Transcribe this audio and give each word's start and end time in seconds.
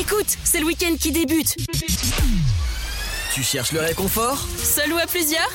Écoute, 0.00 0.38
c'est 0.44 0.60
le 0.60 0.64
week-end 0.64 0.94
qui 0.98 1.12
débute. 1.12 1.56
Tu 3.34 3.42
cherches 3.42 3.72
le 3.72 3.80
réconfort 3.80 4.38
Seul 4.56 4.94
ou 4.94 4.96
à 4.96 5.06
plusieurs 5.06 5.50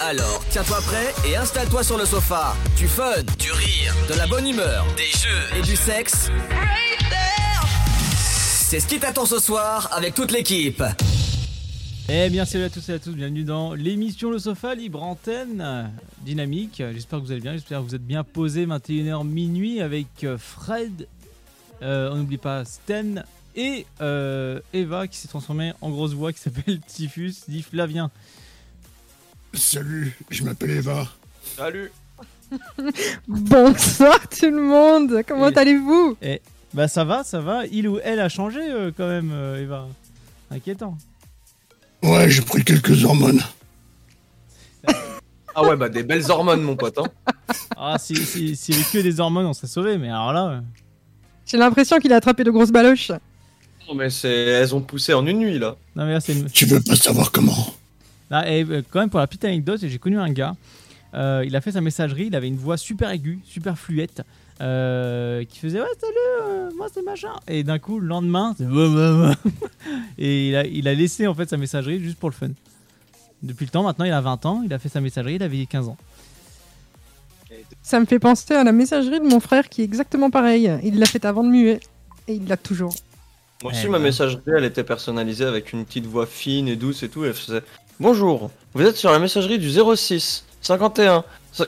Alors, 0.00 0.44
tiens-toi 0.48 0.80
prêt 0.82 1.12
et 1.28 1.34
installe-toi 1.34 1.82
sur 1.82 1.98
le 1.98 2.06
sofa. 2.06 2.54
Du 2.76 2.86
fun, 2.86 3.24
du 3.40 3.50
rire, 3.50 3.92
de 4.08 4.14
la 4.14 4.28
bonne 4.28 4.46
humeur, 4.46 4.86
des 4.96 5.10
jeux 5.18 5.58
et 5.58 5.62
du 5.62 5.74
sexe. 5.74 6.30
C'est 8.14 8.78
ce 8.78 8.86
qui 8.86 9.00
t'attend 9.00 9.26
ce 9.26 9.40
soir 9.40 9.88
avec 9.90 10.14
toute 10.14 10.30
l'équipe. 10.30 10.84
Eh 12.08 12.30
bien, 12.30 12.44
salut 12.44 12.64
à 12.64 12.70
tous 12.70 12.88
et 12.88 12.92
à 12.92 12.98
tous, 13.00 13.12
bienvenue 13.12 13.42
dans 13.42 13.74
l'émission 13.74 14.30
Le 14.30 14.38
Sofa 14.38 14.76
Libre 14.76 15.02
Antenne 15.02 15.90
Dynamique. 16.24 16.84
J'espère 16.94 17.18
que 17.18 17.24
vous 17.24 17.32
allez 17.32 17.40
bien, 17.40 17.54
j'espère 17.54 17.80
que 17.80 17.84
vous 17.84 17.94
êtes 17.96 18.06
bien 18.06 18.22
posé 18.22 18.64
21h 18.64 19.26
minuit 19.26 19.80
avec 19.80 20.06
euh, 20.22 20.38
Fred, 20.38 21.08
on 21.82 22.16
n'oublie 22.16 22.38
pas 22.38 22.64
Sten 22.64 23.24
et 23.56 23.86
euh, 24.00 24.60
Eva 24.72 25.08
qui 25.08 25.16
s'est 25.16 25.28
transformée 25.28 25.72
en 25.80 25.90
grosse 25.90 26.12
voix 26.12 26.32
qui 26.32 26.40
s'appelle 26.40 26.80
Typhus, 26.86 27.34
dit 27.48 27.62
Flavien. 27.62 28.10
Salut, 29.54 30.16
je 30.30 30.44
m'appelle 30.44 30.70
Eva. 30.70 31.06
Salut 31.56 31.90
Bonsoir 33.28 34.28
tout 34.28 34.50
le 34.50 34.62
monde, 34.62 35.22
comment 35.26 35.48
Et- 35.50 35.58
allez-vous? 35.58 36.16
Bah 36.74 36.86
ça 36.88 37.04
va, 37.04 37.24
ça 37.24 37.40
va, 37.40 37.64
il 37.66 37.88
ou 37.88 37.98
elle 38.04 38.20
a 38.20 38.28
changé 38.28 38.60
euh, 38.60 38.90
quand 38.94 39.08
même 39.08 39.30
euh, 39.32 39.62
Eva. 39.62 39.86
Inquiétant. 40.50 40.96
Ouais, 42.02 42.28
j'ai 42.30 42.42
pris 42.42 42.62
quelques 42.64 43.04
hormones. 43.04 43.40
Ah 45.54 45.62
ouais, 45.64 45.76
bah 45.76 45.88
des 45.88 46.04
belles 46.04 46.30
hormones, 46.30 46.62
mon 46.62 46.76
pote. 46.76 46.98
Hein. 46.98 47.08
Ah, 47.76 47.96
si, 47.98 48.14
si, 48.14 48.54
s'il 48.54 48.76
y 48.76 48.78
avait 48.78 48.90
que 48.90 48.98
des 48.98 49.18
hormones, 49.18 49.46
on 49.46 49.52
serait 49.52 49.66
sauvé, 49.66 49.98
mais 49.98 50.08
alors 50.08 50.32
là... 50.32 50.46
euh, 50.48 50.60
J'ai 51.48 51.56
l'impression 51.56 51.98
qu'il 51.98 52.12
a 52.12 52.16
attrapé 52.16 52.44
de 52.44 52.50
grosses 52.50 52.70
baloches. 52.70 53.10
Non, 53.88 53.94
mais 53.94 54.10
c'est... 54.10 54.28
elles 54.30 54.74
ont 54.74 54.80
poussé 54.82 55.14
en 55.14 55.26
une 55.26 55.38
nuit, 55.38 55.58
là. 55.58 55.76
Non 55.96 56.04
mais 56.04 56.12
là 56.12 56.20
c'est 56.20 56.34
une... 56.34 56.50
Tu 56.50 56.66
veux 56.66 56.80
pas 56.80 56.94
savoir 56.94 57.32
comment? 57.32 57.74
Là, 58.30 58.50
et, 58.50 58.62
euh, 58.64 58.82
quand 58.90 59.00
même, 59.00 59.08
pour 59.08 59.18
la 59.20 59.26
petite 59.26 59.44
anecdote, 59.46 59.80
j'ai 59.82 59.98
connu 59.98 60.18
un 60.18 60.30
gars. 60.30 60.54
euh, 61.14 61.42
il 61.46 61.56
a 61.56 61.60
fait 61.62 61.72
sa 61.72 61.80
messagerie, 61.80 62.26
il 62.26 62.36
avait 62.36 62.48
une 62.48 62.58
voix 62.58 62.76
super 62.76 63.10
aiguë, 63.10 63.38
super 63.46 63.78
fluette, 63.78 64.22
euh, 64.60 65.44
qui 65.48 65.58
faisait 65.58 65.80
Ouais, 65.80 65.86
salut, 65.98 66.14
euh, 66.42 66.70
moi 66.76 66.88
c'est 66.92 67.02
machin. 67.02 67.32
Et 67.46 67.64
d'un 67.64 67.78
coup, 67.78 67.98
le 67.98 68.06
lendemain, 68.08 68.54
c'est 68.58 68.66
Ouais, 68.66 68.86
ouais, 68.86 69.10
ouais. 69.28 69.34
Et 70.18 70.48
il 70.50 70.56
a, 70.56 70.66
il 70.66 70.86
a 70.86 70.92
laissé 70.94 71.26
en 71.26 71.34
fait 71.34 71.48
sa 71.48 71.56
messagerie 71.56 72.00
juste 72.00 72.18
pour 72.18 72.28
le 72.28 72.34
fun. 72.34 72.48
Depuis 73.42 73.64
le 73.64 73.70
temps, 73.70 73.84
maintenant 73.84 74.04
il 74.04 74.12
a 74.12 74.20
20 74.20 74.44
ans, 74.46 74.62
il 74.66 74.72
a 74.74 74.78
fait 74.78 74.88
sa 74.90 75.00
messagerie, 75.00 75.36
il 75.36 75.42
avait 75.42 75.64
15 75.64 75.88
ans. 75.88 75.96
Ça 77.88 77.98
me 78.00 78.04
fait 78.04 78.18
penser 78.18 78.52
à 78.54 78.64
la 78.64 78.72
messagerie 78.72 79.18
de 79.18 79.24
mon 79.24 79.40
frère 79.40 79.70
qui 79.70 79.80
est 79.80 79.84
exactement 79.84 80.28
pareil. 80.28 80.70
Il 80.84 80.98
l'a 80.98 81.06
fait 81.06 81.24
avant 81.24 81.42
de 81.42 81.48
muer 81.48 81.80
et 82.26 82.34
il 82.34 82.46
l'a 82.46 82.58
toujours. 82.58 82.94
Moi 83.62 83.72
Eh 83.74 83.78
aussi, 83.78 83.88
ma 83.88 83.98
messagerie, 83.98 84.42
elle 84.58 84.64
était 84.64 84.84
personnalisée 84.84 85.46
avec 85.46 85.72
une 85.72 85.86
petite 85.86 86.04
voix 86.04 86.26
fine 86.26 86.68
et 86.68 86.76
douce 86.76 87.02
et 87.02 87.08
tout. 87.08 87.24
Elle 87.24 87.32
faisait 87.32 87.62
Bonjour, 87.98 88.50
vous 88.74 88.82
êtes 88.82 88.96
sur 88.96 89.10
la 89.10 89.18
messagerie 89.18 89.58
du 89.58 89.70
06 89.70 90.44
51. 90.60 91.24
Ça- 91.50 91.64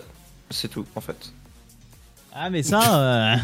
C'est 0.50 0.68
tout, 0.68 0.84
en 0.94 1.00
fait. 1.00 1.32
Ah, 2.34 2.50
mais 2.50 2.62
ça, 2.62 3.00
euh, 3.00 3.36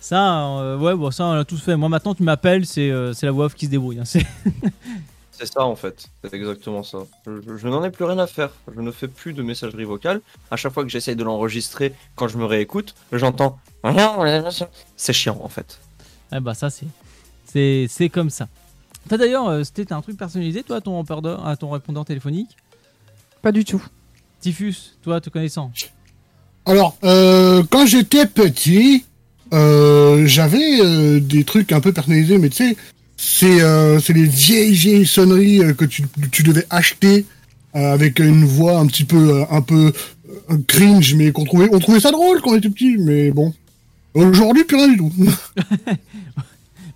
ça, 0.00 0.46
euh, 0.60 0.78
ouais, 0.78 0.94
bon, 0.94 1.10
ça 1.10 1.24
on 1.26 1.34
l'a 1.34 1.44
tous 1.44 1.58
fait. 1.60 1.76
Moi 1.76 1.88
maintenant, 1.88 2.14
tu 2.14 2.22
m'appelles, 2.22 2.66
c'est 2.66 2.88
euh, 2.90 3.12
c'est 3.14 3.26
la 3.26 3.32
voix 3.32 3.46
off 3.46 3.54
qui 3.54 3.66
se 3.66 3.70
débrouille. 3.72 3.98
hein. 3.98 4.04
C'est- 5.46 5.52
ça, 5.52 5.64
en 5.64 5.76
fait. 5.76 6.06
C'est 6.22 6.34
exactement 6.34 6.82
ça. 6.82 6.98
Je, 7.26 7.32
je- 7.46 7.56
je 7.56 7.68
n'en 7.68 7.84
ai 7.84 7.90
plus 7.90 8.04
rien 8.04 8.18
à 8.18 8.26
faire. 8.26 8.50
Je 8.74 8.80
ne 8.80 8.90
fais 8.90 9.08
plus 9.08 9.32
de 9.32 9.42
messagerie 9.42 9.84
vocale. 9.84 10.20
À 10.50 10.56
chaque 10.56 10.72
fois 10.72 10.82
que 10.84 10.88
j'essaye 10.90 11.16
de 11.16 11.24
l'enregistrer, 11.24 11.92
quand 12.16 12.28
je 12.28 12.38
me 12.38 12.44
réécoute, 12.44 12.94
j'entends. 13.12 13.58
C'est 14.96 15.12
chiant, 15.12 15.38
en 15.42 15.48
fait. 15.48 15.78
Ah 16.30 16.40
bah 16.40 16.54
ça 16.54 16.70
c'est 16.70 16.86
c'est 17.44 17.86
c'est 17.88 18.08
comme 18.08 18.30
ça. 18.30 18.48
Toi 19.08 19.18
d'ailleurs, 19.18 19.48
euh, 19.48 19.62
c'était 19.62 19.92
un 19.92 20.00
truc 20.00 20.16
personnalisé 20.16 20.62
toi 20.62 20.76
à 20.76 20.80
ton 20.80 20.98
répondeur, 20.98 21.46
à 21.46 21.56
ton 21.56 21.70
répondeur 21.70 22.04
téléphonique? 22.04 22.56
Pas 23.42 23.52
du 23.52 23.64
tout. 23.64 23.84
Typhus, 24.40 24.96
toi 25.02 25.20
te 25.20 25.28
connaissant? 25.30 25.70
Alors, 26.66 26.96
euh, 27.04 27.62
quand 27.70 27.86
j'étais 27.86 28.24
petit, 28.26 29.04
euh, 29.52 30.26
j'avais 30.26 30.80
euh, 30.80 31.20
des 31.20 31.44
trucs 31.44 31.70
un 31.72 31.80
peu 31.80 31.92
personnalisés, 31.92 32.38
mais 32.38 32.48
tu 32.48 32.56
sais, 32.70 32.76
c'est 33.24 33.62
euh, 33.62 33.98
les 34.10 34.26
vieilles, 34.26 35.06
sonneries 35.06 35.64
euh, 35.64 35.72
que 35.72 35.86
tu, 35.86 36.04
tu 36.30 36.42
devais 36.42 36.66
acheter 36.68 37.24
euh, 37.74 37.94
avec 37.94 38.18
une 38.18 38.44
voix 38.44 38.78
un 38.78 38.86
petit 38.86 39.04
peu, 39.04 39.40
euh, 39.40 39.44
un 39.50 39.62
peu 39.62 39.92
cringe, 40.68 41.14
mais 41.14 41.32
qu'on 41.32 41.44
trouvait, 41.44 41.68
on 41.72 41.78
trouvait 41.78 42.00
ça 42.00 42.10
drôle 42.10 42.42
quand 42.42 42.50
on 42.50 42.56
était 42.56 42.68
petit, 42.68 42.98
mais 42.98 43.30
bon. 43.30 43.54
Aujourd'hui, 44.12 44.64
plus 44.64 44.76
rien 44.76 44.88
du 44.88 44.98
tout. 44.98 45.12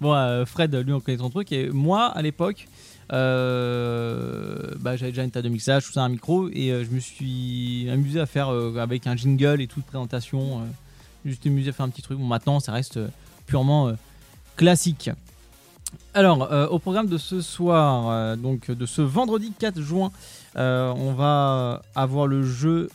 Bon, 0.01 0.15
Fred, 0.47 0.73
lui 0.77 0.93
on 0.93 1.01
connaît 1.01 1.19
ton 1.19 1.29
truc 1.29 1.51
et 1.51 1.71
moi 1.71 2.07
à 2.07 2.23
l'époque, 2.23 2.69
bah, 3.11 3.17
j'avais 4.95 5.11
déjà 5.11 5.25
une 5.25 5.33
table 5.33 5.47
de 5.47 5.53
mixage, 5.53 5.87
tout 5.87 5.93
ça, 5.93 6.03
un 6.03 6.09
micro 6.09 6.49
et 6.51 6.69
je 6.69 6.95
me 6.95 7.01
suis 7.01 7.89
amusé 7.91 8.21
à 8.21 8.27
faire 8.27 8.51
avec 8.79 9.09
un 9.09 9.17
jingle 9.17 9.61
et 9.61 9.67
toute 9.67 9.85
présentation. 9.87 10.61
Juste 11.27 11.45
amusé 11.47 11.71
à 11.71 11.73
faire 11.73 11.85
un 11.85 11.89
petit 11.89 12.03
truc. 12.03 12.17
Bon 12.17 12.27
maintenant 12.27 12.61
ça 12.61 12.71
reste 12.71 13.01
purement 13.49 13.91
classique. 14.55 15.11
Alors, 16.19 16.53
euh, 16.53 16.67
au 16.67 16.81
programme 16.81 17.07
de 17.07 17.17
ce 17.17 17.41
soir, 17.41 18.09
euh, 18.11 18.35
donc 18.35 18.73
de 18.73 18.87
ce 18.87 19.01
vendredi 19.03 19.53
4 19.57 19.81
juin, 19.81 20.11
euh, 20.57 20.93
on 20.97 21.13
va 21.13 21.83
avoir 21.95 22.27
le 22.27 22.43
jeu, 22.43 22.89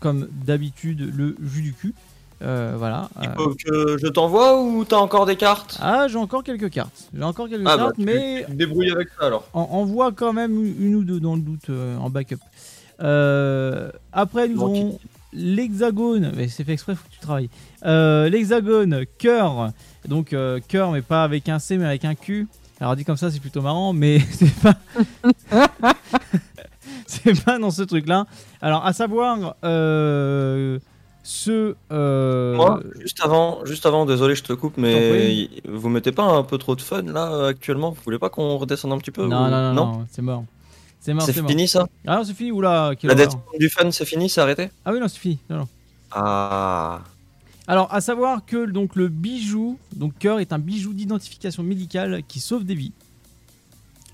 comme 0.00 0.26
d'habitude, 0.44 1.08
le 1.16 1.36
jus 1.40 1.62
du 1.62 1.72
cul. 1.72 1.94
Voilà. 2.40 3.08
Faut 3.36 3.50
que 3.54 3.96
je 3.96 4.08
t'envoie 4.08 4.60
ou 4.60 4.84
t'as 4.84 4.96
encore 4.96 5.24
des 5.26 5.36
cartes? 5.36 5.78
Ah, 5.80 6.08
j'ai 6.08 6.16
encore 6.18 6.42
quelques 6.42 6.68
cartes. 6.68 7.08
J'ai 7.16 7.22
encore 7.22 7.48
quelques 7.48 7.62
Ah 7.64 7.76
bah, 7.76 7.82
cartes, 7.84 7.96
tu- 7.96 8.04
mais 8.04 8.42
tu 8.44 8.50
te 8.52 8.56
débrouilles 8.56 8.90
avec 8.90 9.06
ça, 9.16 9.26
alors. 9.26 9.46
en 9.52 9.60
envoie 9.70 10.10
quand 10.10 10.32
même 10.32 10.52
une 10.80 10.96
ou 10.96 11.04
deux 11.04 11.20
dans 11.20 11.36
le 11.36 11.42
doute 11.42 11.70
en 12.00 12.10
backup. 12.10 12.40
Après, 14.12 14.48
nous 14.48 14.56
Bon, 14.56 14.64
aurons 14.66 14.98
l'hexagone. 15.32 16.32
Mais 16.34 16.48
c'est 16.48 16.64
fait 16.64 16.72
exprès, 16.72 16.96
faut 16.96 17.06
que 17.08 17.14
tu 17.14 17.20
travailles. 17.20 17.50
L'hexagone, 17.84 19.04
cœur. 19.16 19.70
Donc, 20.08 20.32
euh, 20.32 20.60
cœur, 20.66 20.90
mais 20.92 21.02
pas 21.02 21.24
avec 21.24 21.48
un 21.48 21.58
C, 21.58 21.76
mais 21.78 21.86
avec 21.86 22.04
un 22.04 22.14
Q. 22.14 22.46
Alors, 22.80 22.94
dit 22.96 23.04
comme 23.04 23.16
ça, 23.16 23.30
c'est 23.30 23.40
plutôt 23.40 23.62
marrant, 23.62 23.92
mais 23.92 24.18
c'est 24.32 24.54
pas. 24.60 24.74
c'est 27.06 27.44
pas 27.44 27.58
dans 27.58 27.70
ce 27.70 27.82
truc-là. 27.82 28.26
Alors, 28.60 28.84
à 28.84 28.92
savoir. 28.92 29.56
Euh, 29.64 30.78
ce. 31.22 31.74
euh, 31.90 32.54
Moi, 32.54 32.80
juste 33.00 33.20
avant, 33.24 33.64
juste 33.64 33.84
avant, 33.84 34.06
désolé, 34.06 34.36
je 34.36 34.44
te 34.44 34.52
coupe, 34.52 34.76
mais 34.76 35.48
vous 35.68 35.88
mettez 35.88 36.12
pas 36.12 36.22
un 36.22 36.44
peu 36.44 36.56
trop 36.56 36.76
de 36.76 36.80
fun 36.80 37.02
là 37.02 37.46
actuellement? 37.48 37.90
Vous 37.90 38.00
voulez 38.04 38.20
pas 38.20 38.30
qu'on 38.30 38.56
redescende 38.58 38.92
un 38.92 38.98
petit 38.98 39.10
peu 39.10 39.22
non, 39.26 39.46
ou- 39.46 39.50
non, 39.50 39.72
non, 39.72 39.74
non, 39.74 40.06
c'est 40.08 40.22
mort. 40.22 40.44
C'est 41.00 41.14
mort, 41.14 41.24
C'est 41.26 41.32
c'est 41.32 41.40
mort. 41.40 41.50
fini 41.50 41.66
ça? 41.66 41.86
Ah 42.06 42.16
non, 42.16 42.24
c'est 42.24 42.32
fini, 42.34 42.52
oula, 42.52 42.92
La 43.02 43.14
descente 43.16 43.42
du 43.58 43.68
fun, 43.68 43.90
c'est 43.90 44.04
fini, 44.04 44.28
c'est 44.28 44.40
arrêté? 44.40 44.70
Ah 44.84 44.92
oui, 44.92 45.00
non, 45.00 45.08
c'est 45.08 45.18
fini. 45.18 45.38
Non, 45.50 45.56
non. 45.58 45.68
Ah. 46.12 47.00
Alors, 47.68 47.92
à 47.92 48.00
savoir 48.00 48.44
que 48.46 48.66
donc 48.66 48.94
le 48.96 49.08
bijou, 49.08 49.78
donc 49.94 50.16
cœur, 50.18 50.38
est 50.40 50.52
un 50.52 50.58
bijou 50.58 50.92
d'identification 50.92 51.62
médicale 51.62 52.22
qui 52.28 52.38
sauve 52.40 52.64
des 52.64 52.74
vies. 52.74 52.92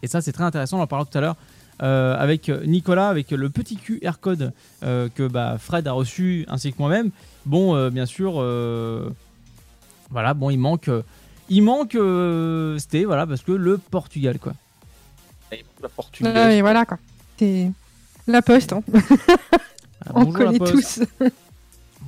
Et 0.03 0.07
ça, 0.07 0.21
c'est 0.21 0.33
très 0.33 0.45
intéressant. 0.45 0.79
On 0.79 0.83
en 0.83 0.87
parlera 0.87 1.09
tout 1.11 1.19
à 1.19 1.21
l'heure 1.21 1.37
euh, 1.83 2.17
avec 2.19 2.49
Nicolas, 2.49 3.09
avec 3.09 3.31
le 3.31 3.51
petit 3.51 3.77
QR 3.77 4.13
code 4.21 4.53
euh, 4.83 5.09
que 5.15 5.27
bah, 5.29 5.57
Fred 5.59 5.87
a 5.87 5.93
reçu 5.93 6.45
ainsi 6.49 6.73
que 6.73 6.79
moi-même. 6.79 7.11
Bon, 7.45 7.75
euh, 7.77 7.91
bien 7.91 8.07
sûr, 8.07 8.35
euh, 8.37 9.11
voilà. 10.11 10.35
Bon, 10.35 10.49
il 10.51 10.59
manque, 10.59 10.89
euh, 10.89 11.03
il 11.49 11.63
manque, 11.63 11.95
euh, 11.95 12.79
c'était 12.79 13.05
voilà 13.05 13.27
parce 13.27 13.43
que 13.43 13.53
le 13.53 13.79
Portugal, 13.79 14.39
quoi. 14.39 14.55
La 15.83 15.89
portugaise. 15.91 16.33
Ah, 16.35 16.53
et 16.53 16.63
voilà 16.63 16.87
quoi. 16.87 16.99
C'est 17.39 17.71
la 18.27 18.41
poste, 18.41 18.73
hein. 18.73 18.83
Voilà, 18.87 19.09
on 20.15 20.33
la 20.33 20.33
connaît 20.33 20.59
Poste. 20.59 20.73
tous. 21.19 21.27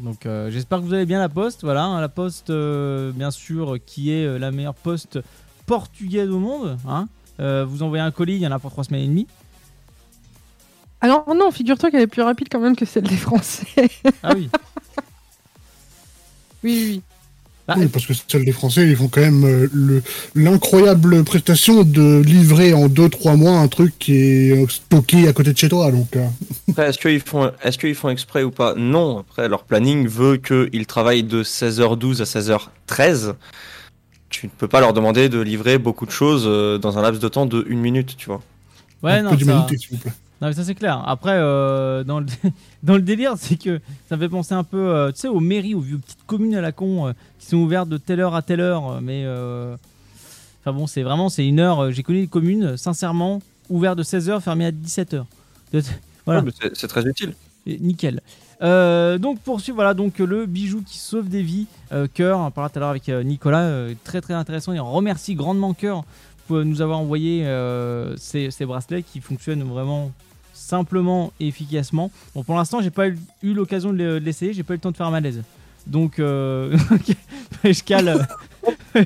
Donc 0.03 0.27
euh, 0.27 0.50
j'espère 0.50 0.78
que 0.78 0.84
vous 0.84 0.94
allez 0.94 1.06
bien 1.06 1.19
la 1.19 1.28
poste, 1.28 1.62
voilà, 1.62 1.84
hein, 1.84 2.00
la 2.00 2.09
poste 2.09 2.50
euh, 2.50 3.12
bien 3.12 3.31
sûr 3.31 3.78
qui 3.84 4.12
est 4.12 4.27
euh, 4.27 4.39
la 4.39 4.51
meilleure 4.51 4.74
poste 4.74 5.21
portugaise 5.66 6.30
au 6.30 6.39
monde. 6.39 6.78
Hein. 6.89 7.09
Vous 7.39 7.83
envoyez 7.83 8.03
un 8.03 8.13
colis, 8.13 8.36
il 8.36 8.42
y 8.42 8.47
en 8.47 8.53
a 8.53 8.59
pour 8.59 8.71
trois 8.71 8.84
semaines 8.84 9.03
et 9.03 9.09
demie. 9.09 9.27
Alors 11.01 11.34
non, 11.34 11.51
figure-toi 11.51 11.91
qu'elle 11.91 12.03
est 12.03 12.07
plus 12.07 12.22
rapide 12.22 12.48
quand 12.51 12.60
même 12.60 12.77
que 12.77 12.84
celle 12.84 13.04
des 13.04 13.16
Français. 13.16 13.91
Ah 14.22 14.33
oui. 14.34 14.48
oui, 16.63 16.63
oui, 16.63 16.84
oui. 16.86 17.03
Bah, 17.66 17.77
Oui, 17.78 17.87
parce 17.89 18.05
que 18.07 18.13
celles 18.28 18.45
des 18.45 18.53
Français, 18.53 18.87
ils 18.89 18.97
font 18.97 19.09
quand 19.09 19.22
même 19.22 19.45
euh, 19.45 19.69
le- 19.72 20.03
l'incroyable 20.34 21.25
prestation 21.25 21.83
de 21.83 22.21
livrer 22.21 22.75
en 22.75 22.89
2-3 22.89 23.37
mois 23.37 23.53
un 23.59 23.69
truc 23.69 23.99
qui 23.99 24.15
est 24.16 24.63
euh, 24.65 24.69
stocké 24.69 25.28
à 25.28 25.33
côté 25.33 25.53
de 25.53 25.59
chez 25.59 25.69
toi. 25.71 25.91
Donc, 25.91 26.15
euh, 26.16 26.27
Après, 26.69 26.89
est-ce 26.89 26.99
qu'ils 26.99 27.21
font, 27.21 27.51
est-ce 27.63 27.78
qu'ils 27.78 27.95
font 27.95 28.11
exprès 28.11 28.43
ou 28.43 28.51
pas? 28.51 28.75
Non. 28.77 29.19
Après, 29.21 29.49
leur 29.49 29.65
planning 29.65 30.07
veut 30.07 30.37
qu'ils 30.37 30.87
travaillent 30.87 31.22
de 31.25 31.43
16h12 31.43 32.21
à 32.21 32.25
16h13. 32.27 33.34
Tu 34.28 34.47
ne 34.47 34.51
peux 34.51 34.69
pas 34.69 34.81
leur 34.81 34.93
demander 34.93 35.28
de 35.28 35.41
livrer 35.41 35.78
beaucoup 35.78 36.07
de 36.07 36.10
choses 36.10 36.45
dans 36.81 36.99
un 36.99 37.03
laps 37.03 37.21
de 37.22 37.28
temps 37.28 37.47
de 37.47 37.65
une 37.69 37.81
minute, 37.81 38.17
tu 38.17 38.27
vois. 38.27 38.43
Ouais, 39.03 39.13
un 39.13 39.22
non, 39.22 39.31
peu 39.31 39.37
ça, 39.45 39.45
d'humanité, 39.45 39.78
s'il 39.78 39.91
vous 39.93 39.99
plaît. 39.99 40.13
Non, 40.45 40.51
mais 40.51 40.57
ça 40.57 40.63
c'est 40.63 40.75
clair. 40.75 41.03
Après, 41.07 41.33
euh, 41.39 42.05
dans, 42.05 42.21
le, 42.21 42.27
dans 42.83 42.97
le 42.97 43.01
délire, 43.01 43.33
c'est 43.39 43.57
que 43.57 43.81
ça 44.11 44.17
me 44.17 44.21
fait 44.21 44.29
penser 44.29 44.53
un 44.53 44.63
peu, 44.63 44.77
euh, 44.77 45.11
tu 45.11 45.21
sais, 45.21 45.29
aux 45.29 45.41
mairies, 45.41 45.75
aux 45.75 45.81
vieux 45.81 45.97
petites 45.97 46.27
communes 46.27 46.55
à 46.55 46.61
la 46.61 46.71
con 46.71 47.07
euh, 47.07 47.13
qui 47.39 47.47
sont 47.47 47.57
ouvertes 47.57 47.89
de 47.89 47.97
telle 47.97 48.21
heure 48.21 48.35
à 48.35 48.43
telle 48.43 48.61
heure. 48.61 49.01
Mais, 49.01 49.25
enfin 50.61 50.73
bon, 50.77 50.87
c'est 50.87 51.03
vraiment, 51.03 51.31
c'est 51.31 51.49
une 51.49 51.61
heure. 51.61 51.91
J'ai 51.93 52.03
connu 52.03 52.21
des 52.21 52.27
communes, 52.27 52.77
sincèrement, 52.77 53.41
ouvertes 53.71 53.97
de 53.97 54.03
16h, 54.03 54.43
fermées 54.43 54.67
à 54.67 54.71
17h. 54.71 55.25
Voilà. 56.27 56.43
Ouais, 56.43 56.51
c'est- 56.75 56.89
très 56.89 57.07
utile. 57.07 57.33
Et 57.67 57.79
Nickel. 57.79 58.21
Euh, 58.61 59.17
donc 59.17 59.41
poursuivre 59.41 59.77
voilà 59.77 59.95
donc 59.95 60.19
le 60.21 60.47
bijou 60.47 60.83
qui 60.83 60.97
sauve 60.99 61.29
des 61.29 61.43
vies 61.43 61.67
euh, 61.93 62.07
cœur 62.07 62.39
on 62.39 62.51
parlera 62.51 62.71
tout 62.71 62.79
à 62.79 62.81
l'heure 62.81 62.89
avec 62.91 63.09
Nicolas 63.09 63.63
euh, 63.63 63.95
très 64.05 64.21
très 64.21 64.33
intéressant 64.33 64.73
et 64.73 64.81
on 64.81 64.91
remercie 64.91 65.35
grandement 65.35 65.75
cœur 65.75 66.05
pour 66.47 66.65
nous 66.65 66.81
avoir 66.81 66.99
envoyé 66.99 67.45
ces, 68.17 68.51
ces 68.51 68.65
bracelets 68.65 69.03
qui 69.03 69.21
fonctionnent 69.21 69.65
vraiment 69.65 70.13
simplement 70.65 71.33
et 71.41 71.49
efficacement 71.49 72.11
bon 72.34 72.43
pour 72.43 72.55
l'instant 72.57 72.81
j'ai 72.81 72.91
pas 72.91 73.09
eu, 73.09 73.19
l'occasion 73.43 73.93
de 73.93 73.99
le- 73.99 74.21
de 74.21 74.25
l'essayer 74.25 74.53
j'ai 74.53 74.63
pas 74.63 74.75
eu 74.75 74.77
le 74.77 74.81
temps 74.81 74.91
de 74.91 74.97
faire 74.97 75.07
un 75.07 75.11
malaise 75.11 75.43
donc 75.87 76.19
euh, 76.19 76.77
je 77.65 77.83
cale 77.83 78.27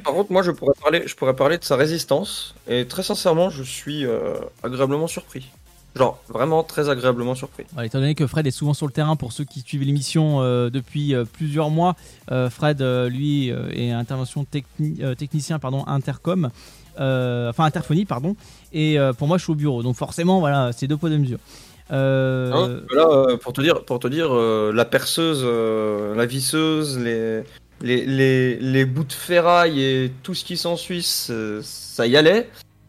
Par 0.05 0.15
contre, 0.15 0.31
moi, 0.31 0.43
je 0.43 0.53
pourrais 0.53 0.75
parler, 0.81 1.03
je 1.07 1.15
pourrais 1.17 1.35
parler 1.35 1.59
de 1.59 1.65
sa 1.65 1.75
résistance. 1.75 2.55
Et 2.69 2.87
très 2.87 3.03
sincèrement, 3.03 3.51
je 3.51 3.65
suis 3.65 4.05
euh, 4.05 4.35
agréablement 4.63 5.09
surpris. 5.09 5.49
Genre, 5.97 6.23
vraiment 6.29 6.63
très 6.63 6.89
agréablement 6.89 7.35
surpris. 7.35 7.65
Étant 7.83 7.99
donné 7.99 8.15
que 8.15 8.27
Fred 8.29 8.47
est 8.47 8.53
souvent 8.53 8.75
sur 8.75 8.87
le 8.87 8.93
terrain, 8.93 9.17
pour 9.17 9.33
ceux 9.33 9.43
qui 9.45 9.61
suivent 9.63 9.83
l'émission 9.83 10.41
euh, 10.43 10.71
depuis 10.71 11.15
plusieurs 11.33 11.71
mois, 11.71 11.97
Fred, 12.51 12.81
lui, 13.11 13.49
est 13.49 13.91
intervention 13.91 14.45
techni- 14.45 15.17
technicien 15.17 15.59
pardon, 15.59 15.85
intercom, 15.89 16.51
euh, 17.01 17.51
enfin 17.51 17.65
interphonie, 17.65 18.05
pardon. 18.05 18.37
Et 18.73 18.99
euh, 18.99 19.13
pour 19.13 19.29
moi, 19.29 19.39
je 19.39 19.45
suis 19.45 19.53
au 19.53 19.57
bureau, 19.57 19.83
donc 19.83 19.97
forcément, 19.97 20.41
voilà, 20.41 20.71
c'est 20.73 20.87
deux 20.87 20.97
poids 20.97 21.11
deux 21.11 21.19
mesures. 21.19 21.39
Euh, 21.91 22.81
Là, 22.93 23.09
euh, 23.11 23.37
pour 23.39 23.53
te 23.53 23.61
dire, 23.61 23.85
pour 23.85 23.99
te 23.99 24.09
dire 24.09 24.33
la 24.35 24.85
perceuse, 24.85 25.45
la 26.17 26.27
visseuse, 26.27 26.99
les, 26.99 27.43
les, 27.81 28.05
les, 28.07 28.57
les 28.57 28.85
bouts 28.85 29.05
de 29.05 29.13
ferraille 29.13 29.83
et 29.83 30.13
tout 30.23 30.35
ce 30.35 30.45
qui 30.45 30.57
s'ensuit, 30.57 31.03
c'est- 31.03 31.63
ça 31.63 32.07
y 32.07 32.17
allait. 32.17 32.49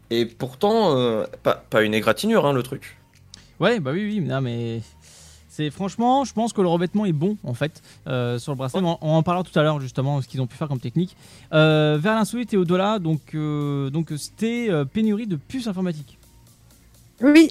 Et 0.10 0.26
pourtant, 0.26 1.24
pas, 1.44 1.64
pas 1.70 1.82
une 1.84 1.94
égratignure, 1.94 2.46
hein, 2.46 2.54
le 2.54 2.64
truc. 2.64 2.98
Ouais, 3.60 3.80
bah 3.80 3.92
oui, 3.94 4.06
oui, 4.06 4.22
non, 4.22 4.42
mais 4.42 4.82
c'est 5.60 5.72
franchement, 5.72 6.24
je 6.24 6.32
pense 6.32 6.54
que 6.54 6.62
le 6.62 6.70
revêtement 6.70 7.06
est 7.06 7.12
bon 7.12 7.36
en 7.44 7.54
fait 7.54 7.82
euh, 8.08 8.40
sur 8.40 8.54
le 8.54 8.58
bracelet. 8.58 8.82
On, 8.82 8.98
on 9.02 9.12
en 9.16 9.24
parlera 9.24 9.44
tout 9.44 9.58
à 9.60 9.62
l'heure 9.62 9.82
justement 9.82 10.22
ce 10.22 10.28
qu'ils 10.30 10.40
ont 10.40 10.48
pu 10.48 10.56
faire 10.56 10.70
comme 10.70 10.80
technique. 10.80 11.18
Euh, 11.52 11.98
vers 12.00 12.16
l'insolite 12.16 12.54
et 12.54 12.58
au-delà, 12.58 12.98
donc 12.98 13.20
euh, 13.36 13.90
donc 13.90 14.14
c'était 14.18 14.68
euh, 14.70 14.86
pénurie 14.86 15.28
de 15.28 15.36
puces 15.36 15.68
informatiques. 15.68 16.18
Oui. 17.22 17.50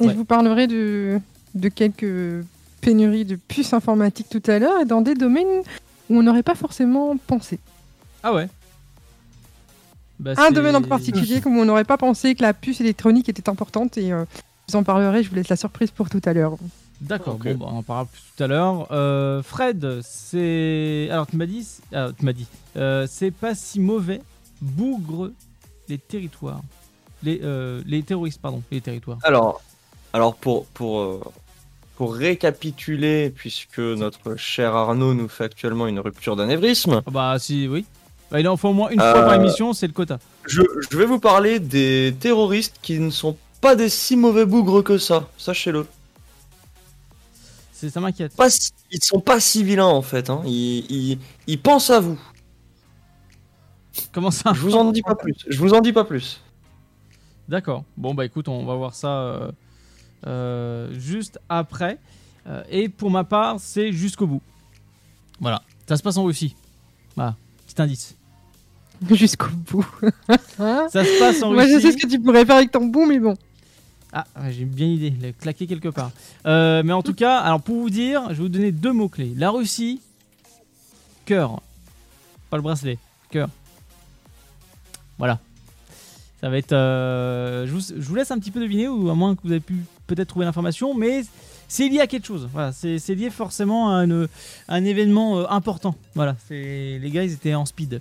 Et 0.00 0.06
Ouais. 0.06 0.12
je 0.12 0.16
vous 0.16 0.24
parlerai 0.24 0.66
de, 0.66 1.20
de 1.54 1.68
quelques 1.68 2.44
pénuries 2.80 3.24
de 3.24 3.36
puces 3.36 3.72
informatiques 3.72 4.26
tout 4.28 4.42
à 4.50 4.58
l'heure 4.58 4.80
et 4.80 4.84
dans 4.84 5.00
des 5.00 5.14
domaines 5.14 5.62
où 6.10 6.18
on 6.18 6.22
n'aurait 6.24 6.42
pas 6.42 6.56
forcément 6.56 7.16
pensé. 7.16 7.60
Ah 8.24 8.34
ouais. 8.34 8.48
Bah, 10.18 10.32
Un 10.36 10.50
domaine 10.50 10.74
en 10.74 10.82
particulier 10.82 11.40
comme 11.40 11.56
on 11.58 11.64
n'aurait 11.64 11.84
pas 11.84 11.96
pensé 11.96 12.34
que 12.34 12.42
la 12.42 12.54
puce 12.54 12.80
électronique 12.80 13.28
était 13.28 13.48
importante 13.48 13.96
et 13.98 14.12
euh, 14.12 14.24
je 14.66 14.72
vous 14.72 14.78
en 14.80 14.82
parlerai, 14.82 15.22
je 15.22 15.28
vous 15.28 15.36
laisse 15.36 15.48
la 15.48 15.54
surprise 15.56 15.92
pour 15.92 16.10
tout 16.10 16.20
à 16.24 16.32
l'heure. 16.32 16.56
D'accord, 17.00 17.36
bon, 17.36 17.54
bah, 17.56 17.66
on 17.70 17.78
en 17.78 17.82
parlera 17.82 18.06
plus 18.06 18.22
tout 18.36 18.42
à 18.42 18.46
l'heure. 18.46 18.86
Euh, 18.92 19.42
Fred, 19.42 20.00
c'est. 20.02 21.08
Alors, 21.10 21.26
tu 21.26 21.36
m'as 21.36 21.46
dit. 21.46 21.66
ah, 21.92 22.08
tu 22.18 22.24
m'as 22.24 22.32
dit. 22.32 22.46
Euh, 22.76 23.06
c'est 23.08 23.30
pas 23.30 23.54
si 23.54 23.80
mauvais. 23.80 24.20
Bougre 24.62 25.30
les 25.88 25.98
territoires. 25.98 26.60
Les, 27.22 27.40
euh, 27.42 27.82
les 27.86 28.02
terroristes, 28.02 28.40
pardon. 28.40 28.62
Les 28.70 28.80
territoires. 28.80 29.18
Alors, 29.22 29.60
alors 30.12 30.34
pour, 30.36 30.66
pour, 30.66 31.32
pour 31.96 32.14
récapituler, 32.14 33.30
puisque 33.30 33.78
notre 33.80 34.36
cher 34.36 34.74
Arnaud 34.74 35.14
nous 35.14 35.28
fait 35.28 35.44
actuellement 35.44 35.86
une 35.86 35.98
rupture 36.00 36.36
d'anévrisme, 36.36 37.02
Ah 37.06 37.10
bah, 37.10 37.36
si, 37.38 37.68
oui. 37.68 37.84
Bah, 38.30 38.40
il 38.40 38.48
en 38.48 38.56
faut 38.56 38.68
au 38.68 38.72
moins 38.72 38.88
une 38.90 38.98
fois 39.00 39.12
par 39.12 39.34
émission, 39.34 39.72
c'est 39.74 39.86
le 39.86 39.92
quota. 39.92 40.18
je, 40.46 40.62
je 40.90 40.96
vais 40.96 41.06
vous 41.06 41.20
parler 41.20 41.58
des 41.60 42.14
terroristes 42.18 42.76
qui 42.80 42.98
ne 42.98 43.10
sont 43.10 43.36
pas 43.60 43.76
des 43.76 43.88
si 43.90 44.16
mauvais 44.16 44.46
bougres 44.46 44.82
que 44.82 44.96
ça, 44.98 45.28
sachez-le. 45.36 45.86
C'est, 47.84 47.90
ça 47.90 48.00
m'inquiète. 48.00 48.34
Pas 48.34 48.48
si- 48.50 48.70
ils 48.90 49.02
sont 49.02 49.20
pas 49.20 49.40
si 49.40 49.62
vilains 49.62 49.84
en 49.86 50.00
fait, 50.02 50.30
hein. 50.30 50.42
ils, 50.46 50.86
ils, 50.90 51.18
ils 51.46 51.60
pensent 51.60 51.90
à 51.90 52.00
vous. 52.00 52.18
Comment 54.12 54.30
ça 54.30 54.52
Je 54.54 54.60
vous 54.60 54.74
en 54.74 54.90
dis 54.90 55.02
pas 55.02 55.14
plus. 55.14 55.34
Je 55.48 55.58
vous 55.58 55.72
en 55.74 55.80
dis 55.80 55.92
pas 55.92 56.04
plus. 56.04 56.40
D'accord. 57.48 57.84
Bon, 57.96 58.14
bah 58.14 58.24
écoute, 58.24 58.48
on 58.48 58.64
va 58.64 58.74
voir 58.74 58.94
ça 58.94 59.08
euh, 59.20 59.50
euh, 60.26 60.92
juste 60.98 61.38
après. 61.48 61.98
Euh, 62.46 62.62
et 62.70 62.88
pour 62.88 63.10
ma 63.10 63.24
part, 63.24 63.56
c'est 63.58 63.92
jusqu'au 63.92 64.26
bout. 64.26 64.42
Voilà. 65.40 65.62
Ça 65.86 65.96
se 65.96 66.02
passe 66.02 66.16
en 66.16 66.24
Russie. 66.24 66.56
Voilà. 67.16 67.36
Petit 67.66 67.82
indice. 67.82 68.16
Jusqu'au 69.10 69.48
bout. 69.50 69.86
Ça 70.28 71.04
se 71.04 71.18
passe 71.18 71.42
en 71.42 71.52
Moi 71.52 71.64
Russie. 71.64 71.74
je 71.74 71.80
sais 71.80 71.92
ce 71.92 71.96
que 71.98 72.06
tu 72.06 72.18
pourrais 72.20 72.46
faire 72.46 72.56
avec 72.56 72.70
ton 72.70 72.86
bout, 72.86 73.04
mais 73.06 73.18
bon. 73.18 73.34
Ah, 74.16 74.26
j'ai 74.48 74.64
bien 74.64 74.86
idée, 74.86 75.10
le 75.10 75.32
claquer 75.32 75.66
quelque 75.66 75.88
part. 75.88 76.12
Euh, 76.46 76.84
mais 76.84 76.92
en 76.92 77.02
tout 77.02 77.14
cas, 77.14 77.38
alors 77.38 77.60
pour 77.60 77.80
vous 77.80 77.90
dire, 77.90 78.26
je 78.28 78.34
vais 78.34 78.42
vous 78.42 78.48
donner 78.48 78.70
deux 78.70 78.92
mots-clés. 78.92 79.32
La 79.36 79.50
Russie, 79.50 80.00
cœur. 81.24 81.60
Pas 82.48 82.56
le 82.56 82.62
bracelet, 82.62 82.96
cœur. 83.28 83.48
Voilà. 85.18 85.40
Ça 86.40 86.48
va 86.48 86.58
être... 86.58 86.72
euh, 86.72 87.66
je, 87.66 87.72
vous, 88.00 88.14
laisse 88.14 88.30
un 88.30 88.38
petit 88.38 88.52
peu 88.52 88.60
deviner, 88.60 88.86
ou 88.86 89.10
à 89.10 89.16
moins 89.16 89.34
que 89.34 89.40
vous 89.42 89.50
avez 89.50 89.58
pu 89.58 89.84
peut-être 90.06 90.28
trouver 90.28 90.44
l'information, 90.44 90.94
mais 90.94 91.22
c'est 91.66 91.88
lié 91.88 91.98
à 91.98 92.06
quelque 92.06 92.26
chose. 92.26 92.48
Voilà, 92.52 92.70
c'est 92.70 93.14
lié 93.16 93.30
forcément 93.30 93.96
à, 93.96 94.04
un 94.68 94.84
événement 94.84 95.40
euh, 95.40 95.46
important. 95.48 95.96
Voilà, 96.14 96.36
les 96.50 97.10
gars, 97.12 97.24
ils 97.24 97.32
étaient 97.32 97.54
en 97.56 97.66
speed. 97.66 98.00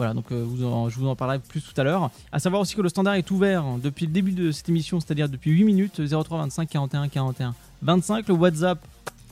Voilà, 0.00 0.14
donc 0.14 0.32
euh, 0.32 0.46
je 0.88 0.98
vous 0.98 1.08
en 1.08 1.14
parlerai 1.14 1.40
plus 1.40 1.60
tout 1.60 1.78
à 1.78 1.84
l'heure. 1.84 2.10
À 2.32 2.38
savoir 2.38 2.62
aussi 2.62 2.74
que 2.74 2.80
le 2.80 2.88
standard 2.88 3.16
est 3.16 3.30
ouvert 3.30 3.62
depuis 3.82 4.06
le 4.06 4.12
début 4.12 4.32
de 4.32 4.50
cette 4.50 4.66
émission, 4.70 4.98
c'est-à-dire 4.98 5.28
depuis 5.28 5.50
8 5.50 5.64
minutes, 5.64 6.00
03 6.08 6.38
25 6.38 6.70
41 6.70 7.08
41 7.08 7.54
25. 7.82 8.28
Le 8.28 8.32
WhatsApp, 8.32 8.78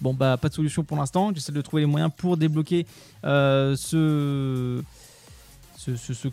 bon 0.03 0.13
bah 0.13 0.37
pas 0.37 0.51
de 0.51 0.53
solution 0.53 0.85
pour 0.85 0.99
l'instant. 0.99 1.33
J'essaie 1.33 1.53
de 1.53 1.63
trouver 1.63 1.81
les 1.81 1.87
moyens 1.87 2.13
pour 2.15 2.37
débloquer 2.37 2.85
euh, 3.25 3.77
ce, 3.77 4.83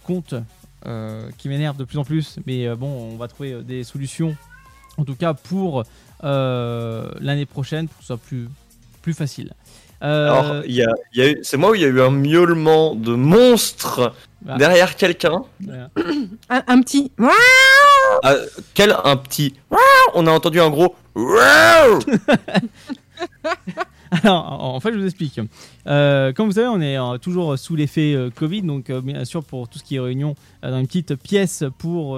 compte 0.04 0.36
euh, 0.86 1.31
qui 1.38 1.48
m'énerve 1.48 1.78
de 1.78 1.86
plus 1.86 1.98
en 1.98 2.04
plus. 2.04 2.38
Mais 2.46 2.76
bon, 2.76 3.14
on 3.14 3.16
va 3.16 3.30
trouver 3.30 3.64
des 3.64 3.86
solutions, 3.86 4.36
en 4.98 5.06
tout 5.06 5.16
cas 5.16 5.34
pour 5.34 5.86
l'année 6.22 7.46
prochaine, 7.46 7.88
pour 7.88 8.00
que 8.00 8.04
ce 8.04 8.08
soit 8.08 8.50
plus 9.02 9.14
facile. 9.14 9.54
Euh, 10.03 10.30
Alors, 10.31 10.63
il 10.65 10.74
y 10.75 10.83
a, 10.83 10.89
il 11.13 11.19
y 11.24 11.25
a 11.25 11.31
eu- 11.31 11.39
c'est 11.44 11.57
moi 11.57 11.71
où 11.71 11.75
il 11.75 11.81
y 11.81 11.86
a 11.86 11.88
eu 11.88 12.01
un 12.01 12.12
miaulement 12.12 12.95
de 12.95 13.13
monstre 13.15 14.13
Ah. 14.47 14.57
derrière 14.57 14.95
quelqu'un. 14.95 15.44
voilà. 15.61 15.90
Un, 16.49 16.64
un 16.68 16.81
petit. 16.81 17.11
Ah, 18.23 18.35
quel 18.73 18.95
un 19.04 19.16
petit. 19.18 19.54
On 20.14 20.28
a 20.28 20.31
entendu 20.31 20.59
un 20.61 20.69
gros. 20.69 20.95
Alors, 24.11 24.64
en 24.75 24.80
fait, 24.80 24.94
je 24.94 24.97
vous 24.99 25.06
explique. 25.06 25.40
Euh, 25.87 26.31
comme 26.33 26.47
vous 26.47 26.54
savez, 26.54 26.68
on 26.68 26.80
est 26.81 26.97
euh, 26.97 27.18
toujours 27.18 27.57
sous 27.57 27.75
l'effet 27.75 28.14
euh, 28.14 28.30
Covid, 28.30 28.61
donc 28.61 28.90
euh, 28.90 29.02
bien 29.02 29.25
sûr, 29.25 29.44
pour 29.44 29.68
tout 29.68 29.80
ce 29.80 29.83
qui 29.83 29.95
est 29.95 29.99
réunion 29.99 30.35
euh, 30.64 30.71
dans 30.71 30.80
une 30.80 30.87
petite 30.87 31.16
pièce 31.16 31.64
pour 31.80 32.16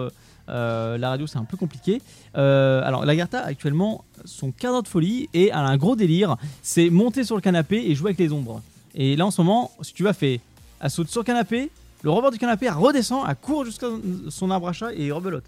euh, 0.49 0.97
la 0.97 1.09
radio, 1.09 1.27
c'est 1.27 1.37
un 1.37 1.43
peu 1.45 1.57
compliqué. 1.57 2.01
Euh, 2.37 2.81
alors, 2.83 3.05
Lagarta, 3.05 3.41
actuellement, 3.43 4.03
son 4.25 4.51
cadre 4.51 4.81
de 4.83 4.87
folie 4.87 5.29
et 5.33 5.47
elle 5.47 5.53
a 5.53 5.67
un 5.67 5.77
gros 5.77 5.95
délire, 5.95 6.37
c'est 6.61 6.89
monter 6.89 7.23
sur 7.23 7.35
le 7.35 7.41
canapé 7.41 7.77
et 7.77 7.95
jouer 7.95 8.09
avec 8.11 8.19
les 8.19 8.31
ombres. 8.31 8.61
Et 8.95 9.15
là, 9.15 9.25
en 9.25 9.31
ce 9.31 9.41
moment, 9.41 9.71
si 9.81 9.93
tu 9.93 10.03
vas 10.03 10.13
faire, 10.13 10.39
elle 10.81 10.89
saute 10.89 11.09
sur 11.09 11.21
le 11.21 11.25
canapé, 11.25 11.69
le 12.03 12.09
rebord 12.11 12.31
du 12.31 12.37
canapé, 12.37 12.67
elle 12.67 12.73
redescend, 12.73 13.25
elle 13.27 13.35
court 13.35 13.65
jusqu'à 13.65 13.87
son 14.29 14.51
arbre 14.51 14.67
à 14.69 14.73
chat 14.73 14.93
et 14.93 15.11
rebelote. 15.11 15.43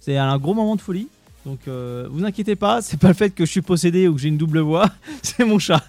C'est 0.00 0.16
un 0.16 0.38
gros 0.38 0.54
moment 0.54 0.76
de 0.76 0.80
folie. 0.80 1.08
Donc, 1.46 1.60
euh, 1.68 2.06
vous 2.10 2.24
inquiétez 2.24 2.56
pas, 2.56 2.82
c'est 2.82 2.98
pas 2.98 3.08
le 3.08 3.14
fait 3.14 3.30
que 3.30 3.46
je 3.46 3.50
suis 3.50 3.62
possédé 3.62 4.08
ou 4.08 4.14
que 4.14 4.20
j'ai 4.20 4.28
une 4.28 4.36
double 4.36 4.58
voix, 4.60 4.90
c'est 5.22 5.44
mon 5.44 5.58
chat. 5.58 5.82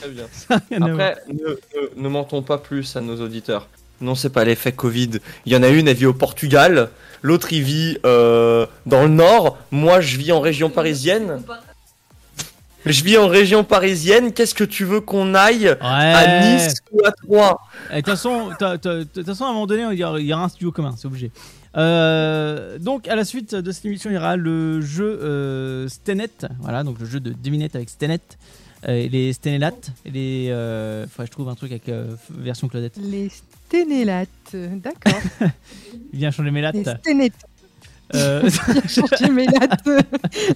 Très 0.00 0.10
bien. 0.10 0.24
Après, 0.92 1.16
ne, 1.28 1.34
ne- 1.34 2.02
ne 2.02 2.08
mentons 2.08 2.42
pas 2.42 2.58
plus 2.58 2.94
à 2.96 3.00
nos 3.00 3.20
auditeurs. 3.20 3.68
Non, 4.04 4.14
c'est 4.14 4.30
pas 4.30 4.44
l'effet 4.44 4.72
Covid. 4.72 5.12
Il 5.46 5.52
y 5.52 5.56
en 5.56 5.62
a 5.62 5.68
une, 5.68 5.88
elle 5.88 5.96
vit 5.96 6.06
au 6.06 6.12
Portugal. 6.12 6.90
L'autre, 7.22 7.52
il 7.52 7.62
vit 7.62 7.96
euh, 8.04 8.66
dans 8.84 9.02
le 9.02 9.08
Nord. 9.08 9.56
Moi, 9.70 10.00
je 10.02 10.18
vis 10.18 10.30
en 10.32 10.40
région 10.40 10.68
parisienne. 10.68 11.40
Je 12.84 13.02
vis 13.02 13.16
en 13.16 13.28
région 13.28 13.64
parisienne. 13.64 14.32
Qu'est-ce 14.34 14.54
que 14.54 14.64
tu 14.64 14.84
veux 14.84 15.00
qu'on 15.00 15.34
aille 15.34 15.74
à. 15.80 16.40
Nice 16.56 16.74
ou 16.92 17.00
à 17.06 17.12
Troyes? 17.12 17.56
Eh, 17.90 18.02
De 18.02 19.04
toute 19.04 19.24
façon, 19.24 19.44
à 19.44 19.48
un 19.48 19.52
moment 19.54 19.66
donné, 19.66 19.84
il 19.92 19.98
y 19.98 20.04
aura, 20.04 20.20
il 20.20 20.26
y 20.26 20.34
aura 20.34 20.44
un 20.44 20.48
studio 20.50 20.70
commun, 20.70 20.94
c'est 20.98 21.06
obligé. 21.06 21.30
Euh, 21.76 22.78
donc, 22.78 23.08
à 23.08 23.16
la 23.16 23.24
suite 23.24 23.54
de 23.54 23.72
cette 23.72 23.86
émission, 23.86 24.10
il 24.10 24.14
y 24.14 24.18
aura 24.18 24.36
le 24.36 24.82
jeu 24.82 25.18
euh, 25.22 25.88
Stenet. 25.88 26.46
Voilà, 26.60 26.84
donc 26.84 27.00
le 27.00 27.06
jeu 27.06 27.20
de 27.20 27.32
devinette 27.32 27.74
avec 27.74 27.88
Stenet. 27.88 28.20
euh, 28.86 29.08
les 29.08 29.32
Stenelat. 29.32 29.72
Les. 30.04 30.48
Euh, 30.50 31.06
faudrait 31.08 31.24
que 31.24 31.30
je 31.30 31.32
trouve 31.32 31.48
un 31.48 31.54
truc 31.54 31.70
avec 31.70 31.88
euh, 31.88 32.14
version 32.30 32.68
Claudette. 32.68 32.98
Les 32.98 33.30
sténélates. 33.66 34.28
D'accord. 34.54 35.20
Il 36.12 36.18
vient 36.18 36.30
changer 36.30 36.50
mes 36.50 36.60
lattes. 36.60 36.76
Euh, 38.14 38.48
J'ai 38.86 38.88
changé 39.00 39.30
mes 39.30 39.46
lattes 39.46 39.84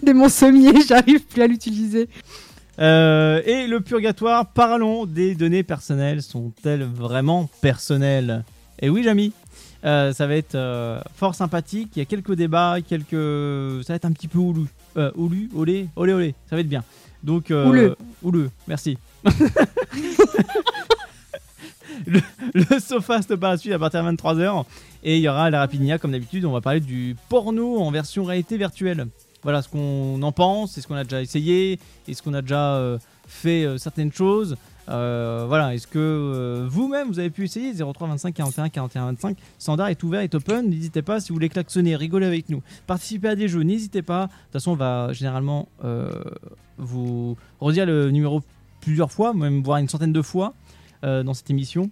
de 0.02 0.12
mon 0.12 0.28
sommier, 0.28 0.72
j'arrive 0.86 1.20
plus 1.24 1.42
à 1.42 1.46
l'utiliser. 1.46 2.08
euh, 2.78 3.40
et 3.44 3.66
le 3.66 3.80
purgatoire, 3.80 4.52
parlons 4.52 5.06
des 5.06 5.34
données 5.34 5.62
personnelles. 5.62 6.22
Sont-elles 6.22 6.84
vraiment 6.84 7.48
personnelles? 7.60 8.44
Et 8.80 8.88
oui, 8.90 9.02
Jamy, 9.02 9.32
euh, 9.84 10.12
ça 10.12 10.26
va 10.26 10.36
être 10.36 10.54
euh, 10.54 11.00
fort 11.16 11.34
sympathique. 11.34 11.90
Il 11.96 11.98
y 12.00 12.02
a 12.02 12.04
quelques 12.04 12.34
débats, 12.34 12.76
quelques. 12.86 13.82
Ça 13.84 13.92
va 13.92 13.96
être 13.96 14.04
un 14.04 14.12
petit 14.12 14.28
peu 14.28 14.38
houlu. 14.38 14.66
Euh, 14.96 15.10
houlu, 15.16 15.48
olé, 15.56 15.88
olé, 15.96 16.12
olé. 16.12 16.34
Ça 16.48 16.54
va 16.54 16.60
être 16.60 16.68
bien. 16.68 16.84
Donc, 17.24 17.46
Houleux. 17.50 17.96
houleux, 18.22 18.50
merci. 18.68 18.96
le, 22.06 22.20
le 22.54 22.80
Sofast 22.80 23.34
par 23.36 23.50
la 23.50 23.56
suite 23.56 23.72
à 23.72 23.78
partir 23.78 24.04
de 24.04 24.10
23h. 24.10 24.64
Et 25.02 25.16
il 25.16 25.22
y 25.22 25.28
aura 25.28 25.50
la 25.50 25.60
Rapinia, 25.60 25.98
comme 25.98 26.12
d'habitude. 26.12 26.44
On 26.44 26.52
va 26.52 26.60
parler 26.60 26.80
du 26.80 27.16
porno 27.28 27.78
en 27.78 27.90
version 27.90 28.24
réalité 28.24 28.56
virtuelle. 28.56 29.06
Voilà 29.42 29.62
ce 29.62 29.68
qu'on 29.68 30.20
en 30.22 30.32
pense, 30.32 30.76
est-ce 30.76 30.88
qu'on 30.88 30.96
a 30.96 31.04
déjà 31.04 31.22
essayé, 31.22 31.78
est-ce 32.08 32.22
qu'on 32.22 32.34
a 32.34 32.42
déjà 32.42 32.74
euh, 32.74 32.98
fait 33.26 33.64
euh, 33.64 33.78
certaines 33.78 34.12
choses. 34.12 34.56
Euh, 34.88 35.44
voilà, 35.46 35.74
est-ce 35.74 35.86
que 35.86 36.66
vous-même 36.68 37.08
vous 37.08 37.18
avez 37.18 37.30
pu 37.30 37.44
essayer? 37.44 37.72
03 37.74 38.08
25 38.08 38.34
41 38.34 38.68
41 38.70 39.06
25 39.12 39.36
Standard 39.58 39.88
est 39.88 40.02
ouvert, 40.02 40.22
est 40.22 40.34
open. 40.34 40.68
N'hésitez 40.68 41.02
pas 41.02 41.20
si 41.20 41.28
vous 41.28 41.34
voulez 41.34 41.50
klaxonner, 41.50 41.94
rigoler 41.94 42.26
avec 42.26 42.48
nous, 42.48 42.62
participer 42.86 43.28
à 43.28 43.36
des 43.36 43.48
jeux, 43.48 43.62
n'hésitez 43.62 44.02
pas. 44.02 44.26
De 44.26 44.30
toute 44.30 44.52
façon, 44.54 44.72
on 44.72 44.76
va 44.76 45.12
généralement 45.12 45.68
vous 46.78 47.36
redire 47.60 47.84
le 47.84 48.10
numéro 48.10 48.42
plusieurs 48.80 49.12
fois, 49.12 49.34
même 49.34 49.62
voire 49.62 49.78
une 49.78 49.88
centaine 49.88 50.12
de 50.12 50.22
fois 50.22 50.54
dans 51.02 51.34
cette 51.34 51.50
émission. 51.50 51.90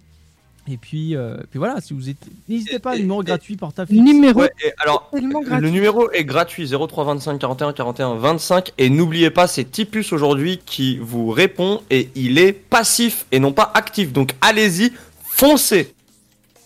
Et 0.69 0.79
puis, 0.79 1.15
euh, 1.15 1.37
puis 1.51 1.61
voilà, 1.61 1.81
si 1.81 1.95
vous 1.95 2.09
êtes, 2.09 2.17
n'hésitez 2.49 2.81
pas, 2.81 2.97
Et- 2.97 2.99
numéro 3.01 3.23
et- 3.23 3.27
gratuit 3.27 3.57
portable. 3.57 3.93
Numéro 3.95 4.41
Ouais, 4.41 4.51
et 4.65 4.73
alors, 4.79 5.09
tellement 5.13 5.41
le 5.41 5.47
gratuit. 5.47 5.71
numéro 5.71 6.11
est 6.11 6.25
gratuit 6.25 6.69
03 6.69 7.05
25 7.05 7.39
41 7.39 7.73
41 7.73 8.15
25 8.17 8.73
et 8.77 8.91
n'oubliez 8.91 9.31
pas 9.31 9.47
c'est 9.47 9.65
Tipus 9.65 10.13
aujourd'hui 10.13 10.59
qui 10.67 10.99
vous 10.99 11.31
répond 11.31 11.83
et 11.89 12.11
il 12.17 12.39
est 12.39 12.53
passif 12.53 13.27
et 13.31 13.39
non 13.39 13.53
pas 13.53 13.71
actif 13.75 14.13
donc 14.13 14.33
allez-y 14.41 14.91
foncez 15.23 15.95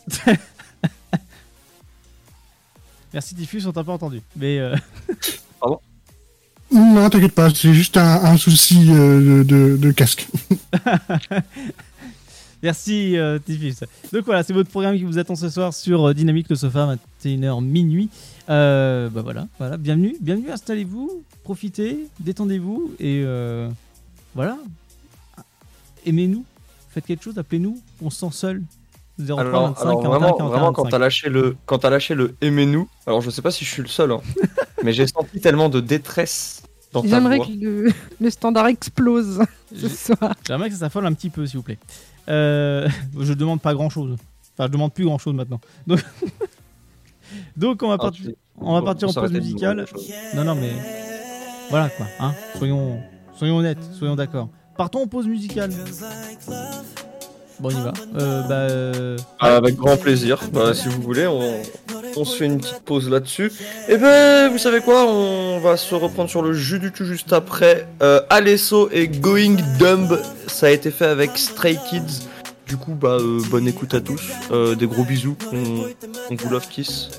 Merci 3.12 3.34
Diffus, 3.34 3.66
on 3.66 3.72
t'a 3.72 3.82
pas 3.84 3.92
entendu. 3.92 4.22
Mais 4.36 4.58
euh, 4.60 4.74
Non, 6.72 7.10
t'inquiète 7.10 7.32
pas, 7.34 7.50
c'est 7.52 7.74
juste 7.74 7.96
un, 7.96 8.24
un 8.24 8.36
souci 8.36 8.86
euh, 8.90 9.42
de, 9.42 9.42
de- 9.42 9.76
de 9.76 9.90
casque. 9.90 10.28
Merci 12.62 13.16
euh, 13.16 13.38
Tiffus. 13.38 13.86
Donc 14.12 14.24
voilà, 14.24 14.42
c'est 14.42 14.52
votre 14.52 14.68
programme 14.68 14.96
qui 14.96 15.04
vous 15.04 15.18
attend 15.18 15.34
ce 15.34 15.48
soir 15.48 15.72
sur 15.72 16.08
euh, 16.08 16.14
Dynamique 16.14 16.48
le 16.50 16.56
Sofa, 16.56 16.96
21h 17.24 17.64
minuit. 17.64 18.10
Euh, 18.50 19.08
bah 19.08 19.22
voilà, 19.22 19.46
voilà, 19.58 19.76
bienvenue, 19.76 20.16
bienvenue, 20.20 20.50
installez-vous, 20.50 21.22
profitez, 21.42 22.06
détendez-vous 22.18 22.94
et 23.00 23.22
euh, 23.24 23.68
voilà. 24.34 24.58
Aimez-nous, 26.04 26.44
faites 26.90 27.06
quelque 27.06 27.24
chose, 27.24 27.38
appelez-nous, 27.38 27.80
on 28.02 28.10
se 28.10 28.20
sent 28.20 28.32
seul. 28.32 28.62
03 29.18 29.40
alors, 29.40 29.66
25 29.68 29.82
alors 29.82 30.02
41 30.02 30.08
vraiment, 30.10 30.36
41 30.36 30.48
vraiment 30.48 30.72
quand 30.72 30.84
25. 30.84 30.90
t'as 30.90 30.98
lâché 30.98 31.28
le 31.28 31.56
quand 31.66 31.78
t'as 31.78 31.90
lâché 31.90 32.14
le 32.14 32.34
aimez-nous 32.40 32.88
alors 33.06 33.20
je 33.20 33.28
sais 33.28 33.42
pas 33.42 33.50
si 33.50 33.66
je 33.66 33.70
suis 33.70 33.82
le 33.82 33.88
seul 33.88 34.12
hein, 34.12 34.22
mais 34.82 34.94
j'ai 34.94 35.06
senti 35.06 35.40
tellement 35.42 35.68
de 35.68 35.80
détresse 35.80 36.62
J'aimerais 37.04 37.38
que 37.38 37.52
le, 37.52 37.92
le 38.20 38.30
standard 38.30 38.66
explose 38.66 39.40
ce 39.74 39.88
soir. 39.88 40.34
J'aimerais 40.46 40.68
que 40.68 40.74
ça 40.74 40.80
s'affole 40.80 41.06
un 41.06 41.12
petit 41.12 41.30
peu, 41.30 41.46
s'il 41.46 41.58
vous 41.58 41.62
plaît. 41.62 41.78
Euh, 42.28 42.88
je 43.20 43.32
demande 43.32 43.60
pas 43.60 43.74
grand 43.74 43.90
chose. 43.90 44.16
Enfin, 44.54 44.66
je 44.66 44.72
demande 44.72 44.92
plus 44.92 45.04
grand 45.04 45.18
chose 45.18 45.34
maintenant. 45.34 45.60
Donc, 45.86 46.00
Donc 47.56 47.82
on 47.82 47.88
va 47.88 47.94
Ah, 47.94 47.98
partir. 47.98 48.30
On 48.56 48.80
va 48.80 48.90
en 48.90 49.12
pause 49.12 49.32
musicale. 49.32 49.86
Non, 50.34 50.44
non, 50.44 50.54
mais 50.54 50.72
voilà 51.70 51.88
quoi. 51.90 52.06
Hein 52.18 52.34
soyons, 52.56 53.00
soyons 53.34 53.58
honnêtes, 53.58 53.82
soyons 53.94 54.16
d'accord. 54.16 54.48
Partons 54.76 55.02
en 55.02 55.06
pause 55.06 55.26
musicale. 55.26 55.70
Bon, 57.59 57.69
on 57.69 57.71
y 57.71 57.83
va. 57.83 57.93
Euh, 58.19 58.41
bah, 58.43 58.55
euh, 58.55 59.17
Ah, 59.39 59.55
avec 59.55 59.75
grand 59.75 59.95
plaisir. 59.97 60.39
Bah, 60.51 60.73
si 60.73 60.89
vous 60.89 61.01
voulez, 61.01 61.25
on, 61.25 61.61
on 62.17 62.25
se 62.25 62.35
fait 62.37 62.45
une 62.45 62.59
petite 62.59 62.81
pause 62.81 63.09
là-dessus. 63.09 63.51
Et 63.87 63.95
ben, 63.97 64.49
vous 64.51 64.57
savez 64.57 64.81
quoi 64.81 65.05
On 65.07 65.59
va 65.59 65.77
se 65.77 65.95
reprendre 65.95 66.29
sur 66.29 66.41
le 66.41 66.51
jus 66.53 66.79
du 66.79 66.91
tout 66.91 67.05
juste 67.05 67.31
après. 67.31 67.87
Euh, 68.03 68.19
Alesso 68.29 68.89
et 68.91 69.07
Going 69.07 69.55
Dumb, 69.79 70.19
ça 70.47 70.67
a 70.67 70.69
été 70.71 70.91
fait 70.91 71.05
avec 71.05 71.37
Stray 71.37 71.79
Kids. 71.89 72.27
Du 72.67 72.75
coup, 72.77 72.93
bah, 72.93 73.17
euh, 73.21 73.39
bonne 73.49 73.67
écoute 73.67 73.93
à 73.93 74.01
tous. 74.01 74.21
Euh, 74.51 74.75
des 74.75 74.87
gros 74.87 75.03
bisous. 75.05 75.37
On, 75.53 75.85
on 76.31 76.35
vous 76.35 76.49
love 76.49 76.67
kiss. 76.67 77.09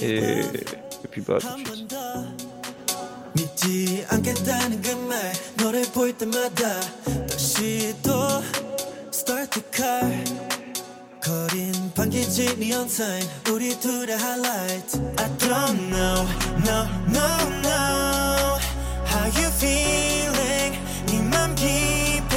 Et, 0.00 0.16
et 0.40 1.08
puis, 1.10 1.20
bah, 1.20 1.36
à 1.36 1.40
tout 1.40 1.62
de 1.70 1.76
suite. 1.76 1.94
믿지 3.34 4.04
않겠다는 4.10 4.82
그 4.82 4.92
말 5.08 5.32
너를 5.56 5.82
볼 5.94 6.12
때마다 6.12 6.80
다시 7.30 7.94
또 8.02 8.12
start 9.26 9.50
the 9.50 9.62
car 9.70 10.10
거린 11.22 11.72
반기지 11.94 12.54
neon 12.56 12.86
sign 12.86 13.22
우리 13.50 13.78
둘의 13.78 14.16
highlight 14.16 14.98
I 15.18 15.28
don't 15.38 15.90
know 15.90 16.26
no 16.66 16.86
no 17.08 17.28
no 17.62 18.58
how 19.06 19.26
you 19.38 19.48
feeling 19.58 20.78
네맘 21.06 21.54
깊이 21.54 22.36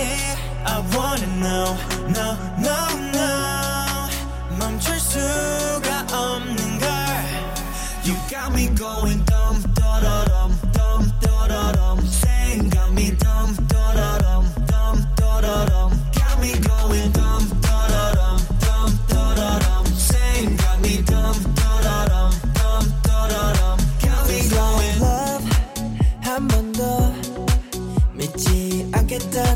I 0.65 0.81
wanna 0.95 1.27
know 1.39 1.77
no 2.09 2.37
no 2.59 2.77
no 3.08 3.08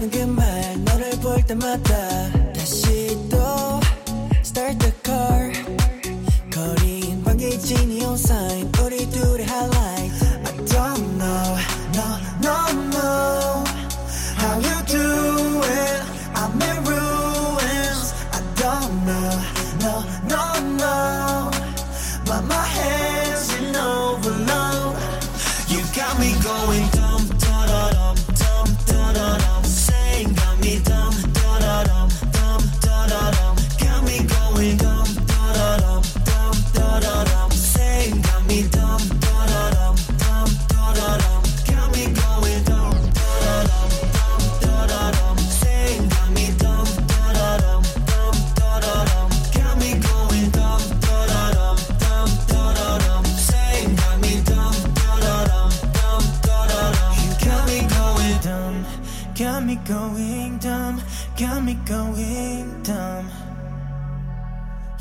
않겠다는 0.04 0.10
그 0.10 0.26
말 0.26 0.84
너를 0.84 1.10
볼 1.20 1.42
때마다 1.46 2.30
다시 2.52 3.16
또 3.30 3.80
start 4.40 4.78
the 4.78 4.92
car. 5.04 5.52
거린 6.52 7.22
sign 7.24 8.02
우 8.02 8.16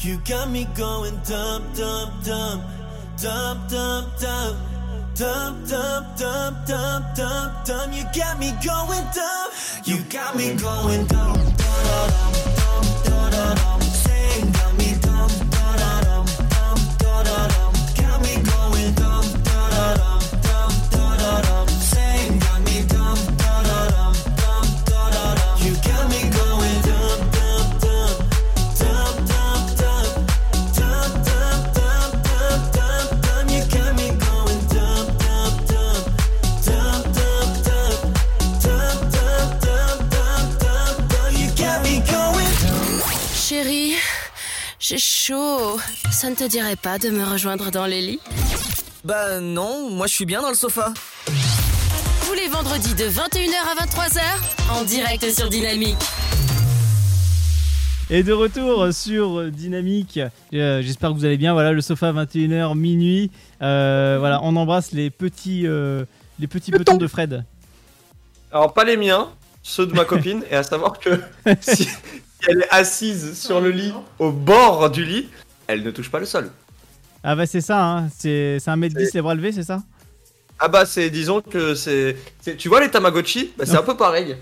you 0.05 0.17
got 0.25 0.49
me 0.49 0.65
going 0.75 1.15
dumb, 1.25 1.63
dumb, 1.73 2.11
dumb, 2.25 2.61
dumb, 3.21 3.67
dumb, 3.69 4.11
dumb, 4.19 4.55
dumb, 5.15 5.65
dumb, 5.65 6.15
dumb, 6.17 6.55
dumb, 6.67 7.05
dumb, 7.15 7.53
dumb. 7.65 7.93
You 7.93 8.03
got 8.13 8.37
me 8.37 8.51
going 8.65 9.05
dumb. 9.13 9.49
You 9.85 9.97
got 10.09 10.35
me 10.35 10.55
going 10.55 11.05
dumb. 11.05 11.53
Da 11.57 12.52
j'ai 44.83 44.97
chaud. 44.97 45.79
Ça 46.11 46.29
ne 46.29 46.35
te 46.35 46.43
dirait 46.43 46.75
pas 46.75 46.99
de 46.99 47.09
me 47.09 47.23
rejoindre 47.23 47.71
dans 47.71 47.85
les 47.85 48.01
lits 48.01 48.19
Bah 49.05 49.39
non, 49.39 49.89
moi 49.89 50.07
je 50.07 50.13
suis 50.13 50.25
bien 50.25 50.41
dans 50.41 50.49
le 50.49 50.55
sofa. 50.55 50.93
Tous 52.27 52.33
les 52.33 52.49
vendredis 52.49 52.93
de 52.93 53.05
21h 53.05 53.55
à 53.71 53.85
23h, 53.85 54.21
en 54.71 54.83
direct 54.83 55.33
sur 55.33 55.47
Dynamique. 55.47 55.95
Et 58.09 58.23
de 58.23 58.33
retour 58.33 58.93
sur 58.93 59.49
Dynamique. 59.49 60.19
Euh, 60.53 60.81
J'espère 60.81 61.11
que 61.11 61.15
vous 61.15 61.25
allez 61.25 61.37
bien. 61.37 61.53
Voilà, 61.53 61.71
le 61.71 61.81
sofa 61.81 62.11
21h 62.11 62.77
minuit. 62.77 63.31
Euh, 63.61 64.17
voilà, 64.19 64.41
on 64.43 64.53
embrasse 64.57 64.91
les 64.91 65.09
petits, 65.09 65.65
euh, 65.65 66.03
les 66.39 66.47
petits 66.47 66.71
petons 66.71 66.97
de 66.97 67.07
Fred. 67.07 67.45
Alors, 68.51 68.73
pas 68.73 68.83
les 68.83 68.97
miens, 68.97 69.29
ceux 69.63 69.87
de 69.87 69.93
ma 69.93 70.03
copine, 70.03 70.43
et 70.51 70.55
à 70.55 70.63
savoir 70.63 70.99
que 70.99 71.21
si, 71.61 71.87
elle 72.47 72.61
est 72.61 72.69
assise 72.71 73.39
sur 73.39 73.61
le 73.61 73.71
lit, 73.71 73.93
au 74.19 74.31
bord 74.31 74.89
du 74.89 75.05
lit, 75.05 75.29
elle 75.67 75.83
ne 75.83 75.91
touche 75.91 76.09
pas 76.09 76.19
le 76.19 76.25
sol. 76.25 76.51
Ah 77.23 77.35
bah 77.35 77.45
c'est 77.45 77.61
ça, 77.61 77.83
hein. 77.83 78.09
c'est 78.17 78.59
c'est 78.59 78.71
1m10 78.71 79.11
les 79.13 79.21
bras 79.21 79.35
levés, 79.35 79.51
c'est 79.51 79.63
ça? 79.63 79.81
Ah 80.59 80.69
bah, 80.69 80.85
c'est, 80.85 81.09
disons 81.09 81.41
que 81.41 81.75
c'est. 81.75 82.15
Tu 82.57 82.69
vois 82.69 82.79
les 82.79 82.89
Tamagotchi? 82.89 83.51
Bah, 83.57 83.65
C'est 83.65 83.75
un 83.75 83.83
peu 83.83 83.97
pareil. 83.97 84.37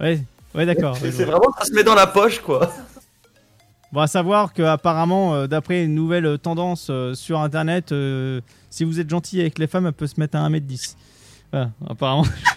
Ouais, 0.00 0.20
ouais 0.54 0.64
d'accord. 0.64 0.96
C'est, 0.96 1.12
c'est 1.12 1.24
vraiment, 1.24 1.52
ça 1.58 1.66
se 1.66 1.72
met 1.72 1.84
dans 1.84 1.94
la 1.94 2.06
poche, 2.06 2.40
quoi. 2.40 2.72
Bon, 3.92 4.00
à 4.00 4.06
savoir 4.06 4.52
que 4.52 4.62
apparemment, 4.62 5.34
euh, 5.34 5.46
d'après 5.46 5.84
une 5.84 5.94
nouvelle 5.94 6.38
tendance 6.38 6.88
euh, 6.90 7.14
sur 7.14 7.40
internet, 7.40 7.92
euh, 7.92 8.40
si 8.70 8.84
vous 8.84 9.00
êtes 9.00 9.10
gentil 9.10 9.40
avec 9.40 9.58
les 9.58 9.66
femmes, 9.66 9.86
elle 9.86 9.92
peut 9.92 10.06
se 10.06 10.18
mettre 10.18 10.38
à 10.38 10.48
1m10. 10.48 10.96
Voilà, 11.52 11.70
apparemment. 11.88 12.24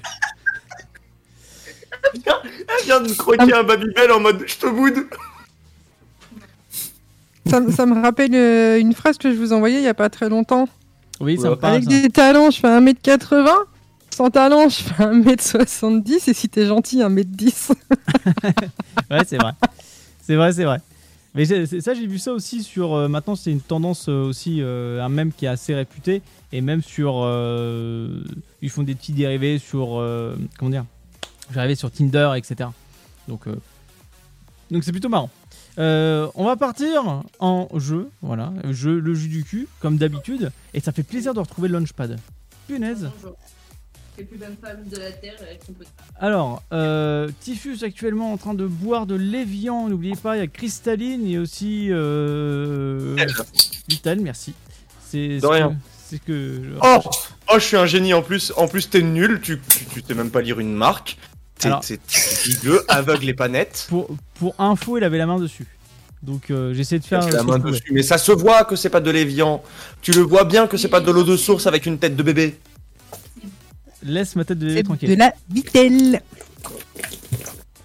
Elle 2.14 2.86
vient 2.86 3.02
de 3.02 3.14
croquer 3.14 3.54
un 3.54 3.64
Babybel 3.64 4.12
en 4.12 4.20
mode 4.20 4.44
je 4.48 4.56
te 4.58 4.68
boude. 4.68 5.06
Ça, 7.46 7.60
me- 7.60 7.72
ça 7.72 7.86
me 7.86 8.02
rappelle 8.02 8.36
euh, 8.36 8.80
une 8.80 8.94
phrase 8.94 9.18
que 9.18 9.32
je 9.34 9.38
vous 9.38 9.54
envoyais 9.54 9.78
il 9.80 9.84
y 9.84 9.88
a 9.88 9.94
pas 9.94 10.10
très 10.10 10.30
longtemps. 10.30 10.68
Oui, 11.20 11.38
ça 11.38 11.50
me 11.50 11.56
parle. 11.56 11.74
Avec 11.78 11.86
ça. 11.92 12.02
des 12.02 12.10
talents, 12.10 12.52
je 12.52 12.60
fais 12.60 12.68
1m80. 12.68 13.48
Sans 14.16 14.30
talent, 14.30 14.70
je 14.70 14.84
fais 14.84 15.04
1m70. 15.04 16.30
Et 16.30 16.34
si 16.34 16.50
t'es 16.50 16.66
gentil, 16.66 17.00
1m10. 17.00 17.72
Ouais, 19.12 19.20
c'est 19.26 19.38
vrai. 19.38 19.54
c'est 20.22 20.36
vrai, 20.36 20.54
c'est 20.54 20.64
vrai. 20.66 20.78
Mais 21.36 21.46
ça, 21.46 21.94
j'ai 21.94 22.08
vu 22.08 22.20
ça 22.20 22.34
aussi 22.34 22.62
sur. 22.64 22.94
euh, 22.96 23.08
maintenant, 23.08 23.36
c'est 23.36 23.52
une 23.52 23.62
tendance 23.62 24.08
euh, 24.10 24.24
aussi, 24.26 24.60
euh, 24.62 25.02
un 25.04 25.10
mème 25.10 25.32
qui 25.36 25.46
est 25.46 25.50
assez 25.50 25.74
réputé. 25.74 26.22
Et 26.52 26.62
même 26.62 26.82
sur. 26.84 27.22
euh, 27.24 28.22
ils 28.62 28.70
font 28.70 28.84
des 28.84 28.94
petits 28.96 29.14
dérivés 29.14 29.58
sur. 29.60 30.00
euh, 30.00 30.36
comment 30.58 30.72
dire 30.72 30.86
J'arrivais 31.54 31.76
sur 31.76 31.92
Tinder, 31.92 32.32
etc. 32.38 32.70
Donc, 33.28 33.48
euh, 33.48 33.56
donc 34.72 34.84
c'est 34.84 34.92
plutôt 34.92 35.10
marrant. 35.10 35.30
Euh, 35.78 36.28
on 36.36 36.46
va 36.46 36.56
partir 36.58 37.24
en 37.40 37.68
jeu, 37.76 38.10
voilà, 38.22 38.52
jeu, 38.72 39.00
le 39.00 39.14
jus 39.14 39.30
du 39.30 39.44
cul, 39.44 39.68
comme 39.80 39.98
d'habitude, 39.98 40.52
et 40.74 40.80
ça 40.80 40.92
fait 40.92 41.04
plaisir 41.04 41.34
de 41.34 41.40
retrouver 41.40 41.70
le 41.70 41.78
launchpad. 41.80 42.20
Punaise. 42.68 43.10
Alors, 46.20 46.62
euh, 46.74 47.30
Typhus 47.40 47.78
actuellement 47.84 48.34
en 48.34 48.38
train 48.38 48.54
de 48.54 48.66
boire 48.68 49.06
de 49.06 49.16
l'évian. 49.16 49.88
N'oubliez 49.88 50.16
pas, 50.18 50.36
il 50.36 50.40
y 50.40 50.44
a 50.44 50.48
Cristalline 50.48 51.26
et 51.26 51.38
aussi 51.38 51.88
euh, 51.90 53.16
Vital, 53.88 54.20
merci. 54.20 54.54
C'est 55.08 55.36
De 55.36 55.40
ce 55.40 55.46
rien. 55.48 55.70
que- 55.70 55.76
C'est 56.10 56.20
que. 56.20 56.74
Oh, 56.84 56.98
oh, 57.06 57.54
je 57.56 57.60
suis 57.60 57.78
un 57.78 57.86
génie 57.86 58.14
en 58.16 58.22
plus. 58.24 58.52
En 58.58 58.68
plus, 58.68 58.90
t'es 58.90 59.02
nul. 59.04 59.40
Tu, 59.42 59.60
tu, 59.60 59.86
tu 59.86 60.02
sais 60.02 60.14
même 60.16 60.32
pas 60.32 60.42
lire 60.42 60.60
une 60.60 60.74
marque. 60.74 61.18
Dégueu, 62.46 62.84
aveugle 62.88 63.30
et 63.30 63.34
pas 63.34 63.48
net. 63.48 63.86
Pour, 63.90 64.08
pour 64.36 64.56
info, 64.60 64.98
il 64.98 65.04
avait 65.04 65.18
la 65.18 65.26
main 65.26 65.40
dessus. 65.40 65.66
Donc 66.22 66.52
euh, 66.52 66.74
j'essaie 66.74 67.00
de 67.00 67.06
faire. 67.06 67.24
Euh, 67.26 67.32
la 67.32 67.44
main 67.44 67.60
dessus. 67.60 67.92
Mais 67.92 68.04
ça 68.04 68.18
se 68.18 68.32
voit 68.32 68.64
que 68.66 68.76
c'est 68.76 68.90
pas 68.90 69.00
de 69.02 69.10
l'évian. 69.12 69.64
Tu 70.02 70.12
le 70.12 70.22
vois 70.22 70.44
bien 70.44 70.68
que 70.68 70.78
c'est 70.78 70.88
pas 70.90 71.00
de 71.02 71.12
l'eau 71.12 71.24
de 71.24 71.38
source 71.38 71.66
avec 71.68 71.86
une 71.86 71.98
tête 71.98 72.16
de 72.16 72.24
bébé. 72.24 72.60
Laisse 74.04 74.36
ma 74.36 74.46
tête 74.46 74.60
de 74.60 74.68
bébé 74.68 74.78
C'est 74.80 74.84
tranquille. 74.84 75.10
de 75.10 75.16
la 75.16 75.34
vitelle. 75.50 76.22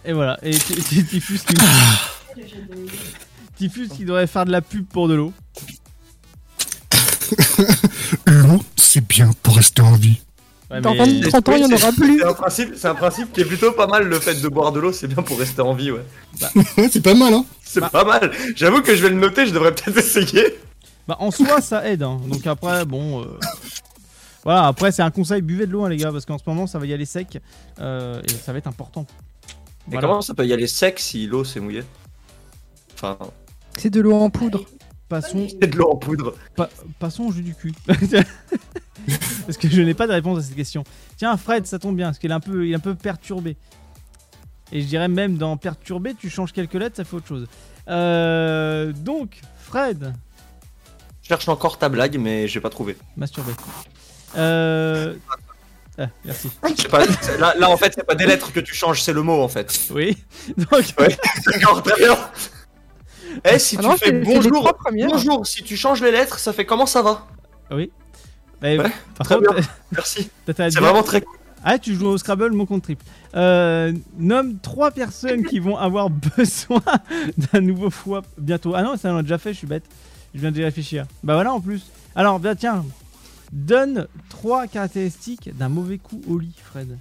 Et 0.05 0.13
voilà. 0.13 0.39
Et 0.43 0.51
Ty- 0.59 0.75
Ty- 0.83 1.05
Typhus 1.05 1.41
qui. 1.47 1.55
Typhus 3.57 3.89
qui 3.89 4.05
devrait 4.05 4.27
faire 4.27 4.45
de 4.45 4.51
la 4.51 4.61
pub 4.63 4.85
pour 4.87 5.09
de 5.09 5.15
l'eau. 5.15 5.33
L'eau, 8.27 8.63
c'est 8.77 9.07
bien 9.07 9.31
pour 9.43 9.57
rester 9.57 9.83
en 9.83 9.93
vie. 9.95 10.21
Ouais, 10.71 10.81
Dans 10.81 10.93
mais- 10.95 11.21
20 11.21 11.29
30 11.29 11.49
ans, 11.51 11.53
il 11.57 11.65
n'y 11.67 11.75
en 11.75 11.77
aura 11.77 11.93
plus. 11.93 12.19
C'est 12.19 12.25
un 12.25 12.33
principe, 12.35 12.75
c'est 12.77 12.89
un 12.89 12.95
principe 12.95 13.33
qui 13.33 13.41
est 13.43 13.45
plutôt 13.45 13.73
pas 13.73 13.87
mal. 13.87 14.05
Le 14.09 14.19
fait 14.19 14.41
de 14.41 14.49
boire 14.49 14.73
de 14.73 14.81
l'eau, 14.81 14.93
c'est 14.93 15.07
bien 15.09 15.23
pour 15.23 15.39
rester 15.39 15.61
en 15.61 15.75
vie, 15.75 15.91
ouais. 15.91 16.05
Ouais, 16.79 16.89
c'est 16.91 17.03
pas 17.03 17.15
mal, 17.15 17.35
hein 17.35 17.45
C'est 17.63 17.81
Bah. 17.81 17.91
pas 17.91 18.05
mal. 18.05 18.33
J'avoue 18.57 18.81
que 18.83 18.95
je 18.97 19.03
vais 19.03 19.11
le 19.11 19.17
noter. 19.17 19.47
Je 19.47 19.53
devrais 19.53 19.75
peut-être 19.75 19.99
essayer. 19.99 20.59
Bah 21.07 21.17
en 21.21 21.31
soi 21.31 21.61
ça 21.61 21.87
aide 21.87 22.03
hein. 22.03 22.19
donc 22.27 22.47
après 22.47 22.87
bon 22.87 23.21
euh, 23.21 23.27
voilà 24.43 24.67
après 24.69 24.91
c'est 24.91 25.03
un 25.03 25.11
conseil 25.11 25.43
buvez 25.43 25.67
de 25.67 25.71
l'eau 25.73 25.85
hein, 25.85 25.91
les 25.91 25.99
gars 25.99 26.11
parce 26.11 26.25
qu'en 26.25 26.39
ce 26.39 26.45
moment 26.47 26.67
ça 26.67 26.79
va 26.79 26.87
y 26.87 26.95
aller 26.95 27.05
sec 27.05 27.43
euh, 27.79 28.23
et 28.27 28.31
ça 28.33 28.53
va 28.53 28.59
être 28.59 28.69
important. 28.69 29.05
Mais 29.87 29.93
Voilà. 29.97 30.09
comment 30.09 30.23
ça 30.23 30.33
peut 30.33 30.47
y 30.47 30.53
aller 30.55 30.67
sec 30.67 30.99
si 30.99 31.27
l'eau 31.27 31.45
s'est 31.45 31.61
mouillée 31.61 31.85
Enfin, 32.95 33.19
C'est 33.77 33.91
de 33.91 34.01
l'eau 34.01 34.15
en 34.15 34.31
poudre. 34.31 34.65
Passons, 35.11 35.47
c'est 35.61 35.67
de 35.67 35.77
l'eau 35.77 35.91
en 35.91 35.97
poudre. 35.97 36.35
pa- 36.57 36.71
passons 36.99 37.25
au 37.25 37.33
jus 37.33 37.43
du 37.43 37.55
cul. 37.55 37.75
parce 39.47 39.59
que 39.59 39.69
je 39.69 39.83
n'ai 39.83 39.95
pas 39.95 40.07
de 40.07 40.13
réponse 40.13 40.39
à 40.39 40.43
cette 40.43 40.57
question. 40.57 40.85
Tiens 41.17 41.37
Fred 41.37 41.67
ça 41.67 41.79
tombe 41.79 41.97
bien 41.97 42.09
parce 42.09 42.19
qu'il 42.19 42.31
est 42.31 42.35
un 42.35 42.41
peu 42.41 42.67
il 42.67 42.73
est 42.73 42.77
un 42.77 42.81
peu 42.81 42.95
perturbé. 42.95 43.57
Et 44.73 44.81
je 44.81 44.87
dirais 44.87 45.09
même 45.09 45.37
dans 45.37 45.57
perturbé 45.57 46.15
tu 46.19 46.31
changes 46.31 46.53
quelques 46.53 46.75
lettres 46.75 46.97
ça 46.97 47.05
fait 47.05 47.17
autre 47.17 47.27
chose. 47.29 47.47
Euh, 47.89 48.93
donc 48.93 49.41
Fred 49.59 50.15
Je 51.23 51.29
cherche 51.29 51.49
encore 51.49 51.79
ta 51.79 51.89
blague, 51.89 52.19
mais 52.19 52.49
j'ai 52.49 52.61
pas 52.61 52.71
trouvé. 52.71 52.97
masturbé. 53.17 53.53
Euh... 54.37 55.15
Ah, 55.97 56.09
merci. 56.25 56.51
Pas- 56.91 57.05
là, 57.39 57.55
là, 57.57 57.71
en 57.71 57.77
fait, 57.77 57.93
c'est 57.95 58.05
pas 58.05 58.17
des 58.17 58.27
lettres 58.27 58.53
que 58.53 58.59
tu 58.59 58.75
changes, 58.75 59.01
c'est 59.01 59.13
le 59.13 59.23
mot 59.23 59.41
en 59.41 59.47
fait. 59.49 59.79
Oui. 59.93 60.17
Donc, 60.57 60.93
Ouais. 60.99 61.17
D'accord, 61.47 61.83
très 61.85 61.97
bien. 62.03 62.17
Eh, 63.45 63.59
si 63.61 63.77
Ah 63.79 63.83
tu 63.83 63.87
non, 63.89 63.97
fais 63.97 64.11
bonjour, 64.13 64.77
bonjour, 64.93 65.47
si 65.47 65.63
tu 65.63 65.77
changes 65.77 66.03
les 66.03 66.11
lettres, 66.11 66.41
ça 66.41 66.53
fait 66.53 66.65
comment 66.67 66.87
ça 66.87 67.03
va? 67.03 67.29
Oui. 67.71 67.93
Bah, 68.77 68.83
Ouais, 68.85 68.91
par 69.17 69.27
très 69.27 69.37
contre, 69.37 69.55
Merci. 69.93 70.31
C'est 70.47 70.57
bien- 70.57 70.81
vraiment 70.81 71.03
très 71.03 71.21
cool. 71.21 71.37
Ah, 71.67 71.79
tu 71.79 71.95
joues 71.95 72.07
au 72.09 72.19
Scrabble, 72.19 72.53
mon 72.53 72.67
compte 72.67 72.83
triple. 72.83 73.05
Euh, 73.37 73.93
nomme 74.19 74.59
trois 74.61 74.91
personnes 74.91 75.45
qui 75.47 75.59
vont 75.61 75.77
avoir 75.79 76.11
besoin 76.37 76.83
d'un 77.53 77.61
nouveau 77.61 77.91
foie 77.91 78.23
bientôt. 78.39 78.75
Ah 78.75 78.83
non, 78.83 78.97
ça 78.97 79.11
on 79.13 79.17
l'a 79.17 79.23
déjà 79.23 79.39
fait, 79.39 79.53
je 79.53 79.59
suis 79.59 79.67
bête. 79.67 79.85
Je 80.35 80.41
viens 80.41 80.51
d'y 80.51 80.63
réfléchir. 80.65 81.07
Bah 81.23 81.35
voilà 81.35 81.53
en 81.55 81.61
plus. 81.61 81.83
Alors, 82.17 82.39
bah, 82.41 82.55
tiens, 82.55 82.85
donne 83.53 84.09
trois 84.29 84.67
caractéristiques 84.67 85.57
d'un 85.57 85.69
mauvais 85.69 85.99
coup 85.99 86.21
au 86.29 86.39
lit, 86.39 86.55
Fred. 86.65 86.99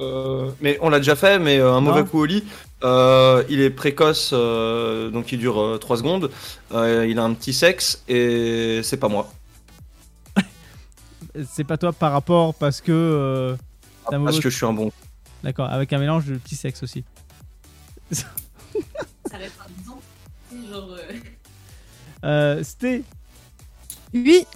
Euh, 0.00 0.50
mais 0.60 0.78
on 0.82 0.90
l'a 0.90 0.98
déjà 0.98 1.16
fait, 1.16 1.38
mais 1.38 1.58
euh, 1.58 1.72
un 1.72 1.80
mauvais 1.80 2.00
Non. 2.02 2.06
coup 2.06 2.20
au 2.20 2.24
lit. 2.26 2.44
euh, 2.84 3.42
il 3.48 3.60
est 3.60 3.70
précoce, 3.70 4.30
euh, 4.34 5.08
donc 5.10 5.32
il 5.32 5.38
dure 5.38 5.78
3 5.80 5.96
secondes. 5.96 6.30
Euh, 6.72 7.06
il 7.08 7.18
a 7.18 7.24
un 7.24 7.32
petit 7.32 7.54
sexe 7.54 8.02
et 8.06 8.80
c'est 8.82 8.98
pas 8.98 9.08
moi. 9.08 9.32
C'est 11.48 11.64
pas 11.64 11.76
toi 11.76 11.92
par 11.92 12.12
rapport 12.12 12.54
parce 12.54 12.80
que. 12.80 12.92
euh, 12.92 13.56
Parce 14.04 14.16
mauvais- 14.18 14.40
que 14.40 14.50
je 14.50 14.56
suis 14.56 14.66
un 14.66 14.72
bon. 14.72 14.90
D'accord, 15.42 15.68
avec 15.70 15.92
un 15.92 15.98
mélange 15.98 16.26
de 16.26 16.36
petit 16.36 16.56
sexe 16.56 16.82
aussi. 16.82 17.04
Ça 18.12 18.24
reste 19.38 19.54
un 19.60 20.72
genre. 20.72 20.90
euh, 20.92 21.12
Euh, 22.24 22.62
Sté, 22.64 23.04
Oui. 24.14 24.46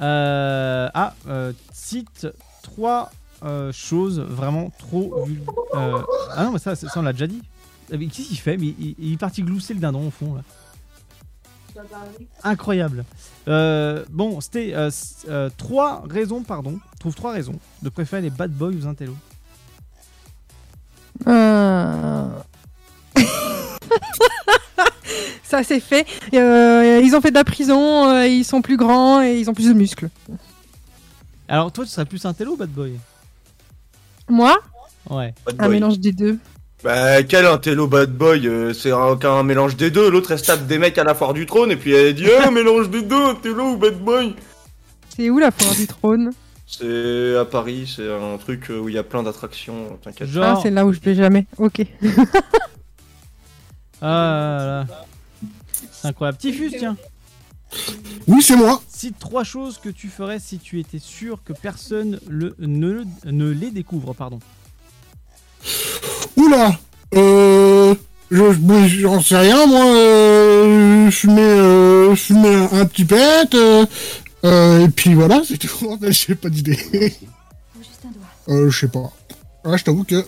Euh, 0.00 0.88
ah, 0.94 1.14
euh, 1.28 1.52
cite 1.72 2.26
trois 2.62 3.10
euh, 3.44 3.72
choses 3.72 4.18
vraiment 4.20 4.70
trop. 4.78 5.24
vul- 5.24 5.42
euh, 5.74 6.02
ah 6.32 6.44
non, 6.44 6.52
mais 6.52 6.58
ça, 6.58 6.74
ça, 6.74 6.88
on 6.96 7.02
l'a 7.02 7.12
déjà 7.12 7.26
dit. 7.26 7.42
Mais 7.90 8.06
Qu'est-ce 8.06 8.28
qu'il 8.28 8.38
fait? 8.38 8.56
Mais 8.56 8.68
il, 8.78 8.94
il 8.98 9.12
est 9.14 9.16
parti 9.16 9.42
glousser 9.42 9.74
le 9.74 9.80
dindon 9.80 10.06
au 10.06 10.10
fond 10.10 10.34
là. 10.34 10.42
Incroyable. 12.42 13.04
Euh, 13.48 14.04
bon, 14.10 14.40
c'était 14.40 14.72
euh, 14.74 14.90
euh, 15.28 15.50
trois 15.56 16.04
raisons, 16.08 16.42
pardon. 16.42 16.78
Trouve 17.00 17.14
trois 17.14 17.32
raisons 17.32 17.58
de 17.82 17.88
préférer 17.88 18.22
les 18.22 18.30
bad 18.30 18.50
boys 18.50 18.72
aux 18.72 18.86
intellos. 18.86 19.16
Euh. 21.26 22.28
Ça 25.42 25.62
c'est 25.62 25.80
fait. 25.80 26.06
Euh, 26.34 27.00
ils 27.04 27.14
ont 27.14 27.20
fait 27.20 27.30
de 27.30 27.34
la 27.34 27.44
prison, 27.44 28.08
euh, 28.08 28.26
ils 28.26 28.44
sont 28.44 28.62
plus 28.62 28.76
grands 28.76 29.20
et 29.22 29.38
ils 29.38 29.50
ont 29.50 29.54
plus 29.54 29.68
de 29.68 29.74
muscles. 29.74 30.08
Alors, 31.48 31.70
toi, 31.70 31.84
tu 31.84 31.90
serais 31.90 32.06
plus 32.06 32.24
intello 32.24 32.52
ou 32.52 32.56
bad 32.56 32.70
boy? 32.70 32.98
Moi, 34.28 34.56
Ouais. 35.10 35.34
Bad 35.44 35.56
un 35.58 35.68
mélange 35.68 35.98
des 35.98 36.12
deux. 36.12 36.38
Bah, 36.82 37.22
quel 37.22 37.46
intello 37.46 37.86
bad 37.86 38.10
boy 38.10 38.46
euh, 38.46 38.72
C'est 38.72 38.90
un, 38.90 39.16
qu'un 39.16 39.44
mélange 39.44 39.76
des 39.76 39.90
deux. 39.90 40.10
L'autre, 40.10 40.32
elle 40.32 40.38
se 40.40 40.46
tape 40.46 40.66
des 40.66 40.78
mecs 40.78 40.98
à 40.98 41.04
la 41.04 41.14
foire 41.14 41.32
du 41.32 41.46
trône 41.46 41.70
et 41.70 41.76
puis 41.76 41.92
elle 41.92 42.14
dit 42.14 42.26
Eh, 42.26 42.50
mélange 42.50 42.90
des 42.90 43.02
deux, 43.02 43.22
intello 43.24 43.72
ou 43.72 43.76
bad 43.76 43.98
boy 44.00 44.34
C'est 45.16 45.30
où 45.30 45.38
la 45.38 45.52
foire 45.52 45.74
du 45.74 45.86
trône? 45.86 46.32
C'est 46.66 47.36
à 47.36 47.44
Paris, 47.44 47.92
c'est 47.94 48.10
un 48.10 48.38
truc 48.38 48.70
euh, 48.70 48.78
où 48.80 48.88
il 48.88 48.94
y 48.94 48.98
a 48.98 49.02
plein 49.04 49.22
d'attractions, 49.22 49.98
t'inquiète. 50.02 50.28
Ah, 50.30 50.32
Genre. 50.32 50.62
c'est 50.62 50.70
là 50.70 50.86
où 50.86 50.92
je 50.92 51.00
vais 51.00 51.14
jamais. 51.14 51.46
Ok. 51.58 51.82
Ah 54.04 54.56
là 54.58 54.66
là. 54.66 54.86
C'est 55.92 56.08
incroyable. 56.08 56.38
Tifus, 56.38 56.72
tiens. 56.76 56.96
Oui, 58.26 58.42
c'est 58.42 58.56
moi. 58.56 58.82
Cite 58.88 59.18
trois 59.20 59.44
choses 59.44 59.78
que 59.78 59.88
tu 59.88 60.08
ferais 60.08 60.40
si 60.40 60.58
tu 60.58 60.80
étais 60.80 60.98
sûr 60.98 61.38
que 61.44 61.52
personne 61.52 62.18
le, 62.28 62.56
ne, 62.58 63.04
ne 63.24 63.50
les 63.50 63.70
découvre, 63.70 64.12
pardon. 64.14 64.40
Oula 66.36 66.78
Euh... 67.14 67.94
Je, 68.30 68.50
je- 68.52 69.00
j'en 69.00 69.20
sais 69.20 69.36
rien, 69.36 69.66
moi. 69.66 69.84
Euh, 69.94 71.10
je 71.10 71.26
mets, 71.26 71.42
euh, 71.42 72.14
je 72.14 72.32
mets 72.32 72.54
un, 72.54 72.80
un 72.80 72.86
petit 72.86 73.04
pet. 73.04 73.54
Euh, 73.54 73.84
euh, 74.44 74.86
et 74.86 74.88
puis 74.88 75.12
voilà, 75.12 75.42
c'est 75.46 75.58
tout. 75.58 75.68
J'ai 76.08 76.34
pas 76.34 76.48
d'idée. 76.48 76.78
Euh, 78.48 78.70
je 78.70 78.78
sais 78.80 78.88
pas. 78.88 79.12
Ah, 79.64 79.76
je 79.76 79.84
t'avoue 79.84 80.04
que... 80.04 80.24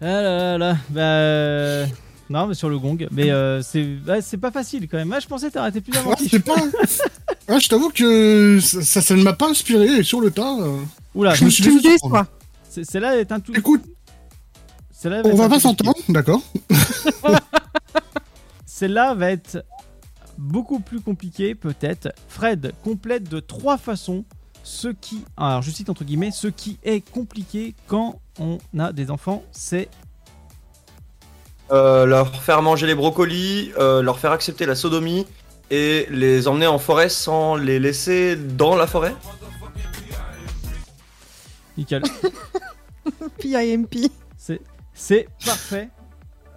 Ah 0.00 0.06
là 0.06 0.22
là 0.22 0.58
là, 0.58 0.76
bah... 0.88 1.00
euh, 1.02 1.86
Non, 2.30 2.46
mais 2.46 2.54
sur 2.54 2.70
le 2.70 2.78
gong. 2.78 3.06
Mais 3.10 3.30
euh, 3.30 3.60
c'est 3.62 3.86
ouais, 4.08 4.22
c'est 4.22 4.38
pas 4.38 4.50
facile 4.50 4.88
quand 4.88 4.96
même. 4.96 5.08
Moi, 5.08 5.20
je 5.20 5.26
pensais 5.26 5.50
t'arrêter 5.50 5.82
plus 5.82 5.92
Ah, 5.96 6.00
inventif. 6.00 6.28
c'est 6.30 6.40
pas... 6.40 6.54
Ah, 7.48 7.58
je 7.58 7.68
t'avoue 7.68 7.90
que 7.90 8.58
ça, 8.62 8.80
ça, 8.82 9.02
ça 9.02 9.14
ne 9.14 9.22
m'a 9.22 9.34
pas 9.34 9.50
inspiré. 9.50 10.02
Sur 10.02 10.22
le 10.22 10.30
tas... 10.30 10.56
euh, 10.58 10.78
Oula, 11.14 11.34
je 11.34 11.44
me 11.44 11.50
suis 11.50 11.62
Tu 11.62 11.70
me 11.72 11.80
celle-là 12.70 13.18
est 13.18 13.32
un 13.32 13.40
tout. 13.40 13.52
Écoute, 13.54 13.82
Celle-là 14.92 15.22
on 15.24 15.30
être 15.30 15.36
va 15.36 15.48
pas 15.48 15.60
s'entendre, 15.60 15.94
d'accord 16.08 16.40
Celle-là 18.66 19.14
va 19.14 19.30
être 19.30 19.64
beaucoup 20.38 20.80
plus 20.80 21.00
compliquée, 21.00 21.54
peut-être. 21.54 22.12
Fred 22.28 22.72
complète 22.82 23.28
de 23.28 23.40
trois 23.40 23.76
façons 23.76 24.24
ce 24.62 24.88
qui, 24.88 25.24
alors 25.36 25.62
je 25.62 25.70
cite 25.70 25.90
entre 25.90 26.04
guillemets, 26.04 26.30
ce 26.30 26.48
qui 26.48 26.78
est 26.84 27.00
compliqué 27.00 27.74
quand 27.86 28.20
on 28.38 28.58
a 28.78 28.92
des 28.92 29.10
enfants, 29.10 29.42
c'est 29.52 29.88
Euh, 31.72 32.04
leur 32.04 32.42
faire 32.42 32.62
manger 32.62 32.88
les 32.88 32.96
brocolis, 32.96 33.70
euh, 33.78 34.02
leur 34.02 34.18
faire 34.18 34.32
accepter 34.32 34.66
la 34.66 34.74
sodomie 34.74 35.24
et 35.70 36.06
les 36.10 36.48
emmener 36.48 36.66
en 36.66 36.78
forêt 36.78 37.08
sans 37.08 37.54
les 37.54 37.78
laisser 37.78 38.34
dans 38.34 38.74
la 38.74 38.88
forêt. 38.88 39.14
Nickel. 41.80 42.02
PIMP. 43.40 44.10
C'est 44.36 44.60
c'est 44.94 45.26
parfait. 45.44 45.88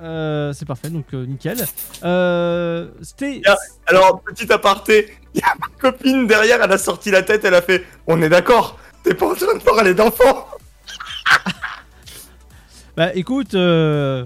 Euh, 0.02 0.52
c'est 0.52 0.66
parfait, 0.66 0.90
donc 0.90 1.06
euh, 1.14 1.26
nickel. 1.26 1.66
Euh, 2.04 2.90
C'était. 3.02 3.42
Alors, 3.88 4.22
petit 4.22 4.52
aparté, 4.52 5.18
il 5.34 5.40
y 5.40 5.44
a 5.44 5.54
ma 5.60 5.68
copine 5.80 6.28
derrière, 6.28 6.62
elle 6.62 6.72
a 6.72 6.78
sorti 6.78 7.10
la 7.10 7.24
tête, 7.24 7.46
elle 7.46 7.54
a 7.56 7.62
fait 7.62 7.86
On 8.08 8.22
est 8.22 8.30
d'accord, 8.30 8.78
t'es 9.04 9.14
pas 9.14 9.32
en 9.32 9.36
train 9.36 9.56
de 9.58 9.64
parler 9.64 9.94
d'enfant 9.94 10.48
Bah 12.98 13.16
écoute, 13.16 13.54
euh, 13.54 14.26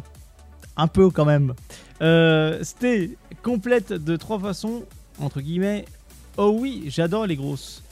un 0.75 0.87
peu 0.87 1.09
quand 1.11 1.25
même. 1.25 1.53
Euh, 2.01 2.59
C'était 2.63 3.11
complète 3.43 3.93
de 3.93 4.15
trois 4.15 4.39
façons, 4.39 4.83
entre 5.19 5.41
guillemets. 5.41 5.85
Oh 6.37 6.55
oui, 6.59 6.85
j'adore 6.87 7.27
les 7.27 7.35
grosses. 7.35 7.83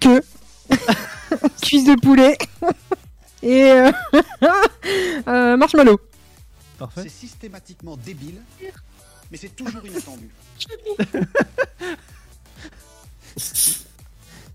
Que. 0.00 0.20
Cuisse 1.62 1.84
de 1.84 1.98
poulet. 2.00 2.36
Et. 3.42 3.70
euh, 3.70 3.92
euh, 5.28 5.56
marshmallow. 5.56 5.98
Parfait. 6.78 7.02
C'est 7.04 7.08
systématiquement 7.10 7.96
débile, 7.96 8.40
mais 9.30 9.36
c'est 9.36 9.54
toujours 9.54 9.84
inattendu. 9.84 10.30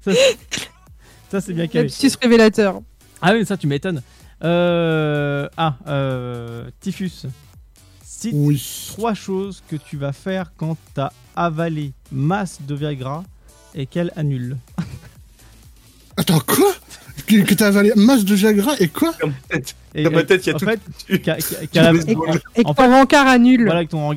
Ça, 0.02 0.12
ça, 1.32 1.42
c'est 1.42 1.54
bien 1.54 1.68
calé. 1.68 1.88
Lapsus 1.88 2.12
révélateur. 2.22 2.82
Ah 3.22 3.34
oui, 3.34 3.46
ça 3.46 3.58
tu 3.58 3.68
m'étonnes. 3.68 4.02
Euh... 4.44 5.48
Ah, 5.58 5.78
euh... 5.88 6.70
Typhus. 6.80 7.26
Cite 8.04 8.34
Oui. 8.36 8.92
trois 8.96 9.14
choses 9.14 9.64
que 9.68 9.76
tu 9.76 9.98
vas 9.98 10.14
faire 10.14 10.52
quand 10.58 10.78
t'as 10.94 11.12
avalé 11.36 11.94
masse 12.12 12.60
de 12.62 12.76
Viagra 12.76 13.24
et 13.74 13.86
qu'elle 13.86 14.12
annule. 14.16 14.58
Attends, 16.17 16.39
quoi 16.45 16.71
Que, 17.28 17.41
que 17.41 17.54
t'as 17.54 17.67
avalé 17.67 17.91
masse 17.95 18.23
de 18.25 18.36
Jagra 18.36 18.73
et 18.80 18.88
quoi 18.88 19.13
Dans 19.21 20.12
ma 20.12 20.23
tête, 20.23 20.45
il 20.45 20.49
y 20.49 20.51
a 20.51 20.56
en 20.56 20.60
tout. 20.60 20.65
fait, 20.65 20.80
Et, 21.10 21.15
et 21.15 21.17
que 22.63 22.73
ton 22.73 22.89
rencard 22.91 23.28
annule. 23.28 23.63
Voilà, 23.65 23.80
avec 23.80 23.89
ton. 23.89 24.13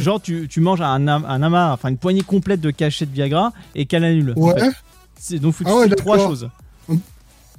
Genre, 0.00 0.20
tu, 0.20 0.48
tu 0.48 0.60
manges 0.60 0.80
un, 0.80 1.06
un 1.06 1.42
amas, 1.42 1.72
enfin 1.72 1.88
une 1.90 1.96
poignée 1.98 2.22
complète 2.22 2.60
de 2.60 2.70
cachets 2.70 3.06
de 3.06 3.12
Viagra 3.12 3.52
et 3.74 3.86
qu'elle 3.86 4.04
annule. 4.04 4.32
en 4.36 4.40
Ouais. 4.40 4.58
fait. 4.60 4.70
C'est- 5.18 5.38
Donc, 5.38 5.54
faut 5.54 5.64
que 5.64 5.68
Ah 5.70 5.84
tu 5.84 5.90
ouais, 5.90 5.94
trois 5.96 6.18
choses. 6.18 6.48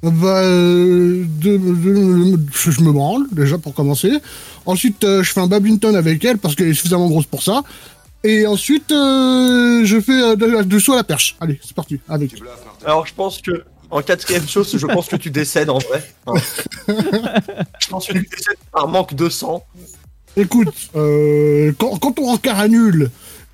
Bah, 0.03 0.09
euh, 0.41 1.25
de, 1.39 1.57
de- 1.57 2.39
je 2.51 2.71
je 2.71 2.81
me 2.81 2.91
branle, 2.91 3.25
déjà, 3.31 3.59
pour 3.59 3.75
commencer. 3.75 4.11
Ensuite, 4.65 5.03
euh, 5.03 5.21
je 5.21 5.31
fais 5.31 5.41
un 5.41 5.47
badminton 5.47 5.95
avec 5.95 6.25
elle, 6.25 6.39
parce 6.39 6.55
qu'elle 6.55 6.69
est 6.69 6.73
suffisamment 6.73 7.07
grosse 7.07 7.27
pour 7.27 7.43
ça. 7.43 7.61
Et 8.23 8.45
ensuite, 8.45 8.91
euh, 8.91 9.83
je 9.83 9.99
fais 9.99 10.11
euh, 10.21 10.35
de, 10.35 10.63
de 10.63 10.79
saut 10.79 10.93
à 10.93 10.97
la 10.97 11.03
perche. 11.03 11.35
Allez, 11.39 11.59
c'est 11.63 11.73
parti, 11.75 11.99
avec. 12.07 12.33
Alors, 12.85 13.07
je 13.07 13.13
pense 13.13 13.41
que, 13.41 13.63
en 13.89 14.01
quatrième 14.01 14.47
chose, 14.47 14.77
je 14.77 14.85
pense 14.85 15.07
que 15.07 15.15
tu 15.15 15.31
décèdes 15.31 15.69
en 15.69 15.79
vrai. 15.79 16.03
hein. 16.27 16.33
je 16.87 17.87
pense 17.89 18.07
que 18.07 18.13
tu 18.13 18.27
décèdes 18.29 18.57
par 18.71 18.87
manque 18.87 19.15
de 19.15 19.27
sang. 19.29 19.65
Écoute, 20.37 20.69
euh, 20.95 21.73
quand, 21.77 21.97
quand 21.97 22.11
ton 22.13 22.25
rencard 22.27 22.59
annule, 22.59 23.09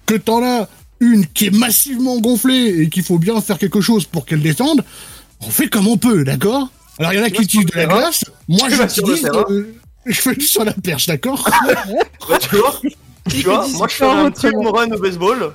que 0.06 0.16
t'en 0.16 0.44
as 0.44 0.68
une 1.00 1.26
qui 1.28 1.48
est 1.48 1.56
massivement 1.56 2.20
gonflée 2.20 2.82
et 2.82 2.90
qu'il 2.90 3.04
faut 3.04 3.18
bien 3.20 3.40
faire 3.42 3.58
quelque 3.58 3.82
chose 3.82 4.06
pour 4.06 4.26
qu'elle 4.26 4.42
descende, 4.42 4.84
on 5.42 5.50
fait 5.50 5.68
comme 5.70 5.88
on 5.88 5.98
peut, 5.98 6.24
d'accord? 6.24 6.70
Alors, 7.00 7.14
il 7.14 7.20
y 7.20 7.22
en 7.22 7.24
a 7.24 7.30
qui 7.30 7.44
utilisent 7.44 7.68
de 7.68 7.76
la 7.78 7.86
glace, 7.86 8.26
moi 8.48 8.68
terrain 8.70 8.88
euh, 9.50 9.76
je 10.06 10.20
fais 10.22 10.36
du 10.36 10.46
sur 10.46 10.64
la 10.66 10.74
perche, 10.74 11.06
d'accord? 11.06 11.48
Ouais, 12.30 12.40
tu 12.40 12.56
vois, 12.58 12.80
tu 13.28 13.42
vois 13.44 13.68
moi 13.70 13.88
je 13.88 13.94
fais 13.96 14.06
un 14.10 14.32
petit 14.32 14.48
home 14.48 14.68
run 14.68 14.92
au 14.92 15.00
baseball. 15.00 15.54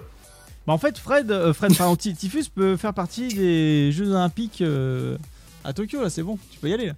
Bah, 0.66 0.72
en 0.74 0.78
fait, 0.78 0.96
Fred, 0.98 1.30
euh, 1.30 1.52
Fred 1.52 1.76
pardon, 1.76 1.96
Ty- 1.96 2.14
Typhus 2.18 2.44
peut 2.54 2.76
faire 2.76 2.94
partie 2.94 3.28
des 3.28 3.90
Jeux 3.92 4.11
Olympiques 4.11 4.61
euh, 4.61 5.16
à 5.64 5.72
Tokyo, 5.72 6.02
là, 6.02 6.11
c'est 6.11 6.22
bon, 6.22 6.38
tu 6.52 6.58
peux 6.61 6.68
y 6.68 6.74
aller. 6.74 6.87
Là. 6.87 6.92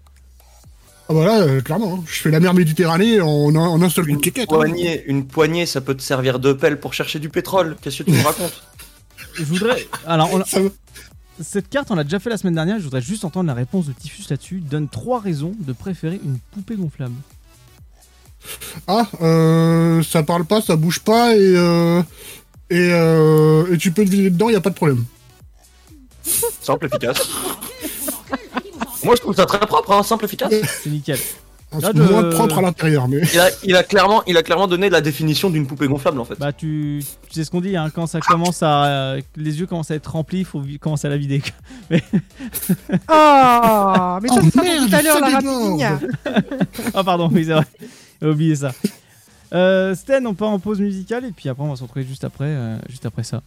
Ah 1.09 1.13
bah 1.15 1.25
là, 1.27 1.41
euh, 1.43 1.61
clairement, 1.61 1.95
hein. 1.99 2.05
je 2.07 2.21
fais 2.21 2.31
la 2.31 2.41
mer 2.41 2.55
Méditerranée 2.55 3.21
en, 3.21 3.55
un- 3.55 3.59
en 3.69 3.81
un 3.83 3.89
seul 3.91 4.05
coup 4.07 4.13
de 4.13 4.31
Une 4.37 4.43
hein. 4.43 4.45
poignée, 4.49 5.05
une 5.07 5.27
poignée, 5.27 5.67
ça 5.67 5.81
peut 5.83 5.95
te 5.95 6.03
servir 6.03 6.39
de 6.39 6.53
pelle 6.55 6.81
pour 6.81 6.95
chercher 6.95 7.19
du 7.19 7.29
pétrole. 7.29 7.77
Qu'est-ce 7.83 7.99
que 7.99 8.03
tu 8.05 8.13
me 8.13 8.23
racontes? 8.25 8.63
Je 9.35 9.45
voudrais. 9.45 9.87
Alors, 10.07 10.31
on 10.33 10.41
a- 10.41 10.45
Ça 10.47 10.61
va. 10.63 10.69
cette 11.43 11.69
carte, 11.69 11.91
on 11.91 11.95
l'a 11.95 12.05
déjà 12.05 12.19
fait 12.21 12.31
la 12.31 12.37
semaine 12.39 12.55
dernière, 12.55 12.79
je 12.79 12.85
voudrais 12.85 13.03
juste 13.03 13.25
entendre 13.25 13.47
la 13.49 13.55
réponse 13.55 13.87
de 13.87 13.93
Typhus 13.93 14.25
là-dessus. 14.31 14.61
Donne 14.61 14.89
trois 14.89 15.21
raisons 15.21 15.53
de 15.59 15.73
préférer 15.73 16.21
une 16.25 16.39
poupée 16.53 16.77
gonflable. 16.77 17.15
Ah, 18.87 19.07
euh, 19.23 20.03
ça 20.03 20.23
parle 20.23 20.45
pas, 20.45 20.61
ça 20.61 20.77
bouge 20.77 21.01
pas 21.01 21.35
et 21.35 21.39
euh, 21.57 22.03
et, 22.71 22.89
euh, 22.93 23.73
et 23.73 23.79
tu 23.79 23.91
peux 23.93 24.05
te 24.05 24.11
vider 24.11 24.31
dedans, 24.31 24.49
y 24.51 24.57
a 24.57 24.61
pas 24.61 24.71
de 24.71 24.75
problème. 24.75 25.05
Simple, 26.61 26.87
efficace. 26.87 27.29
Moi 29.05 29.15
je 29.17 29.21
trouve 29.21 29.37
ça 29.37 29.47
très 29.47 29.59
propre, 29.61 29.93
hein, 29.93 30.03
simple, 30.03 30.25
efficace. 30.25 30.53
C'est 30.83 30.91
nickel. 30.91 31.19
Ah, 31.77 31.81
Là, 31.81 31.91
c'est 31.93 31.99
moins 32.11 32.31
propre 32.31 32.59
à 32.59 32.63
l'intérieur, 32.63 33.09
mais 33.09 33.21
Il 33.33 33.41
a, 33.41 33.49
il, 33.65 33.75
a 33.77 33.83
clairement, 33.83 34.23
il 34.29 34.37
a 34.37 34.45
clairement 34.45 34.69
donné 34.69 34.89
la 34.91 35.01
définition 35.01 35.51
d'une 35.51 35.67
poupée 35.67 35.89
gonflable 35.89 36.21
en 36.21 36.25
fait. 36.25 36.39
Bah, 36.39 36.53
tu, 36.53 37.03
tu 37.29 37.35
sais 37.35 37.43
ce 37.45 37.51
qu'on 37.51 37.61
dit, 37.61 37.77
hein, 37.77 37.91
quand 37.93 38.07
ça 38.07 38.21
commence 38.21 38.63
à. 38.63 38.85
euh, 38.85 39.21
les 39.37 39.59
yeux 39.59 39.67
commencent 39.67 39.91
à 39.91 39.97
être 39.97 40.07
remplis, 40.13 40.39
il 40.39 40.45
faut 40.45 40.63
commencer 40.81 41.09
à 41.09 41.11
la 41.11 41.17
vider. 41.17 41.41
quoi. 41.41 41.99
Oh, 43.09 44.19
mais 44.23 44.29
ça, 44.29 44.41
Oh, 44.41 44.63
merde, 44.63 44.89
tout 44.89 44.95
à 44.95 45.03
l'heure, 45.03 45.21
la 45.21 45.29
rapigne. 45.31 45.89
Ah, 46.95 47.03
pardon, 47.05 47.29
oui, 47.33 47.45
c'est 47.45 47.53
vrai. 47.55 47.65
J'ai 48.25 48.31
oublié 48.31 48.57
ça. 48.57 48.73
Euh, 49.53 49.95
Sten, 49.95 50.27
on 50.27 50.35
part 50.35 50.49
en 50.49 50.59
pause 50.59 50.81
musicale 50.81 51.27
et 51.27 51.31
puis 51.31 51.49
après, 51.49 51.63
on 51.63 51.69
va 51.69 51.77
se 51.77 51.83
retrouver 51.83 52.05
juste 52.05 52.25
après, 52.25 52.47
euh, 52.47 52.77
juste 52.89 53.07
après 53.07 53.23
ça. 53.23 53.41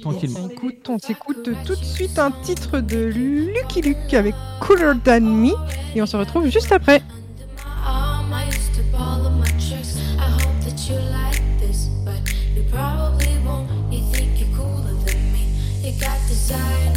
Tranquillement. 0.00 0.48
Écoute, 0.48 0.88
on 0.88 0.96
s'écoute 0.96 1.50
tout 1.64 1.74
de 1.74 1.84
suite 1.84 2.16
un 2.20 2.30
titre 2.30 2.78
de 2.78 2.98
Lucky 2.98 3.80
Luke 3.80 4.14
avec 4.14 4.36
Cooler 4.60 4.92
Than 5.02 5.22
Me 5.22 5.54
et 5.96 6.00
on 6.00 6.06
se 6.06 6.16
retrouve 6.16 6.48
juste 6.50 6.70
après. 6.70 7.02
Um, 16.52 16.89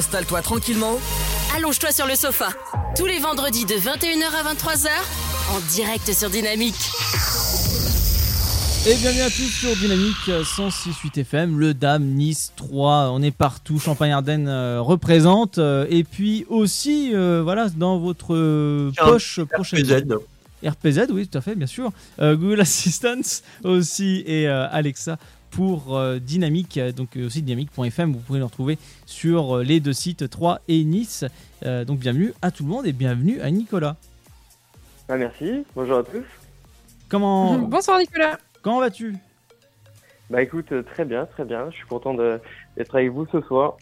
Installe-toi 0.00 0.40
tranquillement. 0.40 0.98
Allonge-toi 1.54 1.92
sur 1.92 2.06
le 2.06 2.14
sofa. 2.14 2.48
Tous 2.96 3.04
les 3.04 3.18
vendredis 3.18 3.66
de 3.66 3.74
21h 3.74 4.24
à 4.34 4.54
23h, 4.54 4.88
en 5.54 5.60
direct 5.74 6.10
sur 6.14 6.30
Dynamique. 6.30 6.90
Et 8.88 8.94
bienvenue 8.94 9.20
à 9.20 9.28
tous 9.28 9.50
sur 9.50 9.76
Dynamique 9.76 10.26
106.8 10.26 11.20
FM, 11.20 11.58
le 11.58 11.74
Dame, 11.74 12.02
Nice 12.02 12.54
3, 12.56 13.10
on 13.12 13.20
est 13.20 13.30
partout, 13.30 13.78
Champagne-Ardenne 13.78 14.48
euh, 14.48 14.80
représente, 14.80 15.58
euh, 15.58 15.84
et 15.90 16.02
puis 16.02 16.46
aussi, 16.48 17.10
euh, 17.12 17.42
voilà, 17.44 17.68
dans 17.68 17.98
votre 17.98 18.34
euh, 18.34 18.92
poche 18.96 19.40
prochaine. 19.52 19.84
RPZ. 19.84 20.14
RPZ, 20.66 21.10
oui, 21.10 21.26
tout 21.26 21.36
à 21.36 21.42
fait, 21.42 21.54
bien 21.54 21.66
sûr. 21.66 21.92
Euh, 22.20 22.36
Google 22.36 22.62
Assistant 22.62 23.20
aussi, 23.64 24.22
et 24.26 24.48
euh, 24.48 24.66
Alexa 24.70 25.18
pour 25.50 25.96
euh, 25.96 26.18
Dynamique, 26.18 26.78
euh, 26.78 26.92
donc 26.92 27.16
euh, 27.16 27.26
aussi 27.26 27.42
dynamique.fm, 27.42 28.12
vous 28.12 28.18
pouvez 28.20 28.38
le 28.38 28.44
retrouver 28.44 28.78
sur 29.06 29.56
euh, 29.58 29.62
les 29.62 29.80
deux 29.80 29.92
sites 29.92 30.28
3 30.30 30.60
et 30.68 30.84
Nice. 30.84 31.24
Euh, 31.64 31.84
donc 31.84 31.98
bienvenue 31.98 32.32
à 32.42 32.50
tout 32.50 32.62
le 32.62 32.68
monde 32.70 32.86
et 32.86 32.92
bienvenue 32.92 33.40
à 33.40 33.50
Nicolas. 33.50 33.96
Ah, 35.08 35.16
merci, 35.16 35.64
bonjour 35.74 35.98
à 35.98 36.02
tous. 36.04 36.24
Comment, 37.08 37.58
Bonsoir 37.68 37.98
Nicolas. 37.98 38.38
comment 38.62 38.80
vas-tu? 38.80 39.16
Bah 40.30 40.42
écoute, 40.42 40.72
très 40.94 41.04
bien, 41.04 41.26
très 41.26 41.44
bien, 41.44 41.68
je 41.70 41.76
suis 41.76 41.86
content 41.86 42.14
d'être 42.14 42.94
avec 42.94 43.10
vous 43.10 43.26
ce 43.32 43.40
soir. 43.40 43.76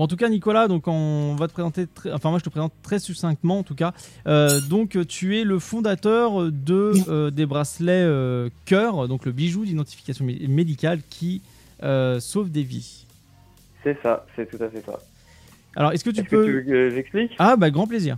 Bon, 0.00 0.04
en 0.04 0.08
tout 0.08 0.16
cas, 0.16 0.30
Nicolas, 0.30 0.66
donc 0.66 0.88
on 0.88 1.36
va 1.38 1.46
te 1.46 1.52
présenter, 1.52 1.86
très- 1.86 2.10
enfin 2.10 2.30
moi 2.30 2.38
je 2.38 2.44
te 2.44 2.48
présente 2.48 2.72
très 2.82 2.98
succinctement 2.98 3.58
en 3.58 3.62
tout 3.62 3.74
cas. 3.74 3.92
Euh, 4.26 4.58
donc 4.70 4.96
tu 5.06 5.38
es 5.38 5.44
le 5.44 5.58
fondateur 5.58 6.50
de 6.50 6.94
euh, 7.10 7.30
des 7.30 7.44
bracelets 7.44 8.02
euh, 8.06 8.48
cœur, 8.64 9.08
donc 9.08 9.26
le 9.26 9.32
bijou 9.32 9.66
d'identification 9.66 10.24
mé- 10.24 10.48
médicale 10.48 11.00
qui 11.10 11.42
sauve 12.18 12.50
des 12.50 12.62
vies. 12.62 13.04
C'est 13.84 13.98
ça, 14.02 14.24
c'est 14.36 14.48
tout 14.50 14.62
à 14.64 14.70
fait 14.70 14.82
ça. 14.86 14.98
Alors 15.76 15.92
est-ce 15.92 16.02
que 16.04 16.08
tu 16.08 16.20
Est-ce 16.20 16.30
peux 16.30 16.38
que 16.38 16.46
tu 16.46 16.52
veux 16.54 16.62
que 16.62 16.90
j'explique? 16.94 17.32
Ah 17.38 17.56
bah 17.56 17.68
grand 17.68 17.86
plaisir. 17.86 18.16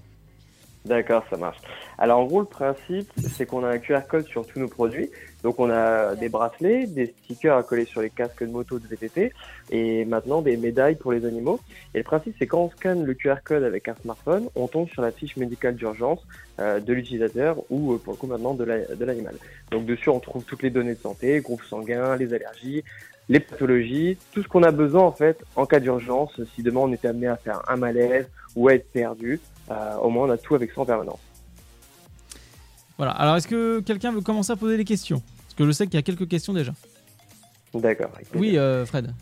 D'accord, 0.84 1.24
ça 1.30 1.36
marche. 1.36 1.58
Alors 1.98 2.20
en 2.20 2.26
gros, 2.26 2.40
le 2.40 2.46
principe, 2.46 3.10
c'est 3.32 3.44
qu'on 3.44 3.64
a 3.64 3.68
un 3.70 3.78
QR 3.78 4.02
code 4.08 4.26
sur 4.28 4.46
tous 4.46 4.60
nos 4.60 4.68
produits. 4.68 5.10
Donc 5.42 5.58
on 5.58 5.70
a 5.70 6.14
des 6.14 6.28
bracelets, 6.28 6.86
des 6.86 7.14
stickers 7.24 7.56
à 7.56 7.62
coller 7.62 7.84
sur 7.84 8.00
les 8.00 8.10
casques 8.10 8.42
de 8.42 8.50
moto 8.50 8.78
de 8.78 8.86
VTT 8.86 9.32
et 9.70 10.04
maintenant 10.04 10.40
des 10.42 10.56
médailles 10.56 10.94
pour 10.94 11.12
les 11.12 11.24
animaux. 11.26 11.58
Et 11.94 11.98
le 11.98 12.04
principe, 12.04 12.34
c'est 12.38 12.46
quand 12.46 12.60
on 12.60 12.70
scanne 12.70 13.04
le 13.04 13.14
QR 13.14 13.36
code 13.44 13.64
avec 13.64 13.88
un 13.88 13.94
smartphone, 14.02 14.48
on 14.54 14.68
tombe 14.68 14.88
sur 14.88 15.02
la 15.02 15.10
fiche 15.10 15.36
médicale 15.36 15.74
d'urgence 15.74 16.20
euh, 16.60 16.78
de 16.80 16.92
l'utilisateur 16.92 17.56
ou 17.70 17.92
euh, 17.94 17.98
pour 17.98 18.12
le 18.12 18.18
coup 18.18 18.26
maintenant 18.26 18.54
de 18.54 18.64
la- 18.64 18.84
de 18.94 19.04
l'animal. 19.04 19.34
Donc 19.70 19.84
dessus, 19.86 20.10
on 20.10 20.20
trouve 20.20 20.44
toutes 20.44 20.62
les 20.62 20.70
données 20.70 20.94
de 20.94 21.00
santé, 21.00 21.40
groupe 21.40 21.62
sanguin, 21.64 22.16
les 22.16 22.32
allergies, 22.34 22.84
les 23.28 23.40
pathologies, 23.40 24.18
tout 24.32 24.42
ce 24.42 24.48
qu'on 24.48 24.62
a 24.62 24.70
besoin 24.70 25.02
en 25.02 25.12
fait 25.12 25.38
en 25.56 25.66
cas 25.66 25.80
d'urgence. 25.80 26.38
Si 26.54 26.62
demain 26.62 26.80
on 26.80 26.92
était 26.92 27.08
amené 27.08 27.26
à 27.28 27.36
faire 27.36 27.62
un 27.68 27.76
malaise 27.76 28.26
ou 28.54 28.68
à 28.68 28.74
être 28.74 28.90
perdu, 28.92 29.40
euh, 29.70 29.96
au 29.96 30.10
moins 30.10 30.28
on 30.28 30.30
a 30.30 30.36
tout 30.38 30.54
avec 30.54 30.70
ça 30.72 30.82
en 30.82 30.84
permanence. 30.84 31.20
Voilà. 33.02 33.16
Alors 33.16 33.34
est-ce 33.34 33.48
que 33.48 33.80
quelqu'un 33.80 34.12
veut 34.12 34.20
commencer 34.20 34.52
à 34.52 34.54
poser 34.54 34.76
des 34.76 34.84
questions? 34.84 35.20
Parce 35.42 35.54
que 35.54 35.66
je 35.66 35.72
sais 35.72 35.86
qu'il 35.86 35.94
y 35.94 35.98
a 35.98 36.02
quelques 36.02 36.28
questions 36.28 36.52
déjà. 36.52 36.70
D'accord. 37.74 38.12
Oui, 38.36 38.56
euh, 38.56 38.86
Fred. 38.86 39.12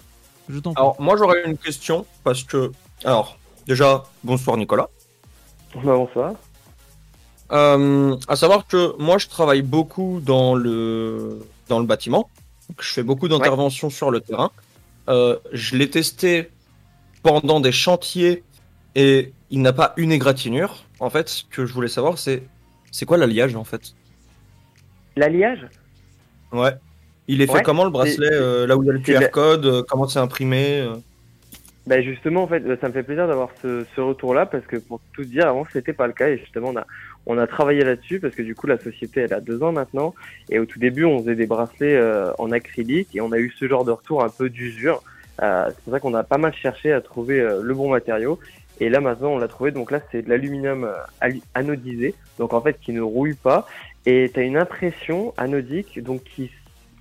Je 0.51 0.59
t'en 0.59 0.75
prie. 0.75 0.83
Alors, 0.83 1.01
moi, 1.01 1.17
j'aurais 1.17 1.47
une 1.47 1.57
question 1.57 2.05
parce 2.23 2.45
que. 2.45 2.73
Alors, 3.05 3.39
déjà, 3.67 4.05
bonsoir 4.23 4.59
Nicolas. 4.59 4.91
Bah, 5.77 5.81
bonsoir. 5.97 6.35
Euh, 7.53 8.15
à 8.29 8.37
savoir 8.37 8.67
que 8.67 8.95
moi, 8.99 9.17
je 9.17 9.29
travaille 9.29 9.63
beaucoup 9.63 10.21
dans 10.23 10.55
le, 10.55 11.39
dans 11.71 11.79
le 11.79 11.87
bâtiment. 11.87 12.29
Donc, 12.69 12.83
je 12.83 12.93
fais 12.93 13.03
beaucoup 13.03 13.29
d'interventions 13.29 13.89
sur 13.89 14.11
le 14.11 14.21
terrain. 14.21 14.51
Euh, 15.09 15.39
je 15.53 15.77
l'ai 15.77 15.89
testé 15.89 16.51
pendant 17.23 17.61
des 17.61 17.73
chantiers 17.73 18.45
et 18.95 19.33
il 19.49 19.63
n'a 19.63 19.73
pas 19.73 19.95
une 19.97 20.13
égratignure. 20.13 20.85
En 20.99 21.09
fait, 21.09 21.31
ce 21.31 21.45
que 21.45 21.65
je 21.65 21.73
voulais 21.73 21.89
savoir, 21.89 22.19
c'est 22.19 22.43
c'est 22.91 23.07
quoi 23.07 23.17
l'alliage 23.17 23.55
en 23.57 23.65
fait? 23.65 23.95
L'alliage? 25.17 25.67
Ouais. 26.53 26.73
Il 27.29 27.43
est 27.43 27.47
fait 27.47 27.53
Ouais, 27.55 27.63
comment 27.63 27.85
le 27.85 27.91
bracelet 27.91 28.33
euh, 28.33 28.67
Là 28.67 28.77
où 28.77 28.83
il 28.83 28.87
y 28.87 28.91
a 28.91 28.93
le 28.93 28.99
QR 28.99 29.31
code 29.31 29.67
euh, 29.67 29.83
Comment 29.89 30.09
c'est 30.09 30.19
imprimé 30.19 30.81
euh? 30.81 30.97
Bah 31.87 32.03
justement, 32.03 32.43
en 32.43 32.47
fait, 32.47 32.63
ça 32.81 32.89
me 32.89 32.93
fait 32.93 33.03
plaisir 33.03 33.27
d'avoir 33.27 33.49
ce, 33.63 33.85
ce 33.97 34.01
retour-là 34.01 34.47
parce 34.47 34.65
que 34.67 34.77
pour 34.77 35.01
tout 35.13 35.25
dire, 35.25 35.49
avant, 35.49 35.65
c'était 35.73 35.93
pas 35.93 36.07
le 36.07 36.13
cas 36.13 36.29
et 36.29 36.39
justement, 36.39 36.69
on 36.69 36.77
a, 36.77 36.87
on 37.27 37.39
a 37.39 37.47
travaillé 37.47 37.83
là-dessus 37.83 38.21
parce 38.21 38.35
que 38.35 38.43
du 38.43 38.55
coup, 38.55 38.67
la 38.67 38.79
société, 38.79 39.21
elle 39.21 39.33
a 39.33 39.41
deux 39.41 39.63
ans 39.63 39.73
maintenant 39.73 40.15
et 40.51 40.59
au 40.59 40.67
tout 40.67 40.79
début, 40.79 41.05
on 41.05 41.21
faisait 41.21 41.35
des 41.35 41.47
bracelets 41.47 41.97
euh, 41.97 42.33
en 42.39 42.53
acrylique 42.53 43.09
et 43.15 43.21
on 43.21 43.33
a 43.33 43.39
eu 43.39 43.53
ce 43.59 43.67
genre 43.67 43.85
de 43.85 43.93
retour 43.93 44.23
un 44.23 44.29
peu 44.29 44.51
d'usure. 44.51 45.03
C'est 45.39 45.75
pour 45.85 45.95
ça 45.95 46.01
qu'on 46.01 46.13
a 46.13 46.23
pas 46.23 46.37
mal 46.37 46.53
cherché 46.55 46.93
à 46.93 47.01
trouver 47.01 47.41
le 47.41 47.75
bon 47.75 47.89
matériau 47.89 48.39
et 48.81 48.89
là, 48.89 49.01
maintenant, 49.01 49.33
on 49.33 49.39
l'a 49.39 49.49
trouvé. 49.49 49.71
Donc 49.71 49.91
là, 49.91 50.01
c'est 50.11 50.23
de 50.23 50.29
l'aluminium 50.29 50.85
euh, 50.85 51.31
anodisé, 51.55 52.15
donc 52.39 52.55
en 52.55 52.61
fait, 52.61 52.81
qui 52.81 52.93
ne 52.93 53.03
rouille 53.03 53.35
pas 53.35 53.67
et 54.07 54.31
tu 54.33 54.41
as 54.41 54.43
une 54.43 54.57
impression 54.57 55.35
anodique 55.37 56.03
donc 56.03 56.25
qui 56.25 56.51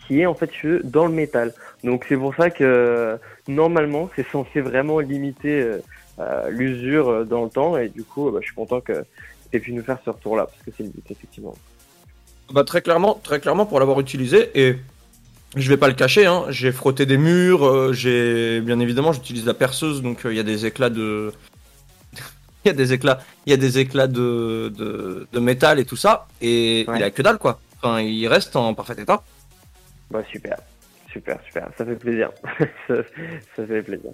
qui 0.05 0.21
est 0.21 0.25
en 0.25 0.33
fait 0.33 0.49
dans 0.83 1.05
le 1.05 1.13
métal. 1.13 1.53
Donc 1.83 2.05
c'est 2.09 2.17
pour 2.17 2.35
ça 2.35 2.49
que 2.49 2.63
euh, 2.63 3.17
normalement 3.47 4.09
c'est 4.15 4.27
censé 4.29 4.59
vraiment 4.59 4.99
limiter 4.99 5.77
euh, 6.19 6.49
l'usure 6.49 7.25
dans 7.25 7.43
le 7.43 7.49
temps 7.49 7.77
et 7.77 7.89
du 7.89 8.03
coup 8.03 8.31
bah, 8.31 8.39
je 8.41 8.47
suis 8.47 8.55
content 8.55 8.81
que 8.81 9.05
tu 9.51 9.57
aies 9.57 9.59
pu 9.59 9.71
nous 9.71 9.83
faire 9.83 9.99
ce 10.03 10.09
retour 10.09 10.35
là 10.35 10.45
parce 10.45 10.61
que 10.63 10.71
c'est 10.75 10.83
le 10.83 10.89
but 10.89 11.09
effectivement. 11.09 11.55
Bah 12.51 12.63
très 12.63 12.81
clairement, 12.81 13.19
très 13.23 13.39
clairement 13.39 13.67
pour 13.67 13.79
l'avoir 13.79 13.99
utilisé 13.99 14.49
et 14.55 14.75
je 15.55 15.69
vais 15.69 15.77
pas 15.77 15.87
le 15.87 15.93
cacher, 15.93 16.25
hein, 16.25 16.45
j'ai 16.49 16.71
frotté 16.71 17.05
des 17.05 17.17
murs, 17.17 17.93
j'ai 17.93 18.61
bien 18.61 18.79
évidemment 18.79 19.13
j'utilise 19.13 19.45
la 19.45 19.53
perceuse 19.53 20.01
donc 20.01 20.21
il 20.25 20.33
y 20.33 20.39
a 20.39 20.43
des 20.43 20.65
éclats 20.65 20.89
de 20.89 21.31
il 22.65 22.67
y 22.67 22.71
a 22.71 22.73
des 22.73 22.93
éclats, 22.93 23.19
il 23.45 23.51
y 23.51 23.53
a 23.53 23.57
des 23.57 23.79
éclats 23.79 24.07
de, 24.07 24.71
de, 24.75 25.27
de 25.31 25.39
métal 25.39 25.79
et 25.79 25.85
tout 25.85 25.95
ça 25.95 26.27
et 26.41 26.81
il 26.81 27.03
a 27.03 27.11
que 27.11 27.21
dalle 27.21 27.37
quoi. 27.37 27.59
Enfin 27.77 28.01
il 28.01 28.27
reste 28.27 28.55
en 28.55 28.73
parfait 28.73 29.01
état. 29.01 29.23
Bah 30.11 30.23
super, 30.31 30.57
super, 31.11 31.39
super, 31.45 31.69
ça 31.77 31.85
fait 31.85 31.95
plaisir, 31.95 32.31
ça, 32.87 32.95
ça 33.55 33.65
fait 33.65 33.83
plaisir. 33.83 34.11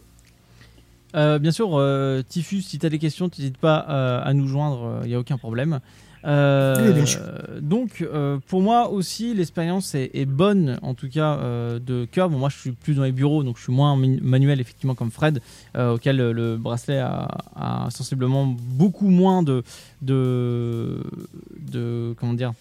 Euh, 1.15 1.39
bien 1.39 1.51
sûr, 1.51 1.69
euh, 1.73 2.21
Tifus, 2.27 2.61
si 2.61 2.77
tu 2.77 2.85
as 2.85 2.89
des 2.89 2.99
questions, 2.99 3.29
n'hésite 3.37 3.57
pas 3.57 3.85
euh, 3.89 4.21
à 4.21 4.33
nous 4.33 4.47
joindre, 4.47 4.99
il 5.03 5.07
n'y 5.07 5.15
a 5.15 5.19
aucun 5.19 5.37
problème. 5.37 5.79
Euh, 6.25 6.87
Oui, 6.87 6.93
bien 6.93 7.05
sûr. 7.05 7.21
donc, 7.61 8.01
euh, 8.01 8.39
pour 8.47 8.61
moi 8.61 8.89
aussi, 8.89 9.33
l'expérience 9.33 9.93
est, 9.93 10.09
est 10.13 10.25
bonne, 10.25 10.79
en 10.81 10.93
tout 10.93 11.07
cas, 11.09 11.37
euh, 11.37 11.79
de 11.79 12.05
cœur. 12.05 12.29
Bon, 12.29 12.37
moi, 12.39 12.49
je 12.49 12.57
suis 12.57 12.71
plus 12.71 12.95
dans 12.95 13.03
les 13.03 13.11
bureaux, 13.11 13.43
donc 13.43 13.57
je 13.57 13.63
suis 13.63 13.73
moins 13.73 13.95
manuel, 13.95 14.59
effectivement, 14.59 14.95
comme 14.95 15.11
Fred, 15.11 15.41
auquel 15.77 16.17
le 16.17 16.57
bracelet 16.57 16.97
a, 16.99 17.27
a 17.55 17.87
sensiblement 17.91 18.45
beaucoup 18.45 19.09
moins 19.09 19.43
de, 19.43 19.63
de, 20.01 21.03
de 21.71 22.15
comment 22.19 22.33
dire, 22.33 22.53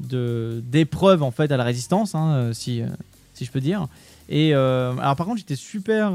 de 0.00 0.62
d'épreuves 0.70 1.22
en 1.24 1.32
fait 1.32 1.50
à 1.50 1.56
la 1.56 1.64
résistance, 1.64 2.14
hein, 2.14 2.50
si, 2.52 2.82
si 3.34 3.44
je 3.44 3.50
peux 3.50 3.60
dire. 3.60 3.88
Et 4.28 4.52
alors, 4.54 5.16
par 5.16 5.26
contre, 5.26 5.38
j'étais 5.38 5.56
super, 5.56 6.12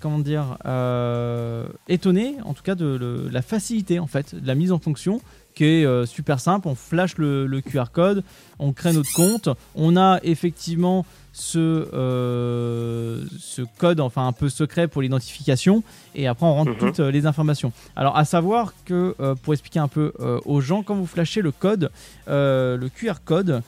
comment 0.00 0.18
dire, 0.18 0.58
euh, 0.66 1.66
étonné, 1.88 2.36
en 2.44 2.54
tout 2.54 2.62
cas, 2.62 2.74
de 2.74 3.28
la 3.30 3.42
facilité 3.42 3.98
en 3.98 4.06
fait 4.06 4.34
de 4.34 4.46
la 4.46 4.54
mise 4.54 4.72
en 4.72 4.78
fonction 4.78 5.20
qui 5.56 5.64
est 5.64 5.84
euh, 5.84 6.06
super 6.06 6.38
simple. 6.38 6.68
On 6.68 6.76
flash 6.76 7.16
le, 7.18 7.46
le 7.46 7.60
QR 7.60 7.86
code, 7.92 8.22
on 8.60 8.72
crée 8.72 8.92
notre 8.92 9.12
compte, 9.12 9.48
on 9.74 9.96
a 9.96 10.20
effectivement 10.22 11.04
ce, 11.32 11.88
euh, 11.92 13.22
ce 13.38 13.62
code, 13.78 14.00
enfin 14.00 14.26
un 14.26 14.32
peu 14.32 14.48
secret 14.48 14.88
pour 14.88 15.02
l'identification, 15.02 15.82
et 16.14 16.26
après 16.26 16.46
on 16.46 16.54
rentre 16.54 16.70
Mhm. 16.72 16.78
toutes 16.78 17.00
euh, 17.00 17.10
les 17.10 17.26
informations. 17.26 17.72
Alors 17.94 18.16
à 18.16 18.24
savoir 18.24 18.72
que, 18.86 19.14
euh, 19.20 19.34
pour 19.34 19.52
expliquer 19.52 19.78
un 19.80 19.88
peu 19.88 20.12
aux 20.46 20.60
gens, 20.62 20.82
quand 20.82 20.94
vous 20.94 21.06
flashez 21.06 21.42
le 21.42 21.52
code, 21.52 21.90
le 22.26 22.88
QR 22.88 23.14
code 23.24 23.62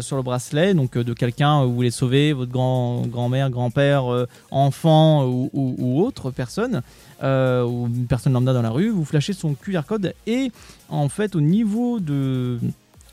sur 0.00 0.16
le 0.16 0.22
bracelet, 0.22 0.74
donc 0.74 0.96
de 0.98 1.12
quelqu'un 1.14 1.62
où 1.62 1.68
vous 1.68 1.74
voulez 1.74 1.90
sauver, 1.90 2.32
votre 2.32 2.52
grand, 2.52 3.06
grand-mère, 3.06 3.50
grand-père, 3.50 4.04
enfant 4.50 5.24
ou, 5.26 5.50
ou- 5.52 5.74
ou 5.78 6.02
autre 6.02 6.30
personne, 6.30 6.82
euh, 7.24 7.64
ou 7.64 7.86
une 7.86 8.06
personne 8.06 8.34
lambda 8.34 8.52
dans 8.52 8.62
la 8.62 8.70
rue, 8.70 8.90
vous 8.90 9.04
flashez 9.04 9.32
son 9.32 9.54
QR 9.54 9.80
code 9.86 10.14
et 10.26 10.52
en 10.90 11.08
fait 11.08 11.34
au 11.34 11.40
niveau 11.40 11.98
de 11.98 12.58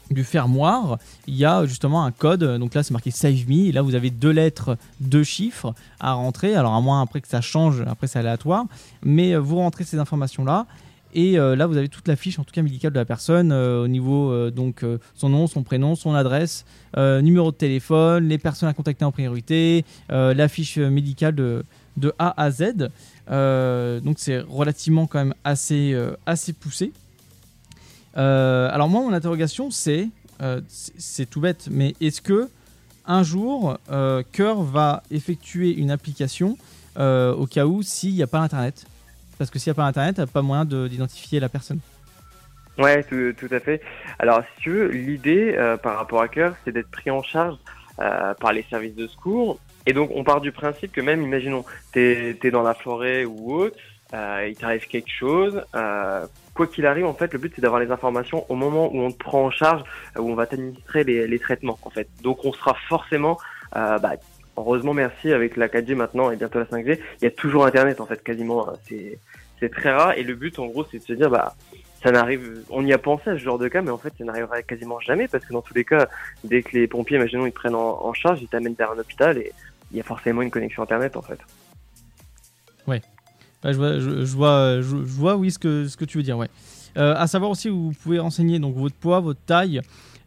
du 0.09 0.25
fermoir, 0.25 0.97
il 1.25 1.35
y 1.35 1.45
a 1.45 1.65
justement 1.65 2.03
un 2.03 2.11
code. 2.11 2.43
Donc 2.43 2.73
là, 2.73 2.83
c'est 2.83 2.91
marqué 2.91 3.11
Save 3.11 3.47
Me. 3.47 3.71
Là, 3.71 3.81
vous 3.81 3.95
avez 3.95 4.09
deux 4.09 4.31
lettres, 4.31 4.77
deux 4.99 5.23
chiffres 5.23 5.73
à 6.01 6.11
rentrer. 6.11 6.53
Alors, 6.55 6.73
à 6.73 6.81
moins 6.81 7.01
après 7.01 7.21
que 7.21 7.29
ça 7.29 7.39
change, 7.39 7.81
après 7.87 8.07
c'est 8.07 8.19
aléatoire. 8.19 8.65
Mais 9.03 9.33
euh, 9.33 9.39
vous 9.39 9.55
rentrez 9.55 9.85
ces 9.85 9.99
informations-là. 9.99 10.65
Et 11.13 11.39
euh, 11.39 11.55
là, 11.55 11.65
vous 11.65 11.77
avez 11.77 11.87
toute 11.87 12.09
la 12.09 12.17
fiche, 12.17 12.39
en 12.39 12.43
tout 12.43 12.51
cas 12.51 12.61
médicale 12.61 12.91
de 12.91 12.99
la 12.99 13.05
personne, 13.05 13.53
au 13.53 13.87
niveau 13.87 14.49
donc 14.49 14.85
son 15.15 15.29
nom, 15.29 15.47
son 15.47 15.63
prénom, 15.63 15.95
son 15.95 16.13
adresse, 16.13 16.65
numéro 16.97 17.51
de 17.51 17.55
téléphone, 17.55 18.27
les 18.27 18.37
personnes 18.37 18.67
à 18.67 18.73
contacter 18.73 19.05
en 19.05 19.13
priorité, 19.13 19.85
la 20.09 20.47
fiche 20.49 20.77
médicale 20.77 21.35
de 21.35 22.13
A 22.19 22.41
à 22.41 22.51
Z. 22.51 22.89
Euh, 23.31 23.99
donc 24.01 24.17
c'est 24.19 24.39
relativement 24.39 25.07
quand 25.07 25.19
même 25.19 25.33
assez, 25.43 25.93
euh, 25.93 26.11
assez 26.25 26.53
poussé. 26.53 26.91
Euh, 28.17 28.69
alors 28.71 28.89
moi, 28.89 29.01
mon 29.01 29.13
interrogation, 29.13 29.71
c'est, 29.71 30.09
c'est 30.67 31.29
tout 31.29 31.39
bête, 31.39 31.67
mais 31.69 31.93
est-ce 32.01 32.19
que 32.19 32.49
un 33.05 33.23
jour, 33.23 33.77
Cœur 34.31 34.63
va 34.63 35.03
effectuer 35.11 35.71
une 35.73 35.91
application 35.91 36.57
au 36.97 37.45
cas 37.45 37.65
où 37.65 37.83
s'il 37.83 38.15
n'y 38.15 38.23
a 38.23 38.27
pas 38.27 38.39
Internet? 38.39 38.85
Parce 39.37 39.49
que 39.49 39.59
s'il 39.59 39.69
n'y 39.71 39.75
a 39.75 39.81
pas 39.81 39.85
Internet, 39.85 40.15
il 40.17 40.21
n'y 40.21 40.23
a 40.23 40.27
pas 40.27 40.41
moyen 40.41 40.65
de- 40.65 40.87
d'identifier 40.87 41.39
la 41.39 41.47
personne. 41.47 41.79
Ouais, 42.77 43.03
tout, 43.03 43.47
à 43.51 43.59
fait. 43.59 43.81
Alors, 44.17 44.41
si 44.55 44.63
tu 44.63 44.71
veux, 44.71 44.87
l'idée 44.87 45.55
par 45.83 45.97
rapport 45.97 46.21
à 46.21 46.27
Cœur, 46.27 46.55
c'est 46.65 46.71
d'être 46.71 46.89
pris 46.89 47.11
en 47.11 47.21
charge 47.21 47.57
par 47.97 48.51
les 48.51 48.65
services 48.69 48.95
de 48.95 49.07
secours. 49.07 49.59
Et 49.87 49.93
donc, 49.93 50.11
on 50.13 50.23
part 50.23 50.41
du 50.41 50.51
principe 50.51 50.91
que 50.91 51.01
même, 51.01 51.21
imaginons, 51.23 51.65
t'es 51.91 52.37
es 52.43 52.51
dans 52.51 52.61
la 52.63 52.73
forêt 52.73 53.25
ou 53.25 53.55
autre, 53.55 53.75
euh, 54.13 54.47
il 54.49 54.55
t'arrive 54.55 54.87
quelque 54.87 55.09
chose. 55.11 55.63
euh, 55.75 56.25
quoi 56.53 56.67
qu'il 56.67 56.85
arrive, 56.85 57.05
en 57.05 57.13
fait, 57.13 57.31
le 57.33 57.39
but 57.39 57.53
c'est 57.55 57.61
d'avoir 57.61 57.79
les 57.81 57.91
informations 57.91 58.45
au 58.49 58.55
moment 58.55 58.93
où 58.93 58.99
on 58.99 59.11
te 59.11 59.17
prend 59.17 59.45
en 59.45 59.51
charge, 59.51 59.83
euh, 60.17 60.21
où 60.21 60.29
on 60.29 60.35
va 60.35 60.45
t'administrer 60.45 61.03
les, 61.03 61.27
les 61.27 61.39
traitements, 61.39 61.79
en 61.83 61.89
fait. 61.89 62.07
Donc, 62.21 62.43
on 62.43 62.51
sera 62.53 62.75
forcément, 62.89 63.37
euh, 63.75 63.97
bah, 63.99 64.13
heureusement, 64.57 64.93
merci 64.93 65.31
avec 65.31 65.55
la 65.57 65.67
4G 65.69 65.95
maintenant 65.95 66.29
et 66.29 66.35
bientôt 66.35 66.59
la 66.59 66.65
5G, 66.65 66.99
il 67.21 67.23
y 67.23 67.27
a 67.27 67.31
toujours 67.31 67.65
Internet, 67.65 68.01
en 68.01 68.05
fait, 68.05 68.21
quasiment. 68.23 68.69
hein. 68.69 68.73
C'est 68.87 69.17
c'est 69.59 69.69
très 69.69 69.91
rare. 69.91 70.13
Et 70.17 70.23
le 70.23 70.33
but, 70.33 70.57
en 70.57 70.65
gros, 70.65 70.83
c'est 70.91 70.97
de 70.97 71.03
se 71.03 71.13
dire, 71.13 71.29
bah 71.29 71.53
ça 72.03 72.09
n'arrive, 72.11 72.63
on 72.71 72.83
y 72.83 72.93
a 72.93 72.97
pensé 72.97 73.29
à 73.29 73.33
ce 73.33 73.37
genre 73.43 73.59
de 73.59 73.67
cas, 73.67 73.83
mais 73.83 73.91
en 73.91 73.97
fait, 73.99 74.11
ça 74.17 74.23
n'arrivera 74.23 74.63
quasiment 74.63 74.99
jamais 74.99 75.27
parce 75.27 75.45
que 75.45 75.53
dans 75.53 75.61
tous 75.61 75.75
les 75.75 75.85
cas, 75.85 76.07
dès 76.43 76.63
que 76.63 76.71
les 76.75 76.87
pompiers, 76.87 77.17
imaginons, 77.17 77.45
ils 77.45 77.51
te 77.51 77.59
prennent 77.59 77.75
en, 77.75 78.03
en 78.03 78.11
charge, 78.13 78.41
ils 78.41 78.47
t'amènent 78.47 78.73
vers 78.73 78.89
un 78.91 78.97
hôpital 78.97 79.37
et 79.37 79.53
il 79.91 79.97
y 79.97 79.99
a 79.99 80.03
forcément 80.03 80.41
une 80.41 80.51
connexion 80.51 80.83
internet 80.83 81.15
en 81.15 81.21
fait. 81.21 81.39
Ouais. 82.87 83.01
Je, 83.63 83.71
vois, 83.73 83.99
je, 83.99 84.35
vois, 84.35 84.81
je, 84.81 85.35
oui, 85.35 85.51
ce 85.51 85.59
que, 85.59 85.87
ce 85.87 85.95
que 85.95 86.05
tu 86.05 86.17
veux 86.17 86.23
dire, 86.23 86.37
ouais. 86.37 86.49
Euh, 86.97 87.13
à 87.15 87.27
savoir 87.27 87.51
aussi, 87.51 87.69
vous 87.69 87.93
pouvez 88.03 88.19
renseigner 88.19 88.59
donc 88.59 88.75
votre 88.75 88.95
poids, 88.95 89.19
votre 89.19 89.39
taille, 89.45 89.81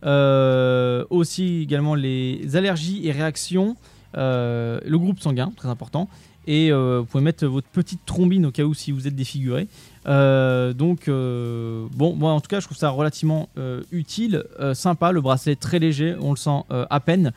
euh, 0.04 1.04
aussi 1.10 1.62
également 1.62 1.94
les 1.94 2.56
allergies 2.56 3.06
et 3.06 3.12
réactions, 3.12 3.76
euh, 4.16 4.80
le 4.84 4.98
groupe 4.98 5.20
sanguin, 5.20 5.52
très 5.56 5.68
important, 5.68 6.08
et 6.46 6.70
vous 6.72 7.04
pouvez 7.06 7.24
mettre 7.24 7.46
votre 7.46 7.68
petite 7.68 8.04
trombine 8.04 8.44
au 8.44 8.50
cas 8.50 8.64
où 8.64 8.74
si 8.74 8.92
vous 8.92 9.08
êtes 9.08 9.16
défiguré. 9.16 9.66
Donc, 10.04 11.08
bon, 11.08 12.14
moi 12.14 12.32
en 12.32 12.40
tout 12.40 12.48
cas, 12.48 12.60
je 12.60 12.66
trouve 12.66 12.76
ça 12.76 12.90
relativement 12.90 13.48
utile, 13.90 14.44
sympa, 14.74 15.10
le 15.10 15.22
bracelet 15.22 15.56
très 15.56 15.78
léger, 15.78 16.14
on 16.20 16.32
le 16.32 16.36
sent 16.36 16.60
à 16.68 17.00
peine. 17.00 17.32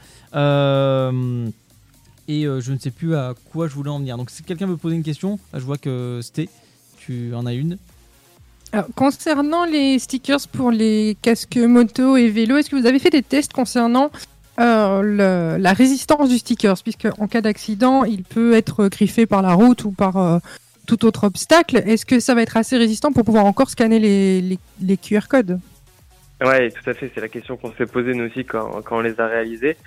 Et 2.27 2.45
euh, 2.45 2.59
je 2.59 2.73
ne 2.73 2.77
sais 2.77 2.91
plus 2.91 3.15
à 3.15 3.33
quoi 3.51 3.67
je 3.67 3.73
voulais 3.73 3.89
en 3.89 3.99
venir. 3.99 4.17
Donc 4.17 4.29
si 4.29 4.43
quelqu'un 4.43 4.67
veut 4.67 4.77
poser 4.77 4.95
une 4.95 5.03
question, 5.03 5.39
je 5.53 5.59
vois 5.59 5.77
que 5.77 6.19
Sté, 6.21 6.49
tu 6.97 7.33
en 7.33 7.45
as 7.45 7.53
une. 7.53 7.77
Alors, 8.73 8.87
concernant 8.95 9.63
les 9.65 9.97
stickers 9.97 10.45
pour 10.51 10.71
les 10.71 11.17
casques 11.21 11.55
moto 11.57 12.17
et 12.17 12.29
vélo, 12.29 12.57
est-ce 12.57 12.69
que 12.69 12.75
vous 12.75 12.85
avez 12.85 12.99
fait 12.99 13.09
des 13.09 13.23
tests 13.23 13.53
concernant 13.53 14.11
euh, 14.59 15.01
le- 15.01 15.61
la 15.61 15.71
résistance 15.73 16.29
du 16.29 16.37
sticker 16.37 16.75
Puisque 16.83 17.07
en 17.17 17.27
cas 17.27 17.39
d'accident, 17.41 18.03
il 18.03 18.23
peut 18.23 18.53
être 18.55 18.87
griffé 18.89 19.25
par 19.25 19.41
la 19.41 19.53
route 19.53 19.85
ou 19.85 19.91
par 19.91 20.17
euh, 20.17 20.39
tout 20.85 21.05
autre 21.05 21.25
obstacle. 21.25 21.77
Est-ce 21.85 22.05
que 22.05 22.19
ça 22.19 22.35
va 22.35 22.41
être 22.41 22.57
assez 22.57 22.75
résistant 22.77 23.13
pour 23.13 23.23
pouvoir 23.23 23.45
encore 23.45 23.69
scanner 23.69 23.99
les, 23.99 24.41
les- 24.41 24.59
les 24.81 24.97
QR 24.97 25.27
codes? 25.29 25.59
Ouais, 26.43 26.69
tout 26.71 26.89
à 26.89 26.93
fait. 26.93 27.09
C'est 27.15 27.21
la 27.21 27.29
question 27.29 27.55
qu'on 27.55 27.71
s'est 27.77 27.85
posée 27.85 28.13
nous 28.13 28.25
aussi 28.25 28.43
quand, 28.43 28.81
quand 28.83 28.97
on 28.97 29.01
les 29.01 29.17
a 29.19 29.27
réalisés. 29.27 29.77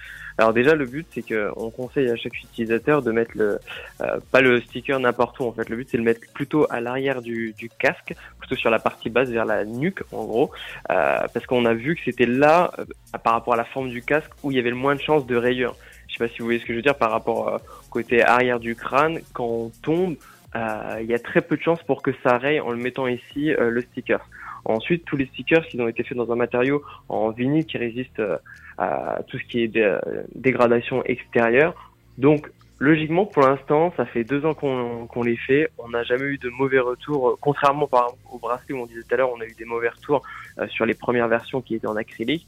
Alors 0.40 0.54
déjà, 0.54 0.74
le 0.74 0.86
but, 0.86 1.06
c'est 1.10 1.20
que 1.20 1.50
on 1.56 1.68
conseille 1.68 2.08
à 2.08 2.16
chaque 2.16 2.34
utilisateur 2.42 3.02
de 3.02 3.12
mettre 3.12 3.32
le, 3.34 3.58
euh, 4.00 4.18
pas 4.32 4.40
le 4.40 4.58
sticker 4.62 4.98
n'importe 4.98 5.38
où. 5.38 5.44
En 5.44 5.52
fait, 5.52 5.68
le 5.68 5.76
but, 5.76 5.88
c'est 5.90 5.98
de 5.98 6.02
le 6.02 6.06
mettre 6.06 6.22
plutôt 6.32 6.66
à 6.70 6.80
l'arrière 6.80 7.20
du, 7.20 7.54
casque, 7.78 8.14
plutôt 8.38 8.56
sur 8.56 8.70
la 8.70 8.78
partie 8.78 9.10
basse, 9.10 9.28
vers 9.28 9.44
la 9.44 9.66
nuque, 9.66 10.02
en 10.12 10.24
gros, 10.24 10.50
euh, 10.90 11.18
parce 11.34 11.44
qu'on 11.44 11.66
a 11.66 11.74
vu 11.74 11.94
que 11.94 12.00
c'était 12.06 12.24
là, 12.24 12.72
euh, 12.78 12.86
par 13.22 13.34
rapport 13.34 13.52
à 13.52 13.58
la 13.58 13.64
forme 13.64 13.90
du 13.90 14.00
casque, 14.00 14.30
où 14.42 14.50
il 14.50 14.56
y 14.56 14.58
avait 14.58 14.70
le 14.70 14.76
moins 14.76 14.94
de 14.94 15.02
chances 15.02 15.26
de 15.26 15.36
rayures. 15.36 15.76
Je 16.08 16.14
sais 16.14 16.26
pas 16.26 16.32
si 16.32 16.38
vous 16.38 16.46
voyez 16.46 16.58
ce 16.58 16.64
que 16.64 16.72
je 16.72 16.78
veux 16.78 16.82
dire 16.82 16.96
par 16.96 17.10
rapport 17.10 17.60
au 17.60 17.90
côté 17.90 18.22
arrière 18.22 18.60
du 18.60 18.74
crâne. 18.74 19.20
Quand 19.34 19.44
on 19.44 19.70
tombe, 19.82 20.16
il 20.54 21.06
y 21.06 21.14
a 21.14 21.18
très 21.18 21.42
peu 21.42 21.58
de 21.58 21.62
chances 21.62 21.82
pour 21.82 22.00
que 22.00 22.12
ça 22.22 22.38
raye 22.38 22.60
en 22.60 22.70
le 22.70 22.78
mettant 22.78 23.06
ici 23.06 23.52
le 23.58 23.80
sticker. 23.82 24.20
Ensuite, 24.64 25.04
tous 25.04 25.16
les 25.16 25.26
stickers, 25.26 25.64
ils 25.72 25.80
ont 25.80 25.88
été 25.88 26.02
faits 26.04 26.16
dans 26.18 26.30
un 26.32 26.36
matériau 26.36 26.82
en 27.08 27.30
vinyle 27.30 27.66
qui 27.66 27.78
résiste 27.78 28.18
euh, 28.20 28.36
à 28.78 29.20
tout 29.28 29.38
ce 29.38 29.44
qui 29.44 29.62
est 29.62 29.68
dé- 29.68 29.98
dégradation 30.34 31.02
extérieure. 31.04 31.74
Donc, 32.18 32.50
logiquement, 32.78 33.26
pour 33.26 33.42
l'instant, 33.42 33.92
ça 33.96 34.06
fait 34.06 34.24
deux 34.24 34.44
ans 34.44 34.54
qu'on 34.54 35.06
qu'on 35.06 35.22
les 35.22 35.36
fait. 35.36 35.70
On 35.78 35.88
n'a 35.90 36.02
jamais 36.04 36.24
eu 36.26 36.38
de 36.38 36.48
mauvais 36.50 36.78
retours. 36.80 37.28
euh, 37.30 37.36
Contrairement 37.40 37.86
par 37.86 38.04
exemple, 38.04 38.22
au 38.32 38.38
bracelet 38.38 38.74
où 38.74 38.78
on 38.82 38.86
disait 38.86 39.02
tout 39.02 39.14
à 39.14 39.18
l'heure, 39.18 39.32
on 39.32 39.40
a 39.40 39.44
eu 39.46 39.54
des 39.54 39.64
mauvais 39.64 39.88
retours 39.90 40.22
euh, 40.58 40.66
sur 40.68 40.86
les 40.86 40.94
premières 40.94 41.28
versions 41.28 41.62
qui 41.62 41.74
étaient 41.74 41.86
en 41.86 41.96
acrylique. 41.96 42.46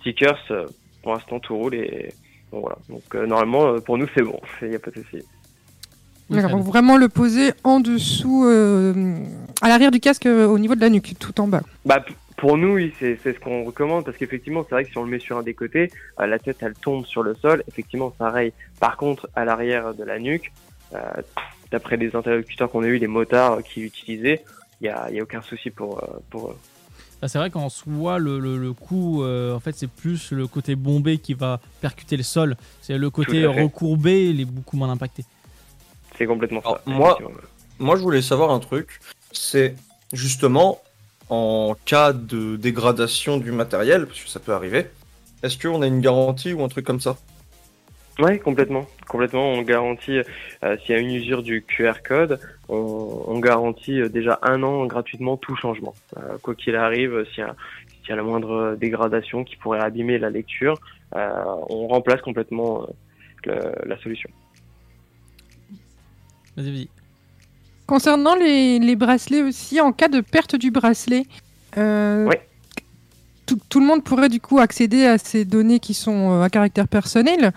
Stickers, 0.00 0.38
euh, 0.50 0.68
pour 1.02 1.12
l'instant, 1.14 1.40
tout 1.40 1.56
roule 1.56 1.74
et 1.74 2.14
bon, 2.52 2.60
voilà. 2.60 2.78
Donc, 2.88 3.04
euh, 3.14 3.26
normalement, 3.26 3.74
euh, 3.74 3.80
pour 3.80 3.98
nous, 3.98 4.08
c'est 4.14 4.22
bon. 4.22 4.40
Il 4.62 4.68
n'y 4.68 4.76
a 4.76 4.78
pas 4.80 4.90
de 4.90 5.02
souci. 5.02 5.24
D'accord, 6.30 6.50
donc 6.50 6.64
vraiment 6.66 6.96
le 6.96 7.08
poser 7.08 7.52
en 7.64 7.80
dessous, 7.80 8.44
euh, 8.46 9.18
à 9.62 9.68
l'arrière 9.68 9.90
du 9.90 10.00
casque, 10.00 10.26
euh, 10.26 10.46
au 10.46 10.58
niveau 10.58 10.74
de 10.74 10.80
la 10.80 10.88
nuque, 10.88 11.14
tout 11.18 11.40
en 11.40 11.48
bas. 11.48 11.60
Bah, 11.84 12.04
pour 12.36 12.56
nous, 12.56 12.74
oui, 12.74 12.94
c'est 12.98 13.18
c'est 13.22 13.34
ce 13.34 13.40
qu'on 13.40 13.64
recommande 13.64 14.04
parce 14.04 14.16
qu'effectivement, 14.16 14.64
c'est 14.66 14.74
vrai 14.74 14.84
que 14.84 14.90
si 14.90 14.96
on 14.98 15.04
le 15.04 15.10
met 15.10 15.18
sur 15.18 15.36
un 15.36 15.42
des 15.42 15.54
côtés, 15.54 15.90
euh, 16.20 16.26
la 16.26 16.38
tête 16.38 16.58
elle 16.60 16.74
tombe 16.74 17.04
sur 17.04 17.22
le 17.22 17.34
sol. 17.34 17.62
Effectivement, 17.68 18.14
ça 18.16 18.30
raye. 18.30 18.52
Par 18.78 18.96
contre, 18.96 19.28
à 19.34 19.44
l'arrière 19.44 19.92
de 19.94 20.04
la 20.04 20.18
nuque, 20.18 20.52
euh, 20.94 20.98
d'après 21.70 21.96
les 21.96 22.16
interlocuteurs 22.16 22.70
qu'on 22.70 22.82
a 22.82 22.86
eu, 22.86 22.96
les 22.98 23.06
motards 23.08 23.54
euh, 23.58 23.60
qui 23.60 23.80
l'utilisaient, 23.80 24.42
il 24.80 24.86
y 24.86 24.88
a, 24.88 25.08
il 25.10 25.16
y 25.16 25.20
a 25.20 25.22
aucun 25.22 25.42
souci 25.42 25.68
pour 25.70 26.02
euh, 26.02 26.06
pour 26.30 26.50
eux. 26.50 26.56
Bah, 27.20 27.28
c'est 27.28 27.36
vrai 27.36 27.50
qu'en 27.50 27.68
soi, 27.68 28.18
le, 28.18 28.38
le, 28.38 28.56
le 28.56 28.72
coup, 28.72 29.22
euh, 29.22 29.54
en 29.54 29.60
fait, 29.60 29.74
c'est 29.76 29.90
plus 29.90 30.32
le 30.32 30.46
côté 30.46 30.74
bombé 30.76 31.18
qui 31.18 31.34
va 31.34 31.60
percuter 31.82 32.16
le 32.16 32.22
sol. 32.22 32.56
C'est 32.80 32.96
le 32.96 33.10
côté 33.10 33.44
recourbé, 33.44 34.30
il 34.30 34.40
est 34.40 34.46
beaucoup 34.46 34.78
moins 34.78 34.88
impacté. 34.88 35.24
C'est 36.20 36.26
complètement 36.26 36.60
ça. 36.60 36.82
Moi, 36.84 37.18
moi, 37.78 37.96
je 37.96 38.02
voulais 38.02 38.20
savoir 38.20 38.50
un 38.50 38.58
truc. 38.58 39.00
C'est 39.32 39.74
justement 40.12 40.82
en 41.30 41.74
cas 41.86 42.12
de 42.12 42.56
dégradation 42.56 43.38
du 43.38 43.52
matériel, 43.52 44.06
parce 44.06 44.20
que 44.22 44.28
ça 44.28 44.38
peut 44.38 44.52
arriver. 44.52 44.86
Est-ce 45.42 45.58
qu'on 45.58 45.80
a 45.80 45.86
une 45.86 46.02
garantie 46.02 46.52
ou 46.52 46.62
un 46.62 46.68
truc 46.68 46.84
comme 46.84 47.00
ça? 47.00 47.16
Ouais, 48.18 48.38
complètement. 48.38 48.86
Complètement. 49.08 49.50
On 49.50 49.62
garantit, 49.62 50.18
euh, 50.62 50.76
s'il 50.84 50.94
y 50.94 50.98
a 50.98 51.00
une 51.00 51.10
usure 51.14 51.42
du 51.42 51.62
QR 51.62 52.02
code, 52.06 52.38
on, 52.68 53.22
on 53.26 53.38
garantit 53.38 53.98
euh, 54.02 54.10
déjà 54.10 54.38
un 54.42 54.62
an 54.62 54.84
gratuitement 54.84 55.38
tout 55.38 55.56
changement. 55.56 55.94
Euh, 56.18 56.36
quoi 56.42 56.54
qu'il 56.54 56.76
arrive, 56.76 57.24
s'il 57.32 57.38
y 57.44 57.46
a, 57.46 57.56
s'il 58.02 58.10
y 58.10 58.12
a 58.12 58.16
la 58.16 58.22
moindre 58.22 58.76
dégradation 58.78 59.42
qui 59.42 59.56
pourrait 59.56 59.80
abîmer 59.80 60.18
la 60.18 60.28
lecture, 60.28 60.78
euh, 61.16 61.30
on 61.70 61.88
remplace 61.88 62.20
complètement 62.20 62.86
le- 63.46 63.72
la 63.86 63.96
solution. 64.02 64.28
Vas-y, 66.60 66.70
vas-y. 66.72 66.88
Concernant 67.86 68.34
les, 68.36 68.78
les 68.78 68.96
bracelets 68.96 69.42
aussi, 69.42 69.80
en 69.80 69.92
cas 69.92 70.08
de 70.08 70.20
perte 70.20 70.56
du 70.56 70.70
bracelet, 70.70 71.26
euh, 71.76 72.26
Ouais. 72.26 72.40
tout, 73.46 73.58
tout 73.68 73.80
le 73.80 73.86
monde 73.86 74.04
pourrait 74.04 74.28
du 74.28 74.40
coup 74.40 74.58
accéder 74.58 75.06
à 75.06 75.18
ces 75.18 75.44
données 75.44 75.80
qui 75.80 75.94
sont 75.94 76.30
euh, 76.32 76.42
à 76.42 76.50
caractère 76.50 76.86
personnel. 76.86 77.52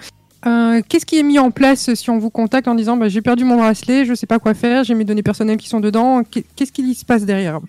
Euh, 0.45 0.81
Qu'est-ce 0.89 1.05
qui 1.05 1.19
est 1.19 1.23
mis 1.23 1.39
en 1.39 1.51
place 1.51 1.93
si 1.93 2.09
on 2.09 2.17
vous 2.17 2.29
contacte 2.31 2.67
en 2.67 2.75
disant 2.75 2.97
bah, 2.97 3.07
j'ai 3.09 3.21
perdu 3.21 3.43
mon 3.45 3.57
bracelet, 3.57 4.05
je 4.05 4.13
sais 4.13 4.25
pas 4.27 4.39
quoi 4.39 4.53
faire, 4.53 4.83
j'ai 4.83 4.95
mes 4.95 5.05
données 5.05 5.23
personnelles 5.23 5.57
qui 5.57 5.69
sont 5.69 5.79
dedans 5.79 6.23
Qu'est- 6.23 6.45
Qu'est-ce 6.55 6.71
qui 6.71 6.93
se 6.95 7.05
passe 7.05 7.23
derrière? 7.25 7.59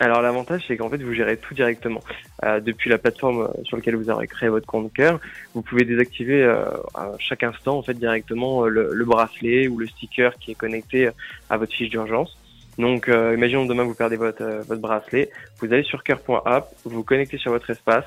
Alors 0.00 0.22
l'avantage 0.22 0.64
c'est 0.66 0.76
qu'en 0.76 0.88
fait 0.88 1.02
vous 1.02 1.14
gérez 1.14 1.36
tout 1.36 1.54
directement 1.54 2.02
Euh, 2.42 2.58
depuis 2.58 2.88
la 2.88 2.96
plateforme 2.96 3.42
euh, 3.42 3.64
sur 3.64 3.76
laquelle 3.76 3.96
vous 3.96 4.08
aurez 4.08 4.26
créé 4.26 4.48
votre 4.48 4.66
compte 4.66 4.90
cœur. 4.94 5.20
Vous 5.52 5.60
pouvez 5.60 5.84
désactiver 5.84 6.42
euh, 6.42 6.64
à 6.94 7.12
chaque 7.18 7.42
instant 7.42 7.76
en 7.76 7.82
fait 7.82 7.92
directement 7.92 8.64
le, 8.64 8.94
le 8.94 9.04
bracelet 9.04 9.68
ou 9.68 9.78
le 9.78 9.86
sticker 9.86 10.30
qui 10.38 10.52
est 10.52 10.54
connecté 10.54 11.10
à 11.50 11.58
votre 11.58 11.74
fiche 11.74 11.90
d'urgence. 11.90 12.38
Donc 12.78 13.10
euh, 13.10 13.34
imaginons 13.36 13.66
demain 13.66 13.84
vous 13.84 13.94
perdez 13.94 14.16
votre 14.16 14.42
votre 14.66 14.80
bracelet, 14.80 15.28
vous 15.58 15.70
allez 15.70 15.82
sur 15.82 16.02
cœur.app, 16.02 16.64
vous 16.84 16.90
vous 16.98 17.04
connectez 17.04 17.36
sur 17.36 17.52
votre 17.52 17.68
espace 17.68 18.06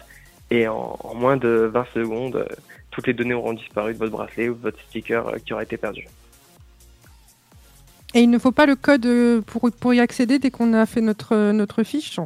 et 0.50 0.68
en, 0.68 0.98
moins 1.14 1.38
de 1.38 1.70
20 1.72 1.86
secondes 1.94 2.48
toutes 2.90 3.06
les 3.06 3.14
données 3.14 3.36
auront 3.36 3.54
disparu 3.54 3.94
de 3.94 4.00
votre 4.00 4.12
bracelet 4.12 4.50
ou 4.50 4.56
de 4.56 4.62
votre 4.62 4.80
sticker 4.90 5.24
qui 5.46 5.54
aura 5.54 5.62
été 5.62 5.78
perdu. 5.78 6.08
Et 8.14 8.22
il 8.22 8.30
ne 8.30 8.38
faut 8.38 8.52
pas 8.52 8.66
le 8.66 8.76
code 8.76 9.06
euh, 9.06 9.42
pour, 9.42 9.70
pour 9.72 9.94
y 9.94 10.00
accéder 10.00 10.40
dès 10.40 10.52
qu'on 10.52 10.74
a 10.74 10.86
fait 10.86 11.02
notre, 11.02 11.34
euh, 11.36 11.52
notre 11.52 11.84
fiche 11.84 12.20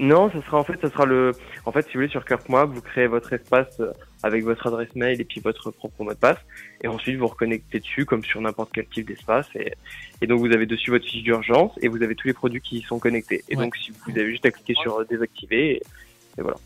Non, 0.00 0.30
ça 0.30 0.42
sera 0.44 0.58
en 0.58 0.64
fait, 0.64 0.80
ça 0.80 0.90
sera 0.90 1.04
le, 1.04 1.32
en 1.66 1.72
fait, 1.72 1.82
si 1.82 1.88
vous 1.94 2.00
voulez, 2.00 2.08
sur 2.08 2.24
Cœur.app, 2.24 2.70
vous 2.70 2.80
créez 2.80 3.06
votre 3.06 3.32
espace 3.32 3.78
euh, 3.80 3.92
avec 4.22 4.42
votre 4.44 4.66
adresse 4.66 4.88
mail 4.94 5.20
et 5.20 5.24
puis 5.24 5.40
votre 5.40 5.70
propre 5.70 6.02
mot 6.04 6.12
de 6.14 6.18
passe, 6.18 6.38
et 6.82 6.88
ensuite 6.88 7.18
vous 7.18 7.26
reconnectez 7.26 7.80
dessus 7.80 8.06
comme 8.06 8.24
sur 8.24 8.40
n'importe 8.40 8.70
quel 8.72 8.86
type 8.86 9.06
d'espace, 9.06 9.46
et, 9.54 9.74
et 10.22 10.26
donc 10.26 10.40
vous 10.40 10.52
avez 10.52 10.64
dessus 10.64 10.90
votre 10.90 11.04
fiche 11.04 11.22
d'urgence 11.22 11.72
et 11.82 11.88
vous 11.88 12.02
avez 12.02 12.14
tous 12.14 12.26
les 12.28 12.32
produits 12.32 12.62
qui 12.62 12.78
y 12.78 12.82
sont 12.82 12.98
connectés. 12.98 13.44
Et 13.50 13.56
Ouais. 13.56 13.64
donc 13.64 13.76
si 13.76 13.92
vous 13.92 14.10
avez 14.12 14.30
juste 14.30 14.46
à 14.46 14.50
cliquer 14.50 14.74
sur 14.80 15.04
désactiver, 15.04 15.72
et, 15.72 15.82
et 16.38 16.42
voilà. 16.42 16.56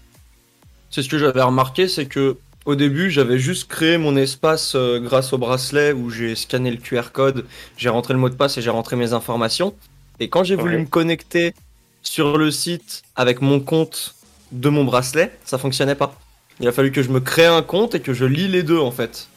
C'est 0.91 1.03
ce 1.03 1.09
que 1.09 1.18
j'avais 1.18 1.43
remarqué, 1.43 1.89
c'est 1.89 2.07
que 2.07 2.39
au 2.68 2.74
début, 2.74 3.10
j'avais 3.10 3.38
juste 3.38 3.66
créé 3.66 3.96
mon 3.96 4.14
espace 4.14 4.74
euh, 4.74 5.00
grâce 5.00 5.32
au 5.32 5.38
bracelet 5.38 5.92
où 5.92 6.10
j'ai 6.10 6.34
scanné 6.34 6.70
le 6.70 6.76
QR 6.76 7.12
code, 7.14 7.46
j'ai 7.78 7.88
rentré 7.88 8.12
le 8.12 8.20
mot 8.20 8.28
de 8.28 8.34
passe 8.34 8.58
et 8.58 8.62
j'ai 8.62 8.68
rentré 8.68 8.94
mes 8.94 9.14
informations. 9.14 9.74
Et 10.20 10.28
quand 10.28 10.44
j'ai 10.44 10.54
voulu 10.54 10.76
me 10.76 10.84
connecter 10.84 11.54
sur 12.02 12.36
le 12.36 12.50
site 12.50 13.04
avec 13.16 13.40
mon 13.40 13.58
compte 13.58 14.14
de 14.52 14.68
mon 14.68 14.84
bracelet, 14.84 15.32
ça 15.46 15.56
fonctionnait 15.56 15.94
pas. 15.94 16.14
Il 16.60 16.68
a 16.68 16.72
fallu 16.72 16.92
que 16.92 17.02
je 17.02 17.08
me 17.08 17.20
crée 17.20 17.46
un 17.46 17.62
compte 17.62 17.94
et 17.94 18.00
que 18.00 18.12
je 18.12 18.26
lis 18.26 18.48
les 18.48 18.62
deux 18.62 18.78
en 18.78 18.90
fait. 18.90 19.28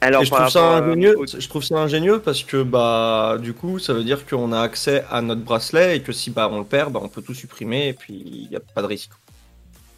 Alors 0.00 0.22
et 0.22 0.24
je 0.24 0.32
trouve 0.32 0.48
ça 0.48 0.78
à- 0.78 0.80
ingénieux. 0.82 1.16
Je 1.38 1.48
trouve 1.48 1.62
ça 1.62 1.76
ingénieux 1.78 2.18
parce 2.18 2.42
que 2.42 2.64
bah 2.64 3.36
du 3.40 3.52
coup, 3.54 3.78
ça 3.78 3.92
veut 3.92 4.02
dire 4.02 4.26
qu'on 4.26 4.50
a 4.50 4.60
accès 4.60 5.04
à 5.08 5.22
notre 5.22 5.42
bracelet 5.42 5.98
et 5.98 6.02
que 6.02 6.10
si 6.10 6.32
bah 6.32 6.48
on 6.50 6.58
le 6.58 6.64
perd, 6.64 6.92
bah 6.92 7.00
on 7.00 7.08
peut 7.08 7.22
tout 7.22 7.34
supprimer 7.34 7.86
et 7.86 7.92
puis 7.92 8.24
il 8.26 8.48
n'y 8.50 8.56
a 8.56 8.60
pas 8.60 8.82
de 8.82 8.88
risque. 8.88 9.12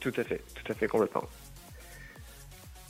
Tout 0.01 0.13
à 0.19 0.23
fait, 0.25 0.43
tout 0.55 0.71
à 0.71 0.75
fait, 0.75 0.87
complètement. 0.87 1.23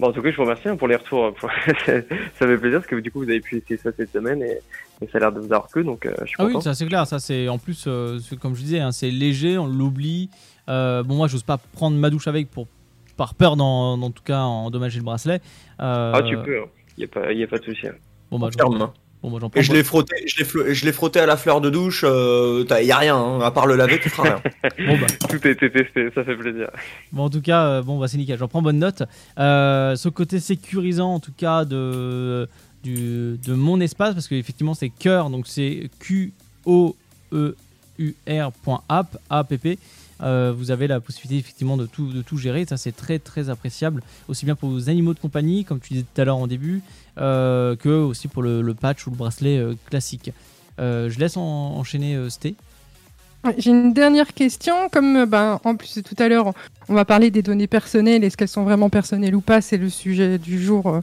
Bon, 0.00 0.08
en 0.08 0.12
tout 0.12 0.22
cas, 0.22 0.30
je 0.30 0.36
vous 0.36 0.42
remercie 0.42 0.68
hein, 0.68 0.76
pour 0.76 0.88
les 0.88 0.96
retours. 0.96 1.32
Pour- 1.34 1.50
ça 1.66 2.02
fait 2.46 2.58
plaisir 2.58 2.78
parce 2.80 2.86
que 2.86 2.96
du 2.96 3.10
coup, 3.12 3.18
vous 3.20 3.28
avez 3.30 3.40
pu 3.40 3.58
essayer 3.58 3.76
ça 3.76 3.90
cette 3.96 4.12
semaine 4.12 4.42
et, 4.42 4.58
et 5.00 5.08
ça 5.08 5.18
a 5.18 5.20
l'air 5.20 5.32
de 5.32 5.38
vous 5.38 5.46
avoir 5.46 5.68
plu, 5.68 5.84
donc 5.84 6.04
euh, 6.06 6.12
je 6.22 6.26
suis 6.26 6.36
Ah 6.38 6.44
oui, 6.46 6.60
ça 6.60 6.74
c'est 6.74 6.86
clair. 6.86 7.06
Ça 7.06 7.18
c'est 7.20 7.48
en 7.48 7.58
plus, 7.58 7.84
euh, 7.86 8.18
comme 8.40 8.54
je 8.56 8.62
disais, 8.62 8.80
hein, 8.80 8.90
c'est 8.92 9.10
léger, 9.10 9.56
on 9.58 9.66
l'oublie. 9.66 10.30
Euh, 10.68 11.02
bon, 11.02 11.14
moi, 11.16 11.28
j'ose 11.28 11.42
pas 11.44 11.58
prendre 11.58 11.96
ma 11.96 12.10
douche 12.10 12.26
avec 12.26 12.50
pour 12.50 12.66
par 13.16 13.34
peur, 13.36 13.56
dans, 13.56 13.92
en 14.00 14.10
tout 14.10 14.24
cas, 14.24 14.40
endommager 14.40 14.98
le 14.98 15.04
bracelet. 15.04 15.40
Euh, 15.80 16.12
Ah, 16.14 16.22
tu 16.22 16.36
peux, 16.38 16.62
il 16.98 17.06
n'y 17.36 17.42
a, 17.42 17.44
a 17.44 17.48
pas 17.48 17.58
de 17.58 17.64
souci. 17.64 17.86
hein. 17.86 17.92
Bon, 18.30 18.40
bah, 18.40 18.48
hein. 18.58 18.92
Bon, 19.30 19.38
j'en 19.40 19.48
prends 19.50 19.60
Et 19.60 19.64
je 19.64 19.72
l'ai 19.72 19.82
frotté, 19.84 20.14
je 20.26 20.36
l'ai 20.38 20.44
flo- 20.44 20.72
je 20.72 20.84
l'ai 20.84 20.92
frotté 20.92 21.18
à 21.20 21.26
la 21.26 21.36
fleur 21.36 21.60
de 21.60 21.70
douche. 21.70 22.04
Euh, 22.06 22.64
t'as- 22.64 22.82
y 22.82 22.92
a 22.92 22.98
rien, 22.98 23.16
hein, 23.16 23.40
à 23.40 23.50
part 23.50 23.66
le 23.66 23.76
laver, 23.76 23.98
tu 24.00 24.08
feras 24.10 24.24
rien. 24.24 24.42
Bon, 24.86 24.98
bah. 24.98 25.06
Tout 25.28 25.40
a 25.44 25.48
été 25.50 25.70
testé, 25.70 26.08
ça 26.14 26.24
fait 26.24 26.36
plaisir. 26.36 26.68
Bon, 27.12 27.24
en 27.24 27.30
tout 27.30 27.40
cas, 27.42 27.64
euh, 27.64 27.82
bon, 27.82 27.98
bah, 27.98 28.08
c'est 28.08 28.16
nickel. 28.18 28.38
J'en 28.38 28.48
prends 28.48 28.62
bonne 28.62 28.78
note. 28.78 29.02
Euh, 29.38 29.96
ce 29.96 30.08
côté 30.08 30.40
sécurisant, 30.40 31.14
en 31.14 31.20
tout 31.20 31.32
cas, 31.36 31.64
de, 31.64 32.48
du, 32.82 33.38
de 33.44 33.54
mon 33.54 33.80
espace, 33.80 34.14
parce 34.14 34.28
qu'effectivement, 34.28 34.74
c'est 34.74 34.88
cœur, 34.90 35.30
donc 35.30 35.46
c'est 35.46 35.88
Q-O-E-U-R.app, 36.00 36.96
app. 39.30 39.52
Euh, 39.52 39.74
vous 40.20 40.70
avez 40.70 40.86
la 40.86 41.00
possibilité 41.00 41.38
effectivement 41.38 41.76
de 41.76 41.86
tout, 41.86 42.12
de 42.12 42.22
tout 42.22 42.36
gérer. 42.36 42.64
Ça, 42.66 42.76
c'est 42.76 42.96
très 42.96 43.18
très 43.18 43.50
appréciable, 43.50 44.02
aussi 44.28 44.44
bien 44.44 44.54
pour 44.54 44.70
vos 44.70 44.88
animaux 44.88 45.14
de 45.14 45.18
compagnie, 45.20 45.64
comme 45.64 45.80
tu 45.80 45.94
disais 45.94 46.04
tout 46.14 46.20
à 46.20 46.24
l'heure 46.24 46.38
en 46.38 46.46
début, 46.46 46.82
euh, 47.18 47.76
que 47.76 47.88
aussi 47.88 48.28
pour 48.28 48.42
le, 48.42 48.74
patch 48.74 49.06
ou 49.06 49.10
le 49.10 49.16
bracelet 49.16 49.58
euh, 49.58 49.74
classique. 49.90 50.32
Euh, 50.80 51.08
je 51.10 51.18
laisse 51.20 51.36
en- 51.36 51.42
enchaîner 51.76 52.14
euh, 52.16 52.30
Sté. 52.30 52.54
J'ai 53.58 53.70
une 53.70 53.92
dernière 53.92 54.32
question. 54.32 54.88
Comme 54.90 55.16
euh, 55.16 55.26
ben, 55.26 55.60
en 55.64 55.76
plus 55.76 56.00
tout 56.02 56.16
à 56.18 56.28
l'heure, 56.28 56.52
on 56.88 56.94
va 56.94 57.04
parler 57.04 57.30
des 57.30 57.42
données 57.42 57.66
personnelles. 57.66 58.24
Est-ce 58.24 58.36
qu'elles 58.36 58.48
sont 58.48 58.64
vraiment 58.64 58.88
personnelles 58.90 59.34
ou 59.34 59.40
pas 59.40 59.60
C'est 59.60 59.76
le 59.76 59.90
sujet 59.90 60.38
du 60.38 60.62
jour 60.62 60.86
euh, 60.86 61.00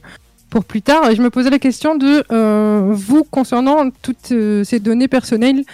pour 0.50 0.64
plus 0.64 0.82
tard. 0.82 1.08
Et 1.10 1.14
je 1.16 1.22
me 1.22 1.30
posais 1.30 1.50
la 1.50 1.58
question 1.58 1.96
de 1.96 2.24
euh, 2.32 2.90
vous 2.92 3.24
concernant 3.24 3.90
toutes 4.02 4.32
euh, 4.32 4.64
ces 4.64 4.80
données 4.80 5.08
personnelles. 5.08 5.64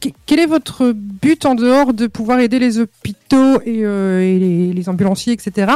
Que- 0.00 0.08
quel 0.26 0.40
est 0.40 0.46
votre 0.46 0.92
but 0.92 1.46
en 1.46 1.54
dehors 1.54 1.92
de 1.92 2.06
pouvoir 2.06 2.40
aider 2.40 2.58
les 2.58 2.78
hôpitaux 2.78 3.60
et, 3.64 3.84
euh, 3.84 4.72
les, 4.74 4.88
ambulanciers, 4.88 5.32
etc. 5.32 5.72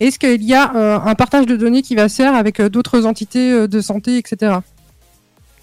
Est-ce 0.00 0.18
qu'il 0.18 0.42
y 0.42 0.54
a 0.54 0.74
euh, 0.74 0.98
un 0.98 1.14
partage 1.14 1.46
de 1.46 1.56
données 1.56 1.82
qui 1.82 1.94
va 1.94 2.08
se 2.08 2.16
faire 2.16 2.34
avec 2.34 2.60
euh, 2.60 2.68
d'autres 2.68 3.06
entités 3.06 3.68
de 3.68 3.80
santé, 3.80 4.16
etc. 4.18 4.56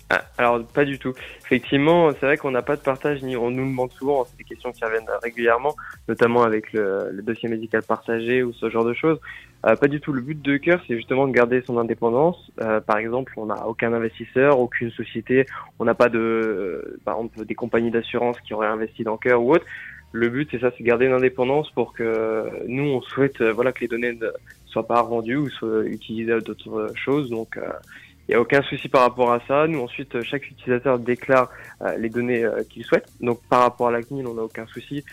Ah, 0.10 0.22
alors, 0.38 0.64
pas 0.66 0.84
du 0.84 1.00
tout. 1.00 1.14
Effectivement, 1.46 2.12
c'est 2.12 2.26
vrai 2.26 2.38
qu'on 2.38 2.52
n'a 2.52 2.62
pas 2.62 2.76
de 2.76 2.82
partage, 2.82 3.24
ni 3.24 3.38
on 3.38 3.50
nous 3.50 3.66
demande 3.66 3.92
souvent, 3.94 4.26
c'est 4.26 4.38
des 4.38 4.44
questions 4.44 4.72
qui 4.72 4.84
reviennent 4.84 5.08
régulièrement, 5.24 5.76
notamment 6.08 6.44
avec 6.44 6.74
le 6.74 7.22
dossier 7.24 7.48
médical 7.48 7.82
partagé 7.84 8.44
ou 8.44 8.52
ce 8.54 8.70
genre 8.70 8.84
de 8.86 8.94
choses. 8.94 9.20
Euh, 9.66 9.76
pas 9.76 9.88
du 9.88 10.02
tout. 10.02 10.12
Le 10.14 10.22
but 10.22 10.42
de 10.42 10.58
cœur, 10.58 10.82
c'est 10.88 10.96
justement 10.96 11.28
de 11.28 11.34
garder 11.34 11.62
son 11.66 11.78
indépendance. 11.78 12.52
Euh, 12.62 12.80
par 12.82 12.98
exemple, 12.98 13.34
on 13.38 13.48
n'a 13.48 13.68
aucun 13.68 13.94
investisseur, 13.94 14.60
aucune 14.60 14.92
société, 14.92 15.46
on 15.80 15.86
n'a 15.86 15.94
pas 15.94 16.10
de, 16.10 16.20
euh, 16.20 17.00
par 17.06 17.18
exemple, 17.18 17.46
des 17.46 17.56
compagnies 17.56 17.92
d'assurance 17.92 18.40
qui 18.42 18.54
auraient 18.54 18.68
investi 18.68 19.04
dans 19.04 19.18
cœur 19.18 19.42
ou 19.42 19.54
autre. 19.54 19.66
Le 20.14 20.30
but, 20.30 20.48
c'est 20.52 20.60
ça, 20.60 20.72
c'est 20.78 20.84
garder 20.84 21.06
une 21.06 21.14
indépendance 21.14 21.70
pour 21.72 21.94
que 21.94 22.50
nous, 22.68 22.84
on 22.84 23.02
souhaite, 23.02 23.40
euh, 23.42 23.54
voilà, 23.54 23.72
que 23.72 23.82
les 23.82 23.88
données 23.88 24.14
ne 24.14 24.28
soient 24.66 24.88
pas 24.88 25.02
revendues 25.02 25.38
ou 25.38 25.50
soient 25.50 25.86
utilisées 25.86 26.34
à 26.34 26.40
d'autres 26.40 26.92
choses. 26.96 27.30
Donc, 27.30 27.56
euh, 27.58 27.70
il 28.28 28.32
n'y 28.32 28.36
a 28.36 28.42
aucun 28.42 28.62
souci 28.62 28.88
par 28.88 29.02
rapport 29.02 29.32
à 29.32 29.42
ça. 29.48 29.68
Nous, 29.68 29.80
ensuite, 29.82 30.16
euh, 30.16 30.22
chaque 30.24 30.50
utilisateur 30.50 31.00
déclare 31.00 31.50
euh, 31.82 31.98
les 31.98 32.10
données 32.10 32.44
euh, 32.44 32.64
qu'il 32.70 32.84
souhaite. 32.86 33.08
Donc, 33.20 33.40
par 33.50 33.62
rapport 33.62 33.90
à 33.90 33.92
la 33.92 34.04
CNIL, 34.04 34.28
on 34.28 34.36
n'a 34.36 34.44
aucun 34.44 34.66
souci. 34.68 35.04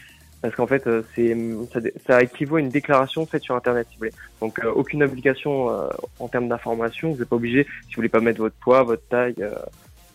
Parce 0.40 0.54
qu'en 0.54 0.66
fait, 0.66 0.86
euh, 0.86 1.02
c'est 1.14 1.36
ça, 1.72 1.80
ça 2.06 2.22
équivaut 2.22 2.56
à 2.56 2.60
une 2.60 2.68
déclaration 2.68 3.26
faite 3.26 3.42
sur 3.42 3.56
Internet, 3.56 3.86
si 3.90 3.96
vous 3.96 4.00
voulez. 4.00 4.12
Donc, 4.40 4.60
euh, 4.60 4.70
aucune 4.70 5.02
obligation 5.02 5.70
euh, 5.70 5.88
en 6.20 6.28
termes 6.28 6.48
d'information. 6.48 7.10
Vous 7.12 7.18
n'êtes 7.18 7.28
pas 7.28 7.36
obligé, 7.36 7.64
si 7.64 7.94
vous 7.94 7.96
voulez 7.96 8.08
pas 8.08 8.20
mettre 8.20 8.38
votre 8.38 8.56
poids, 8.56 8.82
votre 8.84 9.06
taille, 9.08 9.34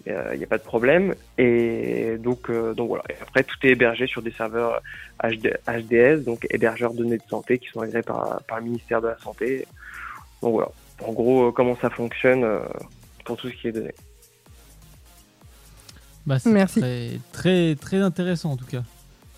il 0.05 0.37
n'y 0.37 0.43
a 0.43 0.47
pas 0.47 0.57
de 0.57 0.63
problème. 0.63 1.15
Et 1.37 2.17
donc, 2.19 2.49
euh, 2.49 2.73
donc 2.73 2.89
voilà. 2.89 3.03
Et 3.09 3.15
après, 3.21 3.43
tout 3.43 3.55
est 3.63 3.69
hébergé 3.69 4.07
sur 4.07 4.21
des 4.21 4.31
serveurs 4.31 4.81
HD, 5.23 5.53
HDS, 5.67 6.23
donc 6.23 6.45
hébergeurs 6.49 6.93
de 6.93 6.99
données 6.99 7.17
de 7.17 7.29
santé, 7.29 7.57
qui 7.57 7.67
sont 7.69 7.81
agréés 7.81 8.03
par, 8.03 8.41
par 8.43 8.59
le 8.59 8.65
ministère 8.65 9.01
de 9.01 9.07
la 9.07 9.17
Santé. 9.17 9.65
Donc 10.41 10.53
voilà. 10.53 10.69
En 11.01 11.13
gros, 11.13 11.47
euh, 11.47 11.51
comment 11.51 11.77
ça 11.77 11.89
fonctionne 11.89 12.43
euh, 12.43 12.59
pour 13.25 13.37
tout 13.37 13.49
ce 13.49 13.53
qui 13.53 13.67
est 13.69 13.71
donné. 13.71 13.93
Bah, 16.25 16.39
c'est 16.39 16.51
Merci. 16.51 16.79
Très, 16.79 17.19
très, 17.31 17.75
très 17.75 17.97
intéressant 17.97 18.51
en 18.51 18.57
tout 18.57 18.65
cas 18.65 18.83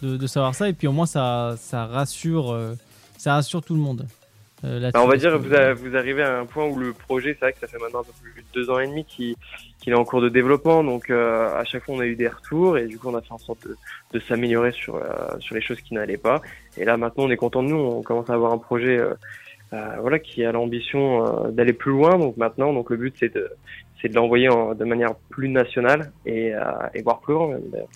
de, 0.02 0.18
de 0.18 0.28
savoir 0.28 0.56
ça. 0.56 0.68
Et 0.70 0.74
puis 0.74 0.88
au 0.88 0.92
moins, 0.92 1.06
ça, 1.06 1.56
ça, 1.58 1.86
rassure, 1.86 2.52
euh, 2.52 2.74
ça 3.18 3.34
rassure 3.36 3.62
tout 3.64 3.74
le 3.76 3.82
monde. 3.82 4.06
euh, 4.64 4.80
Bah, 4.92 5.02
on 5.04 5.08
va 5.08 5.18
dire, 5.18 5.32
que- 5.32 5.38
vous, 5.38 5.54
a- 5.54 5.74
vous 5.74 5.96
arrivez 5.96 6.24
à 6.24 6.40
un 6.40 6.46
point 6.46 6.66
où 6.66 6.78
le 6.80 6.94
projet, 6.94 7.34
c'est 7.34 7.46
vrai 7.46 7.54
que 7.54 7.60
ça 7.60 7.68
fait 7.68 7.78
maintenant 7.78 8.00
un 8.00 8.04
peu 8.04 8.12
plus 8.22 8.42
de 8.42 8.48
deux 8.54 8.70
ans 8.70 8.80
et 8.80 8.88
demi 8.88 9.06
qu'il 9.06 9.36
qu'il 9.82 9.94
est 9.94 9.98
en 9.98 10.06
cours 10.06 10.22
de 10.22 10.30
développement. 10.30 10.84
Donc, 10.84 11.12
euh, 11.12 11.54
à 11.56 11.64
chaque 11.64 11.84
fois, 11.84 11.94
on 11.96 12.00
a 12.00 12.06
eu 12.08 12.16
des 12.16 12.28
retours 12.28 12.78
et 12.80 12.88
du 12.88 12.98
coup, 12.98 13.10
on 13.10 13.16
a 13.16 13.22
fait 13.22 13.34
en 13.34 13.38
sorte 13.38 13.68
de, 13.68 13.76
de 14.14 14.20
s'améliorer 14.20 14.72
sur, 14.72 14.96
euh, 14.96 15.02
sur 15.40 15.54
les 15.54 15.62
choses 15.62 15.80
qui 15.82 15.94
n'allaient 15.94 16.18
pas. 16.18 16.42
Et 16.78 16.86
là, 16.86 16.98
maintenant, 16.98 17.26
on 17.26 17.30
est 17.30 17.38
content 17.38 17.62
de 17.62 17.68
nous. 17.68 17.78
On 17.78 18.02
commence 18.02 18.28
à 18.30 18.34
avoir 18.34 18.52
un 18.52 18.58
projet 18.58 19.00
voilà, 20.00 20.20
qui 20.20 20.44
a 20.46 20.52
l'ambition 20.54 21.50
d'aller 21.52 21.74
plus 21.74 21.92
loin. 21.92 22.18
Donc, 22.18 22.38
maintenant, 22.38 22.72
donc 22.74 22.90
le 22.90 22.98
but, 22.98 23.14
c'est 23.20 23.34
de, 23.36 23.50
c'est 24.02 24.08
de 24.08 24.16
l'envoyer 24.16 24.48
en- 24.50 24.74
de 24.74 24.86
manière 24.86 25.14
plus 25.30 25.50
nationale 25.50 26.12
et, 26.26 26.54
et 26.94 27.02
voir 27.04 27.20
plus 27.20 27.34
loin. 27.34 27.50
même, 27.50 27.70
d'ailleurs. 27.72 27.88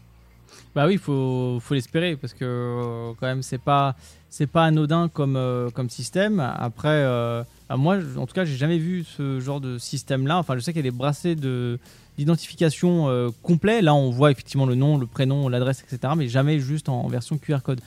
Bah 0.76 0.86
oui, 0.88 0.98
faut, 0.98 1.60
faut 1.62 1.74
l'espérer 1.74 2.16
parce 2.16 2.34
que 2.34 2.46
euh, 2.46 3.14
quand 3.20 3.26
même 3.26 3.42
c'est 3.42 3.58
pas 3.58 3.96
c'est 4.30 4.48
pas 4.48 4.66
anodin 4.66 5.10
comme 5.10 5.36
euh, 5.36 5.70
comme 5.72 5.90
système. 5.90 6.40
Après, 6.40 6.90
euh, 6.90 7.44
moi, 7.72 7.98
en 8.18 8.26
tout 8.28 8.34
cas, 8.34 8.46
j'ai 8.46 8.56
jamais 8.56 8.78
vu 8.78 9.04
ce 9.04 9.40
genre 9.40 9.60
de 9.60 9.78
système 9.78 10.28
là. 10.28 10.38
Enfin, 10.38 10.56
je 10.56 10.60
sais 10.60 10.72
qu'il 10.72 10.86
y 10.86 10.88
a 10.88 10.92
des 10.92 10.96
bracelets 10.96 11.36
de 11.36 11.80
d'identification 12.18 13.32
complet. 13.44 13.82
Là, 13.82 13.94
on 13.96 14.10
voit 14.10 14.32
effectivement 14.32 14.66
le 14.66 14.76
nom, 14.76 14.98
le 14.98 15.06
prénom, 15.06 15.48
l'adresse, 15.48 15.82
etc. 15.82 16.14
Mais 16.18 16.28
jamais 16.28 16.60
juste 16.60 16.90
en, 16.90 17.08
version 17.08 17.38
QR 17.38 17.60
code. 17.64 17.80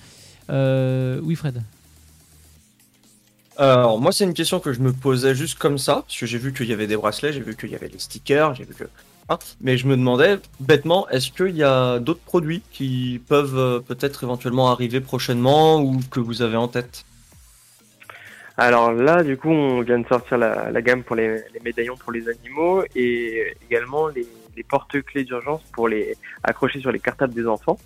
Oui, 0.49 1.35
Fred. 1.37 1.63
Alors, 3.59 4.01
moi, 4.01 4.13
c'est 4.13 4.25
une 4.25 4.35
question 4.35 4.59
que 4.59 4.73
je 4.73 4.81
me 4.81 4.93
posais 4.93 5.35
juste 5.35 5.59
comme 5.59 5.77
ça, 5.77 6.05
parce 6.07 6.19
que 6.19 6.27
j'ai 6.27 6.39
vu 6.39 6.55
qu'il 6.55 6.67
y 6.67 6.73
avait 6.73 6.87
des 6.87 6.97
bracelets, 6.97 7.35
j'ai 7.35 7.41
vu 7.41 7.55
qu'il 7.55 7.71
y 7.71 7.75
avait 7.75 7.91
des 7.91 7.99
stickers, 7.99 8.55
j'ai 8.55 8.65
vu 8.65 8.75
que. 8.75 8.85
Ah, 9.29 9.39
mais 9.61 9.77
je 9.77 9.87
me 9.87 9.97
demandais, 9.97 10.39
bêtement, 10.61 11.09
est-ce 11.09 11.31
qu'il 11.31 11.57
y 11.57 11.63
a 11.63 11.99
d'autres 11.99 12.21
produits 12.21 12.63
qui 12.73 13.21
peuvent 13.29 13.57
euh, 13.57 13.81
peut-être 13.81 14.25
éventuellement 14.25 14.71
arriver 14.71 15.01
prochainement 15.01 15.81
ou 15.81 16.01
que 16.11 16.21
vous 16.21 16.43
avez 16.43 16.57
en 16.57 16.69
tête? 16.69 17.05
Alors 18.57 18.93
là, 18.93 19.23
du 19.23 19.37
coup, 19.37 19.49
on 19.49 19.81
vient 19.81 19.99
de 19.99 20.07
sortir 20.07 20.37
la, 20.39 20.83
gamme 20.83 21.03
pour 21.03 21.17
les, 21.17 21.37
les 21.55 21.61
médaillons 21.65 21.97
pour 21.97 22.13
les 22.13 22.29
animaux 22.29 22.85
et 22.95 23.55
également 23.69 24.09
les, 24.09 24.27
les 24.57 24.63
porte-clés 24.63 25.25
d'urgence 25.25 25.63
pour 25.73 25.89
les 25.89 26.17
accrocher 26.43 26.81
sur 26.81 26.93
les 26.93 26.99
cartables 26.99 27.35
des 27.35 27.47
enfants. 27.47 27.79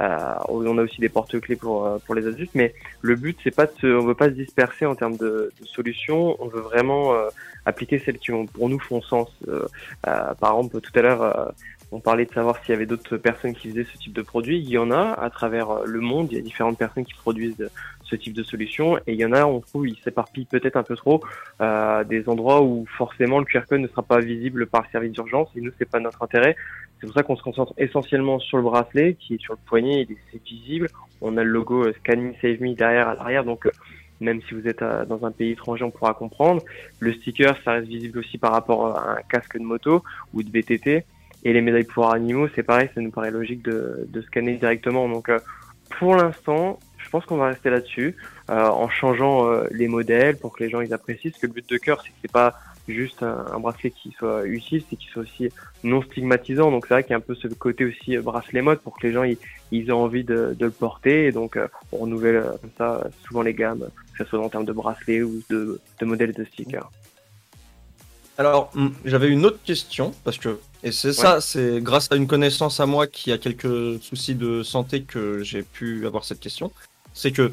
Euh, 0.00 0.34
on 0.48 0.78
a 0.78 0.82
aussi 0.82 1.00
des 1.00 1.08
porte-clés 1.08 1.56
pour, 1.56 1.86
euh, 1.86 1.98
pour 2.04 2.14
les 2.14 2.26
adultes, 2.26 2.54
mais 2.54 2.74
le 3.02 3.16
but, 3.16 3.38
c'est 3.44 3.54
pas 3.54 3.66
de 3.66 3.72
se, 3.80 3.86
on 3.86 4.06
veut 4.06 4.14
pas 4.14 4.26
se 4.26 4.34
disperser 4.34 4.86
en 4.86 4.94
termes 4.94 5.16
de, 5.16 5.52
de 5.60 5.66
solutions. 5.66 6.36
On 6.40 6.48
veut 6.48 6.60
vraiment 6.60 7.14
euh, 7.14 7.28
appliquer 7.66 7.98
celles 7.98 8.18
qui, 8.18 8.32
ont, 8.32 8.46
pour 8.46 8.68
nous, 8.68 8.78
font 8.78 9.02
sens. 9.02 9.28
Par 10.02 10.56
exemple, 10.56 10.80
tout 10.80 10.92
à 10.94 11.02
l'heure, 11.02 11.52
on 11.92 12.00
parlait 12.00 12.24
de 12.24 12.32
savoir 12.32 12.58
s'il 12.58 12.72
y 12.72 12.76
avait 12.76 12.86
d'autres 12.86 13.16
personnes 13.16 13.54
qui 13.54 13.68
faisaient 13.68 13.86
ce 13.92 13.98
type 13.98 14.12
de 14.12 14.22
produit. 14.22 14.58
Il 14.58 14.68
y 14.68 14.78
en 14.78 14.90
a 14.90 15.12
à 15.12 15.28
travers 15.30 15.84
le 15.84 16.00
monde. 16.00 16.28
Il 16.30 16.36
y 16.36 16.40
a 16.40 16.42
différentes 16.42 16.78
personnes 16.78 17.04
qui 17.04 17.14
produisent 17.14 17.68
ce 18.10 18.16
type 18.16 18.34
de 18.34 18.42
solution. 18.42 18.98
Et 19.06 19.14
il 19.14 19.16
y 19.16 19.24
en 19.24 19.32
a, 19.32 19.44
on 19.44 19.60
trouve, 19.60 19.88
ils 19.88 19.98
s'éparpillent 20.02 20.44
peut-être 20.44 20.76
un 20.76 20.82
peu 20.82 20.96
trop 20.96 21.22
euh, 21.60 22.04
des 22.04 22.28
endroits 22.28 22.62
où 22.62 22.84
forcément 22.98 23.38
le 23.38 23.44
QR 23.44 23.62
code 23.68 23.80
ne 23.80 23.88
sera 23.88 24.02
pas 24.02 24.18
visible 24.18 24.66
par 24.66 24.90
service 24.90 25.12
d'urgence. 25.12 25.48
Et 25.56 25.60
nous, 25.60 25.70
c'est 25.78 25.88
pas 25.88 26.00
notre 26.00 26.22
intérêt. 26.22 26.56
C'est 27.00 27.06
pour 27.06 27.14
ça 27.14 27.22
qu'on 27.22 27.36
se 27.36 27.42
concentre 27.42 27.72
essentiellement 27.78 28.38
sur 28.38 28.58
le 28.58 28.64
bracelet 28.64 29.16
qui 29.18 29.34
est 29.34 29.40
sur 29.40 29.54
le 29.54 29.58
poignet. 29.66 30.02
Il 30.02 30.12
est 30.12 30.18
c'est 30.30 30.42
visible. 30.42 30.88
On 31.22 31.36
a 31.36 31.44
le 31.44 31.50
logo 31.50 31.84
euh, 31.84 31.94
Scan 32.00 32.32
Save 32.42 32.60
Me 32.60 32.74
derrière 32.74 33.08
à 33.08 33.14
l'arrière. 33.14 33.44
Donc 33.44 33.66
euh, 33.66 33.70
même 34.20 34.42
si 34.42 34.54
vous 34.54 34.68
êtes 34.68 34.82
euh, 34.82 35.06
dans 35.06 35.24
un 35.24 35.30
pays 35.30 35.52
étranger, 35.52 35.84
on 35.84 35.90
pourra 35.90 36.12
comprendre. 36.12 36.62
Le 36.98 37.14
sticker, 37.14 37.56
ça 37.64 37.72
reste 37.72 37.88
visible 37.88 38.18
aussi 38.18 38.36
par 38.36 38.52
rapport 38.52 38.86
à 38.86 39.12
un 39.12 39.22
casque 39.30 39.56
de 39.56 39.62
moto 39.62 40.02
ou 40.34 40.42
de 40.42 40.50
VTT. 40.50 41.04
Et 41.42 41.52
les 41.54 41.62
médailles 41.62 41.84
pour 41.84 42.12
animaux, 42.12 42.48
c'est 42.54 42.62
pareil, 42.62 42.90
ça 42.94 43.00
nous 43.00 43.10
paraît 43.10 43.30
logique 43.30 43.62
de, 43.62 44.06
de 44.06 44.20
scanner 44.20 44.56
directement. 44.56 45.08
Donc, 45.08 45.30
pour 45.98 46.14
l'instant, 46.16 46.78
je 46.98 47.08
pense 47.10 47.24
qu'on 47.26 47.36
va 47.36 47.48
rester 47.48 47.70
là-dessus, 47.70 48.14
euh, 48.50 48.68
en 48.68 48.88
changeant 48.88 49.50
euh, 49.50 49.64
les 49.72 49.88
modèles 49.88 50.36
pour 50.36 50.52
que 50.52 50.62
les 50.62 50.70
gens 50.70 50.80
ils 50.80 50.94
apprécient. 50.94 51.30
Parce 51.30 51.40
que 51.40 51.46
le 51.46 51.52
but 51.52 51.68
de 51.68 51.76
cœur, 51.76 52.00
c'est 52.02 52.10
que 52.10 52.14
c'est 52.22 52.32
pas 52.32 52.54
juste 52.90 53.22
un, 53.22 53.46
un 53.52 53.60
bracelet 53.60 53.90
qui 53.90 54.12
soit 54.18 54.44
utile, 54.46 54.82
c'est 54.88 54.96
qu'il 54.96 55.10
soit 55.10 55.22
aussi 55.22 55.48
non 55.82 56.02
stigmatisant. 56.02 56.70
Donc, 56.70 56.86
c'est 56.86 56.94
vrai 56.94 57.02
qu'il 57.02 57.10
y 57.10 57.14
a 57.14 57.18
un 57.18 57.20
peu 57.20 57.34
ce 57.34 57.48
côté 57.48 57.84
aussi 57.84 58.16
euh, 58.16 58.22
bracelet 58.22 58.62
mode 58.62 58.80
pour 58.80 58.98
que 58.98 59.06
les 59.06 59.12
gens 59.12 59.22
ils, 59.22 59.38
ils 59.70 59.88
aient 59.88 59.92
envie 59.92 60.24
de, 60.24 60.56
de 60.58 60.64
le 60.66 60.70
porter. 60.70 61.26
Et 61.26 61.32
donc, 61.32 61.56
euh, 61.56 61.68
on 61.92 61.98
renouvelle 61.98 62.36
euh, 62.36 62.52
comme 62.60 62.70
ça 62.76 63.06
souvent 63.26 63.42
les 63.42 63.54
gammes, 63.54 63.88
que 64.12 64.24
ce 64.24 64.28
soit 64.28 64.40
en 64.40 64.48
termes 64.48 64.64
de 64.64 64.72
bracelet 64.72 65.22
ou 65.22 65.42
de, 65.50 65.80
de 66.00 66.04
modèles 66.04 66.32
de 66.32 66.44
stickers. 66.44 66.90
Alors, 68.38 68.70
hmm, 68.74 68.88
j'avais 69.04 69.28
une 69.28 69.44
autre 69.44 69.58
question, 69.62 70.14
parce 70.24 70.38
que, 70.38 70.58
et 70.82 70.92
c'est 70.92 71.12
ça, 71.12 71.42
c'est 71.42 71.82
grâce 71.82 72.10
à 72.10 72.16
une 72.16 72.26
connaissance 72.26 72.80
à 72.80 72.86
moi 72.86 73.06
qui 73.06 73.32
a 73.32 73.38
quelques 73.38 74.00
soucis 74.02 74.34
de 74.34 74.62
santé 74.62 75.02
que 75.02 75.42
j'ai 75.42 75.62
pu 75.62 76.06
avoir 76.06 76.24
cette 76.24 76.40
question. 76.40 76.72
C'est 77.12 77.32
que, 77.32 77.52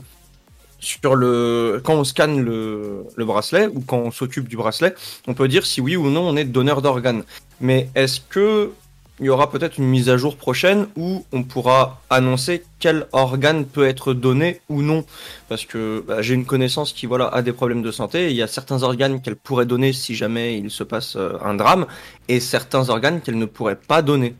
sur 0.80 1.16
le, 1.16 1.82
quand 1.84 1.96
on 1.96 2.04
scanne 2.04 2.42
le, 2.42 3.06
le 3.16 3.26
bracelet, 3.26 3.68
ou 3.68 3.82
quand 3.82 3.98
on 3.98 4.12
s'occupe 4.12 4.48
du 4.48 4.58
bracelet, 4.58 4.94
on 5.28 5.34
peut 5.34 5.48
dire 5.48 5.66
si 5.66 5.82
oui 5.82 5.96
ou 5.96 6.10
non 6.10 6.28
on 6.28 6.36
est 6.36 6.46
donneur 6.46 6.82
d'organes. 6.82 7.24
Mais 7.60 7.90
est-ce 7.96 8.20
que 8.22 8.72
il 9.20 9.26
y 9.26 9.30
aura 9.30 9.50
peut-être 9.50 9.80
une 9.80 9.88
mise 9.88 10.10
à 10.10 10.18
jour 10.18 10.38
prochaine 10.38 10.88
où 10.96 11.26
on 11.32 11.44
pourra 11.44 12.02
annoncer 12.10 12.64
quel 12.80 13.08
organe 13.14 13.66
peut 13.66 13.88
être 13.88 14.14
donné 14.14 14.62
ou 14.70 14.84
non? 14.84 15.06
Parce 15.50 15.66
que 15.66 16.04
bah, 16.08 16.22
j'ai 16.22 16.36
une 16.36 16.46
connaissance 16.46 16.94
qui 16.94 17.08
voilà 17.08 17.28
a 17.28 17.42
des 17.42 17.54
problèmes 17.54 17.82
de 17.82 17.92
santé. 17.92 18.30
Il 18.30 18.36
y 18.36 18.44
a 18.44 18.48
certains 18.48 18.84
organes 18.84 19.22
qu'elle 19.22 19.36
pourrait 19.36 19.66
donner 19.66 19.92
si 19.92 20.14
jamais 20.14 20.60
il 20.60 20.70
se 20.70 20.84
passe 20.84 21.16
euh, 21.16 21.34
un 21.44 21.56
drame, 21.56 21.88
et 22.28 22.40
certains 22.40 22.90
organes 22.90 23.22
qu'elle 23.22 23.40
ne 23.40 23.46
pourrait 23.46 23.76
pas 23.76 24.04
donner. 24.04 24.36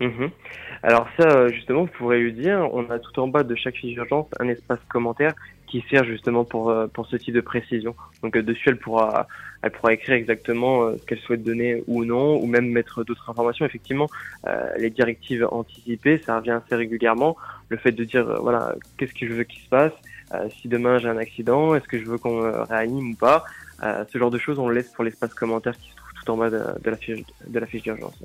Mhm. 0.00 0.30
Alors 0.86 1.08
ça, 1.18 1.26
euh, 1.26 1.48
justement, 1.48 1.80
vous 1.80 1.90
pourrez 1.98 2.20
lui 2.20 2.32
dire, 2.32 2.68
on 2.72 2.88
a 2.90 3.00
tout 3.00 3.18
en 3.18 3.26
bas 3.26 3.42
de 3.42 3.56
chaque 3.56 3.74
fiche 3.74 3.94
d'urgence 3.94 4.28
un 4.38 4.46
espace 4.46 4.78
commentaire 4.88 5.34
qui 5.66 5.84
sert 5.90 6.04
justement 6.04 6.44
pour 6.44 6.70
euh, 6.70 6.86
pour 6.86 7.08
ce 7.08 7.16
type 7.16 7.34
de 7.34 7.40
précision. 7.40 7.96
Donc 8.22 8.36
euh, 8.36 8.42
dessus, 8.44 8.68
elle 8.68 8.78
pourra 8.78 9.26
elle 9.62 9.72
pourra 9.72 9.94
écrire 9.94 10.14
exactement 10.14 10.96
ce 10.96 11.04
qu'elle 11.04 11.18
souhaite 11.18 11.42
donner 11.42 11.82
ou 11.88 12.04
non, 12.04 12.40
ou 12.40 12.46
même 12.46 12.68
mettre 12.68 13.02
d'autres 13.02 13.28
informations. 13.28 13.66
Effectivement, 13.66 14.06
euh, 14.46 14.70
les 14.78 14.90
directives 14.90 15.44
anticipées, 15.50 16.18
ça 16.18 16.36
revient 16.36 16.60
assez 16.64 16.76
régulièrement. 16.76 17.36
Le 17.68 17.78
fait 17.78 17.90
de 17.90 18.04
dire, 18.04 18.40
voilà, 18.40 18.76
qu'est-ce 18.96 19.12
que 19.12 19.26
je 19.26 19.32
veux 19.32 19.42
qu'il 19.42 19.62
se 19.64 19.68
passe 19.68 19.92
euh, 20.34 20.48
si 20.60 20.68
demain 20.68 20.98
j'ai 20.98 21.08
un 21.08 21.18
accident, 21.18 21.74
est-ce 21.74 21.88
que 21.88 21.98
je 21.98 22.04
veux 22.04 22.18
qu'on 22.18 22.42
me 22.42 22.60
réanime 22.62 23.10
ou 23.10 23.16
pas 23.16 23.44
Ce 23.82 24.18
genre 24.18 24.30
de 24.30 24.38
choses, 24.38 24.60
on 24.60 24.68
le 24.68 24.76
laisse 24.76 24.92
pour 24.92 25.02
l'espace 25.02 25.34
commentaire 25.34 25.76
qui 25.76 25.90
se 25.90 25.96
trouve 25.96 26.10
tout 26.14 26.30
en 26.30 26.36
bas 26.36 26.50
de, 26.50 26.62
de 26.80 26.90
la 26.90 26.96
fiche 26.96 27.24
de 27.44 27.58
la 27.58 27.66
fiche 27.66 27.82
d'urgence. 27.82 28.22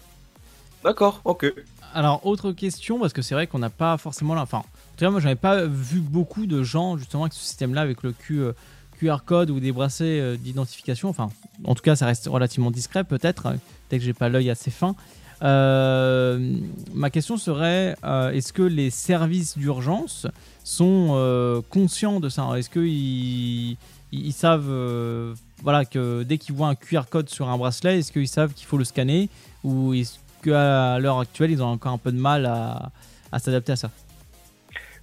D'accord, 0.83 1.21
ok. 1.25 1.53
Alors, 1.93 2.25
autre 2.25 2.51
question, 2.51 2.99
parce 2.99 3.13
que 3.13 3.21
c'est 3.21 3.35
vrai 3.35 3.47
qu'on 3.47 3.59
n'a 3.59 3.69
pas 3.69 3.97
forcément 3.97 4.33
là. 4.33 4.41
Enfin, 4.41 4.59
en 4.59 4.61
tout 4.61 5.05
cas, 5.05 5.09
moi, 5.09 5.19
j'avais 5.19 5.35
pas 5.35 5.65
vu 5.65 5.99
beaucoup 5.99 6.45
de 6.45 6.63
gens 6.63 6.97
justement 6.97 7.23
avec 7.23 7.33
ce 7.33 7.41
système-là, 7.41 7.81
avec 7.81 8.01
le 8.03 8.13
Q, 8.13 8.39
euh, 8.39 8.53
QR 9.01 9.17
code 9.25 9.49
ou 9.49 9.59
des 9.59 9.71
bracelets 9.71 10.19
euh, 10.19 10.37
d'identification. 10.37 11.09
Enfin, 11.09 11.31
en 11.63 11.73
tout 11.73 11.81
cas, 11.81 11.95
ça 11.95 12.05
reste 12.05 12.27
relativement 12.27 12.69
discret, 12.69 13.03
peut-être, 13.03 13.47
euh, 13.47 13.53
dès 13.89 13.97
que 13.97 14.05
j'ai 14.05 14.13
pas 14.13 14.29
l'œil 14.29 14.49
assez 14.51 14.69
fin. 14.69 14.95
Euh, 15.43 16.55
ma 16.93 17.09
question 17.09 17.35
serait 17.35 17.95
est-ce 18.03 18.53
que 18.53 18.61
les 18.61 18.91
services 18.91 19.57
d'urgence 19.57 20.27
sont 20.63 21.63
conscients 21.71 22.19
de 22.19 22.29
ça? 22.29 22.47
Est-ce 22.55 22.69
qu'ils 22.69 23.75
ils, 24.11 24.33
savent 24.33 25.35
voilà, 25.63 25.83
que 25.85 26.21
dès 26.21 26.37
qu'ils 26.37 26.53
voient 26.53 26.67
un 26.67 26.75
QR 26.75 27.05
code 27.09 27.27
sur 27.27 27.49
un 27.49 27.57
bracelet, 27.57 27.97
est-ce 27.97 28.11
qu'ils 28.11 28.27
savent 28.27 28.53
qu'il 28.53 28.67
faut 28.67 28.77
le 28.77 28.83
scanner 28.83 29.29
Ou 29.63 29.95
qu'à 30.41 30.99
l'heure 30.99 31.19
actuelle, 31.19 31.51
ils 31.51 31.63
ont 31.63 31.67
encore 31.67 31.93
un 31.93 31.97
peu 31.97 32.11
de 32.11 32.19
mal 32.19 32.45
à, 32.45 33.39
s'adapter 33.39 33.73
à 33.73 33.75
ça 33.75 33.89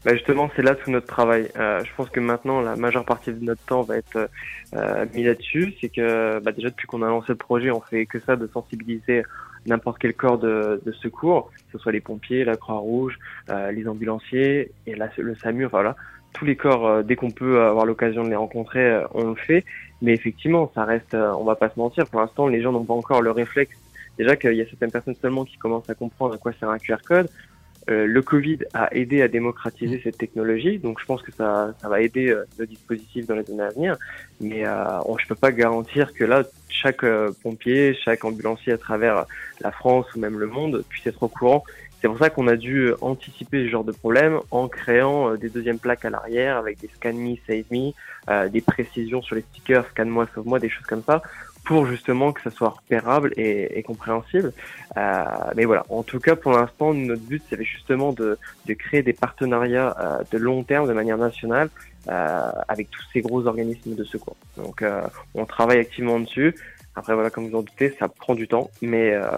Bah 0.04 0.14
justement, 0.14 0.50
c'est 0.54 0.62
là 0.62 0.74
tout 0.74 0.90
notre 0.90 1.06
travail. 1.06 1.48
Euh, 1.56 1.82
je 1.84 1.90
pense 1.96 2.10
que 2.10 2.20
maintenant, 2.20 2.60
la 2.60 2.76
majeure 2.76 3.04
partie 3.04 3.32
de 3.32 3.42
notre 3.42 3.62
temps 3.62 3.82
va 3.82 3.96
être 3.96 4.28
euh, 4.74 5.06
mis 5.14 5.24
là-dessus. 5.24 5.74
C'est 5.80 5.88
que 5.88 6.40
bah, 6.40 6.52
déjà 6.52 6.70
depuis 6.70 6.86
qu'on 6.86 7.02
a 7.02 7.08
lancé 7.08 7.26
le 7.30 7.36
projet, 7.36 7.70
on 7.70 7.80
fait 7.80 8.06
que 8.06 8.20
ça 8.20 8.36
de 8.36 8.46
sensibiliser 8.52 9.22
n'importe 9.66 9.98
quel 9.98 10.14
corps 10.14 10.38
de, 10.38 10.80
secours, 11.02 11.50
que 11.50 11.72
ce 11.72 11.78
soit 11.78 11.92
les 11.92 12.00
pompiers, 12.00 12.44
la 12.44 12.56
Croix-Rouge, 12.56 13.18
euh, 13.50 13.70
les 13.72 13.88
ambulanciers 13.88 14.70
et 14.86 14.94
le 15.16 15.34
SAMU. 15.36 15.66
Enfin, 15.66 15.78
voilà, 15.78 15.96
tous 16.32 16.44
les 16.44 16.56
corps, 16.56 16.86
euh, 16.86 17.02
dès 17.02 17.16
qu'on 17.16 17.30
peut 17.30 17.62
avoir 17.62 17.86
l'occasion 17.86 18.24
de 18.24 18.28
les 18.28 18.36
rencontrer, 18.36 19.02
on 19.14 19.24
le 19.30 19.34
fait. 19.34 19.64
Mais 20.00 20.12
effectivement, 20.12 20.70
ça 20.74 20.84
reste, 20.84 21.14
on 21.14 21.44
va 21.44 21.56
pas 21.56 21.68
se 21.70 21.78
mentir. 21.78 22.06
Pour 22.06 22.20
l'instant, 22.20 22.46
les 22.46 22.62
gens 22.62 22.72
n'ont 22.72 22.84
pas 22.84 22.94
encore 22.94 23.20
le 23.20 23.32
réflexe. 23.32 23.76
Déjà 24.18 24.36
qu'il 24.36 24.54
y 24.54 24.60
a 24.60 24.66
certaines 24.66 24.90
personnes 24.90 25.14
seulement 25.20 25.44
qui 25.44 25.56
commencent 25.56 25.88
à 25.88 25.94
comprendre 25.94 26.34
à 26.34 26.38
quoi 26.38 26.52
sert 26.52 26.70
un 26.70 26.78
QR 26.78 26.96
code. 27.06 27.28
Euh, 27.88 28.06
le 28.06 28.20
Covid 28.20 28.58
a 28.74 28.94
aidé 28.94 29.22
à 29.22 29.28
démocratiser 29.28 29.98
cette 30.04 30.18
technologie, 30.18 30.78
donc 30.78 31.00
je 31.00 31.06
pense 31.06 31.22
que 31.22 31.32
ça, 31.32 31.74
ça 31.80 31.88
va 31.88 32.02
aider 32.02 32.28
euh, 32.28 32.44
le 32.58 32.66
dispositif 32.66 33.26
dans 33.26 33.34
les 33.34 33.50
années 33.50 33.62
à 33.62 33.70
venir. 33.70 33.96
Mais 34.40 34.66
euh, 34.66 35.00
on, 35.06 35.16
je 35.16 35.26
peux 35.26 35.34
pas 35.34 35.52
garantir 35.52 36.12
que 36.12 36.24
là, 36.24 36.42
chaque 36.68 37.02
euh, 37.02 37.30
pompier, 37.42 37.96
chaque 38.04 38.24
ambulancier 38.24 38.74
à 38.74 38.78
travers 38.78 39.24
la 39.60 39.72
France 39.72 40.06
ou 40.14 40.18
même 40.18 40.38
le 40.38 40.46
monde 40.46 40.84
puisse 40.90 41.06
être 41.06 41.22
au 41.22 41.28
courant. 41.28 41.64
C'est 42.00 42.06
pour 42.06 42.18
ça 42.18 42.30
qu'on 42.30 42.46
a 42.46 42.54
dû 42.54 42.92
anticiper 43.00 43.64
ce 43.64 43.70
genre 43.70 43.82
de 43.82 43.90
problème 43.90 44.38
en 44.52 44.68
créant 44.68 45.30
euh, 45.30 45.36
des 45.36 45.48
deuxièmes 45.48 45.80
plaques 45.80 46.04
à 46.04 46.10
l'arrière 46.10 46.56
avec 46.56 46.78
des 46.78 46.88
Scan 46.94 47.14
Me, 47.14 47.34
Save 47.46 47.64
Me, 47.72 47.90
euh, 48.28 48.48
des 48.48 48.60
précisions 48.60 49.20
sur 49.20 49.34
les 49.34 49.42
stickers, 49.42 49.84
Scan-moi, 49.90 50.28
sauve-moi, 50.32 50.60
des 50.60 50.68
choses 50.68 50.86
comme 50.86 51.02
ça, 51.02 51.22
pour 51.64 51.86
justement 51.86 52.32
que 52.32 52.42
ça 52.42 52.50
soit 52.50 52.70
repérable 52.70 53.32
et, 53.36 53.78
et 53.78 53.82
compréhensible. 53.82 54.52
Euh, 54.96 55.24
mais 55.56 55.64
voilà, 55.64 55.84
en 55.90 56.02
tout 56.02 56.18
cas 56.18 56.36
pour 56.36 56.52
l'instant, 56.52 56.94
notre 56.94 57.22
but 57.22 57.42
c'est 57.48 57.62
justement 57.62 58.12
de, 58.12 58.38
de 58.66 58.74
créer 58.74 59.02
des 59.02 59.12
partenariats 59.12 59.96
euh, 60.00 60.22
de 60.32 60.38
long 60.38 60.62
terme 60.62 60.88
de 60.88 60.92
manière 60.92 61.18
nationale 61.18 61.68
euh, 62.08 62.50
avec 62.68 62.90
tous 62.90 63.04
ces 63.12 63.20
gros 63.20 63.46
organismes 63.46 63.94
de 63.94 64.04
secours. 64.04 64.36
Donc 64.56 64.82
euh, 64.82 65.02
on 65.34 65.44
travaille 65.44 65.78
activement 65.78 66.18
dessus. 66.20 66.54
Après 66.96 67.14
voilà, 67.14 67.30
comme 67.30 67.48
vous 67.48 67.56
en 67.56 67.62
doutez, 67.62 67.94
ça 67.98 68.08
prend 68.08 68.34
du 68.34 68.48
temps, 68.48 68.70
mais 68.82 69.12
euh, 69.12 69.28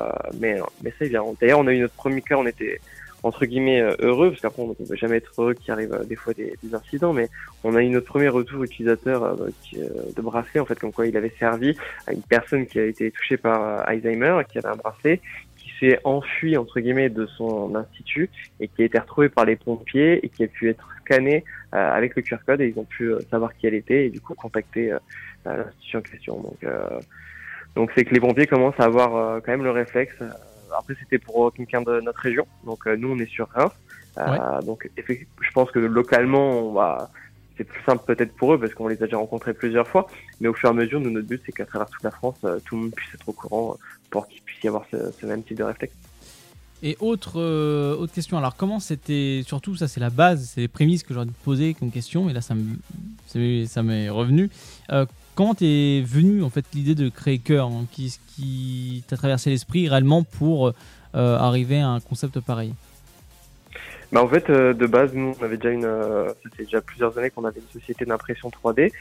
mais 0.41 0.61
mais 0.83 0.95
c'est 0.99 1.09
bien. 1.09 1.23
D'ailleurs, 1.41 1.59
on 1.59 1.67
a 1.67 1.73
eu 1.73 1.81
notre 1.81 1.95
premier 1.95 2.23
cas, 2.23 2.37
on 2.37 2.47
était 2.47 2.81
entre 3.23 3.45
guillemets 3.47 3.81
euh, 3.81 3.95
heureux 4.01 4.31
parce 4.31 4.41
qu'après 4.41 4.63
on 4.63 4.69
ne 4.69 4.75
peut 4.75 4.97
jamais 4.97 5.17
être 5.17 5.33
heureux 5.39 5.55
qu'il 5.55 5.71
arrive 5.73 5.93
euh, 5.93 6.05
des 6.05 6.17
fois 6.17 6.33
des, 6.35 6.57
des 6.63 6.75
incidents, 6.75 7.13
mais 7.13 7.29
on 7.65 7.75
a 7.75 7.83
eu 7.83 7.89
notre 7.89 8.07
premier 8.07 8.29
retour 8.29 8.63
utilisateur 8.63 9.23
euh, 9.25 9.51
de 9.75 10.23
bracelet 10.23 10.61
en 10.61 10.65
fait, 10.65 10.79
comme 10.79 10.93
quoi 10.93 11.07
il 11.07 11.17
avait 11.17 11.33
servi 11.39 11.77
à 12.07 12.13
une 12.13 12.23
personne 12.23 12.67
qui 12.67 12.79
a 12.79 12.85
été 12.85 13.11
touchée 13.11 13.37
par 13.37 13.89
Alzheimer, 13.89 14.43
qui 14.51 14.59
avait 14.59 14.69
un 14.69 14.77
bracelet 14.77 15.21
qui 15.57 15.73
s'est 15.79 15.99
enfui 16.05 16.57
entre 16.57 16.81
guillemets 16.81 17.11
de 17.11 17.27
son 17.27 17.75
institut 17.75 18.31
et 18.61 18.69
qui 18.69 18.83
a 18.83 18.85
été 18.87 18.99
retrouvé 18.99 19.29
par 19.29 19.45
les 19.45 19.57
pompiers 19.57 20.25
et 20.25 20.29
qui 20.29 20.45
a 20.45 20.47
pu 20.47 20.71
être 20.71 20.89
scanné 21.01 21.45
avec 21.73 22.17
le 22.17 22.23
QR 22.23 22.39
code 22.45 22.61
et 22.61 22.69
ils 22.69 22.79
ont 22.79 22.85
pu 22.85 23.13
savoir 23.31 23.55
qui 23.57 23.67
elle 23.67 23.75
était 23.75 24.07
et 24.07 24.11
du 24.11 24.21
coup 24.21 24.35
contacter 24.35 24.93
l'institution 25.45 25.99
en 25.99 26.03
question. 26.03 26.41
Donc 26.41 26.65
euh, 26.65 27.01
donc 27.77 27.91
c'est 27.95 28.05
que 28.05 28.15
les 28.15 28.21
pompiers 28.21 28.47
commencent 28.47 28.79
à 28.79 28.85
avoir 28.85 29.41
quand 29.43 29.53
même 29.53 29.65
le 29.65 29.71
réflexe. 29.71 30.17
Après 30.79 30.95
c'était 31.01 31.19
pour 31.19 31.53
quelqu'un 31.53 31.83
de 31.83 32.01
notre 32.01 32.21
région, 32.21 32.47
donc 32.65 32.87
euh, 32.87 32.97
nous 32.97 33.09
on 33.11 33.19
est 33.19 33.31
sur 33.31 33.49
Reims. 33.51 33.73
Euh, 34.19 34.61
Donc, 34.63 34.91
je 35.07 35.51
pense 35.55 35.71
que 35.71 35.79
localement, 35.79 36.51
on 36.69 36.73
va, 36.73 37.11
c'est 37.57 37.65
plus 37.65 37.83
simple 37.85 38.03
peut-être 38.07 38.35
pour 38.35 38.53
eux 38.55 38.59
parce 38.61 38.75
qu'on 38.75 38.89
les 38.89 39.01
a 39.03 39.07
déjà 39.07 39.17
rencontrés 39.17 39.55
plusieurs 39.55 39.87
fois. 39.87 40.09
Mais 40.41 40.49
au 40.49 40.53
fur 40.53 40.69
et 40.69 40.73
à 40.73 40.75
mesure, 40.75 41.01
nous, 41.01 41.11
notre 41.11 41.29
but, 41.29 41.41
c'est 41.47 41.53
qu'à 41.53 41.65
travers 41.65 41.89
toute 41.89 42.03
la 42.03 42.11
France, 42.11 42.35
euh, 42.45 42.59
tout 42.65 42.75
le 42.77 42.83
monde 42.83 42.91
puisse 42.93 43.15
être 43.15 43.29
au 43.29 43.33
courant 43.33 43.77
pour 44.11 44.27
qu'il 44.27 44.43
puisse 44.43 44.63
y 44.65 44.69
avoir 44.69 44.85
ce, 44.91 44.97
ce 45.19 45.27
même 45.27 45.43
type 45.45 45.57
de 45.59 45.63
réflexe. 45.63 45.95
Et 46.83 46.97
autre, 47.01 47.35
euh, 47.41 47.95
autre 47.95 48.13
question, 48.13 48.37
alors 48.39 48.57
comment 48.57 48.81
c'était, 48.81 49.43
surtout 49.47 49.77
ça 49.77 49.87
c'est 49.87 50.01
la 50.01 50.09
base, 50.11 50.51
c'est 50.55 50.63
les 50.63 50.69
prémices 50.69 51.03
que 51.03 51.13
j'aurais 51.15 51.27
dû 51.27 51.33
poser 51.45 51.75
comme 51.75 51.91
question, 51.91 52.29
et 52.31 52.33
là 52.33 52.41
ça 52.41 52.55
me- 52.55 52.79
c'est- 53.27 53.67
ça 53.67 53.83
m'est 53.83 54.09
revenu. 54.09 54.49
Euh, 54.91 55.05
comment 55.35 55.55
t'es 55.55 56.03
venu 56.07 56.43
en 56.43 56.51
fait 56.51 56.65
l'idée 56.75 56.95
de 56.95 57.09
créer 57.09 57.39
Cœur 57.39 57.67
hein, 57.69 57.87
Qu'est-ce 57.93 58.19
qui 58.35 59.05
t'a 59.09 59.17
traversé 59.17 59.51
l'esprit 59.51 59.89
réellement 59.89 60.23
pour 60.23 60.69
euh, 60.69 61.39
arriver 61.39 61.81
à 61.81 61.89
un 61.89 62.01
concept 62.01 62.41
pareil? 62.41 62.75
Bah 64.13 64.23
en 64.23 64.29
fait, 64.29 64.51
euh, 64.51 64.73
de 64.75 64.87
base, 64.87 65.15
nous, 65.15 65.35
on 65.41 65.45
avait 65.45 65.57
déjà 65.57 65.71
une, 65.71 65.85
euh, 65.85 66.29
ça 66.29 66.51
fait 66.57 66.65
déjà 66.65 66.81
plusieurs 66.81 67.17
années 67.17 67.31
qu'on 67.31 67.45
avait 67.45 67.61
une 67.61 67.81
société 67.81 68.05
d'impression 68.05 68.51
3D. 68.51 68.93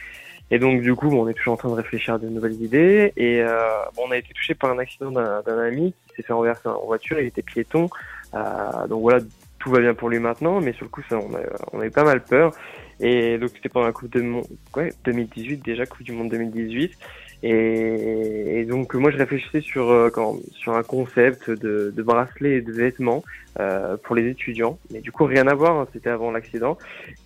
Et 0.52 0.58
donc, 0.58 0.82
du 0.82 0.94
coup, 0.94 1.08
bon, 1.08 1.24
on 1.24 1.28
est 1.28 1.34
toujours 1.34 1.54
en 1.54 1.56
train 1.56 1.68
de 1.68 1.74
réfléchir 1.74 2.14
à 2.14 2.18
de 2.18 2.28
nouvelles 2.28 2.60
idées. 2.60 3.12
Et 3.16 3.40
euh, 3.40 3.68
on 3.96 4.10
a 4.10 4.16
été 4.16 4.32
touché 4.34 4.54
par 4.54 4.70
un 4.70 4.78
accident 4.78 5.10
d'un 5.10 5.58
ami 5.58 5.94
qui 6.08 6.16
s'est 6.16 6.22
fait 6.22 6.32
renverser 6.32 6.68
en 6.68 6.84
voiture. 6.84 7.20
Il 7.20 7.26
était 7.26 7.42
piéton. 7.42 7.88
Euh, 8.34 8.86
donc 8.88 9.02
voilà, 9.02 9.20
tout 9.58 9.70
va 9.70 9.80
bien 9.80 9.94
pour 9.94 10.08
lui 10.08 10.18
maintenant. 10.18 10.60
Mais 10.60 10.72
sur 10.72 10.84
le 10.84 10.90
coup, 10.90 11.02
ça, 11.08 11.18
on 11.18 11.34
a, 11.34 11.40
on 11.72 11.80
a 11.80 11.86
eu 11.86 11.90
pas 11.90 12.04
mal 12.04 12.22
peur. 12.22 12.52
Et 13.00 13.38
donc, 13.38 13.50
c'était 13.54 13.68
pendant 13.68 13.86
la 13.86 13.92
Coupe 13.92 14.12
de 14.12 14.20
Monde, 14.20 14.46
ouais, 14.76 14.92
2018, 15.04 15.64
déjà, 15.64 15.86
Coupe 15.86 16.02
du 16.02 16.12
Monde 16.12 16.30
2018. 16.30 16.92
Et, 17.42 18.66
donc, 18.68 18.94
moi, 18.94 19.10
je 19.10 19.16
réfléchissais 19.16 19.62
sur, 19.62 19.90
euh, 19.90 20.10
quand, 20.10 20.36
sur 20.52 20.74
un 20.74 20.82
concept 20.82 21.50
de, 21.50 21.92
de 21.94 22.02
bracelet 22.02 22.58
et 22.58 22.60
de 22.60 22.72
vêtements 22.72 23.24
euh, 23.58 23.96
pour 23.96 24.14
les 24.14 24.28
étudiants. 24.28 24.78
Mais 24.92 25.00
du 25.00 25.10
coup, 25.10 25.24
rien 25.24 25.46
à 25.46 25.54
voir, 25.54 25.76
hein, 25.76 25.88
c'était 25.92 26.10
avant 26.10 26.30
l'accident. 26.30 26.76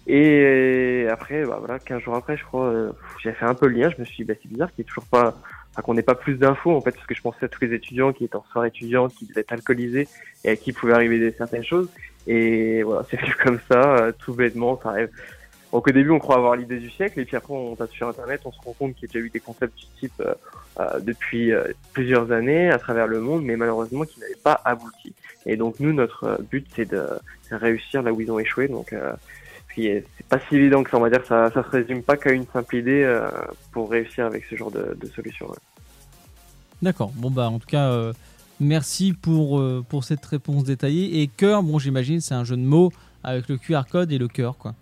Et 0.07 1.07
après, 1.11 1.45
bah, 1.45 1.57
voilà, 1.59 1.81
15 1.81 2.03
jours 2.03 2.15
après, 2.15 2.37
je 2.37 2.45
crois, 2.45 2.67
euh, 2.67 2.93
j'ai 3.23 3.33
fait 3.33 3.45
un 3.45 3.55
peu 3.55 3.67
le 3.67 3.77
lien. 3.77 3.91
Je 3.91 4.01
me 4.01 4.05
suis 4.05 4.19
dit, 4.19 4.25
bah, 4.25 4.35
c'est 4.41 4.49
bizarre 4.49 4.73
qu'il 4.73 4.85
n'y 4.85 4.87
toujours 4.87 5.07
pas, 5.07 5.37
enfin, 5.73 5.83
qu'on 5.83 5.95
n'ait 5.95 6.03
pas 6.03 6.15
plus 6.15 6.37
d'infos, 6.37 6.77
en 6.77 6.81
fait, 6.81 6.93
parce 6.93 7.07
que 7.07 7.15
je 7.15 7.21
pensais 7.21 7.45
à 7.45 7.49
tous 7.49 7.65
les 7.65 7.75
étudiants 7.75 8.13
qui 8.13 8.25
étaient 8.25 8.37
en 8.37 8.45
soirée 8.53 8.69
étudiante, 8.69 9.13
qui 9.15 9.27
devaient 9.27 9.41
être 9.41 9.53
alcoolisés 9.53 10.07
et 10.45 10.51
à 10.51 10.57
qui 10.57 10.73
pouvait 10.73 10.93
arriver 10.93 11.19
des, 11.19 11.33
certaines 11.33 11.65
choses. 11.65 11.91
Et 12.27 12.85
voilà, 12.85 13.05
c'est 13.11 13.19
comme 13.43 13.59
ça, 13.69 13.97
euh, 13.97 14.13
tout 14.17 14.35
bêtement, 14.35 14.81
ça 14.81 14.91
arrive. 14.91 15.11
Donc 15.75 15.89
au 15.89 15.91
début, 15.91 16.11
on 16.11 16.21
croit 16.21 16.37
avoir 16.37 16.55
l'idée 16.55 16.79
du 16.79 16.89
siècle, 16.89 17.19
et 17.19 17.25
puis 17.25 17.37
après, 17.37 17.53
on 17.53 17.75
tape 17.75 17.91
sur 17.91 18.07
Internet, 18.07 18.43
on 18.45 18.53
se 18.53 18.61
rend 18.65 18.75
compte 18.75 18.95
qu'il 18.95 19.09
y 19.09 19.11
a 19.11 19.13
déjà 19.13 19.27
eu 19.27 19.29
des 19.29 19.41
concepts 19.41 19.77
du 19.77 19.87
type 19.99 20.13
euh, 20.21 20.33
euh, 20.79 21.01
depuis 21.01 21.51
euh, 21.51 21.65
plusieurs 21.93 22.31
années 22.31 22.71
à 22.71 22.79
travers 22.79 23.09
le 23.09 23.21
monde, 23.21 23.43
mais 23.43 23.57
malheureusement 23.57 24.05
qui 24.05 24.21
n'avaient 24.21 24.37
pas 24.37 24.61
abouti. 24.65 25.13
Et 25.47 25.57
donc 25.57 25.81
nous, 25.81 25.93
notre 25.93 26.41
but, 26.49 26.65
c'est 26.77 26.89
de, 26.89 27.05
réussir 27.51 28.05
là 28.05 28.13
où 28.13 28.21
ils 28.21 28.31
ont 28.31 28.39
échoué. 28.39 28.69
Donc 28.69 28.95
c'est 29.75 30.05
pas 30.29 30.39
si 30.49 30.55
évident 30.55 30.85
que 30.85 30.91
ça, 30.91 30.97
on 30.97 31.01
va 31.01 31.11
dire, 31.11 31.27
ça, 31.27 31.51
ça 31.53 31.65
se 31.65 31.71
résume 31.71 32.05
pas 32.05 32.17
qu'à 32.17 32.31
une 32.31 32.47
simple 32.47 32.77
idée 32.77 33.21
pour 33.73 33.91
réussir 33.91 34.27
avec 34.27 34.45
ce 34.45 34.55
genre 34.55 34.71
de, 34.71 34.97
solution. 35.15 35.49
D'accord, 36.83 37.11
bon 37.17 37.33
bah 37.33 37.49
en 37.49 37.59
tout 37.59 37.67
cas, 37.67 38.13
merci 38.61 39.13
pour, 39.13 39.63
pour 39.89 40.05
cette 40.05 40.25
réponse 40.25 40.63
détaillée. 40.63 41.21
Et 41.21 41.27
cœur, 41.27 41.65
bon 41.65 41.81
j'imagine 41.81 42.21
c'est 42.21 42.35
un 42.35 42.45
jeu 42.45 42.57
de 42.57 42.63
mots 42.63 42.93
avec 43.25 43.49
le 43.49 43.57
QR 43.57 43.83
code 43.91 44.13
et 44.13 44.19
le 44.19 44.29
cœur 44.29 44.57
quoi. 44.57 44.75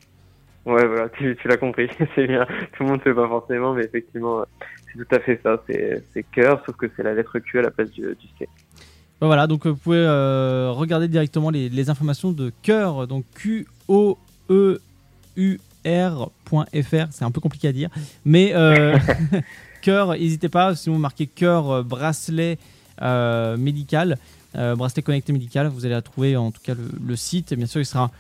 Ouais, 0.64 0.86
voilà, 0.86 1.08
tu, 1.08 1.36
tu 1.40 1.48
l'as 1.48 1.56
compris, 1.56 1.88
c'est 2.14 2.26
bien. 2.26 2.46
Tout 2.76 2.84
le 2.84 2.90
monde 2.90 2.98
ne 2.98 3.04
sait 3.04 3.14
pas 3.14 3.26
forcément, 3.28 3.74
mais 3.74 3.84
effectivement, 3.84 4.40
euh, 4.40 4.44
c'est 4.86 5.04
tout 5.04 5.14
à 5.14 5.18
fait 5.20 5.40
ça. 5.42 5.62
C'est 5.66 6.22
cœur, 6.32 6.62
sauf 6.64 6.76
que 6.76 6.86
c'est 6.96 7.02
la 7.02 7.14
lettre 7.14 7.38
Q 7.40 7.58
à 7.58 7.62
la 7.62 7.70
place 7.70 7.90
du, 7.90 8.02
du 8.02 8.26
C. 8.38 8.48
Voilà, 9.24 9.46
donc 9.46 9.66
euh, 9.66 9.70
vous 9.70 9.76
pouvez 9.76 9.98
euh, 9.98 10.72
regarder 10.72 11.06
directement 11.06 11.50
les, 11.50 11.68
les 11.68 11.90
informations 11.90 12.32
de 12.32 12.52
cœur, 12.62 13.06
donc 13.06 13.24
E 13.24 13.64
Q-O-E-U-R.fr, 15.36 17.06
c'est 17.12 17.24
un 17.24 17.30
peu 17.30 17.40
compliqué 17.40 17.68
à 17.68 17.72
dire, 17.72 17.88
mais 18.24 18.50
euh, 18.54 18.98
cœur, 19.82 20.14
n'hésitez 20.14 20.48
pas, 20.48 20.74
si 20.74 20.90
vous 20.90 20.98
marquez 20.98 21.28
cœur 21.28 21.84
bracelet 21.84 22.58
euh, 23.00 23.56
médical, 23.56 24.18
bracelet 24.54 25.02
connecté 25.02 25.32
médical, 25.32 25.68
vous 25.68 25.86
allez 25.86 26.02
trouver 26.02 26.36
en 26.36 26.50
tout 26.50 26.60
cas 26.60 26.74
le, 26.74 26.90
le 27.06 27.14
site, 27.14 27.54
bien 27.54 27.66
sûr 27.66 27.80
il 27.80 27.86
sera 27.86 28.10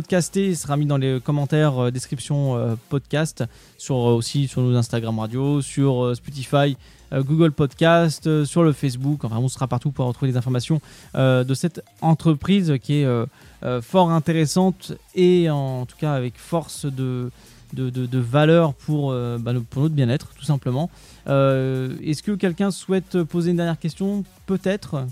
podcasté, 0.00 0.48
il 0.48 0.56
sera 0.58 0.76
mis 0.76 0.84
dans 0.84 0.98
les 0.98 1.20
commentaires, 1.24 1.84
euh, 1.84 1.90
description 1.90 2.54
euh, 2.54 2.74
podcast, 2.90 3.44
sur, 3.78 3.94
euh, 3.96 4.12
aussi 4.14 4.46
sur 4.46 4.60
nos 4.60 4.76
Instagram 4.76 5.18
radio, 5.18 5.62
sur 5.62 6.04
euh, 6.04 6.14
Spotify, 6.14 6.76
euh, 7.14 7.22
Google 7.22 7.50
Podcast, 7.50 8.26
euh, 8.26 8.44
sur 8.44 8.62
le 8.62 8.72
Facebook, 8.74 9.24
enfin 9.24 9.38
on 9.38 9.48
sera 9.48 9.66
partout 9.68 9.92
pour 9.92 10.04
retrouver 10.04 10.30
les 10.32 10.36
informations 10.36 10.82
euh, 11.14 11.44
de 11.44 11.54
cette 11.54 11.82
entreprise 12.02 12.74
qui 12.82 13.00
est 13.00 13.04
euh, 13.06 13.24
euh, 13.64 13.80
fort 13.80 14.10
intéressante 14.10 14.92
et 15.14 15.48
en 15.48 15.86
tout 15.86 15.96
cas 15.96 16.12
avec 16.12 16.34
force 16.36 16.84
de, 16.84 17.30
de, 17.72 17.88
de- 17.88 18.04
de 18.04 18.18
valeur 18.18 18.74
pour, 18.74 19.12
euh, 19.12 19.38
bah, 19.40 19.54
pour 19.70 19.80
notre 19.84 19.94
bien-être 19.94 20.28
tout 20.38 20.44
simplement. 20.44 20.90
Euh, 21.26 21.96
Est-ce 22.04 22.22
que 22.22 22.32
quelqu'un 22.32 22.70
souhaite 22.70 23.22
poser 23.22 23.52
une 23.52 23.56
dernière 23.56 23.78
question? 23.78 24.24
Peut-être? 24.44 25.06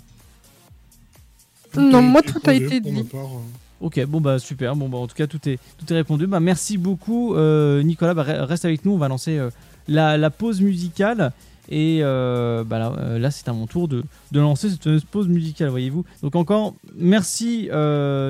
Non, 1.74 2.02
moi 2.02 2.20
tout 2.20 2.42
a 2.44 2.52
été 2.52 2.82
pour 2.82 2.92
ma 2.92 3.00
dit. 3.00 3.08
part, 3.08 3.22
euh. 3.24 3.63
Ok, 3.84 4.02
bon 4.06 4.20
bah 4.22 4.38
super. 4.38 4.74
Bon 4.76 4.88
bah 4.88 4.96
en 4.96 5.06
tout 5.06 5.14
cas 5.14 5.26
tout 5.26 5.46
est 5.46 5.58
tout 5.76 5.92
est 5.92 5.96
répondu. 5.96 6.26
Bah 6.26 6.40
merci 6.40 6.78
beaucoup 6.78 7.34
euh, 7.34 7.82
Nicolas. 7.82 8.14
Bah, 8.14 8.24
re- 8.24 8.40
reste 8.44 8.64
avec 8.64 8.84
nous. 8.86 8.92
On 8.92 8.96
va 8.98 9.08
lancer 9.08 9.36
euh, 9.36 9.50
la, 9.88 10.16
la 10.16 10.30
pause 10.30 10.62
musicale 10.62 11.32
et 11.68 11.98
euh, 12.02 12.64
bah 12.64 12.78
là, 12.78 13.18
là 13.18 13.30
c'est 13.30 13.46
à 13.48 13.52
mon 13.52 13.66
tour 13.66 13.86
de, 13.88 14.02
de 14.32 14.40
lancer 14.40 14.70
cette 14.70 15.04
pause 15.04 15.28
musicale. 15.28 15.68
Voyez-vous. 15.68 16.02
Donc 16.22 16.34
encore 16.34 16.74
merci 16.96 17.68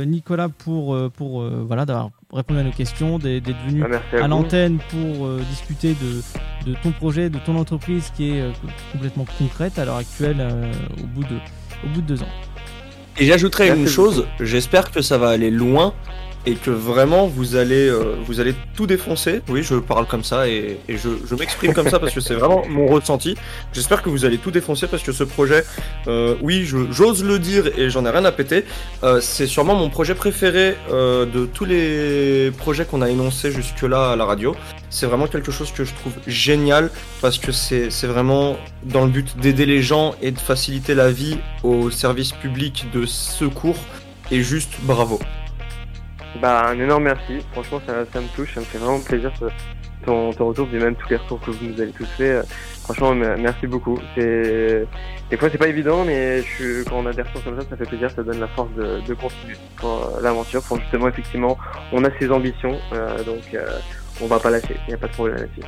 Nicolas 0.07 0.48
pour 0.48 0.98
pour 1.12 1.42
voilà 1.44 1.86
d'avoir 1.86 2.11
répondu 2.32 2.59
à 2.59 2.64
nos 2.64 2.72
questions, 2.72 3.20
d'être 3.20 3.46
venu 3.68 3.84
merci 3.88 4.16
à 4.16 4.26
l'antenne 4.26 4.78
pour 4.90 5.28
discuter 5.50 5.94
de, 5.94 6.68
de 6.72 6.76
ton 6.82 6.90
projet, 6.90 7.30
de 7.30 7.38
ton 7.38 7.57
entreprise 7.57 8.11
qui 8.16 8.30
est 8.30 8.42
complètement 8.92 9.24
concrète 9.38 9.78
à 9.78 9.84
l'heure 9.84 9.98
actuelle 9.98 10.44
au 11.00 11.07
bout 11.07 11.22
de 11.22 11.36
au 11.84 11.94
bout 11.94 12.00
de 12.02 12.07
deux 12.09 12.22
ans. 12.24 12.32
Et 13.19 13.27
j'ajouterais 13.27 13.67
Merci 13.67 13.81
une 13.81 13.89
chose, 13.89 14.27
j'espère 14.41 14.91
que 14.91 15.01
ça 15.01 15.19
va 15.19 15.29
aller 15.29 15.51
loin 15.51 15.95
et 16.47 16.55
que 16.55 16.70
vraiment 16.70 17.26
vous 17.26 17.57
allez, 17.57 17.88
euh, 17.88 18.16
vous 18.24 18.40
allez 18.40 18.55
tout 18.76 18.86
défoncer. 18.86 19.40
Oui, 19.49 19.62
je 19.62 19.76
parle 19.76 20.07
comme 20.07 20.24
ça 20.24 20.49
et, 20.49 20.78
je, 20.88 21.34
m'exprime 21.34 21.72
comme 21.74 21.88
ça 21.88 21.99
parce 21.99 22.12
que 22.12 22.20
c'est 22.20 22.34
vraiment 22.34 22.64
mon 22.68 22.86
ressenti. 22.86 23.36
J'espère 23.72 24.03
que 24.03 24.11
vous 24.11 24.24
allez 24.24 24.38
tout 24.38 24.51
défoncer 24.51 24.86
parce 24.86 25.03
que 25.03 25.12
ce 25.12 25.24
projet, 25.24 25.64
euh, 26.07 26.34
oui, 26.42 26.68
j'ose 26.90 27.24
le 27.24 27.38
dire 27.38 27.66
et 27.78 27.90
j'en 27.90 28.05
ai 28.05 28.11
rien 28.11 28.24
à 28.24 28.32
péter. 28.32 28.64
euh, 29.03 29.20
c'est 29.20 29.47
sûrement 29.47 29.74
mon 29.74 29.90
projet 29.90 30.14
préféré 30.14 30.76
de 30.90 31.47
tous 31.47 31.64
les 31.64 32.51
projets 32.59 32.84
qu'on 32.84 33.03
a 33.03 33.11
énoncés 33.11 33.51
jusque-là 33.51 34.12
à 34.12 34.16
la 34.16 34.24
radio. 34.24 34.55
C'est 34.90 35.07
vraiment 35.07 35.26
quelque 35.26 35.51
chose 35.51 35.72
que 35.72 35.84
je 35.84 35.95
trouve 35.95 36.12
génial 36.26 36.90
parce 37.20 37.38
que 37.38 37.53
c'est 37.53 37.88
vraiment 38.07 38.57
dans 38.84 39.05
le 39.05 39.11
but 39.11 39.36
d'aider 39.38 39.66
les 39.66 39.82
gens 39.82 40.14
et 40.22 40.30
de 40.30 40.38
faciliter 40.38 40.95
la 40.95 41.11
vie 41.11 41.38
au 41.62 41.90
service 41.90 42.32
public 42.32 42.86
de 42.92 43.07
secours. 43.07 43.78
Et 44.30 44.42
juste 44.42 44.72
bravo. 44.82 45.20
Bah, 46.41 46.68
un 46.68 46.78
énorme 46.80 47.05
merci. 47.05 47.39
Franchement, 47.53 47.80
ça, 47.87 48.05
ça 48.12 48.20
me 48.20 48.26
touche, 48.35 48.55
ça 48.55 48.61
me 48.61 48.64
fait 48.64 48.78
vraiment 48.78 49.01
plaisir 49.01 49.30
ce- 49.39 49.45
ton, 50.05 50.32
ton 50.32 50.49
retour, 50.49 50.66
puis 50.68 50.78
même 50.78 50.95
tous 50.97 51.09
les 51.09 51.16
retours 51.16 51.41
que 51.41 51.51
vous 51.51 51.64
nous 51.66 51.80
avez 51.80 51.93
tous 51.93 52.09
fait. 52.16 52.30
Euh, 52.30 52.43
Franchement, 52.82 53.14
me- 53.14 53.37
merci 53.37 53.66
beaucoup. 53.66 53.99
Des 54.16 54.87
fois 55.39 55.49
c'est 55.51 55.57
pas 55.59 55.68
évident, 55.68 56.05
mais 56.05 56.43
je 56.43 56.82
quand 56.85 56.97
on 56.99 57.07
a 57.07 57.12
des 57.14 57.22
retours 57.22 57.43
comme 57.43 57.59
ça, 57.59 57.66
ça 57.70 57.76
fait 57.78 57.87
plaisir, 57.87 58.11
ça 58.11 58.22
donne 58.22 58.41
la 58.41 58.49
force 58.49 58.70
de, 58.76 59.01
de 59.07 59.14
continuer 59.14 59.57
pour 59.76 59.91
euh, 60.16 60.20
l'aventure. 60.22 60.62
Pour 60.62 60.78
justement, 60.78 61.09
effectivement, 61.09 61.57
on 61.93 62.05
a 62.05 62.11
ses 62.18 62.30
ambitions, 62.30 62.78
euh, 62.93 63.24
donc 63.24 63.43
euh, 63.55 63.64
on 64.20 64.26
va 64.26 64.39
pas 64.39 64.51
lâcher. 64.51 64.76
Il 64.87 64.89
n'y 64.89 64.95
a 64.95 64.99
pas 64.99 65.07
de 65.09 65.12
problème 65.14 65.37
là-dessus. 65.39 65.62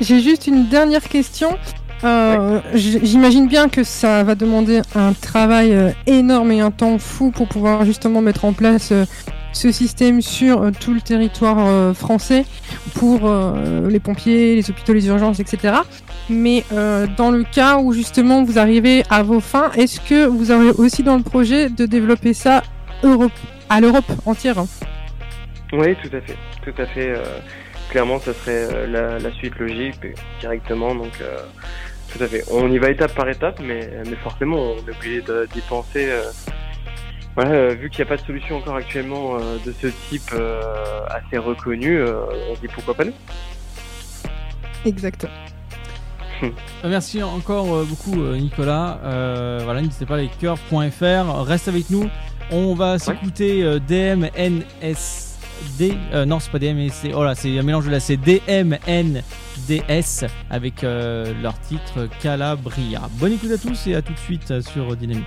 J'ai 0.00 0.20
juste 0.20 0.46
une 0.46 0.68
dernière 0.68 1.02
question. 1.08 1.58
Euh, 2.04 2.60
J'imagine 2.74 3.46
bien 3.48 3.68
que 3.68 3.84
ça 3.84 4.24
va 4.24 4.34
demander 4.34 4.82
un 4.94 5.12
travail 5.12 5.72
euh, 5.72 5.90
énorme 6.06 6.50
et 6.52 6.60
un 6.60 6.70
temps 6.70 6.98
fou 6.98 7.30
pour 7.30 7.48
pouvoir 7.48 7.84
justement 7.84 8.20
mettre 8.20 8.44
en 8.44 8.52
place 8.52 8.90
euh, 8.92 9.04
ce 9.52 9.70
système 9.70 10.20
sur 10.20 10.62
euh, 10.62 10.70
tout 10.78 10.94
le 10.94 11.00
territoire 11.00 11.94
français 11.94 12.44
pour 12.94 13.30
les 13.88 14.00
pompiers, 14.00 14.56
les 14.56 14.70
hôpitaux, 14.70 14.92
les 14.94 15.06
urgences, 15.08 15.40
etc. 15.40 15.74
Mais 16.30 16.64
dans 17.16 17.30
le 17.30 17.44
cas 17.44 17.78
où 17.78 17.92
justement 17.92 18.44
vous 18.44 18.58
arrivez 18.58 19.04
à 19.10 19.22
vos 19.22 19.40
fins, 19.40 19.70
est-ce 19.76 20.00
que 20.00 20.26
vous 20.26 20.50
avez 20.50 20.70
aussi 20.70 21.02
dans 21.02 21.16
le 21.16 21.22
projet 21.22 21.68
de 21.68 21.84
développer 21.86 22.32
ça 22.32 22.62
Europe, 23.02 23.32
à 23.68 23.80
l'Europe 23.80 24.10
entière 24.24 24.58
hein? 24.58 24.66
Oui, 25.72 25.94
tout 26.02 26.16
à 26.16 26.20
fait, 26.20 26.36
tout 26.64 26.82
à 26.82 26.86
fait. 26.86 27.14
clairement, 27.90 28.18
ça 28.20 28.32
serait 28.32 28.86
la, 28.88 29.18
la 29.18 29.32
suite 29.32 29.58
logique 29.58 30.00
directement. 30.40 30.94
Donc, 30.94 31.12
tout 32.16 32.22
à 32.22 32.26
fait. 32.26 32.44
On 32.50 32.70
y 32.70 32.78
va 32.78 32.90
étape 32.90 33.14
par 33.14 33.28
étape, 33.28 33.60
mais, 33.60 33.88
mais 34.06 34.16
forcément, 34.16 34.58
on 34.58 34.76
est 34.86 34.94
obligé 34.96 35.20
de- 35.22 35.48
d'y 35.52 35.60
penser. 35.62 36.06
euh, 36.10 36.22
voilà, 37.34 37.50
euh, 37.52 37.74
vu 37.74 37.88
qu'il 37.88 38.04
n'y 38.04 38.10
a 38.10 38.14
pas 38.14 38.20
de 38.20 38.26
solution 38.26 38.58
encore 38.58 38.76
actuellement 38.76 39.36
euh, 39.36 39.56
de 39.64 39.72
ce 39.80 39.86
type 40.10 40.30
euh, 40.34 40.60
assez 41.08 41.38
reconnu, 41.38 41.96
euh, 41.98 42.24
on 42.50 42.54
se 42.56 42.60
dit 42.60 42.68
pourquoi 42.68 42.94
pas 42.94 43.04
nous. 43.04 43.14
Exact. 44.84 45.26
Euh, 46.42 46.48
Merci 46.84 47.22
encore 47.22 47.72
euh, 47.74 47.84
beaucoup 47.84 48.20
euh, 48.20 48.36
Nicolas. 48.36 48.98
Euh, 49.04 49.60
voilà, 49.64 49.80
n'hésitez 49.80 50.04
pas 50.06 50.14
à 50.16 50.18
aller 50.18 50.30
cœur.fr. 50.40 51.42
Reste 51.44 51.68
avec 51.68 51.88
nous. 51.88 52.10
On 52.50 52.74
va 52.74 52.98
s'écouter 52.98 53.62
euh, 53.62 53.78
DMNSD. 53.78 54.64
euh, 56.12 56.24
non, 56.26 56.40
c'est 56.40 56.50
pas 56.50 56.58
DMNSD. 56.58 57.12
Oh 57.14 57.22
là, 57.24 57.34
c'est 57.34 57.56
un 57.58 57.62
mélange 57.62 57.86
de 57.86 57.90
la 57.92 58.00
c'est 58.00 58.16
DMNDS 59.68 60.26
avec 60.50 60.84
euh, 60.84 61.32
leur 61.42 61.58
titre 61.60 62.08
Calabria. 62.20 63.02
Bonne 63.12 63.32
écoute 63.32 63.50
à 63.50 63.58
tous 63.58 63.86
et 63.86 63.94
à 63.94 64.02
tout 64.02 64.12
de 64.12 64.18
suite 64.18 64.60
sur 64.60 64.96
Dynamique. 64.96 65.26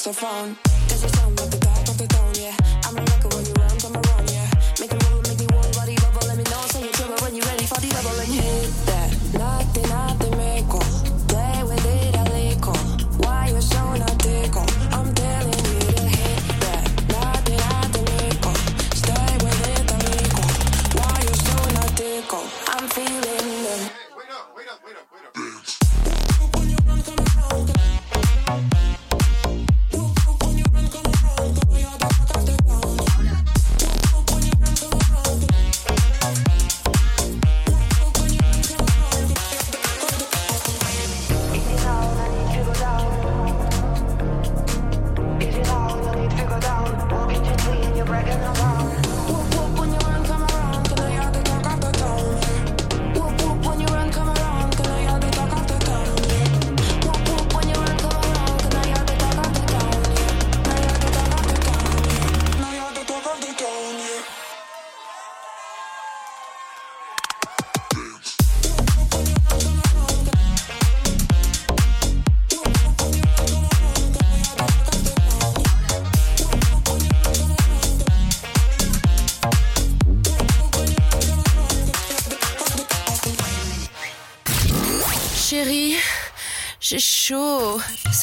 Saxophone, 0.00 0.56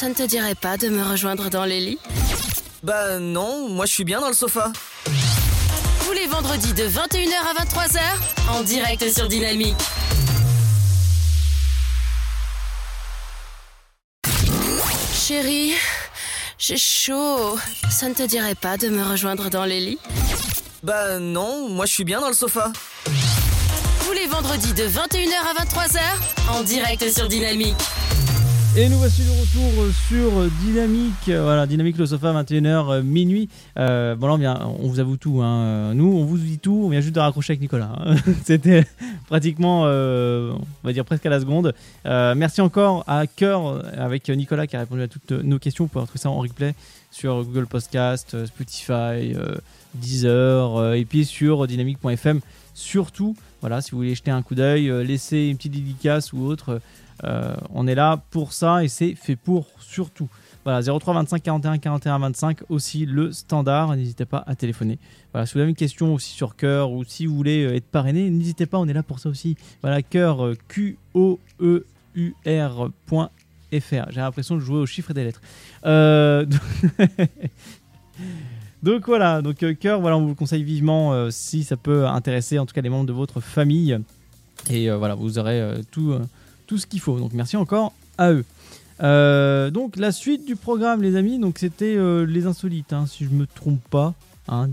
Ça 0.08 0.14
ne 0.14 0.26
te 0.26 0.30
dirait 0.30 0.54
pas 0.54 0.78
de 0.78 0.88
me 0.88 1.02
rejoindre 1.04 1.50
dans 1.50 1.66
les 1.66 1.80
lits 1.80 1.98
Bah 2.82 3.18
non, 3.18 3.68
moi 3.68 3.84
je 3.84 3.92
suis 3.92 4.04
bien 4.04 4.22
dans 4.22 4.28
le 4.28 4.32
sofa. 4.32 4.72
Tous 6.02 6.12
les 6.12 6.26
vendredis 6.26 6.72
de 6.72 6.84
21h 6.84 7.34
à 7.46 7.62
23h, 7.62 8.00
en 8.48 8.62
direct 8.62 9.12
sur 9.12 9.28
Dynamique. 9.28 9.76
Chérie, 15.12 15.74
j'ai 16.56 16.78
chaud. 16.78 17.58
Ça 17.90 18.08
ne 18.08 18.14
te 18.14 18.22
dirait 18.22 18.54
pas 18.54 18.78
de 18.78 18.88
me 18.88 19.04
rejoindre 19.04 19.50
dans 19.50 19.66
les 19.66 19.80
lits 19.80 19.98
Bah 20.82 21.18
non, 21.18 21.68
moi 21.68 21.84
je 21.84 21.92
suis 21.92 22.04
bien 22.04 22.22
dans 22.22 22.28
le 22.28 22.34
sofa. 22.34 22.72
Tous 24.06 24.12
les 24.14 24.26
vendredis 24.26 24.72
de 24.72 24.84
21h 24.84 25.34
à 25.50 25.64
23h, 25.64 26.00
en 26.48 26.62
direct 26.62 27.12
sur 27.12 27.28
Dynamique. 27.28 27.76
Et 28.76 28.88
nous 28.88 28.98
voici 28.98 29.22
de 29.22 29.30
retour 29.30 29.92
sur 30.08 30.50
Dynamique, 30.64 31.28
euh, 31.28 31.42
voilà, 31.42 31.66
Dynamique 31.66 31.98
le 31.98 32.06
sofa, 32.06 32.32
21h 32.32 32.90
euh, 32.90 33.02
minuit. 33.02 33.48
Euh, 33.76 34.14
bon 34.14 34.36
là 34.36 34.68
on, 34.80 34.86
vous 34.86 35.00
avoue 35.00 35.16
tout, 35.16 35.40
hein. 35.42 35.94
Nous 35.94 36.06
on 36.06 36.24
vous 36.24 36.38
dit 36.38 36.58
tout, 36.58 36.82
on 36.84 36.88
vient 36.88 37.00
juste 37.00 37.14
de 37.14 37.20
raccrocher 37.20 37.52
avec 37.52 37.60
Nicolas. 37.60 37.90
hein. 37.98 38.14
C'était 38.44 38.86
pratiquement, 39.26 39.82
on 39.82 40.60
va 40.84 40.92
dire 40.92 41.04
presque 41.04 41.26
à 41.26 41.30
la 41.30 41.40
seconde. 41.40 41.74
Merci 42.04 42.60
encore 42.60 43.04
à 43.08 43.26
Cœur 43.26 43.84
avec 43.98 44.28
Nicolas 44.28 44.66
qui 44.66 44.76
a 44.76 44.80
répondu 44.80 45.02
à 45.02 45.08
toutes 45.08 45.32
nos 45.32 45.58
questions. 45.58 45.84
Vous 45.84 45.88
pouvez 45.88 46.02
retrouver 46.02 46.20
ça 46.20 46.30
en 46.30 46.38
replay 46.38 46.74
sur 47.10 47.42
Google 47.44 47.66
Podcast, 47.66 48.46
Spotify, 48.46 49.34
Deezer 49.94 50.94
et 50.94 51.04
puis 51.04 51.24
sur 51.24 51.66
dynamique.fm. 51.66 52.40
Surtout, 52.74 53.34
voilà, 53.60 53.80
si 53.80 53.90
vous 53.90 53.96
voulez 53.98 54.14
jeter 54.14 54.30
un 54.30 54.42
coup 54.42 54.54
d'œil, 54.54 54.88
laisser 55.04 55.46
une 55.46 55.56
petite 55.56 55.72
dédicace 55.72 56.32
ou 56.32 56.44
autre. 56.44 56.80
Euh, 57.24 57.54
on 57.74 57.86
est 57.86 57.94
là 57.94 58.22
pour 58.30 58.52
ça 58.52 58.84
et 58.84 58.88
c'est 58.88 59.14
fait 59.14 59.36
pour 59.36 59.66
surtout. 59.80 60.28
Voilà, 60.64 60.82
03 60.82 61.14
25 61.14 61.42
41 61.42 61.78
41 61.78 62.18
25, 62.18 62.58
aussi 62.68 63.06
le 63.06 63.32
standard. 63.32 63.96
N'hésitez 63.96 64.26
pas 64.26 64.44
à 64.46 64.54
téléphoner. 64.54 64.98
Voilà, 65.32 65.46
si 65.46 65.54
vous 65.54 65.60
avez 65.60 65.70
une 65.70 65.76
question 65.76 66.12
aussi 66.12 66.32
sur 66.32 66.56
cœur 66.56 66.92
ou 66.92 67.04
si 67.04 67.24
vous 67.24 67.34
voulez 67.34 67.64
euh, 67.64 67.74
être 67.74 67.86
parrainé, 67.86 68.28
n'hésitez 68.28 68.66
pas, 68.66 68.78
on 68.78 68.86
est 68.86 68.92
là 68.92 69.02
pour 69.02 69.18
ça 69.18 69.30
aussi. 69.30 69.56
Voilà, 69.80 70.02
cœur, 70.02 70.44
euh, 70.44 70.54
Q-O-E-U-R 70.68 71.40
point 73.06 73.30
FR. 73.72 74.10
J'ai 74.10 74.20
l'impression 74.20 74.56
de 74.56 74.60
jouer 74.60 74.78
aux 74.78 74.86
chiffres 74.86 75.12
et 75.12 75.14
des 75.14 75.24
lettres. 75.24 75.40
Euh, 75.86 76.44
donc 78.82 79.06
voilà, 79.06 79.40
donc 79.40 79.64
cœur, 79.78 80.00
voilà, 80.00 80.18
on 80.18 80.22
vous 80.22 80.28
le 80.28 80.34
conseille 80.34 80.64
vivement 80.64 81.30
si 81.30 81.64
ça 81.64 81.78
peut 81.78 82.06
intéresser 82.06 82.58
en 82.58 82.66
tout 82.66 82.74
cas 82.74 82.82
les 82.82 82.90
membres 82.90 83.06
de 83.06 83.12
votre 83.12 83.40
famille. 83.40 83.98
Et 84.70 84.90
voilà, 84.90 85.14
vous 85.14 85.38
aurez 85.38 85.80
tout, 85.90 86.14
tout 86.68 86.78
ce 86.78 86.86
qu'il 86.86 87.00
faut. 87.00 87.18
Donc 87.18 87.32
merci 87.32 87.56
encore 87.56 87.92
à 88.16 88.30
eux. 88.30 88.44
Euh, 89.02 89.70
donc 89.70 89.96
la 89.96 90.12
suite 90.12 90.44
du 90.44 90.54
programme, 90.54 91.02
les 91.02 91.16
amis, 91.16 91.40
donc 91.40 91.58
c'était 91.58 91.96
euh, 91.96 92.24
les 92.24 92.46
insolites, 92.46 92.92
hein, 92.92 93.06
si 93.08 93.24
je 93.24 93.30
me 93.30 93.46
trompe 93.46 93.82
pas. 93.90 94.14
Hein, 94.46 94.68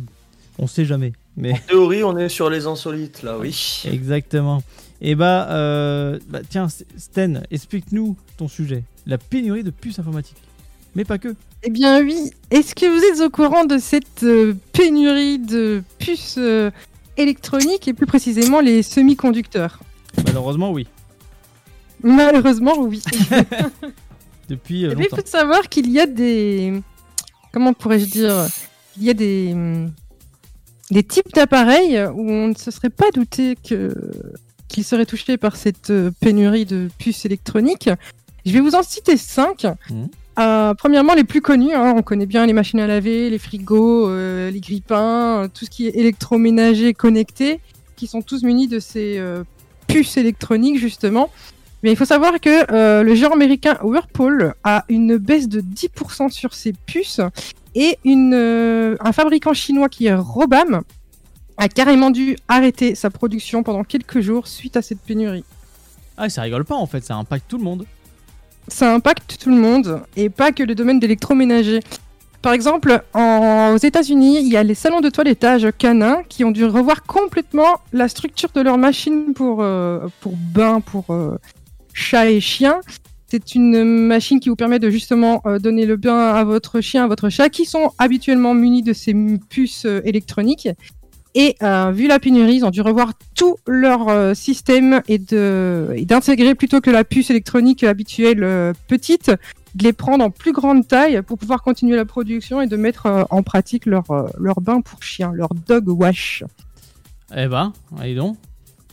on 0.59 0.67
sait 0.67 0.85
jamais. 0.85 1.13
Mais 1.37 1.53
En 1.53 1.67
théorie, 1.67 2.03
on 2.03 2.17
est 2.17 2.29
sur 2.29 2.49
les 2.49 2.67
insolites 2.67 3.23
là, 3.23 3.37
oui. 3.39 3.83
exactement. 3.91 4.61
Et 5.01 5.15
bah, 5.15 5.47
euh, 5.51 6.19
bah, 6.29 6.39
tiens, 6.47 6.67
Sten, 6.97 7.43
explique-nous 7.51 8.15
ton 8.37 8.47
sujet. 8.47 8.83
La 9.05 9.17
pénurie 9.17 9.63
de 9.63 9.71
puces 9.71 9.99
informatiques. 9.99 10.37
Mais 10.95 11.03
pas 11.03 11.17
que. 11.17 11.35
Eh 11.63 11.69
bien 11.69 12.01
oui, 12.01 12.31
est-ce 12.51 12.73
que 12.73 12.85
vous 12.85 13.03
êtes 13.03 13.25
au 13.25 13.29
courant 13.29 13.65
de 13.65 13.77
cette 13.77 14.23
euh, 14.23 14.53
pénurie 14.71 15.39
de 15.39 15.83
puces 15.99 16.39
électroniques 17.17 17.87
et 17.87 17.93
plus 17.93 18.05
précisément 18.05 18.61
les 18.61 18.81
semi-conducteurs? 18.81 19.79
Malheureusement, 20.25 20.71
oui. 20.71 20.87
Malheureusement, 22.03 22.77
oui. 22.79 23.01
Depuis 24.49 24.85
euh, 24.85 24.89
Eh 24.91 24.95
bien, 24.95 25.05
il 25.05 25.09
longtemps. 25.09 25.15
faut 25.17 25.27
savoir 25.27 25.69
qu'il 25.69 25.89
y 25.91 25.99
a 25.99 26.05
des... 26.05 26.73
Comment 27.51 27.73
pourrais-je 27.73 28.05
dire 28.05 28.33
Il 28.97 29.03
y 29.03 29.09
a 29.09 29.13
des... 29.13 29.55
Des 30.91 31.03
types 31.03 31.33
d'appareils 31.33 31.99
où 32.13 32.29
on 32.29 32.49
ne 32.49 32.53
se 32.55 32.69
serait 32.69 32.91
pas 32.91 33.09
douté 33.11 33.55
que 33.67 33.91
qu'ils 34.67 34.83
seraient 34.83 35.05
touchés 35.05 35.37
par 35.37 35.55
cette 35.55 35.89
euh, 35.89 36.11
pénurie 36.19 36.65
de 36.65 36.89
puces 36.97 37.25
électroniques. 37.25 37.89
Je 38.45 38.51
vais 38.51 38.59
vous 38.59 38.75
en 38.75 38.83
citer 38.83 39.15
cinq. 39.17 39.65
Mhm. 39.89 40.09
Euh, 40.37 40.73
premièrement, 40.73 41.13
les 41.13 41.23
plus 41.23 41.41
connus, 41.41 41.73
hein, 41.73 41.93
on 41.95 42.01
connaît 42.01 42.25
bien 42.25 42.45
les 42.45 42.53
machines 42.53 42.79
à 42.79 42.87
laver, 42.87 43.29
les 43.29 43.37
frigos, 43.37 44.09
euh, 44.09 44.51
les 44.51 44.59
grippins, 44.59 45.43
euh, 45.43 45.47
tout 45.47 45.65
ce 45.65 45.69
qui 45.69 45.87
est 45.87 45.95
électroménager 45.95 46.93
connecté, 46.93 47.59
qui 47.95 48.07
sont 48.07 48.21
tous 48.21 48.43
munis 48.43 48.67
de 48.67 48.79
ces 48.79 49.17
euh, 49.17 49.43
puces 49.87 50.17
électroniques 50.17 50.77
justement. 50.77 51.29
Mais 51.85 51.91
il 51.91 51.95
faut 51.95 52.03
savoir 52.05 52.39
que 52.41 52.71
euh, 52.73 53.03
le 53.03 53.13
géant 53.13 53.29
américain 53.33 53.77
Whirlpool 53.83 54.55
a 54.63 54.85
une 54.89 55.17
baisse 55.17 55.47
de 55.47 55.61
10% 55.61 56.31
sur 56.31 56.55
ses 56.55 56.73
puces 56.73 57.21
et 57.75 57.99
une, 58.03 58.33
euh, 58.33 58.95
un 59.01 59.11
fabricant 59.11 59.53
chinois 59.53 59.87
qui 59.87 60.07
est 60.07 60.15
Robam 60.15 60.81
a 61.57 61.69
carrément 61.69 62.09
dû 62.09 62.37
arrêter 62.47 62.95
sa 62.95 63.11
production 63.11 63.61
pendant 63.61 63.83
quelques 63.83 64.19
jours 64.19 64.47
suite 64.47 64.75
à 64.77 64.81
cette 64.81 64.99
pénurie. 64.99 65.43
Ah, 66.17 66.27
ça 66.27 66.41
rigole 66.41 66.65
pas 66.65 66.73
en 66.73 66.87
fait, 66.87 67.03
ça 67.03 67.17
impacte 67.17 67.45
tout 67.47 67.59
le 67.59 67.63
monde. 67.63 67.85
Ça 68.67 68.91
impacte 68.91 69.37
tout 69.39 69.51
le 69.51 69.57
monde 69.57 70.01
et 70.17 70.29
pas 70.31 70.51
que 70.51 70.63
le 70.63 70.73
domaine 70.73 70.99
d'électroménager. 70.99 71.81
Par 72.41 72.53
exemple, 72.53 73.03
en- 73.13 73.73
aux 73.75 73.77
États-Unis, 73.77 74.39
il 74.41 74.47
y 74.51 74.57
a 74.57 74.63
les 74.63 74.73
salons 74.73 75.01
de 75.01 75.09
toilettage 75.09 75.67
canins 75.77 76.23
qui 76.29 76.43
ont 76.43 76.51
dû 76.51 76.65
revoir 76.65 77.03
complètement 77.03 77.79
la 77.93 78.07
structure 78.07 78.49
de 78.55 78.61
leur 78.61 78.79
machine 78.79 79.35
pour, 79.35 79.59
euh, 79.61 80.07
pour 80.21 80.33
bain, 80.35 80.81
pour 80.81 81.05
euh, 81.11 81.37
chat 81.95 82.29
et 82.29 82.39
chien. 82.39 82.81
C'est 83.27 83.55
une 83.55 83.83
machine 83.83 84.39
qui 84.39 84.49
vous 84.49 84.55
permet 84.55 84.77
de 84.77 84.91
justement 84.91 85.41
euh, 85.47 85.57
donner 85.57 85.87
le 85.87 85.95
bain 85.95 86.33
à 86.33 86.43
votre 86.43 86.79
chien, 86.79 87.05
à 87.05 87.07
votre 87.07 87.29
chat, 87.29 87.49
qui 87.49 87.65
sont 87.65 87.91
habituellement 87.97 88.53
munis 88.53 88.83
de 88.83 88.93
ces 88.93 89.15
puces 89.49 89.85
euh, 89.85 90.01
électroniques. 90.05 90.69
Et 91.33 91.55
euh, 91.63 91.91
vu 91.91 92.07
la 92.07 92.19
pénurie, 92.19 92.57
ils 92.57 92.65
ont 92.65 92.69
dû 92.69 92.81
revoir 92.81 93.13
tout 93.35 93.57
leur 93.67 94.33
système 94.37 95.01
et 95.09 95.17
d'intégrer 95.17 96.55
plutôt 96.55 96.79
que 96.79 96.89
la 96.89 97.03
puce 97.03 97.29
électronique 97.29 97.83
habituelle 97.83 98.73
petite, 98.87 99.31
de 99.75 99.83
les 99.83 99.91
prendre 99.91 100.23
en 100.23 100.29
plus 100.29 100.53
grande 100.53 100.87
taille 100.87 101.21
pour 101.23 101.37
pouvoir 101.37 101.61
continuer 101.61 101.97
la 101.97 102.05
production 102.05 102.61
et 102.61 102.67
de 102.67 102.77
mettre 102.77 103.27
en 103.29 103.43
pratique 103.43 103.85
leur, 103.85 104.05
leur 104.39 104.61
bain 104.61 104.79
pour 104.79 105.03
chien, 105.03 105.33
leur 105.33 105.49
dog 105.67 105.89
wash. 105.89 106.45
Eh 107.35 107.47
ben, 107.47 107.73
allez 107.99 108.15
donc. 108.15 108.37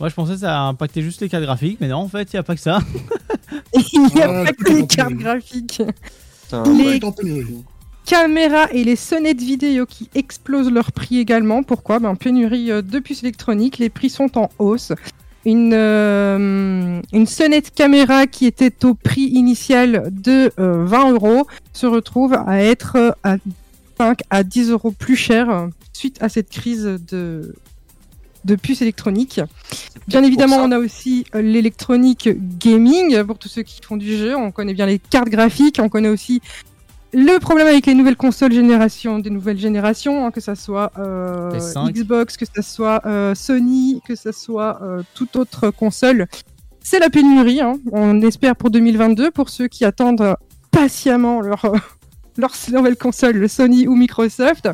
Moi 0.02 0.08
je 0.08 0.14
pensais 0.16 0.32
que 0.32 0.40
ça 0.40 0.62
impactait 0.62 1.00
juste 1.00 1.20
les 1.20 1.28
cartes 1.28 1.44
graphiques, 1.44 1.78
mais 1.80 1.86
non, 1.86 1.98
en 1.98 2.08
fait, 2.08 2.32
il 2.32 2.34
n'y 2.34 2.40
a 2.40 2.42
pas 2.42 2.56
que 2.56 2.60
ça. 2.60 2.80
Il 3.94 4.02
n'y 4.12 4.20
a 4.20 4.40
Ah, 4.40 4.44
pas 4.46 4.52
que 4.52 4.72
les 4.72 4.84
cartes 4.88 5.12
graphiques. 5.12 5.80
Les- 6.66 7.00
caméras 8.04 8.66
et 8.72 8.82
les 8.82 8.96
sonnettes 8.96 9.40
vidéo 9.40 9.86
qui 9.86 10.10
explosent 10.16 10.72
leur 10.72 10.90
prix 10.90 11.18
également. 11.18 11.62
Pourquoi? 11.62 12.00
Ben, 12.00 12.16
Pénurie 12.16 12.72
euh, 12.72 12.82
de 12.82 12.98
puces 12.98 13.22
électroniques, 13.22 13.78
les 13.78 13.90
prix 13.90 14.10
sont 14.10 14.36
en 14.36 14.50
hausse. 14.58 14.90
Une, 15.44 15.72
euh, 15.72 17.00
une 17.12 17.26
sonnette 17.26 17.72
caméra 17.72 18.26
qui 18.26 18.46
était 18.46 18.84
au 18.84 18.94
prix 18.94 19.22
initial 19.26 20.08
de 20.10 20.50
euh, 20.58 20.84
20 20.84 21.12
euros 21.12 21.46
se 21.72 21.86
retrouve 21.86 22.34
à 22.44 22.60
être 22.60 22.96
euh, 22.96 23.12
à 23.22 23.36
5 23.98 24.18
à 24.30 24.42
10 24.42 24.70
euros 24.70 24.90
plus 24.90 25.14
cher 25.16 25.48
euh, 25.48 25.68
suite 25.92 26.20
à 26.20 26.28
cette 26.28 26.50
crise 26.50 26.98
de, 27.08 27.54
de 28.44 28.54
puces 28.56 28.82
électroniques. 28.82 29.40
Bien 30.08 30.22
évidemment, 30.22 30.56
on 30.56 30.72
a 30.72 30.78
aussi 30.78 31.24
euh, 31.34 31.42
l'électronique 31.42 32.28
gaming 32.58 33.22
pour 33.24 33.38
tous 33.38 33.48
ceux 33.48 33.62
qui 33.62 33.80
font 33.82 33.96
du 33.96 34.16
jeu. 34.16 34.36
On 34.36 34.50
connaît 34.50 34.74
bien 34.74 34.86
les 34.86 34.98
cartes 34.98 35.28
graphiques, 35.28 35.78
on 35.82 35.88
connaît 35.88 36.08
aussi 36.08 36.40
le 37.14 37.38
problème 37.38 37.66
avec 37.66 37.84
les 37.86 37.94
nouvelles 37.94 38.16
consoles 38.16 38.52
génération, 38.52 39.18
des 39.18 39.28
nouvelles 39.28 39.58
générations, 39.58 40.24
hein, 40.26 40.30
que 40.30 40.40
ça 40.40 40.54
soit 40.54 40.92
euh, 40.98 41.50
PS5. 41.50 41.92
Xbox, 41.92 42.36
que 42.38 42.46
ça 42.46 42.62
soit 42.62 43.02
euh, 43.04 43.34
Sony, 43.34 44.00
que 44.06 44.14
ça 44.14 44.32
soit 44.32 44.80
euh, 44.82 45.02
toute 45.14 45.36
autre 45.36 45.70
console, 45.70 46.26
c'est 46.80 46.98
la 46.98 47.10
pénurie. 47.10 47.60
hein. 47.60 47.74
On 47.92 48.20
espère 48.22 48.56
pour 48.56 48.70
2022 48.70 49.30
pour 49.30 49.50
ceux 49.50 49.68
qui 49.68 49.84
attendent 49.84 50.36
patiemment 50.70 51.42
leur 51.42 51.70
leur 52.38 52.52
nouvelle 52.72 52.96
console, 52.96 53.36
le 53.36 53.48
Sony 53.48 53.86
ou 53.86 53.94
Microsoft. 53.94 54.70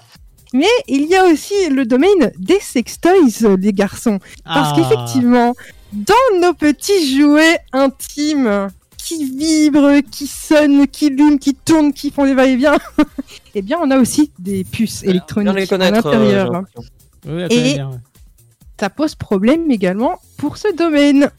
Mais 0.54 0.66
il 0.86 1.06
y 1.06 1.14
a 1.14 1.24
aussi 1.24 1.68
le 1.70 1.84
domaine 1.84 2.32
des 2.38 2.60
sextoys, 2.60 3.42
euh, 3.44 3.56
les 3.58 3.72
garçons. 3.72 4.18
Parce 4.44 4.72
Ah. 4.72 4.74
qu'effectivement, 4.76 5.54
dans 5.92 6.40
nos 6.40 6.54
petits 6.54 7.16
jouets 7.18 7.58
intimes 7.72 8.68
qui 8.96 9.24
vibrent, 9.24 10.00
qui 10.10 10.26
sonnent, 10.26 10.86
qui 10.86 11.06
allument, 11.06 11.38
qui 11.38 11.54
tournent, 11.54 11.92
qui 11.92 12.10
font 12.10 12.24
des 12.26 12.34
va-et-vient, 12.34 12.76
eh 13.54 13.62
bien, 13.62 13.78
on 13.82 13.90
a 13.90 13.98
aussi 13.98 14.32
des 14.38 14.64
puces 14.64 15.02
électroniques 15.02 15.52
Bien 15.54 15.60
les 15.60 15.66
à 15.72 15.86
euh, 15.88 15.90
l'intérieur. 15.90 16.62
Oui, 17.26 17.42
elle 17.42 17.44
Et- 17.44 17.48
connaît 17.48 17.74
bien, 17.74 17.88
ouais. 17.90 17.96
Ça 18.80 18.90
pose 18.90 19.14
problème 19.16 19.70
également 19.72 20.18
pour 20.36 20.56
ce 20.56 20.72
domaine. 20.74 21.30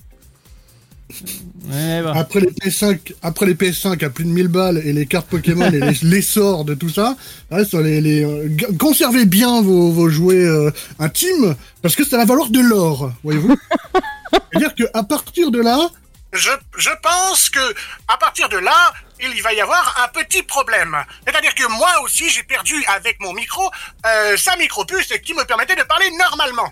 Ouais, 1.70 2.02
bah. 2.02 2.14
Après 2.16 2.40
les 2.40 2.52
PS5, 2.52 3.14
après 3.22 3.46
les 3.46 3.54
PS5 3.56 4.04
à 4.06 4.10
plus 4.10 4.24
de 4.26 4.30
1000 4.30 4.48
balles 4.48 4.78
et 4.86 4.94
les 4.94 5.06
cartes 5.06 5.28
Pokémon 5.28 5.68
et 5.72 5.80
les- 5.80 6.00
l'essor 6.04 6.66
de 6.66 6.74
tout 6.76 6.90
ça, 6.90 7.16
ouais, 7.52 7.66
sur 7.66 7.82
les, 7.82 8.00
les, 8.02 8.24
euh, 8.24 8.50
conservez 8.80 9.26
bien 9.26 9.62
vos, 9.62 9.92
vos 9.92 10.10
jouets 10.10 10.36
euh, 10.46 10.72
intimes 11.00 11.56
parce 11.82 11.96
que 11.96 12.04
ça 12.06 12.18
va 12.18 12.26
valoir 12.26 12.50
de 12.50 12.60
l'or, 12.60 13.12
voyez-vous. 13.24 13.56
C'est-à-dire 14.52 14.76
que 14.76 14.84
à 14.94 15.04
partir 15.04 15.52
de 15.52 15.60
là, 15.62 15.90
Je, 16.34 16.50
je 16.78 16.90
pense 17.02 17.50
que 17.50 17.74
à 18.08 18.18
partir 18.18 18.48
de 18.50 18.58
là, 18.58 18.94
il 19.22 19.42
va 19.42 19.54
y 19.54 19.62
avoir 19.62 19.96
un 20.04 20.08
petit 20.10 20.44
problème. 20.44 20.96
C'est-à-dire 21.26 21.54
que 21.56 21.68
moi 21.78 21.90
aussi, 22.04 22.30
j'ai 22.30 22.44
perdu 22.44 22.76
avec 22.88 23.20
mon 23.20 23.34
micro 23.34 23.64
euh, 24.06 24.38
sa 24.38 24.56
micropuce 24.58 25.12
qui 25.26 25.34
me 25.34 25.44
permettait 25.46 25.76
de 25.76 25.84
parler 25.84 26.06
normalement. 26.18 26.72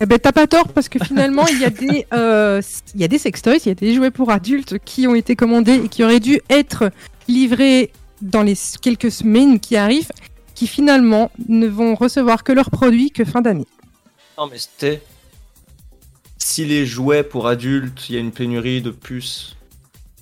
Eh 0.00 0.06
ben, 0.06 0.18
t'as 0.18 0.32
pas 0.32 0.46
tort 0.46 0.68
parce 0.68 0.88
que 0.88 0.98
finalement, 1.04 1.46
il 1.48 1.60
y 1.60 1.64
a 1.64 1.70
des, 1.70 2.06
euh, 2.12 2.62
il 2.94 3.00
y 3.00 3.04
a 3.04 3.08
des 3.08 3.18
sextoys, 3.18 3.58
il 3.64 3.68
y 3.68 3.70
a 3.70 3.74
des 3.74 3.94
jouets 3.94 4.10
pour 4.10 4.30
adultes 4.30 4.78
qui 4.84 5.06
ont 5.06 5.14
été 5.14 5.34
commandés 5.34 5.82
et 5.84 5.88
qui 5.88 6.04
auraient 6.04 6.20
dû 6.20 6.40
être 6.48 6.90
livrés 7.26 7.90
dans 8.22 8.42
les 8.42 8.54
quelques 8.80 9.10
semaines 9.10 9.60
qui 9.60 9.76
arrivent, 9.76 10.10
qui 10.54 10.66
finalement 10.66 11.30
ne 11.48 11.66
vont 11.66 11.94
recevoir 11.94 12.44
que 12.44 12.52
leurs 12.52 12.70
produits 12.70 13.10
que 13.10 13.24
fin 13.24 13.40
d'année. 13.40 13.66
Non, 14.36 14.46
mais 14.46 14.58
c'était. 14.58 15.02
Si 16.38 16.64
les 16.64 16.86
jouets 16.86 17.24
pour 17.24 17.48
adultes, 17.48 18.08
il 18.08 18.14
y 18.14 18.18
a 18.18 18.20
une 18.20 18.32
pénurie 18.32 18.80
de 18.80 18.90
puces 18.90 19.56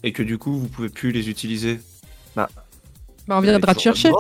et 0.03 0.13
que 0.13 0.23
du 0.23 0.39
coup 0.39 0.59
vous 0.59 0.69
pouvez 0.69 0.89
plus 0.89 1.13
les 1.13 1.29
utiliser, 1.29 1.81
bah. 2.35 2.49
Bah, 3.29 3.37
on 3.39 3.41
viendra 3.41 3.75
te 3.75 3.81
chercher. 3.81 4.11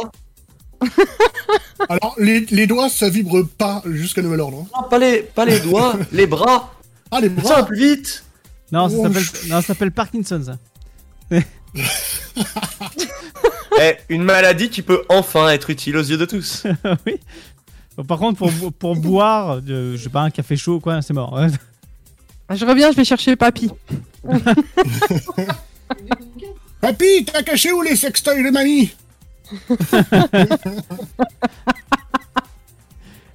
alors 1.88 2.14
les, 2.18 2.40
les 2.50 2.66
doigts 2.66 2.88
ça 2.88 3.08
vibre 3.08 3.42
pas 3.58 3.82
jusqu'à 3.86 4.22
nouvel 4.22 4.40
ordre. 4.40 4.64
hein. 4.66 4.80
Non, 4.82 4.88
pas 4.88 4.98
les, 4.98 5.22
pas 5.22 5.44
les 5.44 5.60
doigts, 5.60 5.94
les 6.12 6.26
bras. 6.26 6.72
Ah 7.10 7.20
les 7.20 7.28
bras. 7.28 7.56
Simple, 7.56 7.76
vite. 7.76 8.24
Non, 8.72 8.88
ça 8.88 8.96
Oh, 8.98 9.02
s'appelle 9.04 9.22
je- 9.22 9.48
non, 9.48 9.60
ça 9.60 9.66
s'appelle 9.68 9.92
Parkinson, 9.92 10.42
ça. 10.44 10.58
Eh, 13.78 13.96
une 14.08 14.22
maladie 14.22 14.70
qui 14.70 14.80
peut 14.82 15.02
enfin 15.10 15.50
être 15.50 15.68
utile 15.70 15.96
aux 15.98 16.02
yeux 16.02 16.16
de 16.16 16.24
tous. 16.24 16.64
oui. 17.06 17.20
Bon, 17.96 18.04
par 18.04 18.18
contre, 18.18 18.38
pour, 18.38 18.50
bo- 18.50 18.70
pour 18.70 18.96
boire, 18.96 19.60
de, 19.60 19.96
je 19.96 20.02
sais 20.04 20.08
pas, 20.08 20.22
un 20.22 20.30
café 20.30 20.56
chaud, 20.56 20.80
quoi, 20.80 21.02
c'est 21.02 21.12
mort. 21.12 21.32
Ouais. 21.34 21.48
Je 22.56 22.64
reviens, 22.64 22.90
je 22.92 22.96
vais 22.96 23.04
chercher 23.04 23.36
papy. 23.36 23.70
Papy, 26.80 27.24
t'as 27.26 27.42
caché 27.42 27.72
où 27.72 27.82
les 27.82 27.96
sextoys 27.96 28.42
de 28.42 28.50
mamie 28.50 28.94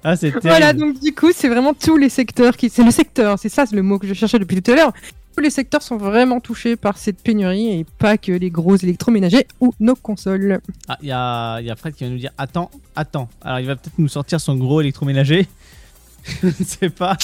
Ah, 0.04 0.16
c'est. 0.16 0.30
Voilà, 0.42 0.72
donc 0.72 0.98
du 1.00 1.14
coup, 1.14 1.30
c'est 1.32 1.48
vraiment 1.48 1.74
tous 1.74 1.96
les 1.96 2.08
secteurs 2.08 2.56
qui. 2.56 2.70
C'est 2.70 2.82
le 2.82 2.90
secteur, 2.90 3.38
c'est 3.38 3.48
ça 3.48 3.66
c'est 3.66 3.76
le 3.76 3.82
mot 3.82 3.98
que 3.98 4.06
je 4.06 4.14
cherchais 4.14 4.38
depuis 4.38 4.60
tout 4.60 4.72
à 4.72 4.74
l'heure. 4.74 4.92
Tous 5.34 5.42
les 5.42 5.50
secteurs 5.50 5.82
sont 5.82 5.96
vraiment 5.96 6.40
touchés 6.40 6.76
par 6.76 6.98
cette 6.98 7.22
pénurie 7.22 7.68
et 7.68 7.86
pas 7.98 8.18
que 8.18 8.32
les 8.32 8.50
gros 8.50 8.76
électroménagers 8.76 9.46
ou 9.60 9.72
nos 9.80 9.94
consoles. 9.94 10.60
Ah, 10.88 10.98
il 11.00 11.08
y 11.08 11.12
a, 11.12 11.60
il 11.60 11.66
y 11.66 11.70
a 11.70 11.76
Fred 11.76 11.94
qui 11.94 12.04
va 12.04 12.10
nous 12.10 12.18
dire 12.18 12.32
Attends, 12.36 12.70
attends. 12.96 13.30
Alors, 13.40 13.60
il 13.60 13.66
va 13.66 13.76
peut-être 13.76 13.98
nous 13.98 14.08
sortir 14.08 14.40
son 14.40 14.56
gros 14.56 14.80
électroménager. 14.80 15.46
je 16.42 16.48
ne 16.48 16.52
sais 16.52 16.90
pas. 16.90 17.16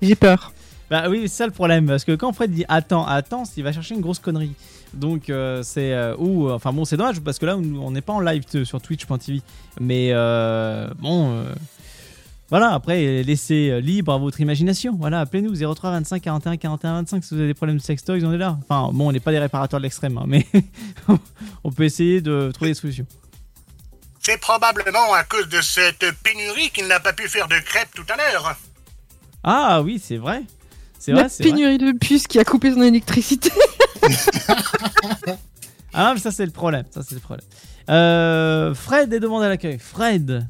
J'ai 0.00 0.14
peur. 0.14 0.52
Bah 0.88 1.08
oui, 1.10 1.22
c'est 1.22 1.36
ça 1.36 1.46
le 1.46 1.52
problème. 1.52 1.86
Parce 1.86 2.04
que 2.04 2.12
quand 2.12 2.32
Fred 2.32 2.52
dit 2.52 2.64
Attends, 2.68 3.04
attends, 3.04 3.42
il 3.56 3.64
va 3.64 3.72
chercher 3.72 3.94
une 3.94 4.00
grosse 4.00 4.20
connerie. 4.20 4.54
Donc, 4.96 5.30
euh, 5.30 5.62
c'est. 5.62 5.92
euh, 5.92 6.16
ou, 6.18 6.50
enfin 6.50 6.72
bon, 6.72 6.84
c'est 6.84 6.96
dommage 6.96 7.20
parce 7.20 7.38
que 7.38 7.46
là, 7.46 7.56
on 7.56 7.90
n'est 7.90 8.00
pas 8.00 8.12
en 8.12 8.20
live 8.20 8.42
sur 8.64 8.80
Twitch.tv. 8.80 9.42
Mais 9.80 10.08
euh, 10.12 10.88
bon. 10.98 11.30
euh, 11.32 11.54
voilà, 12.48 12.72
après, 12.74 13.24
laissez 13.24 13.70
euh, 13.70 13.80
libre 13.80 14.12
à 14.12 14.18
votre 14.18 14.40
imagination. 14.40 14.94
Voilà, 14.96 15.20
appelez-nous 15.20 15.54
03 15.74 15.90
25 15.90 16.22
41 16.22 16.56
41 16.56 16.92
25 17.02 17.24
si 17.24 17.34
vous 17.34 17.40
avez 17.40 17.48
des 17.48 17.54
problèmes 17.54 17.76
de 17.78 17.82
sextoys, 17.82 18.24
on 18.24 18.32
est 18.32 18.38
là. 18.38 18.56
Enfin, 18.68 18.90
bon, 18.92 19.08
on 19.08 19.12
n'est 19.12 19.18
pas 19.20 19.32
des 19.32 19.40
réparateurs 19.40 19.80
de 19.80 19.82
l'extrême, 19.82 20.16
hein, 20.16 20.24
mais 20.28 20.46
on 21.64 21.72
peut 21.72 21.82
essayer 21.84 22.20
de 22.20 22.52
trouver 22.52 22.70
des 22.70 22.74
solutions. 22.74 23.06
C'est 24.20 24.38
probablement 24.40 25.12
à 25.12 25.24
cause 25.24 25.48
de 25.48 25.60
cette 25.60 26.04
pénurie 26.22 26.70
qu'il 26.70 26.86
n'a 26.86 27.00
pas 27.00 27.12
pu 27.12 27.28
faire 27.28 27.48
de 27.48 27.58
crêpes 27.58 27.94
tout 27.94 28.06
à 28.08 28.16
l'heure. 28.16 28.56
Ah 29.42 29.82
oui, 29.82 30.00
c'est 30.02 30.16
vrai. 30.16 30.42
C'est 30.98 31.12
La 31.12 31.20
vrai, 31.22 31.28
c'est 31.28 31.42
vrai. 31.42 31.52
pénurie 31.52 31.78
de 31.78 31.92
puces 31.96 32.26
qui 32.26 32.38
a 32.38 32.44
coupé 32.44 32.72
son 32.72 32.82
électricité. 32.82 33.50
Ah, 35.98 36.12
mais 36.14 36.20
ça, 36.20 36.30
c'est 36.30 36.44
le 36.44 36.52
problème. 36.52 36.84
Ça, 36.90 37.00
c'est 37.02 37.14
le 37.14 37.22
problème. 37.22 37.46
Euh, 37.88 38.74
Fred 38.74 39.10
est 39.14 39.20
demandé 39.20 39.46
à 39.46 39.48
l'accueil. 39.48 39.78
Fred. 39.78 40.46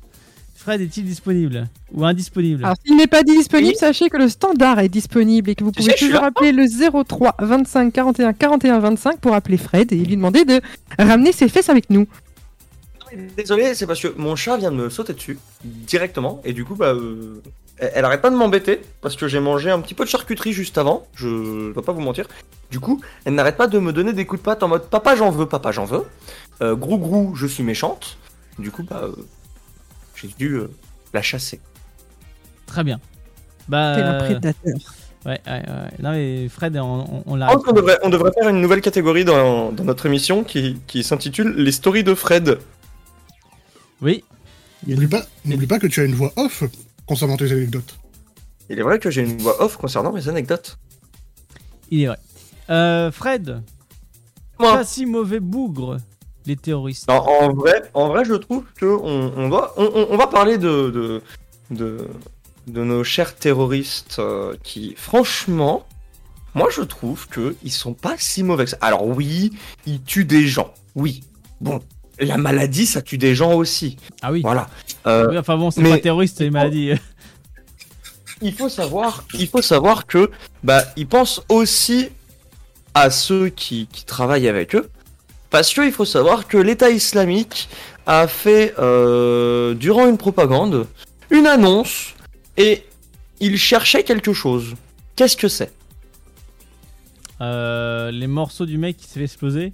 Fred 0.56 0.80
est-il 0.80 1.04
disponible 1.04 1.68
Ou 1.92 2.04
indisponible 2.04 2.64
Alors, 2.64 2.76
s'il 2.84 2.96
n'est 2.96 3.06
pas 3.06 3.22
disponible, 3.22 3.76
sachez 3.76 4.08
que 4.08 4.16
le 4.16 4.28
standard 4.28 4.80
est 4.80 4.88
disponible 4.88 5.48
et 5.50 5.54
que 5.54 5.62
vous 5.62 5.70
pouvez 5.70 5.92
sais, 5.92 5.96
toujours 5.96 6.24
appeler 6.24 6.50
le 6.50 6.66
03 7.04 7.36
25 7.38 7.92
41 7.92 8.32
41 8.32 8.80
25 8.80 9.20
pour 9.20 9.34
appeler 9.34 9.56
Fred 9.56 9.92
et 9.92 9.96
lui 9.96 10.16
demander 10.16 10.44
de 10.44 10.60
ramener 10.98 11.30
ses 11.30 11.48
fesses 11.48 11.68
avec 11.68 11.90
nous. 11.90 12.08
Désolé, 13.36 13.76
c'est 13.76 13.86
parce 13.86 14.00
que 14.00 14.12
mon 14.16 14.34
chat 14.34 14.56
vient 14.56 14.72
de 14.72 14.76
me 14.76 14.90
sauter 14.90 15.12
dessus 15.12 15.38
directement 15.62 16.40
et 16.44 16.52
du 16.52 16.64
coup, 16.64 16.74
bah, 16.74 16.86
euh, 16.92 17.40
elle, 17.78 17.92
elle 17.94 18.04
arrête 18.04 18.22
pas 18.22 18.30
de 18.30 18.36
m'embêter 18.36 18.80
parce 19.00 19.16
que 19.16 19.28
j'ai 19.28 19.40
mangé 19.40 19.70
un 19.70 19.80
petit 19.80 19.94
peu 19.94 20.04
de 20.04 20.08
charcuterie 20.08 20.52
juste 20.52 20.78
avant. 20.78 21.06
Je 21.14 21.72
dois 21.72 21.82
pas 21.84 21.92
vous 21.92 22.00
mentir. 22.00 22.26
Du 22.70 22.80
coup, 22.80 23.00
elle 23.24 23.34
n'arrête 23.34 23.56
pas 23.56 23.66
de 23.68 23.78
me 23.78 23.92
donner 23.92 24.12
des 24.12 24.26
coups 24.26 24.40
de 24.40 24.44
patte 24.44 24.62
en 24.62 24.68
mode 24.68 24.88
papa 24.88 25.14
j'en 25.16 25.30
veux, 25.30 25.46
papa 25.46 25.72
j'en 25.72 25.84
veux. 25.84 26.04
Euh, 26.62 26.74
grou 26.74 26.98
grou, 26.98 27.34
je 27.34 27.46
suis 27.46 27.62
méchante. 27.62 28.18
Du 28.58 28.70
coup, 28.70 28.82
bah, 28.82 29.02
euh, 29.04 29.12
j'ai 30.14 30.28
dû 30.38 30.54
euh, 30.54 30.70
la 31.12 31.22
chasser. 31.22 31.60
Très 32.66 32.82
bien. 32.82 32.98
Bah, 33.68 33.92
T'es 33.96 34.02
un 34.02 34.18
prédateur. 34.18 34.54
Ouais, 35.26 35.40
ouais, 35.46 35.52
ouais. 35.52 35.90
Non, 35.98 36.12
mais 36.12 36.48
Fred, 36.48 36.76
on, 36.76 36.82
on, 37.00 37.22
on 37.26 37.34
Je 37.34 37.40
l'a. 37.40 37.46
pense 37.48 37.64
qu'on 37.64 37.72
devrait, 37.72 37.98
on 38.04 38.08
devrait 38.10 38.30
faire 38.32 38.48
une 38.48 38.60
nouvelle 38.60 38.80
catégorie 38.80 39.24
dans, 39.24 39.72
dans 39.72 39.84
notre 39.84 40.06
émission 40.06 40.44
qui, 40.44 40.80
qui 40.86 41.02
s'intitule 41.02 41.52
Les 41.56 41.72
stories 41.72 42.04
de 42.04 42.14
Fred. 42.14 42.58
Oui. 44.00 44.22
N'oublie 44.86 45.08
pas, 45.08 45.22
n'oublie 45.44 45.66
pas 45.66 45.78
que 45.78 45.86
tu 45.88 46.00
as 46.00 46.04
une 46.04 46.14
voix 46.14 46.32
off 46.36 46.62
concernant 47.06 47.36
tes 47.36 47.52
anecdotes. 47.52 47.98
Il 48.68 48.78
est 48.78 48.82
vrai 48.82 48.98
que 48.98 49.10
j'ai 49.10 49.22
une 49.22 49.38
voix 49.38 49.62
off 49.62 49.76
concernant 49.76 50.12
mes 50.12 50.28
anecdotes. 50.28 50.78
Il 51.90 52.02
est 52.02 52.06
vrai. 52.06 52.18
Euh, 52.70 53.12
Fred. 53.12 53.62
Pas 54.58 54.84
si 54.84 55.06
mauvais 55.06 55.38
bougre, 55.38 55.98
les 56.46 56.56
terroristes. 56.56 57.08
Non, 57.08 57.16
en 57.16 57.52
vrai, 57.52 57.82
en 57.94 58.08
vrai, 58.08 58.24
je 58.24 58.34
trouve 58.34 58.64
que 58.74 58.86
on, 58.86 59.32
on 59.36 59.48
doit, 59.48 59.74
on, 59.76 59.84
on- 59.84 60.06
on 60.10 60.16
va 60.16 60.26
parler 60.26 60.56
de, 60.58 60.90
de, 60.90 61.22
de, 61.70 62.08
de 62.66 62.82
nos 62.82 63.04
chers 63.04 63.36
terroristes 63.36 64.16
euh, 64.18 64.56
qui, 64.64 64.94
franchement, 64.96 65.86
moi 66.54 66.68
je 66.74 66.80
trouve 66.80 67.28
que 67.28 67.54
ils 67.62 67.70
sont 67.70 67.92
pas 67.92 68.14
si 68.18 68.42
mauvais 68.42 68.64
que 68.64 68.70
ça. 68.70 68.78
Alors 68.80 69.06
oui, 69.06 69.52
ils 69.86 70.02
tuent 70.02 70.24
des 70.24 70.46
gens. 70.46 70.72
Oui. 70.94 71.22
Bon, 71.60 71.80
la 72.18 72.36
maladie, 72.36 72.86
ça 72.86 73.02
tue 73.02 73.18
des 73.18 73.34
gens 73.34 73.54
aussi. 73.54 73.96
Ah 74.22 74.32
oui. 74.32 74.40
Voilà. 74.42 74.68
Euh, 75.06 75.28
Oui, 75.30 75.38
enfin 75.38 75.56
bon, 75.56 75.70
c'est 75.70 75.82
pas 75.82 75.98
terroriste, 75.98 76.38
c'est 76.38 76.46
une 76.46 76.52
maladie. 76.52 76.92
il 78.42 78.52
faut 78.52 78.68
savoir, 78.68 79.24
il 79.34 79.48
faut 79.48 79.62
savoir 79.62 80.06
que 80.06 80.30
bah 80.62 80.82
ils 80.96 81.06
pensent 81.06 81.42
aussi 81.48 82.08
à 82.94 83.10
ceux 83.10 83.48
qui, 83.50 83.88
qui 83.92 84.04
travaillent 84.04 84.48
avec 84.48 84.74
eux, 84.74 84.88
parce 85.50 85.72
qu'il 85.72 85.92
faut 85.92 86.04
savoir 86.04 86.46
que 86.48 86.56
l'État 86.56 86.90
islamique 86.90 87.68
a 88.06 88.26
fait 88.28 88.74
euh, 88.78 89.74
durant 89.74 90.06
une 90.08 90.16
propagande 90.16 90.86
une 91.30 91.46
annonce 91.46 92.14
et 92.56 92.84
il 93.40 93.58
cherchait 93.58 94.04
quelque 94.04 94.32
chose. 94.32 94.74
Qu'est-ce 95.16 95.36
que 95.36 95.48
c'est? 95.48 95.72
Euh, 97.40 98.10
les 98.10 98.26
morceaux 98.26 98.64
du 98.64 98.78
mec 98.78 98.96
qui 98.96 99.06
s'est 99.06 99.18
fait 99.18 99.24
exploser? 99.24 99.72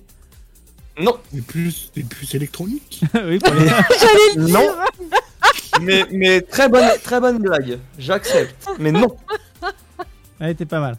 Non. 0.98 1.16
Des 1.32 1.40
plus 1.40 1.90
électroniques. 2.34 3.02
oui, 3.26 3.38
pour 3.38 3.54
les... 3.54 3.66
J'allais 3.68 4.34
le 4.36 4.46
Non. 4.48 4.60
dire. 4.60 4.72
Mais 5.80 6.06
mais 6.12 6.40
très 6.42 6.68
bonne 6.68 6.88
très 7.02 7.18
bonne 7.18 7.38
blague, 7.38 7.78
j'accepte. 7.98 8.68
Mais 8.78 8.92
non. 8.92 9.16
Elle 10.38 10.50
était 10.50 10.66
pas 10.66 10.80
mal. 10.80 10.96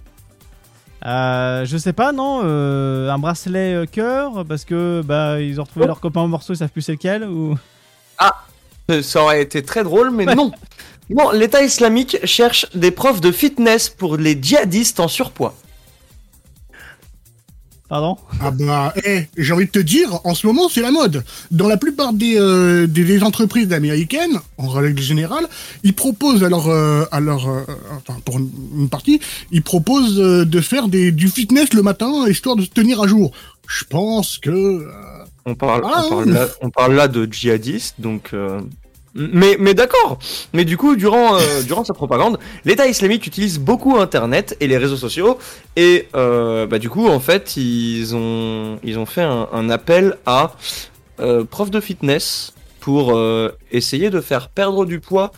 Euh, 1.05 1.65
je 1.65 1.77
sais 1.77 1.93
pas, 1.93 2.13
non 2.13 2.41
euh, 2.43 3.09
Un 3.09 3.19
bracelet 3.19 3.73
euh, 3.73 3.85
cœur 3.85 4.45
Parce 4.47 4.63
que 4.63 5.01
bah 5.03 5.41
ils 5.41 5.59
ont 5.59 5.63
retrouvé 5.65 5.85
leur 5.85 5.99
copain 5.99 6.21
en 6.21 6.29
morceaux, 6.29 6.53
ils 6.53 6.57
savent 6.57 6.69
plus 6.69 6.81
c'est 6.81 6.93
lequel 6.93 7.25
ou... 7.25 7.57
Ah, 8.17 8.45
ça 9.01 9.21
aurait 9.21 9.41
été 9.41 9.63
très 9.63 9.83
drôle, 9.83 10.11
mais 10.11 10.25
non. 10.25 10.51
Non, 11.09 11.31
l'État 11.31 11.61
islamique 11.61 12.17
cherche 12.25 12.65
des 12.73 12.91
profs 12.91 13.21
de 13.21 13.31
fitness 13.31 13.89
pour 13.89 14.15
les 14.17 14.41
djihadistes 14.41 14.99
en 14.99 15.07
surpoids. 15.07 15.55
Pardon 17.89 18.17
Ah 18.41 18.49
bah, 18.49 18.93
eh, 19.05 19.27
j'ai 19.37 19.53
envie 19.53 19.65
de 19.65 19.71
te 19.71 19.77
dire, 19.79 20.19
en 20.23 20.33
ce 20.33 20.47
moment, 20.47 20.67
c'est 20.69 20.81
la 20.81 20.89
mode. 20.89 21.23
Dans 21.51 21.67
la 21.67 21.77
plupart 21.77 22.13
des, 22.13 22.37
euh, 22.39 22.87
des, 22.87 23.03
des 23.03 23.21
entreprises 23.23 23.71
américaines, 23.71 24.39
en 24.57 24.67
règle 24.69 25.01
générale, 25.01 25.45
ils 25.83 25.93
proposent 25.93 26.43
à 26.43 26.49
leur, 26.49 26.69
euh, 26.69 27.05
à 27.11 27.19
leur, 27.19 27.47
euh, 27.47 27.61
enfin, 27.97 28.19
pour 28.25 28.39
une, 28.39 28.89
partie, 28.89 29.19
ils 29.51 29.61
proposent 29.61 30.19
euh, 30.19 30.43
de 30.45 30.59
faire 30.61 30.87
des, 30.87 31.11
du 31.11 31.27
fitness 31.27 31.73
le 31.73 31.83
matin, 31.83 32.27
histoire 32.27 32.55
de 32.55 32.63
se 32.63 32.69
tenir 32.69 33.01
à 33.01 33.07
jour. 33.07 33.31
Je 33.67 33.83
pense 33.83 34.37
que... 34.39 34.49
euh, 34.49 34.87
On 35.45 35.53
parle, 35.53 35.83
Ah, 35.85 36.03
on 36.05 36.09
parle, 36.09 36.25
ouais. 36.29 36.33
là, 36.33 36.47
on 36.61 36.69
parle 36.71 36.93
là 36.95 37.07
de 37.07 37.27
djihadistes, 37.31 37.95
donc. 37.99 38.31
Mais, 39.15 39.57
mais 39.59 39.73
d'accord. 39.73 40.17
Mais 40.53 40.65
du 40.65 40.75
coup, 40.77 40.95
durant, 40.95 41.35
euh, 41.37 41.61
durant 41.65 41.83
sa 41.83 41.93
propagande, 41.93 42.39
l'État 42.65 42.87
islamique 42.87 43.27
utilise 43.27 43.59
beaucoup 43.59 43.97
Internet 43.99 44.57
et 44.59 44.67
les 44.67 44.77
réseaux 44.77 44.97
sociaux. 44.97 45.37
Et 45.75 46.07
euh, 46.15 46.65
bah, 46.65 46.79
du 46.79 46.89
coup, 46.89 47.07
en 47.07 47.19
fait, 47.19 47.55
ils 47.57 48.15
ont, 48.15 48.79
ils 48.83 48.97
ont 48.97 49.05
fait 49.05 49.21
un, 49.21 49.47
un 49.51 49.69
appel 49.69 50.17
à 50.25 50.55
euh, 51.19 51.43
profs 51.45 51.69
de 51.71 51.79
fitness 51.79 52.53
pour 52.79 53.15
euh, 53.15 53.55
essayer 53.71 54.09
de 54.09 54.19
faire 54.19 54.49
perdre 54.49 54.85
du 54.85 54.99
poids 54.99 55.31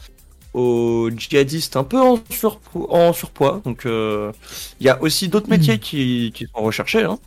aux 0.53 1.09
djihadistes 1.15 1.75
un 1.75 1.83
peu 1.83 1.99
en, 1.99 2.15
surpo- 2.31 2.87
en 2.89 3.11
surpoids. 3.11 3.61
Donc, 3.65 3.81
il 3.85 4.31
y 4.85 4.87
a 4.89 5.01
aussi 5.03 5.27
d'autres 5.27 5.49
métiers 5.49 5.79
qui, 5.79 6.31
qui 6.33 6.45
sont 6.45 6.63
recherchés. 6.63 7.03
Hein. 7.03 7.19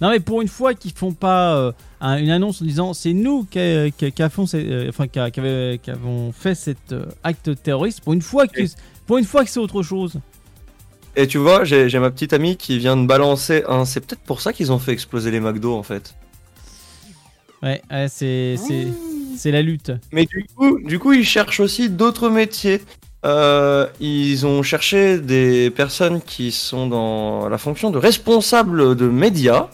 Non 0.00 0.10
mais 0.10 0.20
pour 0.20 0.40
une 0.40 0.48
fois 0.48 0.72
qu'ils 0.74 0.92
font 0.92 1.12
pas 1.12 1.74
un- 2.00 2.18
une 2.18 2.30
annonce 2.30 2.62
en 2.62 2.64
disant 2.64 2.94
c'est 2.94 3.12
nous 3.12 3.44
qui, 3.44 3.58
enfin, 4.88 5.06
avons 5.86 6.32
fait 6.32 6.54
cet 6.54 6.92
euh, 6.92 7.04
acte 7.22 7.62
terroriste, 7.62 8.00
pour 8.02 8.12
une 8.12 8.22
fois 8.22 8.46
que, 8.46 8.62
pour 9.06 9.18
une 9.18 9.24
fois 9.24 9.44
que 9.44 9.50
c'est 9.50 9.60
autre 9.60 9.82
chose. 9.82 10.20
Et 11.16 11.26
tu 11.26 11.38
vois, 11.38 11.64
j'ai 11.64 11.98
ma 11.98 12.10
petite 12.10 12.32
amie 12.32 12.56
qui 12.56 12.78
vient 12.78 12.96
de 12.96 13.06
balancer 13.06 13.64
un. 13.68 13.84
C'est 13.84 14.00
peut-être 14.00 14.22
pour 14.22 14.40
ça 14.40 14.52
qu'ils 14.52 14.70
ont 14.72 14.78
fait 14.78 14.92
exploser 14.92 15.30
les 15.30 15.40
McDo 15.40 15.74
en 15.74 15.82
fait. 15.82 16.14
Ouais, 17.62 17.82
ouais, 17.90 18.06
c'est 18.08 18.56
c'est 18.56 18.86
c'est 19.36 19.50
la 19.50 19.62
lutte. 19.62 19.92
Mais 20.12 20.24
du 20.26 20.46
coup, 20.54 20.78
du 20.82 20.98
coup, 20.98 21.12
ils 21.12 21.24
cherchent 21.24 21.60
aussi 21.60 21.90
d'autres 21.90 22.30
métiers. 22.30 22.80
Euh, 23.26 23.86
ils 24.00 24.46
ont 24.46 24.62
cherché 24.62 25.18
des 25.18 25.70
personnes 25.70 26.22
qui 26.22 26.52
sont 26.52 26.86
dans 26.86 27.48
la 27.48 27.58
fonction 27.58 27.90
de 27.90 27.98
responsable 27.98 28.96
de 28.96 29.06
médias. 29.08 29.68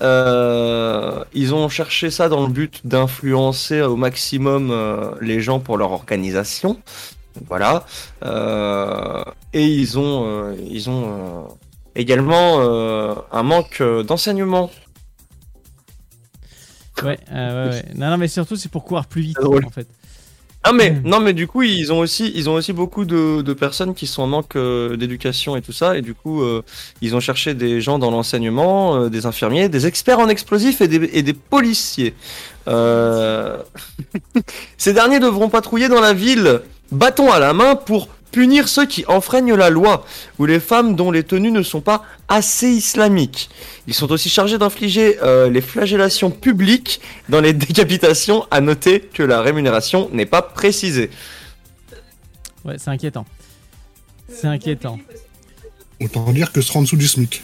Euh, 0.00 1.24
ils 1.34 1.54
ont 1.54 1.68
cherché 1.68 2.10
ça 2.10 2.28
dans 2.28 2.46
le 2.46 2.52
but 2.52 2.86
d'influencer 2.86 3.82
au 3.82 3.96
maximum 3.96 4.70
euh, 4.70 5.10
les 5.20 5.40
gens 5.40 5.60
pour 5.60 5.76
leur 5.76 5.92
organisation. 5.92 6.80
Voilà. 7.48 7.84
Euh, 8.24 9.24
et 9.52 9.66
ils 9.66 9.98
ont, 9.98 10.56
ils 10.70 10.90
ont 10.90 11.48
également 11.94 12.60
un 13.32 13.42
manque 13.42 13.82
d'enseignement. 13.82 14.70
Ouais, 17.02 17.18
ouais, 17.30 17.36
ouais. 17.36 17.84
Non, 17.94 18.10
non, 18.10 18.16
mais 18.18 18.28
surtout 18.28 18.56
c'est 18.56 18.70
pour 18.70 18.84
courir 18.84 19.06
plus 19.06 19.22
vite 19.22 19.38
en 19.38 19.70
fait. 19.70 19.86
Ah 20.64 20.72
mais 20.72 20.90
non 21.04 21.20
mais 21.20 21.34
du 21.34 21.46
coup 21.46 21.62
ils 21.62 21.92
ont 21.92 22.00
aussi 22.00 22.32
ils 22.34 22.50
ont 22.50 22.54
aussi 22.54 22.72
beaucoup 22.72 23.04
de, 23.04 23.42
de 23.42 23.52
personnes 23.54 23.94
qui 23.94 24.08
sont 24.08 24.22
en 24.22 24.26
manque 24.26 24.56
euh, 24.56 24.96
d'éducation 24.96 25.56
et 25.56 25.62
tout 25.62 25.72
ça 25.72 25.96
et 25.96 26.02
du 26.02 26.14
coup 26.14 26.42
euh, 26.42 26.62
ils 27.00 27.14
ont 27.14 27.20
cherché 27.20 27.54
des 27.54 27.80
gens 27.80 27.98
dans 27.98 28.10
l'enseignement, 28.10 28.96
euh, 28.96 29.08
des 29.08 29.24
infirmiers, 29.24 29.68
des 29.68 29.86
experts 29.86 30.18
en 30.18 30.28
explosifs 30.28 30.80
et 30.80 30.88
des, 30.88 31.08
et 31.12 31.22
des 31.22 31.32
policiers. 31.32 32.14
Ces 34.76 34.92
derniers 34.92 35.20
devront 35.20 35.48
patrouiller 35.48 35.88
dans 35.88 36.02
la 36.02 36.12
ville, 36.12 36.60
bâton 36.92 37.32
à 37.32 37.38
la 37.38 37.54
main 37.54 37.74
pour 37.74 38.08
punir 38.30 38.68
ceux 38.68 38.86
qui 38.86 39.04
enfreignent 39.06 39.54
la 39.54 39.70
loi 39.70 40.04
ou 40.38 40.46
les 40.46 40.60
femmes 40.60 40.96
dont 40.96 41.10
les 41.10 41.22
tenues 41.22 41.50
ne 41.50 41.62
sont 41.62 41.80
pas 41.80 42.04
assez 42.28 42.68
islamiques. 42.68 43.50
Ils 43.86 43.94
sont 43.94 44.10
aussi 44.12 44.28
chargés 44.28 44.58
d'infliger 44.58 45.18
euh, 45.22 45.48
les 45.50 45.60
flagellations 45.60 46.30
publiques 46.30 47.00
dans 47.28 47.40
les 47.40 47.52
décapitations. 47.54 48.46
À 48.50 48.60
noter 48.60 49.00
que 49.00 49.22
la 49.22 49.42
rémunération 49.42 50.08
n'est 50.12 50.26
pas 50.26 50.42
précisée. 50.42 51.10
Ouais, 52.64 52.76
c'est 52.78 52.90
inquiétant. 52.90 53.24
C'est 54.28 54.46
inquiétant. 54.46 54.98
Autant 56.00 56.32
dire 56.32 56.52
que 56.52 56.60
ce 56.60 56.68
sera 56.68 56.80
en 56.80 56.82
dessous 56.82 56.96
du 56.96 57.08
SMIC. 57.08 57.42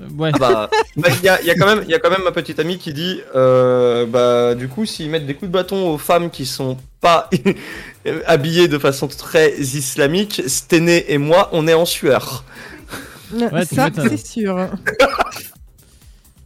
Euh, 0.00 0.08
ouais. 0.16 0.30
Ah 0.34 0.38
bah, 0.38 0.70
bah, 0.96 1.08
il 1.18 1.24
y, 1.24 1.28
a, 1.28 1.40
il 1.40 1.46
y 1.46 1.50
a 1.50 1.54
quand 1.54 1.66
même, 1.66 1.82
il 1.84 1.90
y 1.90 1.94
a 1.94 1.98
quand 1.98 2.10
même 2.10 2.22
ma 2.24 2.32
petite 2.32 2.58
amie 2.58 2.78
qui 2.78 2.92
dit, 2.92 3.20
euh, 3.34 4.06
bah, 4.06 4.54
du 4.54 4.68
coup, 4.68 4.84
s'ils 4.84 5.08
mettent 5.08 5.26
des 5.26 5.34
coups 5.34 5.48
de 5.50 5.52
bâton 5.52 5.90
aux 5.90 5.98
femmes 5.98 6.30
qui 6.30 6.46
sont 6.46 6.76
pas 7.00 7.30
habillées 8.26 8.68
de 8.68 8.78
façon 8.78 9.08
très 9.08 9.58
islamique, 9.58 10.42
Stené 10.46 11.12
et 11.12 11.18
moi, 11.18 11.48
on 11.52 11.66
est 11.66 11.74
en 11.74 11.86
sueur. 11.86 12.44
Ouais, 13.32 13.64
ça, 13.64 13.90
c'est 13.94 14.26
sûr. 14.26 14.68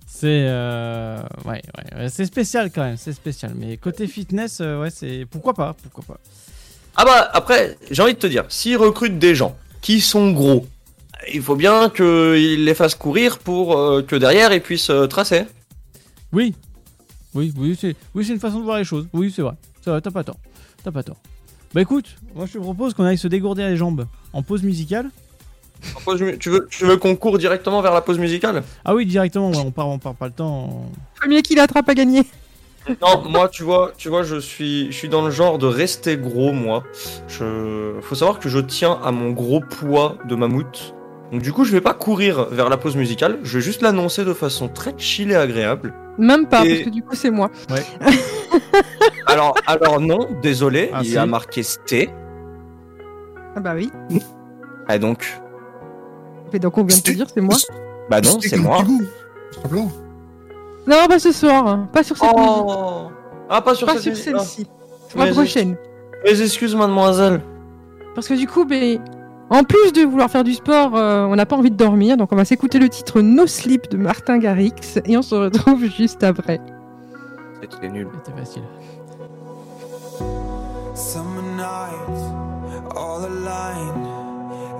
C'est 0.06 0.44
euh... 0.48 1.16
ouais, 1.46 1.62
ouais, 1.78 1.98
ouais, 1.98 2.08
c'est 2.10 2.26
spécial 2.26 2.70
quand 2.70 2.82
même, 2.82 2.98
c'est 2.98 3.14
spécial. 3.14 3.52
Mais 3.56 3.78
côté 3.78 4.06
fitness, 4.06 4.58
euh, 4.60 4.82
ouais, 4.82 4.90
c'est 4.90 5.26
pourquoi 5.30 5.54
pas, 5.54 5.74
pourquoi 5.82 6.14
pas. 6.14 6.20
Ah 6.96 7.06
bah, 7.06 7.30
après, 7.32 7.78
j'ai 7.90 8.02
envie 8.02 8.12
de 8.12 8.18
te 8.18 8.26
dire, 8.26 8.44
s'ils 8.50 8.76
recrutent 8.76 9.18
des 9.18 9.34
gens 9.34 9.56
qui 9.80 10.02
sont 10.02 10.32
gros, 10.32 10.66
il 11.32 11.40
faut 11.40 11.56
bien 11.56 11.88
qu'ils 11.88 12.64
les 12.66 12.74
fassent 12.74 12.96
courir 12.96 13.38
pour 13.38 13.78
euh, 13.78 14.02
que 14.02 14.14
derrière 14.14 14.52
ils 14.52 14.60
puissent 14.60 14.90
euh, 14.90 15.06
tracer. 15.06 15.44
Oui, 16.32 16.54
oui, 17.32 17.54
oui, 17.56 17.78
c'est 17.80 17.96
oui, 18.14 18.24
c'est 18.24 18.34
une 18.34 18.40
façon 18.40 18.58
de 18.58 18.64
voir 18.64 18.76
les 18.76 18.84
choses. 18.84 19.06
Oui, 19.14 19.32
c'est 19.34 19.40
vrai, 19.40 19.54
c'est 19.82 19.88
vrai, 19.88 20.02
t'as 20.02 20.10
pas 20.10 20.24
tort, 20.24 20.38
t'as 20.84 20.90
pas 20.90 21.02
tort. 21.02 21.16
Bah 21.74 21.80
écoute, 21.82 22.16
moi 22.34 22.46
je 22.46 22.54
te 22.54 22.58
propose 22.58 22.94
qu'on 22.94 23.04
aille 23.04 23.18
se 23.18 23.28
dégourdir 23.28 23.68
les 23.68 23.76
jambes 23.76 24.06
en 24.32 24.42
pause 24.42 24.62
musicale. 24.62 25.08
En 25.96 26.00
pause 26.00 26.20
mu- 26.20 26.36
tu 26.38 26.50
veux, 26.50 26.66
tu 26.70 26.84
veux 26.84 26.96
qu'on 26.96 27.16
court 27.16 27.38
directement 27.38 27.80
vers 27.80 27.94
la 27.94 28.00
pause 28.00 28.18
musicale? 28.18 28.62
Ah 28.84 28.94
oui, 28.94 29.06
directement, 29.06 29.50
ouais, 29.50 29.56
on 29.64 29.70
part, 29.70 29.88
on 29.88 29.98
part 29.98 30.14
pas 30.14 30.26
le 30.26 30.32
temps. 30.32 30.84
Premier 31.20 31.42
qui 31.42 31.54
l'attrape 31.54 31.88
à 31.88 31.94
gagner. 31.94 32.24
Non, 33.00 33.22
moi, 33.28 33.48
tu 33.48 33.62
vois, 33.62 33.92
tu 33.96 34.08
vois, 34.08 34.22
je 34.24 34.36
suis, 34.40 34.86
je 34.90 34.96
suis 34.96 35.08
dans 35.08 35.22
le 35.22 35.30
genre 35.30 35.58
de 35.58 35.66
rester 35.66 36.16
gros, 36.16 36.52
moi. 36.52 36.82
Je, 37.28 37.94
faut 38.00 38.14
savoir 38.14 38.40
que 38.40 38.48
je 38.48 38.58
tiens 38.58 38.98
à 39.04 39.12
mon 39.12 39.30
gros 39.30 39.60
poids 39.60 40.16
de 40.28 40.34
mammouth. 40.34 40.94
Donc 41.30 41.42
du 41.42 41.52
coup, 41.52 41.64
je 41.64 41.70
vais 41.72 41.80
pas 41.82 41.94
courir 41.94 42.46
vers 42.50 42.68
la 42.68 42.76
pause 42.76 42.96
musicale. 42.96 43.38
Je 43.44 43.58
vais 43.58 43.64
juste 43.64 43.82
l'annoncer 43.82 44.24
de 44.24 44.34
façon 44.34 44.68
très 44.68 44.92
chill 44.98 45.30
et 45.30 45.36
agréable. 45.36 45.94
Même 46.18 46.46
pas, 46.48 46.64
Et- 46.64 46.70
parce 46.70 46.82
que 46.86 46.90
du 46.90 47.02
coup, 47.02 47.14
c'est 47.14 47.30
moi. 47.30 47.50
Ouais. 47.70 47.84
alors, 49.26 49.54
alors 49.66 50.00
non, 50.00 50.28
désolé, 50.42 50.90
Ah, 50.92 51.00
il 51.02 51.10
si. 51.10 51.18
a 51.18 51.26
marqué 51.26 51.62
ST. 51.62 52.08
Ah 53.56 53.60
bah 53.60 53.72
oui. 53.74 53.90
Et 54.92 54.98
donc, 54.98 55.40
Mais 56.52 56.58
donc 56.58 56.76
on 56.78 56.84
vient 56.84 56.96
de 56.96 57.02
te 57.02 57.10
dire, 57.12 57.26
c'est 57.32 57.40
moi? 57.40 57.56
bah 58.10 58.20
non, 58.20 58.38
c'est 58.40 58.56
moi. 58.56 58.78
Simplement. 59.62 59.90
Non, 60.86 61.06
pas 61.08 61.18
ce 61.18 61.32
soir. 61.32 61.66
hein. 61.66 61.88
Pas 61.92 62.02
sur 62.02 62.16
cette 62.16 62.26
musique. 62.36 62.46
Oh 62.46 63.08
Ah, 63.48 63.60
pas 63.60 63.74
sur 63.74 63.86
Pas 63.86 63.94
cette 63.94 64.02
sur 64.02 64.10
musique, 64.12 64.24
celle-ci. 64.24 64.66
ah. 65.18 65.26
La 65.26 65.32
prochaine. 65.32 65.76
Mes 66.24 66.40
excuses, 66.42 66.74
mademoiselle. 66.74 67.40
Parce 68.14 68.28
que 68.28 68.34
du 68.34 68.46
coup, 68.46 68.64
ben, 68.64 68.98
en 69.50 69.62
plus 69.64 69.92
de 69.92 70.02
vouloir 70.02 70.30
faire 70.30 70.44
du 70.44 70.54
sport, 70.54 70.96
euh, 70.96 71.24
on 71.26 71.36
n'a 71.36 71.46
pas 71.46 71.56
envie 71.56 71.70
de 71.70 71.76
dormir. 71.76 72.16
Donc 72.16 72.32
on 72.32 72.36
va 72.36 72.44
s'écouter 72.44 72.78
le 72.78 72.88
titre 72.88 73.20
No 73.20 73.46
Sleep 73.46 73.90
de 73.90 73.96
Martin 73.96 74.38
Garrix. 74.38 74.98
Et 75.04 75.16
on 75.16 75.22
se 75.22 75.34
retrouve 75.34 75.84
juste 75.96 76.22
après. 76.24 76.60
C'était 77.60 77.88
nul. 77.88 78.08
C'était 78.24 78.38
facile. 78.38 78.64
Summer 80.94 81.42
nights, 81.56 82.22
all 82.96 83.24
aligned, 83.24 84.06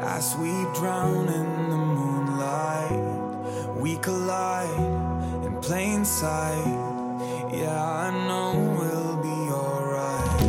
as 0.01 0.37
we 0.39 0.51
drown 0.75 1.29
in 1.29 1.71
the 1.71 1.77
moonlight. 1.77 3.21
We 3.81 3.97
collide 3.97 4.69
in 5.45 5.59
plain 5.63 6.05
sight. 6.05 6.67
Yeah, 7.53 7.83
I 7.83 8.11
know 8.11 8.55
we'll 8.79 9.17
be 9.23 9.51
alright. 9.51 10.43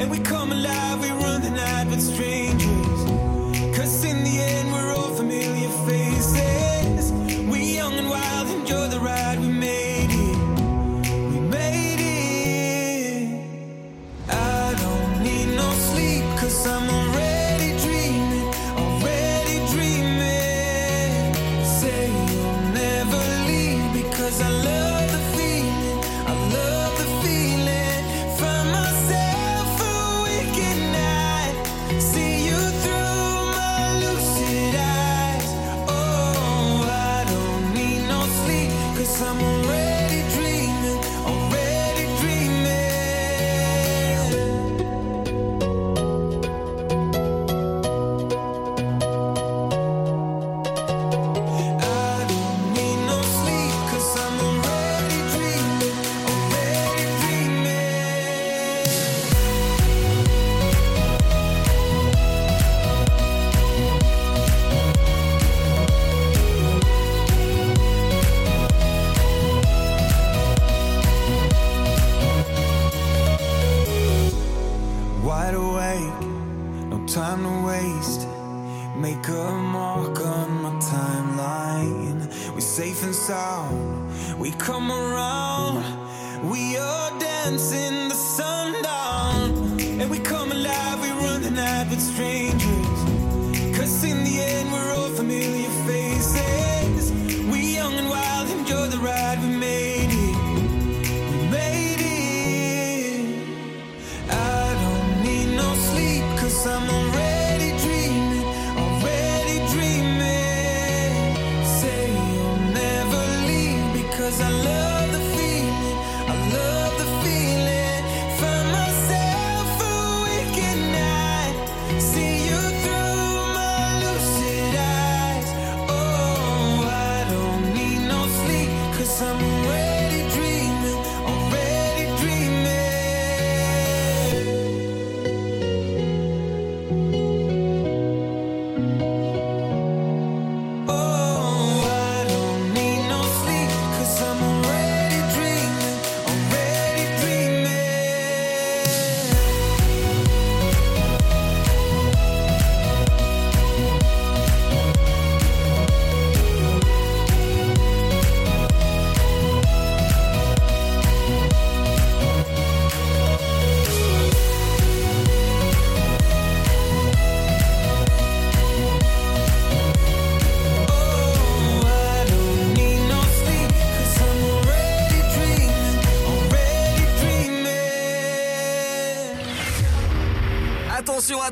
And 0.00 0.10
we 0.10 0.18
come 0.18 0.52
alive, 0.52 1.00
we 1.00 1.10
run 1.10 1.42
the 1.42 1.50
night 1.50 1.86
with 1.88 2.00
strangers. 2.00 3.76
Cause 3.76 4.04
in 4.04 4.24
the 4.24 4.40
end, 4.40 4.72
we're 4.72 4.92
all 4.94 5.14
familiar 5.14 5.68
faces. 5.86 6.71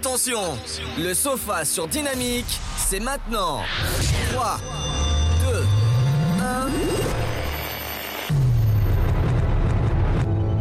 Attention, 0.02 0.56
Le 0.98 1.12
sofa 1.12 1.62
sur 1.66 1.86
Dynamique, 1.86 2.58
c'est 2.78 3.00
maintenant 3.00 3.60
3, 4.32 4.58
2, 5.52 5.66
1... 6.42 6.68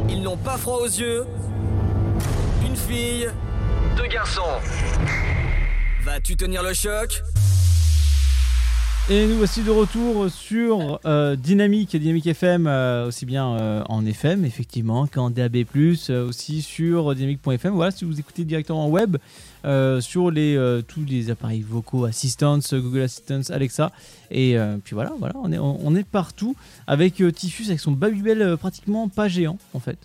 Ils 0.10 0.22
n'ont 0.22 0.36
pas 0.36 0.58
froid 0.58 0.80
aux 0.80 0.88
yeux. 0.88 1.26
Une 2.66 2.76
fille, 2.76 3.30
deux 3.96 4.08
garçons. 4.08 4.42
Vas-tu 6.04 6.36
tenir 6.36 6.62
le 6.62 6.74
choc? 6.74 7.24
Et 9.10 9.26
nous 9.26 9.38
voici 9.38 9.64
de 9.64 9.72
retour 9.72 10.28
sur 10.50 11.00
euh, 11.06 11.36
Dynamique 11.36 11.94
et 11.94 12.00
Dynamique 12.00 12.26
FM, 12.26 12.66
euh, 12.66 13.10
aussi 13.10 13.28
bien 13.28 13.52
euh, 13.52 13.84
en 13.88 14.04
FM, 14.04 14.46
effectivement, 14.46 15.06
qu'en 15.06 15.30
DAB, 15.30 15.58
euh, 15.76 16.28
aussi 16.28 16.64
sur 16.64 17.14
dynamique.fm. 17.14 17.76
Voilà, 17.76 17.92
si 17.92 18.04
vous 18.04 18.20
écoutez 18.20 18.46
directement 18.46 18.86
en 18.86 18.90
web, 18.90 19.18
sur 20.00 20.32
les, 20.32 20.82
tous 20.88 21.06
les 21.06 21.30
appareils 21.30 21.62
vocaux, 21.62 22.06
Assistance, 22.06 22.74
Google 22.74 23.02
Assistant, 23.02 23.42
Alexa. 23.50 23.92
Et 24.32 24.58
puis 24.84 24.96
voilà, 24.96 25.12
voilà 25.20 25.36
on, 25.44 25.52
est, 25.52 25.60
on, 25.60 25.86
on 25.86 25.96
est 25.96 26.08
partout 26.08 26.56
avec 26.88 27.22
Typhus, 27.36 27.66
avec 27.68 27.80
son 27.80 27.92
Babybel 27.92 28.58
pratiquement 28.58 29.08
pas 29.08 29.28
géant, 29.28 29.60
en 29.76 29.80
fait. 29.80 30.00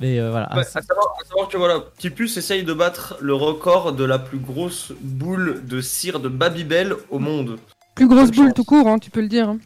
Mais 0.00 0.18
euh, 0.18 0.30
voilà. 0.30 0.48
Ouais, 0.54 0.60
à, 0.60 0.64
savoir, 0.64 1.14
à 1.20 1.24
savoir 1.24 1.48
que 1.48 1.58
voilà, 1.58 1.84
Tipus 1.98 2.36
essaye 2.36 2.64
de 2.64 2.72
battre 2.72 3.18
le 3.20 3.34
record 3.34 3.92
de 3.92 4.04
la 4.04 4.18
plus 4.18 4.38
grosse 4.38 4.92
boule 5.02 5.62
de 5.66 5.80
cire 5.80 6.20
de 6.20 6.28
Babybel 6.28 6.94
au 7.10 7.18
monde. 7.18 7.58
Plus 8.00 8.08
grosse 8.08 8.30
boule 8.30 8.54
tout 8.54 8.64
court, 8.64 8.88
hein, 8.88 8.98
tu 8.98 9.10
peux 9.10 9.20
le 9.20 9.28
dire. 9.28 9.46
hein. 9.50 9.58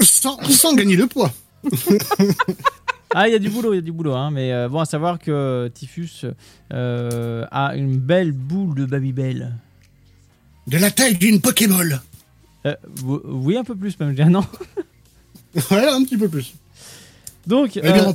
Sans, 0.00 0.40
sans 0.48 0.74
gagner 0.74 0.94
le 0.96 1.08
poids. 1.08 1.32
Ah, 3.16 3.28
il 3.28 3.32
y 3.32 3.34
a 3.36 3.38
du 3.38 3.48
boulot, 3.48 3.72
il 3.72 3.76
y 3.76 3.78
a 3.78 3.82
du 3.82 3.92
boulot. 3.92 4.14
Hein, 4.14 4.30
mais 4.32 4.52
euh, 4.52 4.68
bon, 4.68 4.80
à 4.80 4.84
savoir 4.84 5.20
que 5.20 5.70
Typhus 5.72 6.24
euh, 6.72 7.46
a 7.52 7.76
une 7.76 7.96
belle 7.96 8.32
boule 8.32 8.74
de 8.74 8.86
Babybel. 8.86 9.52
De 10.66 10.78
la 10.78 10.90
taille 10.90 11.16
d'une 11.16 11.40
Pokéball. 11.40 12.00
Euh, 12.66 12.74
vous- 12.96 13.20
oui, 13.24 13.56
un 13.56 13.62
peu 13.62 13.76
plus 13.76 13.98
même, 14.00 14.10
je 14.10 14.14
dirais, 14.16 14.30
non? 14.30 14.44
Ouais, 15.70 15.86
un 15.88 16.02
petit 16.02 16.16
peu 16.16 16.28
plus. 16.28 16.54
Donc, 17.46 17.76
euh, 17.76 18.12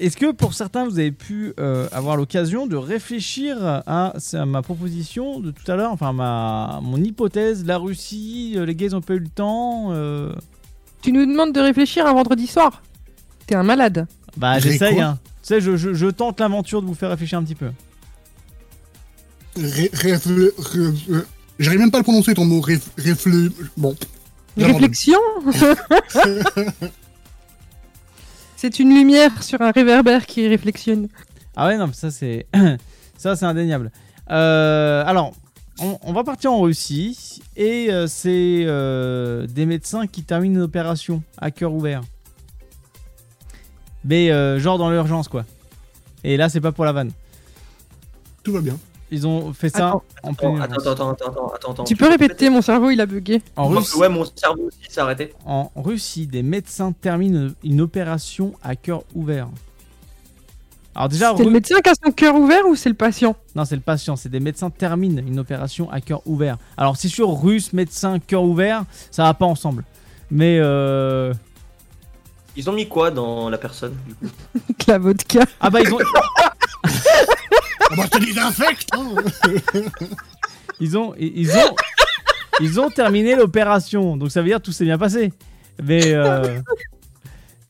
est-ce 0.00 0.16
que 0.16 0.32
pour 0.32 0.52
certains, 0.54 0.84
vous 0.84 0.98
avez 0.98 1.12
pu 1.12 1.52
euh, 1.60 1.86
avoir 1.92 2.16
l'occasion 2.16 2.66
de 2.66 2.74
réfléchir 2.76 3.56
à, 3.64 4.12
à 4.32 4.44
ma 4.46 4.62
proposition 4.62 5.38
de 5.38 5.52
tout 5.52 5.70
à 5.70 5.76
l'heure, 5.76 5.92
enfin 5.92 6.12
ma 6.12 6.80
mon 6.82 6.96
hypothèse, 6.96 7.64
la 7.64 7.78
Russie, 7.78 8.54
euh, 8.56 8.66
les 8.66 8.74
gays 8.74 8.94
ont 8.94 9.00
pas 9.00 9.14
eu 9.14 9.20
le 9.20 9.28
temps. 9.28 9.88
euh, 9.92 10.32
Tu 11.02 11.12
nous 11.12 11.24
demandes 11.24 11.52
de 11.52 11.60
réfléchir 11.60 12.04
un 12.06 12.12
vendredi 12.14 12.46
soir 12.48 12.82
T'es 13.46 13.54
un 13.54 13.62
malade. 13.62 14.06
Bah 14.36 14.58
j'essaye. 14.58 15.00
Hein. 15.00 15.18
Tu 15.42 15.48
sais, 15.54 15.60
je, 15.60 15.76
je- 15.76 15.94
je 15.94 16.06
tente 16.08 16.40
l'aventure 16.40 16.82
de 16.82 16.86
vous 16.86 16.94
faire 16.94 17.10
réfléchir 17.10 17.38
un 17.38 17.44
petit 17.44 17.54
peu. 17.54 17.70
J'arrive 21.58 21.80
même 21.80 21.90
pas 21.90 21.98
à 21.98 22.00
le 22.00 22.04
prononcer 22.04 22.34
ton 22.34 22.44
mot. 22.44 22.60
Réf- 22.60 22.88
réfle- 22.98 23.50
Bon. 23.76 23.94
Réflexion 24.56 25.18
C'est 28.60 28.80
une 28.80 28.92
lumière 28.92 29.44
sur 29.44 29.62
un 29.62 29.70
réverbère 29.70 30.26
qui 30.26 30.48
réflexionne. 30.48 31.06
Ah 31.54 31.68
ouais, 31.68 31.76
non, 31.76 31.86
mais 31.86 31.92
ça 31.92 32.10
c'est 32.10 32.48
ça 33.16 33.36
c'est 33.36 33.44
indéniable. 33.44 33.92
Euh, 34.32 35.04
alors, 35.06 35.32
on, 35.78 35.96
on 36.02 36.12
va 36.12 36.24
partir 36.24 36.52
en 36.52 36.62
Russie 36.62 37.40
et 37.56 37.92
euh, 37.92 38.08
c'est 38.08 38.64
euh, 38.66 39.46
des 39.46 39.64
médecins 39.64 40.08
qui 40.08 40.24
terminent 40.24 40.56
une 40.56 40.62
opération 40.62 41.22
à 41.36 41.52
cœur 41.52 41.72
ouvert. 41.72 42.00
Mais 44.04 44.32
euh, 44.32 44.58
genre 44.58 44.76
dans 44.76 44.90
l'urgence 44.90 45.28
quoi. 45.28 45.44
Et 46.24 46.36
là, 46.36 46.48
c'est 46.48 46.60
pas 46.60 46.72
pour 46.72 46.84
la 46.84 46.90
vanne. 46.90 47.12
Tout 48.42 48.50
va 48.50 48.60
bien. 48.60 48.76
Ils 49.10 49.26
ont 49.26 49.52
fait 49.54 49.70
ça 49.70 49.88
Attends. 49.88 50.02
en 50.22 50.34
pleine 50.34 50.60
Attends, 50.62 50.74
attends, 50.74 50.90
attends, 50.90 51.10
attends, 51.10 51.52
attends, 51.54 51.72
attends. 51.72 51.84
Tu 51.84 51.96
peux 51.96 52.08
répéter, 52.08 52.50
mon 52.50 52.60
cerveau 52.62 52.90
il 52.90 53.00
a 53.00 53.06
bugué. 53.06 53.40
En 53.56 53.68
Russie, 53.68 53.96
Ouais, 53.96 54.08
mon 54.08 54.24
cerveau 54.34 54.64
aussi 54.68 54.78
s'est 54.88 55.00
arrêté. 55.00 55.32
en 55.46 55.70
Russie, 55.76 56.26
des 56.26 56.42
médecins 56.42 56.92
terminent 56.92 57.48
une 57.64 57.80
opération 57.80 58.54
à 58.62 58.76
cœur 58.76 59.02
ouvert. 59.14 59.48
Alors 60.94 61.08
déjà, 61.08 61.32
C'est 61.36 61.44
le 61.44 61.50
médecin 61.50 61.76
qui 61.80 61.90
a 61.90 61.94
son 62.04 62.10
cœur 62.10 62.34
ouvert 62.34 62.66
ou 62.66 62.74
c'est 62.74 62.88
le 62.88 62.94
patient 62.96 63.36
Non, 63.54 63.64
c'est 63.64 63.76
le 63.76 63.80
patient. 63.82 64.16
C'est 64.16 64.28
des 64.30 64.40
médecins 64.40 64.68
terminent 64.68 65.22
une 65.24 65.38
opération 65.38 65.88
à 65.92 66.00
cœur 66.00 66.22
ouvert. 66.26 66.58
Alors, 66.76 66.96
c'est 66.96 67.06
sûr, 67.08 67.30
russe, 67.40 67.72
médecin, 67.72 68.18
cœur 68.18 68.42
ouvert, 68.42 68.82
ça 69.12 69.22
va 69.22 69.32
pas 69.34 69.46
ensemble. 69.46 69.84
Mais 70.30 70.58
euh... 70.60 71.32
Ils 72.56 72.68
ont 72.68 72.72
mis 72.72 72.88
quoi 72.88 73.12
dans 73.12 73.48
la 73.48 73.58
personne 73.58 73.94
du 74.08 74.14
coup? 74.16 74.26
La 74.88 74.98
vodka. 74.98 75.44
ah 75.60 75.70
bah 75.70 75.80
ils 75.80 75.94
ont 75.94 75.98
Ah 77.90 77.94
bah, 77.96 78.04
ça 78.12 78.18
désinfecte, 78.18 78.88
hein 78.92 79.14
ils 80.80 80.96
ont 80.98 81.14
ils 81.18 81.50
ont 81.52 81.74
ils 82.60 82.80
ont 82.80 82.90
terminé 82.90 83.34
l'opération. 83.34 84.16
Donc 84.16 84.30
ça 84.30 84.42
veut 84.42 84.48
dire 84.48 84.58
que 84.58 84.64
tout 84.64 84.72
s'est 84.72 84.84
bien 84.84 84.98
passé. 84.98 85.32
Mais 85.82 86.12
euh... 86.12 86.60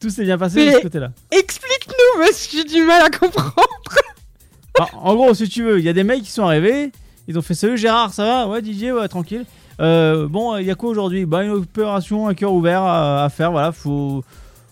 tout 0.00 0.10
s'est 0.10 0.24
bien 0.24 0.38
passé 0.38 0.66
de 0.66 0.72
ce 0.76 0.82
côté-là. 0.82 1.10
Explique-nous, 1.30 2.20
parce 2.20 2.46
que 2.46 2.56
j'ai 2.56 2.64
du 2.64 2.82
mal 2.82 3.02
à 3.02 3.10
comprendre. 3.10 3.64
En, 4.80 5.10
en 5.10 5.14
gros, 5.14 5.34
si 5.34 5.48
tu 5.48 5.62
veux, 5.62 5.78
il 5.78 5.84
y 5.84 5.88
a 5.88 5.92
des 5.92 6.04
mecs 6.04 6.22
qui 6.22 6.30
sont 6.30 6.44
arrivés. 6.44 6.90
Ils 7.26 7.38
ont 7.38 7.42
fait 7.42 7.54
salut 7.54 7.76
Gérard, 7.76 8.14
ça 8.14 8.24
va? 8.24 8.46
Ouais, 8.48 8.62
Didier, 8.62 8.92
ouais, 8.92 9.06
tranquille. 9.08 9.44
Euh, 9.80 10.26
bon, 10.26 10.56
il 10.56 10.66
y 10.66 10.70
a 10.70 10.74
quoi 10.74 10.90
aujourd'hui? 10.90 11.26
Bah, 11.26 11.44
une 11.44 11.50
opération 11.50 12.26
à 12.26 12.34
cœur 12.34 12.52
ouvert 12.52 12.82
à, 12.82 13.24
à 13.24 13.28
faire. 13.28 13.52
Voilà, 13.52 13.70
faut, 13.72 14.24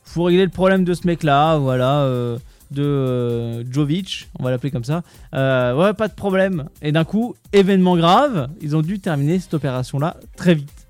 faut 0.04 0.24
régler 0.24 0.44
le 0.44 0.50
problème 0.50 0.84
de 0.84 0.94
ce 0.94 1.06
mec-là. 1.06 1.58
Voilà, 1.58 2.00
euh, 2.00 2.38
de 2.70 2.82
euh, 2.82 3.72
Jovic, 3.72 4.28
on 4.38 4.44
va 4.44 4.50
l'appeler 4.50 4.70
comme 4.70 4.84
ça. 4.84 5.02
Euh, 5.34 5.74
ouais, 5.74 5.94
pas 5.94 6.08
de 6.08 6.14
problème. 6.14 6.68
Et 6.82 6.92
d'un 6.92 7.04
coup, 7.04 7.34
événement 7.52 7.96
grave, 7.96 8.48
ils 8.60 8.76
ont 8.76 8.82
dû 8.82 8.98
terminer 8.98 9.38
cette 9.38 9.54
opération-là 9.54 10.16
très 10.36 10.54
vite. 10.54 10.86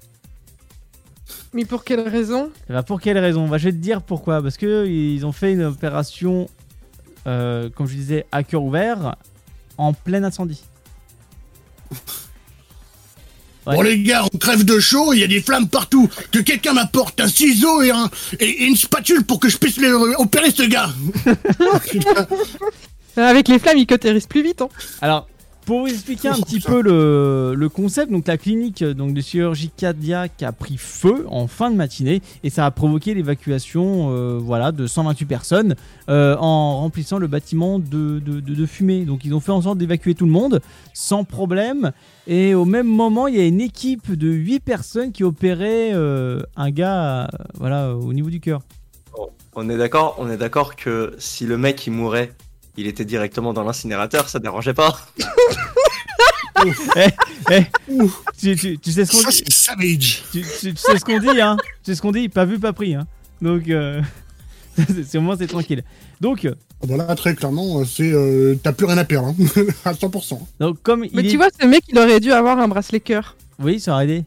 Mais 1.53 1.65
pour 1.65 1.85
quelle 1.85 2.01
raison? 2.01 2.51
Et 2.69 2.73
bah, 2.73 2.82
pour 2.82 3.01
quelle 3.01 3.19
raison? 3.19 3.48
Bah, 3.48 3.59
Je 3.59 3.65
vais 3.65 3.73
te 3.73 3.78
dire 3.78 4.03
pourquoi. 4.03 4.43
Parce 4.43 4.57
que 4.57 4.86
ils 4.86 5.24
ont 5.24 5.32
fait 5.32 5.53
une 5.53 5.62
opération, 5.62 6.48
euh, 7.27 7.70
comme 7.70 7.86
je 7.86 7.94
disais, 7.94 8.27
à 8.32 8.43
cœur 8.43 8.62
ouvert, 8.62 9.16
en 9.78 9.93
plein 9.93 10.23
incendie. 10.24 10.65
Ouais. 13.66 13.74
Bon 13.74 13.82
les 13.82 13.98
gars, 14.01 14.24
on 14.32 14.38
crève 14.38 14.64
de 14.64 14.78
chaud, 14.78 15.12
il 15.12 15.20
y 15.20 15.24
a 15.24 15.26
des 15.26 15.40
flammes 15.40 15.68
partout. 15.68 16.09
Que 16.30 16.38
quelqu'un 16.38 16.72
m'apporte 16.72 17.20
un 17.20 17.28
ciseau 17.28 17.82
et, 17.82 17.90
un, 17.90 18.09
et, 18.38 18.48
et 18.48 18.64
une 18.66 18.76
spatule 18.76 19.24
pour 19.24 19.40
que 19.40 19.48
je 19.48 19.56
puisse 19.56 19.78
les, 19.78 19.88
euh, 19.88 20.14
opérer 20.18 20.51
ce 20.51 20.62
gars. 20.62 20.90
Avec 23.16 23.48
les 23.48 23.59
flammes, 23.59 23.78
il 23.78 23.86
cautérise 23.86 24.26
plus 24.26 24.43
vite. 24.43 24.62
Hein. 24.62 24.68
Alors, 25.01 25.26
pour 25.66 25.80
vous 25.80 25.88
expliquer 25.88 26.28
un 26.28 26.34
petit 26.34 26.60
peu 26.60 26.80
le, 26.80 27.55
le 27.56 27.68
concept, 27.68 28.10
donc 28.12 28.26
la 28.28 28.38
clinique 28.38 28.82
donc, 28.84 29.12
de 29.12 29.20
chirurgie 29.20 29.68
cardiaque 29.76 30.43
a 30.43 30.52
pris 30.52 30.76
feu 30.78 31.26
en 31.28 31.48
fin 31.48 31.70
de 31.70 31.76
matinée 31.76 32.22
et 32.44 32.51
ça 32.51 32.64
a 32.64 32.70
provoqué 32.70 33.12
l'évacuation 33.14 34.10
euh, 34.12 34.38
voilà, 34.40 34.70
de 34.72 34.86
128 34.86 35.26
personnes 35.26 35.74
euh, 36.09 36.36
en 36.38 36.78
remplissant 36.80 37.18
le 37.18 37.26
bâtiment 37.26 37.78
de, 37.80 38.20
de, 38.20 38.40
de- 38.40 38.55
de 38.55 38.66
fumée. 38.66 39.05
Donc 39.05 39.24
ils 39.24 39.34
ont 39.34 39.40
fait 39.40 39.52
en 39.52 39.60
sorte 39.60 39.76
d'évacuer 39.78 40.14
tout 40.14 40.24
le 40.24 40.30
monde 40.32 40.60
sans 40.94 41.24
problème. 41.24 41.90
Et 42.28 42.55
au 42.55 42.64
même 42.64 42.86
moment, 42.88 43.26
il 43.26 43.36
y 43.36 43.40
a 43.40 43.44
une 43.47 43.60
équipe 43.60 44.12
de 44.12 44.28
8 44.30 44.60
personnes 44.60 45.12
qui 45.12 45.24
opérait 45.24 45.90
euh, 45.93 46.43
un 46.56 46.70
gars 46.70 47.24
euh, 47.24 47.26
voilà, 47.55 47.94
au 47.94 48.12
niveau 48.12 48.30
du 48.30 48.40
cœur. 48.40 48.62
On 49.56 49.68
est 49.68 49.76
d'accord, 49.78 50.16
on 50.18 50.30
est 50.30 50.36
d'accord 50.36 50.76
que 50.76 51.14
si 51.18 51.44
le 51.47 51.56
mec 51.59 51.86
il 51.86 51.93
mourait, 51.93 52.32
il 52.77 52.86
était 52.86 53.05
directement 53.05 53.53
dans 53.53 53.65
l'incinérateur, 53.65 54.28
ça 54.28 54.39
dérangeait 54.39 54.74
pas. 54.74 54.98
Eh, 56.65 57.09
eh, 57.51 57.62
tu, 58.39 58.57
tu- 58.57 58.78
tu 58.78 58.90
sais 58.93 59.05
ce 59.05 59.12
qu'on 59.12 59.28
dit? 59.31 59.44
savage. 59.53 60.23
tu, 60.32 60.43
sais 60.43 60.73
ce 60.98 61.05
qu'on 61.05 61.19
dit, 61.19 61.40
hein? 61.40 61.57
Tu 61.85 61.90
sais 61.90 61.94
ce 61.94 62.03
qu'on 62.03 62.12
dit, 62.12 62.28
pas 62.31 62.44
vu, 62.47 62.59
pas 62.59 62.73
pris, 62.73 62.94
hein 62.94 63.07
Donc, 63.43 63.69
euh, 63.69 64.01
c'est 65.07 65.19
au 65.19 65.20
moins 65.20 65.36
c'est 65.36 65.47
tranquille. 65.47 65.85
Donc, 66.20 66.44
euh, 66.47 66.55
Ah 66.82 66.86
bah 66.86 66.97
là, 66.97 67.15
très 67.15 67.35
clairement, 67.35 67.85
c'est 67.85 68.11
euh, 68.11 68.55
t'as 68.62 68.73
plus 68.73 68.86
rien 68.86 68.97
à 68.98 69.05
perdre, 69.05 69.28
hein. 69.28 69.35
à 69.85 69.93
100%. 69.93 70.39
donc 70.61 70.82
comme 70.82 71.01
Mais 71.01 71.09
il 71.12 71.23
tu 71.28 71.35
est- 71.35 71.36
vois, 71.36 71.48
ce 71.61 71.66
mec, 71.66 71.82
il 71.89 71.98
aurait 71.98 72.20
dû 72.20 72.32
avoir 72.32 72.59
un 72.59 72.69
bracelet 72.69 73.01
cœur. 73.01 73.36
Oui, 73.59 73.78
ça 73.78 73.93
aurait 73.93 74.05
aidé. 74.05 74.24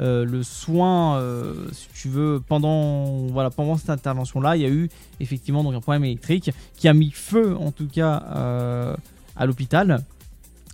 euh, 0.01 0.25
le 0.25 0.43
soin, 0.43 1.19
euh, 1.19 1.69
si 1.73 1.89
tu 1.95 2.09
veux, 2.09 2.43
pendant 2.47 3.27
voilà 3.29 3.51
pendant 3.51 3.77
cette 3.77 3.91
intervention-là, 3.91 4.57
il 4.57 4.63
y 4.63 4.65
a 4.65 4.69
eu 4.69 4.89
effectivement 5.21 5.63
donc 5.63 5.75
un 5.75 5.81
problème 5.81 6.05
électrique 6.05 6.51
qui 6.77 6.89
a 6.89 6.95
mis 6.95 7.11
feu 7.11 7.57
en 7.57 7.71
tout 7.71 7.87
cas 7.87 8.23
euh, 8.35 8.97
à 9.37 9.47
l'hôpital. 9.47 10.03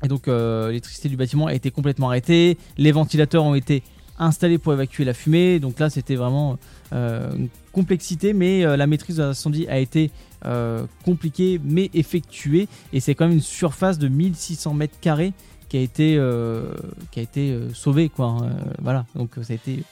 Et 0.03 0.09
donc 0.09 0.29
l'électricité 0.29 1.11
du 1.11 1.17
bâtiment 1.17 1.47
a 1.47 1.55
été 1.55 1.71
complètement 1.71 2.09
arrêtée, 2.09 2.57
les 2.79 2.91
ventilateurs 2.91 3.45
ont 3.45 3.55
été 3.55 3.83
installés 4.19 4.57
pour 4.57 4.73
évacuer 4.73 5.05
la 5.05 5.13
fumée. 5.13 5.61
Donc 5.61 5.79
là, 5.79 5.91
c'était 5.91 6.17
vraiment 6.17 6.57
une 6.91 7.51
complexité, 7.73 8.33
mais 8.33 8.63
la 8.79 8.87
maîtrise 8.87 9.19
de 9.19 9.25
l'incendie 9.25 9.69
a 9.69 9.79
été 9.79 10.11
euh, 10.47 10.87
compliqué 11.05 11.61
mais 11.63 11.91
effectué. 11.93 12.67
Et 12.95 13.01
c'est 13.01 13.15
quand 13.15 13.27
même 13.27 13.35
une 13.35 13.43
surface 13.43 13.99
de 13.99 14.09
1600 14.09 14.73
mètres 14.73 14.99
carrés 15.01 15.35
qui 15.71 15.79
a 15.79 15.81
été, 15.81 16.17
euh, 16.19 16.75
qui 17.11 17.21
a 17.21 17.23
été 17.23 17.53
euh, 17.53 17.73
sauvée. 17.73 18.11
Quoi, 18.11 18.27
hein. 18.27 18.43
Euh, 18.43 18.73
voilà, 18.83 19.07
donc 19.15 19.31
ça 19.43 19.53
a 19.53 19.57
été 19.57 19.83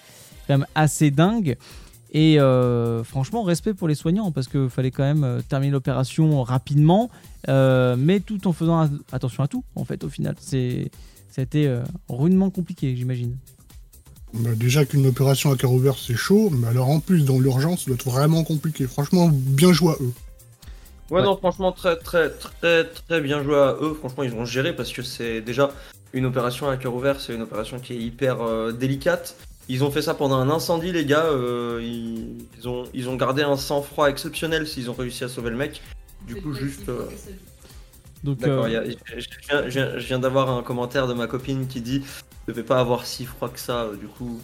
quand 0.46 0.59
même 0.59 0.66
assez 0.74 1.10
dingue. 1.10 1.56
Et 2.12 2.38
franchement, 3.05 3.42
respect 3.42 3.74
pour 3.74 3.86
les 3.86 3.94
soignants 3.94 4.32
parce 4.32 4.48
qu'il 4.48 4.70
fallait 4.70 4.90
quand 4.90 5.02
même 5.02 5.42
terminer 5.46 5.72
l'opération 5.72 6.42
rapidement, 6.42 7.10
mais 7.46 8.20
tout 8.20 8.48
en 8.48 8.52
faisant 8.52 8.88
attention 9.12 9.42
à 9.42 9.48
tout 9.48 9.62
en 9.76 9.84
fait 9.84 10.02
au 10.05 10.09
final. 10.09 10.34
C'est, 10.40 10.90
ça 11.38 11.42
a 11.42 11.44
été 11.44 11.68
euh, 11.68 11.84
rudement 12.09 12.50
compliqué, 12.50 12.96
j'imagine. 12.96 13.36
Bah, 14.34 14.50
déjà 14.56 14.84
qu'une 14.84 15.06
opération 15.06 15.52
à 15.52 15.56
cœur 15.56 15.72
ouvert, 15.72 15.96
c'est 15.96 16.16
chaud, 16.16 16.50
mais 16.50 16.66
alors 16.66 16.88
en 16.88 17.00
plus, 17.00 17.24
dans 17.24 17.38
l'urgence, 17.38 17.80
ça 17.80 17.86
doit 17.86 17.94
être 17.94 18.10
vraiment 18.10 18.42
compliqué. 18.42 18.86
Franchement, 18.86 19.30
bien 19.32 19.72
joué 19.72 19.92
à 19.92 19.96
eux. 20.02 20.12
Ouais, 21.10 21.22
non, 21.22 21.36
franchement, 21.36 21.72
très, 21.72 21.97
très, 21.97 22.30
très, 22.30 22.85
très 22.85 23.20
bien 23.20 23.43
joué 23.43 23.56
à 23.56 23.76
eux. 23.80 23.94
Franchement, 23.94 24.22
ils 24.24 24.35
ont 24.35 24.44
géré 24.44 24.74
parce 24.74 24.93
que 24.93 25.02
c'est 25.02 25.40
déjà 25.40 25.70
une 26.12 26.26
opération 26.26 26.68
à 26.68 26.76
cœur 26.76 26.94
ouvert, 26.94 27.20
c'est 27.20 27.35
une 27.35 27.43
opération 27.43 27.78
qui 27.78 27.94
est 27.94 27.98
hyper 27.98 28.40
euh, 28.43 28.72
délicate. 28.72 29.36
Ils 29.70 29.85
ont 29.85 29.90
fait 29.90 30.02
ça 30.02 30.14
pendant 30.14 30.36
un 30.36 30.48
incendie, 30.51 30.93
les 30.93 31.05
gars. 31.05 31.26
euh, 31.26 31.80
ils, 31.82 32.47
ils 32.59 32.68
ont, 32.68 32.85
ils 32.94 33.09
ont 33.09 33.16
gardé 33.16 33.43
un 33.43 33.56
sang-froid 33.56 34.09
exceptionnel 34.09 34.66
s'ils 34.66 34.90
ont 34.90 34.94
réussi 34.94 35.24
à 35.24 35.28
sauver 35.28 35.51
le 35.51 35.56
mec. 35.56 35.82
Du 36.26 36.36
coup, 36.40 36.52
juste. 36.52 36.89
euh, 36.89 37.06
Donc, 38.24 38.39
D'accord, 38.39 38.64
euh, 38.64 38.80
a- 38.80 39.18
je 39.18 39.98
je 39.98 40.06
viens, 40.06 40.18
d'avoir 40.18 40.51
un 40.51 40.62
commentaire 40.62 41.06
de 41.06 41.14
ma 41.14 41.26
copine 41.26 41.66
qui 41.68 41.80
dit 41.80 42.02
Je 42.47 42.52
devais 42.52 42.64
pas 42.64 42.80
avoir 42.80 43.06
si 43.06 43.24
froid 43.26 43.48
que 43.51 43.60
ça, 43.60 43.82
euh, 43.82 43.97
du 43.97 44.06
coup. 44.06 44.40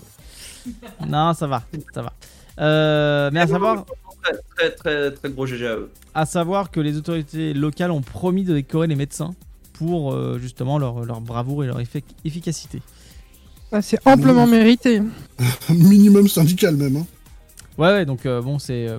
Non, 1.06 1.32
ça 1.34 1.46
va, 1.46 1.62
ça 1.92 2.02
va. 2.02 2.12
Euh, 2.60 3.30
mais 3.32 3.40
à 3.40 3.46
savoir, 3.46 3.84
Très, 4.24 4.32
très, 4.56 4.70
très, 4.70 5.10
très 5.12 5.30
gros 5.30 5.46
GG 5.46 5.66
à 5.66 5.74
eux. 5.76 5.90
à 6.14 6.24
savoir 6.26 6.70
que 6.70 6.80
les 6.80 6.96
autorités 6.96 7.52
locales 7.54 7.90
ont 7.90 8.00
promis 8.00 8.42
de 8.44 8.54
décorer 8.54 8.86
les 8.86 8.96
médecins 8.96 9.34
pour 9.74 10.12
euh, 10.14 10.38
justement 10.40 10.78
leur, 10.78 11.04
leur 11.04 11.20
bravoure 11.20 11.62
et 11.64 11.66
leur 11.66 11.78
effic- 11.80 12.04
efficacité. 12.24 12.80
Ah, 13.72 13.82
c'est 13.82 13.98
amplement 14.06 14.46
mérité. 14.46 15.02
Minimum 15.68 16.28
syndical 16.28 16.76
même. 16.76 16.96
Hein. 16.96 17.06
Ouais, 17.76 17.88
ouais, 17.88 18.04
donc 18.06 18.24
euh, 18.24 18.40
bon, 18.40 18.58
c'est 18.58 18.86
euh, 18.88 18.98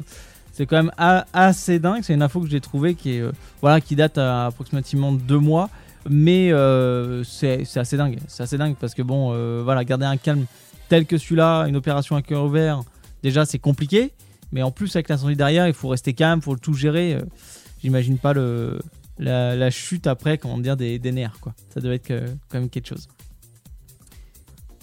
c'est 0.52 0.66
quand 0.66 0.76
même 0.84 0.92
assez 1.34 1.80
dingue. 1.80 2.02
C'est 2.04 2.14
une 2.14 2.22
info 2.22 2.42
que 2.42 2.48
j'ai 2.50 2.62
trouvée 2.62 2.94
qui 2.94 3.16
est 3.16 3.22
euh, 3.22 3.32
voilà 3.62 3.80
qui 3.82 3.96
date 3.96 4.18
à 4.18 4.48
approximativement 4.48 5.12
deux 5.14 5.40
mois, 5.40 5.70
mais 6.10 6.52
euh, 6.52 7.24
c'est 7.24 7.64
c'est 7.66 7.80
assez 7.80 7.96
dingue. 7.98 8.20
C'est 8.28 8.44
assez 8.44 8.58
dingue 8.58 8.76
parce 8.80 8.94
que 8.94 9.02
bon, 9.02 9.32
euh, 9.34 9.62
voilà, 9.64 9.84
garder 9.86 10.06
un 10.06 10.18
calme 10.18 10.46
tel 10.90 11.06
que 11.06 11.18
celui-là, 11.18 11.64
une 11.68 11.78
opération 11.78 12.16
à 12.18 12.22
cœur 12.22 12.44
ouvert, 12.44 12.82
déjà 13.24 13.46
c'est 13.46 13.60
compliqué, 13.60 14.12
mais 14.56 14.64
en 14.64 14.72
plus 14.72 14.96
avec 14.96 15.10
l'incendie 15.10 15.36
derrière, 15.36 15.68
il 15.68 15.74
faut 15.74 15.90
rester 15.90 16.14
calme, 16.14 16.42
faut 16.42 16.56
tout 16.56 16.74
gérer. 16.74 17.14
euh, 17.14 17.22
J'imagine 17.84 18.18
pas 18.18 18.34
le 18.34 18.80
la, 19.20 19.56
la 19.56 19.70
chute 19.70 20.08
après, 20.08 20.38
comment 20.38 20.58
dire, 20.58 20.76
des, 20.78 20.98
des 20.98 21.12
nerfs 21.12 21.38
quoi. 21.42 21.54
Ça 21.74 21.80
devait 21.82 21.96
être 21.96 22.08
que- 22.08 22.26
quand 22.50 22.60
même 22.60 22.70
quelque 22.70 22.88
chose. 22.88 23.08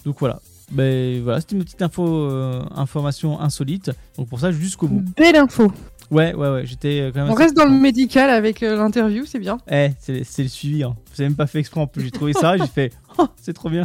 Donc 0.05 0.17
voilà. 0.19 0.39
Ben 0.71 1.21
voilà, 1.21 1.41
c'était 1.41 1.55
une 1.55 1.63
petite 1.63 1.81
info, 1.81 2.05
euh, 2.07 2.63
information 2.75 3.39
insolite. 3.41 3.91
Donc 4.17 4.29
pour 4.29 4.39
ça, 4.39 4.51
jusqu'au 4.51 4.87
bout. 4.87 5.03
Belle 5.17 5.35
info. 5.35 5.71
Ouais, 6.11 6.33
ouais, 6.33 6.49
ouais, 6.49 6.65
j'étais 6.65 6.99
euh, 7.01 7.11
quand 7.11 7.21
même. 7.23 7.31
On 7.31 7.35
reste 7.35 7.55
dans 7.55 7.65
le 7.65 7.71
médical 7.71 8.29
avec 8.29 8.61
euh, 8.63 8.75
l'interview, 8.77 9.25
c'est 9.25 9.39
bien. 9.39 9.57
Eh, 9.71 9.89
c'est 9.99 10.23
c'est 10.23 10.43
le 10.43 10.49
suivi. 10.49 10.83
Hein. 10.83 10.95
J'ai 11.15 11.23
même 11.23 11.35
pas 11.35 11.47
fait 11.47 11.59
exprès 11.59 11.79
en 11.81 11.87
plus. 11.87 12.03
J'ai 12.03 12.11
trouvé 12.11 12.33
ça, 12.33 12.55
j'ai 12.57 12.67
fait 12.67 12.91
Oh, 13.17 13.27
c'est 13.41 13.53
trop 13.53 13.69
bien. 13.69 13.83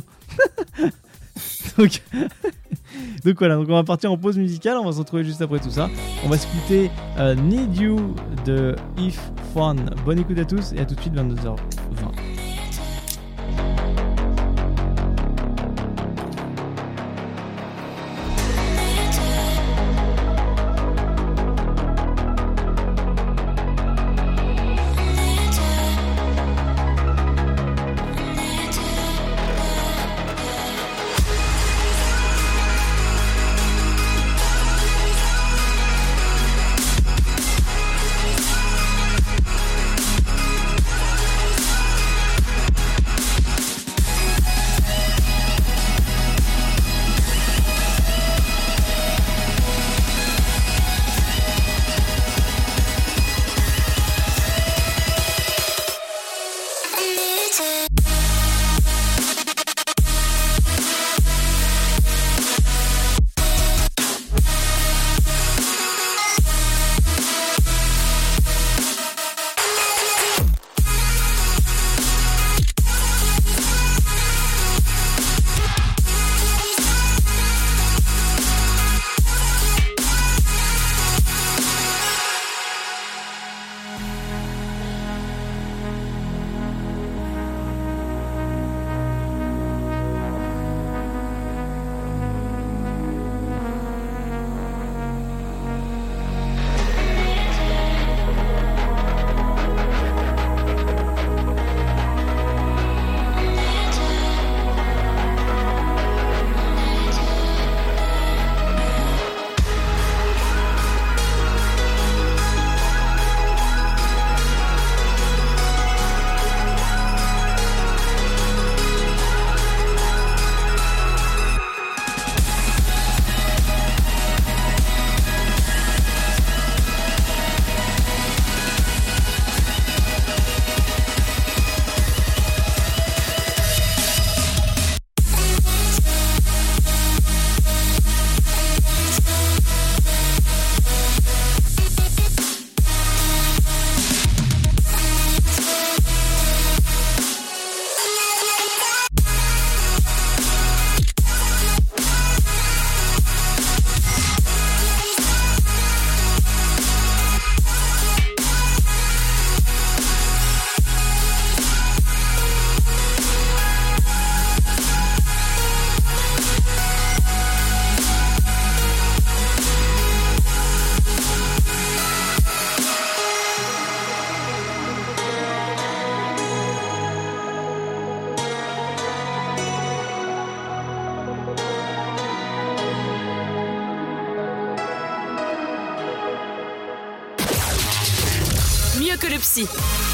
donc, 3.24 3.38
voilà, 3.38 3.56
donc 3.56 3.66
on 3.68 3.74
va 3.74 3.84
partir 3.84 4.12
en 4.12 4.18
pause 4.18 4.38
musicale. 4.38 4.76
On 4.78 4.84
va 4.84 4.92
se 4.92 4.98
retrouver 4.98 5.24
juste 5.24 5.42
après 5.42 5.58
tout 5.58 5.70
ça. 5.70 5.88
On 6.24 6.28
va 6.28 6.36
écouter 6.36 6.90
euh, 7.18 7.34
Need 7.34 7.76
You 7.76 8.14
de 8.44 8.74
If 8.98 9.20
Fun. 9.54 9.76
Bonne 10.04 10.18
écoute 10.18 10.38
à 10.38 10.44
tous 10.44 10.72
et 10.72 10.80
à 10.80 10.84
tout 10.84 10.94
de 10.94 11.00
suite 11.00 11.14
22h20. 11.14 12.47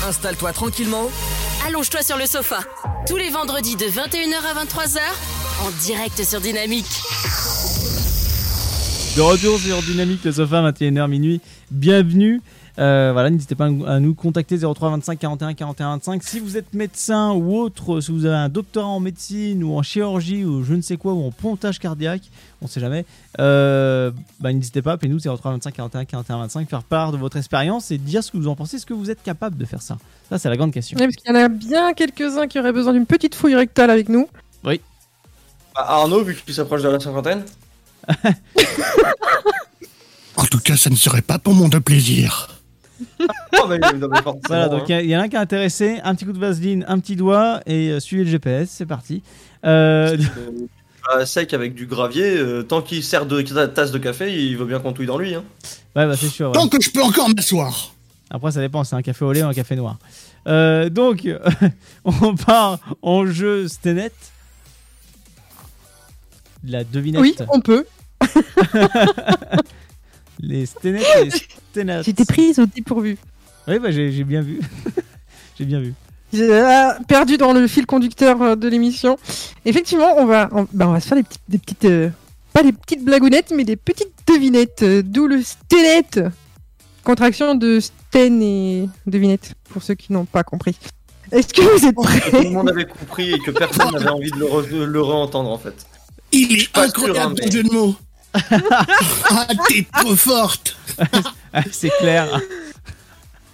Installe-toi 0.06 0.52
tranquillement. 0.52 1.10
Allonge-toi 1.66 2.02
sur 2.02 2.16
le 2.16 2.26
sofa. 2.26 2.60
Tous 3.06 3.16
les 3.16 3.30
vendredis 3.30 3.76
de 3.76 3.86
21h 3.86 4.36
à 4.36 4.64
23h, 4.64 4.98
en 5.66 5.70
direct 5.82 6.22
sur 6.24 6.40
Dynamique. 6.40 7.02
De 9.16 9.20
retour 9.20 9.58
sur 9.58 9.82
Dynamique, 9.82 10.24
le 10.24 10.32
sofa, 10.32 10.62
21h 10.70 11.08
minuit. 11.08 11.40
Bienvenue. 11.70 12.40
Euh, 12.78 13.10
voilà, 13.12 13.30
n'hésitez 13.30 13.54
pas 13.54 13.66
à 13.66 14.00
nous 14.00 14.14
contacter 14.14 14.58
03 14.58 14.90
25 14.90 15.18
41 15.18 15.54
41 15.54 15.90
25. 15.96 16.22
Si 16.24 16.40
vous 16.40 16.56
êtes 16.56 16.74
médecin 16.74 17.32
ou 17.32 17.56
autre, 17.56 18.00
si 18.00 18.10
vous 18.10 18.26
avez 18.26 18.36
un 18.36 18.48
doctorat 18.48 18.86
en 18.86 19.00
médecine 19.00 19.62
ou 19.62 19.76
en 19.76 19.82
chirurgie 19.82 20.44
ou 20.44 20.64
je 20.64 20.74
ne 20.74 20.82
sais 20.82 20.96
quoi, 20.96 21.12
ou 21.12 21.24
en 21.24 21.30
pontage 21.30 21.78
cardiaque, 21.78 22.22
on 22.62 22.66
sait 22.66 22.80
jamais, 22.80 23.04
euh, 23.38 24.10
bah, 24.40 24.52
n'hésitez 24.52 24.82
pas, 24.82 24.92
appelez-nous 24.92 25.20
03 25.20 25.52
25 25.52 25.74
41 25.74 26.04
41 26.04 26.38
25, 26.38 26.68
faire 26.68 26.82
part 26.82 27.12
de 27.12 27.16
votre 27.16 27.36
expérience 27.36 27.90
et 27.92 27.98
dire 27.98 28.24
ce 28.24 28.32
que 28.32 28.38
vous 28.38 28.48
en 28.48 28.56
pensez, 28.56 28.76
est-ce 28.76 28.86
que 28.86 28.94
vous 28.94 29.10
êtes 29.10 29.22
capable 29.22 29.56
de 29.56 29.64
faire 29.64 29.82
ça? 29.82 29.98
Ça, 30.28 30.38
c'est 30.38 30.48
la 30.48 30.56
grande 30.56 30.72
question. 30.72 30.98
Ouais, 30.98 31.06
parce 31.06 31.16
qu'il 31.16 31.30
y 31.30 31.36
en 31.36 31.40
a 31.40 31.48
bien 31.48 31.92
quelques-uns 31.94 32.48
qui 32.48 32.58
auraient 32.58 32.72
besoin 32.72 32.92
d'une 32.92 33.06
petite 33.06 33.36
fouille 33.36 33.54
rectale 33.54 33.90
avec 33.90 34.08
nous. 34.08 34.28
Oui. 34.64 34.80
Bah, 35.76 35.84
Arnaud, 35.86 36.24
vu 36.24 36.34
qu'il 36.34 36.54
s'approche 36.54 36.82
de 36.82 36.88
la 36.88 36.98
cinquantaine. 36.98 37.44
En 40.36 40.44
tout 40.46 40.58
cas, 40.58 40.76
ça 40.76 40.90
ne 40.90 40.96
serait 40.96 41.22
pas 41.22 41.38
pour 41.38 41.54
mon 41.54 41.68
de 41.68 41.78
plaisir. 41.78 42.53
Voilà, 44.48 44.68
donc 44.68 44.90
hein. 44.90 45.00
il 45.02 45.08
y 45.10 45.16
en 45.16 45.20
a 45.20 45.22
un 45.24 45.28
qui 45.28 45.36
est 45.36 45.38
intéressé, 45.38 46.00
un 46.04 46.14
petit 46.14 46.24
coup 46.26 46.32
de 46.32 46.38
vaseline, 46.38 46.84
un 46.88 46.98
petit 46.98 47.16
doigt 47.16 47.60
et 47.66 47.90
euh, 47.90 48.00
suivez 48.00 48.24
le 48.24 48.30
GPS, 48.30 48.70
c'est 48.70 48.86
parti. 48.86 49.22
Euh, 49.64 50.16
Euh, 51.16 51.24
sec 51.26 51.52
avec 51.54 51.74
du 51.74 51.86
gravier, 51.86 52.36
euh, 52.36 52.62
tant 52.62 52.82
qu'il 52.82 53.02
sert 53.04 53.26
de 53.26 53.40
ta- 53.42 53.68
tasse 53.68 53.90
de 53.92 53.98
café, 53.98 54.34
il 54.34 54.56
veut 54.56 54.64
bien 54.66 54.78
qu'on 54.80 54.92
touille 54.92 55.06
dans 55.06 55.18
lui. 55.18 55.34
Hein. 55.34 55.44
ouais, 55.96 56.06
bah 56.06 56.16
c'est 56.16 56.28
sûr. 56.28 56.48
ouais. 56.48 56.52
Tant 56.54 56.68
que 56.68 56.80
je 56.82 56.90
peux 56.90 57.02
encore 57.02 57.28
m'asseoir. 57.28 57.94
Après, 58.30 58.50
ça 58.52 58.60
dépend, 58.60 58.84
c'est 58.84 58.96
un 58.96 59.02
café 59.02 59.24
au 59.24 59.32
lait 59.32 59.42
ou 59.42 59.46
un 59.46 59.54
café 59.54 59.76
noir. 59.76 59.98
Euh, 60.46 60.88
donc, 60.90 61.28
on 62.04 62.34
part 62.34 62.78
en 63.02 63.26
jeu 63.26 63.68
Stenet. 63.68 64.12
La 66.66 66.82
devinette. 66.84 67.20
Oui, 67.20 67.36
on 67.50 67.60
peut. 67.60 67.84
Les 70.40 70.66
Stenet 70.66 71.02
et 71.20 71.24
les 71.24 71.30
J'étais 72.02 72.24
prise 72.24 72.58
au 72.58 72.66
dépourvu. 72.66 73.16
Oui, 73.68 73.78
bah 73.78 73.90
j'ai 73.90 74.10
bien 74.24 74.40
vu. 74.42 74.60
j'ai 75.58 75.64
bien 75.64 75.80
vu. 75.80 75.94
Euh, 76.34 76.88
perdu 77.06 77.36
dans 77.36 77.52
le 77.52 77.66
fil 77.68 77.86
conducteur 77.86 78.42
euh, 78.42 78.56
de 78.56 78.66
l'émission. 78.68 79.16
Effectivement, 79.64 80.14
on 80.16 80.26
va, 80.26 80.48
on, 80.52 80.66
bah, 80.72 80.88
on 80.88 80.92
va 80.92 81.00
se 81.00 81.06
faire 81.08 81.16
des 81.16 81.22
petites, 81.22 81.42
des 81.48 81.58
petites 81.58 81.84
euh, 81.84 82.10
pas 82.52 82.62
des 82.64 82.72
petites 82.72 83.04
blagounettes, 83.04 83.52
mais 83.54 83.64
des 83.64 83.76
petites 83.76 84.12
devinettes. 84.26 84.82
euh, 84.82 85.02
D'où 85.04 85.26
le 85.28 85.40
Stenet. 85.42 86.28
Contraction 87.04 87.54
de 87.54 87.80
Sten 87.80 88.40
et 88.42 88.88
devinette, 89.06 89.52
pour 89.70 89.82
ceux 89.82 89.94
qui 89.94 90.12
n'ont 90.12 90.24
pas 90.24 90.42
compris. 90.42 90.76
Est-ce 91.30 91.52
que 91.52 91.60
vous 91.60 91.86
êtes 91.86 91.94
Tout 91.94 92.02
prêts 92.02 92.42
le 92.44 92.50
monde 92.50 92.70
avait 92.70 92.86
compris 92.86 93.32
et 93.34 93.38
que 93.38 93.50
personne 93.50 93.92
n'avait 93.92 94.08
envie 94.08 94.30
de 94.30 94.38
le, 94.38 94.46
re- 94.46 94.84
le 94.84 95.00
re-entendre 95.02 95.50
en 95.50 95.58
fait. 95.58 95.86
Il 96.32 96.52
est 96.58 96.76
incroyable 96.78 97.34
ton 97.34 97.44
hein, 97.46 97.50
jeu 97.50 97.62
de 97.62 97.70
mots. 97.70 97.94
Ah, 98.34 99.46
t'es 99.68 99.86
trop 99.92 100.16
forte. 100.16 100.76
C'est 101.70 101.90
clair. 101.98 102.40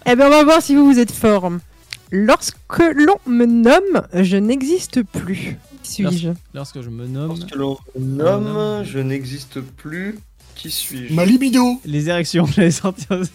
Eh 0.07 0.17
ben, 0.17 0.27
on 0.27 0.31
va 0.31 0.45
voir 0.45 0.63
si 0.63 0.75
vous, 0.75 0.87
vous 0.87 0.99
êtes 0.99 1.13
fort. 1.13 1.51
Lorsque 2.11 2.57
l'on 2.79 3.17
me 3.27 3.47
nomme, 3.47 4.03
je 4.15 4.37
n'existe 4.37 5.03
plus. 5.03 5.59
Qui 5.83 5.93
suis-je? 5.93 6.31
Lorsque 6.55 6.81
je 6.81 6.91
me 6.91 7.07
nomme. 7.07 7.29
Lorsque 7.29 7.55
l'on 7.55 7.79
me 7.99 8.05
nomme, 8.05 8.85
je 8.85 8.99
n'existe 8.99 9.61
plus. 9.61 10.19
Qui 10.55 10.71
suis-je? 10.71 11.15
Ma 11.15 11.25
libido. 11.25 11.81
Les 11.85 12.09
érections, 12.09 12.47
j'allais 12.47 12.71
sortir. 12.71 13.23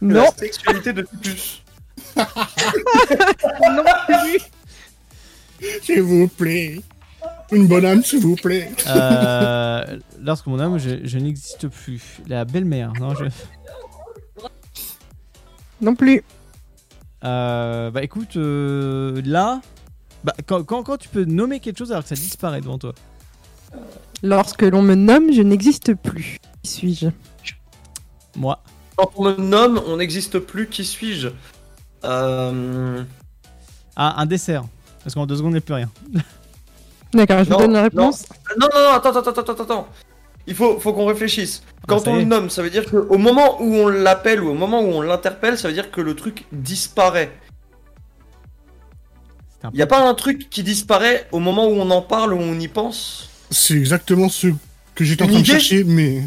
Non, 0.00 0.24
La 0.24 0.32
sexualité 0.32 0.92
de 0.92 1.06
plus. 1.22 1.62
non 2.16 3.84
plus. 4.08 4.40
S'il 5.82 6.02
vous 6.02 6.26
plaît. 6.26 6.80
Une 7.52 7.66
bonne 7.66 7.84
âme, 7.84 8.02
s'il 8.02 8.20
vous 8.20 8.36
plaît. 8.36 8.70
Euh, 8.86 9.98
lorsque 10.20 10.46
mon 10.46 10.58
homme, 10.58 10.78
je, 10.78 11.04
je 11.04 11.18
n'existe 11.18 11.68
plus. 11.68 12.20
La 12.26 12.44
belle-mère, 12.46 12.92
non 12.98 13.14
je... 13.14 13.26
Non 15.82 15.94
plus. 15.94 16.24
Euh, 17.24 17.90
bah 17.90 18.02
écoute, 18.02 18.36
euh, 18.36 19.20
là, 19.24 19.60
bah, 20.24 20.34
quand, 20.46 20.64
quand, 20.64 20.82
quand 20.82 20.96
tu 20.96 21.08
peux 21.08 21.24
nommer 21.24 21.60
quelque 21.60 21.78
chose 21.78 21.92
alors 21.92 22.04
que 22.04 22.08
ça 22.08 22.14
disparaît 22.14 22.60
devant 22.60 22.78
toi. 22.78 22.94
Lorsque 24.22 24.62
l'on 24.62 24.82
me 24.82 24.94
nomme, 24.94 25.32
je 25.32 25.42
n'existe 25.42 25.94
plus. 25.94 26.38
Qui 26.62 26.70
suis-je? 26.70 27.08
Moi. 28.36 28.62
Quand 28.96 29.10
on 29.16 29.24
me 29.24 29.36
nomme, 29.36 29.80
on 29.86 29.98
n'existe 29.98 30.38
plus. 30.38 30.68
Qui 30.68 30.84
suis-je? 30.84 31.28
Euh... 32.04 33.04
Ah, 33.94 34.20
un 34.20 34.26
dessert. 34.26 34.64
Parce 35.04 35.14
qu'en 35.14 35.26
deux 35.26 35.36
secondes, 35.36 35.52
il 35.52 35.56
n'y 35.56 35.58
a 35.58 35.62
plus 35.62 35.74
rien. 35.74 35.90
D'accord, 37.14 37.38
je 37.40 37.44
vous 37.44 37.50
Non, 37.52 37.58
donne 37.58 37.72
la 37.74 37.82
réponse. 37.82 38.26
Non, 38.58 38.66
non, 38.72 38.80
non, 38.82 38.88
attends, 38.94 39.10
attends, 39.16 39.30
attends, 39.30 39.52
attends, 39.52 39.62
attends. 39.64 39.88
Il 40.46 40.54
faut, 40.54 40.78
faut 40.80 40.92
qu'on 40.92 41.06
réfléchisse. 41.06 41.62
Quand 41.86 42.00
ça 42.00 42.10
on 42.10 42.16
le 42.16 42.24
nomme, 42.24 42.50
ça 42.50 42.62
veut 42.62 42.70
dire 42.70 42.84
qu'au 42.90 43.18
moment 43.18 43.60
où 43.62 43.74
on 43.76 43.88
l'appelle 43.88 44.42
ou 44.42 44.50
au 44.50 44.54
moment 44.54 44.80
où 44.80 44.86
on 44.88 45.00
l'interpelle, 45.02 45.56
ça 45.58 45.68
veut 45.68 45.74
dire 45.74 45.90
que 45.90 46.00
le 46.00 46.14
truc 46.16 46.46
disparaît. 46.52 47.30
Il 49.72 49.76
n'y 49.76 49.82
a 49.82 49.86
pas 49.86 50.08
un 50.08 50.14
truc 50.14 50.50
qui 50.50 50.64
disparaît 50.64 51.28
au 51.30 51.38
moment 51.38 51.66
où 51.68 51.72
on 51.74 51.88
en 51.90 52.02
parle, 52.02 52.34
où 52.34 52.38
on 52.38 52.58
y 52.58 52.66
pense? 52.66 53.30
C'est 53.50 53.74
exactement 53.74 54.28
ce 54.28 54.48
que 54.96 55.04
j'étais 55.04 55.22
en 55.22 55.28
train 55.28 55.40
de 55.40 55.44
chercher, 55.46 55.84
mais. 55.84 56.24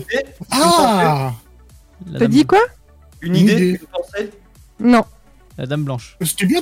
Ah 0.52 1.34
T'as 2.18 2.28
dit 2.28 2.46
quoi? 2.46 2.62
Une 3.22 3.36
idée, 3.36 3.54
idée. 3.54 3.70
une 3.72 3.78
pensée? 3.88 4.30
Non. 4.80 5.04
la 5.58 5.66
dame 5.66 5.84
blanche. 5.84 6.18
C'était 6.22 6.46
bien, 6.46 6.62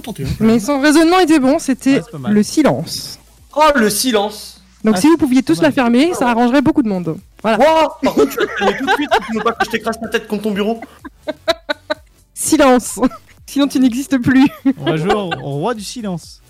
tenté. 0.00 0.24
hein. 0.24 0.28
Mais 0.40 0.60
son 0.60 0.80
raisonnement 0.80 1.18
était 1.20 1.40
bon, 1.40 1.58
c'était 1.58 2.00
Ouais, 2.12 2.30
le 2.30 2.42
silence. 2.44 3.18
Oh, 3.56 3.62
le 3.76 3.90
silence 3.90 4.62
Donc 4.84 4.94
Ah, 4.96 5.00
si 5.00 5.08
vous 5.08 5.16
pouviez 5.16 5.42
tous 5.42 5.60
la 5.62 5.72
fermer, 5.72 6.14
ça 6.14 6.28
arrangerait 6.30 6.62
beaucoup 6.62 6.82
de 6.82 6.88
monde. 6.88 7.18
Voilà. 7.42 7.58
Wow, 7.58 7.88
Par 8.02 8.14
contre, 8.14 8.30
tu 8.30 8.64
vas 8.64 8.72
tout 8.72 8.84
de 8.86 8.90
suite, 8.92 9.10
tu 9.26 9.32
veux 9.36 9.42
pas 9.42 9.52
que 9.52 9.64
je 9.64 9.70
t'écrase 9.70 9.98
la 10.02 10.08
tête 10.08 10.26
contre 10.26 10.42
ton 10.44 10.50
bureau 10.52 10.80
Silence. 12.34 13.00
Sinon 13.46 13.66
tu 13.68 13.80
n'existes 13.80 14.18
plus. 14.18 14.46
On 14.78 14.84
va 14.84 14.96
jouer 14.96 15.14
au, 15.14 15.30
au 15.42 15.50
roi 15.58 15.74
du 15.74 15.82
silence. 15.82 16.42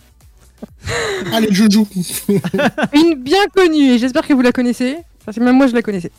Allez, 1.32 1.48
je 1.52 1.64
joue. 1.70 1.86
Une 2.92 3.14
bien 3.14 3.46
connue, 3.54 3.92
et 3.92 3.98
j'espère 3.98 4.26
que 4.26 4.32
vous 4.32 4.40
la 4.42 4.50
connaissez, 4.52 4.98
parce 5.24 5.38
que 5.38 5.42
même 5.42 5.56
moi 5.56 5.68
je 5.68 5.74
la 5.74 5.82
connaissais. 5.82 6.10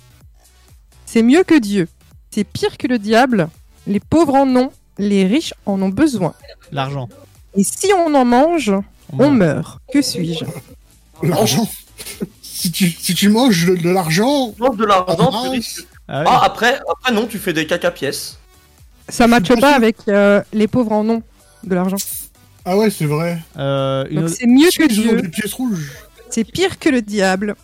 C'est 1.06 1.22
mieux 1.24 1.44
que 1.44 1.60
Dieu. 1.60 1.88
C'est 2.32 2.44
pire 2.46 2.78
que 2.78 2.88
le 2.88 2.98
diable. 3.00 3.50
Les 3.88 4.00
pauvres 4.00 4.36
en 4.36 4.48
ont, 4.56 4.72
les 4.98 5.26
riches 5.26 5.54
en 5.66 5.82
ont 5.82 5.90
besoin. 5.90 6.34
L'argent. 6.72 7.10
Et 7.56 7.64
si 7.64 7.88
on 7.94 8.14
en 8.14 8.24
mange, 8.24 8.72
On 9.18 9.32
meurt. 9.32 9.80
Que 9.92 10.02
suis-je? 10.02 10.46
L'argent. 11.24 11.68
si, 12.42 12.72
tu, 12.72 12.90
si 12.92 13.14
tu 13.16 13.30
manges 13.30 13.66
de, 13.66 13.76
de 13.76 13.90
l'argent. 13.90 14.52
Tu 14.56 14.62
manges 14.62 14.78
de 14.78 14.86
l'argent, 14.86 15.32
Ah, 15.34 15.42
tu 15.44 15.50
risques. 15.50 15.88
Ah, 16.08 16.20
oui. 16.22 16.26
Ah, 16.30 16.42
après, 16.46 16.80
après, 16.90 17.12
non, 17.14 17.28
tu 17.28 17.38
fais 17.40 17.54
des 17.54 17.66
caca 17.68 17.92
pièces. 17.92 18.38
Ça 19.08 19.28
matche 19.28 19.54
pas 19.60 19.76
avec 19.76 19.98
euh, 20.08 20.42
les 20.54 20.68
pauvres 20.68 20.92
en 20.92 21.08
ont 21.10 21.24
de 21.64 21.76
l'argent. 21.76 21.98
Ah 22.66 22.78
ouais, 22.78 22.90
c'est 22.90 23.06
vrai. 23.06 23.40
Euh, 23.58 24.06
une 24.10 24.22
Donc 24.22 24.30
c'est 24.30 24.46
mieux 24.46 24.70
que 24.78 24.88
Dieu. 24.88 25.22
des 25.22 25.30
pièces 25.30 25.54
rouges. 25.54 25.92
C'est 26.30 26.44
pire 26.44 26.78
que 26.78 26.90
le 26.90 27.02
diable. 27.02 27.56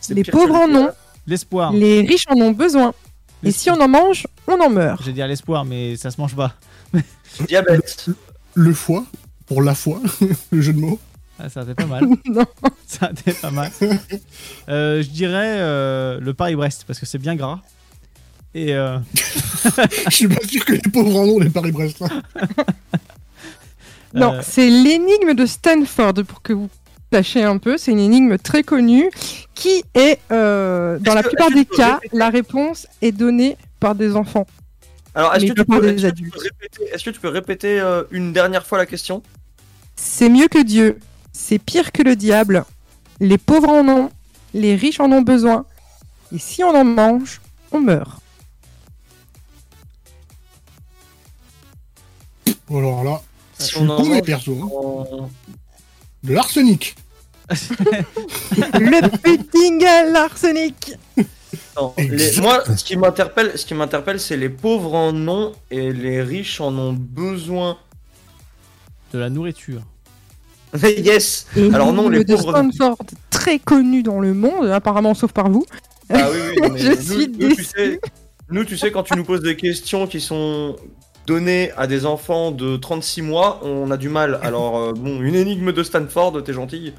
C'est 0.00 0.14
Les 0.14 0.24
pauvres 0.24 0.66
le 0.66 0.76
en 0.76 0.86
ont, 0.86 0.90
L'espoir. 1.26 1.72
les 1.72 2.00
riches 2.00 2.24
en 2.28 2.36
ont 2.40 2.50
besoin. 2.50 2.92
Et 3.44 3.52
si 3.52 3.70
on 3.70 3.80
en 3.80 3.86
mange, 3.88 4.26
on 4.48 4.60
en 4.60 4.70
meurt. 4.70 5.00
Je 5.02 5.06
vais 5.06 5.12
dire 5.12 5.28
l'espoir, 5.28 5.64
mais 5.64 5.96
ça 5.96 6.10
se 6.10 6.20
mange 6.20 6.34
pas. 6.34 6.54
Diabète. 7.46 8.06
Le 8.54 8.72
foie, 8.74 9.04
pour 9.48 9.62
la 9.62 9.74
foi, 9.74 10.00
le 10.52 10.60
jeu 10.60 10.72
de 10.72 10.78
mots. 10.78 10.98
Ah, 11.40 11.48
ça 11.48 11.60
a 11.60 11.62
été 11.64 11.74
pas 11.74 11.86
mal. 11.86 12.04
Non. 12.26 12.44
Ça 12.86 13.06
a 13.06 13.10
été 13.12 13.32
pas 13.32 13.50
mal. 13.50 13.70
Euh, 14.68 15.02
je 15.02 15.08
dirais 15.08 15.56
euh, 15.60 16.18
le 16.20 16.34
Paris-Brest, 16.34 16.84
parce 16.86 16.98
que 16.98 17.06
c'est 17.06 17.18
bien 17.18 17.34
gras. 17.36 17.60
Et 18.54 18.74
euh, 18.74 18.98
Je 20.08 20.10
suis 20.14 20.28
pas 20.28 20.46
sûr 20.46 20.64
que 20.64 20.72
les 20.72 20.80
pauvres 20.80 21.16
en 21.20 21.24
ont 21.24 21.38
les 21.38 21.48
Paris-Brest. 21.50 22.02
hein. 22.02 22.22
Non, 24.14 24.34
euh, 24.34 24.40
c'est 24.42 24.68
l'énigme 24.68 25.34
de 25.34 25.46
Stanford, 25.46 26.14
pour 26.26 26.42
que 26.42 26.52
vous 26.52 26.68
sachiez 27.12 27.44
un 27.44 27.58
peu. 27.58 27.78
C'est 27.78 27.92
une 27.92 27.98
énigme 27.98 28.36
très 28.38 28.62
connue 28.62 29.10
qui 29.54 29.82
est, 29.94 30.18
euh, 30.32 30.98
dans 30.98 31.14
la 31.14 31.22
plupart 31.22 31.50
des 31.50 31.64
cas, 31.64 32.00
la 32.12 32.30
réponse 32.30 32.86
est 33.00 33.12
donnée 33.12 33.56
par 33.80 33.94
des 33.94 34.16
enfants. 34.16 34.46
Alors, 35.14 35.34
est-ce 35.34 35.46
que, 35.46 35.52
tu 35.52 35.64
peux, 35.64 35.80
des 35.80 36.04
est-ce 36.04 36.12
que 36.12 36.14
tu 36.14 36.30
peux 36.30 36.38
répéter, 36.38 36.82
est-ce 36.92 37.04
que 37.04 37.10
tu 37.10 37.20
peux 37.20 37.28
répéter 37.28 37.80
euh, 37.80 38.02
une 38.10 38.32
dernière 38.32 38.66
fois 38.66 38.78
la 38.78 38.86
question? 38.86 39.22
C'est 40.00 40.28
mieux 40.28 40.46
que 40.48 40.62
Dieu. 40.62 41.00
C'est 41.32 41.58
pire 41.58 41.90
que 41.92 42.02
le 42.02 42.14
diable. 42.16 42.64
Les 43.20 43.36
pauvres 43.38 43.68
en 43.68 43.88
ont, 43.88 44.10
les 44.54 44.76
riches 44.76 45.00
en 45.00 45.10
ont 45.10 45.22
besoin. 45.22 45.66
Et 46.32 46.38
si 46.38 46.62
on 46.62 46.70
en 46.74 46.84
mange, 46.84 47.40
on 47.72 47.80
meurt. 47.80 48.20
Alors 52.70 53.02
là, 53.04 53.22
je 53.58 53.64
Si 53.64 53.68
suis 53.70 53.78
on 53.80 53.88
en 53.90 53.96
con, 53.96 54.02
mais 54.04 54.16
mange 54.16 54.22
perso. 54.22 55.08
hein. 55.22 55.28
De 56.22 56.34
l'arsenic. 56.34 56.94
le 57.50 59.08
pudding 59.18 59.84
à 59.84 60.04
l'arsenic. 60.04 60.92
Les- 61.98 62.40
moi, 62.40 62.62
ce 62.76 62.84
qui 62.84 62.96
m'interpelle, 62.96 63.56
ce 63.56 63.64
qui 63.64 63.72
m'interpelle, 63.74 64.20
c'est 64.20 64.36
les 64.36 64.48
pauvres 64.50 64.94
en 64.94 65.16
ont 65.28 65.52
et 65.70 65.92
les 65.92 66.20
riches 66.22 66.60
en 66.60 66.76
ont 66.76 66.92
besoin. 66.92 67.78
De 69.12 69.18
la 69.18 69.30
nourriture. 69.30 69.82
yes. 70.82 71.46
Et 71.56 71.72
Alors 71.72 71.92
non, 71.92 72.08
les 72.08 72.24
de 72.24 72.34
pauvres. 72.34 72.50
Stanford, 72.50 72.98
très 73.30 73.58
connu 73.58 74.02
dans 74.02 74.20
le 74.20 74.34
monde, 74.34 74.66
apparemment 74.66 75.14
sauf 75.14 75.32
par 75.32 75.50
vous. 75.50 75.64
Ah 76.10 76.28
oui, 76.30 76.38
oui, 76.50 76.68
mais 76.72 76.78
Je 76.78 76.88
nous, 76.88 77.00
suis 77.00 77.28
nous, 77.28 77.54
tu 77.54 77.64
sais, 77.64 78.00
nous, 78.50 78.64
tu 78.64 78.76
sais, 78.76 78.90
quand 78.90 79.02
tu 79.02 79.14
nous 79.16 79.24
poses 79.24 79.42
des 79.42 79.56
questions 79.56 80.06
qui 80.06 80.20
sont 80.20 80.76
données 81.26 81.70
à 81.76 81.86
des 81.86 82.06
enfants 82.06 82.50
de 82.50 82.76
36 82.76 83.22
mois, 83.22 83.60
on 83.62 83.90
a 83.90 83.96
du 83.96 84.08
mal. 84.08 84.40
Alors, 84.42 84.78
euh, 84.78 84.92
bon, 84.92 85.20
une 85.20 85.34
énigme 85.34 85.72
de 85.72 85.82
Stanford, 85.82 86.42
t'es 86.42 86.54
gentil. 86.54 86.92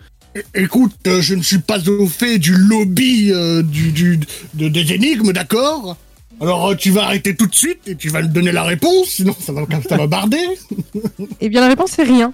Écoute, 0.54 0.94
euh, 1.08 1.22
je 1.22 1.34
ne 1.34 1.42
suis 1.42 1.58
pas 1.58 1.80
au 1.90 2.06
fait 2.06 2.38
du 2.38 2.54
lobby 2.54 3.32
euh, 3.32 3.64
du, 3.64 3.92
du, 3.92 4.20
de, 4.54 4.70
des 4.70 4.94
énigmes, 4.94 5.34
d'accord? 5.34 5.98
Alors 6.40 6.70
euh, 6.70 6.76
tu 6.76 6.92
vas 6.92 7.04
arrêter 7.04 7.36
tout 7.36 7.48
de 7.48 7.56
suite 7.56 7.88
et 7.88 7.96
tu 7.96 8.10
vas 8.10 8.22
me 8.22 8.28
donner 8.28 8.52
la 8.52 8.64
réponse, 8.64 9.08
sinon 9.08 9.36
ça 9.40 9.52
va, 9.52 9.66
ça 9.88 9.98
va 9.98 10.08
barder. 10.08 10.38
Eh 11.42 11.50
bien, 11.50 11.62
la 11.62 11.68
réponse 11.68 11.98
est 12.00 12.04
rien. 12.04 12.34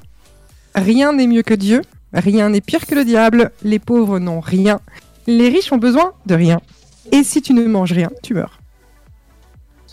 Rien 0.75 1.13
n'est 1.13 1.27
mieux 1.27 1.43
que 1.43 1.53
Dieu. 1.53 1.81
Rien 2.13 2.49
n'est 2.49 2.61
pire 2.61 2.85
que 2.85 2.95
le 2.95 3.05
diable. 3.05 3.51
Les 3.63 3.79
pauvres 3.79 4.19
n'ont 4.19 4.39
rien. 4.39 4.79
Les 5.27 5.49
riches 5.49 5.71
ont 5.71 5.77
besoin 5.77 6.13
de 6.25 6.35
rien. 6.35 6.61
Et 7.11 7.23
si 7.23 7.41
tu 7.41 7.53
ne 7.53 7.65
manges 7.65 7.93
rien, 7.93 8.09
tu 8.23 8.33
meurs. 8.33 8.59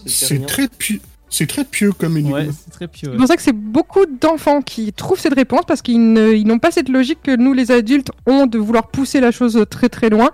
C'est 0.07 0.47
très 0.47 0.69
pieux. 0.69 1.01
C'est 1.29 1.47
très 1.47 1.65
pieux 1.65 1.93
comme 1.93 2.19
énigme. 2.19 2.35
Ouais, 2.35 2.49
c'est 2.53 2.71
très 2.71 2.89
pieux. 2.89 3.11
C'est 3.13 3.17
pour 3.17 3.27
ça 3.27 3.37
que 3.37 3.43
c'est 3.43 3.57
beaucoup 3.57 4.05
d'enfants 4.05 4.61
qui 4.61 4.93
trouvent 4.93 5.19
cette 5.19 5.35
réponse 5.35 5.63
parce 5.67 5.81
qu'ils 5.81 6.13
n'ont 6.47 6.59
pas 6.59 6.71
cette 6.71 6.91
logique 6.91 7.21
que 7.23 7.35
nous, 7.35 7.55
les 7.55 7.71
adultes, 7.71 8.11
ont 8.27 8.47
de 8.47 8.59
vouloir 8.59 8.89
pousser 8.89 9.21
la 9.21 9.31
chose 9.31 9.65
très 9.71 9.89
très 9.89 10.11
loin. 10.11 10.31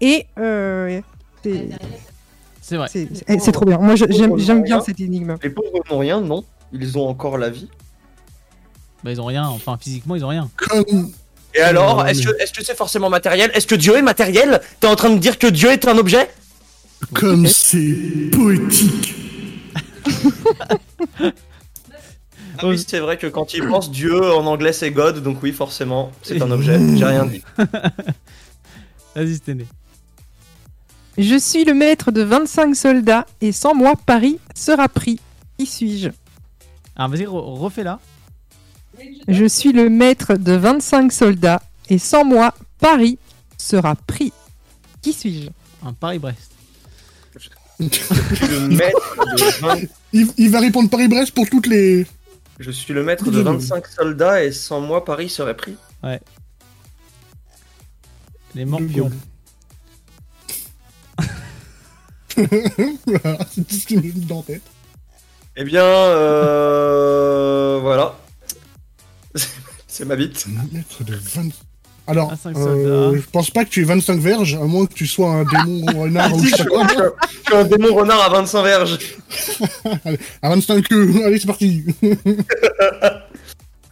Et 0.00 0.26
euh, 0.38 1.00
c'est 1.42 1.68
C'est 2.68 2.76
vrai. 2.76 2.88
c'est- 2.90 3.08
c'est- 3.38 3.52
trop 3.52 3.64
bien. 3.64 3.78
Moi, 3.78 3.94
j'aime 3.94 4.62
bien 4.64 4.80
cette 4.80 4.98
énigme. 4.98 5.36
Les 5.40 5.50
pauvres 5.50 5.78
n'ont 5.88 5.98
rien, 5.98 6.20
non. 6.20 6.44
Ils 6.72 6.98
ont 6.98 7.08
encore 7.08 7.38
la 7.38 7.48
vie. 7.48 7.68
Bah, 9.04 9.12
ils 9.12 9.20
ont 9.20 9.24
rien, 9.26 9.46
enfin 9.46 9.78
physiquement 9.80 10.16
ils 10.16 10.24
ont 10.24 10.28
rien. 10.28 10.50
Comme. 10.56 11.12
Et 11.54 11.60
alors, 11.60 12.04
que 12.04 12.10
est-ce 12.42 12.52
que 12.52 12.64
c'est 12.64 12.76
forcément 12.76 13.08
matériel? 13.08 13.52
Est-ce 13.54 13.68
que 13.68 13.76
Dieu 13.76 13.94
est 13.96 14.02
matériel? 14.02 14.60
T'es 14.80 14.88
en 14.88 14.96
train 14.96 15.10
de 15.10 15.18
dire 15.18 15.38
que 15.38 15.46
Dieu 15.46 15.70
est 15.70 15.86
un 15.86 15.96
objet? 15.96 16.28
Comme 17.14 17.46
c'est 17.46 18.30
poétique. 18.32 19.14
Ah 22.58 22.66
oui, 22.66 22.82
c'est 22.84 22.98
vrai 23.00 23.16
que 23.16 23.26
quand 23.28 23.54
il 23.54 23.64
pense, 23.68 23.90
Dieu 23.92 24.32
en 24.32 24.44
anglais 24.46 24.72
c'est 24.72 24.90
God, 24.90 25.22
donc 25.22 25.40
oui, 25.42 25.52
forcément, 25.52 26.10
c'est 26.22 26.42
un 26.42 26.50
objet. 26.50 26.80
J'ai 26.96 27.04
rien 27.04 27.26
dit. 27.26 27.42
Vas-y, 29.14 29.36
Sténé. 29.36 29.66
Je 31.18 31.36
suis 31.38 31.64
le 31.64 31.72
maître 31.74 32.10
de 32.12 32.22
25 32.22 32.74
soldats 32.74 33.26
et 33.40 33.52
sans 33.52 33.74
moi, 33.74 33.94
Paris 34.04 34.38
sera 34.54 34.88
pris. 34.88 35.18
Qui 35.58 35.66
suis-je? 35.66 36.10
Alors 36.94 37.10
vas-y, 37.10 37.24
re- 37.24 37.58
refais-la. 37.58 37.98
Je 39.28 39.44
suis 39.46 39.72
le 39.72 39.88
maître 39.88 40.34
de 40.36 40.52
25 40.52 41.12
soldats 41.12 41.62
et 41.88 41.98
sans 41.98 42.24
moi, 42.24 42.54
Paris 42.80 43.18
sera 43.58 43.94
pris. 43.94 44.32
Qui 45.02 45.12
suis-je? 45.12 45.48
Un 45.86 45.92
Paris-Brest. 45.92 46.50
le 47.78 48.68
maître 48.68 49.16
de 49.36 49.60
20 49.60 49.76
Il, 50.12 50.28
il 50.38 50.50
va 50.50 50.60
répondre 50.60 50.88
Paris-Brest 50.90 51.32
pour 51.34 51.48
toutes 51.48 51.66
les. 51.66 52.06
Je 52.58 52.70
suis 52.70 52.94
le 52.94 53.02
maître 53.04 53.30
de 53.30 53.40
25 53.40 53.86
soldats 53.86 54.42
et 54.44 54.52
sans 54.52 54.80
moi 54.80 55.04
Paris 55.04 55.28
serait 55.28 55.56
pris. 55.56 55.76
Ouais. 56.02 56.20
Les 58.54 58.64
morpions. 58.64 59.10
Voilà, 63.06 63.38
c'est 63.54 63.66
tout 63.66 63.74
ce 63.74 63.86
qui 63.86 63.96
me 63.96 64.02
vient 64.02 64.36
en 64.36 64.42
tête. 64.42 64.62
Eh 65.56 65.64
bien, 65.64 65.82
euh... 65.84 67.78
voilà. 67.80 68.14
c'est 69.86 70.04
ma 70.04 70.16
bite. 70.16 70.46
De 71.00 71.14
20. 71.14 71.50
Alors, 72.08 72.30
25 72.30 72.56
euh, 72.56 73.16
je 73.16 73.30
pense 73.30 73.50
pas 73.50 73.64
que 73.64 73.70
tu 73.70 73.80
aies 73.80 73.84
25 73.84 74.20
verges, 74.20 74.54
à 74.54 74.64
moins 74.64 74.86
que 74.86 74.94
tu 74.94 75.06
sois 75.06 75.28
un 75.28 75.44
démon 75.44 75.84
renard 76.02 76.32
ou 76.34 76.44
je 76.44 76.54
sais 76.54 76.64
quoi. 76.66 76.86
je 76.86 77.50
suis 77.50 77.54
un 77.54 77.64
démon 77.64 77.94
renard 77.94 78.20
à 78.22 78.28
25 78.28 78.62
verges. 78.62 78.98
À 80.42 80.50
25 80.50 80.86
queues, 80.86 81.24
allez, 81.24 81.38
c'est 81.38 81.46
parti. 81.46 81.84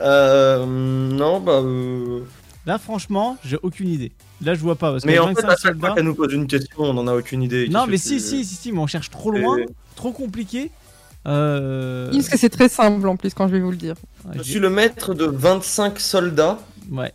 Euh... 0.00 0.64
Non, 0.66 1.40
bah... 1.40 1.60
Euh... 1.64 2.20
Là, 2.66 2.78
franchement, 2.78 3.36
j'ai 3.44 3.58
aucune 3.62 3.88
idée. 3.88 4.12
Là, 4.44 4.54
je 4.54 4.60
vois 4.60 4.76
pas. 4.76 4.90
Parce 4.92 5.02
que 5.04 5.08
Mais 5.08 5.18
en 5.18 5.28
fait, 5.28 5.42
25 5.42 5.48
à 5.50 5.56
chaque 5.56 5.78
fois 5.78 5.94
qu'elle 5.94 6.04
nous 6.04 6.14
pose 6.14 6.32
une 6.32 6.46
question, 6.46 6.82
on 6.82 6.96
en 6.98 7.06
a 7.06 7.14
aucune 7.14 7.42
idée. 7.42 7.68
Non, 7.68 7.86
mais 7.86 7.96
si, 7.96 8.20
si, 8.20 8.44
si, 8.44 8.54
si, 8.54 8.72
mais 8.72 8.78
on 8.78 8.86
cherche 8.86 9.10
trop 9.10 9.30
loin, 9.30 9.58
Et- 9.58 9.66
trop 9.96 10.12
compliqué. 10.12 10.70
Euh... 11.26 12.10
Parce 12.12 12.28
que 12.28 12.36
c'est 12.38 12.50
très 12.50 12.68
simple 12.68 13.08
en 13.08 13.16
plus 13.16 13.32
quand 13.32 13.48
je 13.48 13.52
vais 13.54 13.60
vous 13.60 13.70
le 13.70 13.76
dire. 13.78 13.94
Je 14.34 14.42
suis 14.42 14.58
le 14.58 14.68
maître 14.70 15.14
de 15.14 15.24
25 15.24 15.98
soldats 15.98 16.58
Ouais. 16.90 17.12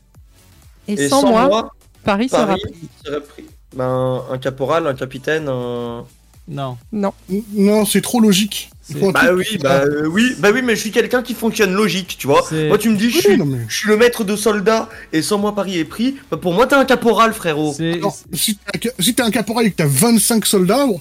Et, 0.87 0.93
et 0.93 1.09
sans, 1.09 1.21
sans 1.21 1.29
moi, 1.29 1.47
moi, 1.47 1.69
Paris 2.03 2.29
sera 2.29 2.47
Paris 2.47 2.61
pris. 2.63 2.89
serait 3.05 3.21
pris. 3.21 3.45
Ben, 3.75 4.23
un 4.31 4.37
caporal, 4.39 4.87
un 4.87 4.95
capitaine, 4.95 5.47
un... 5.47 6.05
Non. 6.49 6.77
Non. 6.91 7.13
Non, 7.53 7.85
c'est 7.85 8.01
trop 8.01 8.19
logique. 8.19 8.71
Bah 9.13 9.31
oui, 9.35 9.45
bah 9.61 9.83
euh, 9.85 10.07
oui, 10.07 10.33
bah 10.39 10.49
oui, 10.51 10.63
mais 10.63 10.75
je 10.75 10.81
suis 10.81 10.89
quelqu'un 10.91 11.21
qui 11.21 11.35
fonctionne 11.35 11.71
logique, 11.73 12.15
tu 12.17 12.25
vois. 12.25 12.43
Moi, 12.51 12.75
tu 12.79 12.89
me 12.89 12.97
dis, 12.97 13.11
je 13.11 13.17
Oui, 13.17 13.21
suis, 13.21 13.37
non, 13.37 13.45
mais- 13.45 13.63
je 13.67 13.75
suis 13.77 13.87
le 13.87 13.97
maître 13.97 14.23
de 14.23 14.35
soldats 14.35 14.89
et 15.13 15.21
sans 15.21 15.37
moi 15.37 15.53
Paris 15.53 15.77
est 15.77 15.85
pris. 15.85 16.17
Bah, 16.31 16.37
pour 16.37 16.55
moi, 16.55 16.65
t'es 16.65 16.73
un 16.73 16.85
caporal, 16.85 17.33
frérot. 17.33 17.75
Alors, 17.79 18.17
si 18.33 18.57
t'es 18.81 18.89
un 19.21 19.27
si 19.27 19.31
caporal 19.31 19.67
et 19.67 19.71
que 19.71 19.75
t'as 19.75 19.85
25 19.87 20.43
soldats, 20.47 20.87
bon, 20.87 20.99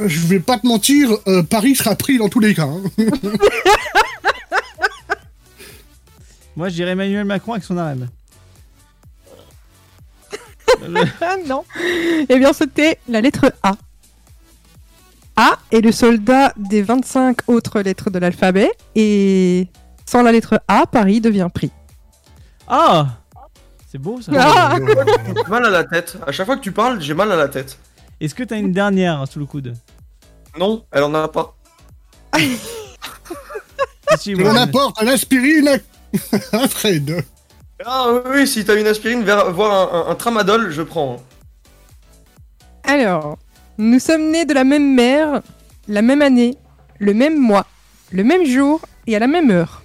euh, 0.00 0.08
je 0.08 0.26
vais 0.26 0.40
pas 0.40 0.58
te 0.58 0.66
mentir, 0.66 1.10
euh, 1.28 1.44
Paris 1.44 1.76
sera 1.76 1.94
pris 1.94 2.18
dans 2.18 2.28
tous 2.28 2.40
les 2.40 2.52
cas. 2.52 2.64
hein. 2.66 2.82
Moi, 6.56 6.68
je 6.68 6.74
dirais 6.74 6.90
Emmanuel 6.90 7.24
Macron 7.24 7.52
avec 7.52 7.62
son. 7.64 7.78
Ah 7.78 7.94
non 11.46 11.64
Eh 12.28 12.38
bien, 12.40 12.52
c'était 12.52 12.98
la 13.08 13.20
lettre 13.20 13.52
A. 13.62 13.76
A 15.42 15.58
est 15.72 15.80
le 15.80 15.90
soldat 15.92 16.52
des 16.58 16.82
25 16.82 17.48
autres 17.48 17.80
lettres 17.80 18.10
de 18.10 18.18
l'alphabet, 18.18 18.70
et 18.94 19.68
sans 20.04 20.22
la 20.22 20.32
lettre 20.32 20.60
A, 20.68 20.86
Paris 20.86 21.20
devient 21.22 21.48
pris. 21.52 21.70
Ah 22.68 23.06
C'est 23.90 23.96
beau 23.98 24.20
ça. 24.20 24.32
Ah 24.36 24.76
J'ai 24.78 25.42
mal 25.50 25.64
à 25.64 25.70
la 25.70 25.84
tête. 25.84 26.18
À 26.26 26.32
chaque 26.32 26.44
fois 26.46 26.56
que 26.56 26.60
tu 26.62 26.72
parles, 26.72 27.00
j'ai 27.00 27.14
mal 27.14 27.32
à 27.32 27.36
la 27.36 27.48
tête. 27.48 27.78
Est-ce 28.20 28.34
que 28.34 28.42
t'as 28.44 28.58
une 28.58 28.72
dernière 28.72 29.26
sous 29.26 29.38
le 29.38 29.46
coude? 29.46 29.74
Non, 30.58 30.84
elle 30.92 31.04
en 31.04 31.14
a 31.14 31.26
pas. 31.28 31.54
Si, 32.36 32.58
si, 34.18 34.34
moi, 34.34 34.52
je- 34.52 34.58
apporte 34.58 35.00
un 35.02 35.06
aspirine 35.06 35.68
à- 35.68 36.56
à 36.56 36.68
Fred. 36.68 37.24
Ah 37.86 38.08
oui, 38.12 38.20
oui, 38.34 38.46
si 38.48 38.62
t'as 38.64 38.78
une 38.78 38.86
aspirine, 38.86 39.22
vers- 39.22 39.50
voire 39.52 39.94
un, 39.94 40.00
un- 40.08 40.10
un 40.10 40.14
tramadol, 40.16 40.70
je 40.70 40.82
prends. 40.82 41.14
hein. 41.18 41.22
Alors, 42.84 43.38
nous 43.80 43.98
sommes 43.98 44.30
nés 44.30 44.44
de 44.44 44.52
la 44.54 44.64
même 44.64 44.94
mère, 44.94 45.42
la 45.88 46.02
même 46.02 46.22
année, 46.22 46.56
le 46.98 47.14
même 47.14 47.38
mois, 47.38 47.66
le 48.12 48.22
même 48.24 48.44
jour 48.44 48.80
et 49.06 49.16
à 49.16 49.18
la 49.18 49.26
même 49.26 49.50
heure. 49.50 49.82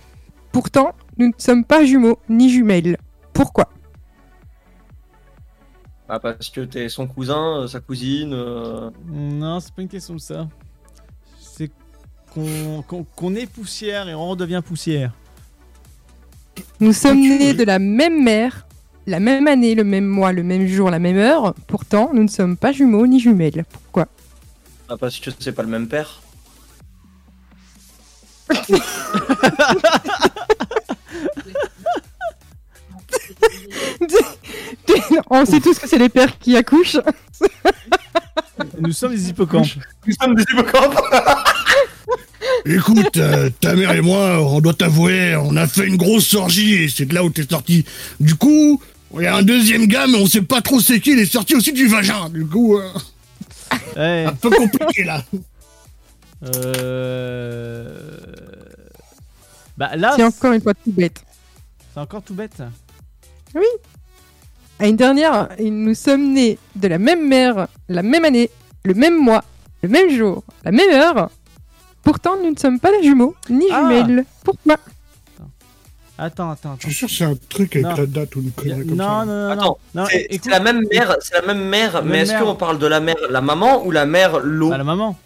Pourtant, 0.52 0.94
nous 1.18 1.28
ne 1.28 1.34
sommes 1.38 1.64
pas 1.64 1.86
jumeaux 1.86 2.20
ni 2.30 2.50
jumelles. 2.50 2.98
Pourquoi? 3.34 3.70
Bah, 6.08 6.20
parce 6.20 6.50
que 6.50 6.62
t'es 6.62 6.88
son 6.90 7.08
cousin, 7.08 7.62
euh, 7.62 7.68
sa 7.68 7.80
cousine. 7.80 8.32
euh, 8.34 8.92
Non, 9.08 9.60
c'est 9.60 9.74
pas 9.74 9.82
une 9.82 9.88
question 9.88 10.14
de 10.14 10.20
ça. 10.20 10.48
C'est 11.40 11.72
qu'on 12.34 12.84
qu'on- 12.88 13.04
qu'on 13.04 13.34
est 13.36 13.48
poussière 13.48 14.08
et 14.08 14.14
on 14.14 14.30
redevient 14.30 14.62
poussière. 14.64 15.14
Nous 16.80 16.94
sommes 16.94 17.20
nés 17.20 17.54
de 17.54 17.64
la 17.64 17.80
même 17.80 18.24
mère, 18.24 18.68
la 19.08 19.20
même 19.20 19.48
année, 19.48 19.76
le 19.76 19.84
même 19.84 20.06
mois, 20.06 20.32
le 20.32 20.44
même 20.44 20.68
jour, 20.68 20.90
la 20.90 21.00
même 21.00 21.18
heure. 21.18 21.54
Pourtant, 21.68 22.12
nous 22.14 22.24
ne 22.24 22.30
sommes 22.30 22.58
pas 22.58 22.72
jumeaux 22.72 23.06
ni 23.08 23.20
jumelles. 23.20 23.66
Pourquoi? 23.72 24.08
Bah, 24.88 24.98
parce 25.00 25.20
que 25.20 25.30
c'est 25.40 25.52
pas 25.52 25.64
le 25.64 25.70
même 25.70 25.88
père. 25.88 26.22
On 35.30 35.46
sait 35.46 35.60
tous 35.60 35.80
que 35.80 35.88
c'est 35.88 35.98
les 35.98 36.10
pères 36.10 36.38
qui 36.38 36.56
accouchent. 36.56 36.98
Nous 38.80 38.92
sommes 38.92 39.16
des 39.16 39.30
hippocampes. 39.30 39.66
Nous 40.06 40.14
sommes 40.22 40.36
des 40.36 40.44
hippocampes. 40.44 41.02
Écoute, 42.66 43.18
euh, 43.18 43.50
ta 43.60 43.76
mère 43.76 43.92
et 43.92 44.02
moi, 44.02 44.40
on 44.42 44.62
doit 44.62 44.74
t'avouer, 44.74 45.36
on 45.36 45.56
a 45.56 45.68
fait 45.68 45.88
une 45.88 45.98
grosse 45.98 46.34
orgie 46.36 46.84
et 46.84 46.90
c'est 46.90 47.06
de 47.06 47.14
là 47.14 47.24
où 47.24 47.30
t'es 47.30 47.46
sorti. 47.50 47.86
Du 48.20 48.36
coup, 48.36 48.82
il 49.14 49.22
y 49.24 49.28
a 49.28 49.36
un 49.36 49.44
deuxième 49.44 49.86
gars, 49.86 50.08
mais 50.08 50.18
on 50.18 50.26
sait 50.26 50.42
pas 50.42 50.62
trop 50.62 50.80
c'est 50.80 51.00
qui, 51.00 51.12
il 51.12 51.20
est 51.20 51.26
sorti 51.26 51.56
aussi 51.56 51.72
du 51.74 51.88
vagin. 51.88 52.30
Du 52.30 52.46
coup, 52.46 52.78
euh, 52.78 52.90
Ouais. 53.96 54.26
un 54.28 54.34
peu 54.34 54.50
compliqué 54.50 55.04
là. 55.04 55.24
Euh... 56.56 58.00
Bah 59.78 59.96
là, 59.96 60.14
C'est 60.16 60.24
encore 60.24 60.54
une 60.54 60.62
fois 60.62 60.74
tout 60.74 60.92
bête. 60.92 61.24
c'est 61.94 62.00
encore 62.00 62.22
tout 62.22 62.34
bête. 62.34 62.62
À 64.80 64.88
une 64.88 64.96
dernière, 64.98 65.50
nous 65.60 65.94
sommes 65.96 66.34
nés 66.34 66.58
de 66.76 66.88
la 66.88 66.98
même 66.98 67.28
mère, 67.28 67.68
la 67.88 68.04
même 68.04 68.26
année 68.26 68.50
le 68.84 68.94
même 68.94 69.18
mois, 69.18 69.44
le 69.82 69.90
même 69.90 70.10
jour, 70.12 70.44
la 70.64 70.72
même 70.72 70.92
heure. 70.92 71.30
Pourtant, 72.04 72.36
nous 72.42 72.52
ne 72.52 72.58
sommes 72.58 72.80
pas 72.80 72.92
des 72.92 73.04
jumeaux, 73.04 73.36
ni 73.50 73.66
Ah. 73.72 73.82
jumelles. 73.82 74.26
Pourquoi 74.44 74.76
Attends, 76.18 76.52
attends, 76.52 76.72
attends. 76.74 76.78
Je 76.80 76.88
suis 76.88 76.96
sûr 76.96 77.08
que 77.08 77.14
c'est 77.14 77.24
un 77.26 77.36
truc 77.50 77.76
avec 77.76 77.86
Non. 77.88 77.96
la 77.96 78.06
date 78.06 78.36
ou 78.38 78.42
une 78.42 78.52
connerie 78.52 78.86
comme 78.88 78.96
Non, 78.98 79.04
ça. 79.20 79.26
non, 79.26 79.34
non, 79.34 79.48
non. 79.48 79.52
Attends, 79.52 79.78
non. 79.96 80.06
c'est 80.10 80.22
écoute- 80.30 80.40
c'est 80.46 80.50
la 80.50 80.60
même 80.62 80.82
mère, 80.92 81.16
c'est 81.20 81.34
la 81.34 81.42
même 81.54 81.68
mère, 81.68 81.94
La 81.94 82.02
mais 82.04 82.10
même 82.12 82.22
est-ce 82.22 82.32
mère. 82.32 82.44
qu'on 82.46 82.56
parle 82.56 82.80
de 82.80 82.88
la 82.88 83.00
mère, 83.02 83.16
la 83.30 83.42
maman 83.42 83.86
ou 83.86 83.92
la 83.92 84.06
mère 84.06 84.40
l'eau? 84.40 84.72
Ah, 84.74 84.78
la 84.78 84.84
maman. 84.86 85.18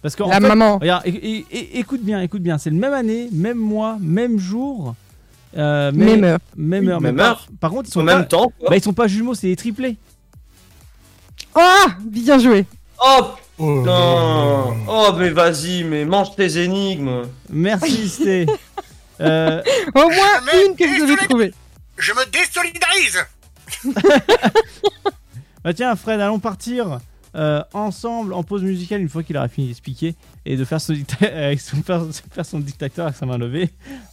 Parce 0.00 0.14
que 0.16 0.22
en 0.22 0.28
La 0.28 0.36
fait, 0.40 0.48
maman. 0.48 0.78
Regarde, 0.78 1.02
é- 1.06 1.10
é- 1.10 1.46
é- 1.50 1.78
écoute 1.80 2.00
bien, 2.02 2.22
écoute 2.22 2.40
bien. 2.42 2.56
C'est 2.56 2.70
le 2.70 2.76
même 2.76 2.92
année, 2.94 3.28
même 3.32 3.58
mois, 3.58 3.96
même 4.00 4.38
jour. 4.38 4.94
euh, 5.56 5.90
mais- 5.94 6.04
Même 6.04 6.24
heure. 6.24 6.38
Même 6.56 6.88
heure. 6.88 7.00
même 7.00 7.16
mais 7.16 7.22
heure. 7.22 7.46
Par, 7.60 7.70
contre, 7.70 7.88
ils 7.88 7.92
sont 7.92 8.00
En 8.02 8.06
pas, 8.06 8.16
même 8.18 8.28
temps, 8.28 8.52
quoi. 8.60 8.70
Bah, 8.70 8.76
ils 8.76 8.82
sont 8.82 8.92
pas 8.92 9.06
jumeaux, 9.08 9.34
c'est 9.34 9.48
des 9.48 9.56
triplés. 9.56 9.96
Ah 11.54 11.86
Bien 12.04 12.38
joué. 12.38 12.64
Oh 13.02 13.20
Oh, 13.60 13.80
putain 13.80 14.76
Oh 14.88 15.08
mais 15.18 15.30
vas-y, 15.30 15.82
mais 15.84 16.04
mange 16.04 16.36
tes 16.36 16.62
énigmes 16.62 17.22
Merci, 17.50 18.08
Sté. 18.08 18.46
Euh, 19.20 19.62
Au 19.94 20.08
moins 20.08 20.40
Mais- 20.46 20.66
une 20.66 20.76
que 20.76 20.84
vous 20.84 21.12
avez 21.12 21.26
trouvée. 21.28 21.54
Je 21.96 22.12
me 22.12 22.24
désolidarise 22.30 23.18
bah, 25.64 25.74
tiens, 25.74 25.94
Fred, 25.96 26.20
allons 26.20 26.38
partir 26.38 27.00
euh, 27.34 27.62
ensemble 27.72 28.32
en 28.32 28.42
pause 28.42 28.62
musicale 28.62 29.00
une 29.00 29.08
fois 29.08 29.22
qu'il 29.22 29.36
aura 29.36 29.48
fini 29.48 29.66
d'expliquer 29.68 30.14
et 30.46 30.56
de 30.56 30.64
faire 30.64 30.80
son, 30.80 30.92
dicta- 30.94 31.26
avec 31.26 31.60
son- 31.62 31.82
faire, 31.82 32.46
son 32.46 32.58
dictateur 32.60 33.06
avec 33.06 33.18
sa 33.18 33.26
main 33.26 33.36
levée. 33.38 33.70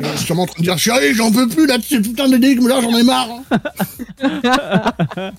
Je 0.00 0.06
suis 0.16 0.26
sûrement 0.26 0.44
en 0.44 0.46
train 0.46 0.58
de 0.58 0.64
dire 0.64 0.78
chérie, 0.78 1.14
j'en 1.14 1.30
peux 1.30 1.46
plus 1.48 1.66
là 1.66 1.76
de 1.78 1.82
ces 1.82 2.00
putains 2.00 2.28
d'énigmes 2.28 2.66
là, 2.66 2.80
j'en 2.80 2.96
ai 2.96 3.02
marre. 3.04 3.28
hein. 3.52 5.32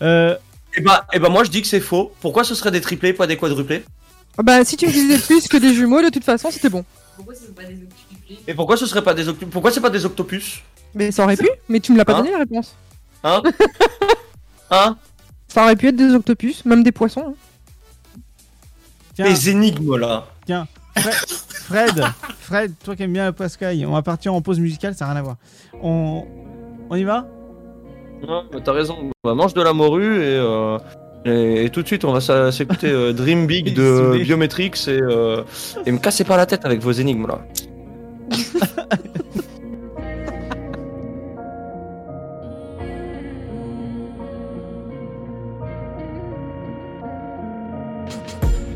Euh, 0.00 0.36
Et 0.76 0.80
bah, 0.80 1.06
et 1.12 1.18
bah 1.18 1.28
moi 1.28 1.44
je 1.44 1.50
dis 1.50 1.60
que 1.62 1.68
c'est 1.68 1.80
faux. 1.80 2.12
Pourquoi 2.20 2.44
ce 2.44 2.54
serait 2.54 2.70
des 2.70 2.80
triplés, 2.80 3.12
pas 3.12 3.26
des 3.26 3.36
quadruplés? 3.36 3.84
Bah, 4.38 4.64
si 4.64 4.76
tu 4.76 4.86
me 4.86 4.92
disais 4.92 5.18
plus 5.18 5.46
que 5.48 5.56
des 5.58 5.74
jumeaux, 5.74 6.00
de 6.02 6.08
toute 6.08 6.24
façon, 6.24 6.50
c'était 6.50 6.70
bon. 6.70 6.84
Pourquoi 7.16 7.34
c'est 7.34 7.54
pas 7.54 7.64
des 7.64 7.74
octuplés 7.74 8.38
Et 8.48 8.54
pourquoi 8.54 8.76
ce 8.76 8.86
serait 8.86 9.02
pas 9.02 9.14
des 9.14 9.28
octopus 9.28 9.52
Pourquoi 9.52 9.70
c'est 9.70 9.80
pas 9.80 9.90
des 9.90 10.04
octopus? 10.06 10.62
Mais 10.94 11.10
ça 11.10 11.24
aurait 11.24 11.36
pu, 11.36 11.48
mais 11.68 11.80
tu 11.80 11.92
me 11.92 11.98
l'as 11.98 12.04
pas 12.04 12.14
Hein 12.14 12.18
donné 12.18 12.32
la 12.32 12.38
réponse. 12.38 12.74
Hein 13.24 13.42
Hein 14.70 14.96
Ça 15.48 15.64
aurait 15.64 15.76
pu 15.76 15.88
être 15.88 15.96
des 15.96 16.14
octopus, 16.14 16.64
même 16.64 16.82
des 16.82 16.92
poissons. 16.92 17.34
hein. 17.34 18.20
tiens, 19.14 19.26
Les 19.26 19.50
énigmes 19.50 19.96
là. 19.96 20.26
tiens. 20.46 20.66
Fred, 20.96 21.14
Fred, 21.94 22.04
Fred, 22.40 22.72
toi 22.84 22.96
qui 22.96 23.02
aimes 23.02 23.12
bien 23.12 23.26
le 23.26 23.32
Pascal, 23.32 23.76
on 23.86 23.92
va 23.92 24.02
partir 24.02 24.34
en 24.34 24.40
pause 24.42 24.60
musicale, 24.60 24.94
ça 24.94 25.06
n'a 25.06 25.12
rien 25.12 25.20
à 25.20 25.22
voir. 25.22 25.36
On, 25.82 26.24
on 26.90 26.96
y 26.96 27.04
va? 27.04 27.26
Non, 28.26 28.44
mais 28.52 28.62
t'as 28.62 28.72
raison. 28.72 29.10
Bah, 29.24 29.34
mange 29.34 29.52
de 29.54 29.62
la 29.62 29.72
morue 29.72 30.16
et, 30.22 30.36
euh, 30.36 30.78
et, 31.24 31.64
et 31.64 31.70
tout 31.70 31.82
de 31.82 31.86
suite 31.86 32.04
on 32.04 32.12
va 32.12 32.52
s'écouter 32.52 32.90
euh, 32.90 33.12
Dream 33.16 33.46
Big 33.46 33.74
de. 33.74 34.18
Biometrix 34.22 34.72
et, 34.88 35.00
euh, 35.00 35.42
et 35.86 35.92
me 35.92 35.98
cassez 35.98 36.24
pas 36.24 36.36
la 36.36 36.46
tête 36.46 36.64
avec 36.64 36.80
vos 36.80 36.92
énigmes 36.92 37.26
là. 37.26 37.40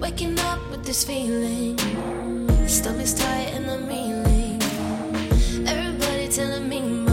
Waking 0.01 0.39
up 0.39 0.60
with 0.70 0.85
this 0.85 1.05
feeling, 1.05 1.77
stomach's 2.66 3.14
tight 3.14 3.52
and 3.55 3.70
I'm 3.70 3.86
reeling. 3.89 4.60
Everybody 5.66 6.28
telling 6.28 6.68
me 6.68 7.05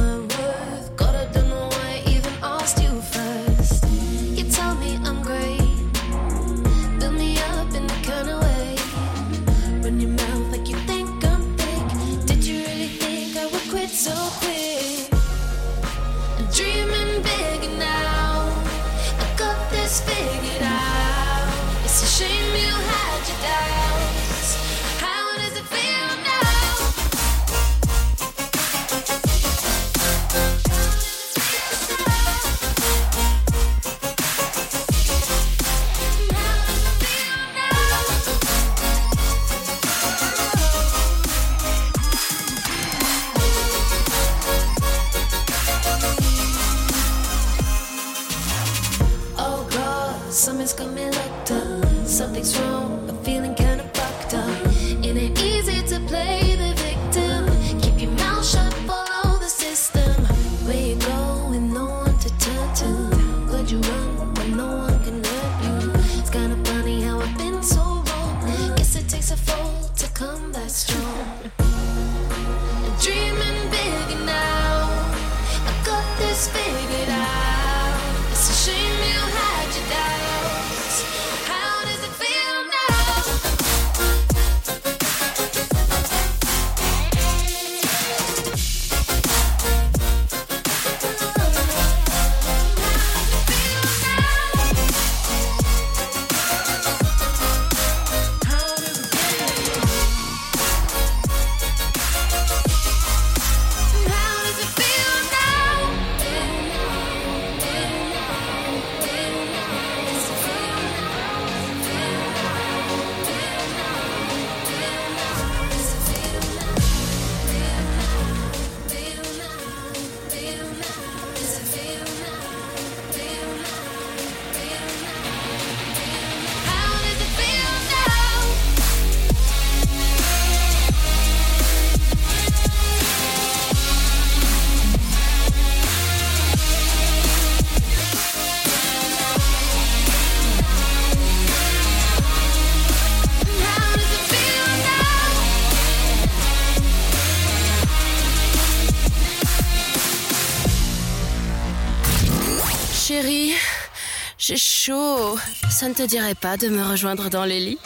j'ai 154.46 154.58
chaud. 154.58 155.38
Ça 155.70 155.88
ne 155.88 155.94
te 155.94 156.04
dirait 156.04 156.36
pas 156.36 156.58
de 156.58 156.68
me 156.68 156.84
rejoindre 156.84 157.30
dans 157.30 157.46
les 157.46 157.62
lits? 157.62 157.78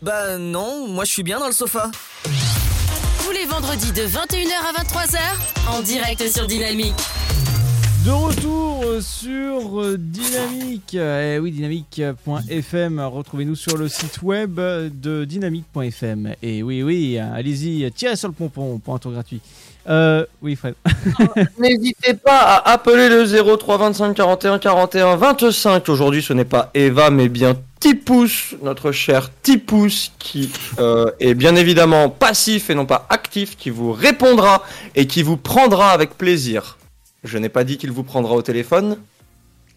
Bah 0.00 0.38
non, 0.38 0.86
moi 0.86 1.04
je 1.04 1.12
suis 1.12 1.22
bien 1.24 1.40
dans 1.40 1.48
le 1.48 1.52
sofa. 1.52 1.90
Tous 3.24 3.32
les 3.32 3.44
vendredis 3.46 3.90
de 3.90 4.02
21h 4.02 4.52
à 4.68 4.82
23h, 4.82 5.18
en 5.68 5.82
direct 5.82 6.28
sur 6.32 6.46
Dynamique. 6.46 6.94
De 8.04 8.10
retour 8.10 8.82
euh, 8.84 9.00
sur 9.00 9.80
euh, 9.80 9.96
Dynamique, 9.96 10.94
eh 10.94 11.38
oui 11.40 11.52
dynamique.fm, 11.52 13.00
retrouvez-nous 13.00 13.54
sur 13.54 13.76
le 13.76 13.88
site 13.88 14.22
web 14.22 14.56
de 14.56 15.24
dynamique.fm. 15.24 16.34
Et 16.42 16.62
oui 16.62 16.82
oui, 16.82 17.18
allez-y, 17.18 17.90
tirez 17.92 18.16
sur 18.16 18.28
le 18.28 18.34
pompon 18.34 18.78
pour 18.78 18.94
un 18.94 18.98
tour 18.98 19.12
gratuit. 19.12 19.40
Euh, 19.88 20.24
oui, 20.42 20.56
Fred. 20.56 20.74
N'hésitez 21.58 22.14
pas 22.14 22.38
à 22.38 22.72
appeler 22.72 23.08
le 23.08 23.26
03 23.56 23.78
25 23.78 24.14
41 24.14 24.58
41 24.58 25.16
25. 25.16 25.88
Aujourd'hui, 25.88 26.22
ce 26.22 26.32
n'est 26.32 26.44
pas 26.44 26.70
Eva, 26.74 27.10
mais 27.10 27.28
bien 27.28 27.56
Tipous, 27.80 28.56
notre 28.62 28.92
cher 28.92 29.30
Tipous, 29.42 30.12
qui 30.18 30.52
euh, 30.78 31.10
est 31.18 31.34
bien 31.34 31.56
évidemment 31.56 32.10
passif 32.10 32.70
et 32.70 32.76
non 32.76 32.86
pas 32.86 33.06
actif, 33.10 33.56
qui 33.56 33.70
vous 33.70 33.92
répondra 33.92 34.62
et 34.94 35.06
qui 35.08 35.24
vous 35.24 35.36
prendra 35.36 35.90
avec 35.90 36.16
plaisir. 36.16 36.78
Je 37.24 37.38
n'ai 37.38 37.48
pas 37.48 37.64
dit 37.64 37.78
qu'il 37.78 37.90
vous 37.90 38.04
prendra 38.04 38.34
au 38.34 38.42
téléphone. 38.42 38.98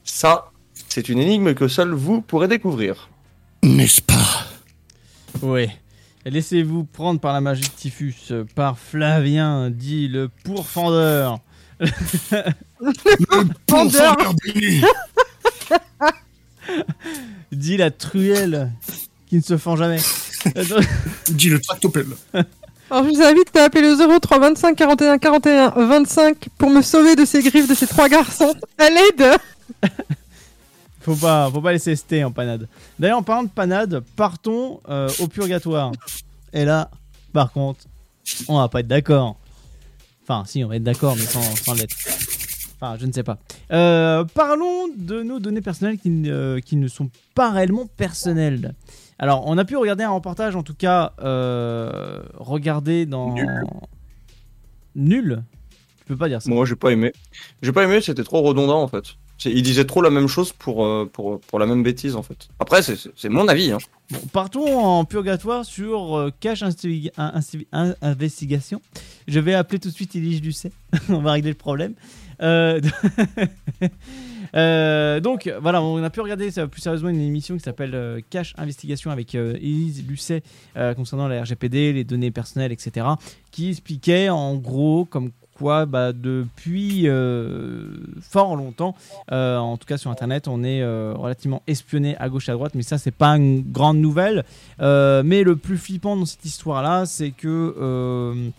Ça, 0.04 0.52
c'est 0.88 1.10
une 1.10 1.20
énigme 1.20 1.56
que 1.56 1.68
seul 1.68 1.94
vous 1.94 2.22
pourrez 2.22 2.48
découvrir. 2.48 3.10
N'est-ce 3.64 4.02
pas? 4.02 4.46
Oui. 5.42 5.70
Laissez-vous 6.26 6.86
prendre 6.86 7.20
par 7.20 7.34
la 7.34 7.42
magie 7.42 7.62
de 7.62 7.68
Typhus, 7.68 8.34
par 8.56 8.80
Flavien, 8.80 9.70
dit 9.70 10.08
le 10.08 10.30
pourfendeur. 10.44 11.40
Pendeur. 13.68 14.16
dit 17.52 17.78
la 17.78 17.92
truelle 17.92 18.72
qui 19.28 19.36
ne 19.38 19.42
se 19.42 19.58
fend 19.58 19.76
jamais. 19.76 20.00
Dit 21.30 21.50
le 21.50 21.60
tractopelle. 21.60 22.06
Alors, 22.92 23.04
je 23.04 23.10
vous 23.10 23.22
invite 23.22 23.56
à 23.58 23.64
appeler 23.64 23.82
le 23.82 24.20
03 24.20 24.40
25 24.40 24.76
41 24.76 25.18
41 25.18 25.70
25 25.70 26.50
pour 26.58 26.70
me 26.70 26.84
sauver 26.84 27.16
de 27.16 27.26
ces 27.26 27.42
griffes 27.42 27.68
de 27.68 27.74
ces 27.74 27.88
trois 27.88 28.08
garçons. 28.10 28.54
À 28.78 28.90
l'aide 28.90 29.40
Faut 31.06 31.16
pas, 31.16 31.50
faut 31.52 31.62
pas 31.62 31.72
laisser 31.72 31.96
ST 31.96 32.14
en 32.26 32.32
panade. 32.32 32.68
D'ailleurs, 32.98 33.20
en 33.20 33.24
parlant 33.24 33.44
de 33.44 33.50
panade, 33.50 34.00
partons 34.16 34.80
euh, 34.90 35.08
au 35.20 35.28
purgatoire. 35.28 35.92
Et 36.52 36.66
là, 36.66 36.90
par 37.32 37.52
contre, 37.52 37.82
on 38.48 38.58
va 38.58 38.68
pas 38.70 38.80
être 38.80 38.88
d'accord. 38.88 39.38
Enfin, 40.24 40.44
si, 40.48 40.64
on 40.64 40.68
va 40.68 40.78
être 40.78 40.84
d'accord, 40.84 41.16
mais 41.16 41.22
sans, 41.26 41.44
sans 41.58 41.74
l'être. 41.76 41.96
Enfin, 42.82 42.98
je 43.00 43.06
ne 43.06 43.12
sais 43.12 43.22
pas. 43.24 43.38
Euh, 43.72 44.24
parlons 44.26 44.88
de 44.98 45.22
nos 45.22 45.40
données 45.40 45.62
personnelles 45.62 46.00
qui, 46.00 46.10
ne- 46.10 46.32
euh, 46.32 46.60
qui 46.60 46.76
ne 46.76 46.88
sont 46.88 47.10
pas 47.36 47.52
réellement 47.52 47.86
personnelles. 47.86 48.74
Alors, 49.20 49.44
on 49.46 49.58
a 49.60 49.64
pu 49.66 49.78
regarder 49.78 50.04
un 50.04 50.10
reportage, 50.10 50.56
en 50.56 50.64
tout 50.64 50.74
cas, 50.74 51.14
euh, 51.22 52.24
regarder 52.34 53.06
dans. 53.06 53.34
Nul. 53.36 53.64
Nul 54.96 55.44
Tu 56.00 56.06
peux 56.08 56.18
pas 56.18 56.28
dire 56.30 56.42
ça. 56.42 56.50
Moi, 56.50 56.66
j'ai 56.66 56.76
pas 56.76 56.90
aimé. 56.92 57.14
J'ai 57.62 57.72
pas 57.72 57.84
aimé, 57.84 58.02
c'était 58.02 58.24
trop 58.24 58.42
redondant 58.42 58.82
en 58.82 58.88
fait. 58.88 59.04
Il 59.44 59.62
disait 59.64 59.86
trop 59.86 60.02
la 60.02 60.10
même 60.10 60.28
chose 60.28 60.54
pour, 60.54 60.86
euh, 60.86 61.10
pour, 61.12 61.40
pour 61.42 61.60
la 61.60 61.66
même 61.66 61.84
bêtise 61.84 62.16
en 62.16 62.24
fait. 62.24 62.48
Après, 62.60 62.82
c'est- 62.82 63.30
mon 63.30 63.48
avis. 63.48 63.72
Hein. 63.72 63.80
Partons 64.32 64.80
en 64.80 65.04
purgatoire 65.04 65.66
sur 65.66 66.16
euh, 66.18 66.32
Investigation. 68.02 68.82
Je 69.28 69.40
vais 69.40 69.54
appeler 69.54 69.80
tout 69.80 69.90
de 69.90 69.94
suite 69.94 70.16
Elige 70.16 70.42
Lucet. 70.42 70.72
on 71.10 71.20
va 71.20 71.34
régler 71.34 71.52
le 71.52 71.58
problème. 71.58 71.96
Euh, 72.42 72.80
euh, 74.56 75.20
donc 75.20 75.52
voilà, 75.62 75.82
on 75.82 76.02
a 76.04 76.10
pu 76.10 76.22
regarder 76.22 76.50
plus 76.72 76.82
sérieusement 76.82 77.10
une 77.10 77.22
émission 77.22 77.56
qui 77.56 77.64
s'appelle 77.64 78.22
Cache 78.30 78.54
Investigation 78.58 79.12
avec 79.12 79.36
Élise 79.36 80.06
Lucet 80.08 80.44
concernant 80.96 81.28
la 81.28 81.42
RGPD, 81.42 81.94
les 81.94 82.04
données 82.04 82.32
personnelles, 82.32 82.72
etc. 82.72 83.06
Qui 83.52 83.70
expliquait 83.70 84.30
en 84.30 84.56
gros 84.56 85.06
comme 85.06 85.32
bah, 85.62 86.12
depuis 86.14 87.08
euh, 87.08 87.88
fort 88.22 88.56
longtemps, 88.56 88.96
euh, 89.32 89.58
en 89.58 89.78
tout 89.78 89.86
cas 89.86 89.98
sur 89.98 90.12
Internet, 90.12 90.48
on 90.48 90.64
est 90.64 90.82
euh, 90.82 91.14
relativement 91.16 91.62
espionné 91.68 92.18
à 92.18 92.30
gauche 92.30 92.50
et 92.50 92.52
à 92.52 92.56
droite, 92.56 92.74
mais 92.76 92.84
ça 92.84 92.98
c'est 92.98 93.12
pas 93.12 93.38
une 93.38 93.62
grande 93.62 93.98
nouvelle. 93.98 94.44
Mais 94.80 95.44
le 95.44 95.56
plus 95.56 95.78
flippant 95.78 96.18
dans 96.18 96.26
cette 96.26 96.46
histoire-là, 96.46 97.06
c'est 97.06 97.32
que 97.32 98.52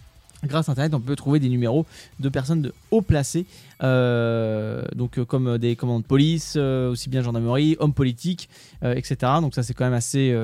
grâce 0.44 0.68
à 0.68 0.72
Internet, 0.72 0.94
on 0.94 1.00
peut 1.00 1.16
trouver 1.16 1.40
des 1.40 1.48
numéros 1.48 1.86
de 2.20 2.28
personnes 2.28 2.62
de 2.62 2.72
haut 2.90 3.02
placés, 3.02 3.46
euh, 3.82 4.82
donc 4.94 5.22
comme 5.24 5.58
des 5.58 5.76
commandants 5.76 6.00
de 6.00 6.06
police, 6.06 6.56
aussi 6.56 7.08
bien 7.08 7.22
gendarmerie, 7.22 7.76
hommes 7.78 7.94
politiques, 7.94 8.48
etc. 8.82 9.16
Donc 9.40 9.54
ça 9.54 9.62
c'est 9.62 9.74
quand 9.74 9.84
même 9.84 9.94
assez 9.94 10.34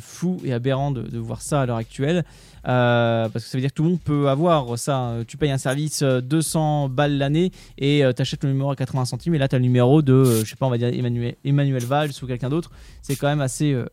fou 0.00 0.40
et 0.44 0.52
aberrant 0.52 0.90
de 0.90 1.18
voir 1.18 1.40
ça 1.40 1.62
à 1.62 1.66
l'heure 1.66 1.76
actuelle. 1.76 2.24
Euh, 2.66 3.28
parce 3.28 3.44
que 3.44 3.50
ça 3.50 3.58
veut 3.58 3.60
dire 3.62 3.70
que 3.70 3.74
tout 3.74 3.82
le 3.82 3.90
monde 3.90 4.00
peut 4.00 4.28
avoir 4.28 4.78
ça. 4.78 5.08
Euh, 5.10 5.24
Tu 5.26 5.36
payes 5.36 5.50
un 5.50 5.58
service 5.58 6.02
euh, 6.02 6.20
200 6.20 6.88
balles 6.88 7.18
l'année 7.18 7.50
et 7.78 8.02
tu 8.16 8.22
achètes 8.22 8.42
le 8.44 8.50
numéro 8.50 8.70
à 8.70 8.76
80 8.76 9.04
centimes 9.04 9.34
et 9.34 9.38
là 9.38 9.48
tu 9.48 9.54
as 9.56 9.58
le 9.58 9.64
numéro 9.64 10.00
de, 10.02 10.12
euh, 10.12 10.44
je 10.44 10.50
sais 10.50 10.56
pas, 10.56 10.66
on 10.66 10.70
va 10.70 10.78
dire 10.78 10.88
Emmanuel, 10.88 11.34
Emmanuel 11.44 11.84
Valls 11.84 12.10
ou 12.22 12.26
quelqu'un 12.26 12.48
d'autre. 12.48 12.70
C'est 13.02 13.16
quand 13.16 13.28
même 13.28 13.40
assez, 13.42 13.72
euh, 13.72 13.84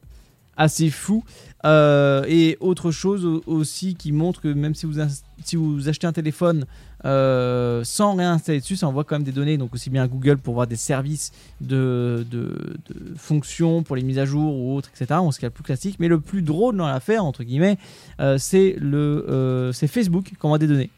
assez 0.57 0.89
fou. 0.89 1.23
Euh, 1.65 2.23
et 2.27 2.57
autre 2.59 2.91
chose 2.91 3.25
au- 3.25 3.43
aussi 3.45 3.95
qui 3.95 4.11
montre 4.11 4.41
que 4.41 4.47
même 4.47 4.73
si 4.75 4.85
vous 5.55 5.89
achetez 5.89 6.07
un 6.07 6.13
téléphone 6.13 6.65
euh, 7.03 7.83
sans 7.83 8.15
rien 8.15 8.33
installer 8.33 8.59
dessus, 8.59 8.75
ça 8.75 8.87
envoie 8.87 9.03
quand 9.03 9.15
même 9.15 9.23
des 9.23 9.31
données, 9.31 9.57
donc 9.57 9.73
aussi 9.73 9.89
bien 9.89 10.03
à 10.03 10.07
Google 10.07 10.37
pour 10.37 10.53
voir 10.53 10.67
des 10.67 10.75
services 10.75 11.31
de, 11.59 12.25
de, 12.29 12.75
fonctions 13.17 13.83
pour 13.83 13.95
les 13.95 14.03
mises 14.03 14.19
à 14.19 14.25
jour 14.25 14.55
ou 14.55 14.75
autres, 14.75 14.89
etc. 14.95 15.19
On 15.23 15.31
se 15.31 15.39
calme 15.39 15.53
plus 15.53 15.63
classique. 15.63 15.95
Mais 15.99 16.07
le 16.07 16.19
plus 16.19 16.41
drôle 16.41 16.77
dans 16.77 16.87
l'affaire, 16.87 17.25
entre 17.25 17.43
guillemets, 17.43 17.77
euh, 18.19 18.37
euh, 18.53 19.71
c'est 19.71 19.87
Facebook 19.87 20.25
qui 20.25 20.35
envoie 20.41 20.59
des 20.59 20.67
données. 20.67 20.91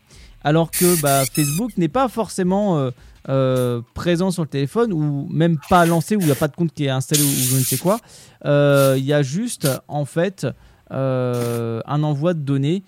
Alors 0.43 0.71
que 0.71 1.01
bah, 1.01 1.23
Facebook 1.25 1.77
n'est 1.77 1.87
pas 1.87 2.09
forcément 2.09 2.91
présent 3.93 4.31
sur 4.31 4.43
le 4.43 4.49
téléphone 4.49 4.91
ou 4.91 5.27
même 5.31 5.57
pas 5.69 5.85
lancé, 5.85 6.17
où 6.17 6.19
il 6.19 6.25
n'y 6.25 6.31
a 6.31 6.35
pas 6.35 6.49
de 6.49 6.55
compte 6.55 6.73
qui 6.73 6.85
est 6.85 6.89
installé 6.89 7.21
ou, 7.21 7.27
ou 7.27 7.29
je 7.29 7.55
ne 7.55 7.61
sais 7.61 7.77
quoi. 7.77 7.99
Il 8.43 9.05
y 9.05 9.13
a 9.13 9.21
juste 9.21 9.69
en 9.87 10.03
fait 10.03 10.45
un 10.89 12.03
envoi 12.03 12.33
de 12.33 12.41
données 12.41 12.83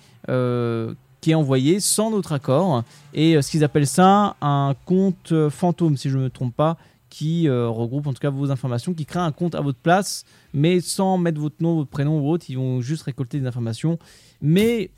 qui 1.26 1.32
est 1.32 1.34
envoyé 1.34 1.80
sans 1.80 2.12
notre 2.12 2.34
accord 2.34 2.84
et 3.16 3.36
euh, 3.36 3.42
ce 3.42 3.50
qu'ils 3.50 3.64
appellent 3.64 3.88
ça 3.88 4.36
un 4.42 4.76
compte 4.86 5.32
euh, 5.32 5.50
fantôme 5.50 5.98
si 5.98 6.12
je 6.12 6.20
ne 6.20 6.26
me 6.26 6.30
trompe 6.30 6.56
pas 6.56 6.78
qui 7.10 7.50
euh, 7.50 7.68
regroupe 7.68 8.06
en 8.06 8.14
tout 8.14 8.20
cas 8.20 8.30
vos 8.30 8.52
informations, 8.52 8.94
qui 8.94 9.08
crée 9.08 9.22
un 9.22 9.32
compte 9.32 9.56
à 9.56 9.62
votre 9.62 9.80
place, 9.80 10.24
mais 10.54 10.82
sans 10.82 11.18
mettre 11.18 11.42
votre 11.42 11.56
nom, 11.62 11.78
votre 11.78 11.90
prénom 11.90 12.20
ou 12.20 12.30
autre, 12.30 12.46
ils 12.48 12.58
vont 12.58 12.80
juste 12.80 13.02
récolter 13.04 13.40
des 13.40 13.48
informations. 13.48 13.98
Mais 14.40 14.92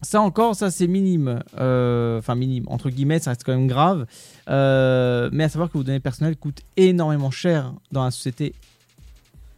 ça 0.00 0.20
encore, 0.20 0.56
ça 0.56 0.72
c'est 0.72 0.88
minime. 0.88 1.44
Enfin 1.52 2.34
minime, 2.34 2.64
entre 2.66 2.90
guillemets, 2.90 3.20
ça 3.20 3.30
reste 3.30 3.44
quand 3.44 3.52
même 3.52 3.68
grave. 3.68 4.06
Mais 4.48 5.44
à 5.44 5.48
savoir 5.48 5.70
que 5.70 5.78
vos 5.78 5.84
données 5.84 6.00
personnelles 6.00 6.36
coûtent 6.36 6.62
énormément 6.76 7.30
cher 7.30 7.72
dans 7.92 8.02
la 8.02 8.10
société. 8.10 8.54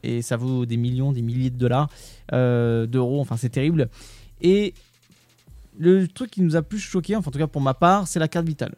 Et 0.03 0.21
ça 0.21 0.37
vaut 0.37 0.67
des 0.67 0.77
millions, 0.77 1.13
des 1.13 1.23
milliers 1.23 1.51
de 1.51 1.59
dollars, 1.59 1.89
d'euros, 2.31 3.21
enfin 3.21 3.37
c'est 3.39 3.51
terrible. 3.51 3.89
Et 4.43 4.75
le 5.79 6.07
truc 6.09 6.31
qui 6.31 6.43
nous 6.43 6.57
a 6.57 6.63
plus 6.63 6.79
choqué, 6.79 7.17
enfin 7.17 7.29
en 7.29 7.33
tout 7.33 7.39
cas 7.39 7.47
pour 7.47 7.61
ma 7.63 7.75
part, 7.75 8.07
c'est 8.09 8.19
la 8.19 8.29
carte 8.29 8.47
vitale. 8.47 8.75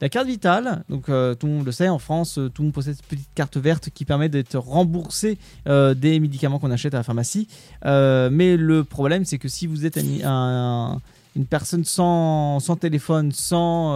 La 0.00 0.08
carte 0.08 0.26
vitale, 0.26 0.84
donc 0.90 1.08
euh, 1.08 1.34
tout 1.34 1.46
le 1.46 1.52
monde 1.52 1.64
le 1.66 1.72
sait, 1.72 1.88
en 1.88 1.98
France, 2.00 2.36
euh, 2.38 2.48
tout 2.50 2.62
le 2.62 2.66
monde 2.66 2.74
possède 2.74 2.94
cette 2.96 3.06
petite 3.06 3.28
carte 3.34 3.56
verte 3.56 3.88
qui 3.90 4.04
permet 4.04 4.28
d'être 4.28 4.56
remboursé 4.58 5.38
euh, 5.68 5.94
des 5.94 6.18
médicaments 6.20 6.58
qu'on 6.58 6.70
achète 6.72 6.92
à 6.94 6.98
la 6.98 7.02
pharmacie. 7.04 7.48
Mais 7.84 8.56
le 8.56 8.82
problème, 8.84 9.24
c'est 9.24 9.38
que 9.38 9.48
si 9.48 9.66
vous 9.66 9.86
êtes 9.86 9.96
un- 9.96 10.02
un- 10.24 11.00
une 11.36 11.46
personne 11.46 11.84
sans 11.84 12.58
téléphone, 12.78 13.32
sans 13.32 13.94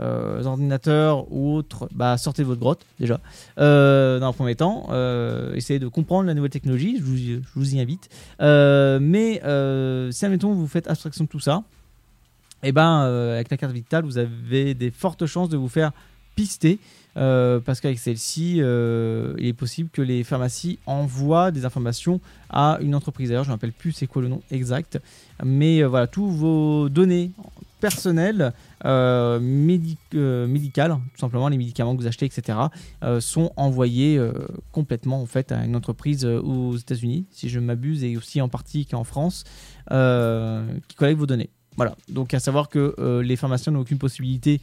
euh, 0.00 0.16
euh, 0.26 0.44
ordinateur 0.44 1.30
ou 1.32 1.54
autre, 1.54 1.88
bah, 1.94 2.18
sortez 2.18 2.42
de 2.42 2.46
votre 2.46 2.60
grotte 2.60 2.84
déjà. 2.98 3.20
Euh, 3.58 4.18
dans 4.18 4.28
un 4.28 4.32
premier 4.32 4.54
temps, 4.54 4.88
euh, 4.90 5.54
essayez 5.54 5.78
de 5.78 5.88
comprendre 5.88 6.26
la 6.26 6.34
nouvelle 6.34 6.50
technologie, 6.50 6.96
je 6.98 7.02
vous, 7.02 7.16
je 7.16 7.40
vous 7.54 7.74
y 7.74 7.80
invite. 7.80 8.08
Mais 8.40 9.40
si, 10.12 10.24
admettons, 10.24 10.52
vous 10.52 10.66
faites 10.66 10.88
abstraction 10.88 11.24
de 11.24 11.28
tout 11.28 11.40
ça, 11.40 11.62
et 12.62 12.72
ben 12.72 13.02
euh, 13.02 13.34
avec 13.34 13.50
la 13.50 13.56
carte 13.56 13.72
vitale, 13.72 14.04
vous 14.04 14.18
avez 14.18 14.74
des 14.74 14.90
fortes 14.90 15.26
chances 15.26 15.48
de 15.48 15.56
vous 15.56 15.68
faire 15.68 15.92
pister. 16.34 16.78
parce 17.14 17.80
qu'avec 17.80 17.98
celle-ci, 17.98 18.56
il 18.58 19.46
est 19.46 19.56
possible 19.56 19.88
que 19.90 20.02
les 20.02 20.24
pharmacies 20.24 20.78
envoient 20.86 21.50
des 21.50 21.64
informations 21.64 22.20
à 22.50 22.78
une 22.80 22.94
entreprise. 22.94 23.28
D'ailleurs, 23.28 23.44
je 23.44 23.48
ne 23.48 23.52
me 23.52 23.56
rappelle 23.56 23.72
plus 23.72 23.92
c'est 23.92 24.06
quoi 24.06 24.22
le 24.22 24.28
nom 24.28 24.42
exact. 24.50 24.98
Mais 25.44 25.82
voilà, 25.82 26.06
tous 26.06 26.28
vos 26.28 26.88
données 26.88 27.30
personnelles, 27.88 28.52
euh, 28.84 29.38
euh, 30.14 30.46
médicales, 30.48 30.90
tout 31.14 31.20
simplement 31.20 31.48
les 31.48 31.56
médicaments 31.56 31.94
que 31.94 32.00
vous 32.00 32.08
achetez, 32.08 32.26
etc., 32.26 32.58
euh, 33.04 33.20
sont 33.20 33.52
envoyés 33.56 34.20
complètement 34.72 35.22
en 35.22 35.26
fait 35.26 35.52
à 35.52 35.64
une 35.64 35.76
entreprise 35.76 36.24
aux 36.24 36.76
États-Unis, 36.76 37.26
si 37.30 37.48
je 37.48 37.60
m'abuse, 37.60 38.02
et 38.02 38.16
aussi 38.16 38.40
en 38.40 38.48
partie 38.48 38.86
qu'en 38.86 39.04
France, 39.04 39.44
qui 39.88 40.96
collecte 40.96 41.18
vos 41.18 41.26
données. 41.26 41.50
Voilà, 41.76 41.94
donc 42.08 42.34
à 42.34 42.40
savoir 42.40 42.68
que 42.68 43.20
les 43.22 43.36
pharmaciens 43.36 43.72
n'ont 43.72 43.80
aucune 43.80 43.98
possibilité 43.98 44.60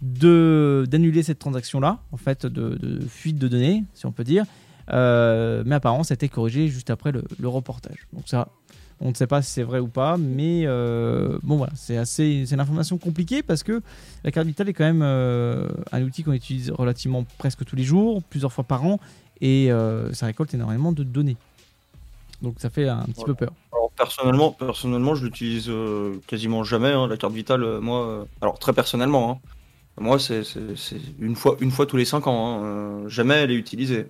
d'annuler 0.00 1.22
cette 1.22 1.38
transaction-là, 1.38 2.00
en 2.10 2.16
fait, 2.16 2.46
de, 2.46 3.00
fuite 3.06 3.38
de 3.38 3.48
données, 3.48 3.84
si 3.94 4.06
on 4.06 4.12
peut 4.12 4.24
dire. 4.24 4.44
Mais 4.88 5.74
apparemment, 5.74 6.04
ça 6.04 6.12
a 6.12 6.16
été 6.16 6.28
corrigé 6.28 6.68
juste 6.68 6.88
après 6.88 7.12
le, 7.12 7.22
le 7.38 7.48
reportage. 7.48 8.08
Donc 8.12 8.28
ça, 8.28 8.48
on 9.02 9.10
ne 9.10 9.14
sait 9.14 9.26
pas 9.26 9.42
si 9.42 9.50
c'est 9.50 9.62
vrai 9.62 9.80
ou 9.80 9.88
pas, 9.88 10.16
mais 10.16 10.62
euh, 10.64 11.38
bon 11.42 11.56
voilà, 11.56 11.72
c'est 11.74 11.96
assez, 11.96 12.44
c'est 12.46 12.54
une 12.54 12.60
information 12.60 12.98
compliquée 12.98 13.42
parce 13.42 13.62
que 13.62 13.82
la 14.24 14.30
carte 14.30 14.46
vitale 14.46 14.68
est 14.68 14.72
quand 14.72 14.84
même 14.84 15.02
euh, 15.02 15.68
un 15.90 16.02
outil 16.02 16.22
qu'on 16.22 16.32
utilise 16.32 16.70
relativement 16.70 17.24
presque 17.38 17.64
tous 17.64 17.76
les 17.76 17.82
jours, 17.82 18.22
plusieurs 18.22 18.52
fois 18.52 18.64
par 18.64 18.84
an, 18.86 19.00
et 19.40 19.72
euh, 19.72 20.12
ça 20.12 20.26
récolte 20.26 20.54
énormément 20.54 20.92
de 20.92 21.02
données. 21.02 21.36
Donc 22.42 22.54
ça 22.58 22.70
fait 22.70 22.88
un 22.88 23.04
petit 23.04 23.24
peu 23.24 23.34
peur. 23.34 23.52
Alors, 23.72 23.90
personnellement, 23.96 24.52
personnellement, 24.52 25.14
je 25.14 25.24
l'utilise 25.24 25.70
quasiment 26.26 26.64
jamais. 26.64 26.92
hein, 26.92 27.08
la 27.08 27.16
carte 27.16 27.32
vitale, 27.32 27.80
moi, 27.80 28.26
alors 28.40 28.58
très 28.58 28.72
personnellement, 28.72 29.32
hein. 29.32 29.38
moi, 30.00 30.18
c'est 30.18 30.42
une 31.18 31.36
fois, 31.36 31.56
une 31.60 31.70
fois 31.70 31.86
tous 31.86 31.96
les 31.96 32.04
5 32.04 32.26
ans. 32.26 32.62
hein, 32.62 33.08
jamais 33.08 33.34
elle 33.34 33.50
est 33.50 33.56
utilisée. 33.56 34.06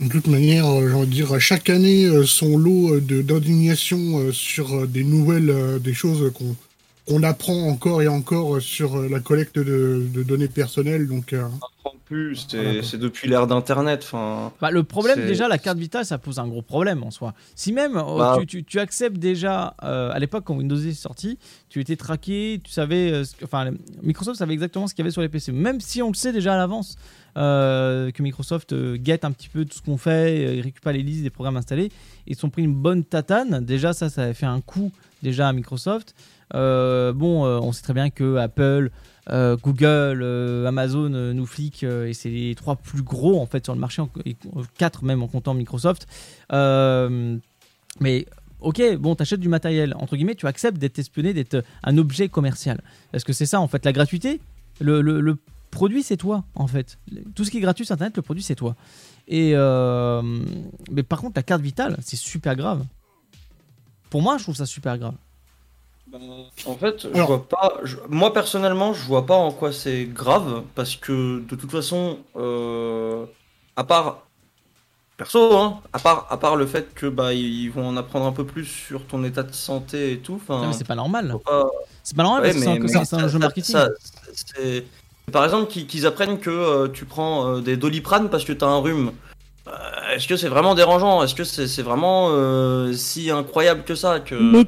De 0.00 0.08
toute 0.08 0.28
manière, 0.28 0.66
euh, 0.66 0.88
j'ai 0.88 0.94
envie 0.94 1.06
de 1.06 1.12
dire, 1.12 1.38
chaque 1.38 1.68
année, 1.68 2.06
euh, 2.06 2.24
son 2.24 2.56
lot 2.56 2.94
euh, 2.94 3.22
d'indignation 3.22 4.32
sur 4.32 4.86
des 4.86 5.04
nouvelles, 5.04 5.78
des 5.82 5.92
choses 5.92 6.32
qu'on 6.32 6.56
qu'on 7.10 7.22
apprend 7.24 7.66
encore 7.68 8.02
et 8.02 8.08
encore 8.08 8.62
sur 8.62 9.02
la 9.02 9.18
collecte 9.18 9.58
de, 9.58 10.06
de 10.14 10.22
données 10.22 10.46
personnelles. 10.48 11.08
Donc, 11.08 11.32
euh, 11.32 11.44
En 11.84 11.92
plus, 12.04 12.46
c'est 12.48 12.82
c'est 12.82 12.98
depuis 12.98 13.28
l'ère 13.28 13.46
d'Internet. 13.48 14.02
Enfin, 14.04 14.52
Bah, 14.60 14.70
le 14.70 14.84
problème, 14.84 15.16
c'est- 15.18 15.26
déjà, 15.26 15.48
la 15.48 15.58
carte 15.58 15.78
vitale, 15.78 16.04
ça 16.04 16.18
pose 16.18 16.38
un 16.38 16.46
gros 16.46 16.62
problème 16.62 17.02
en 17.02 17.10
soi. 17.10 17.34
Si 17.56 17.72
même 17.72 17.96
euh, 17.96 18.16
Bah- 18.18 18.36
tu, 18.38 18.46
tu- 18.46 18.64
tu 18.64 18.78
acceptes 18.78 19.16
déjà, 19.18 19.74
euh, 19.82 20.10
à 20.12 20.18
l'époque 20.20 20.44
quand 20.44 20.54
Windows 20.54 20.76
est 20.78 20.92
sorti, 20.92 21.38
tu 21.68 21.80
étais 21.80 21.96
traqué, 21.96 22.60
tu 22.62 22.70
savais, 22.70 23.12
euh, 23.12 23.24
que- 23.38 23.44
enfin, 23.44 23.70
Microsoft 24.02 24.38
savait 24.38 24.52
exactement 24.52 24.86
ce 24.86 24.94
qu'il 24.94 25.02
y 25.02 25.04
avait 25.04 25.10
sur 25.12 25.22
les 25.22 25.28
PC. 25.28 25.50
Même 25.52 25.80
si 25.80 26.02
on 26.02 26.08
le 26.10 26.14
sait 26.14 26.32
déjà 26.32 26.54
à 26.54 26.58
l'avance, 26.58 26.96
euh, 27.36 28.10
que 28.12 28.22
Microsoft 28.22 28.72
euh, 28.72 28.96
guette 28.96 29.24
un 29.24 29.32
petit 29.32 29.48
peu 29.48 29.64
tout 29.64 29.76
ce 29.78 29.82
qu'on 29.82 29.96
fait, 29.96 30.46
euh, 30.46 30.54
ils 30.54 30.60
récupèrent 30.60 30.92
les 30.92 31.02
listes 31.02 31.22
des 31.22 31.30
programmes 31.30 31.56
installés, 31.56 31.90
ils 32.26 32.34
se 32.34 32.40
sont 32.40 32.50
pris 32.50 32.62
une 32.62 32.74
bonne 32.74 33.04
tatane. 33.04 33.64
Déjà, 33.64 33.92
ça, 33.94 34.10
ça 34.10 34.22
avait 34.24 34.34
fait 34.34 34.46
un 34.46 34.60
coup 34.60 34.92
déjà 35.22 35.48
à 35.48 35.52
Microsoft. 35.52 36.14
Euh, 36.54 37.12
bon, 37.12 37.44
euh, 37.44 37.58
on 37.60 37.72
sait 37.72 37.82
très 37.82 37.94
bien 37.94 38.10
que 38.10 38.36
Apple, 38.36 38.90
euh, 39.30 39.56
Google, 39.56 40.22
Amazon 40.66 41.08
nous 41.08 41.46
fliquent 41.46 41.84
et 41.84 42.12
c'est 42.14 42.30
les 42.30 42.54
trois 42.54 42.76
plus 42.76 43.02
gros 43.02 43.40
en 43.40 43.46
fait 43.46 43.64
sur 43.64 43.74
le 43.74 43.80
marché, 43.80 44.02
quatre 44.76 45.04
même 45.04 45.22
en 45.22 45.28
comptant 45.28 45.54
Microsoft. 45.54 46.06
Mais 48.00 48.26
ok, 48.60 48.96
bon, 48.96 49.14
t'achètes 49.14 49.40
du 49.40 49.48
matériel, 49.48 49.94
entre 49.98 50.16
guillemets, 50.16 50.34
tu 50.34 50.46
acceptes 50.46 50.78
d'être 50.78 50.98
espionné, 50.98 51.34
d'être 51.34 51.64
un 51.82 51.98
objet 51.98 52.28
commercial. 52.28 52.80
Est-ce 53.12 53.24
que 53.24 53.32
c'est 53.32 53.46
ça 53.46 53.60
en 53.60 53.68
fait 53.68 53.84
la 53.84 53.92
gratuité? 53.92 54.40
Le, 54.80 55.36
produit 55.70 56.02
c'est 56.02 56.16
toi 56.16 56.44
en 56.56 56.66
fait. 56.66 56.98
Tout 57.36 57.44
ce 57.44 57.50
qui 57.50 57.58
est 57.58 57.60
gratuit 57.60 57.84
sur 57.84 57.92
Internet, 57.92 58.16
le 58.16 58.22
produit 58.22 58.42
c'est 58.42 58.56
toi. 58.56 58.74
Et 59.28 59.52
mais 60.90 61.02
par 61.02 61.20
contre 61.20 61.34
la 61.36 61.42
carte 61.42 61.62
vitale, 61.62 61.96
c'est 62.02 62.16
super 62.16 62.56
grave. 62.56 62.84
Pour 64.10 64.22
moi, 64.22 64.36
je 64.38 64.42
trouve 64.42 64.56
ça 64.56 64.66
super 64.66 64.98
grave. 64.98 65.14
En 66.66 66.74
fait, 66.74 67.06
je 67.14 67.20
vois 67.22 67.46
pas. 67.48 67.74
je- 67.84 67.96
moi 68.08 68.32
personnellement, 68.32 68.92
je 68.94 69.04
vois 69.04 69.26
pas 69.26 69.34
en 69.36 69.52
quoi 69.52 69.72
c'est 69.72 70.04
grave 70.04 70.62
parce 70.74 70.96
que 70.96 71.40
de 71.40 71.54
toute 71.56 71.70
façon, 71.70 72.18
euh, 72.36 73.24
à 73.76 73.84
part 73.84 74.26
perso, 75.16 75.56
hein, 75.56 75.80
à 75.92 75.98
part 75.98 76.26
à 76.30 76.38
part 76.38 76.56
le 76.56 76.66
fait 76.66 76.94
que 76.94 77.06
bah 77.06 77.32
ils 77.34 77.68
vont 77.68 77.86
en 77.88 77.96
apprendre 77.96 78.26
un 78.26 78.32
peu 78.32 78.44
plus 78.44 78.64
sur 78.64 79.06
ton 79.06 79.22
état 79.24 79.42
de 79.42 79.52
santé 79.52 80.12
et 80.12 80.18
tout. 80.18 80.40
Enfin, 80.42 80.60
Non, 80.62 80.66
mais 80.68 80.72
c'est 80.72 80.86
pas 80.86 80.94
normal. 80.94 81.36
pas- 81.44 81.66
C'est 82.02 82.16
pas 82.16 82.22
normal 82.22 82.42
Ouais, 82.42 82.48
parce 82.48 82.56
que 82.58 82.64
c'est 82.64 82.78
mais- 82.78 82.96
un- 82.98 83.04
c'est 83.04 83.16
un, 83.16 83.28
jeu 83.28 83.38
marketing. 83.38 83.74
ça- 83.74 83.88
c'est- 84.32 84.84
Par 85.30 85.44
exemple, 85.44 85.68
qu'ils 85.70 86.06
apprennent 86.06 86.40
que 86.40 86.50
euh, 86.50 86.88
tu 86.88 87.04
prends 87.04 87.46
euh, 87.46 87.60
des 87.60 87.76
doliprane 87.76 88.30
parce 88.30 88.44
que 88.44 88.52
t'as 88.52 88.66
un 88.66 88.80
rhume. 88.80 89.12
Euh, 89.68 89.70
Est-ce 90.14 90.26
que 90.26 90.36
c'est 90.36 90.48
vraiment 90.48 90.74
dérangeant? 90.74 91.22
Est-ce 91.22 91.34
que 91.36 91.44
c'est 91.44 91.82
vraiment 91.82 92.28
euh, 92.30 92.92
si 92.94 93.30
incroyable 93.30 93.84
que 93.84 93.94
ça 93.94 94.18
que... 94.18 94.34
Mais, 94.34 94.64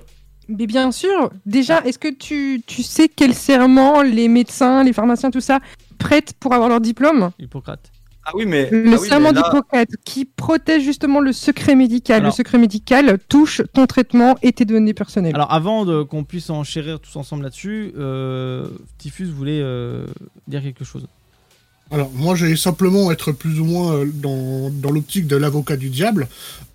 mais 0.58 0.66
bien 0.66 0.92
sûr, 0.92 1.30
déjà, 1.46 1.80
est-ce 1.84 1.98
que 1.98 2.08
tu, 2.12 2.62
tu 2.66 2.82
sais 2.82 3.08
quel 3.08 3.34
serment 3.34 4.02
les 4.02 4.28
médecins, 4.28 4.84
les 4.84 4.92
pharmaciens, 4.92 5.30
tout 5.30 5.40
ça, 5.40 5.60
prêtent 5.98 6.34
pour 6.40 6.52
avoir 6.54 6.68
leur 6.68 6.80
diplôme? 6.80 7.30
Hippocrate. 7.38 7.90
Ah 8.24 8.30
oui, 8.34 8.46
mais 8.46 8.70
Le 8.70 8.78
ah 8.78 8.82
oui, 8.84 8.88
mais 8.90 9.08
serment 9.08 9.32
là- 9.32 9.42
d'Hippocrate 9.42 9.88
qui 10.04 10.24
protège 10.24 10.84
justement 10.84 11.18
le 11.18 11.32
secret 11.32 11.74
médical. 11.74 12.18
Alors- 12.20 12.30
Le 12.30 12.36
secret 12.36 12.56
médical 12.58 13.18
touche 13.28 13.62
ton 13.72 13.86
traitement 13.86 14.36
et 14.42 14.52
tes 14.52 14.64
données 14.64 14.94
personnelles. 14.94 15.34
Alors 15.34 15.52
avant 15.52 15.84
de- 15.84 16.04
qu'on 16.04 16.22
puisse 16.22 16.48
en 16.48 16.62
chérir 16.62 17.00
tous 17.00 17.16
ensemble 17.16 17.42
là-dessus, 17.42 17.92
euh, 17.98 18.68
Typhus 18.98 19.24
voulait 19.24 19.60
euh, 19.60 20.06
dire 20.46 20.62
quelque 20.62 20.84
chose. 20.84 21.08
Alors, 21.92 22.10
moi, 22.14 22.34
j'allais 22.34 22.56
simplement 22.56 23.12
être 23.12 23.32
plus 23.32 23.60
ou 23.60 23.66
moins 23.66 23.92
euh, 23.92 24.06
dans, 24.06 24.70
dans 24.70 24.90
l'optique 24.90 25.26
de 25.26 25.36
l'avocat 25.36 25.76
du 25.76 25.90
diable. 25.90 26.26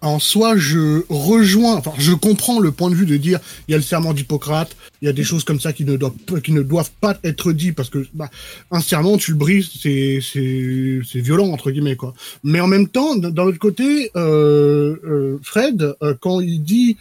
En 0.01 0.19
soi, 0.19 0.57
je 0.57 1.05
rejoins, 1.09 1.77
enfin, 1.77 1.93
je 1.97 2.11
comprends 2.11 2.59
le 2.59 2.71
point 2.71 2.91
de 2.91 2.95
vue 2.95 3.07
de 3.07 3.17
dire, 3.17 3.39
il 3.67 3.71
y 3.71 3.73
a 3.73 3.77
le 3.77 3.83
serment 3.83 4.13
d'Hippocrate, 4.13 4.77
il 5.01 5.07
y 5.07 5.09
a 5.09 5.13
des 5.13 5.23
choses 5.23 5.43
comme 5.43 5.59
ça 5.59 5.73
qui 5.73 5.85
ne 5.85 5.97
doivent, 5.97 6.13
qui 6.43 6.51
ne 6.51 6.61
doivent 6.61 6.91
pas 7.01 7.17
être 7.23 7.51
dites 7.51 7.75
parce 7.75 7.89
que, 7.89 8.05
bah, 8.13 8.29
un 8.69 8.79
serment, 8.79 9.17
tu 9.17 9.31
le 9.31 9.37
brises, 9.37 9.71
c'est, 9.81 10.21
violent, 11.15 11.47
entre 11.47 11.71
guillemets, 11.71 11.95
quoi. 11.95 12.13
Mais 12.43 12.59
en 12.59 12.67
même 12.67 12.87
temps, 12.87 13.15
d'un 13.15 13.43
autre 13.43 13.57
côté, 13.57 14.11
euh, 14.15 14.97
euh, 15.03 15.39
Fred, 15.41 15.95
quand 16.21 16.41
il 16.41 16.61
dit, 16.61 16.95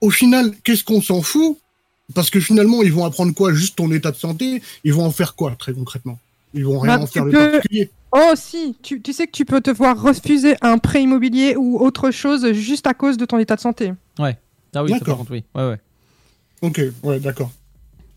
au 0.00 0.08
final, 0.08 0.54
qu'est-ce 0.64 0.82
qu'on 0.82 1.02
s'en 1.02 1.20
fout? 1.20 1.58
Parce 2.14 2.30
que 2.30 2.40
finalement, 2.40 2.82
ils 2.82 2.92
vont 2.92 3.04
apprendre 3.04 3.34
quoi? 3.34 3.52
Juste 3.52 3.76
ton 3.76 3.92
état 3.92 4.12
de 4.12 4.16
santé? 4.16 4.62
Ils 4.82 4.94
vont 4.94 5.04
en 5.04 5.12
faire 5.12 5.34
quoi, 5.34 5.54
très 5.58 5.74
concrètement? 5.74 6.18
Ils 6.54 6.64
vont 6.64 6.78
rien 6.78 6.96
Bah, 6.96 7.02
en 7.02 7.06
faire 7.06 7.24
de 7.26 7.30
particulier. 7.30 7.90
Oh 8.12 8.32
si, 8.34 8.76
tu, 8.82 9.00
tu 9.00 9.12
sais 9.12 9.26
que 9.26 9.32
tu 9.32 9.44
peux 9.44 9.60
te 9.60 9.70
voir 9.70 10.00
refuser 10.00 10.56
un 10.62 10.78
prêt 10.78 11.02
immobilier 11.02 11.54
ou 11.56 11.78
autre 11.78 12.10
chose 12.10 12.52
juste 12.52 12.86
à 12.88 12.94
cause 12.94 13.16
de 13.16 13.24
ton 13.24 13.38
état 13.38 13.54
de 13.54 13.60
santé. 13.60 13.92
Ouais. 14.18 14.36
Ah 14.74 14.82
oui, 14.82 14.90
D'accord. 14.90 15.24
oui. 15.30 15.44
Ouais, 15.54 15.68
ouais. 15.68 15.78
Ok, 16.62 16.80
ouais, 17.04 17.20
d'accord. 17.20 17.50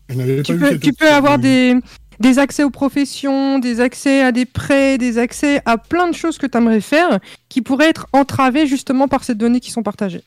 Je 0.08 0.16
n'avais 0.16 0.42
Tu 0.42 0.52
pas 0.52 0.58
vu 0.58 0.64
peux, 0.64 0.68
cette 0.70 0.82
tu 0.82 0.92
peux 0.92 1.04
option, 1.06 1.16
avoir 1.16 1.38
des, 1.38 1.76
des 2.20 2.38
accès 2.38 2.64
aux 2.64 2.70
professions, 2.70 3.58
des 3.60 3.80
accès 3.80 4.22
à 4.22 4.32
des 4.32 4.44
prêts, 4.46 4.98
des 4.98 5.18
accès 5.18 5.62
à 5.64 5.78
plein 5.78 6.08
de 6.08 6.14
choses 6.14 6.38
que 6.38 6.46
tu 6.46 6.58
aimerais 6.58 6.80
faire 6.80 7.20
qui 7.48 7.62
pourraient 7.62 7.88
être 7.88 8.06
entravées 8.12 8.66
justement 8.66 9.08
par 9.08 9.22
ces 9.24 9.34
données 9.34 9.60
qui 9.60 9.70
sont 9.70 9.82
partagées. 9.84 10.22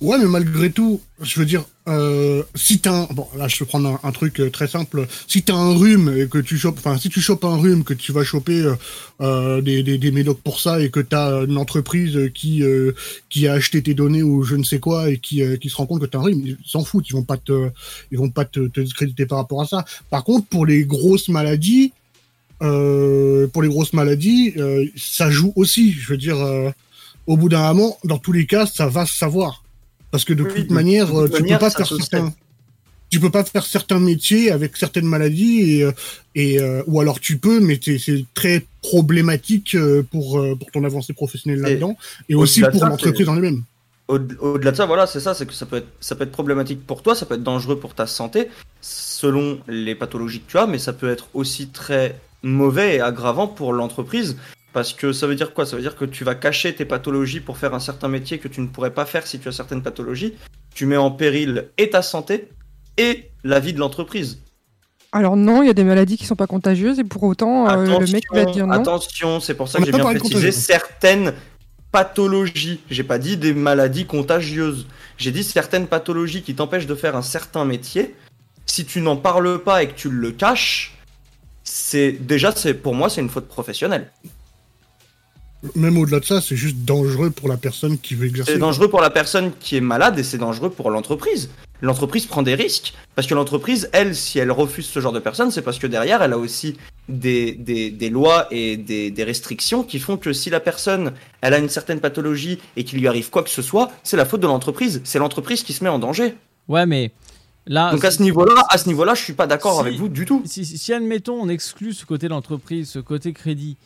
Ouais, 0.00 0.16
mais 0.18 0.26
malgré 0.26 0.70
tout, 0.70 1.00
je 1.20 1.38
veux 1.38 1.46
dire, 1.46 1.64
euh, 1.88 2.42
si 2.54 2.78
t'as 2.80 3.02
un... 3.02 3.04
Bon, 3.10 3.26
là, 3.36 3.48
je 3.48 3.58
vais 3.58 3.66
prendre 3.66 4.00
un, 4.02 4.12
truc 4.12 4.40
euh, 4.40 4.50
très 4.50 4.68
simple. 4.68 5.06
Si 5.26 5.42
t'as 5.42 5.54
un 5.54 5.76
rhume 5.76 6.14
et 6.16 6.26
que 6.26 6.38
tu 6.38 6.56
chopes... 6.56 6.78
Enfin, 6.78 6.96
si 6.96 7.10
tu 7.10 7.20
chopes 7.20 7.44
un 7.44 7.56
rhume, 7.56 7.84
que 7.84 7.94
tu 7.94 8.12
vas 8.12 8.24
choper 8.24 8.62
euh, 8.62 8.74
euh, 9.20 9.60
des, 9.60 9.82
des, 9.82 9.98
des 9.98 10.10
médocs 10.12 10.40
pour 10.40 10.60
ça 10.60 10.80
et 10.80 10.90
que 10.90 11.00
t'as 11.00 11.44
une 11.44 11.58
entreprise 11.58 12.30
qui, 12.32 12.62
euh, 12.62 12.92
qui 13.28 13.46
a 13.46 13.52
acheté 13.52 13.82
tes 13.82 13.92
données 13.92 14.22
ou 14.22 14.42
je 14.44 14.56
ne 14.56 14.62
sais 14.62 14.78
quoi 14.78 15.10
et 15.10 15.18
qui, 15.18 15.42
euh, 15.42 15.56
qui 15.56 15.68
se 15.68 15.76
rend 15.76 15.84
compte 15.84 16.00
que 16.00 16.06
t'as 16.06 16.18
un 16.18 16.22
rhume, 16.22 16.40
ils 16.46 16.56
s'en 16.64 16.84
foutent, 16.84 17.08
ils 17.10 17.12
vont 17.12 17.24
pas 17.24 17.36
te, 17.36 17.70
ils 18.10 18.18
vont 18.18 18.30
pas 18.30 18.46
te, 18.46 18.68
te 18.68 18.80
discréditer 18.80 19.26
par 19.26 19.36
rapport 19.38 19.60
à 19.60 19.66
ça. 19.66 19.84
Par 20.08 20.24
contre, 20.24 20.46
pour 20.46 20.64
les 20.64 20.84
grosses 20.84 21.28
maladies, 21.28 21.92
pour 22.60 23.62
les 23.62 23.68
grosses 23.68 23.92
maladies, 23.92 24.54
ça 24.96 25.30
joue 25.30 25.52
aussi. 25.56 25.92
Je 25.92 26.08
veux 26.08 26.18
dire, 26.18 26.36
au 27.30 27.36
bout 27.36 27.48
d'un 27.48 27.72
moment, 27.72 27.96
dans 28.04 28.18
tous 28.18 28.32
les 28.32 28.46
cas, 28.46 28.66
ça 28.66 28.86
va 28.88 29.06
se 29.06 29.16
savoir. 29.16 29.62
Parce 30.10 30.24
que 30.24 30.32
de 30.34 30.42
Oui, 30.42 30.54
toute 30.54 30.70
manière, 30.70 31.06
de 31.06 31.12
toute 31.12 31.20
euh, 31.20 31.26
tu 31.36 31.42
manière, 31.42 31.58
peux 31.58 31.64
pas 31.66 31.70
faire 31.70 31.86
certains, 31.86 32.32
tu 33.10 33.20
peux 33.20 33.30
pas 33.30 33.44
faire 33.44 33.64
certains 33.64 34.00
métiers 34.00 34.50
avec 34.50 34.76
certaines 34.76 35.04
maladies 35.06 35.60
et, 35.78 35.84
euh, 35.84 35.92
et 36.34 36.58
euh, 36.60 36.82
ou 36.88 37.00
alors 37.00 37.20
tu 37.20 37.38
peux, 37.38 37.60
mais 37.60 37.78
c'est- 37.82 37.98
c'est 37.98 38.24
très 38.34 38.66
problématique 38.82 39.76
pour 40.10 40.26
pour 40.58 40.70
ton 40.72 40.82
avancée 40.84 41.12
professionnelle 41.12 41.60
Et 41.60 41.62
là-dedans 41.62 41.96
et 42.28 42.34
aussi 42.34 42.60
au-delà 42.60 42.72
de 42.72 42.78
pour 42.78 42.86
l'entreprise 42.88 43.28
en 43.28 43.36
elle-même. 43.36 43.62
Au- 44.08 44.18
Au-delà 44.40 44.72
de 44.72 44.76
ça, 44.76 44.86
voilà, 44.86 45.06
c'est 45.06 45.20
ça, 45.20 45.34
c'est 45.34 45.46
que 45.46 45.52
ça 45.52 45.66
peut 45.66 45.76
être, 45.76 45.88
ça 46.00 46.16
peut 46.16 46.24
être 46.24 46.32
problématique 46.32 46.84
pour 46.84 47.02
toi, 47.04 47.14
ça 47.14 47.26
peut 47.26 47.34
être 47.36 47.44
dangereux 47.44 47.78
pour 47.78 47.94
ta 47.94 48.08
santé, 48.08 48.48
selon 48.80 49.60
les 49.68 49.94
pathologies 49.94 50.40
que 50.40 50.50
tu 50.50 50.58
as, 50.58 50.66
mais 50.66 50.78
ça 50.78 50.92
peut 50.92 51.08
être 51.10 51.28
aussi 51.34 51.68
très 51.68 52.18
mauvais 52.42 52.96
et 52.96 53.00
aggravant 53.00 53.46
pour 53.46 53.72
l'entreprise, 53.72 54.36
parce 54.72 54.92
que 54.92 55.12
ça 55.12 55.26
veut 55.26 55.34
dire 55.34 55.52
quoi? 55.52 55.66
Ça 55.66 55.76
veut 55.76 55.82
dire 55.82 55.96
que 55.96 56.04
tu 56.04 56.24
vas 56.24 56.34
cacher 56.34 56.74
tes 56.74 56.84
pathologies 56.84 57.40
pour 57.40 57.58
faire 57.58 57.74
un 57.74 57.80
certain 57.80 58.08
métier 58.08 58.38
que 58.38 58.48
tu 58.48 58.60
ne 58.60 58.68
pourrais 58.68 58.92
pas 58.92 59.04
faire 59.04 59.26
si 59.26 59.38
tu 59.38 59.48
as 59.48 59.52
certaines 59.52 59.82
pathologies. 59.82 60.34
Tu 60.74 60.86
mets 60.86 60.96
en 60.96 61.10
péril 61.10 61.68
et 61.78 61.90
ta 61.90 62.02
santé 62.02 62.48
et 62.96 63.30
la 63.42 63.60
vie 63.60 63.72
de 63.72 63.78
l'entreprise. 63.78 64.40
Alors 65.12 65.36
non, 65.36 65.62
il 65.62 65.66
y 65.66 65.70
a 65.70 65.74
des 65.74 65.84
maladies 65.84 66.16
qui 66.16 66.24
sont 66.24 66.36
pas 66.36 66.46
contagieuses 66.46 67.00
et 67.00 67.04
pour 67.04 67.24
autant, 67.24 67.68
euh, 67.68 67.98
le 67.98 68.12
mec 68.12 68.24
va 68.32 68.44
dire 68.44 68.66
non. 68.66 68.74
Attention, 68.74 69.40
c'est 69.40 69.54
pour 69.54 69.68
ça 69.68 69.78
On 69.78 69.82
que 69.82 69.86
j'ai 69.86 69.92
bien 69.92 70.04
précisé 70.04 70.52
certaines 70.52 71.34
pathologies. 71.90 72.80
J'ai 72.88 73.02
pas 73.02 73.18
dit 73.18 73.36
des 73.36 73.52
maladies 73.52 74.06
contagieuses. 74.06 74.86
J'ai 75.18 75.32
dit 75.32 75.42
certaines 75.42 75.88
pathologies 75.88 76.42
qui 76.42 76.54
t'empêchent 76.54 76.86
de 76.86 76.94
faire 76.94 77.16
un 77.16 77.22
certain 77.22 77.64
métier. 77.64 78.14
Si 78.66 78.84
tu 78.84 79.00
n'en 79.00 79.16
parles 79.16 79.58
pas 79.58 79.82
et 79.82 79.88
que 79.88 79.94
tu 79.94 80.10
le 80.10 80.30
caches, 80.30 80.96
c'est 81.64 82.12
déjà 82.12 82.52
c'est 82.54 82.74
pour 82.74 82.94
moi 82.94 83.10
c'est 83.10 83.20
une 83.20 83.28
faute 83.28 83.48
professionnelle. 83.48 84.08
Même 85.74 85.98
au-delà 85.98 86.20
de 86.20 86.24
ça, 86.24 86.40
c'est 86.40 86.56
juste 86.56 86.76
dangereux 86.78 87.30
pour 87.30 87.48
la 87.48 87.56
personne 87.56 87.98
qui 87.98 88.14
veut 88.14 88.26
exercer. 88.26 88.52
C'est 88.52 88.58
dangereux 88.58 88.88
pour 88.88 89.00
la 89.02 89.10
personne 89.10 89.52
qui 89.60 89.76
est 89.76 89.80
malade 89.82 90.18
et 90.18 90.22
c'est 90.22 90.38
dangereux 90.38 90.70
pour 90.70 90.90
l'entreprise. 90.90 91.50
L'entreprise 91.82 92.26
prend 92.26 92.42
des 92.42 92.54
risques 92.54 92.94
parce 93.14 93.26
que 93.26 93.34
l'entreprise, 93.34 93.88
elle, 93.92 94.14
si 94.14 94.38
elle 94.38 94.50
refuse 94.52 94.86
ce 94.86 95.00
genre 95.00 95.12
de 95.12 95.18
personnes, 95.18 95.50
c'est 95.50 95.62
parce 95.62 95.78
que 95.78 95.86
derrière, 95.86 96.22
elle 96.22 96.32
a 96.32 96.38
aussi 96.38 96.76
des, 97.08 97.52
des, 97.52 97.90
des 97.90 98.10
lois 98.10 98.46
et 98.50 98.76
des, 98.76 99.10
des 99.10 99.24
restrictions 99.24 99.82
qui 99.82 99.98
font 99.98 100.16
que 100.16 100.32
si 100.32 100.48
la 100.50 100.60
personne, 100.60 101.12
elle 101.40 101.54
a 101.54 101.58
une 101.58 101.68
certaine 101.70 102.00
pathologie 102.00 102.58
et 102.76 102.84
qu'il 102.84 102.98
lui 103.00 103.08
arrive 103.08 103.30
quoi 103.30 103.42
que 103.42 103.50
ce 103.50 103.62
soit, 103.62 103.90
c'est 104.02 104.16
la 104.16 104.24
faute 104.26 104.40
de 104.40 104.46
l'entreprise. 104.46 105.00
C'est 105.04 105.18
l'entreprise 105.18 105.62
qui 105.62 105.72
se 105.72 105.82
met 105.84 105.90
en 105.90 105.98
danger. 105.98 106.34
Ouais, 106.68 106.84
mais 106.86 107.12
là. 107.66 107.90
Donc 107.92 108.04
à 108.04 108.10
ce 108.10 108.22
niveau-là, 108.22 108.62
à 108.68 108.76
ce 108.78 108.86
niveau-là, 108.88 109.14
je 109.14 109.22
suis 109.22 109.32
pas 109.34 109.46
d'accord 109.46 109.74
Si- 109.74 109.80
avec 109.80 109.94
vous 109.96 110.08
du 110.08 110.24
tout. 110.26 110.42
Si, 110.46 110.64
si- 110.66 110.76
si, 110.78 110.92
admettons, 110.92 111.34
on 111.40 111.48
exclut 111.48 111.92
ce 111.94 112.04
côté 112.06 112.26
de 112.28 112.32
l'entreprise, 112.32 112.90
ce 112.90 112.98
côté 112.98 113.32
crédit, 113.32 113.76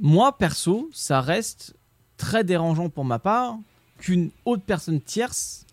moi, 0.00 0.36
perso, 0.38 0.88
ça 0.92 1.20
reste 1.20 1.74
très 2.16 2.44
dérangeant 2.44 2.88
pour 2.88 3.04
ma 3.04 3.18
part 3.18 3.56
qu'une 3.98 4.30
autre 4.44 4.62
personne 4.64 5.00
tierce, 5.00 5.64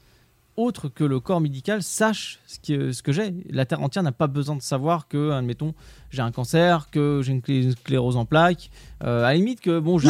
autre 0.57 0.87
que 0.87 1.03
le 1.03 1.19
corps 1.19 1.41
médical, 1.41 1.83
sache 1.83 2.39
ce 2.47 2.59
que, 2.59 2.91
ce 2.91 3.03
que 3.03 3.11
j'ai. 3.11 3.33
La 3.49 3.65
Terre 3.65 3.81
entière 3.81 4.03
n'a 4.03 4.11
pas 4.13 4.27
besoin 4.27 4.55
de 4.55 4.61
savoir 4.61 5.07
que, 5.07 5.31
admettons, 5.31 5.73
j'ai 6.11 6.21
un 6.21 6.31
cancer, 6.31 6.89
que 6.91 7.21
j'ai 7.23 7.33
une 7.33 7.41
clé- 7.41 7.63
une 7.63 7.71
sclérose 7.73 8.15
en 8.15 8.25
plaques. 8.25 8.71
Euh, 9.03 9.19
à 9.25 9.29
la 9.29 9.35
limite 9.35 9.59
que, 9.59 9.79
bon, 9.79 9.97
j'ai 9.99 10.09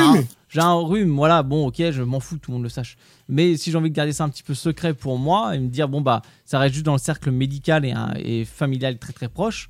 un, 0.59 0.73
rhume, 0.73 1.15
voilà, 1.15 1.41
bon, 1.43 1.67
ok, 1.67 1.77
je 1.91 2.03
m'en 2.03 2.19
fous, 2.19 2.37
tout 2.37 2.51
le 2.51 2.55
monde 2.57 2.63
le 2.63 2.69
sache. 2.69 2.95
Mais 3.27 3.57
si 3.57 3.71
j'ai 3.71 3.77
envie 3.77 3.89
de 3.89 3.95
garder 3.95 4.13
ça 4.13 4.23
un 4.23 4.29
petit 4.29 4.43
peu 4.43 4.53
secret 4.53 4.93
pour 4.93 5.17
moi 5.17 5.55
et 5.55 5.59
me 5.59 5.67
dire, 5.67 5.89
bon, 5.89 5.99
bah, 6.01 6.21
ça 6.45 6.59
reste 6.59 6.75
juste 6.75 6.85
dans 6.85 6.93
le 6.93 6.99
cercle 6.99 7.31
médical 7.31 7.83
et 8.17 8.45
familial 8.45 8.97
très 8.99 9.13
très 9.13 9.27
proche, 9.27 9.67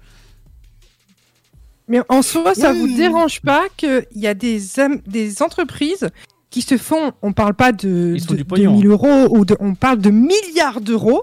Mais 1.88 2.02
en 2.10 2.22
soi, 2.22 2.56
ça 2.56 2.72
Oui, 2.72 2.80
vous 2.80 2.98
dérange 2.98 3.42
pas 3.42 3.64
qu'il 3.78 4.06
y 4.16 4.28
a 4.28 4.34
des, 4.34 4.60
des 5.06 5.42
entreprises 5.42 6.10
qui 6.50 6.62
se 6.62 6.78
font, 6.78 7.12
on 7.22 7.34
parle 7.34 7.54
pas 7.54 7.72
de, 7.72 8.16
de, 8.18 8.36
du 8.36 8.38
de 8.38 8.44
pognon. 8.44 8.76
1000 8.76 8.88
euros, 8.88 9.28
ou 9.30 9.46
de, 9.46 9.56
on 9.60 9.76
parle 9.76 10.00
de 10.00 10.10
milliards 10.10 10.82
d'euros 10.82 11.22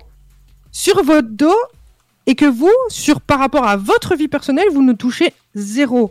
sur 0.71 1.03
votre 1.03 1.29
dos 1.29 1.57
et 2.27 2.35
que 2.35 2.45
vous, 2.45 2.71
sur, 2.89 3.21
par 3.21 3.39
rapport 3.39 3.67
à 3.67 3.77
votre 3.77 4.15
vie 4.15 4.29
personnelle, 4.29 4.69
vous 4.73 4.83
ne 4.83 4.93
touchez 4.93 5.33
zéro. 5.55 6.11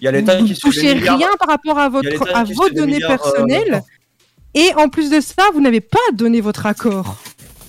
Il 0.00 0.04
y 0.04 0.08
a 0.08 0.12
l'État 0.12 0.36
qui 0.36 0.44
ne 0.44 0.54
touchez 0.54 0.94
milliards. 0.94 1.18
rien 1.18 1.28
par 1.38 1.48
rapport 1.48 1.78
à, 1.78 1.88
votre, 1.88 2.34
à 2.34 2.44
vos 2.44 2.68
données 2.70 3.02
euh, 3.02 3.08
personnelles. 3.08 3.82
Et 4.54 4.72
en 4.76 4.88
plus 4.88 5.10
de 5.10 5.20
ça, 5.20 5.44
vous 5.54 5.60
n'avez 5.60 5.80
pas 5.80 5.98
donné 6.12 6.40
votre 6.40 6.66
accord. 6.66 7.16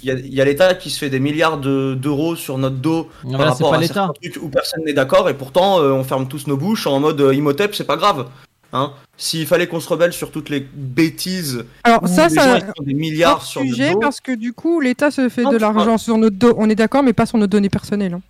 Il 0.03 0.07
y 0.07 0.11
a, 0.11 0.15
il 0.15 0.33
y 0.33 0.41
a 0.41 0.45
l'État 0.45 0.73
qui 0.73 0.89
se 0.89 0.97
fait 0.99 1.09
des 1.09 1.19
milliards 1.19 1.57
de- 1.59 1.93
d'euros 1.93 2.35
sur 2.35 2.57
notre 2.57 2.77
dos 2.77 3.09
Non, 3.23 3.37
par 3.37 3.41
là, 3.47 3.51
rapport 3.53 3.71
pas 3.71 3.77
à 3.77 3.83
certains 3.83 4.11
trucs 4.13 4.37
où 4.41 4.49
personne 4.49 4.83
n'est 4.85 4.93
d'accord 4.93 5.29
et 5.29 5.33
pourtant 5.35 5.79
euh, 5.79 5.91
on 5.91 6.03
ferme 6.03 6.27
tous 6.27 6.47
nos 6.47 6.57
bouches 6.57 6.87
en 6.87 6.99
mode 6.99 7.21
euh, 7.21 7.33
Imhotep, 7.35 7.75
c'est 7.75 7.83
pas 7.85 7.97
grave. 7.97 8.27
Hein 8.73 8.93
S'il 9.17 9.45
fallait 9.45 9.67
qu'on 9.67 9.79
se 9.81 9.89
rebelle 9.89 10.13
sur 10.13 10.31
toutes 10.31 10.49
les 10.49 10.61
bêtises 10.73 11.65
Alors 11.83 12.07
ça, 12.07 12.29
les 12.29 12.35
ça, 12.35 12.59
gens 12.59 12.65
des 12.81 12.93
milliards 12.93 13.33
hors 13.35 13.43
sur 13.45 13.61
notre 13.61 13.75
sujet 13.75 13.91
dos, 13.91 13.99
parce 13.99 14.21
que 14.21 14.31
du 14.33 14.53
coup, 14.53 14.79
l'État 14.79 15.11
se 15.11 15.27
fait 15.29 15.43
Non, 15.43 15.51
de 15.51 15.57
l'argent 15.57 15.97
sur 15.97 16.17
notre 16.17 16.37
dos. 16.37 16.53
On 16.57 16.69
est 16.69 16.75
d'accord, 16.75 17.03
mais 17.03 17.11
pas 17.13 17.25
sur 17.25 17.37
nos 17.37 17.47
données 17.47 17.69
personnelles. 17.69 18.13
hein. 18.13 18.21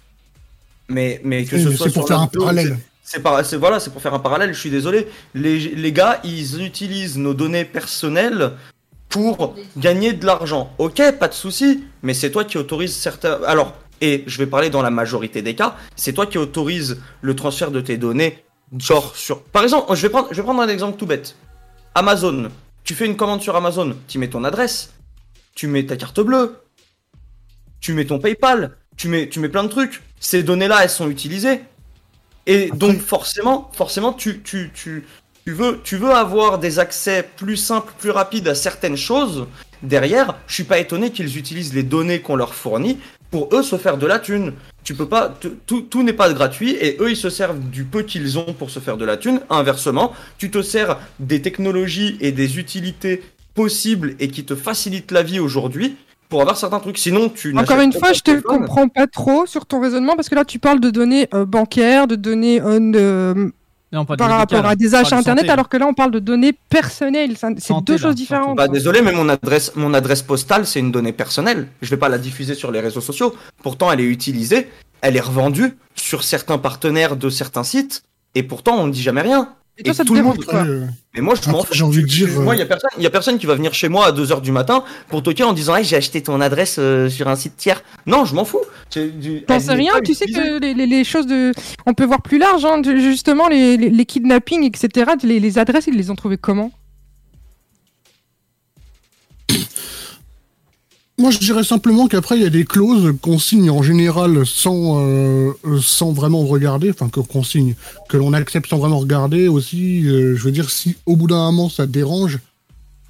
mais, 0.90 1.22
mais 1.24 1.46
que 1.46 1.56
Oui, 1.56 1.64
ce 1.64 1.70
mais 1.70 1.76
soit 1.76 1.88
c'est 1.88 1.94
pour 1.94 2.08
sur 2.08 2.16
faire 2.16 2.24
un 2.24 2.30
dos, 2.34 2.40
parallèle. 2.42 2.68
c'est- 2.70 2.88
C'est 3.04 3.22
par- 3.22 3.44
c'est- 3.46 3.58
voilà, 3.58 3.80
c'est 3.80 3.92
pour 3.92 4.02
faire 4.02 4.14
un 4.14 4.20
parallèle. 4.20 4.54
Je 4.54 4.60
suis 4.60 4.70
désolé. 4.70 5.08
Les, 5.36 5.58
les 5.60 5.92
gars, 5.92 6.22
ils 6.24 6.64
utilisent 6.66 7.18
nos 7.18 7.34
données 7.34 7.66
personnelles 7.66 8.52
pour 9.12 9.56
gagner 9.78 10.14
de 10.14 10.26
l'argent. 10.26 10.74
Ok, 10.80 11.02
pas 11.20 11.28
de 11.28 11.34
souci. 11.34 11.84
Mais 12.02 12.14
c'est 12.14 12.32
toi 12.32 12.44
qui 12.44 12.58
autorise 12.58 12.96
certains. 12.96 13.40
Alors, 13.46 13.76
et 14.02 14.24
je 14.26 14.38
vais 14.40 14.48
parler 14.48 14.72
dans 14.72 14.82
la 14.82 14.90
majorité 14.90 15.44
des 15.44 15.54
cas, 15.54 15.76
c'est 15.96 16.14
toi 16.14 16.26
qui 16.26 16.40
autorise 16.40 17.00
le 17.22 17.36
transfert 17.36 17.70
de 17.70 17.82
tes 17.82 17.98
données. 17.98 18.44
Genre 18.78 19.16
sur. 19.16 19.44
Par 19.44 19.64
exemple, 19.64 19.94
je 19.96 20.02
vais 20.02 20.10
prendre, 20.10 20.30
je 20.32 20.38
vais 20.38 20.44
prendre 20.44 20.62
un 20.62 20.68
exemple 20.68 20.98
tout 20.98 21.06
bête. 21.06 21.36
Amazon. 21.94 22.50
Tu 22.84 22.96
fais 22.96 23.06
une 23.06 23.16
commande 23.16 23.42
sur 23.42 23.56
Amazon. 23.56 23.96
Tu 24.08 24.18
mets 24.18 24.30
ton 24.30 24.44
adresse. 24.44 24.94
Tu 25.54 25.68
mets 25.68 25.86
ta 25.86 25.98
carte 25.98 26.20
bleue. 26.22 26.58
Tu 27.80 27.94
mets 27.94 28.06
ton 28.06 28.18
PayPal. 28.18 28.78
Tu 28.98 29.08
mets, 29.08 29.30
tu 29.30 29.40
mets 29.40 29.50
plein 29.50 29.64
de 29.64 29.70
trucs. 29.70 30.02
Ces 30.20 30.42
données-là, 30.42 30.84
elles 30.84 30.90
sont 30.90 31.10
utilisées. 31.10 31.62
Et 32.48 32.72
donc 32.72 33.00
forcément, 33.00 33.70
forcément, 33.74 34.14
tu, 34.14 34.42
tu, 34.42 34.72
tu, 34.74 35.06
tu, 35.46 35.54
veux, 35.54 35.80
tu 35.84 35.98
veux 35.98 36.12
avoir 36.12 36.60
des 36.60 36.80
accès 36.80 37.28
plus 37.38 37.58
simples, 37.58 37.94
plus 37.98 38.12
rapides 38.12 38.48
à 38.48 38.56
certaines 38.56 38.98
choses. 38.98 39.48
Derrière, 39.84 40.38
je 40.48 40.54
suis 40.54 40.64
pas 40.64 40.80
étonné 40.80 41.12
qu'ils 41.12 41.38
utilisent 41.38 41.74
les 41.74 41.84
données 41.84 42.22
qu'on 42.22 42.36
leur 42.36 42.54
fournit 42.54 43.00
pour 43.32 43.50
eux 43.54 43.64
se 43.64 43.78
faire 43.78 43.98
de 43.98 44.06
la 44.06 44.20
thune. 44.20 44.54
Tu 44.84 44.94
peux 44.94 45.08
pas, 45.08 45.34
tout, 45.66 45.82
tout 45.82 46.04
n'est 46.04 46.14
pas 46.14 46.32
gratuit 46.34 46.76
et 46.80 46.98
eux 47.00 47.10
ils 47.10 47.18
se 47.18 47.30
servent 47.30 47.60
du 47.60 47.86
peu 47.86 48.04
qu'ils 48.04 48.38
ont 48.38 48.54
pour 48.54 48.70
se 48.70 48.80
faire 48.80 48.98
de 48.98 49.06
la 49.06 49.18
thune. 49.18 49.42
Inversement, 49.50 50.14
tu 50.38 50.52
te 50.52 50.62
sers 50.62 51.00
des 51.20 51.42
technologies 51.42 52.18
et 52.20 52.32
des 52.32 52.60
utilités 52.60 53.24
possibles 53.56 54.16
et 54.20 54.28
qui 54.28 54.44
te 54.44 54.56
facilitent 54.56 55.12
la 55.12 55.24
vie 55.24 55.40
aujourd'hui 55.40 55.96
pour 56.30 56.42
avoir 56.42 56.58
certains 56.58 56.80
trucs. 56.80 56.98
Sinon, 56.98 57.30
tu 57.30 57.56
Encore 57.58 57.82
une 57.82 57.94
fois, 57.94 58.14
je 58.14 58.22
te 58.22 58.40
comprends 58.42 58.88
pas 58.88 59.08
trop 59.08 59.46
sur 59.46 59.66
ton 59.66 59.82
raisonnement 59.82 60.16
parce 60.16 60.30
que 60.30 60.36
là, 60.36 60.46
tu 60.46 60.60
parles 60.60 60.80
de 60.80 60.90
données 60.90 61.28
euh, 61.34 61.46
bancaires, 61.46 62.08
de 62.08 62.16
données 62.16 62.62
euh, 62.62 63.50
non, 63.92 64.06
pas 64.06 64.16
de 64.16 64.20
par 64.20 64.30
médical, 64.30 64.60
rapport 64.60 64.72
à 64.72 64.76
des 64.76 64.90
pas 64.90 65.02
de 65.02 65.06
achats 65.06 65.18
internet, 65.18 65.42
santé. 65.42 65.52
alors 65.52 65.68
que 65.68 65.78
là, 65.78 65.86
on 65.86 65.94
parle 65.94 66.12
de 66.12 66.20
données 66.20 66.54
personnelles. 66.54 67.36
C'est 67.58 67.74
deux 67.84 67.94
là, 67.94 68.00
choses 68.00 68.16
différentes. 68.16 68.56
Bah 68.56 68.68
désolé, 68.68 69.02
mais 69.02 69.12
mon 69.12 69.28
adresse, 69.28 69.74
mon 69.76 69.94
adresse 69.94 70.22
postale, 70.22 70.66
c'est 70.66 70.80
une 70.80 70.92
donnée 70.92 71.12
personnelle. 71.14 71.68
Je 71.82 71.90
vais 71.90 71.98
pas 71.98 72.10
la 72.10 72.18
diffuser 72.18 72.56
sur 72.56 72.72
les 72.72 72.80
réseaux 72.80 73.02
sociaux. 73.02 73.36
Pourtant, 73.62 73.92
elle 73.92 74.00
est 74.00 74.06
utilisée, 74.06 74.70
elle 75.02 75.18
est 75.18 75.22
revendue 75.22 75.76
sur 75.96 76.24
certains 76.24 76.58
partenaires 76.58 77.18
de 77.18 77.30
certains 77.30 77.64
sites, 77.64 78.04
et 78.34 78.44
pourtant, 78.44 78.78
on 78.78 78.88
ne 78.88 78.92
dit 78.92 79.02
jamais 79.02 79.22
rien. 79.22 79.54
Et 79.82 79.84
toi, 79.84 79.94
ça 79.94 80.04
te 80.04 80.08
tout 80.08 80.16
le 80.16 80.24
monde. 80.24 80.44
quoi 80.46 80.64
Euh, 80.64 80.86
Mais 81.14 81.22
moi, 81.22 81.34
je 81.42 81.50
m'en 81.50 81.64
fous. 81.64 81.74
j'ai 81.74 81.84
envie 81.84 82.02
de 82.02 82.08
dire, 82.08 82.30
Moi, 82.40 82.56
il 82.56 82.60
y 82.60 82.62
a 82.62 82.66
personne, 82.66 82.90
il 82.98 83.04
y 83.04 83.08
a 83.08 83.10
personne 83.10 83.38
qui 83.38 83.46
va 83.46 83.56
venir 83.56 83.74
chez 83.74 83.90
moi 83.90 84.06
à 84.08 84.12
2h 84.12 84.42
du 84.42 84.52
matin 84.52 84.84
pour 85.10 85.22
toquer 85.24 85.44
en 85.44 85.54
disant, 85.54 85.76
hey, 85.76 85.84
j'ai 85.84 85.96
acheté 85.98 86.22
ton 86.22 86.40
adresse 86.40 86.78
euh, 86.80 87.10
sur 87.10 87.28
un 87.28 87.36
site 87.36 87.58
tiers. 87.58 87.84
Non, 88.06 88.26
je 88.26 88.34
m'en 88.36 88.46
fous. 88.46 88.62
Du- 88.96 89.44
T'en 89.44 89.60
sais 89.60 89.74
rien, 89.74 89.94
tu 90.04 90.14
sais 90.14 90.26
que 90.26 90.60
les, 90.60 90.74
les- 90.74 90.86
les 90.86 91.04
choses 91.04 91.26
de. 91.28 91.52
On 91.86 91.94
peut 91.94 92.06
voir 92.06 92.22
plus 92.22 92.38
large, 92.38 92.64
hein, 92.66 92.82
justement, 92.84 93.48
les, 93.48 93.78
les, 93.78 93.90
les 93.90 94.06
kidnappings, 94.06 94.64
etc. 94.66 95.12
Les, 95.24 95.40
les 95.40 95.58
adresses, 95.60 95.88
ils 95.88 95.96
les 95.98 96.10
ont 96.12 96.16
trouvées 96.16 96.38
comment? 96.38 96.72
Moi, 101.22 101.30
je 101.30 101.38
dirais 101.38 101.64
simplement 101.64 102.08
qu'après, 102.08 102.36
il 102.38 102.42
y 102.42 102.48
a 102.48 102.50
des 102.50 102.66
clauses 102.66 103.14
qu'on 103.22 103.38
signe 103.38 103.70
en 103.70 103.84
général 103.84 104.44
sans, 104.46 105.00
euh, 105.00 105.52
euh, 105.66 105.80
sans 105.80 106.12
vraiment 106.14 106.44
regarder, 106.46 106.90
enfin, 106.90 107.10
que 107.10 107.20
qu'on 107.20 107.44
signe, 107.44 107.76
que 108.10 108.18
l'on 108.18 108.34
accepte 108.34 108.68
sans 108.68 108.80
vraiment 108.80 108.98
regarder 108.98 109.48
aussi. 109.48 110.08
euh, 110.08 110.36
je 110.36 110.44
veux 110.44 110.52
dire, 110.52 110.72
si 110.72 110.96
au 111.06 111.16
bout 111.16 111.28
d'un 111.28 111.46
moment 111.52 111.70
ça 111.70 111.86
dérange, 111.86 112.40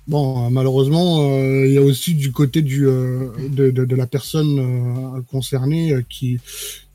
bon, 0.08 0.50
malheureusement, 0.50 1.22
euh, 1.22 1.66
il 1.68 1.74
y 1.74 1.78
a 1.78 1.82
aussi 1.82 2.14
du 2.14 2.34
côté 2.34 2.62
du, 2.62 2.82
de, 2.82 3.72
de, 3.72 3.86
de 3.86 3.96
la 3.96 4.08
personne 4.08 5.24
concernée 5.32 5.96
qui. 6.10 6.40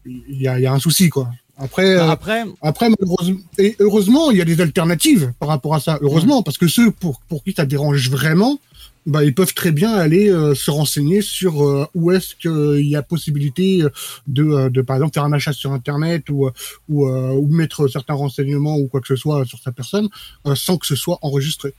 Il 0.05 0.41
y 0.41 0.47
a, 0.47 0.59
il 0.59 0.63
y 0.63 0.67
a 0.67 0.73
un 0.73 0.79
souci, 0.79 1.09
quoi. 1.09 1.31
Après, 1.59 1.95
euh, 1.97 2.11
après, 2.11 2.45
après, 2.61 2.89
malheureusement, 2.91 3.41
et 3.59 3.75
heureusement, 3.81 4.31
il 4.31 4.37
y 4.37 4.43
a 4.43 4.45
des 4.45 4.61
alternatives 4.61 5.33
par 5.41 5.49
rapport 5.49 5.75
à 5.75 5.81
ça. 5.81 5.99
Heureusement, 6.03 6.43
parce 6.43 6.59
que 6.59 6.69
ceux 6.69 6.91
pour, 6.91 7.21
pour 7.29 7.43
qui 7.43 7.53
ça 7.57 7.65
dérange 7.65 8.11
vraiment, 8.11 8.61
bah, 9.07 9.23
ils 9.25 9.35
peuvent 9.35 9.55
très 9.55 9.71
bien 9.71 9.93
aller 9.93 10.29
euh, 10.29 10.55
se 10.55 10.71
renseigner 10.71 11.23
sur 11.23 11.63
euh, 11.63 11.87
où 11.95 12.11
est-ce 12.11 12.35
qu'il 12.35 12.87
y 12.87 12.97
a 12.97 13.03
possibilité 13.03 13.83
de, 14.27 14.45
euh, 14.45 14.83
par 14.83 14.97
exemple, 14.97 15.15
faire 15.15 15.25
un 15.25 15.33
achat 15.33 15.53
sur 15.53 15.73
Internet 15.73 16.29
ou, 16.29 16.47
euh, 16.47 16.53
euh, 16.91 17.47
mettre 17.49 17.87
certains 17.89 18.15
renseignements 18.15 18.77
ou 18.77 18.89
quoi 18.89 19.01
que 19.01 19.07
ce 19.07 19.17
soit 19.17 19.45
sur 19.45 19.59
sa 19.61 19.73
personne 19.73 20.09
euh, 20.47 20.55
sans 20.55 20.77
que 20.77 20.87
ce 20.87 20.97
soit 20.97 21.19
enregistré. 21.23 21.73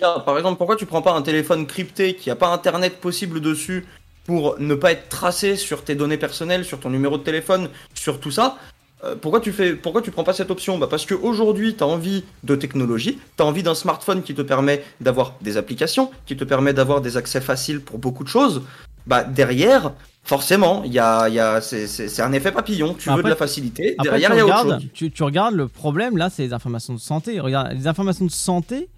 Par 0.00 0.36
exemple, 0.36 0.58
pourquoi 0.58 0.74
tu 0.74 0.84
prends 0.84 1.02
pas 1.02 1.12
un 1.12 1.22
téléphone 1.22 1.64
crypté 1.64 2.16
qui 2.16 2.28
a 2.28 2.34
pas 2.34 2.52
internet 2.52 3.00
possible 3.00 3.40
dessus 3.40 3.86
pour 4.24 4.56
ne 4.58 4.74
pas 4.74 4.92
être 4.92 5.08
tracé 5.08 5.56
sur 5.56 5.84
tes 5.84 5.94
données 5.94 6.16
personnelles, 6.16 6.64
sur 6.64 6.80
ton 6.80 6.90
numéro 6.90 7.18
de 7.18 7.22
téléphone, 7.22 7.68
sur 7.94 8.18
tout 8.18 8.32
ça 8.32 8.58
Euh, 9.04 9.16
pourquoi 9.20 9.40
tu 9.40 9.50
fais 9.52 9.74
pourquoi 9.74 10.00
tu 10.00 10.10
prends 10.12 10.22
pas 10.24 10.32
cette 10.32 10.50
option? 10.50 10.78
Bah 10.78 10.86
parce 10.88 11.06
que 11.06 11.14
aujourd'hui 11.14 11.74
tu 11.74 11.82
as 11.82 11.86
envie 11.86 12.22
de 12.44 12.54
technologie, 12.54 13.18
tu 13.36 13.42
as 13.42 13.46
envie 13.46 13.62
d'un 13.64 13.74
smartphone 13.74 14.22
qui 14.22 14.34
te 14.34 14.42
permet 14.42 14.84
d'avoir 15.00 15.34
des 15.40 15.56
applications, 15.56 16.10
qui 16.26 16.36
te 16.36 16.44
permet 16.44 16.72
d'avoir 16.72 17.00
des 17.00 17.16
accès 17.16 17.40
faciles 17.40 17.80
pour 17.80 17.98
beaucoup 17.98 18.22
de 18.22 18.28
choses. 18.28 18.62
Bah 19.08 19.24
derrière, 19.24 19.92
forcément, 20.22 20.84
il 20.84 20.92
y 20.92 21.00
a, 21.00 21.28
y 21.28 21.40
a 21.40 21.60
c'est- 21.60 22.20
un 22.20 22.32
effet 22.32 22.52
papillon, 22.52 22.94
tu 22.94 23.10
veux 23.10 23.22
de 23.24 23.28
la 23.28 23.34
facilité, 23.34 23.96
Après, 23.98 24.10
derrière 24.10 24.30
tu 24.30 24.36
il 24.36 24.38
y 24.38 24.40
a 24.42 24.44
autre 24.44 24.54
regardes, 24.62 24.80
chose. 24.82 24.90
tu, 24.94 25.10
tu 25.10 25.22
regardes, 25.24 25.54
le 25.56 25.66
problème 25.66 26.16
là, 26.16 26.30
c'est 26.30 26.44
les 26.44 26.52
informations 26.52 26.94
de 26.94 27.00
santé. 27.00 27.40
Regarde, 27.40 27.72
les 27.72 27.88
informations 27.88 28.24
de 28.26 28.30
santé, 28.30 28.88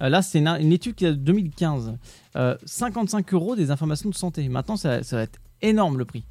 euh, 0.00 0.08
là, 0.08 0.22
c'est 0.22 0.38
une, 0.38 0.48
une 0.48 0.72
étude 0.72 0.94
qui 0.94 1.04
est 1.04 1.10
de 1.10 1.14
2015. 1.16 1.92
Euh, 2.36 2.56
55 2.64 3.34
euros 3.34 3.56
des 3.56 3.70
informations 3.70 4.08
de 4.08 4.14
santé. 4.14 4.48
Maintenant, 4.48 4.76
ça, 4.78 5.02
ça 5.02 5.16
va 5.16 5.22
être 5.24 5.38
énorme 5.60 5.98
le 5.98 6.06
prix. 6.06 6.24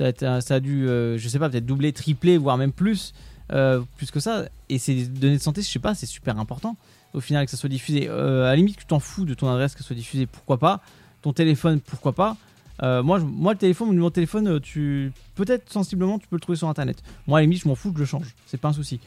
Ça, 0.00 0.54
a 0.54 0.60
dû, 0.60 0.88
euh, 0.88 1.18
je 1.18 1.28
sais 1.28 1.38
pas, 1.38 1.50
peut-être 1.50 1.66
doubler, 1.66 1.92
tripler, 1.92 2.38
voire 2.38 2.56
même 2.56 2.72
plus, 2.72 3.12
euh, 3.52 3.82
plus 3.96 4.10
que 4.10 4.18
ça. 4.18 4.48
Et 4.68 4.78
ces 4.78 5.06
données 5.06 5.36
de 5.36 5.42
santé, 5.42 5.62
je 5.62 5.68
sais 5.68 5.78
pas, 5.78 5.94
c'est 5.94 6.06
super 6.06 6.38
important 6.38 6.76
au 7.12 7.20
final 7.20 7.44
que 7.44 7.50
ça 7.50 7.56
soit 7.56 7.68
diffusé. 7.68 8.08
Euh, 8.08 8.44
à 8.44 8.50
la 8.50 8.56
limite, 8.56 8.76
que 8.76 8.80
tu 8.80 8.86
t'en 8.86 9.00
fous 9.00 9.24
de 9.24 9.34
ton 9.34 9.48
adresse, 9.48 9.74
que 9.74 9.80
ça 9.80 9.86
soit 9.86 9.96
diffusé, 9.96 10.26
pourquoi 10.26 10.58
pas. 10.58 10.80
Ton 11.22 11.32
téléphone, 11.32 11.80
pourquoi 11.80 12.12
pas. 12.12 12.36
Euh, 12.82 13.02
moi, 13.02 13.18
moi, 13.18 13.52
le 13.52 13.58
téléphone, 13.58 13.94
mon 13.96 14.10
téléphone, 14.10 14.48
euh, 14.48 14.60
tu 14.60 15.12
peut-être 15.34 15.70
sensiblement, 15.70 16.18
tu 16.18 16.26
peux 16.28 16.36
le 16.36 16.40
trouver 16.40 16.56
sur 16.56 16.68
internet. 16.68 17.02
Moi, 17.26 17.38
à 17.38 17.40
la 17.40 17.44
limite, 17.44 17.62
je 17.62 17.68
m'en 17.68 17.74
fous, 17.74 17.92
je 17.94 18.00
le 18.00 18.06
change. 18.06 18.34
C'est 18.46 18.58
pas 18.58 18.68
un 18.68 18.72
souci. 18.72 19.00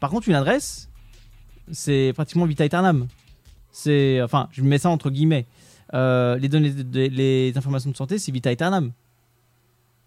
Par 0.00 0.10
contre, 0.10 0.28
une 0.28 0.34
adresse, 0.34 0.88
c'est 1.70 2.12
pratiquement 2.14 2.46
vita 2.46 2.64
aeternam. 2.64 3.06
Enfin, 4.22 4.48
je 4.52 4.62
mets 4.62 4.78
ça 4.78 4.88
entre 4.88 5.10
guillemets. 5.10 5.46
Les 5.92 6.48
données, 6.48 6.72
les 6.92 7.52
informations 7.56 7.90
de 7.90 7.96
santé, 7.96 8.18
c'est 8.18 8.32
vita 8.32 8.50
aeternam. 8.50 8.92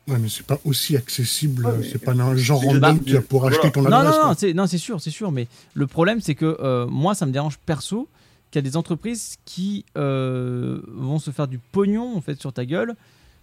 Ouais, 0.09 0.17
mais 0.19 0.29
c'est 0.29 0.45
pas 0.45 0.59
aussi 0.65 0.97
accessible. 0.97 1.67
c'est 1.91 1.99
pas 2.03 2.11
un 2.13 2.35
genre 2.35 2.61
random 2.63 2.99
qui 2.99 3.13
pour 3.19 3.45
acheter 3.45 3.71
ton 3.71 3.83
Non, 3.83 3.91
adresse. 3.91 4.15
non, 4.15 4.27
non, 4.29 4.33
c'est, 4.37 4.53
non, 4.53 4.67
c'est 4.67 4.77
sûr, 4.77 4.99
c'est 5.01 5.11
sûr. 5.11 5.31
Mais 5.31 5.47
le 5.73 5.87
problème, 5.87 6.19
c'est 6.21 6.35
que 6.35 6.57
euh, 6.61 6.87
moi, 6.87 7.13
ça 7.15 7.25
me 7.25 7.31
dérange 7.31 7.57
perso 7.65 8.07
qu'il 8.51 8.57
y 8.63 8.65
a 8.65 8.69
des 8.69 8.75
entreprises 8.77 9.35
qui 9.45 9.85
euh, 9.97 10.81
vont 10.87 11.19
se 11.19 11.29
faire 11.31 11.47
du 11.47 11.59
pognon 11.59 12.17
en 12.17 12.21
fait 12.21 12.39
sur 12.41 12.51
ta 12.51 12.65
gueule 12.65 12.95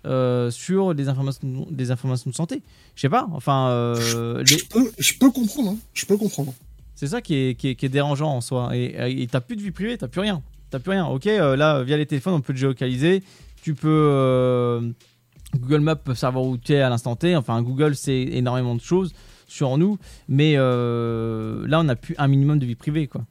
euh, 0.05 0.51
sur 0.51 0.94
des 0.94 1.09
informations, 1.09 1.66
des 1.70 1.90
informations 1.93 2.30
de 2.30 2.34
santé. 2.34 2.62
Je 2.97 3.02
sais 3.02 3.09
pas. 3.09 3.28
Enfin, 3.32 3.94
les- 3.97 4.59
Je 4.98 5.14
peux, 5.18 5.30
comprendre. 5.30 5.70
hein. 5.70 5.76
Je 5.94 6.06
peux 6.06 6.16
comprendre. 6.16 6.52
c'est 6.97 7.06
ça 7.09 7.20
qui 7.20 7.34
est, 7.36 7.55
qui, 7.55 7.68
est, 7.68 7.74
qui 7.76 7.86
est 7.86 7.90
dérangeant 7.90 8.32
en 8.34 8.40
soi. 8.40 8.70
Et 8.76 9.28
t'as 9.30 9.40
plus 9.40 9.55
de 9.56 9.62
vie 9.62 9.70
privée, 9.70 9.97
t'as 9.98 10.09
plus 10.09 10.20
rien. 10.20 10.43
T'as 10.70 10.80
plus 10.80 10.90
rien. 10.90 11.06
Ok, 11.06 11.26
là, 11.26 11.82
via 11.84 11.97
les 11.97 12.06
téléphones, 12.06 12.34
on 12.34 12.40
peut 12.40 12.52
te 12.52 12.59
géolocaliser. 12.59 13.22
Tu 13.62 13.74
peux. 13.74 14.93
Google 15.56 15.80
Maps 15.80 15.96
peut 15.96 16.14
savoir 16.14 16.44
où 16.44 16.56
tu 16.56 16.72
es 16.72 16.80
à 16.80 16.88
l'instant 16.88 17.16
T. 17.16 17.36
Enfin, 17.36 17.60
Google, 17.62 17.94
c'est 17.94 18.22
énormément 18.22 18.74
de 18.74 18.80
choses 18.80 19.12
sur 19.46 19.78
nous. 19.78 19.98
Mais 20.28 20.54
euh, 20.56 21.66
là, 21.66 21.80
on 21.80 21.84
n'a 21.84 21.96
plus 21.96 22.14
un 22.18 22.28
minimum 22.28 22.58
de 22.58 22.66
vie 22.66 22.74
privée, 22.74 23.06
quoi. 23.06 23.22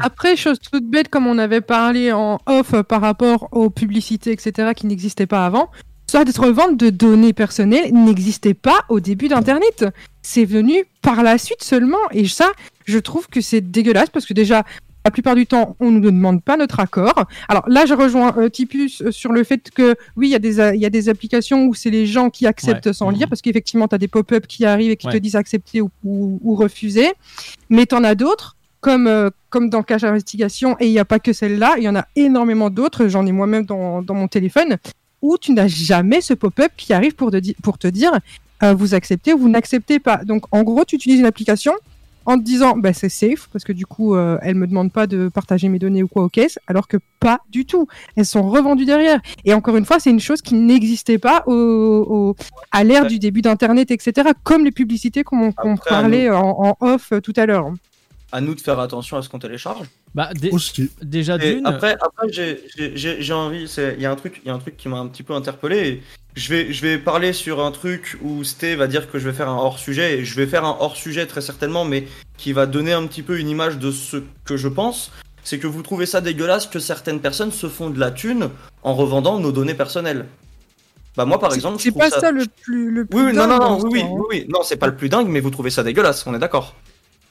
Après, 0.00 0.34
chose 0.34 0.58
toute 0.58 0.84
bête, 0.84 1.08
comme 1.08 1.28
on 1.28 1.38
avait 1.38 1.60
parlé 1.60 2.10
en 2.10 2.40
off 2.46 2.74
euh, 2.74 2.82
par 2.82 3.00
rapport 3.00 3.48
aux 3.52 3.70
publicités, 3.70 4.32
etc., 4.32 4.72
qui 4.74 4.86
n'existaient 4.86 5.28
pas 5.28 5.46
avant, 5.46 5.70
de 6.18 6.40
revente 6.40 6.76
de 6.76 6.90
données 6.90 7.32
personnelles 7.32 7.92
n'existait 7.92 8.54
pas 8.54 8.84
au 8.88 9.00
début 9.00 9.28
d'Internet. 9.28 9.84
C'est 10.22 10.44
venu 10.44 10.84
par 11.02 11.22
la 11.22 11.38
suite 11.38 11.62
seulement. 11.62 11.98
Et 12.10 12.26
ça, 12.26 12.50
je 12.84 12.98
trouve 12.98 13.28
que 13.28 13.40
c'est 13.40 13.60
dégueulasse 13.60 14.10
parce 14.10 14.26
que 14.26 14.34
déjà, 14.34 14.64
la 15.04 15.10
plupart 15.10 15.34
du 15.34 15.46
temps, 15.46 15.76
on 15.80 15.90
ne 15.90 15.98
nous 15.98 16.10
demande 16.10 16.42
pas 16.42 16.56
notre 16.56 16.78
accord. 16.80 17.24
Alors 17.48 17.68
là, 17.68 17.86
je 17.86 17.94
rejoins 17.94 18.34
euh, 18.36 18.48
Tipus 18.48 19.00
euh, 19.02 19.10
sur 19.10 19.32
le 19.32 19.44
fait 19.44 19.70
que 19.70 19.94
oui, 20.16 20.28
il 20.28 20.30
y, 20.30 20.34
a 20.34 20.38
des, 20.38 20.56
y 20.78 20.84
a 20.84 20.90
des 20.90 21.08
applications 21.08 21.66
où 21.66 21.74
c'est 21.74 21.90
les 21.90 22.06
gens 22.06 22.28
qui 22.30 22.46
acceptent 22.46 22.86
Ouais. 22.86 22.92
sans 22.92 23.10
lire, 23.10 23.28
parce 23.28 23.40
qu'effectivement, 23.42 23.88
tu 23.88 23.94
as 23.94 23.98
des 23.98 24.08
pop-up 24.08 24.46
qui 24.46 24.64
arrivent 24.66 24.90
et 24.90 24.96
qui 24.96 25.08
te 25.08 25.16
disent 25.16 25.36
accepter 25.36 25.80
ou, 25.80 25.90
ou- 26.04 26.38
ou 26.42 26.54
refuser. 26.54 27.08
Mais 27.70 27.86
tu 27.86 27.94
en 27.94 28.04
as 28.04 28.14
d'autres, 28.14 28.56
comme, 28.80 29.06
euh, 29.06 29.30
comme 29.48 29.70
dans 29.70 29.82
Cache 29.82 30.04
Investigation, 30.04 30.76
et 30.80 30.86
il 30.86 30.92
n'y 30.92 30.98
a 30.98 31.04
pas 31.04 31.18
que 31.18 31.32
celle-là, 31.32 31.74
il 31.78 31.84
y 31.84 31.88
en 31.88 31.96
a 31.96 32.06
énormément 32.16 32.68
d'autres, 32.70 33.08
j'en 33.08 33.26
ai 33.26 33.32
moi-même 33.32 33.64
dans, 33.64 34.02
dans 34.02 34.14
mon 34.14 34.28
téléphone, 34.28 34.76
où 35.22 35.36
tu 35.38 35.52
n'as 35.52 35.68
jamais 35.68 36.20
ce 36.20 36.34
pop-up 36.34 36.72
qui 36.76 36.92
arrive 36.92 37.14
pour 37.14 37.30
te, 37.30 37.36
di- 37.36 37.56
pour 37.62 37.76
te 37.78 37.86
dire 37.88 38.12
euh, 38.62 38.74
vous 38.74 38.94
acceptez 38.94 39.32
ou 39.34 39.38
vous 39.38 39.48
n'acceptez 39.48 39.98
pas. 39.98 40.18
Donc 40.24 40.44
en 40.50 40.62
gros, 40.62 40.84
tu 40.84 40.96
utilises 40.96 41.20
une 41.20 41.26
application 41.26 41.72
en 42.30 42.38
te 42.38 42.42
disant 42.44 42.76
bah, 42.76 42.92
c'est 42.92 43.08
safe 43.08 43.48
parce 43.52 43.64
que 43.64 43.72
du 43.72 43.86
coup 43.86 44.14
euh, 44.14 44.38
elle 44.42 44.54
me 44.54 44.66
demande 44.66 44.92
pas 44.92 45.06
de 45.06 45.28
partager 45.28 45.68
mes 45.68 45.78
données 45.78 46.02
ou 46.02 46.08
quoi 46.08 46.24
aux 46.24 46.28
caisses 46.28 46.58
alors 46.66 46.88
que 46.88 46.96
pas 47.20 47.40
du 47.50 47.66
tout. 47.66 47.86
Elles 48.16 48.24
sont 48.26 48.48
revendues 48.48 48.84
derrière. 48.86 49.20
Et 49.44 49.52
encore 49.54 49.76
une 49.76 49.84
fois 49.84 49.98
c'est 50.00 50.10
une 50.10 50.20
chose 50.20 50.40
qui 50.42 50.54
n'existait 50.54 51.18
pas 51.18 51.42
au, 51.46 51.52
au- 51.52 52.36
à 52.72 52.84
l'ère 52.84 53.06
du 53.06 53.18
début 53.18 53.42
d'internet 53.42 53.90
etc 53.90 54.30
comme 54.44 54.64
les 54.64 54.70
publicités 54.70 55.22
qu'on 55.24 55.52
parlait 55.88 56.30
en 56.30 56.76
off 56.80 57.12
euh, 57.12 57.20
tout 57.20 57.34
à 57.36 57.46
l'heure 57.46 57.72
À 58.32 58.40
nous 58.40 58.54
de 58.54 58.60
faire 58.60 58.78
attention 58.78 59.16
à 59.16 59.22
ce 59.22 59.28
qu'on 59.28 59.38
télécharge. 59.40 59.86
Bah, 60.14 60.30
dé- 60.34 60.50
Aussi. 60.50 60.90
déjà 61.02 61.36
d'une. 61.36 61.66
après, 61.66 61.96
après 62.00 62.28
j'ai- 62.32 62.60
j'ai 62.76 62.96
j'ai- 62.96 63.20
j'ai 63.22 63.32
envie, 63.32 63.66
c'est- 63.66 63.94
il 63.96 64.02
y 64.02 64.06
a 64.06 64.10
un 64.12 64.16
truc, 64.16 64.40
il 64.44 64.48
y 64.48 64.50
a 64.50 64.54
un 64.54 64.58
truc 64.58 64.76
qui 64.76 64.88
m'a 64.88 64.98
un 64.98 65.08
petit 65.08 65.22
peu 65.24 65.34
interpellé. 65.34 65.78
et 65.88 66.02
je 66.36 66.48
vais, 66.48 66.72
je 66.72 66.80
vais 66.82 66.96
parler 66.98 67.32
sur 67.32 67.60
un 67.64 67.72
truc 67.72 68.16
où 68.22 68.44
Sté 68.44 68.76
va 68.76 68.86
dire 68.86 69.10
que 69.10 69.18
je 69.18 69.28
vais 69.28 69.34
faire 69.34 69.48
un 69.48 69.56
hors 69.56 69.80
sujet 69.80 70.18
et 70.20 70.24
je 70.24 70.36
vais 70.36 70.46
faire 70.46 70.64
un 70.64 70.76
hors 70.78 70.94
sujet 70.96 71.26
très 71.26 71.40
certainement, 71.40 71.84
mais 71.84 72.06
qui 72.36 72.52
va 72.52 72.66
donner 72.66 72.92
un 72.92 73.04
petit 73.08 73.22
peu 73.22 73.38
une 73.40 73.48
image 73.48 73.78
de 73.78 73.90
ce 73.90 74.18
que 74.44 74.56
je 74.56 74.68
pense. 74.68 75.10
C'est 75.42 75.58
que 75.58 75.66
vous 75.66 75.82
trouvez 75.82 76.06
ça 76.06 76.20
dégueulasse 76.20 76.66
que 76.68 76.78
certaines 76.78 77.18
personnes 77.20 77.50
se 77.50 77.68
font 77.68 77.90
de 77.90 77.98
la 77.98 78.12
thune 78.12 78.48
en 78.84 78.94
revendant 78.94 79.40
nos 79.40 79.50
données 79.50 79.74
personnelles. 79.74 80.26
Bah 81.16 81.24
moi 81.24 81.40
par 81.40 81.52
exemple, 81.52 81.78
je 81.78 81.84
c'est 81.84 81.92
pas 81.92 82.10
ça, 82.10 82.20
ça 82.20 82.30
le 82.30 82.44
plus 82.62 82.90
le 82.92 83.04
plus 83.04 83.18
Oui, 83.18 83.24
oui, 83.26 83.32
non, 83.32 83.48
dingue 83.48 83.60
non, 83.60 83.70
non, 83.70 83.76
oui, 83.78 83.82
oui, 83.84 83.92
l'histoire, 83.98 84.12
hein. 84.20 84.24
oui, 84.30 84.36
oui, 84.42 84.46
non, 84.48 84.60
c'est 84.62 84.76
pas 84.76 84.86
le 84.86 84.94
plus 84.94 85.08
dingue, 85.08 85.26
mais 85.26 85.40
vous 85.40 85.50
trouvez 85.50 85.70
ça 85.70 85.82
dégueulasse, 85.82 86.24
on 86.28 86.34
est 86.34 86.38
d'accord. 86.38 86.76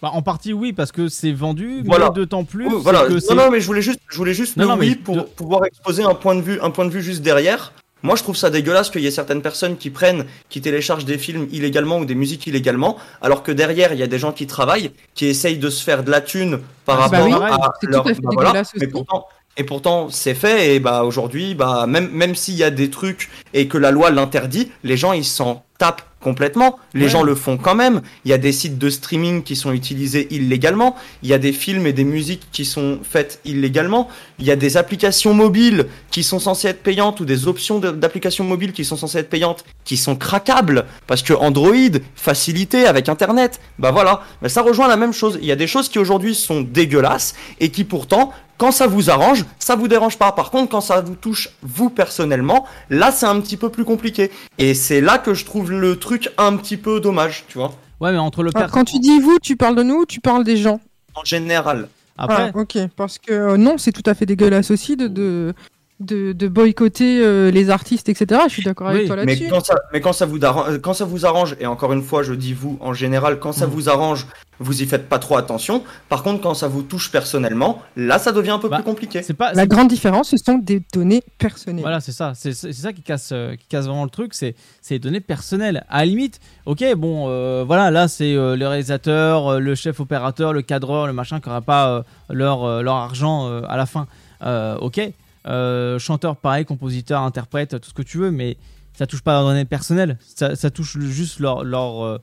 Bah, 0.01 0.11
en 0.13 0.21
partie, 0.21 0.53
oui, 0.53 0.71
parce 0.71 0.91
que 0.93 1.09
c'est 1.09 1.33
vendu, 1.33 1.81
Voilà. 1.85 2.05
mais 2.09 2.15
d'autant 2.15 2.45
plus. 2.45 2.67
Oui, 2.67 2.73
voilà. 2.81 3.05
que 3.05 3.13
Non, 3.13 3.19
c'est- 3.19 3.35
non, 3.35 3.51
mais 3.51 3.59
je 3.59 3.67
voulais 3.67 3.81
juste, 3.81 3.99
je 4.09 4.15
voulais 4.17 4.33
juste 4.33 4.55
Non, 4.55 4.63
le 4.63 4.69
non, 4.69 4.77
oui 4.77 4.95
pour 4.95 5.15
de- 5.17 5.21
pouvoir 5.21 5.65
exposer 5.65 6.03
un 6.03 6.15
point 6.15 6.35
de 6.35 6.41
vue, 6.41 6.59
un 6.61 6.71
point 6.71 6.85
de 6.85 6.89
vue 6.89 7.01
juste 7.01 7.21
derrière. 7.21 7.73
Moi, 8.01 8.15
je 8.15 8.23
trouve 8.23 8.37
ça 8.37 8.49
dégueulasse 8.49 8.89
qu'il 8.89 9.01
y 9.01 9.07
ait 9.07 9.11
certaines 9.11 9.41
personnes 9.41 9.75
qui 9.75 9.89
prennent, 9.89 10.23
qui 10.47 10.61
téléchargent 10.61 11.03
des 11.03 11.17
films 11.17 11.49
illégalement 11.51 11.97
ou 11.99 12.05
des 12.05 12.15
musiques 12.15 12.47
illégalement, 12.47 12.95
alors 13.21 13.43
que 13.43 13.51
derrière, 13.51 13.91
il 13.91 13.99
y 13.99 14.03
a 14.03 14.07
des 14.07 14.17
gens 14.19 14.31
qui 14.31 14.47
travaillent, 14.47 14.91
qui 15.15 15.25
essayent 15.25 15.57
de 15.57 15.69
se 15.69 15.83
faire 15.83 16.01
de 16.05 16.09
la 16.11 16.21
thune 16.21 16.59
par 16.85 17.01
Ah, 17.03 17.09
bah 17.09 17.17
rapport 17.19 17.25
oui, 17.41 17.47
à 17.51 17.71
tout 17.81 17.87
leur, 17.87 18.07
à 18.07 18.13
fait 18.13 18.21
bah 18.21 18.29
voilà. 18.31 18.49
dégueulasse 18.51 18.71
Mais 18.75 18.83
aussi. 18.83 18.91
pourtant, 18.93 19.25
et 19.57 19.63
pourtant, 19.65 20.07
c'est 20.09 20.33
fait, 20.33 20.75
et 20.75 20.79
bah, 20.79 21.03
aujourd'hui, 21.03 21.55
bah, 21.55 21.87
même, 21.87 22.09
même 22.11 22.35
s'il 22.35 22.55
y 22.55 22.63
a 22.63 22.69
des 22.71 22.89
trucs 22.89 23.29
et 23.53 23.67
que 23.67 23.77
la 23.77 23.91
loi 23.91 24.11
l'interdit, 24.11 24.71
les 24.85 24.95
gens, 24.95 25.11
ils 25.11 25.25
s'en 25.25 25.65
tapent 25.77 26.03
complètement. 26.19 26.79
Les 26.93 27.03
Ouais. 27.05 27.09
gens 27.09 27.23
le 27.23 27.35
font 27.35 27.57
quand 27.57 27.75
même. 27.75 28.01
Il 28.25 28.31
y 28.31 28.33
a 28.33 28.37
des 28.37 28.51
sites 28.51 28.77
de 28.77 28.89
streaming 28.89 29.43
qui 29.43 29.55
sont 29.55 29.71
utilisés 29.71 30.27
illégalement. 30.31 30.95
Il 31.23 31.29
y 31.29 31.33
a 31.33 31.37
des 31.37 31.53
films 31.53 31.87
et 31.87 31.93
des 31.93 32.03
musiques 32.03 32.47
qui 32.51 32.65
sont 32.65 32.99
faites 33.03 33.39
illégalement. 33.45 34.09
Il 34.39 34.45
y 34.45 34.51
a 34.51 34.55
des 34.55 34.77
applications 34.77 35.33
mobiles 35.33 35.87
qui 36.11 36.23
sont 36.23 36.39
censées 36.39 36.67
être 36.67 36.83
payantes 36.83 37.19
ou 37.19 37.25
des 37.25 37.47
options 37.47 37.79
d'applications 37.79 38.43
mobiles 38.43 38.73
qui 38.73 38.85
sont 38.85 38.97
censées 38.97 39.19
être 39.19 39.29
payantes 39.29 39.63
qui 39.85 39.97
sont 39.97 40.15
craquables 40.15 40.85
parce 41.07 41.21
que 41.23 41.33
Android, 41.33 41.73
facilité 42.15 42.85
avec 42.85 43.09
Internet, 43.09 43.59
bah 43.79 43.91
voilà. 43.91 44.21
Mais 44.41 44.49
ça 44.49 44.61
rejoint 44.61 44.87
la 44.87 44.97
même 44.97 45.13
chose. 45.13 45.39
Il 45.41 45.47
y 45.47 45.51
a 45.51 45.55
des 45.55 45.67
choses 45.67 45.89
qui 45.89 45.99
aujourd'hui 45.99 46.35
sont 46.35 46.61
dégueulasses 46.61 47.35
et 47.59 47.69
qui 47.69 47.83
pourtant, 47.83 48.31
quand 48.57 48.71
ça 48.73 48.87
vous 48.87 49.09
arrange, 49.09 49.45
ça 49.57 49.77
vous 49.77 49.87
dérange 49.87 50.17
pas. 50.17 50.33
Par 50.33 50.51
contre, 50.51 50.69
quand 50.69 50.81
ça 50.81 50.99
vous 50.99 51.15
touche 51.15 51.49
vous 51.63 51.89
personnellement, 51.89 52.65
là 52.89 53.11
c'est 53.11 53.25
un 53.25 53.39
petit 53.39 53.55
peu 53.55 53.69
plus 53.69 53.85
compliqué. 53.85 54.31
Et 54.57 54.73
c'est 54.73 54.99
là 54.99 55.17
que 55.17 55.33
je 55.33 55.45
trouve 55.45 55.71
le 55.71 55.95
truc 55.97 56.08
un 56.37 56.55
petit 56.57 56.77
peu 56.77 56.99
dommage, 56.99 57.45
tu 57.47 57.57
vois. 57.57 57.73
Ouais, 57.99 58.11
mais 58.11 58.17
entre 58.17 58.43
le 58.43 58.51
Alors, 58.55 58.67
per- 58.67 58.73
quand 58.73 58.85
tu 58.85 58.99
dis 58.99 59.19
vous 59.19 59.37
tu 59.41 59.55
parles 59.55 59.75
de 59.75 59.83
nous 59.83 60.01
ou 60.01 60.05
tu 60.05 60.19
parles 60.21 60.43
des 60.43 60.57
gens? 60.57 60.79
En 61.15 61.23
général. 61.23 61.89
Après, 62.17 62.51
Ah, 62.53 62.57
ok, 62.59 62.77
parce 62.95 63.17
que 63.17 63.31
euh, 63.31 63.57
non, 63.57 63.77
c'est 63.77 63.91
tout 63.91 64.03
à 64.05 64.13
fait 64.13 64.25
dégueulasse 64.25 64.71
aussi 64.71 64.95
de, 64.97 65.07
de, 65.07 65.53
de, 65.99 66.31
de 66.31 66.47
boycotter 66.47 67.21
euh, 67.23 67.51
les 67.51 67.69
artistes, 67.69 68.07
etc. 68.09 68.41
Je 68.47 68.53
suis 68.53 68.63
d'accord 68.63 68.87
avec 68.87 69.07
toi 69.07 69.17
Mais 69.17 69.25
là-dessus. 69.35 69.49
quand 69.49 69.65
ça, 69.65 69.75
mais 69.91 69.99
quand 69.99 70.13
ça 70.13 70.25
vous 70.25 70.43
arrange, 70.45 70.79
quand 70.79 70.93
ça 70.93 71.05
vous 71.05 71.25
arrange, 71.25 71.55
et 71.59 71.65
encore 71.65 71.91
une 71.93 72.01
fois, 72.03 72.23
je 72.23 72.33
dis 72.33 72.53
vous 72.53 72.77
en 72.81 72.93
général, 72.93 73.39
quand 73.39 73.51
ça 73.51 73.67
Mm. 73.67 73.69
vous 73.71 73.89
arrange, 73.89 74.27
vous 74.59 74.81
y 74.81 74.85
faites 74.85 75.07
pas 75.09 75.19
trop 75.19 75.35
attention. 75.37 75.83
Par 76.09 76.23
contre, 76.23 76.41
quand 76.41 76.53
ça 76.53 76.67
vous 76.67 76.83
touche 76.83 77.11
personnellement, 77.11 77.81
là, 77.97 78.17
ça 78.19 78.31
devient 78.31 78.51
un 78.51 78.59
peu 78.59 78.69
Bah, 78.69 78.77
plus 78.77 78.85
compliqué. 78.85 79.21
c'est 79.23 79.33
pas. 79.33 79.51
La 79.53 79.65
grande 79.67 79.87
différence, 79.89 80.29
ce 80.29 80.37
sont 80.37 80.57
des 80.57 80.81
données 80.93 81.21
personnelles. 81.37 81.81
Voilà, 81.81 81.99
c'est 81.99 82.11
ça. 82.13 82.31
C'est 82.35 82.53
c'est 82.53 82.71
ça 82.73 82.93
qui 82.93 83.01
casse, 83.01 83.31
euh, 83.33 83.55
qui 83.55 83.65
casse 83.67 83.85
vraiment 83.85 84.03
le 84.05 84.09
truc. 84.09 84.33
C'est 84.33 84.55
c'est 84.81 84.95
les 84.95 84.99
données 84.99 85.19
personnelles. 85.21 85.83
À 85.89 85.99
la 85.99 86.05
limite, 86.05 86.39
ok, 86.65 86.83
bon, 86.95 87.25
euh, 87.27 87.63
voilà, 87.67 87.91
là, 87.91 88.07
c'est 88.07 88.33
euh, 88.35 88.55
le 88.55 88.67
réalisateur, 88.67 89.47
euh, 89.47 89.59
le 89.59 89.75
chef 89.75 89.99
opérateur, 89.99 90.53
le 90.53 90.61
cadreur, 90.61 91.07
le 91.07 91.13
machin 91.13 91.39
qui 91.41 91.49
n'aura 91.49 91.61
pas 91.61 91.89
euh, 91.89 92.01
leur, 92.29 92.63
euh, 92.63 92.81
leur 92.81 92.95
argent 92.95 93.47
euh, 93.49 93.61
à 93.67 93.75
la 93.77 93.85
fin. 93.85 94.07
Euh, 94.43 94.77
ok. 94.77 95.01
Euh, 95.47 95.99
chanteur, 95.99 96.35
pareil, 96.37 96.65
compositeur, 96.65 97.21
interprète, 97.21 97.79
tout 97.79 97.89
ce 97.89 97.93
que 97.93 98.01
tu 98.01 98.17
veux, 98.17 98.31
mais 98.31 98.57
ça 98.93 99.07
touche 99.07 99.21
pas 99.21 99.33
leurs 99.33 99.45
données 99.47 99.65
personnelles. 99.65 100.17
Ça, 100.35 100.55
ça 100.55 100.69
touche 100.69 100.97
juste 100.99 101.39
leur, 101.39 101.63
leur, 101.63 102.03
euh, 102.03 102.17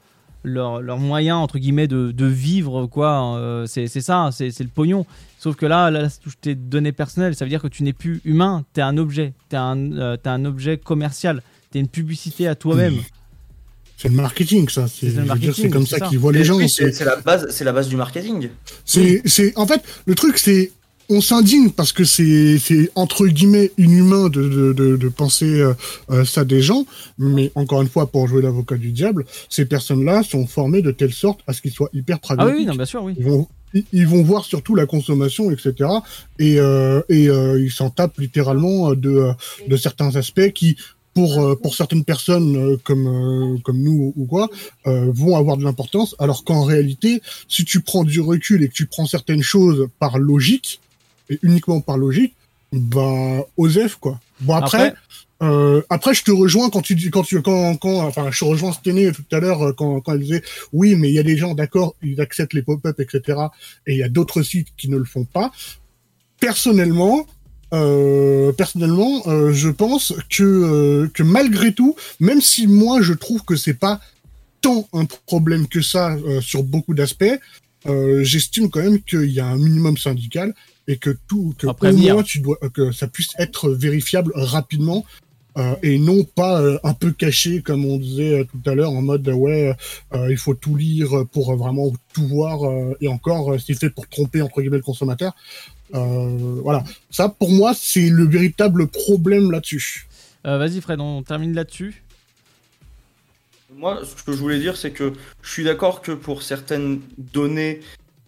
leur, 0.44 0.82
leur 0.82 0.98
moyen, 0.98 1.36
entre 1.36 1.58
guillemets, 1.58 1.88
de, 1.88 2.12
de 2.12 2.26
vivre, 2.26 2.86
quoi. 2.86 3.36
Euh, 3.36 3.66
c'est 3.66 3.88
ça, 3.88 4.30
c'est 4.32 4.58
le 4.60 4.68
pognon. 4.68 5.06
Sauf 5.38 5.56
que 5.56 5.66
là, 5.66 5.90
là, 5.90 6.08
ça 6.08 6.18
touche 6.22 6.38
tes 6.40 6.54
données 6.54 6.92
personnelles. 6.92 7.34
Ça 7.34 7.44
veut 7.44 7.48
dire 7.48 7.62
que 7.62 7.68
tu 7.68 7.82
n'es 7.82 7.92
plus 7.92 8.20
humain, 8.24 8.64
tu 8.74 8.80
es 8.80 8.82
un 8.82 8.96
objet. 8.98 9.32
Tu 9.50 9.56
es, 9.56 9.58
un 9.58 10.44
objet 10.44 10.78
commercial. 10.78 11.42
Tu 11.70 11.78
es 11.78 11.80
une 11.80 11.88
publicité 11.88 12.48
à 12.48 12.54
toi-même. 12.54 12.94
C'est 13.96 14.08
le 14.08 14.14
marketing, 14.14 14.68
ça. 14.68 14.86
C'est 14.88 15.70
comme 15.70 15.86
ça 15.86 15.98
ça. 15.98 16.06
qu'ils 16.08 16.18
voient 16.18 16.32
les 16.32 16.44
gens. 16.44 16.58
C'est- 16.68 17.04
la 17.04 17.16
base, 17.16 17.48
c'est 17.50 17.64
la 17.64 17.72
base 17.72 17.88
du 17.88 17.96
marketing. 17.96 18.50
C'est, 18.84 19.52
en 19.56 19.66
fait, 19.66 19.82
le 20.04 20.14
truc, 20.14 20.38
c'est, 20.38 20.70
on 21.08 21.20
s'indigne 21.20 21.70
parce 21.70 21.92
que 21.92 22.04
c'est, 22.04 22.58
entre 22.94 23.26
guillemets 23.26 23.70
inhumain 23.78 24.28
de, 24.28 24.48
de, 24.48 24.72
de, 24.72 24.96
de 24.96 25.08
penser 25.08 25.60
euh, 25.60 25.74
euh, 26.10 26.24
ça 26.24 26.44
des 26.44 26.62
gens. 26.62 26.84
Mais 27.18 27.52
encore 27.54 27.82
une 27.82 27.88
fois, 27.88 28.06
pour 28.10 28.26
jouer 28.28 28.42
l'avocat 28.42 28.76
du 28.76 28.92
diable, 28.92 29.24
ces 29.48 29.66
personnes-là 29.66 30.22
sont 30.22 30.46
formées 30.46 30.82
de 30.82 30.90
telle 30.90 31.12
sorte 31.12 31.40
à 31.46 31.52
ce 31.52 31.62
qu'ils 31.62 31.72
soient 31.72 31.90
hyper 31.92 32.16
Ah 32.16 32.20
oui, 32.20 32.36
pragmatiques. 32.36 32.66
non, 32.68 32.74
bien 32.74 32.84
sûr, 32.84 33.02
oui. 33.04 33.14
Ils 33.18 33.24
vont, 33.24 33.46
ils- 33.92 34.06
vont 34.06 34.22
voir 34.22 34.44
surtout 34.44 34.74
la 34.74 34.86
consommation, 34.86 35.50
etc. 35.50 35.90
Et, 36.38 36.58
euh, 36.58 37.00
et 37.08 37.28
euh, 37.28 37.60
ils 37.60 37.70
s'en 37.72 37.90
tapent 37.90 38.18
littéralement 38.18 38.94
de, 38.94 39.10
euh, 39.10 39.32
de 39.68 39.76
certains 39.76 40.16
aspects 40.16 40.50
qui, 40.52 40.76
pour, 41.14 41.40
euh, 41.42 41.54
pour 41.56 41.74
certaines 41.74 42.04
personnes 42.04 42.76
comme, 42.84 43.58
comme 43.62 43.80
nous 43.82 44.12
ou 44.16 44.26
quoi, 44.26 44.50
euh, 44.86 45.10
vont 45.14 45.36
avoir 45.36 45.56
de 45.56 45.64
l'importance. 45.64 46.14
Alors 46.18 46.44
qu'en 46.44 46.64
réalité, 46.64 47.22
si 47.48 47.64
tu 47.64 47.80
prends 47.80 48.04
du 48.04 48.20
recul 48.20 48.62
et 48.62 48.68
que 48.68 48.74
tu 48.74 48.86
prends 48.86 49.06
certaines 49.06 49.42
choses 49.42 49.88
par 49.98 50.18
logique, 50.18 50.80
et 51.30 51.38
uniquement 51.42 51.80
par 51.80 51.96
logique, 51.98 52.34
bah, 52.72 53.44
Osef, 53.56 53.96
quoi. 53.96 54.20
Bon, 54.40 54.54
après, 54.54 54.88
Après- 54.88 54.98
euh, 55.42 55.82
après, 55.90 56.14
je 56.14 56.24
te 56.24 56.30
rejoins 56.30 56.70
quand 56.70 56.82
tu 56.82 56.94
dis, 56.94 57.10
quand 57.10 57.22
tu, 57.22 57.40
quand, 57.42 57.76
quand, 57.76 58.06
enfin, 58.06 58.30
je 58.30 58.44
rejoins 58.44 58.72
Stené 58.72 59.12
tout 59.12 59.24
à 59.32 59.40
l'heure 59.40 59.62
euh, 59.62 59.72
quand, 59.72 60.00
quand 60.00 60.12
elle 60.12 60.20
disait, 60.20 60.42
oui, 60.72 60.94
mais 60.94 61.08
il 61.08 61.14
y 61.14 61.18
a 61.18 61.22
des 61.22 61.36
gens, 61.36 61.54
d'accord, 61.54 61.94
ils 62.02 62.20
acceptent 62.20 62.54
les 62.54 62.62
pop-up, 62.62 62.98
etc. 63.00 63.38
Et 63.86 63.92
il 63.94 63.98
y 63.98 64.02
a 64.02 64.08
d'autres 64.08 64.42
sites 64.42 64.68
qui 64.76 64.88
ne 64.88 64.96
le 64.96 65.04
font 65.04 65.24
pas. 65.24 65.52
Personnellement, 66.40 67.26
euh, 67.72 68.52
personnellement, 68.52 69.22
euh, 69.26 69.52
je 69.52 69.68
pense 69.68 70.14
que, 70.30 70.42
euh, 70.42 71.08
que 71.12 71.22
malgré 71.22 71.72
tout, 71.72 71.96
même 72.20 72.40
si 72.40 72.66
moi 72.66 73.00
je 73.02 73.12
trouve 73.12 73.42
que 73.42 73.56
c'est 73.56 73.74
pas 73.74 74.00
tant 74.60 74.88
un 74.92 75.04
problème 75.26 75.66
que 75.66 75.80
ça 75.82 76.12
euh, 76.14 76.40
sur 76.40 76.62
beaucoup 76.62 76.94
d'aspects, 76.94 77.24
euh, 77.86 78.22
j'estime 78.24 78.70
quand 78.70 78.82
même 78.82 79.00
qu'il 79.02 79.30
y 79.30 79.40
a 79.40 79.46
un 79.46 79.56
minimum 79.56 79.96
syndical 79.96 80.54
et 80.88 80.96
que 80.98 81.10
tout, 81.28 81.54
que 81.58 81.66
À 81.66 81.70
au 81.90 81.96
moins 81.96 82.22
tu 82.22 82.40
dois, 82.40 82.58
que 82.72 82.92
ça 82.92 83.06
puisse 83.08 83.32
être 83.38 83.70
vérifiable 83.70 84.32
rapidement. 84.34 85.04
euh, 85.58 85.74
et 85.82 85.98
non 85.98 86.22
pas 86.22 86.60
euh, 86.60 86.78
un 86.84 86.92
peu 86.92 87.10
caché 87.12 87.62
comme 87.62 87.86
on 87.86 87.96
disait 87.96 88.40
euh, 88.40 88.44
tout 88.44 88.70
à 88.70 88.74
l'heure 88.74 88.90
en 88.90 89.00
mode 89.00 89.26
ouais 89.28 89.74
euh, 90.12 90.30
il 90.30 90.36
faut 90.36 90.52
tout 90.54 90.76
lire 90.76 91.24
pour 91.32 91.50
euh, 91.50 91.56
vraiment 91.56 91.90
tout 92.12 92.28
voir 92.28 92.64
euh, 92.64 92.94
et 93.00 93.08
encore 93.08 93.54
euh, 93.54 93.58
c'est 93.58 93.72
fait 93.72 93.88
pour 93.88 94.06
tromper 94.06 94.42
entre 94.42 94.60
guillemets 94.60 94.76
le 94.76 94.82
consommateur 94.82 95.32
Euh, 95.94 96.60
voilà. 96.66 96.82
Ça, 97.10 97.28
pour 97.28 97.50
moi, 97.52 97.70
c'est 97.72 98.08
le 98.10 98.24
véritable 98.26 98.88
problème 98.88 99.52
là-dessus. 99.52 100.08
Euh, 100.44 100.58
Vas-y 100.58 100.80
Fred, 100.80 100.98
on 101.00 101.22
termine 101.22 101.54
là-dessus. 101.54 102.02
Moi, 103.76 104.00
ce 104.04 104.22
que 104.24 104.32
je 104.32 104.38
voulais 104.38 104.58
dire, 104.58 104.76
c'est 104.76 104.90
que 104.90 105.12
je 105.42 105.50
suis 105.50 105.64
d'accord 105.64 106.02
que 106.02 106.12
pour 106.12 106.42
certaines 106.42 107.00
données 107.18 107.80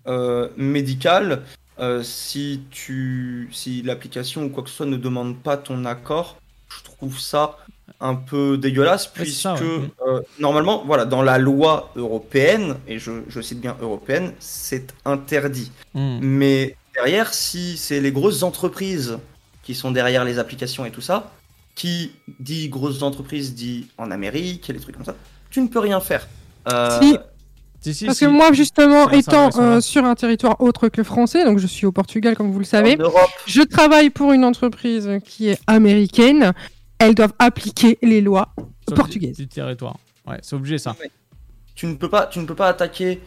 euh, 0.06 0.48
médicales, 0.56 1.42
euh, 1.80 2.02
si 2.02 2.62
tu, 2.70 3.48
si 3.52 3.82
l'application 3.82 4.44
ou 4.44 4.48
quoi 4.48 4.62
que 4.62 4.70
ce 4.70 4.76
soit 4.76 4.86
ne 4.86 4.96
demande 4.96 5.36
pas 5.36 5.56
ton 5.56 5.84
accord, 5.84 6.36
je 6.68 6.82
trouve 6.82 7.18
ça 7.18 7.58
un 8.00 8.14
peu 8.14 8.58
dégueulasse 8.58 9.06
puisque 9.06 9.40
ça, 9.40 9.54
ouais. 9.54 9.90
euh, 10.06 10.20
normalement, 10.38 10.84
voilà, 10.86 11.04
dans 11.04 11.22
la 11.22 11.38
loi 11.38 11.90
européenne 11.96 12.76
et 12.86 12.98
je, 12.98 13.12
je 13.28 13.40
cite 13.40 13.60
bien 13.60 13.76
européenne, 13.80 14.32
c'est 14.38 14.94
interdit. 15.04 15.70
Hmm. 15.94 16.18
Mais 16.20 16.76
derrière, 16.94 17.32
si 17.32 17.76
c'est 17.76 18.00
les 18.00 18.12
grosses 18.12 18.42
entreprises 18.42 19.18
qui 19.62 19.74
sont 19.74 19.90
derrière 19.90 20.24
les 20.24 20.38
applications 20.38 20.84
et 20.84 20.90
tout 20.90 21.00
ça, 21.00 21.32
qui 21.74 22.12
dit 22.40 22.68
grosses 22.68 23.02
entreprises 23.02 23.54
dit 23.54 23.88
en 23.98 24.10
Amérique 24.10 24.68
et 24.68 24.72
les 24.72 24.80
trucs 24.80 24.96
comme 24.96 25.04
ça, 25.04 25.14
tu 25.50 25.60
ne 25.60 25.68
peux 25.68 25.78
rien 25.78 26.00
faire. 26.00 26.26
Euh, 26.72 27.00
Si. 27.00 27.16
Parce 27.84 28.18
que 28.18 28.26
moi, 28.26 28.52
justement, 28.52 29.08
étant 29.10 29.50
euh, 29.58 29.80
sur 29.80 30.04
un 30.04 30.14
territoire 30.14 30.60
autre 30.60 30.88
que 30.88 31.02
français, 31.02 31.44
donc 31.44 31.58
je 31.58 31.66
suis 31.66 31.86
au 31.86 31.92
Portugal, 31.92 32.36
comme 32.36 32.50
vous 32.50 32.58
le 32.58 32.64
savez, 32.64 32.98
je 33.46 33.62
travaille 33.62 34.10
pour 34.10 34.32
une 34.32 34.44
entreprise 34.44 35.08
qui 35.24 35.48
est 35.48 35.60
américaine. 35.66 36.52
Elles 36.98 37.14
doivent 37.14 37.34
appliquer 37.38 37.98
les 38.02 38.20
lois 38.20 38.52
portugaises. 38.94 39.36
Du 39.36 39.46
territoire. 39.46 39.96
Ouais, 40.26 40.38
c'est 40.42 40.56
obligé 40.56 40.78
ça. 40.78 40.96
tu 41.74 41.86
ne 41.86 41.94
peux 41.94 42.08
pas, 42.08 42.26
tu 42.26 42.40
ne 42.40 42.44
peux 42.44 42.56
pas 42.56 42.68
attaquer 42.68 43.20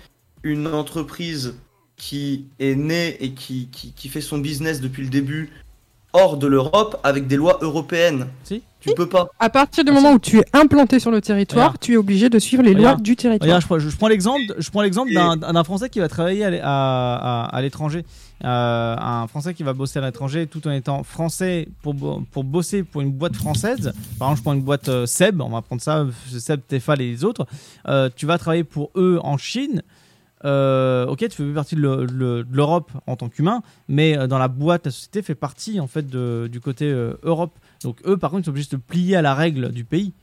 une 0.43 0.67
entreprise 0.67 1.55
qui 1.95 2.47
est 2.59 2.75
née 2.75 3.15
et 3.23 3.31
qui, 3.31 3.69
qui, 3.71 3.93
qui 3.93 4.09
fait 4.09 4.21
son 4.21 4.39
business 4.39 4.81
depuis 4.81 5.03
le 5.03 5.09
début 5.09 5.51
hors 6.13 6.37
de 6.37 6.47
l'Europe 6.47 6.99
avec 7.03 7.27
des 7.27 7.35
lois 7.37 7.57
européennes. 7.61 8.27
Si. 8.43 8.61
Tu 8.81 8.95
peux 8.95 9.07
pas. 9.07 9.27
À 9.39 9.51
partir 9.51 9.83
du 9.85 9.91
moment 9.91 10.13
où 10.13 10.17
tu 10.19 10.39
es 10.39 10.43
implanté 10.53 10.99
sur 10.99 11.11
le 11.11 11.21
territoire, 11.21 11.65
Regarde. 11.67 11.79
tu 11.81 11.93
es 11.93 11.97
obligé 11.97 12.29
de 12.29 12.39
suivre 12.39 12.63
les 12.63 12.73
lois 12.73 12.95
du 12.95 13.15
territoire. 13.15 13.45
Regarde, 13.45 13.61
je 13.61 13.67
prends, 13.67 13.77
je 13.77 13.95
prends 13.95 14.07
l'exemple, 14.07 14.41
je 14.57 14.71
prends 14.71 14.81
l'exemple 14.81 15.13
d'un, 15.13 15.37
d'un 15.37 15.63
Français 15.63 15.87
qui 15.89 15.99
va 15.99 16.07
travailler 16.07 16.43
à, 16.45 16.49
l'é- 16.49 16.61
à, 16.63 17.43
à- 17.43 17.55
à 17.55 17.61
l'étranger, 17.61 18.03
Euh, 18.43 18.95
un 18.99 19.27
Français 19.27 19.53
qui 19.53 19.61
va 19.61 19.73
bosser 19.73 19.99
à 19.99 20.01
l'étranger 20.01 20.47
tout 20.47 20.67
en 20.67 20.71
étant 20.71 21.03
français 21.03 21.67
pour 21.83 21.93
bosser 22.43 22.81
pour 22.81 23.01
une 23.01 23.11
boîte 23.11 23.35
française. 23.35 23.93
Par 24.17 24.29
exemple, 24.29 24.37
je 24.37 24.41
prends 24.41 24.53
une 24.53 24.63
boîte 24.63 24.89
euh, 24.89 25.05
Seb, 25.05 25.41
on 25.41 25.49
va 25.49 25.61
prendre 25.61 25.79
ça, 25.83 26.07
Seb, 26.39 26.61
Tefal 26.67 27.01
et 27.01 27.11
les 27.11 27.23
autres. 27.23 27.45
Euh, 27.87 28.09
tu 28.15 28.25
vas 28.25 28.39
travailler 28.39 28.63
pour 28.63 28.89
eux 28.95 29.19
en 29.21 29.37
Chine. 29.37 29.83
Euh, 30.43 31.05
ok, 31.05 31.19
tu 31.19 31.29
fais 31.29 31.43
plus 31.43 31.53
partie 31.53 31.75
de 31.75 31.81
le- 31.81 32.05
le- 32.05 32.43
de 32.43 32.55
l'Europe 32.55 32.91
en 33.05 33.15
tant 33.15 33.29
qu'humain, 33.29 33.61
mais 33.87 34.17
euh, 34.17 34.25
dans 34.27 34.39
la 34.39 34.47
boîte, 34.47 34.85
la 34.85 34.91
société 34.91 35.21
fait 35.21 35.35
partie 35.35 35.79
en 35.79 35.87
fait 35.87 36.07
de- 36.09 36.49
du 36.51 36.59
côté 36.59 36.85
euh, 36.85 37.13
Europe. 37.23 37.57
Donc 37.83 37.99
eux, 38.07 38.17
par 38.17 38.31
contre, 38.31 38.41
ils 38.41 38.45
sont 38.45 38.49
obligés 38.51 38.65
de 38.67 38.71
se 38.71 38.75
plier 38.77 39.15
à 39.15 39.21
la 39.21 39.35
règle 39.35 39.71
du 39.71 39.83
pays. 39.85 40.13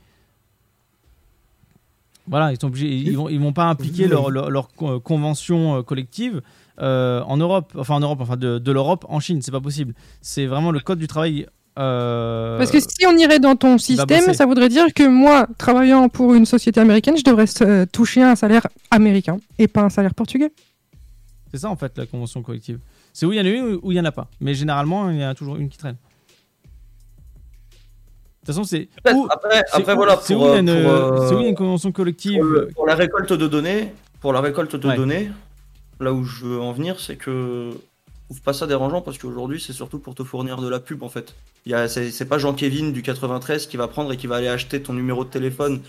Voilà, 2.27 2.53
ils 2.53 2.61
sont 2.61 2.67
obligés, 2.67 2.95
ils 2.95 3.17
vont, 3.17 3.29
ils 3.31 3.41
vont 3.41 3.55
pas 3.55 3.65
impliquer 3.71 4.07
leur, 4.11 4.31
leur, 4.31 4.51
leur 4.51 4.69
co- 4.69 5.01
convention 5.01 5.83
collective 5.83 6.43
euh, 6.79 7.23
en 7.23 7.39
Europe, 7.39 7.73
enfin 7.79 7.95
en 7.95 8.01
Europe, 8.01 8.19
enfin 8.21 8.37
de, 8.37 8.59
de 8.59 8.73
l'Europe 8.73 9.07
en 9.09 9.19
Chine, 9.19 9.41
c'est 9.41 9.51
pas 9.51 9.61
possible. 9.63 9.95
C'est 10.21 10.47
vraiment 10.47 10.71
le 10.71 10.81
code 10.81 10.99
du 10.99 11.07
travail. 11.07 11.47
Euh, 11.79 12.59
Parce 12.59 12.71
que 12.71 12.81
si 12.81 13.07
on 13.07 13.17
irait 13.17 13.39
dans 13.39 13.55
ton 13.57 13.79
système, 13.79 14.21
bosser. 14.27 14.35
ça 14.35 14.47
voudrait 14.47 14.69
dire 14.69 14.87
que 14.95 15.05
moi, 15.07 15.47
travaillant 15.59 16.09
pour 16.09 16.35
une 16.35 16.45
société 16.47 16.81
américaine, 16.81 17.17
je 17.17 17.23
devrais 17.25 17.45
euh, 17.63 17.87
toucher 17.91 18.23
un 18.23 18.35
salaire 18.35 18.67
américain 18.91 19.39
et 19.59 19.69
pas 19.69 19.83
un 19.83 19.89
salaire 19.91 20.15
portugais. 20.15 20.51
c'est 21.53 21.59
ça 21.59 21.71
en 21.71 21.77
fait 21.77 21.97
la 21.97 22.07
convention 22.07 22.43
collective. 22.43 22.79
C'est 23.13 23.27
où 23.27 23.33
il 23.33 23.37
y 23.39 23.41
en 23.41 23.45
a 23.45 23.49
une 23.49 23.79
ou 23.83 23.93
il 23.93 23.97
y 23.97 24.01
en 24.01 24.05
a 24.05 24.13
pas. 24.13 24.29
Mais 24.41 24.55
généralement, 24.55 25.11
il 25.11 25.19
y 25.19 25.25
en 25.25 25.29
a 25.31 25.35
toujours 25.35 25.57
une 25.57 25.69
qui 25.69 25.79
traîne. 25.79 25.97
De 28.43 28.53
toute 28.53 28.55
façon, 28.55 28.65
c'est 28.65 28.89
Après, 29.05 29.63
après 29.73 29.93
où- 29.93 29.97
voilà, 29.97 30.19
c'est 30.23 30.35
où 30.35 30.39
pour, 30.39 30.49
il 30.49 30.53
y 30.53 30.57
a 30.57 30.59
une, 30.61 30.69
euh, 30.71 30.83
pour, 30.85 30.93
euh, 31.23 31.29
c'est 31.29 31.35
où 31.35 31.39
il 31.39 31.43
y 31.43 31.47
a 31.47 31.49
une 31.51 31.55
convention 31.55 31.93
collective. 31.93 32.39
Pour, 32.41 32.45
le- 32.45 32.69
pour 32.75 32.87
la 32.87 32.95
récolte 32.95 33.33
de 33.33 33.47
données, 33.47 33.93
pour 34.21 34.33
la 34.33 34.41
récolte 34.41 34.77
de 34.77 34.89
Ouais. 34.89 34.97
données, 34.97 35.31
là 36.01 36.13
où 36.13 36.25
je 36.25 36.45
veux 36.47 36.61
en 36.61 36.73
venir, 36.73 36.99
c'est 37.01 37.17
que 37.17 37.71
trouve 38.29 38.43
pas 38.43 38.53
ça 38.53 38.67
dérangeant 38.67 39.01
parce 39.01 39.17
qu'aujourd'hui 39.17 39.59
c'est 39.59 39.73
surtout 39.73 39.99
pour 39.99 40.15
te 40.15 40.23
fournir 40.23 40.59
de 40.59 40.69
la 40.69 40.81
pub 40.81 41.03
en 41.03 41.09
fait. 41.09 41.35
C'est 41.65 42.11
c'est 42.11 42.27
pas 42.27 42.39
Jean-Kévin 42.39 42.91
du 42.91 43.03
93 43.03 43.67
qui 43.67 43.77
va 43.77 43.89
prendre 43.89 44.13
et 44.13 44.17
qui 44.17 44.27
va 44.27 44.37
aller 44.37 44.49
acheter 44.49 44.83
ton 44.83 44.93
numéro 44.93 45.25
de 45.25 45.31
téléphone 45.31 45.81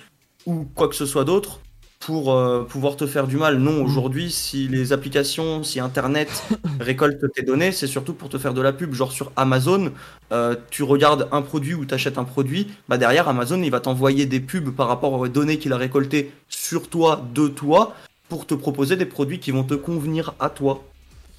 ou 0.45 0.65
quoi 0.73 0.87
que 0.87 0.95
ce 0.95 1.05
soit 1.05 1.25
d'autre 1.25 1.59
pour 1.99 2.33
euh, 2.33 2.63
pouvoir 2.63 2.95
te 2.95 3.05
faire 3.05 3.27
du 3.27 3.35
mal. 3.35 3.57
Non, 3.57 3.83
aujourd'hui, 3.83 4.31
si 4.31 4.69
les 4.69 4.93
applications, 4.93 5.63
si 5.63 5.81
Internet 5.81 6.43
récolte 6.79 7.29
tes 7.33 7.43
données, 7.43 7.73
c'est 7.73 7.87
surtout 7.87 8.13
pour 8.13 8.29
te 8.29 8.37
faire 8.37 8.53
de 8.53 8.61
la 8.61 8.71
pub. 8.71 8.93
Genre 8.93 9.11
sur 9.11 9.33
Amazon, 9.35 9.91
euh, 10.31 10.55
tu 10.71 10.83
regardes 10.83 11.27
un 11.33 11.41
produit 11.41 11.73
ou 11.73 11.85
t'achètes 11.85 12.17
un 12.17 12.23
produit, 12.23 12.67
bah 12.87 12.97
derrière 12.97 13.27
Amazon, 13.27 13.61
il 13.61 13.69
va 13.69 13.81
t'envoyer 13.81 14.25
des 14.25 14.39
pubs 14.39 14.73
par 14.73 14.87
rapport 14.87 15.11
aux 15.11 15.27
données 15.27 15.59
qu'il 15.59 15.73
a 15.73 15.77
récoltées 15.77 16.31
sur 16.47 16.87
toi, 16.87 17.21
de 17.33 17.49
toi, 17.49 17.95
pour 18.29 18.45
te 18.45 18.53
proposer 18.53 18.95
des 18.95 19.05
produits 19.05 19.39
qui 19.39 19.51
vont 19.51 19.63
te 19.63 19.73
convenir 19.73 20.35
à 20.39 20.49
toi. 20.49 20.81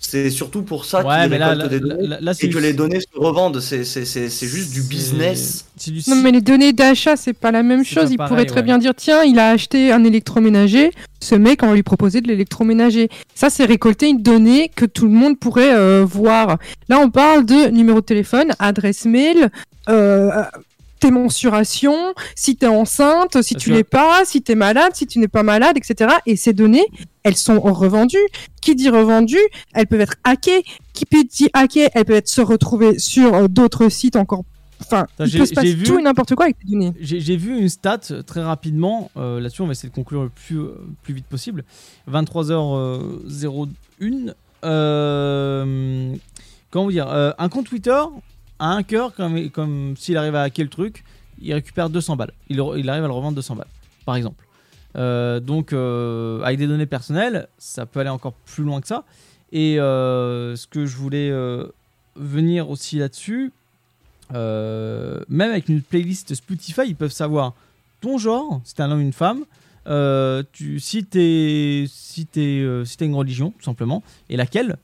C'est 0.03 0.31
surtout 0.31 0.63
pour 0.63 0.87
ça 0.87 1.07
Ouais, 1.07 1.29
mais 1.29 1.37
là- 1.39 1.55
des 1.69 1.79
données 1.79 2.07
là- 2.07 2.19
là, 2.21 2.35
c'est 2.35 2.47
et 2.47 2.51
que 2.51 2.59
les 2.59 2.73
données 2.73 3.01
se 3.01 3.07
revendent. 3.19 3.61
C'est 3.61 3.85
c'est- 3.85 4.07
c'est- 4.07 4.31
c'est 4.31 4.47
juste 4.47 4.73
du 4.73 4.81
business. 4.83 5.67
Non, 6.09 6.17
mais 6.17 6.33
les 6.33 6.41
données 6.41 6.73
d'achat, 6.73 7.17
c'est 7.17 7.35
pas 7.35 7.51
la 7.53 7.63
même 7.63 7.85
chose. 7.85 8.11
Il 8.11 8.17
pareil, 8.17 8.29
pourrait 8.31 8.45
très 8.47 8.57
ouais. 8.61 8.63
bien 8.63 8.79
dire 8.79 8.95
tiens, 8.97 9.23
il 9.25 9.39
a 9.39 9.51
acheté 9.51 9.93
un 9.93 10.03
électroménager. 10.03 10.91
Ce 11.21 11.35
mec, 11.35 11.63
on 11.63 11.69
va 11.69 11.75
lui 11.75 11.83
proposer 11.83 12.23
de 12.23 12.29
l'électroménager. 12.29 13.09
Ça, 13.35 13.51
c'est 13.51 13.67
récolter 13.67 14.09
une 14.09 14.23
donnée 14.23 14.71
que 14.75 14.87
tout 14.87 15.05
le 15.05 15.13
monde 15.13 15.39
pourrait 15.39 15.75
euh, 15.75 16.03
voir. 16.05 16.59
Là, 16.89 16.99
on 16.99 17.11
parle 17.11 17.45
de 17.45 17.69
numéro 17.69 18.01
de 18.01 18.07
téléphone, 18.07 18.53
adresse 18.59 19.05
mail. 19.05 19.51
Euh, 19.91 20.31
tes 21.01 21.11
mensurations, 21.11 22.15
si 22.37 22.57
t'es 22.57 22.67
enceinte, 22.69 23.43
si 23.43 23.55
tu 23.57 23.73
l'es 23.73 23.85
pas, 23.85 24.25
si 24.25 24.43
t'es 24.43 24.55
malade, 24.55 24.93
si 24.95 25.07
tu 25.07 25.19
n'es 25.19 25.29
pas 25.29 25.43
malade, 25.43 25.77
etc. 25.77 26.15
Et 26.27 26.37
ces 26.37 26.53
données, 26.53 26.87
elles 27.25 27.37
sont 27.37 27.61
revendues. 27.61 28.19
Qui 28.63 28.75
dit 28.77 28.91
revendues, 28.91 29.39
elles 29.75 29.87
peuvent 29.87 30.01
être 30.03 30.15
hackées. 30.25 30.63
Qui 30.93 31.07
dit 31.25 31.49
hackées, 31.55 31.89
elles 31.95 32.05
peuvent 32.05 32.17
être 32.17 32.29
se 32.29 32.43
retrouver 32.43 32.99
sur 32.99 33.35
euh, 33.35 33.49
d'autres 33.49 33.89
sites 33.89 34.17
encore. 34.17 34.45
Enfin, 34.83 35.07
il 35.19 35.31
peut 35.39 35.47
se 35.47 35.55
passer 35.55 35.75
vu- 35.75 35.85
tout 35.85 35.99
et 35.99 36.03
n'importe 36.03 36.35
quoi 36.35 36.47
avec 36.47 36.59
tes 36.59 36.67
données. 36.71 36.93
J'ai 37.01 37.37
vu 37.37 37.59
une 37.59 37.69
stat 37.69 38.01
euh, 38.11 38.23
très 38.23 38.43
rapidement. 38.43 39.11
euh, 39.17 39.41
Là-dessus, 39.41 39.63
on 39.63 39.67
va 39.67 39.73
essayer 39.73 39.89
de 39.91 39.95
conclure 39.95 40.23
le 40.23 40.29
plus, 40.31 40.59
euh, 40.59 40.75
plus 41.03 41.15
vite 41.15 41.27
possible. 41.27 41.65
23h01. 42.11 44.35
Euh, 44.63 46.15
comment 46.71 46.85
vous 46.85 46.93
dire 46.93 47.09
Un 47.39 47.49
compte 47.49 47.67
Twitter 47.67 47.99
a 48.61 48.69
un 48.69 48.83
cœur, 48.83 49.15
comme, 49.15 49.97
s'il 49.97 50.17
arrive 50.17 50.37
à 50.37 50.43
hacker 50.43 50.65
le 50.65 50.71
truc, 50.71 51.03
il 51.41 51.53
récupère 51.53 51.91
200 51.91 52.17
balles. 52.17 52.33
Il, 52.49 52.61
arrive 52.61 53.05
à 53.05 53.09
le 53.09 53.13
revendre 53.13 53.35
200 53.35 53.57
balles, 53.57 53.67
par 54.05 54.15
exemple. 54.15 54.45
Euh, 54.97 55.41
donc, 55.41 55.73
euh, 55.73 56.43
avec 56.43 56.59
des 56.59 56.67
données 56.67 56.87
personnelles, 56.87 57.49
ça 57.59 57.87
peut 57.87 58.01
aller 58.01 58.11
encore 58.11 58.35
plus 58.35 58.63
loin 58.63 58.81
que 58.81 58.87
ça. 58.87 59.05
Et 59.51 59.81
euh, 59.81 60.55
ce 60.57 60.67
que 60.67 60.87
je 60.87 60.97
voulais 60.97 61.33
venir 62.15 62.71
aussi 62.71 62.99
là-dessus, 62.99 63.51
même 64.31 65.51
avec 65.51 65.69
une 65.69 65.81
playlist 65.81 66.35
Spotify, 66.35 66.83
ils 66.87 66.97
peuvent 66.97 67.11
savoir 67.11 67.55
ton 68.03 68.19
genre, 68.19 68.61
si 68.65 68.75
t'es 68.75 68.83
un 68.83 68.91
homme 68.91 68.99
ou 68.99 69.03
une 69.03 69.13
femme, 69.13 69.45
tu, 70.53 70.81
si 70.81 71.05
t'es 71.05 71.87
si 71.89 72.29
si 72.33 73.05
une 73.05 73.15
religion, 73.15 73.53
tout 73.59 73.65
simplement, 73.65 74.03
et 74.29 74.37
laquelle. 74.37 74.77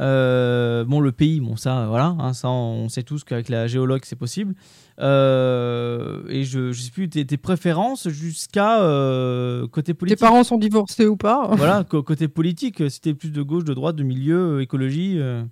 Euh, 0.00 0.84
bon, 0.84 1.00
le 1.00 1.12
pays, 1.12 1.40
bon, 1.40 1.56
ça, 1.56 1.86
voilà, 1.88 2.16
hein, 2.18 2.32
ça, 2.32 2.48
on 2.48 2.88
sait 2.88 3.02
tous 3.02 3.24
qu'avec 3.24 3.48
la 3.48 3.66
géologue, 3.66 4.02
c'est 4.04 4.16
possible. 4.16 4.54
Euh, 5.00 6.22
et 6.28 6.44
je, 6.44 6.72
je 6.72 6.80
sais 6.80 6.90
plus 6.90 7.08
tes, 7.08 7.24
tes 7.26 7.36
préférences 7.36 8.08
jusqu'à 8.08 8.82
euh, 8.82 9.66
côté 9.68 9.92
Tes 9.92 9.98
politique. 9.98 10.20
parents 10.20 10.44
sont 10.44 10.58
divorcés 10.58 11.06
ou 11.06 11.16
pas? 11.16 11.50
Voilà, 11.56 11.84
côté 11.84 12.28
politique, 12.28 12.82
si 12.90 13.00
t'es 13.00 13.14
plus 13.14 13.30
de 13.32 13.42
gauche, 13.42 13.64
de 13.64 13.74
droite, 13.74 13.96
de 13.96 14.02
milieu, 14.02 14.60
écologie. 14.62 15.16
euh, 15.18 15.42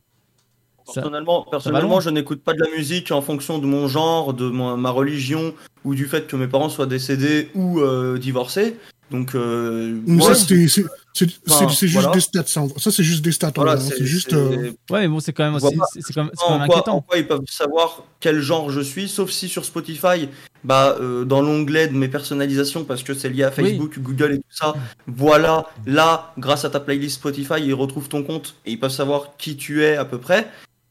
ça- 0.87 0.95
Personnellement, 1.03 1.45
ça 1.45 1.51
personnellement 1.51 2.01
je 2.01 2.11
n'écoute 2.11 2.43
pas 2.43 2.53
de 2.55 2.61
la 2.61 2.71
musique 2.77 3.13
en 3.13 3.21
fonction 3.23 3.59
de 3.59 3.67
mon 3.67 3.87
genre, 3.89 4.33
de 4.35 4.49
ma 4.51 4.91
religion 4.91 5.55
ou 5.85 5.95
du 5.95 6.07
fait 6.07 6.27
que 6.27 6.37
mes 6.37 6.49
parents 6.49 6.69
soient 6.69 6.87
décédés 6.87 7.49
ou 7.55 7.81
euh, 7.81 8.19
divorcés. 8.19 8.77
Donc, 9.11 9.35
euh, 9.35 10.01
moi, 10.07 10.35
ça, 10.35 10.47
c'était- 10.47 10.85
c'est 11.13 11.29
c'est- 11.31 11.37
Enfin, 11.51 11.69
juste 11.69 11.85
voilà. 11.93 12.11
des 12.13 12.21
stats. 12.21 12.45
Ça, 12.47 12.63
ça, 12.79 12.91
c'est 12.91 13.03
juste 13.03 13.23
des 13.25 13.33
stats. 13.33 13.53
Voilà, 13.57 13.73
hein, 13.73 13.79
c'est- 13.79 14.05
juste. 14.05 14.33
euh, 14.33 14.71
Ouais, 14.91 15.01
mais 15.03 15.09
bon, 15.09 15.21
c'est 15.21 15.33
quand 15.33 15.45
même 15.51 15.59
c'est 15.61 15.67
quand 16.15 16.25
même, 16.25 16.31
c'est 16.35 16.45
quand 16.45 16.55
en 16.55 16.59
même 16.59 16.67
quoi, 16.69 16.77
inquiétant. 16.79 16.97
en 16.97 17.01
quoi 17.03 17.19
ils 17.19 17.27
peuvent 17.27 17.41
savoir 17.49 18.05
quel 18.21 18.41
genre 18.41 18.71
je 18.71 18.81
suis, 18.81 19.09
sauf 19.09 19.31
si 19.31 19.49
sur 19.49 19.65
Spotify, 19.65 20.29
bah, 20.65 20.97
euh, 21.01 21.25
dans 21.25 21.43
l'onglet 21.43 21.89
de 21.89 21.95
mes 21.95 22.09
personnalisations, 22.09 22.85
parce 22.85 23.03
que 23.03 23.15
c'est 23.15 23.29
lié 23.31 23.45
à 23.45 23.51
Facebook, 23.51 23.99
Google 23.99 24.33
et 24.35 24.39
tout 24.39 24.45
ça, 24.51 24.75
voilà, 25.07 25.67
là, 25.87 26.33
grâce 26.39 26.65
à 26.65 26.71
ta 26.71 26.81
playlist 26.81 27.17
Spotify, 27.17 27.55
ils 27.65 27.75
retrouvent 27.75 28.09
ton 28.09 28.23
compte 28.23 28.55
et 28.67 28.73
ils 28.73 28.79
peuvent 28.81 28.91
savoir 28.91 29.37
qui 29.39 29.57
tu 29.57 29.83
es 29.85 29.97
à 29.97 30.05
peu 30.05 30.19
près. 30.19 30.49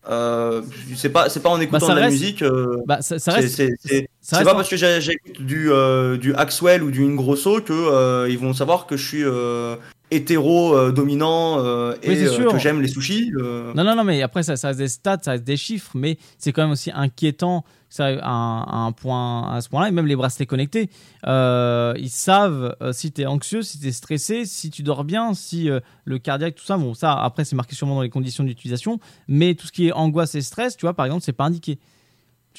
Euh, 0.09 0.61
c'est 0.95 1.09
pas, 1.09 1.29
c'est 1.29 1.41
pas 1.41 1.49
en 1.49 1.59
écoutant 1.59 1.85
ça 1.87 1.93
de 1.93 1.99
la 1.99 2.09
musique. 2.09 2.41
euh, 2.41 2.77
bah, 2.87 2.99
ça- 3.01 3.17
reste- 3.33 3.61
c'est- 3.85 4.07
pas 4.31 4.55
parce 4.55 4.69
que 4.69 4.77
j'ai- 4.77 5.01
j'écoute 5.01 5.41
du, 5.41 5.69
euh, 5.71 6.17
du 6.17 6.33
Axwell 6.33 6.81
ou 6.83 6.89
du 6.89 7.03
Ingrosso 7.05 7.61
que 7.61 7.73
euh, 7.73 8.27
ils 8.29 8.39
vont 8.39 8.53
savoir 8.53 8.87
que 8.87 8.97
je 8.97 9.05
suis, 9.07 9.23
euh, 9.23 9.75
hétéro 10.11 10.75
euh, 10.75 10.91
dominant 10.91 11.59
euh, 11.59 11.95
et 12.01 12.25
euh, 12.25 12.51
que 12.51 12.57
j'aime 12.57 12.81
les 12.81 12.87
sushis. 12.87 13.31
Non, 13.35 13.83
non, 13.83 13.95
non, 13.95 14.03
mais 14.03 14.21
après, 14.21 14.43
ça, 14.43 14.57
ça 14.57 14.69
reste 14.69 14.79
des 14.79 14.87
stats, 14.87 15.19
ça 15.21 15.31
reste 15.31 15.43
des 15.43 15.57
chiffres, 15.57 15.91
mais 15.95 16.17
c'est 16.37 16.51
quand 16.51 16.63
même 16.63 16.71
aussi 16.71 16.91
inquiétant 16.93 17.63
ça, 17.89 18.07
à, 18.21 18.31
un, 18.31 18.91
point, 18.91 19.51
à 19.51 19.61
ce 19.61 19.69
point-là, 19.69 19.89
et 19.89 19.91
même 19.91 20.05
les 20.05 20.15
bracelets 20.15 20.45
connectés. 20.45 20.89
euh, 21.25 21.93
ils 21.97 22.09
savent 22.09 22.75
si 22.91 23.11
tu 23.11 23.21
es 23.21 23.25
anxieux, 23.25 23.61
si 23.63 23.79
tu 23.79 23.87
es 23.87 23.91
stressé, 23.91 24.45
si 24.45 24.69
tu 24.69 24.83
dors 24.83 25.03
bien, 25.03 25.33
si 25.33 25.69
le 26.05 26.19
cardiaque, 26.19 26.55
tout 26.55 26.65
ça. 26.65 26.77
Bon, 26.77 26.93
ça, 26.93 27.13
après, 27.13 27.45
c'est 27.45 27.55
marqué 27.55 27.75
sûrement 27.75 27.95
dans 27.95 28.01
les 28.01 28.09
conditions 28.09 28.43
d'utilisation, 28.43 28.99
mais 29.27 29.55
tout 29.55 29.67
ce 29.67 29.71
qui 29.71 29.87
est 29.87 29.91
angoisse 29.91 30.35
et 30.35 30.41
stress, 30.41 30.77
tu 30.77 30.85
vois, 30.85 30.93
par 30.93 31.05
exemple, 31.05 31.23
c'est 31.23 31.33
pas 31.33 31.45
indiqué. 31.45 31.79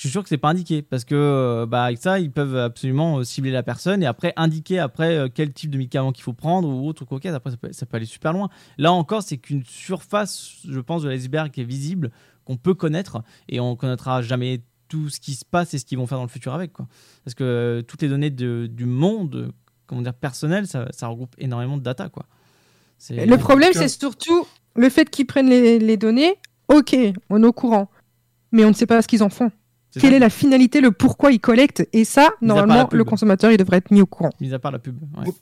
Je 0.01 0.07
suis 0.07 0.13
sûr 0.13 0.23
que 0.23 0.31
c'est 0.31 0.39
pas 0.39 0.49
indiqué 0.49 0.81
parce 0.81 1.05
que 1.05 1.15
euh, 1.15 1.67
bah, 1.67 1.85
avec 1.85 1.99
ça, 1.99 2.19
ils 2.19 2.33
peuvent 2.33 2.57
absolument 2.57 3.19
euh, 3.19 3.23
cibler 3.23 3.51
la 3.51 3.63
personne 3.63 4.03
et 4.03 4.07
après 4.07 4.33
indiquer 4.37 4.79
après 4.79 5.15
euh, 5.15 5.29
quel 5.29 5.53
type 5.53 5.71
de 5.71 5.77
médicament 5.77 6.11
qu'il 6.11 6.25
faut 6.25 6.33
prendre 6.33 6.67
ou 6.71 6.89
autre 6.89 7.05
coquette. 7.05 7.35
Après, 7.35 7.51
ça 7.51 7.85
peut, 7.85 7.97
aller 7.99 8.07
super 8.07 8.33
loin. 8.33 8.49
Là 8.79 8.95
encore, 8.95 9.23
c'est 9.23 9.37
qu'une 9.37 9.63
surface, 9.63 10.63
je 10.67 10.81
pense, 10.81 11.03
de 11.03 11.11
l'iceberg 11.11 11.51
qui 11.51 11.61
est 11.61 11.65
visible, 11.65 12.13
qu'on 12.47 12.57
peut 12.57 12.73
connaître 12.73 13.23
et 13.51 13.61
on 13.61 13.77
connaîtra 13.77 14.23
jamais 14.23 14.63
tout 14.89 15.11
ce 15.11 15.21
qui 15.21 15.35
se 15.35 15.45
passe 15.45 15.75
et 15.75 15.79
ce 15.79 15.85
qu'ils 15.85 15.99
vont 15.99 16.07
faire 16.07 16.17
dans 16.17 16.25
le 16.25 16.31
futur 16.31 16.55
avec. 16.55 16.73
Quoi. 16.73 16.89
Parce 17.23 17.35
que 17.35 17.85
toutes 17.87 18.01
les 18.01 18.09
données 18.09 18.31
du 18.31 18.87
monde, 18.87 19.53
comment 19.87 20.01
dire, 20.01 20.15
personnel, 20.15 20.67
ça, 20.67 20.89
regroupe 21.09 21.35
énormément 21.37 21.77
de 21.77 21.83
data. 21.83 22.09
Quoi. 22.09 22.25
Le 23.11 23.37
problème, 23.37 23.73
c'est 23.75 23.89
surtout 23.89 24.47
le 24.77 24.89
fait 24.89 25.11
qu'ils 25.11 25.27
prennent 25.27 25.51
les 25.51 25.97
données. 25.99 26.37
Ok, 26.69 26.97
on 27.29 27.43
est 27.43 27.47
au 27.47 27.53
courant, 27.53 27.91
mais 28.51 28.65
on 28.65 28.69
ne 28.69 28.75
sait 28.75 28.87
pas 28.87 29.03
ce 29.03 29.07
qu'ils 29.07 29.23
en 29.23 29.29
font. 29.29 29.53
Quelle 29.95 30.11
ça. 30.11 30.17
est 30.17 30.21
la 30.21 30.31
finalité, 30.31 30.81
le 30.81 30.93
pourquoi 30.93 31.33
ils 31.33 31.41
collectent 31.41 31.87
Et 31.93 32.05
ça, 32.05 32.31
Mis 32.41 32.49
normalement, 32.49 32.89
le 32.93 33.05
consommateur, 33.05 33.51
il 33.51 33.57
devrait 33.57 33.79
être 33.79 33.91
mis 33.91 34.01
au 34.03 34.07
courant. 34.07 34.31
Mis 34.41 34.53
à 34.55 34.59
part 34.59 34.71
la 34.73 34.79
pub. 34.79 34.97
ouais. 35.19 35.33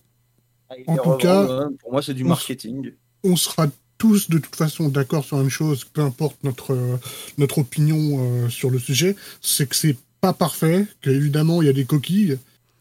En 0.87 0.97
tout 0.97 1.13
cas, 1.17 1.43
hein. 1.65 1.71
pour 1.81 1.93
moi, 1.93 2.03
c'est 2.03 2.15
du 2.15 2.25
on- 2.25 2.29
marketing. 2.29 2.93
on 3.25 3.37
sera 3.37 3.67
tous 3.97 4.31
de 4.31 4.39
toute 4.39 4.55
façon 4.55 4.89
d'accord 4.91 5.25
sur 5.25 5.41
une 5.41 5.49
chose, 5.51 5.85
peu 5.85 6.03
importe 6.03 6.37
notre, 6.45 6.73
euh, 6.75 6.97
notre 7.37 7.59
opinion 7.59 8.19
euh, 8.21 8.49
sur 8.49 8.71
le 8.71 8.79
sujet, 8.79 9.17
c'est 9.41 9.69
que 9.69 9.75
c'est 9.75 9.97
pas 10.21 10.33
parfait, 10.33 10.87
qu'évidemment 11.01 11.63
il 11.63 11.67
y 11.67 11.69
a 11.69 11.73
des 11.73 11.85
coquilles, 11.85 12.39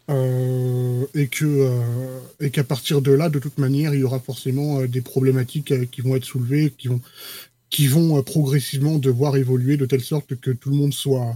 euh, 0.10 1.06
et 1.16 1.28
que 1.28 1.46
euh, 1.46 2.20
et 2.40 2.50
qu'à 2.50 2.64
partir 2.64 3.02
de 3.02 3.12
là, 3.12 3.30
de 3.30 3.40
toute 3.40 3.58
manière, 3.58 3.94
il 3.94 4.02
y 4.02 4.04
aura 4.04 4.20
forcément 4.20 4.80
euh, 4.82 4.88
des 4.88 5.02
problématiques 5.02 5.72
euh, 5.72 5.86
qui 5.92 6.02
vont 6.02 6.16
être 6.16 6.24
soulevées, 6.26 6.74
qui 6.78 6.88
vont 6.88 7.02
qui 7.70 7.88
vont 7.88 8.18
euh, 8.18 8.22
progressivement 8.22 8.98
devoir 9.00 9.36
évoluer 9.38 9.76
de 9.78 9.86
telle 9.86 10.02
sorte 10.04 10.36
que 10.40 10.52
tout 10.52 10.70
le 10.70 10.76
monde 10.78 10.94
soit, 10.94 11.36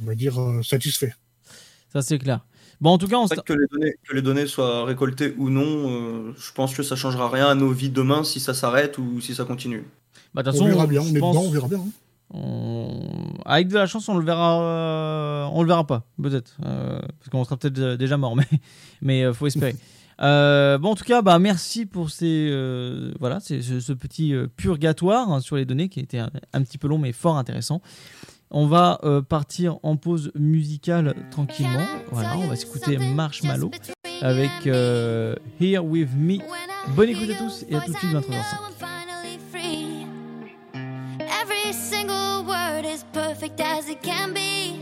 on 0.00 0.04
va 0.06 0.14
dire, 0.14 0.40
euh, 0.40 0.62
satisfait. 0.62 1.14
Ça, 1.92 2.02
c'est 2.02 2.18
clair. 2.18 2.40
Bon, 2.80 2.90
en 2.90 2.98
tout 2.98 3.08
cas, 3.08 3.16
on 3.16 3.26
que 3.26 3.52
les, 3.54 3.66
données, 3.72 3.94
que 4.06 4.14
les 4.14 4.22
données 4.22 4.46
soient 4.46 4.84
récoltées 4.84 5.34
ou 5.38 5.48
non, 5.48 5.64
euh, 5.90 6.34
je 6.38 6.52
pense 6.52 6.74
que 6.74 6.82
ça 6.82 6.94
changera 6.94 7.30
rien 7.30 7.46
à 7.48 7.54
nos 7.54 7.70
vies 7.70 7.88
demain 7.90 8.22
si 8.22 8.38
ça 8.38 8.52
s'arrête 8.52 8.98
ou 8.98 9.20
si 9.22 9.34
ça 9.34 9.44
continue. 9.44 9.84
Bah, 10.34 10.42
de 10.42 10.50
toute 10.50 10.60
On 10.60 10.64
façon, 10.64 10.74
verra 10.76 10.86
bien, 10.86 11.00
on 11.00 11.14
est 11.14 11.18
pense- 11.18 11.34
dedans, 11.36 11.46
on 11.46 11.50
verra 11.50 11.68
bien. 11.68 11.78
hein. 11.78 11.90
on- 12.34 13.00
Avec 13.46 13.68
de 13.68 13.74
la 13.74 13.86
chance, 13.86 14.08
on 14.10 14.18
le 14.18 14.24
verra. 14.24 14.60
euh, 14.60 15.44
On 15.52 15.62
le 15.62 15.68
verra 15.68 15.86
pas, 15.86 16.04
peut-être, 16.22 16.56
euh, 16.66 16.98
parce 17.00 17.30
qu'on 17.30 17.44
sera 17.44 17.56
peut-être 17.56 17.94
déjà 17.96 18.16
mort, 18.18 18.36
mais 18.36 18.44
mais 19.00 19.24
euh, 19.24 19.32
faut 19.32 19.46
espérer. 19.46 19.74
Euh, 20.18 20.78
bon, 20.78 20.92
en 20.92 20.94
tout 20.94 21.04
cas, 21.04 21.20
bah 21.20 21.38
merci 21.38 21.84
pour 21.84 22.08
ces 22.08 22.48
euh, 22.50 23.12
voilà, 23.20 23.38
c'est 23.38 23.60
ce, 23.60 23.80
ce 23.80 23.92
petit 23.92 24.32
euh, 24.32 24.46
purgatoire 24.46 25.30
hein, 25.30 25.40
sur 25.42 25.56
les 25.56 25.66
données 25.66 25.90
qui 25.90 26.00
était 26.00 26.16
un, 26.16 26.30
un 26.54 26.62
petit 26.62 26.78
peu 26.78 26.88
long 26.88 26.96
mais 26.96 27.12
fort 27.12 27.36
intéressant. 27.36 27.82
On 28.50 28.66
va 28.66 29.00
euh, 29.02 29.22
partir 29.22 29.78
en 29.82 29.96
pause 29.96 30.30
musicale 30.34 31.14
tranquillement. 31.30 31.86
On 32.12 32.46
va 32.46 32.56
s'écouter 32.56 32.98
Marshmallow 32.98 33.70
avec 34.22 34.66
euh, 34.66 35.34
Here 35.60 35.84
With 35.84 36.10
Me. 36.16 36.38
Bonne 36.94 37.08
écoute 37.08 37.30
à 37.30 37.34
tous 37.34 37.64
et 37.68 37.74
à 37.74 37.80
tout 37.80 37.92
de 37.92 37.98
suite 37.98 38.12
23h05. 38.12 38.76
finally 38.78 39.38
free. 39.50 40.06
Every 41.20 41.72
single 41.72 42.44
word 42.46 42.84
is 42.84 43.04
perfect 43.12 43.60
as 43.60 43.88
it 43.88 44.00
can 44.02 44.32
be. 44.32 44.76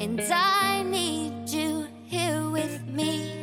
And 0.00 0.20
I 0.20 0.82
need 0.82 1.48
you 1.50 1.86
here 2.06 2.42
with 2.50 2.80
me. 2.88 3.33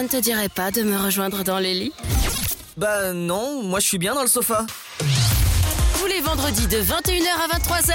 Ça 0.00 0.04
ne 0.04 0.08
te 0.08 0.24
dirait 0.24 0.48
pas 0.48 0.70
de 0.70 0.82
me 0.82 0.96
rejoindre 0.96 1.44
dans 1.44 1.58
les 1.58 1.74
lits 1.74 1.92
Bah 2.78 3.12
non, 3.12 3.62
moi 3.62 3.80
je 3.80 3.86
suis 3.86 3.98
bien 3.98 4.14
dans 4.14 4.22
le 4.22 4.28
sofa. 4.28 4.64
Tous 4.98 6.06
les 6.06 6.22
vendredis 6.22 6.66
de 6.68 6.78
21h 6.78 7.28
à 7.38 7.58
23h, 7.58 7.92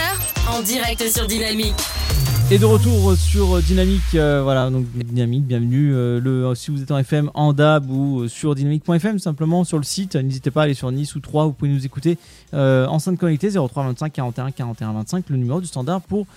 en 0.55 0.61
direct 0.61 1.01
sur 1.09 1.25
Dynamique. 1.25 1.73
Et 2.51 2.59
de 2.59 2.65
retour 2.65 3.15
sur 3.17 3.59
Dynamique, 3.63 4.03
euh, 4.13 4.41
voilà, 4.43 4.69
donc 4.69 4.85
Dynamique, 4.93 5.45
bienvenue. 5.45 5.95
euh, 5.95 6.19
le, 6.19 6.53
si 6.53 6.69
vous 6.69 6.83
êtes 6.83 6.91
en 6.91 6.99
FM, 6.99 7.31
en 7.33 7.53
DAB 7.53 7.89
ou 7.89 8.21
euh, 8.21 8.27
sur 8.27 8.53
dynamique.fm, 8.53 9.17
simplement 9.17 9.63
sur 9.63 9.79
le 9.79 9.83
site, 9.83 10.15
n'hésitez 10.15 10.51
pas 10.51 10.61
à 10.61 10.63
aller 10.65 10.75
sur 10.75 10.91
Nice 10.91 11.15
ou 11.15 11.21
3, 11.21 11.45
vous 11.45 11.53
pouvez 11.53 11.71
nous 11.71 11.87
écouter 11.87 12.19
euh, 12.53 12.85
enceinte 12.85 13.17
connectée 13.17 13.49
03 13.49 13.83
25 13.83 14.13
41 14.13 14.51
41 14.51 14.93
25, 14.93 15.25
le 15.29 15.37
numéro 15.37 15.59
du 15.59 15.65
standard 15.65 16.01
pour 16.01 16.27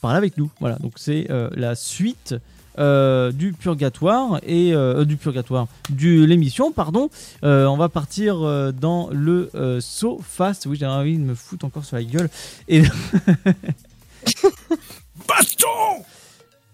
parler 0.00 0.18
avec 0.18 0.38
nous. 0.38 0.50
Voilà, 0.60 0.76
donc 0.76 0.92
c'est 0.94 1.26
euh, 1.30 1.50
la 1.56 1.74
suite 1.74 2.36
euh, 2.78 3.32
du 3.32 3.52
purgatoire 3.52 4.38
et 4.42 4.74
euh, 4.74 5.04
du 5.04 5.16
purgatoire, 5.16 5.66
du 5.88 6.26
l'émission, 6.26 6.72
pardon. 6.72 7.10
Euh, 7.42 7.66
on 7.66 7.76
va 7.76 7.88
partir 7.88 8.40
dans 8.72 9.08
le 9.10 9.50
saut 9.80 10.20
fast. 10.22 10.66
Oui, 10.66 10.76
j'ai 10.78 10.86
envie 10.86 11.18
de 11.18 11.22
me 11.22 11.34
foutre 11.34 11.64
encore 11.64 11.84
sur 11.84 11.96
la 11.96 12.04
gueule. 12.04 12.28
Et 12.68 12.82
Baston 15.28 16.04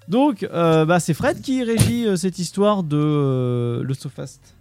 donc, 0.09 0.47
bah, 0.51 0.99
c'est 1.01 1.15
Fred 1.15 1.41
qui 1.41 1.63
régit 1.63 2.07
cette 2.19 2.39
histoire 2.39 2.83
de 2.83 3.81
le 3.83 3.95
saut 3.95 4.09
fast. 4.09 4.55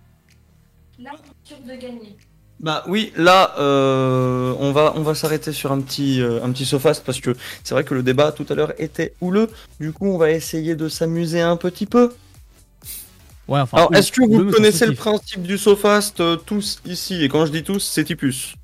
De 1.00 1.76
gagner. 1.76 2.16
Bah 2.62 2.84
oui, 2.88 3.12
là, 3.18 3.56
euh, 3.58 4.54
on 4.60 4.72
va, 4.72 4.94
on 4.96 5.02
va 5.02 5.16
s'arrêter 5.16 5.52
sur 5.52 5.72
un 5.72 5.82
petit, 5.82 6.22
euh, 6.22 6.44
un 6.44 6.52
petit 6.52 6.66
sophast 6.66 7.04
parce 7.04 7.20
que 7.20 7.36
c'est 7.64 7.74
vrai 7.74 7.84
que 7.84 7.96
le 7.96 8.04
débat 8.04 8.32
tout 8.32 8.46
à 8.50 8.54
l'heure 8.54 8.74
était 8.78 9.14
houleux. 9.20 9.50
Du 9.80 9.92
coup, 9.92 10.06
on 10.06 10.18
va 10.18 10.30
essayer 10.32 10.76
de 10.76 10.88
s'amuser 10.88 11.42
un 11.42 11.58
petit 11.58 11.88
peu. 11.88 12.12
Ouais, 13.48 13.60
enfin, 13.60 13.78
Alors, 13.78 13.96
est-ce 13.96 14.12
que 14.12 14.22
vous 14.22 14.52
connaissez 14.52 14.86
le 14.86 14.94
principe 14.94 15.42
du 15.42 15.58
sophast 15.58 16.20
euh, 16.20 16.38
tous 16.38 16.80
ici 16.86 17.24
Et 17.24 17.30
quand 17.30 17.46
je 17.46 17.52
dis 17.52 17.64
tous, 17.64 17.80
c'est 17.80 18.04
Tipus. 18.04 18.56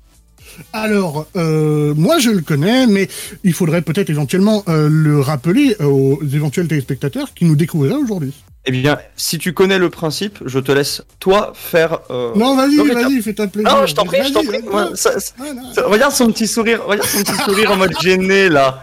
Alors, 0.72 1.26
euh, 1.36 1.94
moi 1.94 2.18
je 2.18 2.30
le 2.30 2.40
connais, 2.40 2.86
mais 2.86 3.08
il 3.44 3.52
faudrait 3.52 3.82
peut-être 3.82 4.10
éventuellement 4.10 4.64
euh, 4.68 4.88
le 4.88 5.20
rappeler 5.20 5.76
aux 5.80 6.20
éventuels 6.22 6.68
téléspectateurs 6.68 7.34
qui 7.34 7.44
nous 7.44 7.56
découvriraient 7.56 7.94
aujourd'hui. 7.94 8.34
Eh 8.64 8.70
bien, 8.70 8.98
si 9.16 9.38
tu 9.38 9.54
connais 9.54 9.78
le 9.78 9.88
principe, 9.88 10.38
je 10.44 10.58
te 10.58 10.70
laisse 10.72 11.02
toi 11.20 11.52
faire. 11.54 12.00
euh, 12.10 12.32
Non, 12.34 12.54
vas-y, 12.56 12.76
vas-y, 12.76 13.22
fais-toi 13.22 13.46
plaisir. 13.46 13.70
Non, 13.74 13.86
je 13.86 13.94
t'en 13.94 14.04
prie, 14.04 14.18
je 14.26 14.32
t'en 14.32 14.44
prie. 14.44 14.60
vas-y. 14.60 14.68
Ouais, 14.90 14.96
ça- 14.96 15.18
ça- 15.20 15.32
Voilà. 15.38 15.62
ça- 15.74 15.86
regarde 15.86 16.12
son 16.12 16.30
petit 16.32 16.46
sourire, 16.46 16.84
regarde 16.84 17.08
son 17.08 17.22
petit 17.22 17.42
sourire 17.44 17.70
en 17.72 17.76
mode 17.76 17.94
gêné 18.00 18.48
là. 18.50 18.82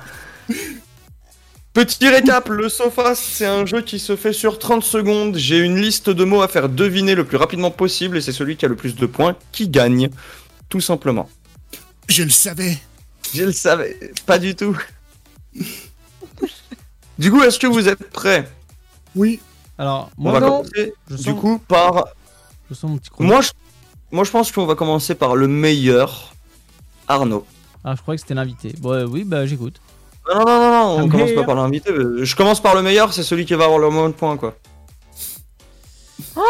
Petit 1.74 2.08
récap, 2.08 2.48
le 2.50 2.70
Sofast, 2.70 3.22
c'est 3.22 3.46
un 3.46 3.66
jeu 3.66 3.82
qui 3.82 4.00
se 4.00 4.16
fait 4.16 4.32
sur 4.32 4.58
30 4.60 4.84
secondes. 4.84 5.36
J'ai 5.36 5.60
une 5.60 5.80
liste 5.80 6.10
de 6.10 6.24
mots 6.24 6.42
à 6.42 6.48
faire 6.48 6.70
deviner 6.70 7.16
le 7.16 7.26
plus 7.26 7.36
rapidement 7.38 7.70
possible 7.70 8.18
et 8.18 8.22
c'est 8.22 8.32
celui 8.32 8.56
qui 8.56 8.66
a 8.66 8.70
le 8.70 8.78
plus 8.78 8.96
de 8.96 9.06
points 9.06 9.36
qui 9.52 9.68
gagne. 9.68 10.10
Tout 10.70 10.80
simplement. 10.82 11.30
Je 12.08 12.24
le 12.24 12.30
savais. 12.30 12.78
Je 13.34 13.44
le 13.44 13.52
savais, 13.52 14.00
pas 14.26 14.40
du 14.40 14.56
tout. 14.56 14.78
Du 17.20 17.30
coup, 17.32 17.42
est-ce 17.44 17.60
que 17.60 17.68
vous 17.68 17.88
êtes 17.90 18.10
prêts? 18.10 18.50
Oui. 19.16 19.40
Alors, 19.78 20.10
On 20.18 20.24
moi, 20.24 20.32
va 20.34 20.40
non. 20.40 20.48
commencer 20.62 20.94
Je 21.10 21.16
du 21.16 21.24
sens- 21.24 21.40
coup 21.40 21.60
par 21.68 22.06
Je 22.70 22.74
sens 22.76 22.90
mon 22.92 22.98
petit. 22.98 23.10
Moi, 23.20 23.42
je, 23.42 23.52
moi, 24.12 24.24
je 24.24 24.32
pense 24.32 24.52
qu'on 24.52 24.66
va 24.66 24.76
commencer 24.76 25.16
par 25.16 25.36
le 25.36 25.48
meilleur, 25.48 26.34
Arnaud. 27.08 27.46
Ah, 27.84 27.94
je 27.96 28.02
croyais 28.02 28.18
que 28.18 28.22
c'était 28.22 28.34
l'invité. 28.36 28.74
Bon, 28.80 28.92
euh, 28.94 29.06
oui, 29.06 29.24
bah 29.26 29.46
j'écoute. 29.46 29.80
Non, 30.28 30.40
non, 30.40 30.46
non, 30.46 30.60
non, 30.60 30.72
non, 30.72 30.96
on 31.02 31.06
Le 31.06 31.12
commence 31.12 31.28
meilleur. 31.30 31.46
pas 31.46 31.54
par 31.54 31.56
l'invité. 31.64 31.92
Je 32.22 32.36
commence 32.36 32.60
par 32.62 32.74
le 32.76 32.82
meilleur, 32.82 33.14
c'est 33.14 33.22
celui 33.24 33.46
qui 33.46 33.54
va 33.54 33.66
avoir 33.66 33.80
le 33.80 33.90
moins 33.90 34.10
de 34.10 34.14
points, 34.14 34.38
quoi. 34.38 34.56
Oh 36.36 36.42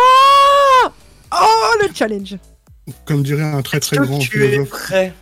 Oh, 1.31 1.73
le 1.81 1.93
challenge 1.93 2.37
Comme 3.05 3.23
dirait 3.23 3.43
un 3.43 3.61
très 3.61 3.79
très 3.79 3.97
grand 3.97 4.19
tu 4.19 4.45
es 4.45 4.63
prêt? 4.65 5.13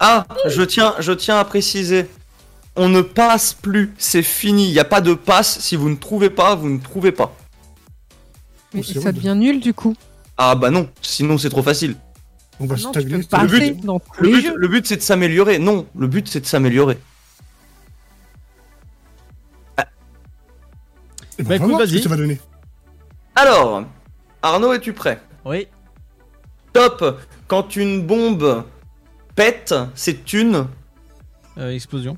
Ah, 0.00 0.26
je 0.46 0.62
tiens, 0.62 0.94
je 0.98 1.12
tiens 1.12 1.36
à 1.38 1.44
préciser. 1.44 2.08
On 2.76 2.88
ne 2.88 3.02
passe 3.02 3.52
plus, 3.52 3.92
c'est 3.98 4.22
fini. 4.22 4.66
Il 4.68 4.72
n'y 4.72 4.78
a 4.78 4.84
pas 4.84 5.00
de 5.00 5.14
passe. 5.14 5.58
Si 5.60 5.76
vous 5.76 5.90
ne 5.90 5.96
trouvez 5.96 6.30
pas, 6.30 6.54
vous 6.54 6.68
ne 6.70 6.78
trouvez 6.78 7.12
pas. 7.12 7.34
Mais 8.74 8.82
ça 8.82 9.12
devient 9.12 9.34
nul 9.36 9.60
du 9.60 9.74
coup. 9.74 9.94
Ah 10.38 10.54
bah 10.54 10.70
non, 10.70 10.88
sinon 11.02 11.36
c'est 11.36 11.50
trop 11.50 11.62
facile. 11.62 11.94
On 12.58 12.64
va 12.66 12.76
Ah 12.78 12.82
non, 12.82 12.90
stagner. 12.90 13.10
le 13.18 13.72
but. 13.72 13.84
dans 13.84 14.00
Le 14.18 14.28
but, 14.30 14.40
jeux. 14.42 14.54
le 14.56 14.68
but 14.68 14.86
c'est 14.86 14.96
de 14.96 15.02
s'améliorer. 15.02 15.58
Non, 15.58 15.86
le 15.96 16.06
but 16.06 16.26
c'est 16.28 16.40
de 16.40 16.46
s'améliorer. 16.46 16.98
Eh 21.38 21.42
ben, 21.42 21.48
Bah, 21.48 21.56
écoute, 21.56 21.78
vas-y. 21.78 22.38
Alors, 23.34 23.84
Arnaud, 24.42 24.72
es-tu 24.72 24.92
prêt? 24.92 25.20
Oui. 25.44 25.66
Top 26.72 27.20
Quand 27.48 27.76
une 27.76 28.06
bombe 28.06 28.64
pète, 29.34 29.74
c'est 29.94 30.32
une... 30.32 30.66
Euh, 31.58 31.70
explosion. 31.74 32.16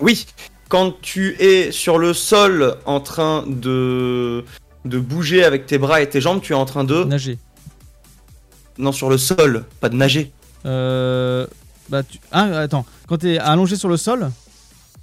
Oui, 0.00 0.26
quand 0.68 0.94
tu 1.00 1.36
es 1.40 1.72
sur 1.72 1.98
le 1.98 2.14
sol 2.14 2.76
en 2.86 3.00
train 3.00 3.44
de 3.46 4.44
de 4.86 4.98
bouger 4.98 5.44
avec 5.44 5.66
tes 5.66 5.76
bras 5.78 6.00
et 6.00 6.08
tes 6.08 6.20
jambes, 6.20 6.40
tu 6.40 6.52
es 6.52 6.56
en 6.56 6.64
train 6.64 6.84
de 6.84 7.04
Nager. 7.04 7.38
non 8.78 8.92
sur 8.92 9.10
le 9.10 9.18
sol, 9.18 9.64
pas 9.80 9.88
de 9.90 9.96
nager. 9.96 10.32
Euh. 10.64 11.46
Bah, 11.90 12.02
tu... 12.02 12.18
Ah, 12.32 12.60
attends. 12.60 12.86
Quand 13.08 13.18
t'es 13.18 13.38
allongé 13.38 13.76
sur 13.76 13.88
le 13.88 13.96
sol, 13.98 14.30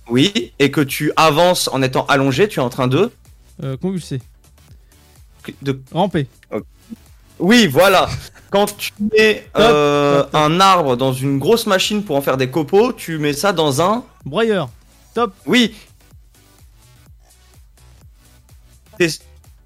Oui, 0.09 0.53
et 0.57 0.71
que 0.71 0.81
tu 0.81 1.11
avances 1.15 1.69
en 1.71 1.81
étant 1.81 2.05
allongé, 2.07 2.47
tu 2.47 2.59
es 2.59 2.63
en 2.63 2.69
train 2.69 2.87
de 2.87 3.11
euh, 3.63 3.75
convulsé. 3.77 4.21
de 5.61 5.79
Ramper. 5.91 6.27
Oui, 7.39 7.67
voilà. 7.67 8.09
Quand 8.49 8.77
tu 8.77 8.91
mets 9.15 9.45
euh, 9.57 10.23
un 10.33 10.59
arbre 10.59 10.95
dans 10.95 11.11
une 11.13 11.37
grosse 11.37 11.67
machine 11.67 12.03
pour 12.03 12.15
en 12.15 12.21
faire 12.21 12.37
des 12.37 12.49
copeaux, 12.49 12.93
tu 12.93 13.17
mets 13.19 13.33
ça 13.33 13.51
dans 13.53 13.81
un 13.81 14.03
Broyeur. 14.25 14.69
Oui. 15.45 15.75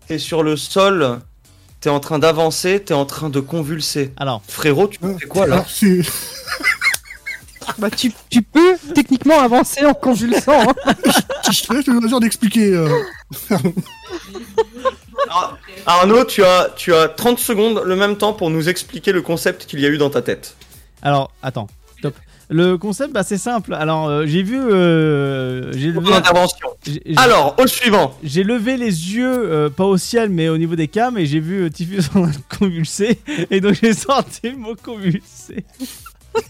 T'es 0.07 0.18
sur 0.19 0.44
le 0.44 0.57
sol, 0.57 1.22
t'es 1.80 1.90
en 1.90 1.99
train 2.02 2.19
d'avancer, 2.19 2.82
t'es 2.84 2.94
en 2.94 3.06
train 3.06 3.30
de 3.30 3.40
convulser. 3.40 4.11
Alors, 4.18 4.41
Frérot, 4.48 4.88
tu 4.90 4.99
fais 5.19 5.26
quoi 5.28 5.48
là? 5.48 5.65
Bah, 7.78 7.90
tu, 7.90 8.11
tu 8.30 8.41
peux 8.41 8.78
techniquement 8.94 9.40
avancer 9.40 9.86
en 9.86 9.94
convulsant. 9.94 10.61
hein. 10.69 10.94
Je 11.52 11.61
te 11.64 11.73
laisse 11.73 11.88
le 11.88 11.94
loisir 11.99 12.19
d'expliquer. 12.19 12.73
euh. 12.73 12.90
Ar- 15.30 15.57
Arnaud, 15.86 16.26
tu 16.26 16.44
as, 16.44 16.69
tu 16.76 16.94
as 16.94 17.07
30 17.07 17.40
secondes, 17.40 17.82
le 17.86 17.95
même 17.95 18.18
temps 18.18 18.34
pour 18.34 18.49
nous 18.49 18.68
expliquer 18.68 19.14
le 19.14 19.22
concept 19.22 19.65
qu'il 19.68 19.80
y 19.80 19.86
a 19.86 19.90
eu 19.90 19.98
dans 19.98 20.10
ta 20.10 20.22
tête. 20.22 20.56
alors, 21.02 21.32
attends. 21.41 21.68
Le 22.53 22.78
concept, 22.78 23.14
bah, 23.14 23.23
c'est 23.23 23.38
simple. 23.38 23.73
Alors, 23.73 24.10
euh, 24.10 24.26
j'ai 24.26 24.44
vu. 24.44 24.60
euh, 24.60 25.72
j'ai 25.72 25.91
levé, 25.91 26.14
intervention. 26.14 26.68
Alors, 27.15 27.56
au 27.57 27.65
suivant. 27.65 28.18
j'ai 28.23 28.44
levé 28.44 28.76
les 28.76 29.15
yeux, 29.15 29.49
euh, 29.49 29.69
pas 29.69 29.86
au 29.86 29.95
ciel, 29.98 30.30
mais 30.30 30.49
au 30.49 30.57
niveau 30.57 30.76
des 30.76 30.90
cams, 30.90 31.18
et 31.18 31.26
j'ai 31.26 31.40
vu 31.40 31.64
euh, 31.64 31.69
Tiffus 31.69 32.03
en 32.14 32.30
convulser. 32.60 33.22
Et 33.49 33.61
donc, 33.61 33.76
j'ai 33.82 33.94
sorti 33.94 34.49
le 34.49 34.57
mot 34.57 34.76
convulser. 34.76 35.64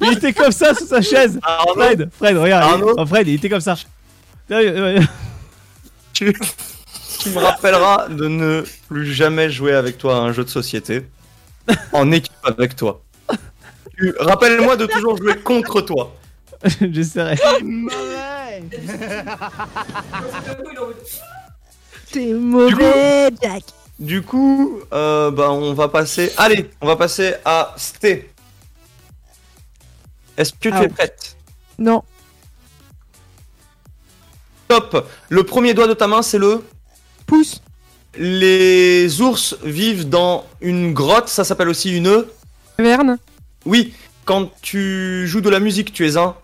il 0.00 0.12
était 0.12 0.32
comme 0.32 0.52
ça 0.52 0.74
sous 0.74 0.86
sa 0.86 1.02
chaise. 1.02 1.38
Arnaud, 1.42 1.74
Fred, 1.74 2.10
Fred, 2.16 2.36
regarde. 2.36 2.80
il- 2.86 2.94
oh, 2.96 3.06
Fred, 3.06 3.28
il 3.28 3.34
était 3.34 3.48
comme 3.48 3.60
ça. 3.60 3.74
Tu, 6.12 6.32
tu 7.32 7.38
me 7.38 7.42
rappelleras 7.44 8.08
de 8.08 8.26
ne 8.28 8.64
plus 8.88 9.12
jamais 9.12 9.50
jouer 9.50 9.74
avec 9.74 9.98
toi 9.98 10.16
à 10.16 10.18
un 10.20 10.32
jeu 10.32 10.44
de 10.44 10.48
société 10.50 11.06
en 11.92 12.10
équipe 12.12 12.32
avec 12.44 12.76
toi. 12.76 13.02
Rappelle-moi 14.20 14.76
de 14.76 14.86
toujours 14.86 15.16
jouer 15.16 15.36
contre 15.40 15.80
toi. 15.80 16.14
J'essaierai. 16.80 17.36
T'es 22.12 22.32
mauvais, 22.32 23.30
Jack. 23.42 23.64
Du 23.98 24.22
coup, 24.22 24.80
euh, 24.92 25.30
bah, 25.30 25.50
on 25.50 25.74
va 25.74 25.88
passer. 25.88 26.32
Allez, 26.36 26.70
on 26.80 26.86
va 26.86 26.96
passer 26.96 27.34
à 27.44 27.74
Sté. 27.76 28.30
Est-ce 30.36 30.52
que 30.52 30.68
tu 30.68 30.70
Ah. 30.72 30.84
es 30.84 30.88
prête? 30.88 31.36
Non. 31.78 32.02
Top. 34.68 35.08
Le 35.28 35.42
premier 35.42 35.74
doigt 35.74 35.88
de 35.88 35.94
ta 35.94 36.06
main, 36.06 36.22
c'est 36.22 36.38
le. 36.38 36.62
Pouce. 37.28 37.60
Les 38.16 39.20
ours 39.20 39.56
vivent 39.62 40.08
dans 40.08 40.46
une 40.62 40.94
grotte. 40.94 41.28
Ça 41.28 41.44
s'appelle 41.44 41.68
aussi 41.68 41.94
une. 41.94 42.24
Verne. 42.78 43.18
Oui. 43.66 43.94
Quand 44.24 44.50
tu 44.62 45.26
joues 45.26 45.42
de 45.42 45.50
la 45.50 45.60
musique, 45.60 45.92
tu 45.92 46.08
es 46.08 46.16
un. 46.16 46.34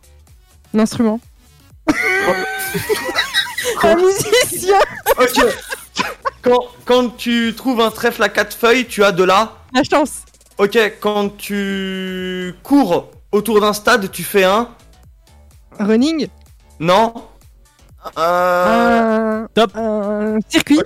Un 0.75 0.79
instrument. 0.79 1.21
un 3.83 3.97
musicien. 3.97 4.79
Ok. 5.19 5.45
quand, 6.43 6.61
quand 6.85 7.17
tu 7.17 7.55
trouves 7.57 7.81
un 7.81 7.91
trèfle 7.91 8.23
à 8.23 8.29
quatre 8.29 8.55
feuilles, 8.55 8.87
tu 8.87 9.03
as 9.03 9.13
de 9.13 9.25
la. 9.25 9.57
La 9.73 9.83
chance. 9.83 10.23
Ok. 10.59 10.79
Quand 11.01 11.31
tu 11.37 12.55
cours 12.63 13.11
autour 13.33 13.63
d'un 13.63 13.73
stade, 13.73 14.11
tu 14.11 14.23
fais 14.23 14.45
un. 14.45 14.69
Running. 15.79 16.29
Non. 16.79 17.15
Euh... 18.19 19.45
Un... 19.45 19.49
Top. 19.55 19.73
Un 19.77 20.39
circuit. 20.49 20.79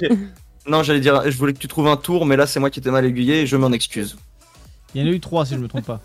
Non, 0.66 0.82
j'allais 0.82 1.00
dire, 1.00 1.22
je 1.30 1.36
voulais 1.36 1.54
que 1.54 1.58
tu 1.58 1.68
trouves 1.68 1.88
un 1.88 1.96
tour, 1.96 2.26
mais 2.26 2.36
là 2.36 2.46
c'est 2.46 2.60
moi 2.60 2.70
qui 2.70 2.80
t'ai 2.80 2.90
mal 2.90 3.04
aiguillé 3.04 3.42
et 3.42 3.46
je 3.46 3.56
m'en 3.56 3.72
excuse. 3.72 4.16
Il 4.94 5.02
y 5.02 5.04
en 5.04 5.10
a 5.10 5.14
eu 5.14 5.20
trois 5.20 5.46
si 5.46 5.54
je 5.54 5.58
me 5.58 5.68
trompe 5.68 5.86
pas. 5.86 6.00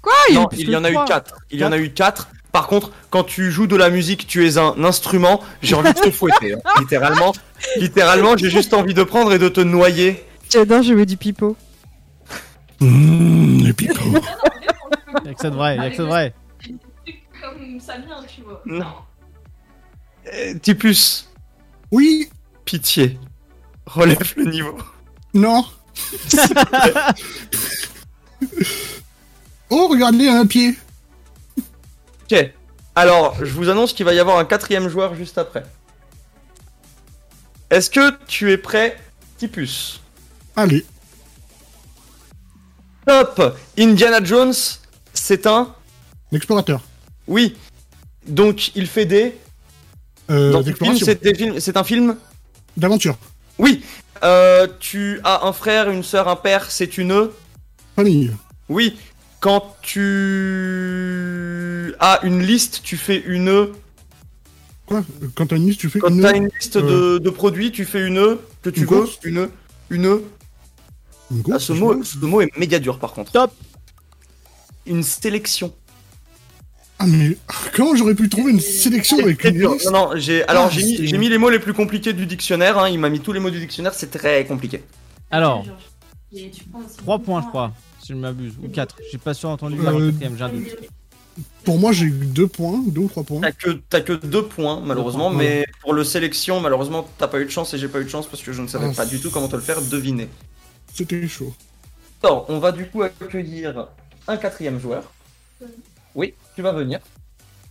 Quoi? 0.00 0.12
Il 0.28 0.34
non, 0.36 0.48
il 0.52 0.70
y 0.70 0.76
en 0.76 0.84
a 0.84 0.90
eu 0.90 0.94
trois. 0.94 1.06
quatre. 1.06 1.36
Il 1.50 1.58
y 1.60 1.64
en 1.64 1.72
a 1.72 1.78
eu 1.78 1.90
quatre. 1.90 2.28
Par 2.52 2.66
contre, 2.66 2.92
quand 3.10 3.24
tu 3.24 3.50
joues 3.50 3.66
de 3.66 3.76
la 3.76 3.90
musique, 3.90 4.26
tu 4.26 4.46
es 4.46 4.58
un 4.58 4.82
instrument. 4.84 5.40
J'ai 5.60 5.74
envie 5.74 5.92
de 5.92 5.98
te 5.98 6.10
fouetter, 6.10 6.54
hein. 6.54 6.58
littéralement. 6.78 7.32
Littéralement, 7.76 8.36
j'ai 8.36 8.48
juste 8.48 8.74
envie 8.74 8.94
de 8.94 9.02
prendre 9.02 9.32
et 9.32 9.38
de 9.38 9.48
te 9.48 9.60
noyer. 9.60 10.24
J'adore 10.50 10.82
jouer 10.82 11.04
du 11.04 11.16
pipeau. 11.16 11.56
Mmh, 12.80 13.64
les 13.64 13.72
pipeaux. 13.72 14.12
Y'a 15.24 15.34
que 15.34 15.40
ça 15.40 15.50
de 15.50 15.56
vrai, 15.56 15.76
y'a 15.76 15.90
que 15.90 15.96
ça 15.96 16.02
de 16.04 16.08
vrai. 16.08 16.34
Comme 17.42 17.80
ça 17.80 17.96
vient, 17.98 18.22
tu 18.26 18.42
vois. 18.42 18.62
Non. 18.64 18.86
Euh, 20.34 20.54
Tipus, 20.60 21.28
Oui, 21.90 22.28
pitié. 22.64 23.18
Relève 23.86 24.34
le 24.36 24.44
niveau. 24.50 24.76
non. 25.34 25.64
oh, 29.70 29.88
regardez, 29.88 30.28
un 30.28 30.46
pied. 30.46 30.76
Ok. 32.30 32.52
Alors, 32.94 33.36
je 33.44 33.52
vous 33.52 33.68
annonce 33.68 33.92
qu'il 33.92 34.04
va 34.04 34.14
y 34.14 34.18
avoir 34.18 34.38
un 34.38 34.44
quatrième 34.44 34.88
joueur 34.88 35.14
juste 35.14 35.38
après. 35.38 35.64
Est-ce 37.70 37.90
que 37.90 38.12
tu 38.26 38.52
es 38.52 38.58
prêt, 38.58 38.98
Tipus? 39.38 40.00
Allez, 40.56 40.84
Top 43.06 43.56
Indiana 43.78 44.22
Jones, 44.22 44.52
c'est 45.14 45.46
un 45.46 45.74
l'explorateur. 46.30 46.82
Oui. 47.26 47.56
Donc, 48.26 48.76
il 48.76 48.86
fait 48.86 49.06
des. 49.06 49.34
Euh, 50.30 50.62
c'est 51.58 51.76
un 51.76 51.84
film 51.84 52.16
D'aventure. 52.76 53.16
Oui. 53.58 53.82
Euh, 54.22 54.66
tu 54.78 55.20
as 55.24 55.46
un 55.46 55.52
frère, 55.52 55.90
une 55.90 56.02
sœur, 56.02 56.28
un 56.28 56.36
père, 56.36 56.70
c'est 56.70 56.98
une. 56.98 57.28
Famille. 57.96 58.32
Oui. 58.68 58.96
Quand 59.40 59.76
tu 59.82 60.08
as 62.00 62.20
une 62.24 62.42
liste, 62.42 62.80
tu 62.82 62.96
fais 62.96 63.22
une. 63.26 63.68
Quoi? 64.86 65.04
Quand 65.34 65.46
t'as 65.46 65.56
une 65.56 65.66
liste, 65.66 65.80
tu 65.80 65.90
fais 65.90 65.98
Quand 66.00 66.08
une... 66.08 66.20
tu 66.20 66.26
as 66.26 66.36
une 66.36 66.48
liste 66.58 66.76
euh, 66.76 67.14
de, 67.14 67.18
de 67.18 67.30
produits, 67.30 67.72
tu 67.72 67.84
fais 67.84 68.06
une. 68.06 68.36
Que 68.62 68.70
tu 68.70 68.80
Une 68.80 68.86
veux. 68.86 69.00
course 69.00 69.18
Une. 69.22 69.48
Une. 69.90 70.20
une 71.30 71.42
Ah, 71.52 71.58
ce, 71.58 71.72
mot, 71.72 72.02
ce 72.02 72.18
mot 72.18 72.40
est 72.40 72.50
méga 72.56 72.78
dur 72.78 72.98
par 72.98 73.12
contre. 73.12 73.32
Top 73.32 73.52
Une 74.86 75.02
sélection. 75.02 75.72
Ah, 77.00 77.06
mais 77.06 77.36
comment 77.74 77.94
j'aurais 77.94 78.14
pu 78.14 78.28
trouver 78.28 78.50
une 78.52 78.60
sélection 78.60 79.18
avec 79.20 79.44
une 79.44 79.58
Non, 79.62 79.76
non, 79.92 80.10
j'ai 80.16 80.42
alors 80.48 80.66
Ah, 80.66 80.70
j'ai 80.70 80.82
mis, 80.84 80.96
c'est- 80.96 81.06
j'ai 81.06 81.18
mis 81.18 81.28
les 81.28 81.38
mots 81.38 81.50
les 81.50 81.60
plus 81.60 81.74
compliqués 81.74 82.12
du 82.12 82.26
dictionnaire. 82.26 82.76
hein, 82.78 82.88
Il 82.88 82.98
m'a 82.98 83.08
mis 83.08 83.20
tous 83.20 83.32
les 83.32 83.40
mots 83.40 83.50
du 83.50 83.60
dictionnaire, 83.60 83.94
c'est 83.94 84.10
très 84.10 84.44
compliqué. 84.44 84.82
Alors, 85.30 85.64
Et 86.32 86.50
tu 86.50 86.64
prends 86.64 86.80
aussi 86.80 86.96
3 86.96 87.16
beaucoup 87.18 87.26
points, 87.30 87.42
je 87.42 87.48
crois, 87.48 87.72
si 88.00 88.08
je 88.08 88.14
ne 88.14 88.20
m'abuse. 88.20 88.54
Ou 88.62 88.68
4. 88.68 88.96
J'ai 89.12 89.18
pas 89.18 89.34
sûr 89.34 89.50
entendu 89.50 89.76
Euh, 89.80 89.98
le 89.98 90.10
quatrième, 90.10 90.36
j'ai 90.36 90.44
un 90.44 90.48
doute. 90.48 90.76
Pour 91.62 91.78
moi, 91.78 91.92
j'ai 91.92 92.06
eu 92.06 92.10
deux 92.10 92.48
points, 92.48 92.82
deux 92.88 93.02
ou 93.02 93.08
trois 93.08 93.22
points. 93.22 93.40
T'as 93.42 93.52
que, 93.52 93.70
t'as 93.88 94.00
que 94.00 94.14
deux 94.14 94.42
points, 94.44 94.80
malheureusement, 94.84 95.30
Deux 95.30 95.36
points, 95.36 95.44
mais 95.44 95.66
pour 95.82 95.92
le 95.92 96.02
sélection, 96.02 96.60
malheureusement, 96.60 97.06
t'as 97.16 97.28
pas 97.28 97.38
eu 97.40 97.44
de 97.44 97.50
chance 97.50 97.72
et 97.74 97.78
j'ai 97.78 97.86
pas 97.86 98.00
eu 98.00 98.04
de 98.04 98.08
chance 98.08 98.26
parce 98.26 98.42
que 98.42 98.52
je 98.52 98.60
ne 98.60 98.66
savais 98.66 98.88
Ah, 98.90 98.94
pas 98.96 99.06
du 99.06 99.20
tout 99.20 99.30
comment 99.30 99.46
te 99.46 99.54
le 99.54 99.62
faire 99.62 99.80
deviner. 99.82 100.28
C'était 100.92 101.28
chaud. 101.28 101.54
Alors, 102.24 102.46
on 102.48 102.58
va 102.58 102.72
du 102.72 102.86
coup 102.86 103.02
accueillir 103.02 103.86
un 104.26 104.36
quatrième 104.36 104.80
joueur. 104.80 105.12
Oui, 106.16 106.34
tu 106.58 106.62
vas 106.62 106.72
venir. 106.72 106.98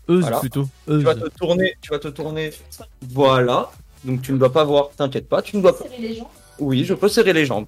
Euse 0.08 0.22
Voilà. 0.22 0.40
plutôt. 0.40 0.66
Tu 0.88 0.94
Euse. 0.94 1.04
vas 1.04 1.14
te 1.16 1.28
tourner, 1.28 1.76
tu 1.82 1.90
vas 1.90 2.00
te 2.00 2.08
tourner. 2.08 2.54
Voilà. 3.02 3.70
Donc 4.06 4.22
tu 4.22 4.32
ne 4.32 4.38
dois 4.38 4.54
pas 4.54 4.64
voir, 4.64 4.92
t'inquiète 4.96 5.28
pas, 5.28 5.42
tu 5.42 5.58
ne 5.58 5.62
dois 5.62 5.78
pas. 5.78 5.84
serrer 5.84 5.98
les 6.00 6.16
gens. 6.16 6.32
Oui, 6.60 6.86
je 6.86 6.94
peux 6.94 7.10
serrer 7.10 7.34
les 7.34 7.46
jambes. 7.46 7.66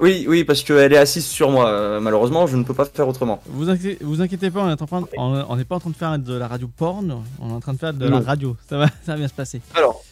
Oui, 0.00 0.24
oui, 0.28 0.42
parce 0.42 0.64
qu'elle 0.64 0.92
est 0.92 0.96
assise 0.96 1.26
sur 1.28 1.48
moi. 1.52 1.68
euh, 1.68 2.00
malheureusement, 2.00 2.48
je 2.48 2.56
ne 2.56 2.64
peux 2.64 2.74
pas 2.74 2.86
faire 2.86 3.06
autrement. 3.06 3.40
Vous 3.46 3.68
inquiétez, 3.70 4.04
vous 4.04 4.20
inquiétez 4.20 4.50
pas, 4.50 4.62
on 4.64 4.68
est 4.70 4.82
en 4.82 4.86
train 4.86 5.02
de- 5.02 5.06
on 5.16 5.54
n'est 5.54 5.64
pas 5.64 5.76
en 5.76 5.78
train 5.80 5.90
de 5.90 5.94
faire 5.96 6.18
de 6.18 6.34
la 6.34 6.48
radio 6.48 6.66
porn, 6.76 7.22
on 7.40 7.50
est 7.50 7.52
en 7.52 7.60
train 7.60 7.74
de 7.74 7.78
faire 7.78 7.94
de 7.94 8.08
la 8.08 8.18
radio. 8.18 8.56
Ça 8.68 8.78
va, 8.78 8.88
ça 8.88 9.12
va 9.12 9.16
bien 9.18 9.28
se 9.28 9.34
passer. 9.34 9.60
Alors, 9.76 10.02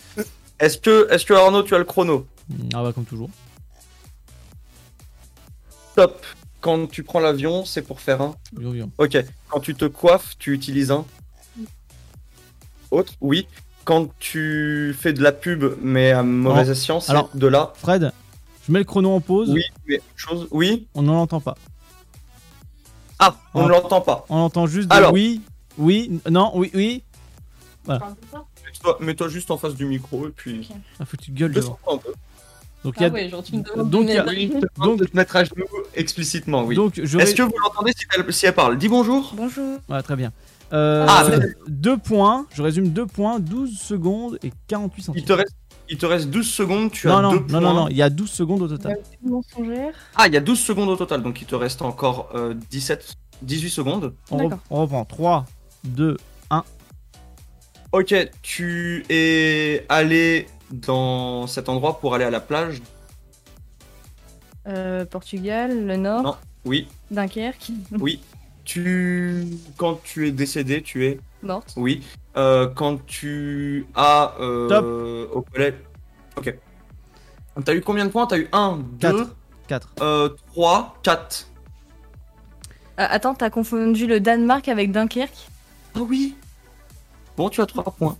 est-ce 0.60 0.78
que, 0.78 1.08
est-ce 1.10 1.26
que 1.26 1.34
Arnaud, 1.34 1.64
tu 1.64 1.74
as 1.74 1.78
le 1.78 1.84
chrono? 1.84 2.24
Ah 2.72 2.84
bah 2.84 2.92
comme 2.92 3.04
toujours. 3.04 3.30
Top. 5.96 6.24
Quand 6.60 6.86
tu 6.90 7.02
prends 7.04 7.20
l'avion, 7.20 7.64
c'est 7.64 7.82
pour 7.82 8.00
faire 8.00 8.20
un. 8.20 8.34
Ok. 8.98 9.16
Quand 9.48 9.60
tu 9.60 9.74
te 9.74 9.84
coiffes, 9.84 10.36
tu 10.38 10.52
utilises 10.52 10.90
un. 10.90 11.04
Autre 12.90 13.12
Oui. 13.20 13.46
Quand 13.84 14.08
tu 14.18 14.94
fais 14.98 15.12
de 15.12 15.22
la 15.22 15.32
pub, 15.32 15.64
mais 15.80 16.10
à 16.12 16.22
mauvaise 16.22 16.68
escient, 16.68 17.00
c'est 17.00 17.10
alors- 17.12 17.30
de 17.34 17.46
là. 17.46 17.72
Fred, 17.76 18.12
je 18.66 18.72
mets 18.72 18.80
le 18.80 18.84
chrono 18.84 19.12
en 19.14 19.20
pause. 19.20 19.48
Oui, 19.50 19.62
mais 19.86 20.00
chose. 20.14 20.46
Oui. 20.50 20.88
On 20.94 21.02
n'en 21.02 21.22
entend 21.22 21.40
pas. 21.40 21.56
Ah, 23.18 23.36
on 23.54 23.64
ne 23.64 23.68
l'entend 23.70 24.00
pas. 24.00 24.26
On 24.28 24.36
entend 24.36 24.66
juste 24.66 24.88
des 24.88 24.96
Alors. 24.96 25.12
oui, 25.12 25.40
oui, 25.76 26.20
non, 26.30 26.52
oui, 26.54 26.70
oui. 26.74 27.02
Mets-toi 27.88 28.98
mets-toi 29.00 29.28
juste 29.28 29.50
en 29.50 29.56
face 29.58 29.74
du 29.74 29.86
micro 29.86 30.28
et 30.28 30.30
puis. 30.30 30.68
Ah, 31.00 31.04
faut 31.06 31.16
que 31.16 31.22
tu 31.22 31.30
gueules 31.32 31.52
devant. 31.52 31.78
Un 31.90 31.96
peu. 31.96 32.12
Donc 32.84 32.94
il 32.98 33.02
y 33.02 33.06
a. 33.06 33.08
Ah 33.08 33.12
ouais, 33.12 33.28
genre 33.28 33.42
tu 33.42 33.56
me 33.56 33.62
demandes 33.62 33.90
donc 33.90 34.06
de 34.06 34.12
a- 34.16 34.24
Oui, 34.26 34.50
te 34.50 34.66
demande 34.80 34.98
de 35.00 35.04
te 35.04 35.16
mettre 35.16 35.34
à 35.36 35.44
genoux 35.44 35.64
explicitement, 35.94 36.64
oui. 36.64 36.76
Donc. 36.76 36.98
Est-ce 36.98 37.34
que 37.34 37.42
vous 37.42 37.52
l'entendez 37.62 37.92
si 37.96 38.04
elle, 38.16 38.32
si 38.32 38.46
elle 38.46 38.54
parle 38.54 38.78
Dis 38.78 38.88
bonjour. 38.88 39.32
Bonjour. 39.36 39.78
Ouais, 39.88 40.02
très 40.02 40.16
bien. 40.16 40.32
Euh, 40.72 41.06
Ah, 41.08 41.26
deux 41.66 41.96
points, 41.96 42.46
je 42.54 42.62
résume 42.62 42.90
deux 42.90 43.06
points, 43.06 43.40
12 43.40 43.78
secondes 43.78 44.38
et 44.42 44.52
48 44.68 45.00
Il 45.00 45.04
centimes. 45.04 45.24
te 45.24 45.32
reste, 45.32 45.54
il 45.88 45.96
te 45.96 46.04
reste 46.06 46.28
12 46.28 46.46
secondes, 46.48 46.90
tu 46.92 47.06
non, 47.08 47.16
as 47.16 47.22
non, 47.22 47.30
deux 47.32 47.38
non, 47.38 47.46
points. 47.46 47.60
non, 47.60 47.74
non, 47.74 47.88
il 47.88 47.96
y 47.96 48.02
a 48.02 48.10
12 48.10 48.30
secondes 48.30 48.60
au 48.62 48.68
total. 48.68 48.98
Ah, 50.14 50.26
il 50.26 50.34
y 50.34 50.36
a 50.36 50.40
12 50.40 50.60
secondes 50.60 50.90
au 50.90 50.96
total, 50.96 51.22
donc 51.22 51.40
il 51.40 51.46
te 51.46 51.54
reste 51.54 51.80
encore 51.82 52.28
euh, 52.34 52.54
17, 52.70 53.14
18 53.42 53.70
secondes. 53.70 54.14
On 54.30 54.48
reprend. 54.68 55.04
3, 55.06 55.46
2, 55.84 56.16
1. 56.50 56.64
Ok, 57.92 58.14
tu 58.42 59.04
es 59.08 59.86
allé 59.88 60.46
dans 60.70 61.46
cet 61.46 61.68
endroit 61.68 61.98
pour 62.00 62.14
aller 62.14 62.24
à 62.24 62.30
la 62.30 62.40
plage 62.40 62.82
Euh, 64.66 65.04
Portugal, 65.06 65.86
le 65.86 65.96
Nord, 65.96 66.22
Non. 66.22 66.36
Oui, 66.64 66.88
Dunkerque, 67.10 67.70
oui. 68.00 68.20
Tu... 68.64 69.46
Quand 69.78 69.98
tu 70.02 70.28
es 70.28 70.30
décédé, 70.30 70.82
tu 70.82 71.06
es... 71.06 71.20
morte. 71.42 71.72
Oui. 71.76 72.02
Euh, 72.36 72.68
quand 72.68 73.04
tu 73.06 73.86
as... 73.94 74.34
Euh, 74.40 75.26
au 75.32 75.40
collège... 75.40 75.74
Ok. 76.36 76.54
T'as 77.64 77.74
eu 77.74 77.80
combien 77.80 78.04
de 78.04 78.10
points? 78.10 78.26
T'as 78.26 78.36
eu 78.38 78.48
1, 78.52 78.78
2, 79.00 79.08
4. 79.08 79.34
4. 79.68 79.88
euh, 80.02 80.28
3, 80.52 80.98
4. 81.02 81.48
Ah, 82.98 83.06
attends, 83.06 83.34
t'as 83.34 83.48
confondu 83.48 84.06
le 84.06 84.20
Danemark 84.20 84.68
avec 84.68 84.92
Dunkerque? 84.92 85.48
Ah 85.94 86.00
oui 86.00 86.36
Bon, 87.36 87.48
tu 87.48 87.60
as 87.62 87.66
3 87.66 87.84
points. 87.84 88.16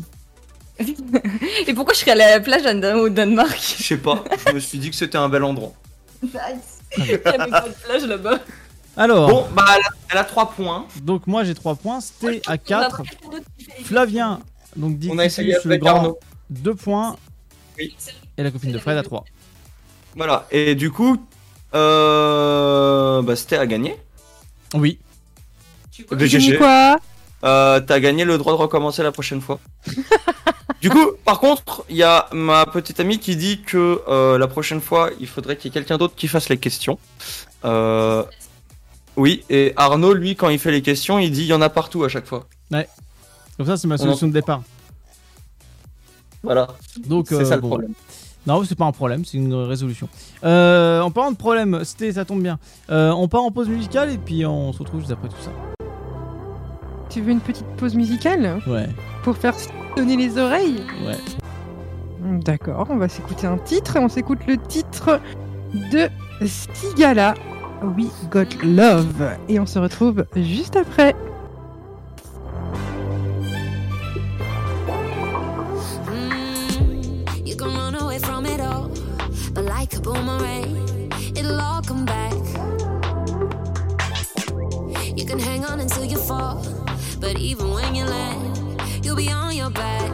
Et 1.66 1.74
pourquoi 1.74 1.94
je 1.94 2.00
serais 2.00 2.12
allée 2.12 2.22
à 2.22 2.30
la 2.38 2.40
plage 2.40 2.62
au 2.96 3.09
Danemark 3.09 3.59
Je 3.78 3.82
sais 3.82 3.96
pas, 3.96 4.22
je 4.46 4.52
me 4.55 4.60
suis 4.60 4.78
dit 4.78 4.90
que 4.90 4.96
c'était 4.96 5.18
un 5.18 5.28
bel 5.28 5.42
endroit. 5.44 5.72
Nice 6.22 6.32
Il 6.96 7.06
y 7.06 7.09
avait 7.10 7.18
pas 7.18 7.36
de 7.38 7.74
plage 7.84 8.05
là-bas. 8.05 8.38
Alors, 8.96 9.28
Bon, 9.28 9.46
bah 9.55 9.64
elle 9.76 9.82
a, 9.82 9.88
elle 10.12 10.18
a 10.18 10.24
3 10.24 10.50
points. 10.50 10.86
donc 11.02 11.26
moi 11.26 11.44
j'ai 11.44 11.55
3 11.55 11.76
points, 11.76 12.00
c'était 12.00 12.40
à 12.46 12.50
On 12.50 12.55
a 12.55 12.59
4. 12.59 12.96
pas 12.96 13.02
quelqu'un 13.05 13.28
d'autre 13.30 13.44
qui 13.59 13.64
fait 13.64 13.74
les 13.78 13.84
Flavien, 13.84 14.40
donc 14.76 14.98
dit 14.98 15.09
On 15.12 15.18
a 15.18 15.24
essayé 15.24 15.56
le 15.64 15.76
grand, 15.76 15.96
Arnaud. 15.96 16.18
2 16.50 16.74
points. 16.74 17.16
Oui. 17.78 17.94
Et 18.36 18.42
la 18.42 18.50
copine 18.50 18.72
de 18.72 18.78
Fred 18.78 18.96
à 18.96 19.02
3. 19.02 19.24
Voilà, 20.16 20.46
et 20.50 20.74
du 20.74 20.90
coup, 20.90 21.16
euh, 21.74 23.22
bah, 23.22 23.36
c'était 23.36 23.56
à 23.59 23.66
gagner. 23.66 23.96
Oui. 24.74 24.98
J'ai 26.12 26.26
GG. 26.28 26.52
mis 26.52 26.56
quoi 26.59 26.96
Euh, 27.44 27.80
T'as 27.80 28.00
gagné 28.00 28.24
le 28.24 28.36
droit 28.38 28.52
de 28.52 28.59
recommencer 28.59 29.02
la 29.02 29.12
prochaine 29.12 29.40
fois. 29.40 29.60
du 30.80 30.90
coup, 30.90 31.12
par 31.24 31.40
contre, 31.40 31.84
il 31.88 31.96
y 31.96 32.02
a 32.02 32.28
ma 32.32 32.66
petite 32.66 33.00
amie 33.00 33.18
qui 33.18 33.36
dit 33.36 33.60
que 33.62 34.00
euh, 34.09 34.38
la 34.38 34.46
prochaine 34.46 34.80
fois, 34.80 35.10
il 35.20 35.26
faudrait 35.26 35.56
qu'il 35.56 35.68
y 35.68 35.72
ait 35.72 35.74
quelqu'un 35.74 35.98
d'autre 35.98 36.14
qui 36.16 36.28
fasse 36.28 36.48
les 36.48 36.59
questions. 36.59 36.98
Euh, 37.64 38.22
oui, 39.16 39.44
et 39.50 39.72
Arnaud, 39.76 40.14
lui, 40.14 40.36
quand 40.36 40.48
il 40.48 40.59
fait 40.59 40.70
les 40.70 40.82
questions, 40.82 41.18
il 41.18 41.32
dit 41.32 41.42
il 41.42 41.48
y 41.48 41.52
en 41.52 41.60
a 41.60 41.68
partout 41.68 42.05
à 42.05 42.09
chaque 42.09 42.26
fois. 42.26 42.46
Comme 42.70 43.66
ça, 43.66 43.76
c'est 43.76 43.88
ma 43.88 43.98
solution 43.98 44.28
de 44.28 44.32
départ. 44.32 44.62
Voilà. 46.44 46.68
Donc, 47.05 47.26
C'est 47.28 47.34
euh, 47.34 47.44
ça 47.44 47.56
le 47.56 47.62
bon. 47.62 47.68
problème. 47.68 47.92
Non, 48.46 48.62
c'est 48.64 48.76
pas 48.76 48.86
un 48.86 48.92
problème, 48.92 49.24
c'est 49.24 49.36
une 49.36 49.52
résolution. 49.52 50.09
Euh, 50.44 51.00
en 51.00 51.10
parlant 51.10 51.32
de 51.32 51.36
problème, 51.36 51.80
c'était, 51.84 52.12
ça 52.12 52.24
tombe 52.24 52.42
bien. 52.42 52.59
Euh, 52.88 53.10
on 53.10 53.28
part 53.28 53.42
en 53.42 53.50
pause 53.50 53.68
musicale 53.68 54.10
et 54.10 54.16
puis 54.16 54.46
on 54.46 54.72
se 54.72 54.78
retrouve 54.78 55.00
juste 55.00 55.12
après 55.12 55.28
tout 55.28 55.36
ça. 55.42 55.50
Tu 57.10 57.20
veux 57.20 57.32
une 57.32 57.40
petite 57.40 57.66
pause 57.76 57.94
musicale? 57.94 58.62
Ouais, 58.66 58.88
pour 59.22 59.36
faire 59.36 59.55
sonner 59.99 60.16
les 60.16 60.39
oreilles 60.39 60.85
ouais. 61.05 61.16
D'accord, 62.45 62.87
on 62.89 62.99
va 62.99 63.09
s'écouter 63.09 63.49
un 63.49 63.59
titre. 63.59 63.99
On 63.99 64.09
s'écoute 64.09 64.39
le 64.47 64.57
titre 64.57 65.20
de 65.93 66.09
Sigala, 66.47 67.35
We 67.97 68.07
Got 68.31 68.62
Love. 68.62 69.31
Et 69.49 69.59
on 69.59 69.66
se 69.66 69.81
retrouve 69.81 70.25
juste 70.37 70.77
après. 70.77 71.16
You 77.45 77.57
can 77.57 77.75
run 77.75 77.97
away 78.01 78.20
from 78.20 78.47
it 78.47 78.61
all, 78.61 78.91
but 79.53 79.65
like 79.65 79.97
a 79.97 80.01
boomerang, 80.01 80.77
it'll 81.35 81.61
all 81.61 81.83
come 81.83 82.05
back. 82.05 82.35
You 85.16 85.27
can 85.27 85.41
hang 85.41 85.65
on 85.65 85.81
until 85.81 86.05
you 86.05 86.19
fall, 86.19 86.62
but 87.20 87.37
even 87.37 87.73
when 87.73 87.97
you 87.97 88.05
land, 88.05 88.68
You'll 89.09 89.16
be 89.16 89.30
on 89.30 89.56
your 89.56 89.70
back. 89.70 90.10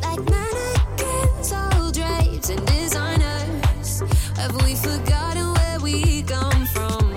Like 0.00 0.22
mannequins, 0.24 1.52
old 1.52 1.92
drapes, 1.92 2.48
and 2.48 2.66
designers. 2.66 4.00
Have 4.38 4.54
we 4.64 4.74
forgotten 4.74 5.52
where 5.52 5.80
we 5.80 6.22
come 6.22 6.64
from? 6.64 7.10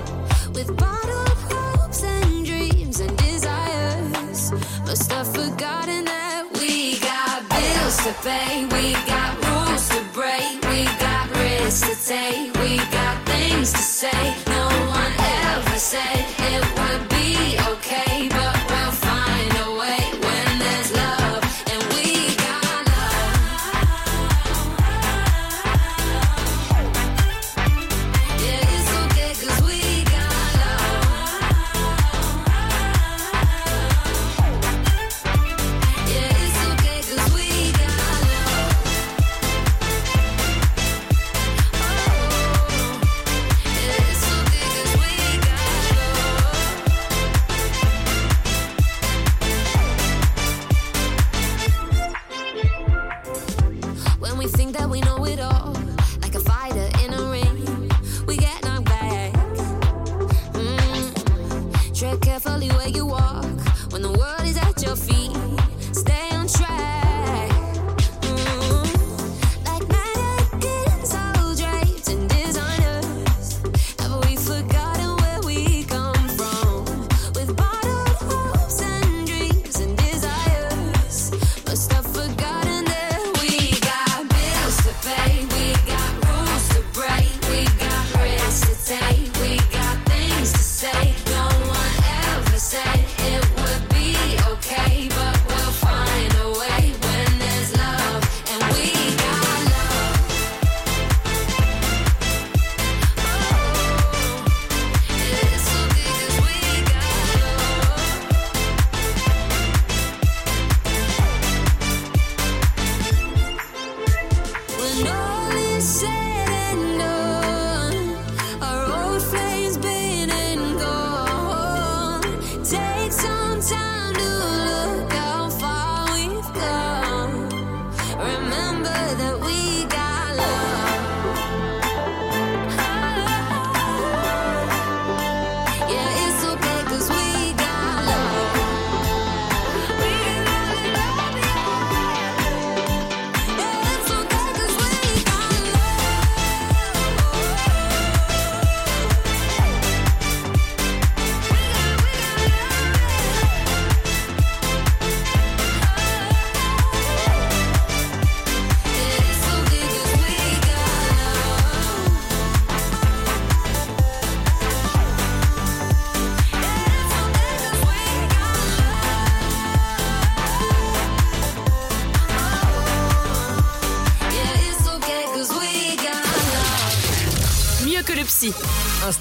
With 0.52 0.76
bottled 0.76 1.38
hopes 1.48 2.04
and 2.04 2.46
dreams 2.46 3.00
and 3.00 3.18
desires. 3.18 4.52
Must 4.86 5.10
have 5.14 5.28
forgotten 5.34 6.04
that 6.04 6.44
we 6.60 7.00
got 7.00 7.48
bills 7.48 7.98
to 8.04 8.14
pay, 8.28 8.66
we 8.66 8.92
got 9.08 9.32
rules 9.48 9.88
to 9.88 10.04
break, 10.12 10.62
we 10.68 10.84
got 11.00 11.30
risks 11.38 11.80
to 11.88 11.96
take, 12.10 12.54
we 12.56 12.76
got 12.92 13.26
things 13.26 13.72
to 13.72 13.80
say. 13.80 14.36
No 14.48 14.68
one 14.90 15.14
ever 15.18 15.80
said 15.80 16.26
it 16.52 16.87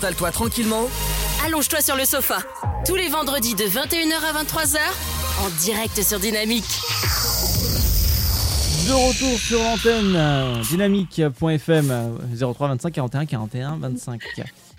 Installe-toi 0.06 0.30
tranquillement. 0.30 0.84
Allonge-toi 1.44 1.80
sur 1.80 1.96
le 1.96 2.04
sofa. 2.04 2.38
Tous 2.86 2.94
les 2.94 3.08
vendredis 3.08 3.56
de 3.56 3.64
21h 3.64 4.22
à 4.22 4.44
23h, 4.44 4.78
en 5.44 5.48
direct 5.64 6.00
sur 6.00 6.20
Dynamique. 6.20 6.62
De 8.86 8.92
retour 8.92 9.36
sur 9.36 9.58
l'antenne 9.58 10.62
dynamique.fm 10.62 11.90
euh, 11.90 12.52
03 12.54 12.68
25 12.68 12.92
41 12.92 13.26
41 13.26 13.78
25. 13.78 14.22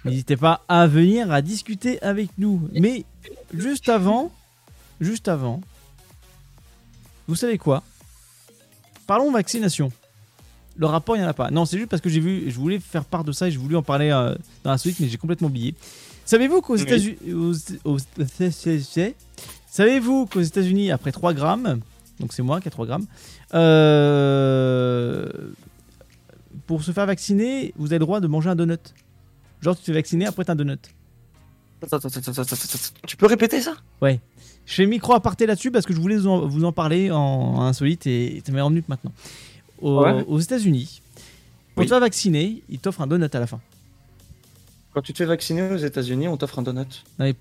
N'hésitez 0.05 0.37
pas 0.37 0.61
à 0.69 0.87
venir 0.87 1.29
à 1.29 1.41
discuter 1.41 2.01
avec 2.01 2.29
nous. 2.37 2.69
Mais 2.71 3.03
juste 3.53 3.89
avant, 3.89 4.31
juste 5.01 5.27
avant, 5.27 5.59
vous 7.27 7.35
savez 7.35 7.57
quoi? 7.57 7.83
Parlons 9.07 9.29
vaccination. 9.33 9.91
Le 10.77 10.85
rapport, 10.85 11.15
il 11.15 11.19
n'y 11.19 11.25
en 11.25 11.29
a 11.29 11.33
pas. 11.33 11.49
Non, 11.51 11.65
c'est 11.65 11.77
juste 11.77 11.89
parce 11.89 12.01
que 12.01 12.09
j'ai 12.09 12.19
vu, 12.19 12.45
je 12.51 12.55
voulais 12.55 12.79
faire 12.79 13.03
part 13.05 13.23
de 13.23 13.31
ça 13.31 13.47
et 13.47 13.51
j'ai 13.51 13.57
voulu 13.57 13.75
en 13.75 13.81
parler 13.83 14.11
euh, 14.11 14.35
dans 14.63 14.71
la 14.71 14.77
suite, 14.77 14.99
mais 14.99 15.07
j'ai 15.07 15.17
complètement 15.17 15.47
oublié. 15.47 15.73
Savez-vous 16.25 16.61
qu'aux. 16.61 16.75
États-Unis, 16.75 17.17
aux- 17.33 17.93
aux- 17.93 17.97
savez-vous 19.71 20.25
qu'aux 20.27 20.41
États-Unis, 20.41 20.91
après 20.91 21.11
3 21.11 21.33
grammes, 21.33 21.79
donc 22.19 22.33
c'est 22.33 22.43
moi 22.43 22.59
qui 22.61 22.67
ai 22.67 22.71
3 22.71 22.85
grammes, 22.85 23.05
euh, 23.53 25.27
pour 26.65 26.83
se 26.83 26.91
faire 26.91 27.05
vacciner, 27.05 27.73
vous 27.77 27.87
avez 27.87 27.99
le 27.99 28.05
droit 28.05 28.19
de 28.19 28.27
manger 28.27 28.49
un 28.49 28.55
donut. 28.55 28.77
Genre, 29.61 29.75
tu 29.75 29.81
te 29.81 29.85
fais 29.87 29.93
vacciner, 29.93 30.25
après 30.27 30.43
t'as 30.45 30.53
un 30.53 30.55
donut. 30.57 30.77
Tu 33.05 33.17
peux 33.17 33.27
répéter 33.27 33.61
ça? 33.61 33.73
Ouais. 34.01 34.19
Je 34.65 34.73
fais 34.73 34.85
micro 34.85 35.13
aparté 35.13 35.45
là-dessus 35.45 35.71
parce 35.71 35.85
que 35.85 35.93
je 35.93 35.99
voulais 36.01 36.17
vous 36.17 36.27
en, 36.27 36.45
vous 36.47 36.65
en 36.65 36.71
parler 36.71 37.09
en, 37.11 37.61
insolite 37.61 38.05
et 38.07 38.41
ça 38.45 38.51
m'est 38.51 38.61
revenu 38.61 38.83
maintenant. 38.87 39.11
Au- 39.81 40.01
Ouais. 40.03 40.23
Aux 40.27 40.39
États-Unis, 40.39 41.01
pour 41.75 41.81
Oui. 41.81 41.85
te 41.85 41.89
faire 41.89 41.99
vacciner, 41.99 42.63
ils 42.69 42.79
t'offrent 42.79 43.01
un 43.01 43.07
donut 43.07 43.29
à 43.33 43.39
la 43.39 43.47
fin. 43.47 43.59
Quand 44.93 45.01
tu 45.01 45.13
te 45.13 45.17
fais 45.19 45.25
vacciner 45.25 45.61
aux 45.71 45.77
États-Unis, 45.77 46.27
on 46.27 46.37
t'offre 46.37 46.59
un 46.59 46.63
donut. 46.63 47.03
Mais- 47.19 47.35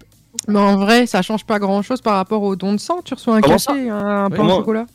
en 0.49 0.77
vrai, 0.77 1.07
ça 1.07 1.23
change 1.23 1.45
pas 1.47 1.59
grand 1.59 1.81
chose 1.83 2.03
par 2.03 2.17
rapport 2.17 2.43
au 2.43 2.57
don 2.57 2.73
de 2.75 2.79
sang. 2.79 3.01
Tu 3.03 3.15
reçois 3.15 3.37
un 3.37 3.41
Comment 3.41 3.57
café, 3.57 3.89
un 3.89 4.29
pain 4.29 4.37
Comment 4.37 4.55
au 4.57 4.59
chocolat. 4.61 4.87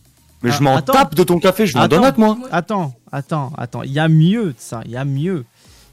Mais 0.44 0.52
Ah, 0.52 0.56
je 0.58 0.64
m'en 0.64 0.76
attends. 0.76 0.94
tape 0.94 1.16
de 1.16 1.24
ton 1.24 1.40
café, 1.40 1.66
je 1.68 1.74
veux 1.74 1.80
un 1.80 1.86
Attends, 1.86 2.02
donut 2.02 2.18
moi. 2.18 2.38
Attends, 2.52 2.94
attends, 3.12 3.52
attends. 3.58 3.82
Il 3.84 3.92
y 3.92 4.00
a 4.00 4.08
mieux 4.08 4.48
de 4.48 4.56
ça, 4.58 4.82
il 4.86 4.92
y 4.92 4.98
a 4.98 5.06
mieux. 5.06 5.46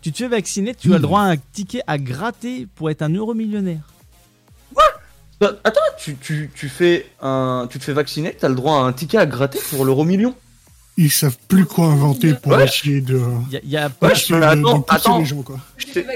Tu 0.03 0.13
te 0.13 0.19
fais 0.19 0.29
vacciner, 0.29 0.75
tu 0.75 0.93
as 0.93 0.97
le 0.97 1.03
droit 1.03 1.21
à 1.23 1.25
un 1.31 1.37
ticket 1.37 1.83
à 1.87 1.99
gratter 1.99 2.67
pour 2.75 2.89
être 2.91 3.03
un 3.03 3.13
euromillionnaire. 3.13 3.81
Bah, 5.41 5.53
Attends, 5.63 5.81
tu, 5.99 6.17
tu, 6.17 6.51
tu, 6.55 6.69
fais 6.69 7.07
un, 7.23 7.69
tu 7.71 7.79
te 7.79 7.85
fais 7.85 7.93
vacciner, 7.93 8.35
t'as 8.39 8.49
le 8.49 8.57
droit 8.57 8.75
à 8.75 8.81
un 8.81 8.93
ticket 8.93 9.19
à 9.19 9.27
gratter 9.27 9.61
pour 9.71 9.85
l'euro 9.85 10.05
million. 10.05 10.35
Ils 11.01 11.11
savent 11.13 11.39
plus 11.47 11.65
quoi 11.65 11.87
inventer 11.87 12.35
pour 12.35 12.53
Ouais. 12.53 12.65
essayer 12.65 13.01
de. 13.01 13.21
Il 13.49 13.53
y 13.53 13.57
a, 13.57 13.61
il 13.63 13.71
y 13.71 13.77
a 13.77 13.89
Ouais, 14.03 14.13
essayer 14.13 14.35
mais 14.39 14.41
de- 14.57 14.63
de 14.63 14.67
attends, 14.67 14.85
attends. 14.89 15.19
les 15.21 15.25
gens, 15.25 15.43
quoi. 15.43 15.59
Je 15.77 15.87
t'ai- 15.87 16.07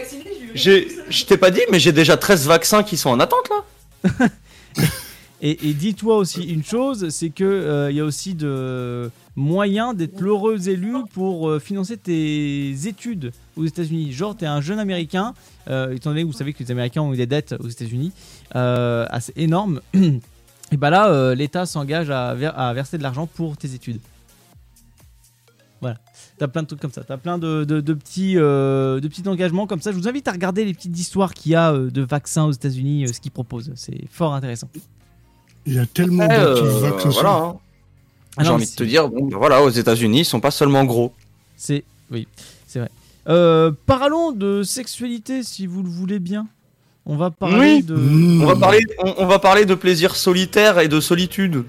J'ai, 0.55 0.89
je 1.09 1.25
t'ai 1.25 1.37
pas 1.39 1.51
dit, 1.53 1.61
mais 1.71 1.79
j'ai 1.81 1.93
déjà 1.93 2.17
13 2.17 2.47
vaccins 2.47 2.83
qui 2.83 2.97
sont 2.97 3.11
en 3.11 3.21
attente 3.21 3.49
là. 3.49 4.29
Et, 5.45 5.71
et 5.71 5.73
dis-toi 5.75 6.19
aussi 6.19 6.45
une 6.45 6.63
chose, 6.65 7.09
c'est 7.09 7.31
que 7.31 7.43
euh, 7.43 7.91
il 7.91 7.97
y 7.97 8.01
a 8.01 8.05
aussi 8.05 8.35
de 8.35 9.11
moyens 9.35 9.97
d'être 9.97 10.21
l'heureux 10.21 10.69
élu 10.69 10.95
pour 11.13 11.49
euh, 11.51 11.59
financer 11.59 11.97
tes 11.97 12.71
études 12.87 13.33
aux 13.57 13.65
États-Unis. 13.67 14.13
Genre, 14.13 14.37
tu 14.37 14.45
es 14.45 14.47
un 14.47 14.61
jeune 14.61 14.79
Américain, 14.79 15.35
euh, 15.69 15.97
étant 15.97 16.11
donné 16.11 16.23
que 16.23 16.29
vous 16.29 16.33
savez 16.33 16.53
que 16.53 16.63
les 16.63 16.71
Américains 16.71 17.03
ont 17.03 17.13
eu 17.13 17.17
des 17.17 17.27
dettes 17.27 17.57
aux 17.59 17.69
États-Unis 17.69 18.13
euh, 18.55 19.05
assez 19.11 19.33
énormes. 19.35 19.81
Et 19.95 20.77
bah 20.77 20.91
là, 20.91 21.09
euh, 21.11 21.35
l'État 21.35 21.67
s'engage 21.67 22.09
à, 22.11 22.35
ver- 22.35 22.57
à 22.57 22.73
verser 22.73 22.97
de 22.97 23.03
l'argent 23.03 23.27
pour 23.27 23.57
tes 23.57 23.75
études. 23.75 23.99
T'as 26.43 26.49
plein 26.49 26.63
de 26.63 26.67
trucs 26.67 26.81
comme 26.81 26.91
ça. 26.91 27.05
T'as 27.07 27.19
plein 27.19 27.39
de, 27.39 27.63
de- 27.63 27.81
de 27.81 27.95
petits, 27.95 28.35
euh, 28.37 28.99
de 28.99 29.07
petits 29.07 29.23
engagements 29.29 29.69
comme 29.69 29.81
ça. 29.81 29.93
Je 29.93 29.97
vous 29.97 30.09
invite 30.09 30.27
à 30.27 30.33
regarder 30.33 30.65
les 30.65 30.75
petites 30.75 30.99
histoires 30.99 31.35
qu'il 31.35 31.53
y 31.53 31.55
a 31.55 31.71
euh, 31.73 31.89
de 31.89 32.03
vaccins 32.03 32.43
aux 32.47 32.51
États-Unis, 32.51 33.05
euh, 33.05 33.13
ce 33.13 33.21
qu'ils 33.21 33.31
proposent. 33.31 33.71
C'est 33.77 34.01
fort 34.11 34.35
intéressant. 34.35 34.69
Il 35.67 35.75
y 35.75 35.79
a 35.79 35.87
tellement 35.87 36.25
Après, 36.25 36.39
d'actifs 36.39 36.65
euh, 36.65 36.79
vaccins. 36.91 37.09
voilà. 37.11 37.55
Ah 38.37 38.43
J'ai 38.43 38.51
envie 38.51 38.67
de 38.69 38.75
te 38.75 38.83
dire, 38.83 39.09
bon, 39.09 39.29
voilà, 39.29 39.63
aux 39.63 39.69
États-Unis, 39.71 40.23
ils 40.23 40.25
sont 40.25 40.41
pas 40.41 40.51
seulement 40.51 40.85
gros. 40.85 41.13
C'est 41.57 41.85
oui, 42.11 42.27
c'est 42.67 42.81
vrai. 42.81 42.91
Euh, 43.29 43.71
parlons 43.87 44.33
de 44.33 44.65
sexualité 44.65 45.45
si 45.45 45.69
vous 45.69 45.85
le 45.85 45.89
voulez 45.91 46.19
bien. 46.19 46.49
On 47.07 47.15
va 47.15 47.31
parler 47.31 47.77
Oui. 47.77 47.83
de. 47.85 47.95
On 48.43 48.47
va 48.47 48.57
parler, 48.57 48.81
on, 49.05 49.15
on 49.19 49.27
va 49.27 49.39
parler 49.39 49.65
de 49.65 49.77
plaisir 49.77 50.17
solitaire 50.17 50.81
et 50.81 50.89
de 50.89 50.99
solitude. 50.99 51.63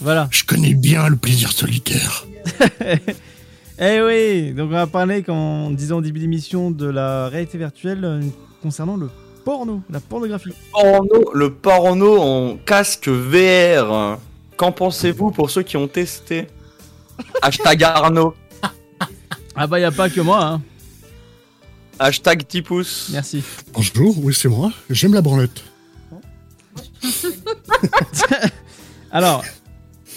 Voilà. 0.00 0.28
Je 0.30 0.44
connais 0.44 0.74
bien 0.74 1.08
le 1.08 1.16
plaisir 1.16 1.50
solitaire. 1.50 2.24
Eh 3.78 4.00
oui, 4.00 4.52
donc 4.52 4.68
on 4.68 4.72
va 4.72 4.86
parler, 4.86 5.22
comme 5.22 5.36
on 5.36 5.70
disait 5.70 5.92
en 5.92 6.00
début 6.00 6.20
d'émission, 6.20 6.70
de 6.70 6.86
la 6.86 7.28
réalité 7.28 7.58
virtuelle 7.58 8.04
euh, 8.04 8.22
concernant 8.62 8.96
le 8.96 9.10
porno, 9.44 9.82
la 9.90 10.00
pornographie. 10.00 10.54
Porno, 10.72 11.30
le 11.34 11.52
porno 11.52 12.22
en 12.22 12.56
casque 12.56 13.08
VR. 13.08 14.18
Qu'en 14.56 14.72
pensez-vous 14.72 15.30
pour 15.30 15.50
ceux 15.50 15.62
qui 15.62 15.76
ont 15.76 15.88
testé 15.88 16.46
Hashtag 17.42 17.84
Arnaud. 17.84 18.34
Ah 19.54 19.66
bah 19.66 19.78
y 19.78 19.84
a 19.84 19.90
pas 19.90 20.08
que 20.08 20.20
moi, 20.22 20.42
hein. 20.42 20.62
Hashtag 21.98 22.46
Tipous. 22.46 23.10
Merci. 23.10 23.42
Bonjour, 23.72 24.14
oui 24.24 24.34
c'est 24.34 24.48
moi. 24.48 24.72
J'aime 24.88 25.14
la 25.14 25.22
branlette. 25.22 25.62
Alors, 29.10 29.44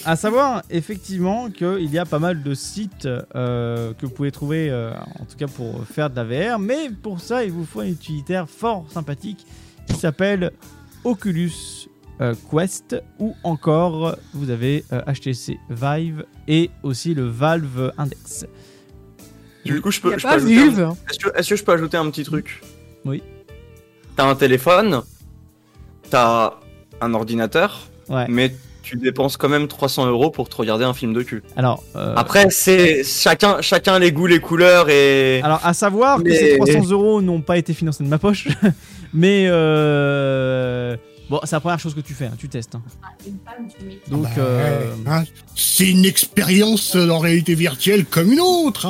à 0.06 0.16
savoir 0.16 0.64
effectivement 0.70 1.50
qu'il 1.50 1.92
y 1.92 1.98
a 1.98 2.06
pas 2.06 2.20
mal 2.20 2.42
de 2.44 2.54
sites 2.54 3.08
euh, 3.36 3.94
que 3.94 4.06
vous 4.06 4.12
pouvez 4.12 4.32
trouver, 4.32 4.70
euh, 4.70 4.94
en 5.20 5.26
tout 5.26 5.36
cas 5.38 5.48
pour 5.48 5.84
faire 5.86 6.10
de 6.10 6.16
la 6.16 6.24
VR, 6.54 6.60
mais 6.60 6.90
pour 6.90 7.20
ça 7.20 7.44
il 7.44 7.52
vous 7.52 7.66
faut 7.66 7.82
un 7.82 7.88
utilitaire 7.88 8.50
fort 8.50 8.86
sympathique 8.90 9.46
qui 9.88 9.96
s'appelle 9.96 10.52
Oculus 11.04 11.52
euh, 12.22 12.34
Quest 12.52 12.96
ou 13.20 13.36
encore 13.44 14.16
vous 14.34 14.50
avez 14.50 14.84
euh, 14.94 15.02
HTC 15.12 15.58
Vive 15.70 16.26
et 16.48 16.70
aussi 16.84 17.14
le 17.14 17.26
Valve 17.28 17.94
Index. 17.98 18.46
Du 19.66 19.82
coup, 19.82 19.92
je 19.92 20.00
peux, 20.02 20.14
a 20.14 20.18
je 20.18 20.24
pas 20.24 20.38
peux 20.38 20.46
ajouter 20.46 20.82
un- 20.82 20.92
Est-ce 21.10 21.20
que, 21.20 21.38
est-ce 21.38 21.50
que 21.50 21.56
je 21.56 21.64
peux 21.64 21.74
ajouter 21.74 21.98
un 21.98 22.10
petit 22.10 22.24
truc? 22.24 22.62
Oui. 23.06 23.22
T'as 24.16 24.26
un 24.26 24.36
téléphone, 24.36 25.02
t'as 26.10 26.54
un 27.02 27.14
ordinateur, 27.14 27.88
Ouais. 28.08 28.26
mais 28.30 28.54
tu 28.82 28.96
dépenses 28.98 29.38
quand 29.38 29.50
même 29.50 29.68
300 29.68 30.08
euros 30.08 30.30
pour 30.32 30.50
te 30.50 30.56
regarder 30.56 30.86
un 30.86 30.94
film 30.94 31.14
de 31.14 31.22
cul. 31.22 31.44
Alors, 31.56 31.84
euh, 31.96 32.14
Après, 32.16 32.48
c'est 32.50 33.04
chacun, 33.04 33.62
chacun 33.62 34.00
les 34.00 34.12
goûts, 34.12 34.28
les 34.28 34.40
couleurs 34.40 34.90
et. 34.90 35.42
Alors, 35.44 35.60
à 35.64 35.74
savoir 35.74 36.24
que 36.24 36.34
ces 36.34 36.58
300 36.58 36.90
euros 36.92 37.22
n'ont 37.22 37.42
pas 37.42 37.58
été 37.58 37.74
financés 37.74 38.04
de 38.04 38.10
ma 38.10 38.18
poche, 38.18 38.48
mais 39.14 39.46
euh... 39.50 40.96
bon, 41.30 41.40
c'est 41.44 41.56
la 41.56 41.60
première 41.60 41.80
chose 41.80 41.94
que 41.94 42.00
tu 42.02 42.14
fais, 42.14 42.26
hein, 42.26 42.34
tu 42.38 42.50
testes. 42.50 42.76
hein. 42.76 42.82
Donc, 44.10 44.24
Bah, 44.24 44.30
euh, 44.38 44.92
hein, 45.08 45.24
c'est 45.56 45.88
une 45.90 46.06
expérience 46.06 46.96
euh, 46.96 47.10
en 47.10 47.20
réalité 47.20 47.56
virtuelle 47.56 48.06
comme 48.06 48.32
une 48.32 48.40
autre. 48.40 48.88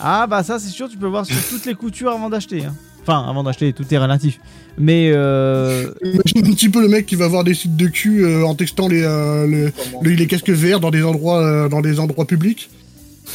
Ah 0.00 0.26
bah 0.26 0.42
ça 0.42 0.58
c'est 0.58 0.70
sûr, 0.70 0.88
tu 0.88 0.96
peux 0.98 1.06
voir 1.06 1.24
sur 1.26 1.36
toutes 1.48 1.64
les 1.66 1.74
coutures 1.74 2.10
avant 2.10 2.28
d'acheter. 2.30 2.62
Enfin, 3.06 3.26
avant 3.28 3.42
d'acheter, 3.42 3.72
tout 3.74 3.84
est 3.92 3.98
relatif. 3.98 4.40
Mais 4.78 5.10
euh... 5.12 5.92
Imagine 6.02 6.46
un 6.50 6.54
petit 6.54 6.68
peu 6.70 6.80
le 6.80 6.88
mec 6.88 7.04
qui 7.06 7.16
va 7.16 7.28
voir 7.28 7.44
des 7.44 7.54
sites 7.54 7.76
de 7.76 7.86
cul 7.86 8.24
euh, 8.24 8.44
en 8.46 8.54
testant 8.54 8.88
les, 8.88 9.02
euh, 9.04 9.46
le- 9.46 9.72
le- 10.02 10.10
les 10.10 10.26
casques 10.26 10.48
VR 10.50 10.80
dans 10.80 10.90
des 10.90 11.04
endroits, 11.04 11.40
euh, 11.44 11.68
dans 11.68 11.80
des 11.82 12.00
endroits 12.00 12.24
publics. 12.26 12.70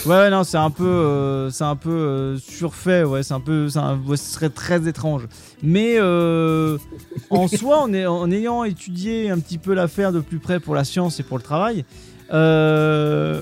ouais, 0.05 0.11
ouais, 0.15 0.29
non, 0.31 0.43
c'est 0.43 0.57
un 0.57 0.71
peu, 0.71 1.49
c'est 1.51 1.63
un 1.63 1.75
peu 1.75 2.37
surfait, 2.39 3.03
ouais, 3.03 3.21
c'est 3.23 3.33
un 3.35 3.39
peu, 3.39 3.67
un- 3.75 3.97
ouais, 4.07 4.17
ce 4.17 4.33
serait 4.33 4.49
très 4.49 4.87
étrange. 4.87 5.27
Mais 5.61 5.99
en 5.99 7.47
soi, 7.47 7.81
en, 7.83 7.93
est- 7.93 8.05
en 8.07 8.29
ayant 8.31 8.63
étudié 8.63 9.29
un 9.29 9.37
petit 9.39 9.59
peu 9.59 9.73
l'affaire 9.75 10.11
de 10.11 10.19
plus 10.19 10.39
près 10.39 10.59
pour 10.59 10.73
la 10.75 10.83
science 10.83 11.19
et 11.19 11.23
pour 11.23 11.37
le 11.37 11.43
travail, 11.43 11.85
euh, 12.33 13.41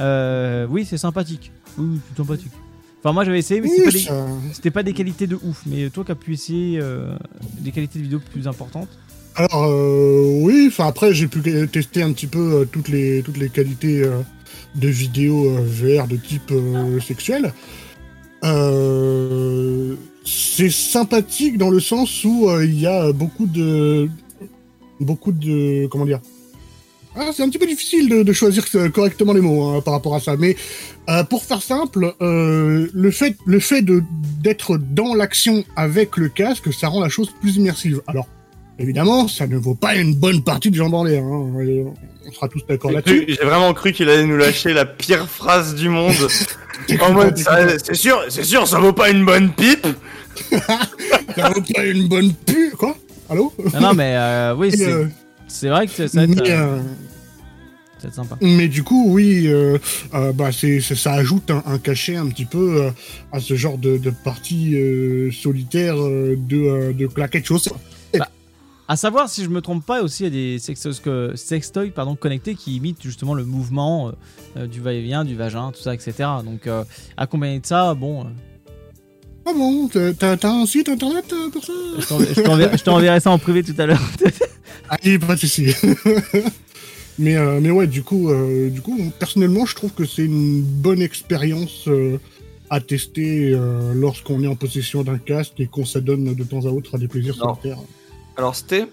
oui, 0.70 0.84
c'est 0.88 0.98
sympathique. 0.98 1.52
Oui, 1.78 1.86
oui, 1.92 2.00
c'est 2.10 2.16
sympathique. 2.22 2.52
Enfin, 3.06 3.12
moi 3.12 3.24
j'avais 3.24 3.38
essayé, 3.38 3.60
mais 3.60 3.68
c'était 3.68 3.82
Oui, 3.86 4.04
pas, 4.72 4.82
des- 4.82 4.90
pas 4.90 4.92
qualités 4.92 5.28
de 5.28 5.36
ouf. 5.36 5.62
Mais 5.64 5.90
toi 5.90 6.04
qui 6.04 6.10
as 6.10 6.16
pu 6.16 6.32
essayer 6.32 6.80
euh, 6.82 7.14
des 7.60 7.70
qualités 7.70 8.00
de 8.00 8.02
vidéo 8.02 8.20
plus 8.32 8.48
importantes. 8.48 8.88
Alors 9.36 9.66
euh, 9.70 10.40
oui, 10.42 10.64
enfin 10.66 10.88
après 10.88 11.14
j'ai 11.14 11.28
pu 11.28 11.40
tester 11.68 12.02
un 12.02 12.10
petit 12.12 12.26
peu 12.26 12.38
euh, 12.52 12.64
toutes 12.64 12.88
les 12.88 13.22
toutes 13.22 13.36
les 13.36 13.48
qualités 13.48 14.02
de 14.74 14.88
vidéos 14.88 15.50
euh, 15.50 15.60
VR 15.60 16.08
de 16.08 16.16
type 16.16 16.52
sexuel. 17.00 17.52
C'est 20.24 20.70
sympathique 20.70 21.58
dans 21.58 21.70
le 21.70 21.78
sens 21.78 22.24
où 22.24 22.48
il 22.60 22.80
y 22.80 22.88
a 22.88 23.12
beaucoup 23.12 23.46
de 23.46 24.08
beaucoup 24.98 25.30
de 25.30 25.86
comment 25.86 26.06
dire. 26.06 26.18
Ah, 27.18 27.30
c'est 27.32 27.42
un 27.42 27.48
petit 27.48 27.58
peu 27.58 27.66
difficile 27.66 28.08
de, 28.08 28.22
de 28.22 28.32
choisir 28.32 28.64
euh, 28.74 28.90
correctement 28.90 29.32
les 29.32 29.40
mots 29.40 29.62
hein, 29.68 29.80
par 29.80 29.94
rapport 29.94 30.14
à 30.14 30.20
ça, 30.20 30.36
mais 30.36 30.54
euh, 31.08 31.24
pour 31.24 31.44
faire 31.44 31.62
simple, 31.62 32.12
euh, 32.20 32.88
le 32.92 33.10
fait 33.10 33.36
le 33.46 33.58
fait 33.58 33.80
de 33.82 34.02
d'être 34.42 34.76
dans 34.76 35.14
l'action 35.14 35.64
avec 35.76 36.16
le 36.18 36.28
casque, 36.28 36.72
ça 36.74 36.88
rend 36.88 37.00
la 37.00 37.08
chose 37.08 37.30
plus 37.40 37.56
immersive. 37.56 38.02
Alors 38.06 38.26
Évidemment, 38.78 39.26
ça 39.26 39.46
ne 39.46 39.56
vaut 39.56 39.74
pas 39.74 39.94
une 39.96 40.14
bonne 40.14 40.42
partie 40.44 40.70
de 40.70 40.76
jambes 40.76 40.92
en 40.92 41.04
l'air. 41.04 41.22
hein. 41.24 41.50
On 42.28 42.32
sera 42.32 42.46
tous 42.48 42.60
d'accord 42.68 42.92
là-dessus. 42.92 43.24
j'ai 43.26 43.42
vraiment 43.46 43.72
cru 43.72 43.92
qu'il 43.92 44.10
allait 44.10 44.26
nous 44.26 44.36
lâcher 44.36 44.74
la 44.74 44.84
pire 44.84 45.26
phrase 45.26 45.74
du 45.74 45.88
monde. 45.88 46.12
en 47.00 47.12
mode, 47.14 47.38
c'est 47.82 47.94
sûr, 47.94 48.22
c'est 48.28 48.44
sûr, 48.44 48.68
ça 48.68 48.78
vaut 48.78 48.92
pas 48.92 49.08
une 49.08 49.24
bonne 49.24 49.50
pipe. 49.52 49.86
ça 50.50 51.48
vaut 51.48 51.62
pas 51.74 51.84
une 51.86 52.06
bonne 52.06 52.34
pu. 52.34 52.72
Quoi? 52.76 52.94
Allô? 53.30 53.50
Non, 53.72 53.80
non, 53.80 53.94
mais 53.94 54.12
euh, 54.14 54.54
oui, 54.54 54.70
c'est, 54.76 54.92
euh, 54.92 55.06
c'est 55.48 55.68
vrai 55.68 55.86
que 55.86 55.92
ça, 55.92 56.08
ça 56.08 56.18
va 56.18 56.24
être, 56.24 56.42
mais, 56.42 56.50
euh, 56.50 56.78
ça 57.98 58.02
va 58.02 58.08
être 58.08 58.14
sympa. 58.14 58.36
mais 58.40 58.68
du 58.68 58.82
coup, 58.82 59.06
oui, 59.12 59.46
euh, 59.46 59.78
euh, 60.14 60.32
bah, 60.32 60.50
c'est, 60.52 60.80
ça 60.80 61.12
ajoute 61.14 61.50
un, 61.50 61.62
un 61.66 61.78
cachet 61.78 62.16
un 62.16 62.28
petit 62.28 62.44
peu 62.44 62.82
euh, 62.82 62.90
à 63.32 63.40
ce 63.40 63.54
genre 63.54 63.78
de, 63.78 63.96
de 63.98 64.10
partie 64.10 64.74
euh, 64.76 65.30
solitaire 65.32 65.96
euh, 65.98 66.36
de, 66.38 66.56
euh, 66.56 66.92
de 66.92 67.06
claquettes 67.06 67.46
chaussettes. 67.46 67.74
À 68.88 68.94
savoir, 68.94 69.28
si 69.28 69.42
je 69.42 69.48
me 69.48 69.60
trompe 69.60 69.84
pas, 69.84 70.00
aussi 70.00 70.22
il 70.22 70.26
y 70.26 70.28
a 70.28 70.30
des 70.30 71.34
sextoys, 71.36 71.90
pardon, 71.90 72.14
connectés 72.14 72.54
qui 72.54 72.76
imitent 72.76 73.02
justement 73.02 73.34
le 73.34 73.44
mouvement 73.44 74.12
du 74.54 74.80
va-et-vient, 74.80 75.24
du 75.24 75.34
vagin, 75.34 75.72
tout 75.72 75.82
ça, 75.82 75.92
etc. 75.92 76.14
Donc, 76.44 76.68
euh, 76.68 76.84
à 77.16 77.26
combien 77.26 77.58
de 77.58 77.66
ça, 77.66 77.94
bon, 77.94 78.20
euh, 78.20 78.28
Ah 79.44 79.50
bon 79.56 79.88
T'as, 79.88 80.36
un 80.48 80.66
site 80.66 80.88
internet 80.88 81.24
pour 81.52 81.64
ça? 81.64 81.72
Je 81.98 82.82
t'enverrai 82.84 83.18
ça 83.18 83.32
en 83.32 83.38
privé 83.40 83.64
tout 83.64 83.74
à 83.76 83.86
l'heure. 83.86 84.00
Allez, 84.88 85.18
pas 85.18 85.34
de 85.34 85.40
souci. 85.40 85.74
mais, 87.18 87.36
euh, 87.36 87.58
mais 87.60 87.70
ouais, 87.70 87.86
du 87.86 88.02
coup, 88.02 88.30
euh, 88.30 88.68
du 88.70 88.80
coup, 88.80 88.98
personnellement, 89.18 89.66
je 89.66 89.74
trouve 89.74 89.92
que 89.92 90.04
c'est 90.04 90.24
une 90.24 90.62
bonne 90.62 91.02
expérience 91.02 91.88
euh, 91.88 92.18
à 92.70 92.80
tester 92.80 93.52
euh, 93.52 93.92
lorsqu'on 93.94 94.42
est 94.42 94.46
en 94.48 94.56
possession 94.56 95.02
d'un 95.02 95.18
casque 95.18 95.54
et 95.58 95.66
qu'on 95.66 95.84
s'adonne 95.84 96.34
de 96.34 96.44
temps 96.44 96.64
à 96.66 96.68
autre 96.70 96.94
à 96.94 96.98
des 96.98 97.08
plaisirs 97.08 97.36
Non. 97.38 97.54
solitaires. 97.54 97.78
Alors 98.36 98.54
c'était, 98.54 98.86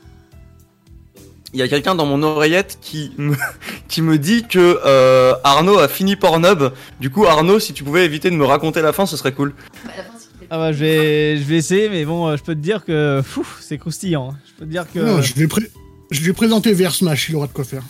il 1.54 1.60
y 1.60 1.62
a 1.62 1.68
quelqu'un 1.68 1.94
dans 1.96 2.06
mon 2.06 2.24
oreillette 2.24 2.80
qui 2.82 3.12
me, 3.18 3.36
qui 3.88 4.02
me 4.02 4.18
dit 4.18 4.44
que 4.48 4.80
euh, 4.86 5.34
Arnaud 5.44 5.78
a 5.78 5.88
fini 5.88 6.16
Pornhub. 6.16 6.72
Du 7.00 7.10
coup, 7.10 7.26
Arnaud, 7.26 7.60
si 7.60 7.74
tu 7.74 7.84
pouvais 7.84 8.06
éviter 8.06 8.30
de 8.32 8.36
me 8.36 8.46
raconter 8.46 8.82
la 8.82 8.94
fin, 8.94 9.06
ce 9.06 9.18
serait 9.18 9.34
cool. 9.34 9.54
Ah 10.56 10.58
bah, 10.60 10.72
je 10.72 10.78
vais, 10.78 11.38
je 11.38 11.44
vais 11.46 11.56
essayer, 11.58 11.90
mais 11.90 12.06
bon, 12.06 12.28
euh, 12.28 12.38
je 12.38 12.44
peux 12.44 12.54
te 12.54 12.60
dire 12.60 12.86
que 12.86 13.24
c'est 13.60 13.80
croustillant. 13.80 14.30
hein. 14.34 14.38
Je 14.46 14.52
peux 14.60 14.66
te 14.66 14.70
dire 14.70 14.86
que. 14.92 15.00
Non, 15.00 15.20
je 15.20 15.34
vais, 15.34 15.48
pré- 15.48 15.72
je 16.12 16.22
vais 16.22 16.32
présenter 16.34 16.74
vers 16.74 16.94
Smash, 16.94 17.30
il 17.30 17.36
aura 17.36 17.48
de 17.48 17.54
quoi 17.54 17.64
faire. 17.64 17.82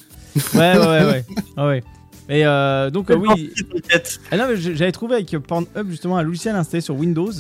Ouais, 0.54 0.78
ouais, 0.78 0.78
ouais, 0.78 1.06
ouais. 1.06 1.26
Ah 1.58 1.68
ouais. 1.68 1.84
Et 2.30 2.46
euh, 2.46 2.90
donc, 2.90 3.12
euh, 3.12 3.16
oui. 3.18 3.52
Ah 4.32 4.38
non, 4.38 4.46
mais 4.48 4.56
j'avais 4.56 4.94
trouvé 4.94 5.16
avec 5.16 5.30
Pornhub 5.46 5.90
justement 5.90 6.18
un 6.18 6.24
logiciel 6.24 6.56
installé 6.56 6.80
sur 6.80 6.96
Windows. 6.96 7.34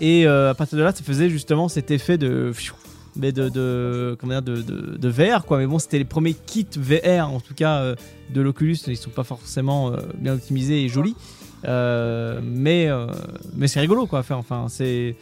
Et 0.00 0.28
euh, 0.28 0.50
à 0.50 0.54
partir 0.54 0.78
de 0.78 0.84
là, 0.84 0.92
ça 0.94 1.02
faisait 1.02 1.28
justement 1.28 1.68
cet 1.68 1.90
effet 1.90 2.16
de. 2.16 2.52
Mais 3.16 3.32
de, 3.32 3.48
de, 3.48 4.16
comment 4.20 4.34
dire, 4.34 4.42
de, 4.42 4.62
de, 4.62 4.96
de 4.96 5.08
VR, 5.08 5.44
quoi. 5.44 5.58
Mais 5.58 5.66
bon, 5.66 5.80
c'était 5.80 5.98
les 5.98 6.04
premiers 6.04 6.34
kits 6.34 6.68
VR, 6.76 7.32
en 7.34 7.40
tout 7.40 7.54
cas, 7.54 7.78
euh, 7.80 7.96
de 8.32 8.40
l'Oculus. 8.40 8.76
Ils 8.86 8.96
sont 8.96 9.10
pas 9.10 9.24
forcément 9.24 9.92
euh, 9.92 9.96
bien 10.18 10.34
optimisés 10.34 10.84
et 10.84 10.88
jolis. 10.88 11.16
Euh, 11.64 12.40
mais 12.42 12.88
euh, 12.88 13.06
mais 13.54 13.68
c'est 13.68 13.80
rigolo, 13.80 14.06
quoi. 14.06 14.24
Enfin, 14.30 14.66
c'est. 14.68 15.16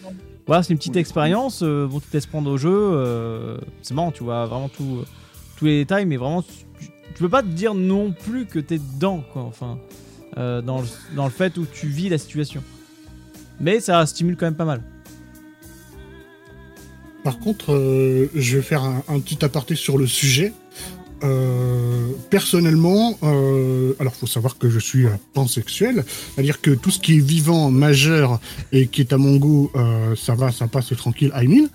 C'est 0.48 0.70
une 0.70 0.78
petite 0.78 0.96
expérience. 0.96 1.62
euh, 1.64 1.88
bon, 1.88 1.98
tu 1.98 2.06
te 2.06 2.12
laisses 2.16 2.26
prendre 2.26 2.48
au 2.48 2.56
jeu. 2.56 3.58
c'est 3.82 3.94
marrant, 3.94 4.12
tu 4.12 4.22
vois 4.22 4.46
vraiment 4.46 4.68
tout, 4.68 5.04
tous 5.56 5.64
les 5.64 5.78
détails, 5.80 6.06
mais 6.06 6.16
vraiment, 6.16 6.42
tu, 6.42 6.88
peux 7.18 7.28
pas 7.28 7.42
te 7.42 7.48
dire 7.48 7.74
non 7.74 8.12
plus 8.12 8.46
que 8.46 8.60
t'es 8.60 8.78
dedans, 8.78 9.24
quoi. 9.32 9.42
Enfin, 9.42 9.78
dans, 10.36 10.80
le, 10.80 10.86
dans 11.16 11.24
le 11.24 11.32
fait 11.32 11.56
où 11.58 11.66
tu 11.66 11.88
vis 11.88 12.08
la 12.08 12.18
situation. 12.18 12.62
Mais 13.58 13.80
ça 13.80 14.06
stimule 14.06 14.36
quand 14.36 14.46
même 14.46 14.54
pas 14.54 14.64
mal. 14.64 14.82
Par 17.24 17.40
contre, 17.40 17.72
je 18.32 18.56
vais 18.56 18.62
faire 18.62 18.84
un 18.84 19.18
petit 19.18 19.44
aparté 19.44 19.74
sur 19.74 19.98
le 19.98 20.06
sujet. 20.06 20.52
Euh, 21.24 22.10
personnellement, 22.28 23.18
euh, 23.22 23.94
alors 23.98 24.14
faut 24.14 24.26
savoir 24.26 24.58
que 24.58 24.68
je 24.68 24.78
suis 24.78 25.06
pansexuel, 25.32 26.04
c'est-à-dire 26.34 26.60
que 26.60 26.72
tout 26.72 26.90
ce 26.90 26.98
qui 26.98 27.16
est 27.16 27.20
vivant, 27.20 27.70
majeur 27.70 28.38
et 28.70 28.86
qui 28.86 29.00
est 29.00 29.14
à 29.14 29.16
mon 29.16 29.36
goût, 29.36 29.70
euh, 29.76 30.14
ça 30.14 30.34
va, 30.34 30.52
ça 30.52 30.66
passe 30.66 30.94
tranquille, 30.96 31.32
I 31.34 31.48
mean. 31.48 31.68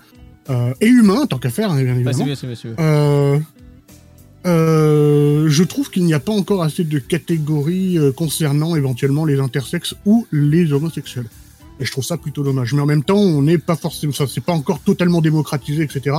Euh, 0.50 0.74
et 0.80 0.86
humain, 0.86 1.26
tant 1.26 1.38
qu'à 1.38 1.50
faire, 1.50 1.70
hein, 1.70 1.82
bien 1.82 1.94
évidemment. 1.94 2.24
c'est 2.24 2.34
c'est 2.34 2.54
c'est 2.54 2.68
mieux. 2.68 2.74
Euh, 2.78 3.38
euh, 4.44 5.48
je 5.48 5.62
trouve 5.62 5.90
qu'il 5.90 6.04
n'y 6.04 6.14
a 6.14 6.20
pas 6.20 6.32
encore 6.32 6.62
assez 6.62 6.84
de 6.84 6.98
catégories 6.98 7.98
concernant 8.16 8.74
éventuellement 8.74 9.24
les 9.24 9.38
intersexes 9.38 9.94
ou 10.04 10.26
les 10.32 10.72
homosexuels. 10.72 11.26
Et 11.80 11.84
je 11.84 11.90
trouve 11.90 12.04
ça 12.04 12.16
plutôt 12.16 12.42
dommage. 12.42 12.74
Mais 12.74 12.80
en 12.80 12.86
même 12.86 13.04
temps, 13.04 13.18
on 13.18 13.42
n'est 13.42 13.58
pas 13.58 13.76
forcément, 13.76 14.12
ça 14.12 14.26
c'est 14.26 14.44
pas 14.44 14.52
encore 14.52 14.80
totalement 14.80 15.20
démocratisé, 15.20 15.82
etc. 15.82 16.16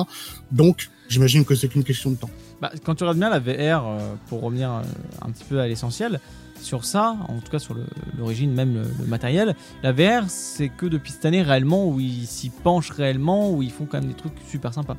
Donc, 0.51 0.89
j'imagine 1.09 1.45
que 1.45 1.55
c'est 1.55 1.67
qu'une 1.67 1.83
question 1.83 2.11
de 2.11 2.15
temps. 2.15 2.29
Bah, 2.61 2.71
quand 2.85 2.95
tu 2.95 3.03
regardes 3.03 3.17
bien 3.19 3.29
la 3.29 3.39
VR, 3.39 3.85
euh, 3.87 4.15
pour 4.29 4.41
revenir 4.41 4.71
euh, 4.71 4.81
un 5.21 5.29
petit 5.31 5.43
peu 5.43 5.59
à 5.59 5.67
l'essentiel, 5.67 6.19
sur 6.61 6.85
ça, 6.85 7.17
en 7.27 7.39
tout 7.39 7.51
cas 7.51 7.59
sur 7.59 7.75
l'origine, 8.17 8.53
même 8.53 8.73
le, 8.75 8.83
le 8.99 9.05
matériel, 9.05 9.53
la 9.83 9.91
VR, 9.91 10.29
c'est 10.29 10.69
que 10.69 10.85
depuis 10.85 11.11
cette 11.11 11.25
année 11.25 11.41
réellement 11.41 11.89
où 11.89 11.99
ils 11.99 12.25
s'y 12.25 12.49
penchent 12.49 12.91
réellement, 12.91 13.51
où 13.51 13.61
ils 13.61 13.71
font 13.71 13.85
quand 13.85 13.99
même 13.99 14.07
des 14.09 14.15
trucs 14.15 14.31
super 14.49 14.73
sympas. 14.73 14.95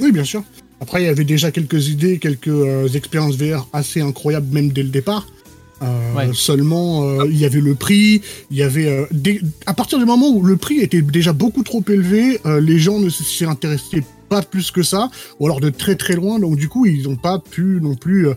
Oui, 0.00 0.10
bien 0.12 0.24
sûr. 0.24 0.42
Après, 0.80 1.02
il 1.02 1.06
y 1.06 1.08
avait 1.08 1.24
déjà 1.24 1.50
quelques 1.52 1.88
idées, 1.88 2.18
quelques 2.18 2.48
euh, 2.48 2.88
expériences 2.88 3.36
VR 3.36 3.68
assez 3.72 4.00
incroyables, 4.00 4.48
même 4.52 4.70
dès 4.72 4.82
le 4.82 4.88
départ. 4.88 5.26
Euh, 5.82 6.14
Ouais. 6.16 6.30
Seulement, 6.34 7.04
euh, 7.04 7.26
il 7.30 7.36
y 7.38 7.44
avait 7.44 7.60
le 7.60 7.74
prix, 7.74 8.20
il 8.50 8.56
y 8.56 8.62
avait 8.62 8.86
euh, 8.88 9.06
des- 9.12 9.40
à 9.66 9.74
partir 9.74 9.98
du 9.98 10.04
moment 10.06 10.28
où 10.30 10.42
le 10.42 10.56
prix 10.56 10.80
était 10.80 11.02
déjà 11.02 11.32
beaucoup 11.32 11.62
trop 11.62 11.84
élevé, 11.88 12.40
les 12.60 12.78
gens 12.80 12.98
ne 12.98 13.08
s'y 13.08 13.44
intéressaient 13.44 14.02
pas 14.30 14.40
plus 14.40 14.70
que 14.70 14.82
ça, 14.82 15.10
ou 15.38 15.46
alors 15.46 15.60
de 15.60 15.68
très 15.68 15.96
très 15.96 16.14
loin. 16.14 16.38
Donc 16.38 16.56
du 16.56 16.68
coup, 16.68 16.86
ils 16.86 17.02
n'ont 17.06 17.16
pas 17.16 17.38
pu 17.38 17.80
non 17.82 17.96
plus 17.96 18.28
euh, 18.28 18.34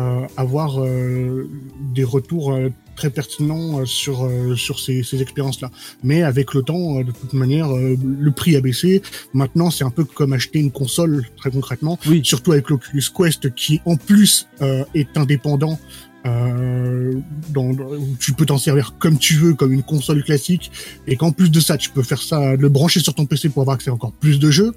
euh, 0.00 0.26
avoir 0.38 0.80
euh, 0.80 1.50
des 1.94 2.04
retours 2.04 2.52
euh, 2.52 2.70
très 2.96 3.10
pertinents 3.10 3.80
euh, 3.80 3.84
sur 3.84 4.24
euh, 4.24 4.54
sur 4.56 4.80
ces, 4.80 5.02
ces 5.02 5.20
expériences-là. 5.20 5.70
Mais 6.02 6.22
avec 6.22 6.54
le 6.54 6.62
temps, 6.62 6.98
euh, 6.98 7.04
de 7.04 7.12
toute 7.12 7.34
manière, 7.34 7.70
euh, 7.74 7.96
le 8.00 8.30
prix 8.30 8.56
a 8.56 8.62
baissé. 8.62 9.02
Maintenant, 9.34 9.70
c'est 9.70 9.84
un 9.84 9.90
peu 9.90 10.04
comme 10.04 10.32
acheter 10.32 10.60
une 10.60 10.70
console, 10.70 11.26
très 11.36 11.50
concrètement. 11.50 11.98
Surtout 12.22 12.52
avec 12.52 12.70
l'Oculus 12.70 13.04
Quest, 13.14 13.54
qui 13.54 13.80
en 13.84 13.96
plus 13.96 14.48
euh, 14.62 14.84
est 14.94 15.16
indépendant. 15.18 15.78
Euh, 16.24 17.14
dans, 17.50 17.76
tu 18.20 18.32
peux 18.32 18.46
t'en 18.46 18.56
servir 18.56 18.94
comme 19.00 19.18
tu 19.18 19.34
veux, 19.34 19.54
comme 19.54 19.72
une 19.72 19.82
console 19.82 20.22
classique, 20.22 20.70
et 21.08 21.16
qu'en 21.16 21.32
plus 21.32 21.50
de 21.50 21.58
ça, 21.58 21.76
tu 21.76 21.90
peux 21.90 22.04
faire 22.04 22.22
ça, 22.22 22.54
le 22.54 22.68
brancher 22.68 23.00
sur 23.00 23.14
ton 23.14 23.26
PC 23.26 23.48
pour 23.48 23.62
avoir 23.62 23.74
accès 23.74 23.90
à 23.90 23.92
encore 23.92 24.12
plus 24.12 24.38
de 24.38 24.50
jeux. 24.50 24.72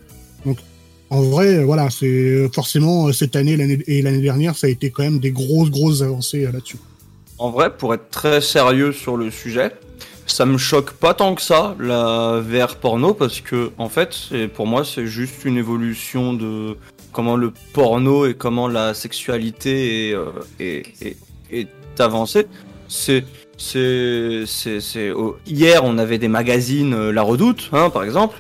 Donc, 0.45 0.57
en 1.09 1.21
vrai, 1.21 1.57
euh, 1.57 1.65
voilà, 1.65 1.89
c'est 1.89 2.49
forcément 2.53 3.07
euh, 3.07 3.11
cette 3.11 3.35
année 3.35 3.53
et 3.87 4.01
l'année 4.01 4.21
dernière, 4.21 4.55
ça 4.55 4.67
a 4.67 4.69
été 4.69 4.91
quand 4.91 5.03
même 5.03 5.19
des 5.19 5.31
grosses, 5.31 5.69
grosses 5.69 6.01
avancées 6.01 6.45
euh, 6.45 6.51
là-dessus. 6.51 6.77
En 7.37 7.51
vrai, 7.51 7.75
pour 7.75 7.93
être 7.93 8.09
très 8.09 8.41
sérieux 8.41 8.91
sur 8.91 9.17
le 9.17 9.29
sujet, 9.29 9.71
ça 10.25 10.45
me 10.45 10.57
choque 10.57 10.93
pas 10.93 11.13
tant 11.13 11.35
que 11.35 11.41
ça 11.41 11.75
la 11.79 12.41
VR 12.41 12.77
porno 12.77 13.13
parce 13.13 13.41
que 13.41 13.71
en 13.77 13.89
fait, 13.89 14.15
pour 14.55 14.65
moi 14.65 14.83
c'est 14.83 15.05
juste 15.05 15.45
une 15.45 15.57
évolution 15.57 16.33
de 16.33 16.77
comment 17.15 17.37
le 17.37 17.53
porno 17.71 18.25
et 18.25 18.33
comment 18.33 18.67
la 18.67 18.93
sexualité 18.93 20.09
est 20.09 20.13
euh, 20.13 20.25
est, 20.59 20.83
est, 21.01 21.17
est 21.51 21.99
avancée. 21.99 22.45
C'est 22.89 23.23
c'est 23.57 25.11
oh, 25.15 25.37
hier 25.47 25.85
on 25.85 25.97
avait 25.97 26.17
des 26.17 26.27
magazines 26.27 26.93
euh, 26.93 27.11
La 27.11 27.21
Redoute, 27.21 27.69
hein, 27.71 27.89
par 27.89 28.03
exemple. 28.03 28.37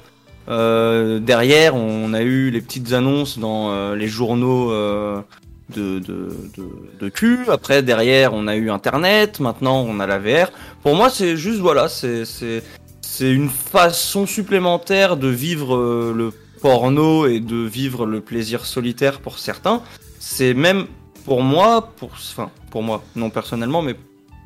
Euh, 0.47 1.19
derrière, 1.19 1.75
on 1.75 2.13
a 2.13 2.21
eu 2.21 2.49
les 2.51 2.61
petites 2.61 2.93
annonces 2.93 3.39
dans 3.39 3.71
euh, 3.71 3.95
les 3.95 4.07
journaux 4.07 4.71
euh, 4.71 5.21
de, 5.73 5.99
de, 5.99 6.29
de, 6.99 7.09
cul. 7.09 7.39
Après, 7.47 7.81
derrière, 7.81 8.33
on 8.33 8.47
a 8.47 8.55
eu 8.55 8.69
Internet. 8.69 9.39
Maintenant, 9.39 9.81
on 9.87 9.99
a 9.99 10.07
la 10.07 10.19
VR. 10.19 10.51
Pour 10.83 10.95
moi, 10.95 11.09
c'est 11.09 11.35
juste, 11.37 11.59
voilà, 11.59 11.89
c'est, 11.89 12.25
c'est, 12.25 12.61
une 13.19 13.49
façon 13.49 14.27
supplémentaire 14.27 15.15
de 15.15 15.29
vivre 15.29 15.77
le 16.13 16.33
porno 16.61 17.27
et 17.27 17.39
de 17.39 17.55
vivre 17.55 18.05
le 18.05 18.19
plaisir 18.19 18.65
solitaire 18.65 19.21
pour 19.21 19.39
certains. 19.39 19.81
C'est 20.19 20.53
même 20.53 20.85
pour 21.23 21.41
moi, 21.41 21.93
pour, 21.95 22.11
pour 22.69 22.83
moi, 22.83 23.03
non 23.15 23.29
personnellement, 23.29 23.81
mais 23.81 23.95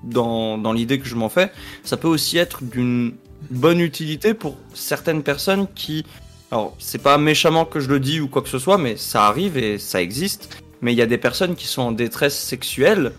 dans, 0.03 0.57
dans 0.57 0.71
l'idée 0.71 0.99
que 0.99 1.07
je 1.07 1.15
m'en 1.15 1.29
fais, 1.29 1.51
ça 1.83 1.97
peut 1.97 2.07
aussi 2.07 2.37
être 2.37 2.63
d'une 2.63 3.13
bonne 3.51 3.79
utilité 3.79 4.33
pour 4.33 4.57
certaines 4.73 5.23
personnes 5.23 5.67
qui, 5.75 6.05
alors 6.51 6.75
c'est 6.79 7.01
pas 7.01 7.17
méchamment 7.17 7.65
que 7.65 7.79
je 7.79 7.89
le 7.89 7.99
dis 7.99 8.19
ou 8.19 8.27
quoi 8.27 8.41
que 8.41 8.49
ce 8.49 8.59
soit, 8.59 8.77
mais 8.77 8.95
ça 8.97 9.25
arrive 9.25 9.57
et 9.57 9.77
ça 9.77 10.01
existe. 10.01 10.61
Mais 10.81 10.93
il 10.93 10.97
y 10.97 11.01
a 11.01 11.05
des 11.05 11.17
personnes 11.17 11.55
qui 11.55 11.67
sont 11.67 11.81
en 11.81 11.91
détresse 11.91 12.37
sexuelle 12.37 13.11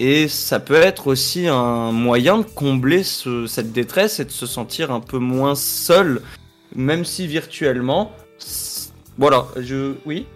et 0.00 0.26
ça 0.26 0.58
peut 0.58 0.74
être 0.74 1.06
aussi 1.06 1.46
un 1.46 1.92
moyen 1.92 2.38
de 2.38 2.42
combler 2.42 3.04
ce- 3.04 3.46
cette 3.46 3.72
détresse 3.72 4.18
et 4.18 4.24
de 4.24 4.30
se 4.32 4.46
sentir 4.46 4.90
un 4.90 5.00
peu 5.00 5.18
moins 5.18 5.54
seul, 5.54 6.20
même 6.74 7.04
si 7.04 7.26
virtuellement. 7.28 8.10
Voilà, 9.16 9.46
je, 9.56 9.94
oui? 10.06 10.26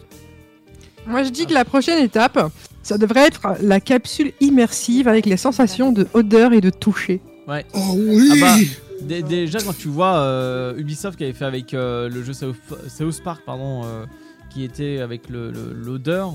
Moi, 1.07 1.25
je 1.25 1.31
dis 1.31 1.47
que 1.47 1.55
la 1.55 1.65
prochaine 1.65 2.03
étape, 2.05 2.39
ça 2.85 2.97
devrait 2.99 3.27
être 3.27 3.43
la 3.61 3.81
capsule 3.81 4.33
immersive 4.41 5.09
avec 5.09 5.27
les 5.27 5.37
sensations 5.37 5.91
de 5.91 6.07
odeur 6.15 6.53
et 6.53 6.61
de 6.61 6.71
toucher. 6.71 7.21
Ouais. 7.49 7.65
Oh 7.75 7.95
oui 7.97 8.31
Ah 8.33 8.37
bah, 8.41 8.57
dé- 9.03 9.23
déjà 9.23 9.61
quand 9.61 9.77
tu 9.77 9.89
vois 9.89 10.17
euh, 10.19 10.77
Ubisoft 10.77 11.17
qui 11.17 11.25
avait 11.25 11.33
fait 11.33 11.45
avec 11.45 11.75
euh, 11.75 12.09
le 12.09 12.23
jeu 12.23 12.33
South, 12.33 13.23
Park, 13.23 13.43
euh, 13.49 14.07
qui 14.51 14.65
était 14.65 14.99
avec 15.01 15.29
l'odeur, 15.29 16.33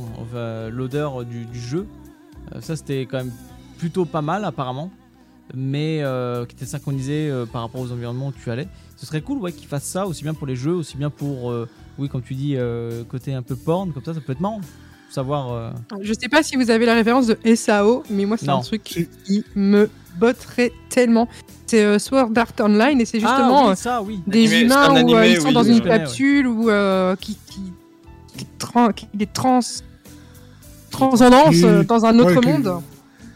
du, 1.26 1.48
jeu, 1.60 1.88
ça 2.60 2.76
c'était 2.76 3.02
quand 3.06 3.18
même 3.18 3.32
plutôt 3.78 4.06
pas 4.06 4.22
mal 4.22 4.46
apparemment, 4.46 4.92
mais 5.54 6.04
qui 6.48 6.56
était 6.56 6.66
synchronisé 6.66 7.32
par 7.52 7.62
rapport 7.64 7.82
aux 7.82 7.92
environnements 7.92 8.28
où 8.28 8.34
tu 8.34 8.50
allais. 8.52 8.68
Ce 8.96 9.06
serait 9.06 9.22
cool 9.22 9.40
ouais, 9.40 9.52
qu'ils 9.52 9.68
fassent 9.68 9.84
ça 9.84 10.08
aussi 10.08 10.24
bien 10.24 10.34
pour 10.34 10.48
les 10.48 10.56
jeux, 10.56 10.74
aussi 10.74 10.96
bien 10.98 11.10
pour, 11.10 11.54
oui 11.98 12.08
comme 12.10 12.22
tu 12.22 12.36
dis, 12.36 12.56
côté 13.10 13.34
un 13.34 13.42
peu 13.42 13.56
porn, 13.56 13.92
comme 13.92 14.04
ça 14.04 14.14
ça 14.14 14.22
peut 14.22 14.34
être 14.34 14.42
marrant. 14.42 14.62
Savoir. 15.14 15.52
euh, 15.54 15.70
Je 16.02 16.12
sais 16.14 16.28
pas 16.28 16.42
si 16.42 16.56
vous 16.56 16.72
avez 16.72 16.86
la 16.88 16.96
référence 16.96 17.28
de 17.28 17.38
SAO, 17.56 18.04
mais 18.10 18.26
moi 18.26 18.36
c'est 18.38 18.50
un 18.50 18.62
truc 18.62 18.82
qui 18.84 19.44
me 19.56 19.90
botterait 20.18 20.72
tellement. 20.90 21.28
C'est 21.68 21.84
euh, 21.84 22.00
Sword 22.00 22.32
Art 22.36 22.48
Online 22.60 23.00
et 23.02 23.06
c'est 23.06 23.20
justement 23.20 23.62
Ah 23.62 23.66
oui, 23.68 23.72
euh, 23.72 23.76
ça, 23.76 24.02
oui. 24.02 24.20
des 24.28 24.40
Animé, 24.48 24.62
humains 24.62 25.04
où 25.04 25.16
euh, 25.16 25.26
ils 25.28 25.40
sont 25.42 25.48
oui, 25.50 25.54
dans 25.54 25.64
une 25.64 25.82
capsule 25.82 26.48
ou 26.48 26.70
euh, 26.70 27.16
qui, 27.16 27.38
qui, 27.48 27.62
qui, 28.38 28.46
tran- 28.60 28.92
qui 28.92 29.08
est 29.20 29.32
trans 29.34 29.60
transcendance 30.92 31.56
euh, 31.64 31.84
dans 31.84 32.06
un 32.06 32.18
autre 32.20 32.36
Ouais, 32.36 32.42
qui- 32.42 32.48
monde. 32.48 32.82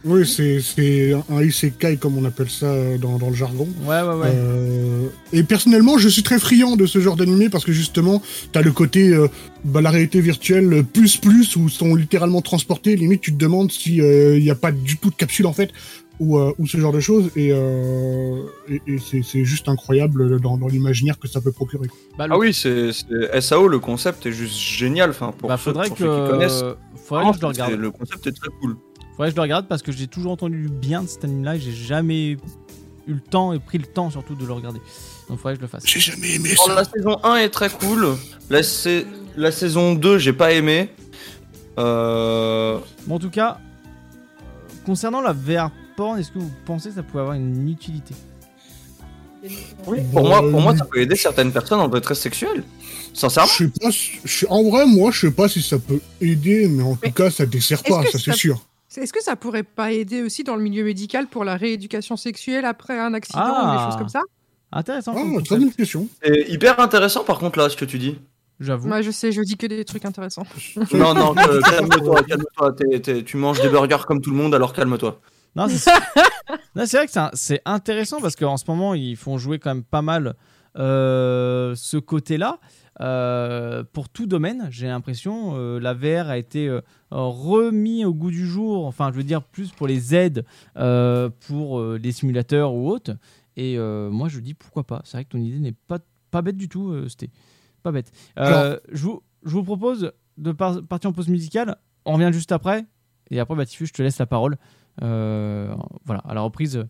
Oui, 0.05 0.25
c'est 0.25 1.13
un 1.29 1.41
isekai 1.43 1.97
comme 1.97 2.17
on 2.17 2.23
appelle 2.25 2.49
ça 2.49 2.67
euh, 2.67 2.97
dans, 2.97 3.17
dans 3.17 3.29
le 3.29 3.35
jargon. 3.35 3.67
Ouais, 3.85 4.01
ouais, 4.01 4.13
ouais. 4.15 4.27
Euh, 4.33 5.07
et 5.33 5.43
personnellement, 5.43 5.97
je 5.97 6.07
suis 6.07 6.23
très 6.23 6.39
friand 6.39 6.75
de 6.75 6.85
ce 6.85 6.99
genre 6.99 7.15
d'animé 7.17 7.49
parce 7.49 7.65
que 7.65 7.71
justement, 7.73 8.21
t'as 8.51 8.61
le 8.61 8.71
côté 8.71 9.09
euh, 9.13 9.27
bah, 9.65 9.81
la 9.81 9.89
réalité 9.89 10.21
virtuelle 10.21 10.71
euh, 10.71 10.83
plus 10.83 11.17
plus 11.17 11.55
où 11.57 11.67
sont 11.67 11.95
littéralement 11.95 12.41
transportés. 12.41 12.95
Limite, 12.95 13.21
tu 13.21 13.33
te 13.33 13.37
demandes 13.37 13.71
si 13.71 13.97
il 13.97 14.41
n'y 14.41 14.49
a 14.51 14.55
pas 14.55 14.71
du 14.71 14.97
tout 14.97 15.09
de 15.09 15.15
capsule 15.15 15.45
en 15.47 15.53
fait 15.53 15.71
ou, 16.19 16.37
euh, 16.37 16.51
ou 16.57 16.67
ce 16.67 16.77
genre 16.77 16.93
de 16.93 16.99
choses. 16.99 17.29
Et, 17.35 17.49
euh, 17.51 18.43
et, 18.69 18.81
et 18.87 18.97
c'est 18.99 19.45
juste 19.45 19.67
incroyable 19.67 20.39
dans, 20.39 20.57
dans 20.57 20.67
l'imaginaire 20.67 21.19
que 21.19 21.27
ça 21.27 21.41
peut 21.41 21.51
procurer. 21.51 21.87
Bah, 22.17 22.27
le- 22.27 22.33
Ah 22.33 22.37
oui, 22.37 22.53
c'est 22.53 22.91
SAO, 23.41 23.67
le 23.67 23.79
concept 23.79 24.25
est 24.25 24.31
juste 24.31 24.57
génial. 24.57 25.09
Enfin, 25.09 25.33
pour, 25.37 25.49
Bah, 25.49 25.57
ceux, 25.57 25.71
faudrait 25.71 25.87
pour 25.89 25.97
que, 25.97 26.03
ceux 26.03 26.23
qui 26.25 26.31
connaissent. 26.31 26.63
faudrait 26.95 27.23
vraiment, 27.23 27.31
que 27.31 27.37
je 27.37 27.41
le 27.41 27.47
regarde. 27.47 27.71
c'est- 27.71 27.77
Le 27.77 27.91
concept 27.91 28.27
est 28.27 28.31
très 28.31 28.49
cool. 28.61 28.77
Faudrait 29.17 29.29
que 29.29 29.31
je 29.31 29.35
le 29.35 29.41
regarde 29.41 29.67
parce 29.67 29.81
que 29.81 29.91
j'ai 29.91 30.07
toujours 30.07 30.31
entendu 30.31 30.61
du 30.61 30.69
bien 30.69 31.01
de 31.03 31.07
cet 31.07 31.23
anime-là 31.25 31.55
et 31.55 31.59
j'ai 31.59 31.71
jamais 31.73 32.31
eu 32.31 32.37
le 33.07 33.19
temps 33.19 33.51
et 33.51 33.59
pris 33.59 33.79
le 33.79 33.85
temps 33.85 34.11
surtout 34.11 34.35
de 34.35 34.45
le 34.45 34.53
regarder. 34.53 34.79
Donc 35.27 35.39
faudrait 35.39 35.53
que 35.55 35.57
je 35.57 35.61
le 35.63 35.67
fasse. 35.67 35.83
J'ai 35.85 35.99
jamais 35.99 36.35
aimé 36.35 36.51
Alors, 36.65 36.77
la 36.77 36.85
saison 36.85 37.17
1 37.23 37.35
est 37.37 37.49
très 37.49 37.69
cool. 37.69 38.15
La, 38.49 38.61
sa- 38.63 38.89
la 39.35 39.51
saison 39.51 39.95
2, 39.95 40.19
j'ai 40.19 40.33
pas 40.33 40.53
aimé. 40.53 40.89
Euh... 41.79 42.77
Bon, 43.07 43.15
en 43.15 43.19
tout 43.19 43.29
cas, 43.29 43.57
euh, 43.59 44.75
concernant 44.85 45.21
la 45.21 45.33
VR 45.33 45.71
porn, 45.95 46.19
est-ce 46.19 46.31
que 46.31 46.39
vous 46.39 46.51
pensez 46.65 46.89
que 46.89 46.95
ça 46.95 47.03
pouvait 47.03 47.21
avoir 47.21 47.35
une 47.35 47.67
utilité? 47.69 48.13
Oui, 49.85 49.99
pour, 50.11 50.27
moi, 50.27 50.41
pour 50.49 50.61
moi, 50.61 50.75
ça 50.75 50.85
peut 50.85 50.99
aider 51.01 51.15
certaines 51.15 51.51
personnes 51.51 51.79
en 51.79 51.87
détresse 51.87 52.19
sexuelle. 52.19 52.63
Sincèrement. 53.13 53.49
Je 53.57 53.63
sais 53.65 53.71
pas, 53.81 53.91
si- 53.91 54.45
en 54.49 54.63
vrai, 54.63 54.85
moi, 54.85 55.11
je 55.11 55.21
sais 55.27 55.31
pas 55.31 55.47
si 55.47 55.61
ça 55.61 55.79
peut 55.79 56.01
aider, 56.21 56.67
mais 56.67 56.83
en 56.83 56.95
tout 56.95 57.11
cas, 57.11 57.29
ça 57.31 57.45
dessert 57.45 57.81
pas, 57.83 58.03
ça 58.03 58.17
c'est 58.19 58.31
ça- 58.31 58.33
sûr. 58.33 58.63
Est-ce 58.95 59.11
que 59.13 59.21
ça 59.21 59.35
pourrait 59.35 59.63
pas 59.63 59.91
aider 59.91 60.21
aussi 60.23 60.43
dans 60.43 60.55
le 60.55 60.61
milieu 60.63 60.83
médical 60.83 61.27
pour 61.27 61.43
la 61.43 61.55
rééducation 61.57 62.15
sexuelle 62.15 62.65
après 62.65 62.97
un 62.97 63.13
accident 63.13 63.41
Ah. 63.43 63.73
ou 63.73 63.77
des 63.77 63.83
choses 63.85 63.97
comme 63.99 64.09
ça? 64.09 64.21
Intéressant. 64.71 65.13
Ah, 65.15 65.21
comme 65.21 65.43
très 65.43 65.57
bonne 65.57 65.71
question. 65.73 66.07
C'est 66.23 66.45
hyper 66.49 66.79
intéressant, 66.79 67.23
par 67.23 67.39
contre, 67.39 67.59
là, 67.59 67.69
ce 67.69 67.75
que 67.77 67.85
tu 67.85 67.97
dis. 67.99 68.17
J'avoue. 68.59 68.87
Moi 68.87 69.01
je 69.03 69.11
sais, 69.11 69.31
je 69.31 69.41
dis 69.41 69.55
que 69.55 69.67
des 69.67 69.85
trucs 69.85 70.03
intéressants. 70.05 70.45
Non, 70.93 71.13
non, 71.13 71.35
euh, 71.37 71.61
calme-toi, 71.61 72.23
calme-toi. 72.23 72.73
t'es- 72.73 72.99
t'es- 73.01 73.23
tu 73.23 73.37
manges 73.37 73.61
des 73.61 73.69
burgers 73.69 74.03
comme 74.07 74.19
tout 74.19 74.31
le 74.31 74.35
monde, 74.37 74.55
alors 74.55 74.73
calme-toi. 74.73 75.19
Non, 75.55 75.67
c'est 75.69 75.91
Non, 76.75 76.83
c'est 76.87 76.97
vrai 76.97 77.05
que 77.05 77.11
c'est 77.11 77.19
un- 77.19 77.29
c'est 77.33 77.61
intéressant 77.65 78.19
parce 78.19 78.35
qu'en 78.35 78.57
ce 78.57 78.63
moment, 78.67 78.93
ils 78.95 79.15
font 79.15 79.37
jouer 79.37 79.59
quand 79.59 79.69
même 79.73 79.83
pas 79.83 80.01
mal 80.01 80.35
euh, 80.79 81.73
ce 81.75 81.97
côté-là. 81.97 82.59
Euh, 82.99 83.83
pour 83.93 84.09
tout 84.09 84.25
domaine, 84.25 84.67
j'ai 84.71 84.87
l'impression, 84.87 85.53
euh, 85.55 85.79
la 85.79 85.93
VR 85.93 86.29
a 86.29 86.37
été 86.37 86.67
euh, 86.67 86.81
remis 87.11 88.05
au 88.05 88.13
goût 88.13 88.31
du 88.31 88.45
jour. 88.47 88.85
Enfin, 88.87 89.11
je 89.11 89.17
veux 89.17 89.23
dire, 89.23 89.43
plus 89.43 89.71
pour 89.71 89.87
les 89.87 90.15
aides, 90.15 90.45
euh, 90.77 91.29
pour 91.47 91.79
euh, 91.79 91.99
les 92.01 92.11
simulateurs 92.11 92.73
ou 92.73 92.89
autres. 92.89 93.15
Et 93.55 93.77
moi, 93.77 94.29
je 94.29 94.39
dis 94.39 94.53
pourquoi 94.53 94.83
pas. 94.83 95.01
C'est 95.03 95.17
vrai 95.17 95.25
que 95.25 95.29
ton 95.29 95.39
idée 95.39 95.59
n'est 95.59 95.71
pas, 95.87 95.97
pas 96.29 96.43
bête 96.43 96.57
du 96.57 96.69
tout, 96.69 96.93
c'était 97.09 97.31
pas 97.81 97.91
bête. 97.91 98.11
Je, 98.37 98.77
vous, 99.03 99.23
je 99.43 99.49
vous 99.51 99.63
propose 99.63 100.11
de 100.37 100.51
par- 100.51 100.83
partir 100.83 101.09
en 101.09 101.13
pause 101.13 101.27
musicale. 101.27 101.75
On 102.05 102.13
revient 102.13 102.29
juste 102.31 102.51
après. 102.51 102.85
Et 103.31 103.39
après, 103.39 103.65
Tiffus, 103.65 103.87
je 103.87 103.93
te 103.93 104.03
laisse 104.03 104.19
la 104.19 104.27
parole. 104.27 104.57
Voilà, 105.01 106.21
à 106.23 106.33
la 106.35 106.41
reprise 106.41 106.85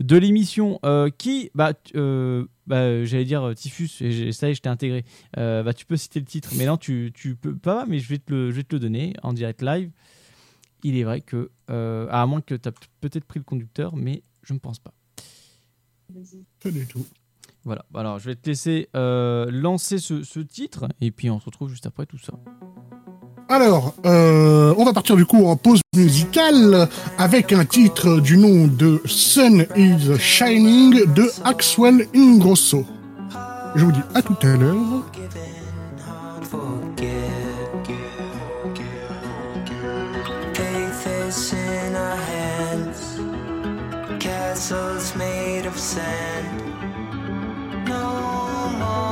de 0.00 0.16
l'émission 0.16 0.80
euh, 0.84 1.10
qui, 1.10 1.50
bah, 1.54 1.72
euh, 1.94 2.46
bah, 2.66 3.04
j'allais 3.04 3.24
dire 3.24 3.48
euh, 3.48 3.54
Tiffus, 3.54 3.90
et 4.00 4.32
ça 4.32 4.48
y 4.48 4.52
est, 4.52 4.54
je 4.54 4.62
t'ai 4.62 4.68
intégré. 4.68 5.04
Euh, 5.36 5.62
bah, 5.62 5.74
tu 5.74 5.84
peux 5.84 5.96
citer 5.96 6.20
le 6.20 6.26
titre, 6.26 6.50
mais 6.56 6.64
non, 6.64 6.76
tu, 6.76 7.12
tu 7.14 7.36
peux 7.36 7.54
pas, 7.54 7.84
mais 7.86 7.98
je 7.98 8.08
vais, 8.08 8.18
te 8.18 8.32
le, 8.32 8.50
je 8.50 8.56
vais 8.56 8.64
te 8.64 8.74
le 8.74 8.80
donner 8.80 9.14
en 9.22 9.32
direct 9.32 9.62
live. 9.62 9.90
Il 10.82 10.96
est 10.96 11.04
vrai 11.04 11.20
que, 11.20 11.50
euh, 11.70 12.06
à 12.10 12.24
moins 12.26 12.40
que 12.40 12.54
tu 12.54 12.68
as 12.68 12.72
peut-être 13.00 13.24
pris 13.24 13.38
le 13.38 13.44
conducteur, 13.44 13.94
mais 13.94 14.22
je 14.42 14.54
ne 14.54 14.58
pense 14.58 14.78
pas. 14.78 14.94
Pas 16.62 16.70
du 16.70 16.86
tout. 16.86 17.06
Voilà, 17.64 17.84
alors 17.94 18.18
je 18.18 18.30
vais 18.30 18.36
te 18.36 18.48
laisser 18.48 18.88
euh, 18.96 19.50
lancer 19.50 19.98
ce, 19.98 20.22
ce 20.22 20.40
titre, 20.40 20.88
et 21.02 21.10
puis 21.10 21.28
on 21.28 21.38
se 21.38 21.44
retrouve 21.44 21.68
juste 21.68 21.84
après 21.84 22.06
tout 22.06 22.18
ça. 22.18 22.32
Alors, 23.50 23.94
euh, 24.06 24.72
on 24.78 24.84
va 24.84 24.92
partir 24.92 25.16
du 25.16 25.26
coup 25.26 25.48
en 25.48 25.56
pause 25.56 25.80
musicale 25.96 26.88
avec 27.18 27.52
un 27.52 27.64
titre 27.64 28.20
du 28.20 28.36
nom 28.38 28.68
de 28.68 29.02
Sun 29.06 29.66
is 29.76 30.16
Shining 30.20 31.12
de 31.14 31.28
Axwell 31.42 32.06
Ingrosso. 32.14 32.84
Je 33.74 33.84
vous 33.84 33.90
dis 33.90 34.02
à 34.14 34.22
tout 34.22 34.36
à 34.42 34.56
l'heure. 34.56 35.04
Castles 44.20 45.16
made 45.16 45.66
of 45.66 45.76
sand. 45.76 46.46
No 47.88 48.78
more. 48.78 49.10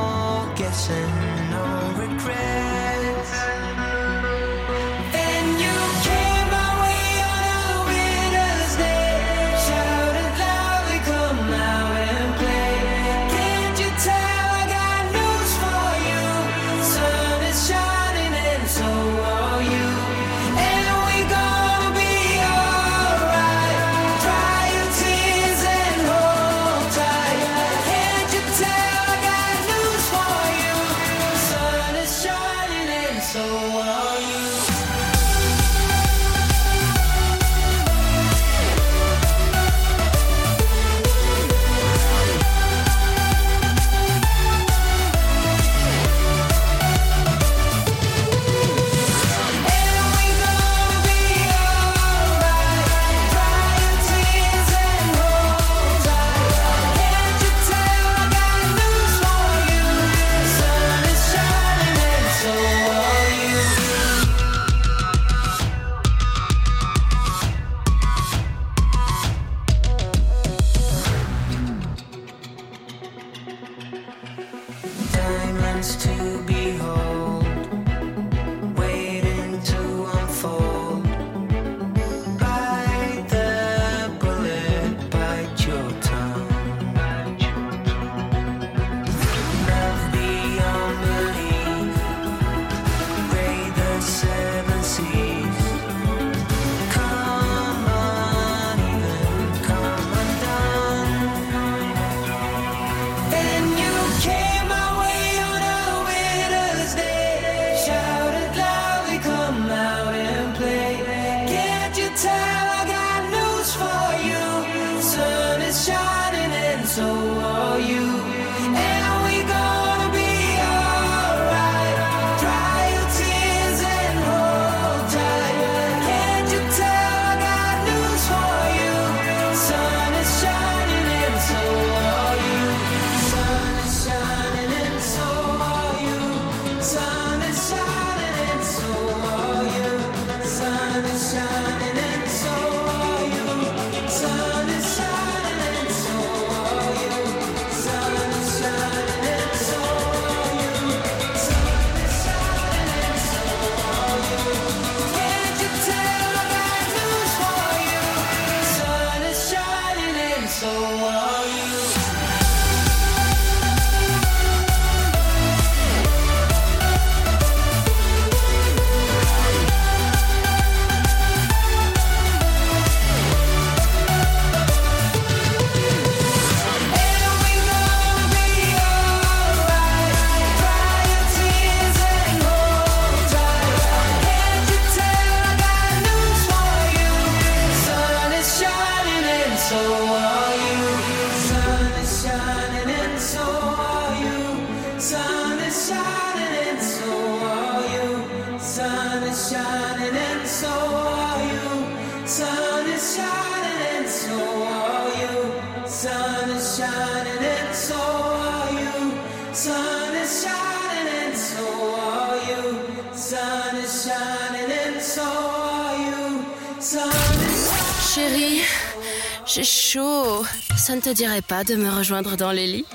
Ça 220.89 220.95
ne 220.95 221.01
te 221.01 221.13
dirait 221.13 221.43
pas 221.43 221.63
de 221.63 221.75
me 221.75 221.87
rejoindre 221.87 222.35
dans 222.35 222.51
les 222.51 222.65
lits 222.65 222.85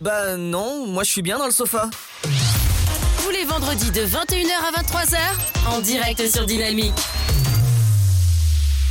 Bah 0.00 0.38
non, 0.38 0.86
moi 0.86 1.04
je 1.04 1.10
suis 1.10 1.20
bien 1.20 1.36
dans 1.36 1.44
le 1.44 1.52
sofa. 1.52 1.90
Tous 3.22 3.30
les 3.30 3.44
vendredis 3.44 3.90
de 3.90 4.00
21h 4.00 4.48
à 4.66 4.80
23h, 4.80 5.18
en 5.68 5.80
direct 5.82 6.26
sur 6.26 6.46
Dynamique. 6.46 6.94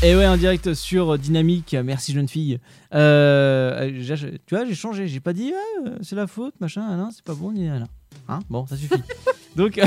Et 0.04 0.16
ouais, 0.16 0.28
en 0.28 0.38
direct 0.38 0.76
sur 0.76 1.18
Dynamique, 1.18 1.76
merci 1.84 2.14
jeune 2.14 2.28
fille. 2.28 2.60
Euh, 2.94 3.94
j'ai- 4.00 4.40
tu 4.46 4.54
vois, 4.56 4.64
j'ai 4.64 4.76
changé, 4.76 5.08
j'ai 5.08 5.20
pas 5.20 5.34
dit 5.34 5.52
ah, 5.56 5.90
c'est 6.04 6.16
la 6.16 6.28
faute, 6.28 6.54
machin, 6.62 6.86
ah 6.88 6.96
non, 6.98 7.10
c'est 7.12 7.24
pas 7.26 7.34
bon, 7.34 7.52
ni 7.52 7.66
là. 7.66 7.88
Hein? 8.28 8.42
Bon, 8.48 8.68
ça 8.68 8.78
suffit. 8.78 8.94
Donc, 9.56 9.82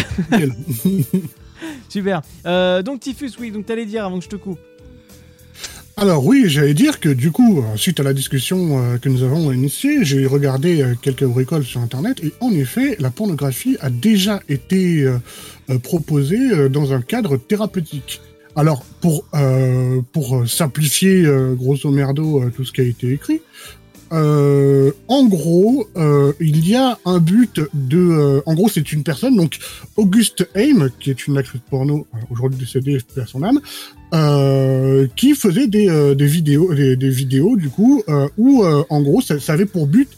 super. 1.89 2.23
Euh, 2.47 2.83
donc, 2.83 2.99
Typhus, 2.99 3.31
oui, 3.39 3.53
donc 3.53 3.67
t'allais 3.67 3.87
dire 3.87 4.05
avant 4.05 4.19
que 4.19 4.25
je 4.25 4.29
te 4.31 4.35
coupe. 4.35 4.59
Alors 5.97 6.25
oui, 6.25 6.45
j'allais 6.47 6.73
dire 6.73 7.01
que 7.01 7.11
du 7.11 7.31
coup, 7.31 7.59
euh, 7.59 7.77
suite 7.77 8.01
à 8.01 8.03
la 8.03 8.15
discussion 8.15 8.79
euh, 8.79 8.99
que 8.99 9.11
nous 9.11 9.23
avons 9.23 9.53
initiée, 9.53 10.05
j'ai 10.05 10.27
regardé 10.27 10.81
euh, 10.81 10.95
quelques 11.01 11.25
bricoles 11.25 11.65
sur 11.65 11.81
Internet 11.81 12.19
et 12.25 12.33
en 12.41 12.51
effet, 12.51 12.97
la 12.99 13.11
pornographie 13.11 13.77
a 13.81 13.91
déjà 13.91 14.41
été 14.49 15.07
proposée 15.83 16.69
dans 16.71 16.93
un 16.93 17.03
cadre 17.03 17.37
thérapeutique. 17.37 18.21
Alors 18.57 18.85
pour 19.01 19.25
pour 20.13 20.49
simplifier 20.49 21.27
grosso 21.55 21.91
merdo 21.91 22.51
tout 22.55 22.65
ce 22.65 22.73
qui 22.73 22.81
a 22.81 22.85
été 22.85 23.13
écrit, 23.13 23.41
euh, 24.13 24.93
en 25.09 25.25
gros, 25.25 25.89
euh, 25.97 26.33
il 26.39 26.69
y 26.69 26.77
a 26.77 26.99
un 27.07 27.19
but 27.19 27.61
de. 27.73 27.99
euh, 27.99 28.43
en 28.45 28.55
gros, 28.55 28.69
c'est 28.69 28.93
une 28.93 29.05
personne, 29.05 29.37
donc 29.37 29.59
Auguste 29.97 30.47
Haim, 30.55 30.91
qui 31.01 31.11
est 31.11 31.27
une 31.27 31.39
actrice 31.39 31.63
porno 31.71 32.07
euh, 32.15 32.19
aujourd'hui 32.31 32.59
décédée, 32.59 32.99
à 33.17 33.27
son 33.27 33.43
âme, 33.43 33.61
euh, 34.13 35.07
qui 35.17 35.35
faisait 35.35 35.67
des, 35.67 35.89
euh, 35.89 36.15
des 36.15 36.27
vidéos, 36.27 36.75
des, 36.75 37.11
vidéos 37.11 37.57
du 37.57 37.71
coup, 37.71 38.03
où 38.37 38.65
en 38.65 39.03
gros, 39.03 39.21
ça, 39.23 39.37
avait 39.49 39.67
pour 39.67 39.87
but 39.87 40.09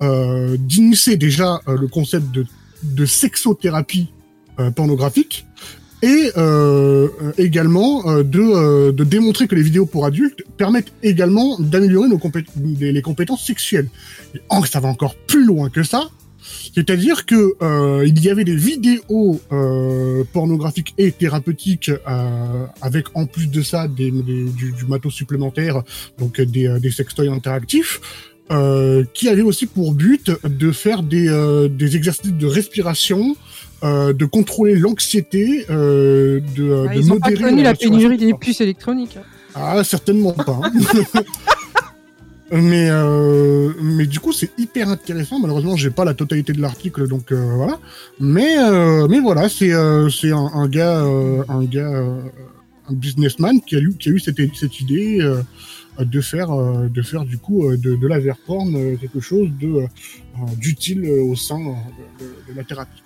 d'initier 0.00 1.16
déjà 1.16 1.60
le 1.66 1.86
concept 1.88 2.30
de, 2.30 2.46
de 2.82 3.04
sexothérapie 3.04 4.12
pornographique 4.74 5.46
et 6.02 6.32
euh, 6.36 7.08
également 7.38 8.08
euh, 8.08 8.22
de, 8.22 8.40
euh, 8.40 8.92
de 8.92 9.04
démontrer 9.04 9.46
que 9.46 9.54
les 9.54 9.62
vidéos 9.62 9.86
pour 9.86 10.06
adultes 10.06 10.44
permettent 10.56 10.92
également 11.02 11.58
d'améliorer 11.58 12.08
nos 12.08 12.18
compé- 12.18 12.44
les, 12.56 13.02
compétences 13.02 13.44
sexuelles. 13.44 13.88
Et 14.34 14.40
ça 14.66 14.80
va 14.80 14.88
encore 14.88 15.14
plus 15.14 15.44
loin 15.44 15.68
que 15.70 15.82
ça. 15.82 16.08
C'est-à-dire 16.74 17.26
que 17.26 17.54
euh, 17.62 18.04
il 18.06 18.22
y 18.24 18.30
avait 18.30 18.44
des 18.44 18.56
vidéos 18.56 19.40
euh, 19.52 20.24
pornographiques 20.32 20.94
et 20.98 21.12
thérapeutiques 21.12 21.90
euh, 21.90 22.66
avec 22.80 23.06
en 23.14 23.26
plus 23.26 23.48
de 23.48 23.62
ça 23.62 23.88
du, 23.88 24.10
du 24.10 24.84
matos 24.88 25.12
supplémentaire, 25.12 25.82
donc 26.18 26.40
des, 26.40 26.78
des 26.80 26.90
sextoys 26.90 27.28
interactifs, 27.28 28.00
euh, 28.50 29.04
qui 29.14 29.28
avaient 29.28 29.42
aussi 29.42 29.66
pour 29.66 29.94
but 29.94 30.30
de 30.44 30.72
faire 30.72 31.02
des, 31.02 31.28
euh, 31.28 31.68
des 31.68 31.96
exercices 31.96 32.32
de 32.32 32.46
respiration, 32.46 33.36
euh, 33.84 34.12
de 34.12 34.24
contrôler 34.24 34.74
l'anxiété, 34.76 35.64
euh, 35.70 36.40
de, 36.56 36.62
euh, 36.64 36.86
Ah, 36.90 36.94
de 36.94 37.00
ils 37.00 37.12
ont 37.12 37.18
pas 37.18 37.30
modérer 37.30 37.50
connu 37.50 37.62
la 37.62 37.74
pénurie 37.74 38.18
des 38.18 38.34
puces 38.34 38.60
électroniques. 38.60 39.16
hein. 39.18 39.22
Ah, 39.54 39.82
certainement 39.84 40.32
pas. 40.32 40.60
hein. 40.62 40.72
mais, 42.52 42.88
euh, 42.90 43.72
mais 43.80 44.06
du 44.06 44.18
coup, 44.20 44.32
c'est 44.32 44.50
hyper 44.58 44.88
intéressant. 44.88 45.38
Malheureusement, 45.38 45.76
j'ai 45.76 45.90
pas 45.90 46.04
la 46.04 46.14
totalité 46.14 46.52
de 46.52 46.60
l'article, 46.60 47.06
donc 47.08 47.30
euh, 47.32 47.52
voilà. 47.56 47.78
Mais, 48.18 48.58
euh, 48.58 49.06
mais 49.08 49.20
voilà, 49.20 49.48
c'est 49.48 49.72
euh, 49.72 50.08
c'est 50.08 50.32
un, 50.32 50.50
un 50.54 50.68
gars, 50.68 51.04
euh, 51.04 51.42
un 51.48 51.62
gars, 51.64 51.88
euh, 51.88 52.20
un 52.88 52.94
businessman 52.94 53.60
qui 53.60 53.76
a 53.76 53.78
eu, 53.78 53.94
qui 53.98 54.08
a 54.08 54.12
eu 54.12 54.18
cette, 54.18 54.38
cette 54.54 54.80
idée 54.80 55.18
euh, 55.20 55.42
de 56.04 56.20
faire, 56.20 56.50
euh, 56.52 56.88
de 56.88 57.02
faire 57.02 57.24
du 57.24 57.38
coup 57.38 57.68
euh, 57.68 57.76
de, 57.76 57.94
de 57.96 58.06
la 58.06 58.18
verporn 58.18 58.74
euh, 58.76 58.96
quelque 58.96 59.20
chose 59.20 59.48
de 59.60 59.68
euh, 59.76 59.86
d'utile 60.58 61.04
euh, 61.04 61.22
au 61.22 61.36
sein 61.36 61.58
euh, 61.60 61.72
de, 62.20 62.24
de- 62.24 62.52
de 62.52 62.56
la 62.56 62.64
thérapie. 62.64 63.02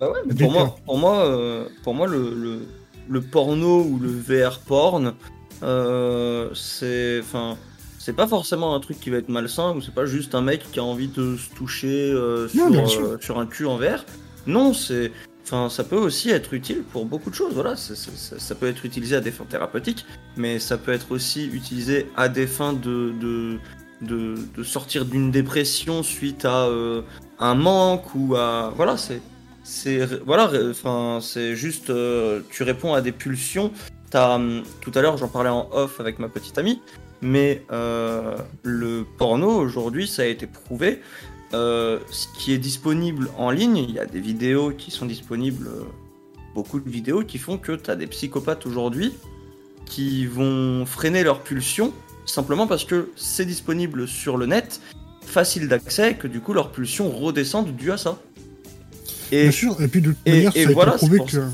Bah 0.00 0.10
ouais, 0.10 0.18
mais 0.26 0.34
Des 0.34 0.44
pour 0.44 0.52
moi, 0.52 0.76
pour 0.84 0.98
moi, 0.98 1.24
euh, 1.26 1.68
pour 1.82 1.94
moi 1.94 2.06
le, 2.06 2.34
le, 2.34 2.66
le 3.08 3.20
porno 3.22 3.82
ou 3.82 3.98
le 3.98 4.08
VR 4.10 4.60
porn, 4.60 5.14
euh, 5.62 6.50
c'est, 6.54 7.18
enfin, 7.20 7.56
c'est 7.98 8.12
pas 8.14 8.26
forcément 8.26 8.74
un 8.74 8.80
truc 8.80 9.00
qui 9.00 9.10
va 9.10 9.16
être 9.18 9.28
malsain 9.30 9.74
ou 9.74 9.80
c'est 9.80 9.94
pas 9.94 10.06
juste 10.06 10.34
un 10.34 10.42
mec 10.42 10.62
qui 10.70 10.78
a 10.80 10.84
envie 10.84 11.08
de 11.08 11.36
se 11.36 11.48
toucher 11.54 12.10
euh, 12.12 12.46
sur, 12.48 13.04
euh, 13.04 13.16
sur 13.20 13.38
un 13.38 13.46
cul 13.46 13.66
en 13.66 13.76
VR. 13.76 14.04
Non, 14.46 14.74
c'est, 14.74 15.10
enfin, 15.46 15.68
ça 15.68 15.84
peut 15.84 15.96
aussi 15.96 16.30
être 16.30 16.52
utile 16.54 16.82
pour 16.82 17.06
beaucoup 17.06 17.30
de 17.30 17.34
choses. 17.34 17.54
Voilà, 17.54 17.76
ça, 17.76 18.54
peut 18.54 18.68
être 18.68 18.84
utilisé 18.84 19.16
à 19.16 19.20
des 19.20 19.30
fins 19.30 19.44
thérapeutiques, 19.44 20.04
mais 20.36 20.58
ça 20.58 20.76
peut 20.76 20.92
être 20.92 21.12
aussi 21.12 21.46
utilisé 21.46 22.06
à 22.16 22.28
des 22.28 22.46
fins 22.46 22.72
de, 22.72 23.12
de 23.20 23.58
de, 24.02 24.62
sortir 24.62 25.04
d'une 25.04 25.30
dépression 25.30 26.02
suite 26.02 26.44
à 26.44 26.66
euh, 26.66 27.02
un 27.38 27.54
manque 27.54 28.14
ou 28.14 28.36
à 28.36 28.72
voilà 28.76 28.96
c'est 28.96 29.20
c'est 29.62 30.04
voilà 30.24 30.50
enfin 30.70 31.18
c'est 31.20 31.56
juste 31.56 31.90
euh, 31.90 32.40
tu 32.50 32.62
réponds 32.62 32.94
à 32.94 33.00
des 33.00 33.12
pulsions 33.12 33.70
T'as, 34.10 34.36
hum, 34.36 34.62
tout 34.80 34.92
à 34.94 35.02
l'heure 35.02 35.16
j'en 35.16 35.28
parlais 35.28 35.50
en 35.50 35.68
off 35.72 35.98
avec 35.98 36.18
ma 36.18 36.28
petite 36.28 36.58
amie 36.58 36.80
mais 37.22 37.62
euh, 37.72 38.36
le 38.62 39.04
porno 39.18 39.48
aujourd'hui 39.48 40.06
ça 40.06 40.22
a 40.22 40.26
été 40.26 40.46
prouvé 40.46 41.00
Euh, 41.54 42.00
ce 42.10 42.26
qui 42.36 42.52
est 42.52 42.58
disponible 42.58 43.30
en 43.38 43.50
ligne 43.50 43.76
il 43.76 43.92
y 43.92 44.00
a 44.00 44.04
des 44.04 44.18
vidéos 44.18 44.72
qui 44.72 44.90
sont 44.90 45.06
disponibles 45.06 45.68
euh, 45.68 45.84
beaucoup 46.56 46.80
de 46.80 46.90
vidéos 46.90 47.22
qui 47.22 47.38
font 47.38 47.56
que 47.56 47.70
tu 47.70 47.88
as 47.88 47.94
des 47.94 48.08
psychopathes 48.08 48.66
aujourd'hui 48.66 49.12
qui 49.84 50.26
vont 50.26 50.84
freiner 50.86 51.22
leurs 51.22 51.42
pulsions 51.42 51.92
simplement 52.26 52.66
parce 52.66 52.84
que 52.84 53.10
c'est 53.16 53.46
disponible 53.46 54.06
sur 54.06 54.36
le 54.36 54.46
net, 54.46 54.80
facile 55.22 55.68
d'accès, 55.68 56.14
que 56.14 56.26
du 56.26 56.40
coup 56.40 56.52
leurs 56.52 56.72
pulsions 56.72 57.10
redescendent 57.10 57.74
dû 57.74 57.90
à 57.92 57.96
ça. 57.96 58.18
Et, 59.32 59.44
Bien 59.44 59.50
sûr, 59.52 59.80
et 59.80 59.88
puis 59.88 60.00
de 60.02 60.12
toute 60.12 60.26
manière, 60.26 60.56
et 60.56 60.64
ça 60.64 60.70
a 60.70 60.72
voilà, 60.72 60.92
été 60.92 60.98
prouvé 60.98 61.18
c'est 61.26 61.36
que. 61.36 61.44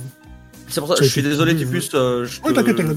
C'est 0.72 0.80
pour 0.80 0.88
ça, 0.88 1.02
je 1.02 1.08
suis 1.08 1.22
désolé 1.22 1.54
Tipus, 1.54 1.90
euh, 1.94 2.24
je, 2.24 2.40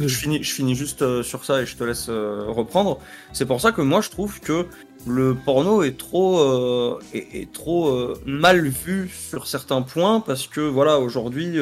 finis, 0.08 0.42
je 0.42 0.52
finis 0.52 0.76
juste 0.76 1.02
euh, 1.02 1.24
sur 1.24 1.44
ça 1.44 1.62
et 1.62 1.66
je 1.66 1.76
te 1.76 1.84
laisse 1.84 2.08
euh, 2.08 2.46
reprendre. 2.48 3.00
C'est 3.34 3.46
pour 3.46 3.60
ça 3.60 3.74
que 3.74 3.82
moi 3.82 4.00
je 4.00 4.10
trouve 4.10 4.40
que 4.40 4.66
le 5.06 5.36
porno 5.36 5.84
est 5.84 5.98
trop, 5.98 6.40
euh, 6.40 7.00
est, 7.14 7.42
est 7.42 7.52
trop 7.52 8.16
mal 8.26 8.66
vu 8.68 9.10
sur 9.10 9.46
certains 9.46 9.82
points 9.82 10.22
parce 10.22 10.48
que 10.48 10.62
voilà 10.62 11.00
aujourd'hui 11.00 11.58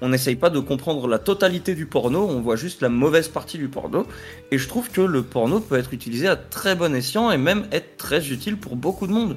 on 0.00 0.08
n'essaye 0.08 0.36
pas 0.36 0.50
de 0.50 0.60
comprendre 0.60 1.08
la 1.08 1.18
totalité 1.18 1.74
du 1.74 1.86
porno, 1.86 2.26
on 2.28 2.40
voit 2.40 2.56
juste 2.56 2.80
la 2.80 2.88
mauvaise 2.88 3.28
partie 3.28 3.58
du 3.58 3.68
porno 3.68 4.06
et 4.52 4.58
je 4.58 4.68
trouve 4.68 4.88
que 4.88 5.00
le 5.00 5.22
porno 5.22 5.58
peut 5.58 5.78
être 5.78 5.92
utilisé 5.92 6.28
à 6.28 6.36
très 6.36 6.76
bon 6.76 6.94
escient 6.94 7.30
et 7.32 7.38
même 7.38 7.66
être 7.72 7.96
très 7.96 8.30
utile 8.30 8.56
pour 8.56 8.76
beaucoup 8.76 9.06
de 9.08 9.12
monde. 9.12 9.36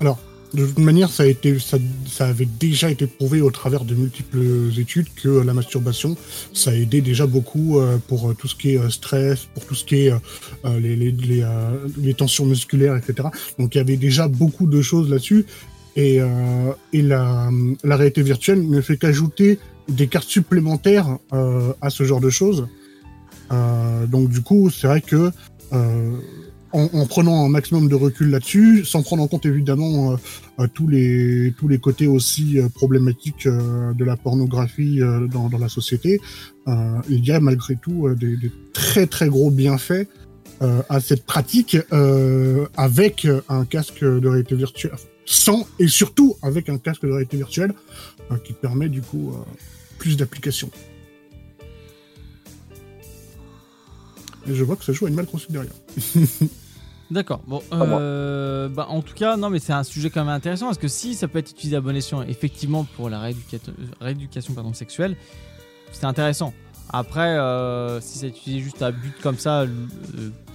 Alors, 0.00 0.18
de 0.54 0.66
toute 0.66 0.78
manière, 0.78 1.10
ça, 1.10 1.24
avait 2.20 2.48
déjà 2.58 2.90
été 2.90 3.06
prouvé 3.06 3.40
au 3.40 3.50
travers 3.50 3.84
de 3.84 3.94
multiples 3.94 4.70
études 4.78 5.08
que 5.14 5.28
la 5.28 5.52
masturbation, 5.52 6.16
ça 6.52 6.70
a 6.70 6.74
aidé 6.74 7.00
déjà 7.00 7.26
beaucoup 7.26 7.78
euh, 7.78 7.98
pour 8.08 8.30
euh, 8.30 8.34
tout 8.34 8.48
ce 8.48 8.54
qui 8.54 8.74
est 8.74 8.78
euh, 8.78 8.88
stress, 8.88 9.44
pour 9.54 9.64
tout 9.66 9.74
ce 9.74 9.84
qui 9.84 10.06
est 10.06 10.12
euh, 10.12 10.18
euh, 10.64 10.78
les, 10.80 11.42
euh, 11.42 12.12
tensions 12.14 12.46
musculaires, 12.46 12.96
etc. 12.96 13.28
Donc 13.58 13.74
il 13.74 13.78
y 13.78 13.80
avait 13.80 13.96
déjà 13.96 14.28
beaucoup 14.28 14.66
de 14.66 14.80
choses 14.80 15.10
là-dessus. 15.10 15.44
Et, 15.96 16.20
euh, 16.20 16.72
la, 16.92 17.50
réalité 17.84 18.22
virtuelle 18.22 18.68
ne 18.68 18.80
fait 18.80 18.96
qu'ajouter 18.96 19.58
des 19.88 20.06
cartes 20.06 20.28
supplémentaires 20.28 21.18
euh, 21.32 21.72
à 21.80 21.90
ce 21.90 22.04
genre 22.04 22.20
de 22.20 22.30
choses. 22.30 22.68
Euh, 23.50 24.06
donc 24.06 24.28
du 24.28 24.42
coup, 24.42 24.70
c'est 24.70 24.86
vrai 24.86 25.00
que 25.00 25.30
euh, 25.72 26.16
en, 26.72 26.84
en 26.92 27.06
prenant 27.06 27.44
un 27.44 27.48
maximum 27.48 27.88
de 27.88 27.94
recul 27.94 28.30
là-dessus, 28.30 28.84
sans 28.84 29.02
prendre 29.02 29.22
en 29.22 29.28
compte 29.28 29.46
évidemment 29.46 30.12
euh, 30.12 30.16
euh, 30.60 30.66
tous 30.72 30.86
les 30.86 31.54
tous 31.58 31.68
les 31.68 31.78
côtés 31.78 32.06
aussi 32.06 32.58
euh, 32.58 32.68
problématiques 32.68 33.46
euh, 33.46 33.92
de 33.94 34.04
la 34.04 34.16
pornographie 34.16 35.00
euh, 35.00 35.26
dans, 35.26 35.48
dans 35.48 35.58
la 35.58 35.68
société, 35.68 36.20
euh, 36.66 37.00
il 37.08 37.24
y 37.24 37.32
a 37.32 37.40
malgré 37.40 37.76
tout 37.76 38.08
des, 38.14 38.36
des 38.36 38.52
très 38.72 39.06
très 39.06 39.28
gros 39.28 39.50
bienfaits 39.50 40.08
à 40.88 40.98
cette 40.98 41.24
pratique 41.24 41.76
avec 42.76 43.28
un 43.48 43.64
casque 43.64 44.02
de 44.02 44.26
réalité 44.26 44.56
virtuelle, 44.56 44.96
sans 45.24 45.68
et 45.78 45.86
surtout 45.86 46.36
avec 46.42 46.68
un 46.68 46.78
casque 46.78 47.02
de 47.06 47.12
réalité 47.12 47.36
virtuelle 47.36 47.72
qui 48.44 48.54
permet 48.54 48.88
du 48.88 49.00
coup 49.00 49.32
plus 49.98 50.16
d'applications. 50.16 50.70
Et 54.48 54.54
je 54.54 54.64
vois 54.64 54.74
que 54.74 54.84
ça 54.84 54.92
joue 54.92 55.06
à 55.06 55.10
une 55.10 55.14
mal 55.14 55.26
derrière. 55.48 55.72
D'accord. 57.10 57.40
Bon, 57.46 57.62
euh, 57.72 58.68
bah, 58.68 58.86
en 58.90 59.00
tout 59.00 59.14
cas, 59.14 59.36
non, 59.36 59.48
mais 59.48 59.60
c'est 59.60 59.72
un 59.72 59.82
sujet 59.82 60.10
quand 60.10 60.20
même 60.24 60.34
intéressant 60.34 60.66
parce 60.66 60.78
que 60.78 60.88
si 60.88 61.14
ça 61.14 61.26
peut 61.26 61.38
être 61.38 61.50
utilisé 61.50 61.76
à 61.76 61.80
bon 61.80 61.96
escient, 61.96 62.22
effectivement, 62.22 62.84
pour 62.84 63.08
la 63.08 63.20
rééducat- 63.20 63.72
rééducation 64.00 64.52
pardon, 64.52 64.74
sexuelle, 64.74 65.16
c'est 65.92 66.04
intéressant. 66.04 66.52
Après, 66.90 67.38
euh, 67.38 68.00
si 68.00 68.18
c'est 68.18 68.28
utilisé 68.28 68.62
juste 68.62 68.82
à 68.82 68.92
but 68.92 69.14
comme 69.22 69.38
ça 69.38 69.62
euh, 69.62 69.68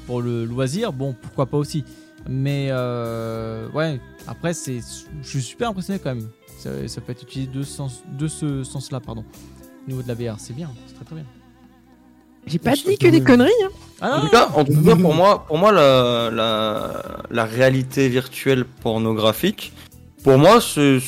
pour 0.05 0.22
le 0.22 0.45
loisir, 0.45 0.93
bon, 0.93 1.15
pourquoi 1.19 1.47
pas 1.47 1.57
aussi. 1.57 1.83
Mais 2.27 2.67
euh, 2.69 3.67
ouais, 3.72 3.99
après, 4.27 4.53
c'est, 4.53 4.80
je 5.23 5.27
suis 5.27 5.41
super 5.41 5.69
impressionné 5.69 5.99
quand 5.99 6.13
même. 6.15 6.30
Ça, 6.59 6.88
ça 6.88 7.01
peut 7.01 7.11
être 7.11 7.23
utilisé 7.23 7.51
de, 7.51 7.63
sens, 7.63 8.03
de 8.17 8.27
ce 8.27 8.63
sens-là, 8.63 8.99
pardon. 8.99 9.25
Au 9.85 9.89
niveau 9.89 10.03
de 10.03 10.07
la 10.07 10.13
VR, 10.13 10.39
c'est 10.39 10.53
bien, 10.53 10.69
c'est 10.88 10.93
très 10.93 11.05
très 11.05 11.15
bien. 11.15 11.25
J'ai 12.47 12.59
pas 12.59 12.73
dit 12.73 12.97
que 12.97 13.07
des 13.07 13.22
conneries. 13.22 13.51
Hein. 13.65 13.69
Ah, 14.01 14.17
En 14.17 14.22
tout 14.22 14.30
cas, 14.30 14.49
en 14.55 14.65
tout 14.65 14.81
cas 14.83 14.95
pour 14.95 15.13
moi, 15.13 15.45
pour 15.47 15.57
moi 15.57 15.72
la, 15.72 16.30
la, 16.31 17.03
la 17.31 17.45
réalité 17.45 18.09
virtuelle 18.09 18.65
pornographique, 18.65 19.72
pour 20.23 20.38
moi, 20.38 20.59
c'est 20.61 20.99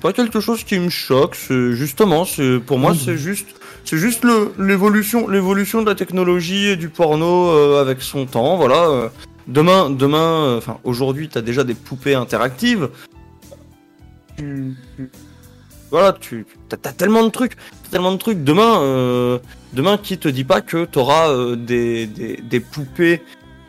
pas 0.00 0.12
quelque 0.12 0.40
chose 0.40 0.64
qui 0.64 0.78
me 0.78 0.88
choque. 0.90 1.36
Justement, 1.72 2.24
c'est 2.24 2.58
pour 2.58 2.78
moi, 2.78 2.94
c'est 2.94 3.16
juste, 3.18 3.48
c'est 3.84 3.96
juste 3.98 4.22
le- 4.24 4.52
l'évolution, 4.58 5.28
l'évolution 5.28 5.82
de 5.82 5.86
la 5.86 5.94
technologie 5.94 6.66
et 6.66 6.76
du 6.76 6.88
porno 6.88 7.48
euh, 7.48 7.80
avec 7.80 8.00
son 8.02 8.26
temps. 8.26 8.56
Voilà. 8.56 9.10
Demain, 9.48 9.90
demain, 9.90 10.44
euh, 10.44 10.58
enfin 10.58 10.78
aujourd'hui, 10.84 11.28
t'as 11.28 11.40
déjà 11.40 11.64
des 11.64 11.74
poupées 11.74 12.14
interactives. 12.14 12.88
Tu- 14.36 14.74
tu- 14.96 15.10
voilà, 15.90 16.12
tu 16.12 16.46
as, 16.70 16.76
tellement 16.92 17.24
de 17.24 17.30
trucs, 17.30 17.56
t'as 17.79 17.79
tellement 17.90 18.12
de 18.12 18.16
trucs. 18.18 18.44
Demain, 18.44 18.80
euh, 18.80 19.38
demain, 19.72 19.98
qui 19.98 20.18
te 20.18 20.28
dit 20.28 20.44
pas 20.44 20.60
que 20.60 20.84
t'auras 20.84 21.30
euh, 21.30 21.56
des, 21.56 22.06
des, 22.06 22.36
des 22.36 22.60
poupées, 22.60 23.22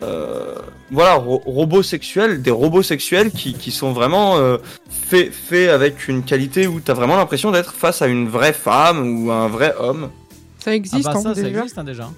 euh, 0.03 0.56
voilà, 0.91 1.16
ro- 1.16 1.41
robots 1.45 1.83
sexuels, 1.83 2.41
des 2.41 2.51
robots 2.51 2.83
sexuels 2.83 3.32
qui, 3.32 3.53
qui 3.53 3.72
sont 3.72 3.91
vraiment 3.93 4.38
euh, 4.38 4.58
faits 4.90 5.32
faits 5.33 5.69
avec 5.69 6.08
une 6.08 6.24
qualité 6.24 6.67
où 6.67 6.80
t'as 6.80 6.93
vraiment 6.93 7.16
l'impression 7.17 7.51
d'être 7.51 7.74
face 7.74 8.01
à 8.01 8.08
une 8.08 8.27
vraie 8.27 8.53
femme 8.53 9.24
ou 9.25 9.32
un 9.32 9.48
vrai 9.48 9.74
homme. 9.80 10.09
Ça 10.59 10.74
existe 10.75 11.08
ah 11.08 11.14
bah 11.14 11.19
hein, 11.19 11.22
ça, 11.24 11.35
ça 11.35 11.41
déjà. 11.41 11.59
existe 11.59 11.77
hein, 11.77 11.83
déjà. 11.83 12.09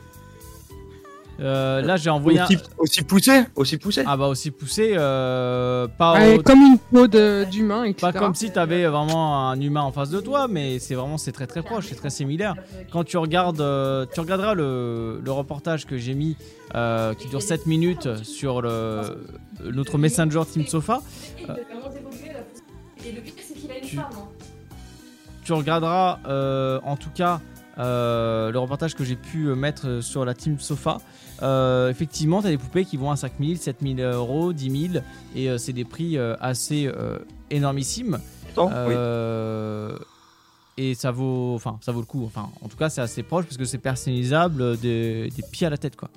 Euh, 1.40 1.82
là, 1.82 1.98
j'ai 1.98 2.12
envoyé 2.12 2.40
Aussi, 2.42 2.56
un. 2.56 2.60
aussi 2.78 3.02
poussé, 3.02 3.44
aussi 3.56 3.78
poussé. 3.78 4.04
Ah 4.06 4.16
bah 4.18 4.28
aussi 4.28 4.52
poussé, 4.52 4.94
euh, 4.96 5.88
pas 5.88 6.14
Ouais, 6.14 6.38
au- 6.38 6.44
Comme 6.44 6.60
une 6.62 6.78
peau 6.78 7.08
d'humain, 7.08 7.86
etc. 7.86 8.12
Pas 8.12 8.20
comme 8.20 8.36
si 8.36 8.52
tu 8.52 8.60
avais 8.60 8.86
vraiment 8.86 9.50
un 9.50 9.60
humain 9.60 9.82
en 9.82 9.92
face 9.92 10.10
de 10.12 10.20
toi, 10.20 10.48
mais 10.48 10.78
c'est 10.78 10.94
vraiment 10.94 11.18
c'est 11.18 11.32
très 11.32 11.48
très 11.48 11.64
proche, 11.64 11.88
c'est 11.90 11.96
très 11.96 12.12
similaire. 12.12 12.56
Quand 12.92 13.04
tu 13.04 13.18
regardes, 13.18 13.62
euh, 13.62 14.06
tu 14.14 14.20
regarderas 14.20 14.54
le, 14.54 15.20
le 15.24 15.32
reportage 15.32 15.86
que 15.88 15.98
j'ai 15.98 16.14
mis, 16.14 16.38
euh, 16.76 17.16
qui 17.16 17.28
dure 17.30 17.42
7 17.42 17.66
minutes 17.66 18.24
sur 18.24 18.62
le, 18.62 19.02
notre 19.64 19.98
Messenger 19.98 20.42
Team 20.52 20.68
Sofa. 20.68 21.02
euh, 21.50 21.56
Et 23.06 23.12
le 23.12 23.22
pire, 23.22 23.34
c'est 23.46 23.54
qu'il 23.56 23.72
a 23.72 23.78
une 23.78 23.84
Tu- 23.84 23.96
femme. 23.96 24.06
hein. 24.16 24.28
tu 25.44 25.52
regarderas 25.54 26.20
euh, 26.28 26.80
en 26.84 26.96
tout 26.96 27.10
cas 27.14 27.42
euh, 27.78 28.52
le 28.52 28.60
reportage 28.60 28.96
que 28.96 29.04
j'ai 29.04 29.16
pu 29.16 29.46
euh, 29.48 29.56
mettre 29.56 30.02
sur 30.02 30.26
la 30.26 30.34
Team 30.34 30.60
Sofa. 30.60 30.98
Euh, 31.42 31.90
effectivement, 31.90 32.42
tu 32.42 32.48
as 32.48 32.52
des 32.52 32.58
poupées 32.58 32.86
qui 32.86 32.98
vont 32.98 33.12
à 33.12 33.16
5000, 33.16 33.58
7000 33.58 34.00
euros, 34.02 34.54
10 34.54 34.92
000, 34.94 35.04
et 35.36 35.50
euh, 35.50 35.58
c'est 35.58 35.74
des 35.74 35.84
prix 35.86 36.18
euh, 36.18 36.36
assez 36.40 36.88
euh, 36.88 37.18
énormissimes. 37.50 38.20
Oui. 38.58 38.64
Euh, 38.72 39.98
Et 40.78 40.94
ça 40.96 41.12
vaut, 41.12 41.54
enfin, 41.56 41.78
ça 41.82 41.92
vaut 41.92 42.00
le 42.00 42.06
coup. 42.06 42.24
Enfin, 42.26 42.50
en 42.62 42.68
tout 42.68 42.78
cas, 42.78 42.90
c'est 42.90 43.02
assez 43.02 43.24
proche 43.24 43.46
parce 43.46 43.58
que 43.58 43.66
c'est 43.66 43.78
personnalisable 43.80 44.78
des, 44.78 45.30
des 45.36 45.44
pieds 45.52 45.68
à 45.68 45.70
la 45.70 45.78
tête, 45.78 45.96
quoi. 45.96 46.10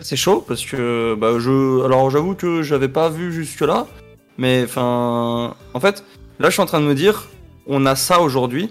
C'est 0.00 0.16
chaud 0.16 0.44
parce 0.46 0.64
que 0.66 1.14
bah 1.18 1.38
je 1.38 1.82
alors 1.82 2.10
j'avoue 2.10 2.34
que 2.34 2.62
j'avais 2.62 2.88
pas 2.88 3.08
vu 3.08 3.32
jusque 3.32 3.62
là 3.62 3.86
mais 4.36 4.64
enfin 4.64 5.54
en 5.72 5.80
fait 5.80 6.04
là 6.38 6.48
je 6.50 6.52
suis 6.52 6.60
en 6.60 6.66
train 6.66 6.80
de 6.80 6.84
me 6.84 6.94
dire 6.94 7.28
on 7.66 7.86
a 7.86 7.96
ça 7.96 8.20
aujourd'hui 8.20 8.70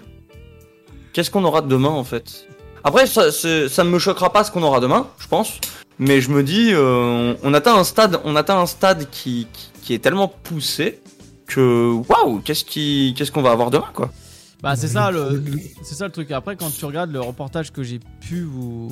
qu'est-ce 1.16 1.30
qu'on 1.30 1.44
aura 1.44 1.62
demain 1.62 1.88
en 1.88 2.04
fait? 2.04 2.46
Après 2.84 3.06
ça 3.06 3.22
ne 3.22 3.88
me 3.88 3.98
choquera 3.98 4.30
pas 4.34 4.44
ce 4.44 4.50
qu'on 4.50 4.62
aura 4.62 4.80
demain 4.80 5.06
je 5.18 5.26
pense 5.26 5.58
mais 5.98 6.20
je 6.20 6.28
me 6.30 6.42
dis 6.42 6.72
euh, 6.74 7.34
on, 7.42 7.54
atteint 7.54 7.74
un 7.74 7.84
stade 7.84 8.20
on 8.24 8.36
atteint 8.36 8.58
un 8.58 8.66
stade 8.66 9.08
qui, 9.10 9.46
qui, 9.82 9.94
est 9.94 9.98
tellement 9.98 10.28
poussé 10.28 11.00
que 11.46 11.90
waouh 12.06 12.40
qu'est-ce 12.44 12.66
qui 12.66 13.14
qu'est-ce 13.16 13.32
qu'on 13.32 13.40
va 13.40 13.52
avoir 13.52 13.70
demain 13.70 13.88
quoi? 13.94 14.10
Bah 14.62 14.76
c'est 14.76 14.88
ça 14.88 15.10
le 15.10 15.42
c'est 15.82 15.94
ça 15.94 16.04
le 16.04 16.12
truc. 16.12 16.30
Après 16.32 16.54
quand 16.54 16.70
tu 16.70 16.84
regardes 16.84 17.12
le 17.12 17.20
reportage 17.20 17.72
que 17.72 17.82
j'ai 17.82 18.00
pu 18.20 18.42
vous, 18.42 18.90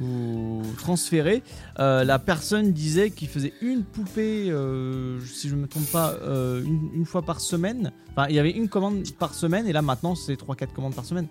vous 0.00 0.62
transférer, 0.78 1.42
euh, 1.78 2.04
la 2.04 2.18
personne 2.18 2.72
disait 2.72 3.10
qu'il 3.10 3.28
faisait 3.28 3.52
une 3.60 3.82
poupée, 3.82 4.46
euh, 4.48 5.18
si 5.26 5.48
je 5.50 5.56
me 5.56 5.66
trompe 5.66 5.90
pas, 5.90 6.14
une, 6.24 6.90
une 6.94 7.04
fois 7.04 7.20
par 7.20 7.40
semaine. 7.40 7.92
Enfin 8.12 8.28
il 8.30 8.34
y 8.34 8.38
avait 8.38 8.50
une 8.50 8.68
commande 8.68 9.02
par 9.18 9.34
semaine 9.34 9.66
et 9.66 9.74
là 9.74 9.82
maintenant 9.82 10.14
c'est 10.14 10.40
3-4 10.40 10.72
commandes 10.72 10.94
par 10.94 11.04
semaine. 11.04 11.28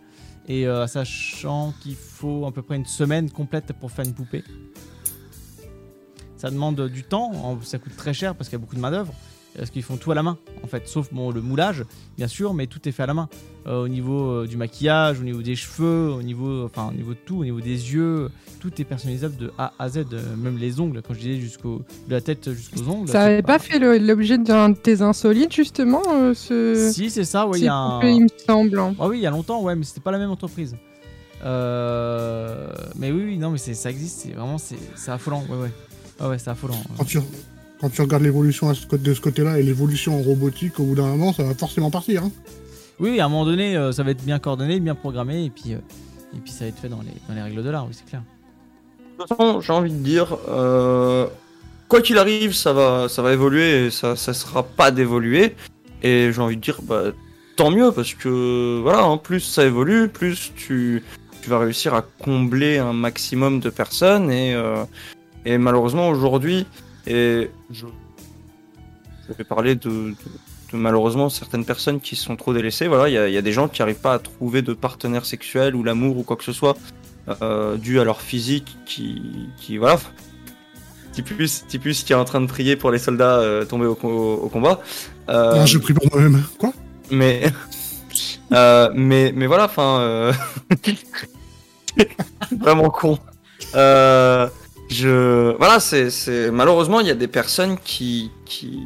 Et 0.47 0.67
euh, 0.67 0.85
sachant 0.87 1.73
qu'il 1.81 1.95
faut 1.95 2.45
à 2.45 2.51
peu 2.51 2.61
près 2.61 2.75
une 2.75 2.85
semaine 2.85 3.31
complète 3.31 3.73
pour 3.73 3.91
faire 3.91 4.05
une 4.05 4.13
poupée. 4.13 4.43
Ça 6.37 6.51
demande 6.51 6.89
du 6.89 7.03
temps, 7.03 7.59
ça 7.63 7.79
coûte 7.79 7.95
très 7.95 8.13
cher 8.13 8.35
parce 8.35 8.49
qu'il 8.49 8.57
y 8.57 8.61
a 8.61 8.63
beaucoup 8.63 8.75
de 8.75 8.81
main 8.81 8.91
d'œuvre. 8.91 9.13
Parce 9.57 9.69
qu'ils 9.69 9.83
font 9.83 9.95
tout 9.97 10.11
à 10.11 10.15
la 10.15 10.23
main, 10.23 10.37
en 10.63 10.67
fait, 10.67 10.87
sauf 10.87 11.13
bon, 11.13 11.31
le 11.31 11.41
moulage, 11.41 11.85
bien 12.17 12.27
sûr, 12.27 12.53
mais 12.53 12.67
tout 12.67 12.87
est 12.89 12.91
fait 12.91 13.03
à 13.03 13.05
la 13.05 13.13
main. 13.13 13.29
Euh, 13.67 13.83
au 13.83 13.87
niveau 13.87 14.29
euh, 14.31 14.47
du 14.47 14.57
maquillage, 14.57 15.19
au 15.21 15.23
niveau 15.23 15.41
des 15.41 15.55
cheveux, 15.55 16.11
au 16.11 16.21
niveau, 16.21 16.65
enfin, 16.65 16.89
au 16.89 16.93
niveau 16.93 17.11
de 17.13 17.19
tout, 17.25 17.37
au 17.37 17.43
niveau 17.45 17.61
des 17.61 17.93
yeux, 17.93 18.29
tout 18.59 18.69
est 18.79 18.83
personnalisable 18.83 19.37
de 19.37 19.51
A 19.57 19.71
à 19.79 19.87
Z, 19.89 20.05
euh, 20.11 20.35
même 20.35 20.57
les 20.57 20.79
ongles, 20.79 21.01
quand 21.01 21.13
je 21.13 21.19
disais 21.19 21.37
jusqu'au 21.39 21.81
de 22.07 22.11
la 22.13 22.21
tête 22.21 22.51
jusqu'aux 22.53 22.87
ongles. 22.89 23.07
Ça 23.07 23.13
c'est 23.13 23.19
avait 23.33 23.41
pas 23.41 23.57
fait 23.57 23.79
l'objet 23.99 24.37
d'un 24.37 24.69
de 24.69 24.75
tes 24.75 25.01
insolites, 25.01 25.53
justement 25.53 26.01
euh, 26.11 26.33
ce... 26.33 26.91
Si, 26.93 27.09
c'est 27.09 27.23
ça, 27.25 27.47
ouais, 27.47 27.57
il 27.57 27.61
y 27.61 27.63
ces 27.63 27.69
a 27.69 27.75
un- 27.75 28.01
il 28.07 28.23
me 28.23 28.27
semble. 28.45 28.77
Ah 28.99 29.07
oui, 29.07 29.19
il 29.19 29.21
y 29.23 29.27
a 29.27 29.31
longtemps, 29.31 29.61
ouais, 29.63 29.75
mais 29.75 29.83
c'était 29.85 30.01
pas 30.01 30.11
la 30.11 30.19
même 30.19 30.31
entreprise. 30.31 30.75
Euh, 31.43 32.67
Mais 32.97 33.11
oui, 33.11 33.23
oui, 33.25 33.37
non, 33.37 33.51
mais 33.51 33.57
c'est- 33.57 33.73
ça 33.73 33.89
existe, 33.89 34.19
c'est 34.21 34.31
vraiment, 34.33 34.57
c'est 34.57 34.77
c'est 34.95 35.11
affolant, 35.11 35.43
ouais, 35.49 35.57
ouais. 35.57 35.71
Ah 36.19 36.29
ouais, 36.29 36.37
c'est 36.39 36.49
affolant. 36.49 36.75
Quand 36.97 37.03
tu, 37.05 37.19
quand 37.85 37.91
tu 37.91 38.01
regardes 38.01 38.23
l'évolution 38.23 38.71
de 38.71 39.13
ce 39.13 39.21
côté-là 39.21 39.59
et 39.59 39.63
l'évolution 39.63 40.17
en 40.17 40.23
robotique, 40.23 40.79
au 40.79 40.85
bout 40.85 40.95
d'un 40.95 41.05
moment, 41.05 41.33
ça 41.33 41.43
va 41.43 41.53
forcément 41.53 41.91
partir. 41.91 42.23
Hein. 42.23 42.31
Oui, 42.99 43.19
à 43.19 43.25
un 43.25 43.29
moment 43.29 43.45
donné, 43.45 43.77
euh, 43.77 43.91
ça 43.91 44.01
va 44.01 44.09
être 44.09 44.25
bien 44.25 44.39
coordonné, 44.39 44.79
bien 44.79 44.95
programmé, 44.95 45.45
et 45.45 45.51
puis, 45.51 45.75
euh, 45.75 45.77
et 46.35 46.39
puis 46.39 46.51
ça 46.51 46.63
va 46.63 46.69
être 46.69 46.79
fait 46.79 46.89
dans 46.89 47.01
les, 47.01 47.13
dans 47.29 47.35
les 47.35 47.43
règles 47.43 47.63
de 47.63 47.69
l'art, 47.69 47.85
oui, 47.85 47.93
c'est 47.93 48.09
clair. 48.09 48.23
De 49.19 49.23
toute 49.23 49.37
façon, 49.37 49.61
j'ai 49.61 49.71
envie 49.71 49.91
de 49.91 49.99
dire, 49.99 50.35
euh, 50.49 51.27
quoi 51.87 52.01
qu'il 52.01 52.17
arrive, 52.17 52.55
ça 52.55 52.73
va, 52.73 53.07
ça 53.07 53.21
va 53.21 53.33
évoluer 53.33 53.85
et 53.85 53.91
ça, 53.91 54.15
ça 54.15 54.33
sera 54.33 54.63
pas 54.63 54.89
d'évoluer. 54.89 55.53
Et 56.01 56.31
j'ai 56.33 56.41
envie 56.41 56.57
de 56.57 56.61
dire, 56.61 56.79
bah, 56.81 57.11
tant 57.55 57.69
mieux 57.69 57.91
parce 57.91 58.15
que 58.15 58.79
voilà, 58.81 59.05
en 59.05 59.19
plus 59.19 59.41
ça 59.41 59.63
évolue, 59.63 60.07
plus 60.07 60.53
tu, 60.55 61.03
tu 61.43 61.49
vas 61.51 61.59
réussir 61.59 61.93
à 61.93 62.01
combler 62.01 62.79
un 62.79 62.93
maximum 62.93 63.59
de 63.59 63.69
personnes 63.69 64.31
et, 64.31 64.55
euh, 64.55 64.83
et 65.45 65.59
malheureusement 65.59 66.09
aujourd'hui, 66.09 66.65
et 67.07 67.49
je, 67.71 67.85
je 69.27 69.33
vais 69.33 69.43
parler 69.43 69.75
de, 69.75 69.89
de- 69.89 70.15
de 70.71 70.77
malheureusement 70.77 71.29
certaines 71.29 71.63
personnes 71.65 71.99
qui 72.01 72.15
sont 72.15 72.35
trop 72.35 72.53
délaissées. 72.53 72.87
Voilà, 72.87 73.07
il 73.09 73.31
y 73.31 73.33
y 73.33 73.37
a 73.37 73.41
des 73.41 73.51
gens 73.51 73.67
qui 73.67 73.81
n'arrivent 73.81 74.01
pas 74.01 74.13
à 74.15 74.19
trouver 74.19 74.61
de 74.63 74.73
partenaire 74.73 75.25
sexuel 75.25 75.75
ou 75.75 75.83
l'amour 75.83 76.17
ou 76.17 76.23
quoi 76.23 76.35
que 76.35 76.43
ce 76.43 76.51
soit 76.53 76.75
euh, 77.41 77.77
dû 77.77 77.99
à 77.99 78.03
leur 78.03 78.19
physique 78.21 78.77
qui, 78.85 79.21
qui 79.57 79.77
voilà. 79.77 79.99
Tipus, 81.13 81.65
Tipus 81.67 82.03
qui 82.03 82.11
est 82.13 82.15
en 82.15 82.25
train 82.25 82.41
de 82.41 82.47
prier 82.47 82.75
pour 82.75 82.91
les 82.91 82.97
soldats 82.99 83.37
euh, 83.39 83.63
tombés 83.63 83.85
au, 83.85 83.95
co- 83.95 84.35
au 84.43 84.49
combat. 84.49 84.81
Euh, 85.29 85.53
Ah, 85.61 85.65
je 85.65 85.77
prie 85.77 85.93
pour 85.93 86.05
moi-même. 86.11 86.43
Quoi? 86.57 86.73
mais, 87.11 87.43
euh, 88.51 88.89
mais, 88.95 89.31
mais 89.35 89.45
voilà, 89.47 89.65
enfin, 89.65 90.31
vraiment 92.59 92.89
con. 92.89 93.17
Euh, 93.75 94.47
je, 94.89 95.55
voilà, 95.57 95.79
c'est, 95.79 96.51
malheureusement, 96.51 96.99
il 96.99 97.07
y 97.07 97.11
a 97.11 97.15
des 97.15 97.27
personnes 97.27 97.77
qui, 97.83 98.31
qui, 98.45 98.79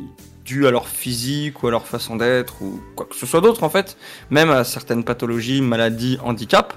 dû 0.46 0.66
à 0.66 0.72
leur 0.72 0.88
physique 0.88 1.62
ou 1.62 1.68
à 1.68 1.72
leur 1.72 1.86
façon 1.86 2.16
d'être 2.16 2.64
ou 2.64 2.82
quoi 2.96 3.06
que 3.06 3.16
ce 3.16 3.28
soit 3.28 3.40
d'autre 3.40 3.62
en 3.64 3.70
fait, 3.70 3.98
même 4.32 4.50
à 4.50 4.64
certaines 4.64 5.04
pathologies, 5.04 5.62
maladies, 5.62 6.18
handicaps, 6.24 6.76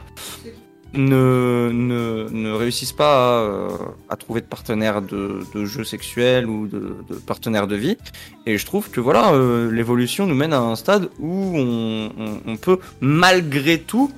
ne, 0.93 1.71
ne, 1.73 2.29
ne 2.31 2.53
réussissent 2.53 2.93
pas 2.93 3.15
à, 3.39 3.41
euh, 3.45 3.69
à 4.11 4.17
trouver 4.17 4.43
de 4.43 4.47
partenaire 4.47 5.01
de, 5.01 5.41
de 5.55 5.65
jeu 5.65 5.85
sexuel 5.85 6.47
ou 6.47 6.67
de, 6.67 6.97
de 7.09 7.15
partenaire 7.15 7.67
de 7.67 7.77
vie. 7.77 7.97
Et 8.45 8.59
je 8.59 8.67
trouve 8.67 8.91
que 8.91 9.01
voilà, 9.01 9.33
euh, 9.33 9.71
l'évolution 9.71 10.27
nous 10.27 10.35
mène 10.35 10.53
à 10.53 10.61
un 10.61 10.77
stade 10.77 11.09
où 11.19 11.55
on- 11.57 12.11
on 12.47 12.57
peut, 12.57 12.79
malgré 13.01 13.79
tout, 13.79 14.13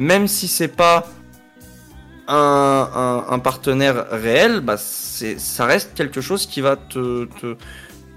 même 0.00 0.26
si 0.26 0.48
c'est 0.48 0.74
pas 0.74 1.06
un, 2.28 2.90
un- 2.94 3.32
un 3.32 3.38
partenaire 3.38 4.06
réel, 4.10 4.60
bah 4.60 4.76
c'est, 4.76 5.38
ça 5.38 5.66
reste 5.66 5.94
quelque 5.94 6.20
chose 6.20 6.46
qui 6.46 6.60
va 6.60 6.76
te, 6.76 7.24
te, 7.40 7.56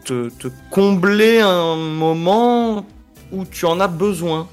te, 0.05 0.29
te 0.29 0.47
combler 0.71 1.39
un 1.39 1.75
moment 1.75 2.85
où 3.31 3.45
tu 3.45 3.65
en 3.65 3.79
as 3.79 3.87
besoin. 3.87 4.47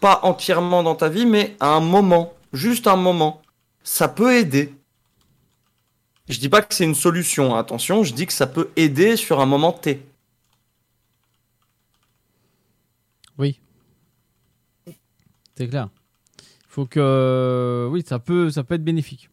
Pas 0.00 0.20
entièrement 0.22 0.82
dans 0.82 0.94
ta 0.94 1.08
vie, 1.08 1.26
mais 1.26 1.56
à 1.60 1.68
un 1.68 1.80
moment. 1.80 2.34
Juste 2.52 2.86
un 2.86 2.96
moment. 2.96 3.40
Ça 3.82 4.08
peut 4.08 4.34
aider. 4.36 4.74
Je 6.28 6.38
dis 6.38 6.48
pas 6.48 6.62
que 6.62 6.74
c'est 6.74 6.84
une 6.84 6.94
solution, 6.94 7.54
hein, 7.54 7.58
attention, 7.58 8.02
je 8.02 8.14
dis 8.14 8.26
que 8.26 8.32
ça 8.32 8.46
peut 8.46 8.70
aider 8.76 9.16
sur 9.16 9.40
un 9.40 9.46
moment 9.46 9.72
T. 9.72 10.02
Oui. 13.38 13.60
C'est 15.56 15.68
clair. 15.68 15.88
Faut 16.74 16.86
que. 16.86 17.88
Oui, 17.92 18.02
ça 18.04 18.18
peut, 18.18 18.50
ça 18.50 18.64
peut 18.64 18.74
être 18.74 18.82
bénéfique. 18.82 19.30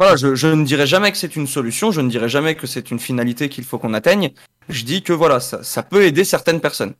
Voilà, 0.00 0.16
je, 0.16 0.34
je 0.34 0.46
ne 0.46 0.64
dirais 0.64 0.86
jamais 0.86 1.12
que 1.12 1.18
c'est 1.18 1.36
une 1.36 1.46
solution, 1.46 1.90
je 1.90 2.00
ne 2.00 2.08
dirais 2.08 2.30
jamais 2.30 2.54
que 2.54 2.66
c'est 2.66 2.90
une 2.90 2.98
finalité 2.98 3.50
qu'il 3.50 3.64
faut 3.64 3.78
qu'on 3.78 3.92
atteigne. 3.92 4.32
Je 4.70 4.84
dis 4.86 5.02
que 5.02 5.12
voilà, 5.12 5.40
ça, 5.40 5.62
ça 5.62 5.82
peut 5.82 6.04
aider 6.04 6.24
certaines 6.24 6.62
personnes. 6.62 6.94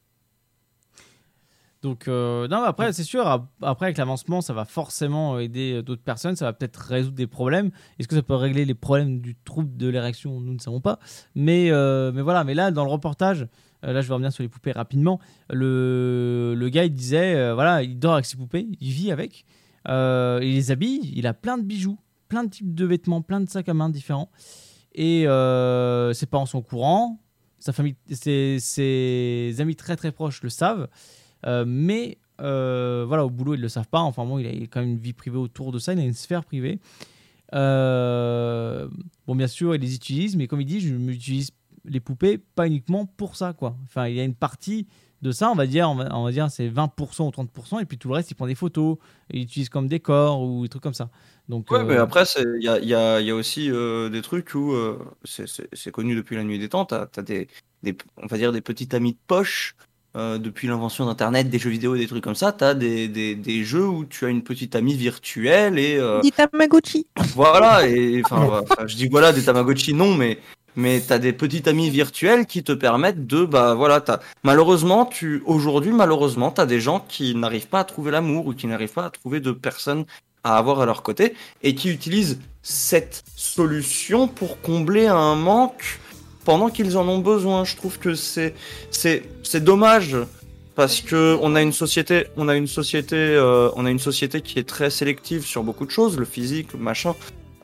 Donc, 1.81 2.09
euh, 2.09 2.47
non, 2.49 2.63
après, 2.63 2.93
c'est 2.93 3.05
sûr, 3.05 3.27
ap- 3.27 3.49
après, 3.63 3.87
avec 3.87 3.97
l'avancement, 3.97 4.43
ça 4.43 4.53
va 4.53 4.67
forcément 4.67 5.39
aider 5.39 5.75
euh, 5.77 5.83
d'autres 5.83 6.03
personnes, 6.03 6.37
ça 6.37 6.45
va 6.45 6.53
peut-être 6.53 6.77
résoudre 6.77 7.17
des 7.17 7.27
problèmes. 7.27 7.71
Est-ce 7.99 8.09
que 8.09 8.17
ça 8.17 8.23
peut 8.23 8.35
régler 8.35 8.67
les 8.67 8.75
problèmes 8.75 9.21
du 9.21 9.35
trouble 9.47 9.77
de 9.79 9.89
l'érection 9.89 10.41
Nous 10.41 10.53
ne 10.53 10.59
savons 10.59 10.81
pas. 10.83 10.99
Mais, 11.35 11.71
euh, 11.71 12.13
mais 12.13 12.21
voilà, 12.23 12.45
mais 12.45 12.55
là, 12.55 12.71
dans 12.71 12.85
le 12.85 12.91
reportage, 12.91 13.43
euh, 13.43 13.47
là, 13.93 14.01
je 14.01 14.09
vais 14.09 14.15
revenir 14.15 14.33
sur 14.33 14.43
les 14.43 14.49
poupées 14.49 14.73
rapidement. 14.73 15.21
Le, 15.51 16.55
le 16.57 16.69
gars, 16.69 16.85
il 16.85 16.93
disait, 16.93 17.35
euh, 17.35 17.55
voilà, 17.55 17.83
il 17.83 17.99
dort 17.99 18.15
avec 18.15 18.27
ses 18.27 18.37
poupées, 18.37 18.67
il 18.81 18.91
vit 18.91 19.13
avec, 19.13 19.45
euh, 19.89 20.41
il 20.43 20.55
les 20.55 20.71
habille, 20.71 21.13
il 21.15 21.27
a 21.27 21.35
plein 21.35 21.59
de 21.59 21.63
bijoux, 21.63 21.99
plein 22.29 22.45
de 22.45 22.51
types 22.51 22.75
de 22.75 22.85
vêtements, 22.85 23.23
plein 23.23 23.41
de 23.41 23.49
sacs 23.49 23.69
à 23.69 23.75
main 23.75 23.89
différents. 23.89 24.31
Et 24.95 25.29
euh, 25.29 26.13
ses 26.13 26.27
parents 26.27 26.47
sont 26.47 26.59
au 26.59 26.63
courant, 26.63 27.21
sa 27.59 27.73
famille, 27.73 27.97
ses, 28.11 28.59
ses 28.61 29.57
amis 29.59 29.77
très 29.77 29.97
très 29.97 30.13
proches 30.13 30.43
le 30.43 30.51
savent, 30.51 30.89
Euh, 31.45 31.65
mais 31.67 32.19
euh, 32.41 33.05
voilà, 33.07 33.25
au 33.25 33.31
boulot 33.31 33.55
ils 33.55 33.61
le 33.61 33.69
savent 33.69 33.89
pas. 33.89 34.01
Enfin 34.01 34.25
bon, 34.25 34.39
il 34.39 34.47
a, 34.47 34.51
quand 34.67 34.81
même 34.81 34.91
une 34.91 34.99
vie 34.99 35.13
privée 35.13 35.39
autour 35.39 35.71
de 35.71 35.79
ça, 35.79 35.93
il 35.93 35.99
a 35.99 36.03
une 36.03 36.15
sphère 36.15 36.45
privée. 36.45 36.81
Euh, 37.55 38.89
bon, 39.27 39.37
bien 39.37 39.47
sûr, 39.47 39.75
il 39.75 39.81
les 39.81 39.95
utilise, 39.95 40.35
mais 40.37 40.49
comme 40.49 40.61
il 40.61 40.67
dit, 40.67 40.81
je 40.81 40.95
m'utilise 40.95 41.51
les 41.87 42.01
poupées 42.01 42.39
pas 42.39 42.67
uniquement 42.67 43.07
pour 43.07 43.37
ça, 43.37 43.53
quoi. 43.53 43.77
Enfin, 43.85 44.07
il 44.09 44.15
y 44.17 44.21
a 44.21 44.25
une 44.25 44.35
partie 44.35 44.87
de 45.23 45.33
ça, 45.33 45.51
on 45.51 45.55
va 45.55 45.67
dire, 45.67 45.89
on 45.91 45.95
va, 45.95 46.09
on 46.15 46.25
va 46.25 46.31
dire, 46.31 46.51
c'est 46.51 46.69
20% 46.69 47.27
ou 47.27 47.31
30%, 47.31 47.81
et 47.81 47.87
puis 47.87 47.97
tout 47.97 48.09
le 48.09 48.15
reste, 48.15 48.31
il 48.31 48.35
prend 48.35 48.47
des 48.47 48.55
photos, 48.55 48.99
et 49.31 49.39
il 49.39 49.43
utilise 49.45 49.69
comme 49.71 49.89
décor 49.89 50.43
ou 50.43 50.63
des 50.65 50.69
trucs 50.69 50.83
comme 50.83 50.95
ça. 50.95 51.09
Donc, 51.49 51.71
Ouais, 51.71 51.79
euh, 51.79 51.85
mais 51.85 51.97
après, 51.97 52.27
c'est- 52.27 52.45
il 52.59 52.63
y 52.65 52.69
a, 52.69 52.79
il 52.79 52.89
y 52.89 52.95
a- 52.95 53.21
il 53.21 53.27
y 53.27 53.31
a 53.31 53.35
aussi 53.35 53.71
euh, 53.71 54.09
des 54.11 54.21
trucs 54.21 54.55
où 54.55 54.73
euh, 54.73 54.99
c'est- 55.25 55.91
connu 55.91 56.15
depuis 56.15 56.37
la 56.37 56.45
nuit 56.45 56.59
des 56.59 56.69
temps. 56.69 56.85
T'as 56.85 57.07
as 57.17 57.23
des, 57.23 57.49
des, 57.83 57.97
on 58.23 58.27
va 58.27 58.37
dire 58.37 58.53
des 58.53 58.61
petits 58.61 58.95
amis 58.95 59.13
de 59.13 59.19
poche 59.27 59.75
euh, 60.17 60.39
depuis 60.39 60.67
l'invention 60.69 61.07
d'Internet, 61.07 61.49
des 61.51 61.59
jeux 61.59 61.71
vidéo, 61.71 61.97
des 61.97 62.07
trucs 62.07 62.25
comme 62.25 62.35
ça. 62.35 62.51
T'as 62.53 62.75
des, 62.75 63.07
des, 63.09 63.35
des 63.35 63.65
jeux 63.65 63.87
où 63.87 64.05
tu 64.05 64.25
as 64.25 64.29
une 64.29 64.43
petite 64.43 64.75
amie 64.75 64.95
virtuelle 64.95 65.79
et 65.79 65.97
euh, 65.99 66.21
Dis 66.21 66.33
Tamagotchi. 66.33 67.07
voilà. 67.35 67.87
Et 67.89 68.23
enfin, 68.25 68.63
je 68.87 68.97
dis 68.97 69.09
voilà 69.09 69.33
des 69.33 69.43
Tamagotchi, 69.45 69.95
non, 69.95 70.15
mais 70.15 70.39
mais 70.77 71.01
t'as 71.01 71.19
des 71.19 71.33
petits 71.33 71.69
amis 71.69 71.91
virtuels 71.91 72.47
qui 72.47 72.63
te 72.63 72.73
permettent 72.73 73.27
de 73.27 73.45
bah 73.45 73.75
voilà. 73.75 74.01
T'as 74.01 74.21
malheureusement 74.45 75.07
tu 75.07 75.43
aujourd'hui 75.47 75.93
malheureusement 75.93 76.51
t'as 76.51 76.67
des 76.67 76.81
gens 76.81 77.05
qui 77.09 77.35
n'arrivent 77.35 77.69
pas 77.69 77.81
à 77.81 77.85
trouver 77.85 78.11
l'amour 78.11 78.47
ou 78.47 78.55
qui 78.55 78.67
n'arrivent 78.67 78.93
pas 78.93 79.07
à 79.07 79.11
trouver 79.11 79.41
de 79.41 79.53
personnes 79.53 80.05
à 80.45 80.59
avoir 80.59 80.81
à 80.81 80.87
leur 80.87 81.03
côté 81.03 81.35
et 81.63 81.75
qui 81.75 81.91
utilisent 81.91 82.39
cette 82.63 83.25
solution 83.35 84.29
pour 84.29 84.61
combler 84.61 85.07
un 85.07 85.35
manque 85.35 85.99
pendant 86.45 86.69
qu'ils 86.69 86.97
en 86.97 87.09
ont 87.09 87.19
besoin. 87.19 87.65
Je 87.65 87.75
trouve 87.75 87.99
que 87.99 88.15
c'est 88.15 88.55
c'est 88.91 89.25
c'est 89.43 89.65
dommage 89.65 90.17
parce 90.77 91.01
que 91.01 91.39
on 91.41 91.55
a 91.55 91.63
une 91.63 91.73
société 91.73 92.27
on 92.37 92.49
a 92.49 92.55
une 92.55 92.67
société 92.67 93.17
euh, 93.17 93.71
on 93.77 93.87
a 93.87 93.91
une 93.91 93.99
société 93.99 94.43
qui 94.43 94.59
est 94.59 94.69
très 94.69 94.91
sélective 94.91 95.45
sur 95.45 95.65
beaucoup 95.65 95.87
de 95.87 95.91
choses, 95.91 96.19
le 96.19 96.27
physique, 96.27 96.75
le 96.75 96.79
machin. 96.79 97.15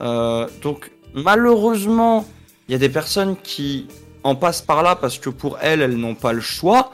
Euh, 0.00 0.48
donc 0.62 0.90
malheureusement, 1.14 2.26
il 2.72 2.76
y 2.76 2.76
a 2.76 2.78
des 2.78 2.88
personnes 2.88 3.36
qui 3.36 3.86
en 4.22 4.34
passent 4.34 4.62
par 4.62 4.82
là 4.82 4.96
parce 4.96 5.18
que 5.18 5.28
pour 5.28 5.58
elles, 5.60 5.82
elles 5.82 5.98
n'ont 5.98 6.14
pas 6.14 6.32
le 6.32 6.40
choix. 6.40 6.90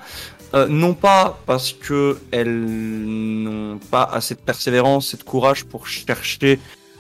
Euh, 0.53 0.67
non 0.67 0.93
pas 0.93 1.39
parce 1.47 1.73
que 1.73 2.19
elles 2.33 2.65
n'ont 2.65 3.79
pas 3.79 4.03
assez 4.03 4.35
de 4.35 4.41
persévérance 4.41 5.15
et 5.15 5.19
de 5.19 5.23
courage 5.23 5.67
pour 5.67 5.87
chercher 5.87 6.59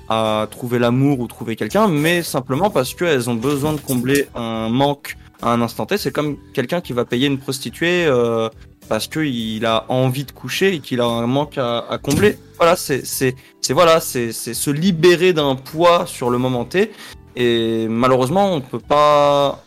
à 0.08 0.47
trouver 0.48 0.78
l'amour 0.78 1.18
ou 1.18 1.26
trouver 1.26 1.57
quelqu'un, 1.57 1.89
mais 1.89 2.23
simplement 2.23 2.70
parce 2.70 2.94
qu'elles 2.94 3.28
ont 3.28 3.34
besoin 3.34 3.73
de 3.73 3.81
combler 3.81 4.28
un 4.36 4.68
manque 4.68 5.16
à 5.42 5.50
un 5.50 5.60
instant 5.60 5.84
T. 5.84 5.98
C'est 5.98 6.12
comme 6.12 6.36
quelqu'un 6.55 6.81
qui 6.81 6.92
va 6.92 7.05
payer 7.05 7.26
une 7.26 7.39
prostituée 7.39 8.07
euh, 8.07 8.48
parce 8.89 9.08
qu'il 9.08 9.66
a 9.66 9.86
envie 9.89 10.24
de 10.24 10.31
coucher 10.31 10.74
et 10.74 10.78
qu'il 10.78 11.00
a 11.00 11.07
un 11.07 11.26
manque 11.26 11.58
à, 11.58 11.98
combler. 12.00 12.39
Voilà, 12.58 12.76
c'est 12.76 13.34
voilà, 13.70 13.98
c'est 13.98 14.31
se 14.32 14.70
libérer 14.70 15.32
d'un 15.32 15.57
poids 15.57 16.07
sur 16.07 16.31
le 16.31 16.39
moment 16.39 16.65
T. 16.65 16.92
Et 17.41 17.86
malheureusement, 17.89 18.52
on 18.55 18.60
peut 18.60 18.81
pas 18.81 19.65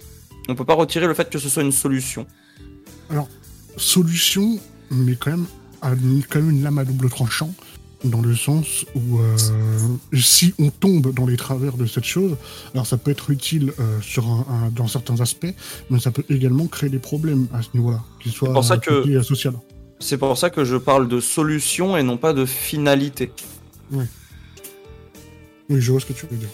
on 0.49 0.55
peut 0.55 0.65
pas 0.65 0.73
retirer 0.73 1.07
le 1.07 1.13
fait 1.13 1.29
que 1.29 1.39
ce 1.39 1.47
soit 1.47 1.63
une 1.63 1.71
solution. 1.71 2.25
Alors, 3.09 3.29
solution, 3.77 4.59
mais 4.89 5.15
quand 5.15 5.31
même, 5.31 5.45
quand 6.29 6.39
même 6.39 6.49
une 6.49 6.63
lame 6.63 6.77
à 6.79 6.83
double 6.85 7.09
tranchant, 7.09 7.53
dans 8.03 8.19
le 8.21 8.35
sens 8.35 8.83
où 8.95 9.19
euh, 9.19 9.37
si 10.19 10.53
on 10.59 10.69
tombe 10.69 11.13
dans 11.13 11.25
les 11.25 11.37
travers 11.37 11.77
de 11.77 11.85
cette 11.85 12.03
chose, 12.03 12.35
alors 12.73 12.85
ça 12.87 12.97
peut 12.97 13.11
être 13.11 13.29
utile 13.29 13.71
euh, 13.79 14.01
sur 14.01 14.27
un, 14.27 14.45
un- 14.49 14.69
dans 14.71 14.87
certains 14.87 15.21
aspects, 15.21 15.53
mais 15.89 15.99
ça 15.99 16.11
peut 16.11 16.25
également 16.29 16.67
créer 16.67 16.89
des 16.89 16.99
problèmes 16.99 17.47
à 17.53 17.61
ce 17.61 17.69
niveau-là, 17.75 18.01
qu'ils 18.21 18.31
soient 18.33 18.51
pour 18.51 18.63
ça 18.65 18.77
que- 18.77 19.21
social. 19.21 19.53
C'est 19.99 20.17
pour 20.17 20.35
ça 20.37 20.49
que 20.49 20.65
je 20.65 20.75
parle 20.77 21.07
de 21.07 21.19
solution 21.21 21.95
et 21.95 22.01
non 22.03 22.17
pas 22.17 22.33
de 22.33 22.45
finalité. 22.45 23.31
Oui. 23.91 24.03
Oui, 25.69 25.79
je 25.79 25.91
vois 25.91 26.01
ce 26.01 26.07
que 26.07 26.13
tu 26.13 26.25
veux 26.25 26.37
dire. 26.37 26.49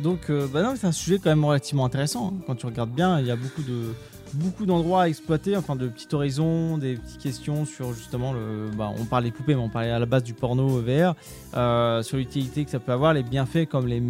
Donc, 0.00 0.30
euh, 0.30 0.46
bah 0.52 0.62
non, 0.62 0.74
c'est 0.76 0.86
un 0.86 0.92
sujet 0.92 1.18
quand 1.18 1.30
même 1.30 1.44
relativement 1.44 1.84
intéressant. 1.84 2.28
hein. 2.34 2.40
Quand 2.46 2.54
tu 2.54 2.66
regardes 2.66 2.90
bien, 2.92 3.20
il 3.20 3.26
y 3.26 3.30
a 3.30 3.36
beaucoup 3.36 3.62
de 3.62 3.88
beaucoup 4.34 4.64
d'endroits 4.64 5.02
à 5.02 5.08
exploiter, 5.08 5.54
enfin 5.58 5.76
de 5.76 5.88
petits 5.88 6.06
horizons, 6.14 6.78
des 6.78 6.94
petites 6.96 7.20
questions 7.20 7.66
sur 7.66 7.92
justement 7.92 8.32
le. 8.32 8.70
Bah, 8.76 8.90
on 8.98 9.04
parle 9.04 9.24
des 9.24 9.30
poupées, 9.30 9.54
mais 9.54 9.60
on 9.60 9.68
parlait 9.68 9.90
à 9.90 9.98
la 9.98 10.06
base 10.06 10.22
du 10.24 10.32
porno 10.32 10.66
VR, 10.80 11.14
euh, 11.54 12.02
sur 12.02 12.16
l'utilité 12.16 12.64
que 12.64 12.70
ça 12.70 12.78
peut 12.80 12.92
avoir, 12.92 13.12
les 13.12 13.22
bienfaits 13.22 13.66
comme 13.70 13.86
les 13.86 14.02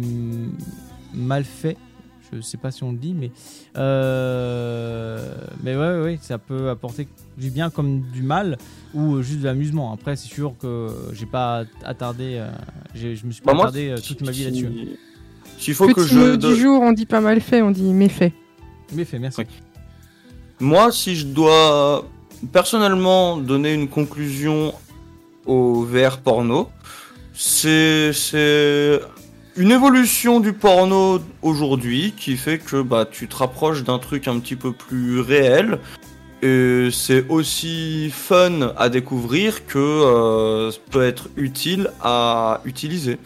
malfaits. 1.13 1.77
Je 2.31 2.41
sais 2.41 2.57
pas 2.57 2.71
si 2.71 2.83
on 2.83 2.91
le 2.93 2.97
dit, 2.97 3.13
mais 3.13 3.29
euh, 3.77 5.35
mais 5.61 5.75
ouais, 5.75 6.01
ouais, 6.01 6.19
ça 6.21 6.37
peut 6.39 6.69
apporter 6.69 7.07
du 7.37 7.51
bien 7.51 7.69
comme 7.69 8.01
du 8.11 8.23
mal 8.23 8.57
ou 8.95 9.21
juste 9.21 9.39
de 9.41 9.45
l'amusement. 9.45 9.93
Après, 9.93 10.15
c'est 10.15 10.29
sûr 10.29 10.55
que 10.59 10.87
j'ai 11.13 11.25
pas 11.27 11.63
attardé, 11.83 12.37
euh, 12.37 12.49
je 12.95 13.25
me 13.25 13.31
suis 13.31 13.41
pas 13.43 13.51
Bah, 13.51 13.55
moi, 13.57 13.63
attardé 13.65 13.89
euh, 13.89 13.97
toute 13.97 14.21
ma 14.21 14.31
vie 14.31 14.45
là-dessus. 14.45 14.97
S'il 15.63 15.73
faut 15.75 15.85
Petit 15.87 15.95
que 15.95 16.05
je 16.05 16.15
mot 16.17 16.35
donne- 16.35 16.53
du 16.53 16.59
jour, 16.59 16.81
on 16.81 16.91
dit 16.91 17.05
pas 17.05 17.21
mal 17.21 17.39
fait, 17.39 17.61
on 17.61 17.71
dit 17.71 17.93
méfait. 17.93 18.33
Méfait, 18.93 19.17
merci. 19.17 19.43
Moi, 20.59 20.91
si 20.91 21.15
je 21.15 21.25
dois 21.25 22.05
personnellement 22.51 23.37
donner 23.37 23.73
une 23.73 23.87
conclusion 23.87 24.73
au 25.45 25.83
VR 25.83 26.17
porno, 26.19 26.69
c'est 27.33 28.11
c'est 28.13 28.99
une 29.55 29.71
évolution 29.71 30.41
du 30.41 30.51
porno 30.51 31.19
aujourd'hui 31.41 32.13
qui 32.17 32.35
fait 32.35 32.57
que 32.57 32.81
bah 32.81 33.05
tu 33.09 33.27
te 33.27 33.35
rapproches 33.37 33.83
d'un 33.83 33.99
truc 33.99 34.27
un 34.27 34.39
petit 34.39 34.55
peu 34.57 34.73
plus 34.73 35.21
réel 35.21 35.79
et 36.41 36.89
c'est 36.91 37.25
aussi 37.29 38.09
fun 38.11 38.73
à 38.77 38.89
découvrir 38.89 39.65
que 39.65 39.77
euh, 39.79 40.71
peut 40.91 41.03
être 41.03 41.29
utile 41.37 41.89
à 42.01 42.59
utiliser. 42.65 43.17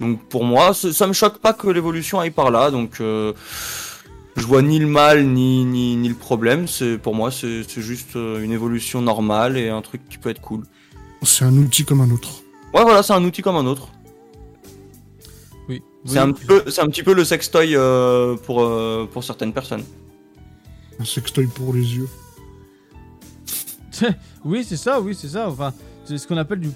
Donc 0.00 0.22
pour 0.28 0.44
moi, 0.44 0.74
ça 0.74 1.06
me 1.06 1.12
choque 1.12 1.38
pas 1.38 1.52
que 1.52 1.68
l'évolution 1.68 2.20
aille 2.20 2.30
par 2.30 2.50
là. 2.50 2.70
Donc 2.70 3.00
euh, 3.00 3.32
je 4.36 4.44
vois 4.46 4.62
ni 4.62 4.78
le 4.78 4.86
mal 4.86 5.26
ni, 5.26 5.64
ni, 5.64 5.96
ni 5.96 6.08
le 6.08 6.14
problème. 6.14 6.68
C'est 6.68 6.98
pour 6.98 7.14
moi 7.14 7.30
c'est 7.30 7.64
juste 7.80 8.16
euh, 8.16 8.42
une 8.42 8.52
évolution 8.52 9.00
normale 9.00 9.56
et 9.56 9.68
un 9.70 9.82
truc 9.82 10.06
qui 10.08 10.18
peut 10.18 10.30
être 10.30 10.40
cool. 10.42 10.64
C'est 11.22 11.44
un 11.44 11.56
outil 11.56 11.84
comme 11.84 12.00
un 12.02 12.10
autre. 12.10 12.42
Ouais 12.74 12.82
voilà, 12.82 13.02
c'est 13.02 13.14
un 13.14 13.24
outil 13.24 13.40
comme 13.42 13.56
un 13.56 13.66
autre. 13.66 13.88
Oui. 15.68 15.82
C'est 16.04 16.18
un, 16.18 16.30
petit 16.32 16.44
peu- 16.44 16.64
c'est 16.68 16.82
un 16.82 16.86
petit 16.88 17.02
peu 17.02 17.14
le 17.14 17.24
sextoy 17.24 17.74
euh, 17.74 18.36
pour, 18.36 18.62
euh, 18.62 19.08
pour 19.10 19.24
certaines 19.24 19.52
personnes. 19.52 19.84
Un 21.00 21.04
sextoy 21.04 21.46
pour 21.46 21.72
les 21.72 21.96
yeux. 21.96 22.08
oui, 24.44 24.64
c'est 24.64 24.76
ça, 24.76 25.00
oui, 25.00 25.14
c'est 25.14 25.28
ça. 25.28 25.48
Enfin, 25.48 25.72
c'est 26.04 26.18
ce 26.18 26.26
qu'on 26.26 26.36
appelle 26.36 26.60
du, 26.60 26.70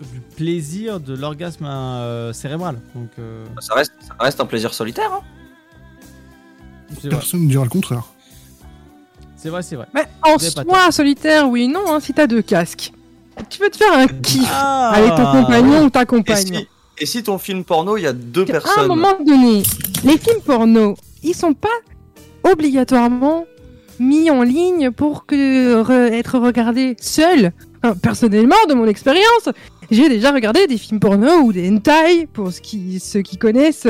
du 0.00 0.20
plaisir 0.36 1.00
de 1.00 1.14
l'orgasme 1.16 1.64
euh, 1.66 2.32
cérébral. 2.32 2.78
Donc, 2.94 3.08
euh, 3.18 3.44
Ça 3.60 3.74
reste, 3.74 3.92
ça 4.00 4.14
reste 4.20 4.40
un 4.40 4.46
plaisir 4.46 4.72
solitaire. 4.74 5.10
hein. 5.12 5.20
Personne 7.10 7.44
ne 7.44 7.48
dira 7.48 7.64
le 7.64 7.70
contraire. 7.70 8.04
C'est 9.36 9.50
vrai, 9.50 9.62
c'est 9.62 9.76
vrai. 9.76 9.86
Mais 9.94 10.06
en 10.22 10.38
soi, 10.38 10.90
solitaire, 10.90 11.48
oui, 11.48 11.68
non, 11.68 11.92
hein, 11.92 12.00
si 12.00 12.12
t'as 12.12 12.26
deux 12.26 12.42
casques. 12.42 12.92
Tu 13.50 13.60
veux 13.62 13.70
te 13.70 13.76
faire 13.76 13.92
un 13.92 14.06
kiff 14.08 14.48
Ah. 14.50 14.92
avec 14.96 15.14
ton 15.14 15.30
compagnon 15.30 15.84
ou 15.84 15.90
ta 15.90 16.02
Et 16.02 16.06
compagne. 16.06 16.46
si, 16.46 16.68
et 16.98 17.06
si 17.06 17.22
ton 17.22 17.38
film 17.38 17.62
porno, 17.62 17.96
il 17.96 18.02
y 18.02 18.06
a 18.06 18.12
deux 18.12 18.40
À 18.40 18.44
un 18.44 18.46
personnes. 18.46 18.88
moment 18.88 19.16
donné, 19.24 19.62
les 20.02 20.18
films 20.18 20.40
porno, 20.44 20.96
ils 21.22 21.34
sont 21.36 21.54
pas 21.54 21.68
obligatoirement 22.42 23.44
mis 24.00 24.30
en 24.30 24.42
ligne 24.42 24.90
pour 24.90 25.24
que 25.26 25.82
re- 25.82 26.12
être 26.12 26.38
regardés 26.38 26.96
seuls. 27.00 27.52
Enfin, 27.84 27.94
personnellement, 27.96 28.56
de 28.68 28.74
mon 28.74 28.86
expérience, 28.86 29.48
j'ai 29.90 30.08
déjà 30.08 30.32
regardé 30.32 30.66
des 30.66 30.78
films 30.78 31.00
porno 31.00 31.40
ou 31.40 31.52
des 31.52 31.68
hentai, 31.70 32.26
pour 32.32 32.52
ceux 32.52 32.60
qui, 32.60 33.00
ceux 33.00 33.22
qui 33.22 33.36
connaissent, 33.36 33.88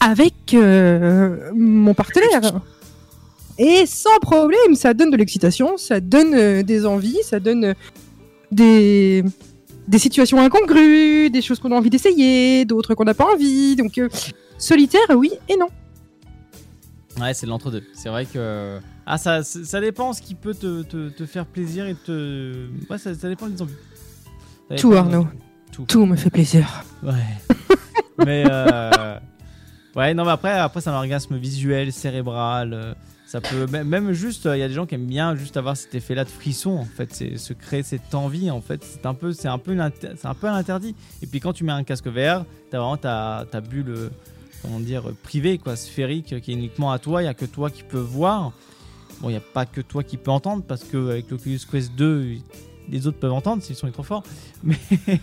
avec 0.00 0.54
euh, 0.54 1.50
mon 1.54 1.94
partenaire. 1.94 2.60
Et 3.58 3.84
sans 3.86 4.18
problème, 4.20 4.74
ça 4.74 4.94
donne 4.94 5.10
de 5.10 5.16
l'excitation, 5.16 5.76
ça 5.76 6.00
donne 6.00 6.34
euh, 6.34 6.62
des 6.62 6.86
envies, 6.86 7.18
ça 7.22 7.40
donne 7.40 7.64
euh, 7.64 7.74
des, 8.50 9.22
des 9.86 9.98
situations 9.98 10.40
incongrues, 10.40 11.28
des 11.28 11.42
choses 11.42 11.58
qu'on 11.58 11.72
a 11.72 11.74
envie 11.76 11.90
d'essayer, 11.90 12.64
d'autres 12.64 12.94
qu'on 12.94 13.04
n'a 13.04 13.14
pas 13.14 13.30
envie. 13.30 13.76
Donc, 13.76 14.00
solitaire, 14.56 15.02
oui 15.14 15.32
et 15.48 15.56
non. 15.56 15.68
Ouais, 17.20 17.34
c'est 17.34 17.46
l'entre-deux. 17.46 17.82
C'est 17.92 18.08
vrai 18.08 18.24
que. 18.24 18.78
Ah, 19.04 19.18
ça 19.18 19.42
ça 19.42 19.80
dépend 19.80 20.12
ce 20.12 20.22
qui 20.22 20.34
peut 20.34 20.54
te, 20.54 20.82
te, 20.82 21.08
te 21.08 21.26
faire 21.26 21.44
plaisir 21.44 21.86
et 21.86 21.94
te. 21.94 22.66
Ouais, 22.88 22.98
ça, 22.98 23.14
ça 23.14 23.28
dépend 23.28 23.48
des 23.48 23.60
envies. 23.60 23.74
Tout, 24.76 24.92
Arnaud. 24.94 25.26
Tout. 25.72 25.84
Tout 25.86 26.06
me 26.06 26.16
fait 26.16 26.30
plaisir. 26.30 26.68
Ouais. 27.02 27.12
mais. 28.24 28.44
euh, 28.50 29.18
Ouais, 29.96 30.14
non, 30.14 30.24
mais 30.24 30.30
après, 30.30 30.52
après 30.52 30.80
c'est 30.80 30.88
un 30.90 30.94
orgasme 30.94 31.36
visuel, 31.36 31.92
cérébral. 31.92 32.72
euh, 32.72 32.94
Ça 33.26 33.40
peut. 33.40 33.66
même- 33.66 34.12
juste, 34.12 34.44
il 34.44 34.58
y 34.58 34.62
a 34.62 34.68
des 34.68 34.74
gens 34.74 34.86
qui 34.86 34.94
aiment 34.94 35.06
bien 35.06 35.34
juste 35.34 35.56
avoir 35.56 35.76
cet 35.76 35.92
effet-là 35.96 36.24
de 36.24 36.28
frisson, 36.28 36.70
en 36.70 36.84
fait. 36.84 37.12
C'est 37.12 37.36
se 37.38 37.52
créer 37.52 37.82
cette 37.82 38.14
envie, 38.14 38.52
en 38.52 38.60
fait. 38.60 38.84
C'est 38.84 39.04
un 39.04 39.14
peu, 39.14 39.32
c'est 39.32 39.48
un 39.48 39.58
peu, 39.58 39.76
c'est 40.00 40.26
un 40.26 40.34
peu 40.34 40.46
un 40.46 40.54
interdit. 40.54 40.94
Et 41.22 41.26
puis 41.26 41.40
quand 41.40 41.52
tu 41.52 41.64
mets 41.64 41.72
un 41.72 41.82
casque 41.82 42.06
vert, 42.06 42.44
t'as 42.70 42.78
vraiment 42.78 42.96
ta, 42.98 43.46
ta 43.50 43.60
bulle, 43.60 44.10
comment 44.62 44.78
dire, 44.78 45.02
privé, 45.24 45.58
quoi, 45.58 45.74
sphérique, 45.74 46.40
qui 46.40 46.52
est 46.52 46.54
uniquement 46.54 46.92
à 46.92 47.00
toi. 47.00 47.20
Il 47.20 47.24
n'y 47.24 47.30
a 47.30 47.34
que 47.34 47.46
toi 47.46 47.68
qui 47.68 47.82
peux 47.82 47.98
voir. 47.98 48.52
Bon, 49.20 49.28
il 49.28 49.32
n'y 49.32 49.38
a 49.38 49.42
pas 49.52 49.66
que 49.66 49.80
toi 49.80 50.04
qui 50.04 50.18
peux 50.18 50.30
entendre, 50.30 50.62
parce 50.62 50.84
qu'avec 50.84 51.28
l'Oculus 51.30 51.60
Quest 51.68 51.92
2, 51.96 52.36
les 52.90 53.06
autres 53.06 53.18
peuvent 53.18 53.32
entendre 53.32 53.62
s'ils 53.62 53.76
sont 53.76 53.90
trop 53.90 54.02
forts. 54.02 54.22
Mais 54.62 54.76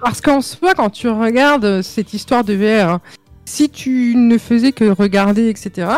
Parce 0.00 0.20
qu'en 0.20 0.40
soi, 0.40 0.74
quand 0.74 0.90
tu 0.90 1.08
regardes 1.08 1.82
cette 1.82 2.14
histoire 2.14 2.44
de 2.44 2.54
VR, 2.54 2.88
hein, 2.90 3.00
si 3.44 3.68
tu 3.68 4.14
ne 4.16 4.38
faisais 4.38 4.72
que 4.72 4.84
regarder, 4.84 5.48
etc., 5.48 5.88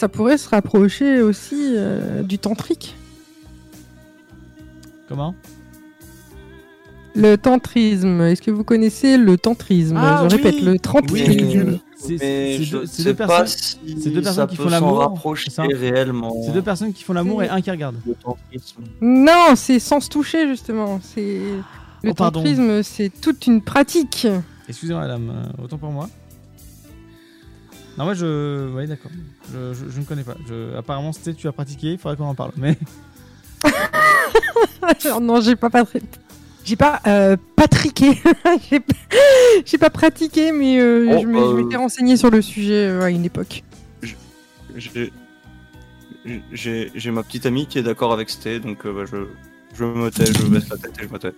ça 0.00 0.08
pourrait 0.08 0.38
se 0.38 0.48
rapprocher 0.48 1.20
aussi 1.20 1.74
euh, 1.76 2.22
du 2.22 2.38
tantrique. 2.38 2.94
comment? 5.08 5.34
Le 7.14 7.36
tantrisme. 7.36 8.20
Est-ce 8.20 8.40
que 8.40 8.52
vous 8.52 8.62
connaissez 8.62 9.16
le 9.16 9.36
tantrisme? 9.36 9.96
Ah 9.96 10.26
Je 10.30 10.36
répète, 10.36 10.62
le 10.62 10.78
tantrisme. 10.78 11.80
C'est 11.98 12.58
deux, 12.70 12.84
deux 13.04 13.14
personnes, 13.14 13.46
si 13.46 13.78
c'est 14.00 14.10
deux 14.10 14.22
personnes 14.22 14.46
qui 14.46 14.56
font 14.56 14.68
l'amour. 14.68 15.20
c'est 15.36 15.50
ça 15.50 15.62
réellement. 15.64 16.34
C'est 16.44 16.52
deux 16.52 16.62
personnes 16.62 16.92
qui 16.92 17.02
font 17.04 17.12
l'amour 17.12 17.42
et 17.42 17.48
un 17.48 17.60
qui 17.60 17.70
regarde. 17.70 17.96
Non, 19.00 19.54
c'est 19.56 19.78
sans 19.78 20.00
se 20.00 20.08
toucher 20.08 20.46
justement. 20.48 21.00
C'est 21.02 21.40
le 22.02 22.10
Oh, 22.10 22.14
tantrisme, 22.14 22.82
c'est 22.84 23.10
toute 23.20 23.46
une 23.48 23.60
pratique. 23.60 24.26
Excusez-moi, 24.68 25.02
madame, 25.02 25.30
euh, 25.30 25.62
autant 25.64 25.78
pour 25.78 25.90
moi. 25.90 26.08
Non, 27.96 28.04
moi 28.04 28.14
je. 28.14 28.72
Oui, 28.76 28.86
d'accord. 28.86 29.10
Je, 29.52 29.74
je- 29.74 29.88
je 29.90 29.98
ne 29.98 30.04
connais 30.04 30.22
pas. 30.22 30.36
Je... 30.48 30.76
Apparemment, 30.76 31.12
c'était 31.12 31.34
tu 31.34 31.48
as 31.48 31.52
pratiqué, 31.52 31.92
il 31.92 31.98
faudrait 31.98 32.16
qu'on 32.16 32.26
en 32.28 32.34
parle. 32.36 32.52
Mais 32.56 32.78
non, 35.20 35.40
j'ai 35.40 35.56
pas 35.56 35.68
patri- 35.70 36.02
J'ai 36.68 36.76
pas 36.76 37.00
euh, 37.06 37.38
patriqué. 37.56 38.20
j'ai 39.64 39.78
pas... 39.78 39.88
pratiqué, 39.88 40.52
mais 40.52 40.78
euh, 40.78 41.14
Oh, 41.14 41.18
je 41.22 41.26
euh, 41.26 41.54
m'étais 41.54 41.78
renseigné 41.78 42.18
sur 42.18 42.28
le 42.30 42.42
sujet 42.42 42.88
euh, 42.88 43.00
à 43.04 43.08
une 43.08 43.24
époque. 43.24 43.64
J'ai- 46.52 47.10
ma 47.10 47.22
petite 47.22 47.46
amie 47.46 47.66
qui 47.66 47.78
est 47.78 47.82
d'accord 47.82 48.12
avec 48.12 48.28
Sté, 48.28 48.60
donc 48.60 48.84
euh, 48.84 48.92
bah, 48.92 49.10
je, 49.10 49.16
je 49.78 49.84
me 49.84 50.10
tais, 50.10 50.26
je 50.26 50.46
baisse 50.46 50.68
la 50.68 50.76
tête 50.76 50.92
et 51.00 51.04
je 51.04 51.08
me 51.10 51.18
tais. 51.18 51.32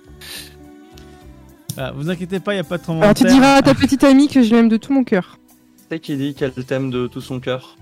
voilà, 1.76 1.92
vous 1.92 2.10
inquiétez 2.10 2.40
pas, 2.40 2.54
il 2.54 2.56
n'y 2.56 2.62
a 2.62 2.64
pas 2.64 2.78
de 2.78 2.82
tremblement 2.82 3.04
Alors 3.04 3.14
de 3.14 3.20
tu 3.20 3.26
diras 3.26 3.52
à 3.52 3.62
ta 3.62 3.74
petite 3.74 4.02
amie 4.02 4.26
que 4.26 4.42
je 4.42 4.52
l'aime 4.52 4.68
de 4.68 4.78
tout 4.78 4.92
mon 4.92 5.04
cœur. 5.04 5.38
Sté 5.76 6.00
qui 6.00 6.16
dit 6.16 6.34
qu'elle 6.34 6.50
t'aime 6.54 6.90
de 6.90 7.06
tout 7.06 7.20
son 7.20 7.38
cœur. 7.38 7.76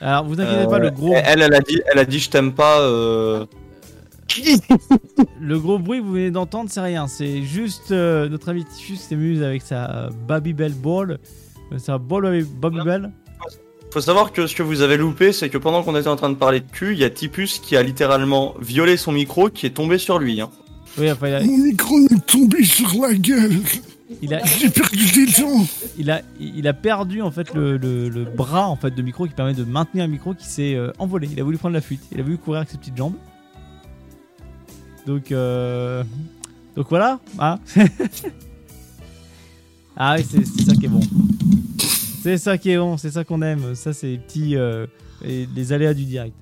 Alors 0.00 0.24
vous 0.26 0.40
inquiétez 0.40 0.68
pas, 0.68 0.78
le 0.78 0.90
gros, 0.90 1.16
Elle, 1.16 1.42
elle 1.42 1.54
a 1.54 1.60
dit, 1.60 1.80
elle 1.92 1.98
a 1.98 2.04
dit 2.04 2.20
je 2.20 2.30
t'aime 2.30 2.52
pas. 2.54 2.78
Le 5.40 5.58
gros 5.58 5.78
bruit 5.78 6.00
que 6.00 6.04
vous 6.04 6.12
venez 6.12 6.30
d'entendre, 6.30 6.70
c'est 6.70 6.80
rien. 6.80 7.06
C'est 7.06 7.42
juste 7.42 7.90
euh, 7.92 8.28
notre 8.28 8.48
ami 8.50 8.64
Tiffus 8.64 8.96
s'amuse 8.96 9.42
avec 9.42 9.62
sa 9.62 9.90
euh, 10.06 10.10
Babybel 10.26 10.72
Ball. 10.72 11.18
Euh, 11.72 11.78
Sa 11.78 11.98
ball 11.98 12.22
Baby- 12.24 12.48
Babybel. 12.60 13.10
Faut 13.90 14.00
savoir 14.00 14.32
que 14.32 14.46
ce 14.46 14.54
que 14.54 14.62
vous 14.62 14.82
avez 14.82 14.96
loupé, 14.98 15.32
c'est 15.32 15.48
que 15.48 15.56
pendant 15.58 15.82
qu'on 15.82 15.96
était 15.96 16.08
en 16.08 16.16
train 16.16 16.28
de 16.30 16.34
parler 16.34 16.60
de 16.60 16.70
cul, 16.70 16.92
il 16.92 16.98
y 16.98 17.04
a 17.04 17.10
Tipus 17.10 17.58
qui 17.58 17.76
a 17.76 17.82
littéralement 17.82 18.54
violé 18.60 18.96
son 18.98 19.12
micro 19.12 19.48
qui 19.48 19.64
est 19.66 19.70
tombé 19.70 19.96
sur 19.98 20.18
lui. 20.18 20.40
Hein. 20.40 20.50
Oui, 20.98 21.10
enfin, 21.10 21.28
il 21.28 21.34
a, 21.34 21.40
Mon 21.44 21.58
micro 21.58 21.96
m'est 21.98 22.26
tombé 22.26 22.64
sur 22.64 22.88
la 23.00 23.14
gueule. 23.14 23.52
il 24.20 24.34
a, 24.34 24.44
J'ai 24.44 24.68
perdu 24.68 25.06
des 25.26 25.26
dents. 25.40 25.64
il 25.96 26.10
a, 26.10 26.20
il 26.38 26.66
a 26.68 26.74
perdu 26.74 27.22
en 27.22 27.30
fait 27.30 27.54
le, 27.54 27.78
le- 27.78 28.08
le 28.10 28.24
bras 28.24 28.68
en 28.68 28.76
fait 28.76 28.94
de 28.94 29.00
micro 29.02 29.26
qui 29.26 29.32
permet 29.34 29.54
de 29.54 29.64
maintenir 29.64 30.04
un 30.04 30.08
micro 30.08 30.34
qui 30.34 30.46
s'est 30.46 30.74
euh, 30.74 30.92
envolé. 30.98 31.28
Il 31.32 31.40
a 31.40 31.44
voulu 31.44 31.56
prendre 31.56 31.74
la 31.74 31.80
fuite. 31.80 32.02
Il 32.12 32.20
a 32.20 32.22
voulu 32.22 32.36
courir 32.36 32.58
avec 32.58 32.70
ses 32.70 32.76
petites 32.78 32.96
jambes. 32.96 33.14
Donc, 35.08 35.32
euh, 35.32 36.04
donc 36.76 36.86
voilà. 36.90 37.18
hein. 37.38 37.58
ah 39.96 40.16
oui, 40.18 40.26
c'est 40.28 40.44
ça 40.44 40.74
qui 40.74 40.84
est 40.84 40.88
bon. 40.88 41.00
C'est 42.22 42.36
ça 42.36 42.58
qui 42.58 42.70
est 42.72 42.76
bon. 42.76 42.98
C'est 42.98 43.10
ça 43.10 43.24
qu'on 43.24 43.40
aime. 43.40 43.74
Ça, 43.74 43.94
c'est 43.94 44.08
les 44.08 44.18
petits 44.18 44.54
euh, 44.54 44.86
les 45.22 45.72
aléas 45.72 45.94
du 45.94 46.04
direct. 46.04 46.34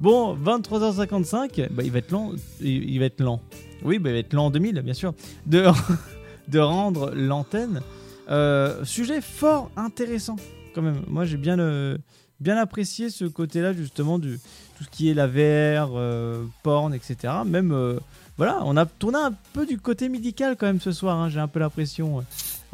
Bon, 0.00 0.34
23h55. 0.34 1.68
Bah, 1.72 1.82
il 1.84 1.92
va 1.92 1.98
être 1.98 2.10
lent. 2.10 2.32
Il, 2.62 2.88
il 2.88 2.98
va 2.98 3.04
être 3.04 3.20
lent. 3.20 3.42
Oui, 3.84 3.98
bah, 3.98 4.08
il 4.08 4.14
va 4.14 4.18
être 4.20 4.32
lent 4.32 4.46
en 4.46 4.50
2000, 4.50 4.80
bien 4.80 4.94
sûr. 4.94 5.12
De, 5.44 5.66
de 6.48 6.58
rendre 6.58 7.12
l'antenne. 7.14 7.82
Euh, 8.30 8.82
sujet 8.82 9.20
fort 9.20 9.70
intéressant 9.76 10.36
quand 10.74 10.80
même. 10.80 11.02
Moi 11.06 11.26
j'ai 11.26 11.36
bien, 11.36 11.58
euh, 11.58 11.98
bien 12.40 12.56
apprécié 12.56 13.10
ce 13.10 13.26
côté-là 13.26 13.74
justement 13.74 14.18
du 14.18 14.38
tout 14.76 14.84
ce 14.84 14.88
qui 14.90 15.10
est 15.10 15.14
la 15.14 15.26
VR, 15.26 15.90
euh, 15.96 16.44
porn, 16.62 16.92
etc. 16.94 17.32
Même 17.46 17.72
euh, 17.72 17.98
voilà, 18.36 18.60
on 18.64 18.76
a 18.76 18.84
tourné 18.86 19.18
un 19.18 19.32
peu 19.52 19.64
du 19.66 19.78
côté 19.78 20.08
médical 20.08 20.56
quand 20.58 20.66
même 20.66 20.80
ce 20.80 20.92
soir. 20.92 21.16
hein, 21.18 21.28
j'ai 21.30 21.40
un 21.40 21.48
peu 21.48 21.58
l'impression. 21.60 22.22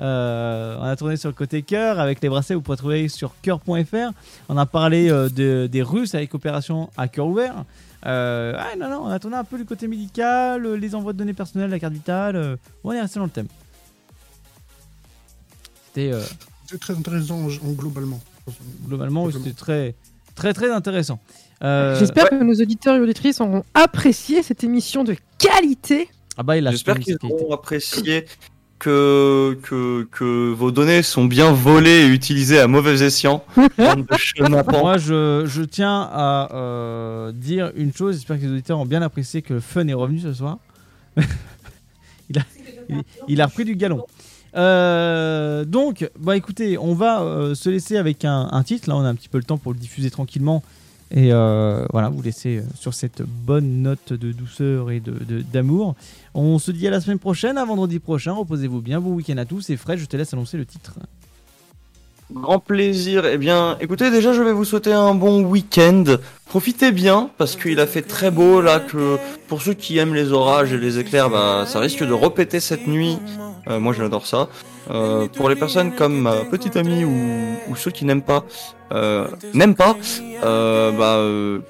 Euh, 0.00 0.76
on 0.80 0.84
a 0.84 0.96
tourné 0.96 1.16
sur 1.16 1.28
le 1.28 1.34
côté 1.34 1.62
cœur 1.62 2.00
avec 2.00 2.20
les 2.22 2.28
bracelets. 2.28 2.56
Vous 2.56 2.62
pourrez 2.62 2.76
trouver 2.78 3.08
sur 3.08 3.34
cœur.fr. 3.42 4.10
On 4.48 4.56
a 4.56 4.66
parlé 4.66 5.10
euh, 5.10 5.28
de- 5.28 5.68
des 5.70 5.82
Russes 5.82 6.14
avec 6.14 6.34
opération 6.34 6.90
à 6.96 7.06
cœur 7.08 7.26
ouvert. 7.26 7.64
Ah 8.04 8.70
non 8.76 8.88
non, 8.90 9.02
on 9.04 9.08
a 9.10 9.18
tourné 9.20 9.36
un 9.36 9.44
peu 9.44 9.56
du 9.58 9.64
côté 9.64 9.86
médical, 9.86 10.66
les 10.74 10.94
envois 10.96 11.12
de 11.12 11.18
données 11.18 11.34
personnelles, 11.34 11.70
la 11.70 11.78
carte 11.78 11.92
vitale. 11.92 12.58
on 12.82 12.90
est 12.90 13.00
resté 13.00 13.20
dans 13.20 13.26
le 13.26 13.30
thème. 13.30 13.46
C'était 15.94 16.78
très 16.80 16.94
intéressant 16.94 17.38
en- 17.38 17.68
en 17.68 17.72
globalement. 17.72 18.20
globalement 18.86 19.24
oui, 19.24 19.32
c'était 19.32 19.52
très 19.52 19.94
très 20.34 20.52
très 20.54 20.70
intéressant. 20.72 21.20
Euh, 21.62 21.98
J'espère 21.98 22.28
que 22.28 22.42
nos 22.42 22.54
auditeurs 22.54 22.96
et 22.96 23.00
auditrices 23.00 23.40
auront 23.40 23.64
apprécié 23.74 24.42
cette 24.42 24.64
émission 24.64 25.04
de 25.04 25.16
qualité. 25.38 26.08
Ah 26.36 26.42
bah 26.42 26.60
J'espère 26.70 26.98
qu'ils 26.98 27.18
auront 27.22 27.52
apprécié 27.52 28.24
que, 28.78 29.56
que, 29.62 30.08
que 30.10 30.52
vos 30.52 30.72
données 30.72 31.02
sont 31.02 31.24
bien 31.24 31.52
volées 31.52 32.06
et 32.06 32.08
utilisées 32.08 32.58
à 32.58 32.66
mauvais 32.66 33.00
escient. 33.02 33.44
Moi, 33.78 34.98
je, 34.98 35.44
je 35.46 35.62
tiens 35.62 36.08
à 36.12 36.48
euh, 36.52 37.32
dire 37.32 37.70
une 37.76 37.92
chose. 37.92 38.16
J'espère 38.16 38.38
que 38.38 38.42
les 38.42 38.50
auditeurs 38.50 38.80
ont 38.80 38.86
bien 38.86 39.02
apprécié 39.02 39.40
que 39.40 39.54
le 39.54 39.60
fun 39.60 39.86
est 39.86 39.94
revenu 39.94 40.18
ce 40.18 40.32
soir. 40.32 40.58
il, 41.16 42.38
a, 42.38 42.42
il, 42.88 43.02
il 43.28 43.40
a 43.40 43.46
repris 43.46 43.64
du 43.64 43.76
galon. 43.76 44.04
Euh, 44.56 45.64
donc, 45.64 46.10
bah 46.18 46.36
écoutez, 46.36 46.76
on 46.76 46.94
va 46.94 47.22
euh, 47.22 47.54
se 47.54 47.70
laisser 47.70 47.96
avec 47.96 48.24
un, 48.24 48.48
un 48.50 48.62
titre. 48.64 48.88
Là, 48.88 48.96
on 48.96 49.04
a 49.04 49.08
un 49.08 49.14
petit 49.14 49.28
peu 49.28 49.38
le 49.38 49.44
temps 49.44 49.58
pour 49.58 49.72
le 49.72 49.78
diffuser 49.78 50.10
tranquillement. 50.10 50.62
Et 51.14 51.32
euh, 51.32 51.84
voilà, 51.92 52.08
vous 52.08 52.22
laisser 52.22 52.58
euh, 52.58 52.62
sur 52.74 52.94
cette 52.94 53.22
bonne 53.22 53.82
note 53.82 54.14
de 54.14 54.32
douceur 54.32 54.90
et 54.90 55.00
d'amour. 55.00 55.94
De, 55.94 56.40
on 56.40 56.58
se 56.58 56.70
dit 56.70 56.86
à 56.88 56.90
la 56.90 57.00
semaine 57.02 57.18
prochaine, 57.18 57.58
à 57.58 57.64
vendredi 57.66 57.98
prochain. 57.98 58.32
Reposez-vous 58.32 58.80
bien. 58.80 59.00
Bon 59.00 59.12
week-end 59.12 59.36
à 59.36 59.44
tous. 59.44 59.68
Et 59.68 59.76
Fred, 59.76 59.98
je 59.98 60.06
te 60.06 60.16
laisse 60.16 60.32
annoncer 60.32 60.56
le 60.56 60.64
titre. 60.64 60.94
Grand 62.34 62.58
plaisir. 62.58 63.26
Eh 63.26 63.36
bien, 63.36 63.76
écoutez, 63.80 64.10
déjà, 64.10 64.32
je 64.32 64.42
vais 64.42 64.52
vous 64.52 64.64
souhaiter 64.64 64.92
un 64.92 65.14
bon 65.14 65.42
week-end. 65.42 66.04
Profitez 66.46 66.90
bien, 66.90 67.30
parce 67.36 67.56
qu'il 67.56 67.78
a 67.78 67.86
fait 67.86 68.02
très 68.02 68.30
beau, 68.30 68.60
là, 68.60 68.80
que 68.80 69.18
pour 69.48 69.60
ceux 69.60 69.74
qui 69.74 69.98
aiment 69.98 70.14
les 70.14 70.32
orages 70.32 70.72
et 70.72 70.78
les 70.78 70.98
éclairs, 70.98 71.28
bah, 71.28 71.64
ça 71.66 71.78
risque 71.78 72.02
de 72.02 72.12
répéter 72.12 72.60
cette 72.60 72.86
nuit. 72.86 73.18
Euh, 73.68 73.78
moi, 73.78 73.92
j'adore 73.92 74.26
ça. 74.26 74.48
Euh, 74.90 75.28
pour 75.28 75.48
les 75.48 75.56
personnes 75.56 75.94
comme 75.94 76.20
ma 76.22 76.36
petite 76.44 76.76
amie 76.76 77.04
ou, 77.04 77.56
ou 77.68 77.76
ceux 77.76 77.90
qui 77.90 78.04
n'aiment 78.04 78.22
pas, 78.22 78.44
euh, 78.92 79.28
n'aiment 79.54 79.76
pas, 79.76 79.96
euh, 80.44 80.90
bah, 80.90 81.16
euh, 81.18 81.60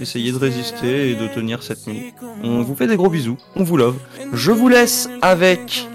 essayez 0.00 0.32
de 0.32 0.38
résister 0.38 1.10
et 1.10 1.14
de 1.14 1.26
tenir 1.28 1.62
cette 1.62 1.86
nuit. 1.86 2.14
On 2.42 2.62
vous 2.62 2.74
fait 2.74 2.86
des 2.86 2.96
gros 2.96 3.10
bisous, 3.10 3.36
on 3.56 3.62
vous 3.62 3.76
love. 3.76 3.96
Je 4.32 4.52
vous 4.52 4.68
laisse 4.68 5.08
avec 5.20 5.86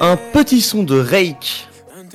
un 0.00 0.16
petit 0.16 0.62
son 0.62 0.82
de 0.82 0.98
Rake 0.98 1.67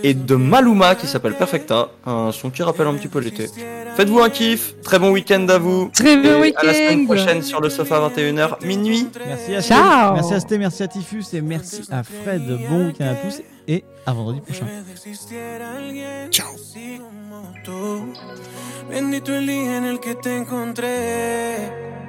et 0.04 0.14
de 0.14 0.36
Maluma 0.36 0.96
qui 0.96 1.08
s'appelle 1.08 1.34
Perfecta, 1.34 1.90
un 2.06 2.32
son 2.32 2.50
qui 2.50 2.62
rappelle 2.62 2.88
un 2.88 2.94
petit 2.96 3.08
peu 3.08 3.20
l'été. 3.20 3.48
Faites-vous 3.96 4.20
un 4.20 4.30
kiff, 4.30 4.76
très 4.82 5.00
bon 5.00 5.12
week-end 5.12 5.48
à 5.50 5.58
vous. 5.58 5.90
Très 5.94 6.18
bon 6.18 6.44
et 6.44 6.54
À 6.56 6.64
la 6.66 6.74
semaine 6.74 7.00
week-end. 7.02 7.06
prochaine 7.16 7.42
sur 7.42 7.62
le 7.62 7.70
sofa 7.70 8.00
21h 8.10 8.66
minuit. 8.66 9.08
Merci 9.26 9.56
à 9.56 9.62
Sté, 9.62 9.74
Ciao. 9.74 10.14
merci 10.14 10.34
à 10.34 10.40
Sté, 10.40 10.58
merci 10.58 10.84
à 10.84 10.88
Tiffus 10.88 11.24
et 11.34 11.42
merci 11.42 11.82
à 11.92 12.04
Fred. 12.04 12.44
Bon 12.70 12.88
week-end 12.88 13.06
à 13.06 13.16
tous 13.16 13.42
et 13.68 13.84
à 14.06 14.14
vendredi 14.14 14.42
prochain. 14.42 14.66
Ciao. 16.32 16.48
tú. 17.64 18.14
Bendito 18.90 19.34
el 19.34 19.48
día 19.48 19.78
en 19.78 19.86
el 19.86 20.00
que 20.00 20.14
te 20.16 20.38
encontré. 20.38 22.03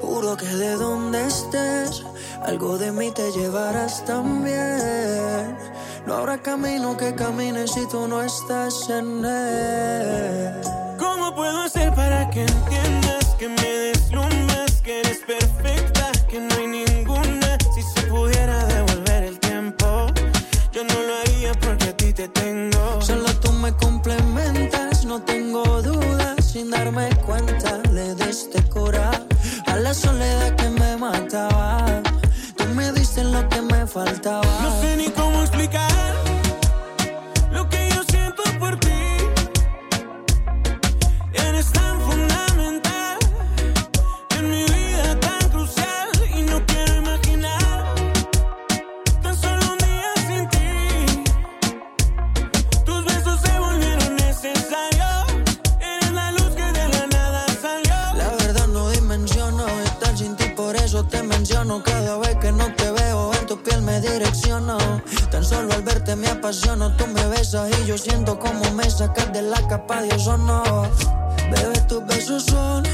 Juro 0.00 0.36
que 0.36 0.46
de 0.46 0.74
donde 0.76 1.26
estés, 1.26 2.02
algo 2.42 2.78
de 2.78 2.92
mí 2.92 3.10
te 3.10 3.30
llevarás 3.32 4.04
también. 4.04 5.56
No 6.06 6.14
habrá 6.14 6.38
camino 6.38 6.96
que 6.96 7.14
camine 7.14 7.66
si 7.66 7.86
tú 7.88 8.06
no 8.06 8.22
estás 8.22 8.88
en 8.90 9.24
él. 9.24 10.60
¿Cómo 10.98 11.34
puedo 11.34 11.62
hacer 11.62 11.94
para 11.94 12.28
que 12.30 12.42
entiendas 12.42 13.34
que 13.38 13.48
me 13.48 13.68
deslumbras, 13.88 14.82
que 14.82 15.00
eres 15.00 15.18
perfecta, 15.26 16.12
que 16.28 16.40
no 16.40 16.54
hay 16.56 16.66
ninguna? 16.66 17.58
Si 17.74 17.82
se 17.82 18.02
pudiera 18.06 18.64
devolver 18.66 19.24
el 19.24 19.38
tiempo, 19.38 20.06
yo 20.72 20.84
no 20.84 20.94
lo 20.94 21.14
haría 21.22 21.52
porque 21.54 21.88
a 21.88 21.96
ti 21.96 22.12
te 22.12 22.28
tengo. 22.28 23.00
Solo 23.00 23.34
tú 23.40 23.50
me 23.52 23.72
complementas, 23.76 25.04
no 25.06 25.22
tengo 25.22 25.82
dudas. 25.82 26.44
Sin 26.44 26.70
darme 26.70 27.08
cuenta, 27.26 27.78
le 27.90 28.14
diste 28.14 28.62
cura 28.68 28.73
a 28.73 28.73
la 29.84 29.92
soledad 29.92 30.56
que 30.56 30.70
me 30.70 30.96
mataba. 30.96 31.84
Tú 32.56 32.64
me 32.74 32.90
diste 32.92 33.22
lo 33.22 33.46
que 33.50 33.60
me 33.60 33.86
faltaba. 33.86 34.40
Me 66.24 66.30
apasiono. 66.30 66.96
Tú 66.96 67.06
me 67.06 67.26
besas 67.28 67.70
y 67.80 67.86
yo 67.86 67.98
siento 67.98 68.38
como 68.38 68.70
me 68.72 68.88
sacas 68.90 69.32
de 69.32 69.42
la 69.42 69.60
capa 69.68 70.02
de 70.02 70.14
ozono. 70.14 70.62
Bebé, 71.50 71.80
tus 71.88 72.04
besos 72.06 72.44
son 72.44 72.84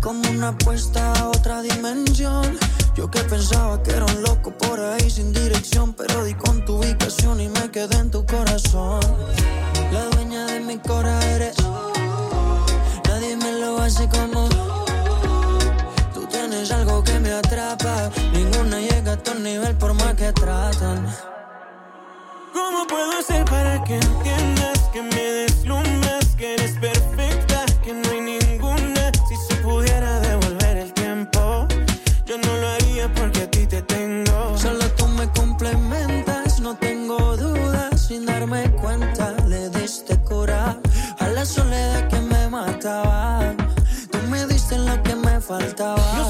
como 0.00 0.28
una 0.30 0.48
apuesta 0.48 1.12
a 1.14 1.28
otra 1.28 1.62
dimensión. 1.62 2.58
Yo 2.94 3.10
que 3.10 3.20
pensaba 3.20 3.82
que 3.82 3.92
era 3.92 4.04
un 4.04 4.22
loco 4.22 4.50
por 4.50 4.80
ahí 4.80 5.08
sin 5.10 5.32
dirección, 5.32 5.94
pero 5.94 6.24
di 6.24 6.34
con 6.34 6.64
tu 6.64 6.78
ubicación 6.78 7.40
y 7.40 7.48
me 7.48 7.70
quedé 7.70 7.96
en 7.96 8.10
tu 8.10 8.26
corazón. 8.26 9.00
La 9.92 10.04
dueña 10.06 10.46
de 10.46 10.60
mi 10.60 10.78
corazón 10.78 11.22
eres. 11.30 11.56
Nadie 13.08 13.36
me 13.36 13.52
lo 13.52 13.80
hace 13.80 14.08
como 14.08 14.48
tú 16.14 16.26
tienes 16.26 16.70
algo 16.70 17.02
que 17.04 17.18
me 17.20 17.32
atrapa. 17.32 18.10
Ninguna 18.32 18.80
llega 18.80 19.12
a 19.12 19.16
tu 19.16 19.34
nivel 19.34 19.76
por 19.76 19.94
más 19.94 20.14
que 20.14 20.32
tratan. 20.32 21.06
¿Cómo 22.62 22.86
puedo 22.86 23.12
hacer 23.18 23.44
para 23.46 23.82
que 23.84 23.94
entiendas 23.94 24.78
que 24.92 25.00
me 25.00 25.24
deslumbras, 25.40 26.26
que 26.36 26.54
eres 26.54 26.72
perfecta, 26.72 27.64
que 27.82 27.92
no 27.94 28.10
hay 28.10 28.20
ninguna? 28.20 29.10
Si 29.26 29.34
se 29.48 29.54
pudiera 29.62 30.20
devolver 30.20 30.76
el 30.76 30.92
tiempo, 30.92 31.66
yo 32.26 32.36
no 32.36 32.56
lo 32.60 32.68
haría 32.68 33.12
porque 33.14 33.40
a 33.42 33.50
ti 33.50 33.66
te 33.66 33.80
tengo. 33.80 34.58
Solo 34.58 34.84
tú 34.98 35.06
me 35.08 35.26
complementas, 35.30 36.60
no 36.60 36.76
tengo 36.76 37.34
dudas. 37.38 37.98
Sin 38.08 38.26
darme 38.26 38.70
cuenta, 38.82 39.32
le 39.48 39.70
diste 39.70 40.18
cura 40.18 40.78
a 41.18 41.28
la 41.28 41.46
soledad 41.46 42.08
que 42.08 42.20
me 42.20 42.46
mataba. 42.48 43.54
Tú 44.12 44.18
me 44.28 44.46
diste 44.46 44.76
lo 44.76 45.02
que 45.02 45.16
me 45.16 45.40
faltaba. 45.40 46.29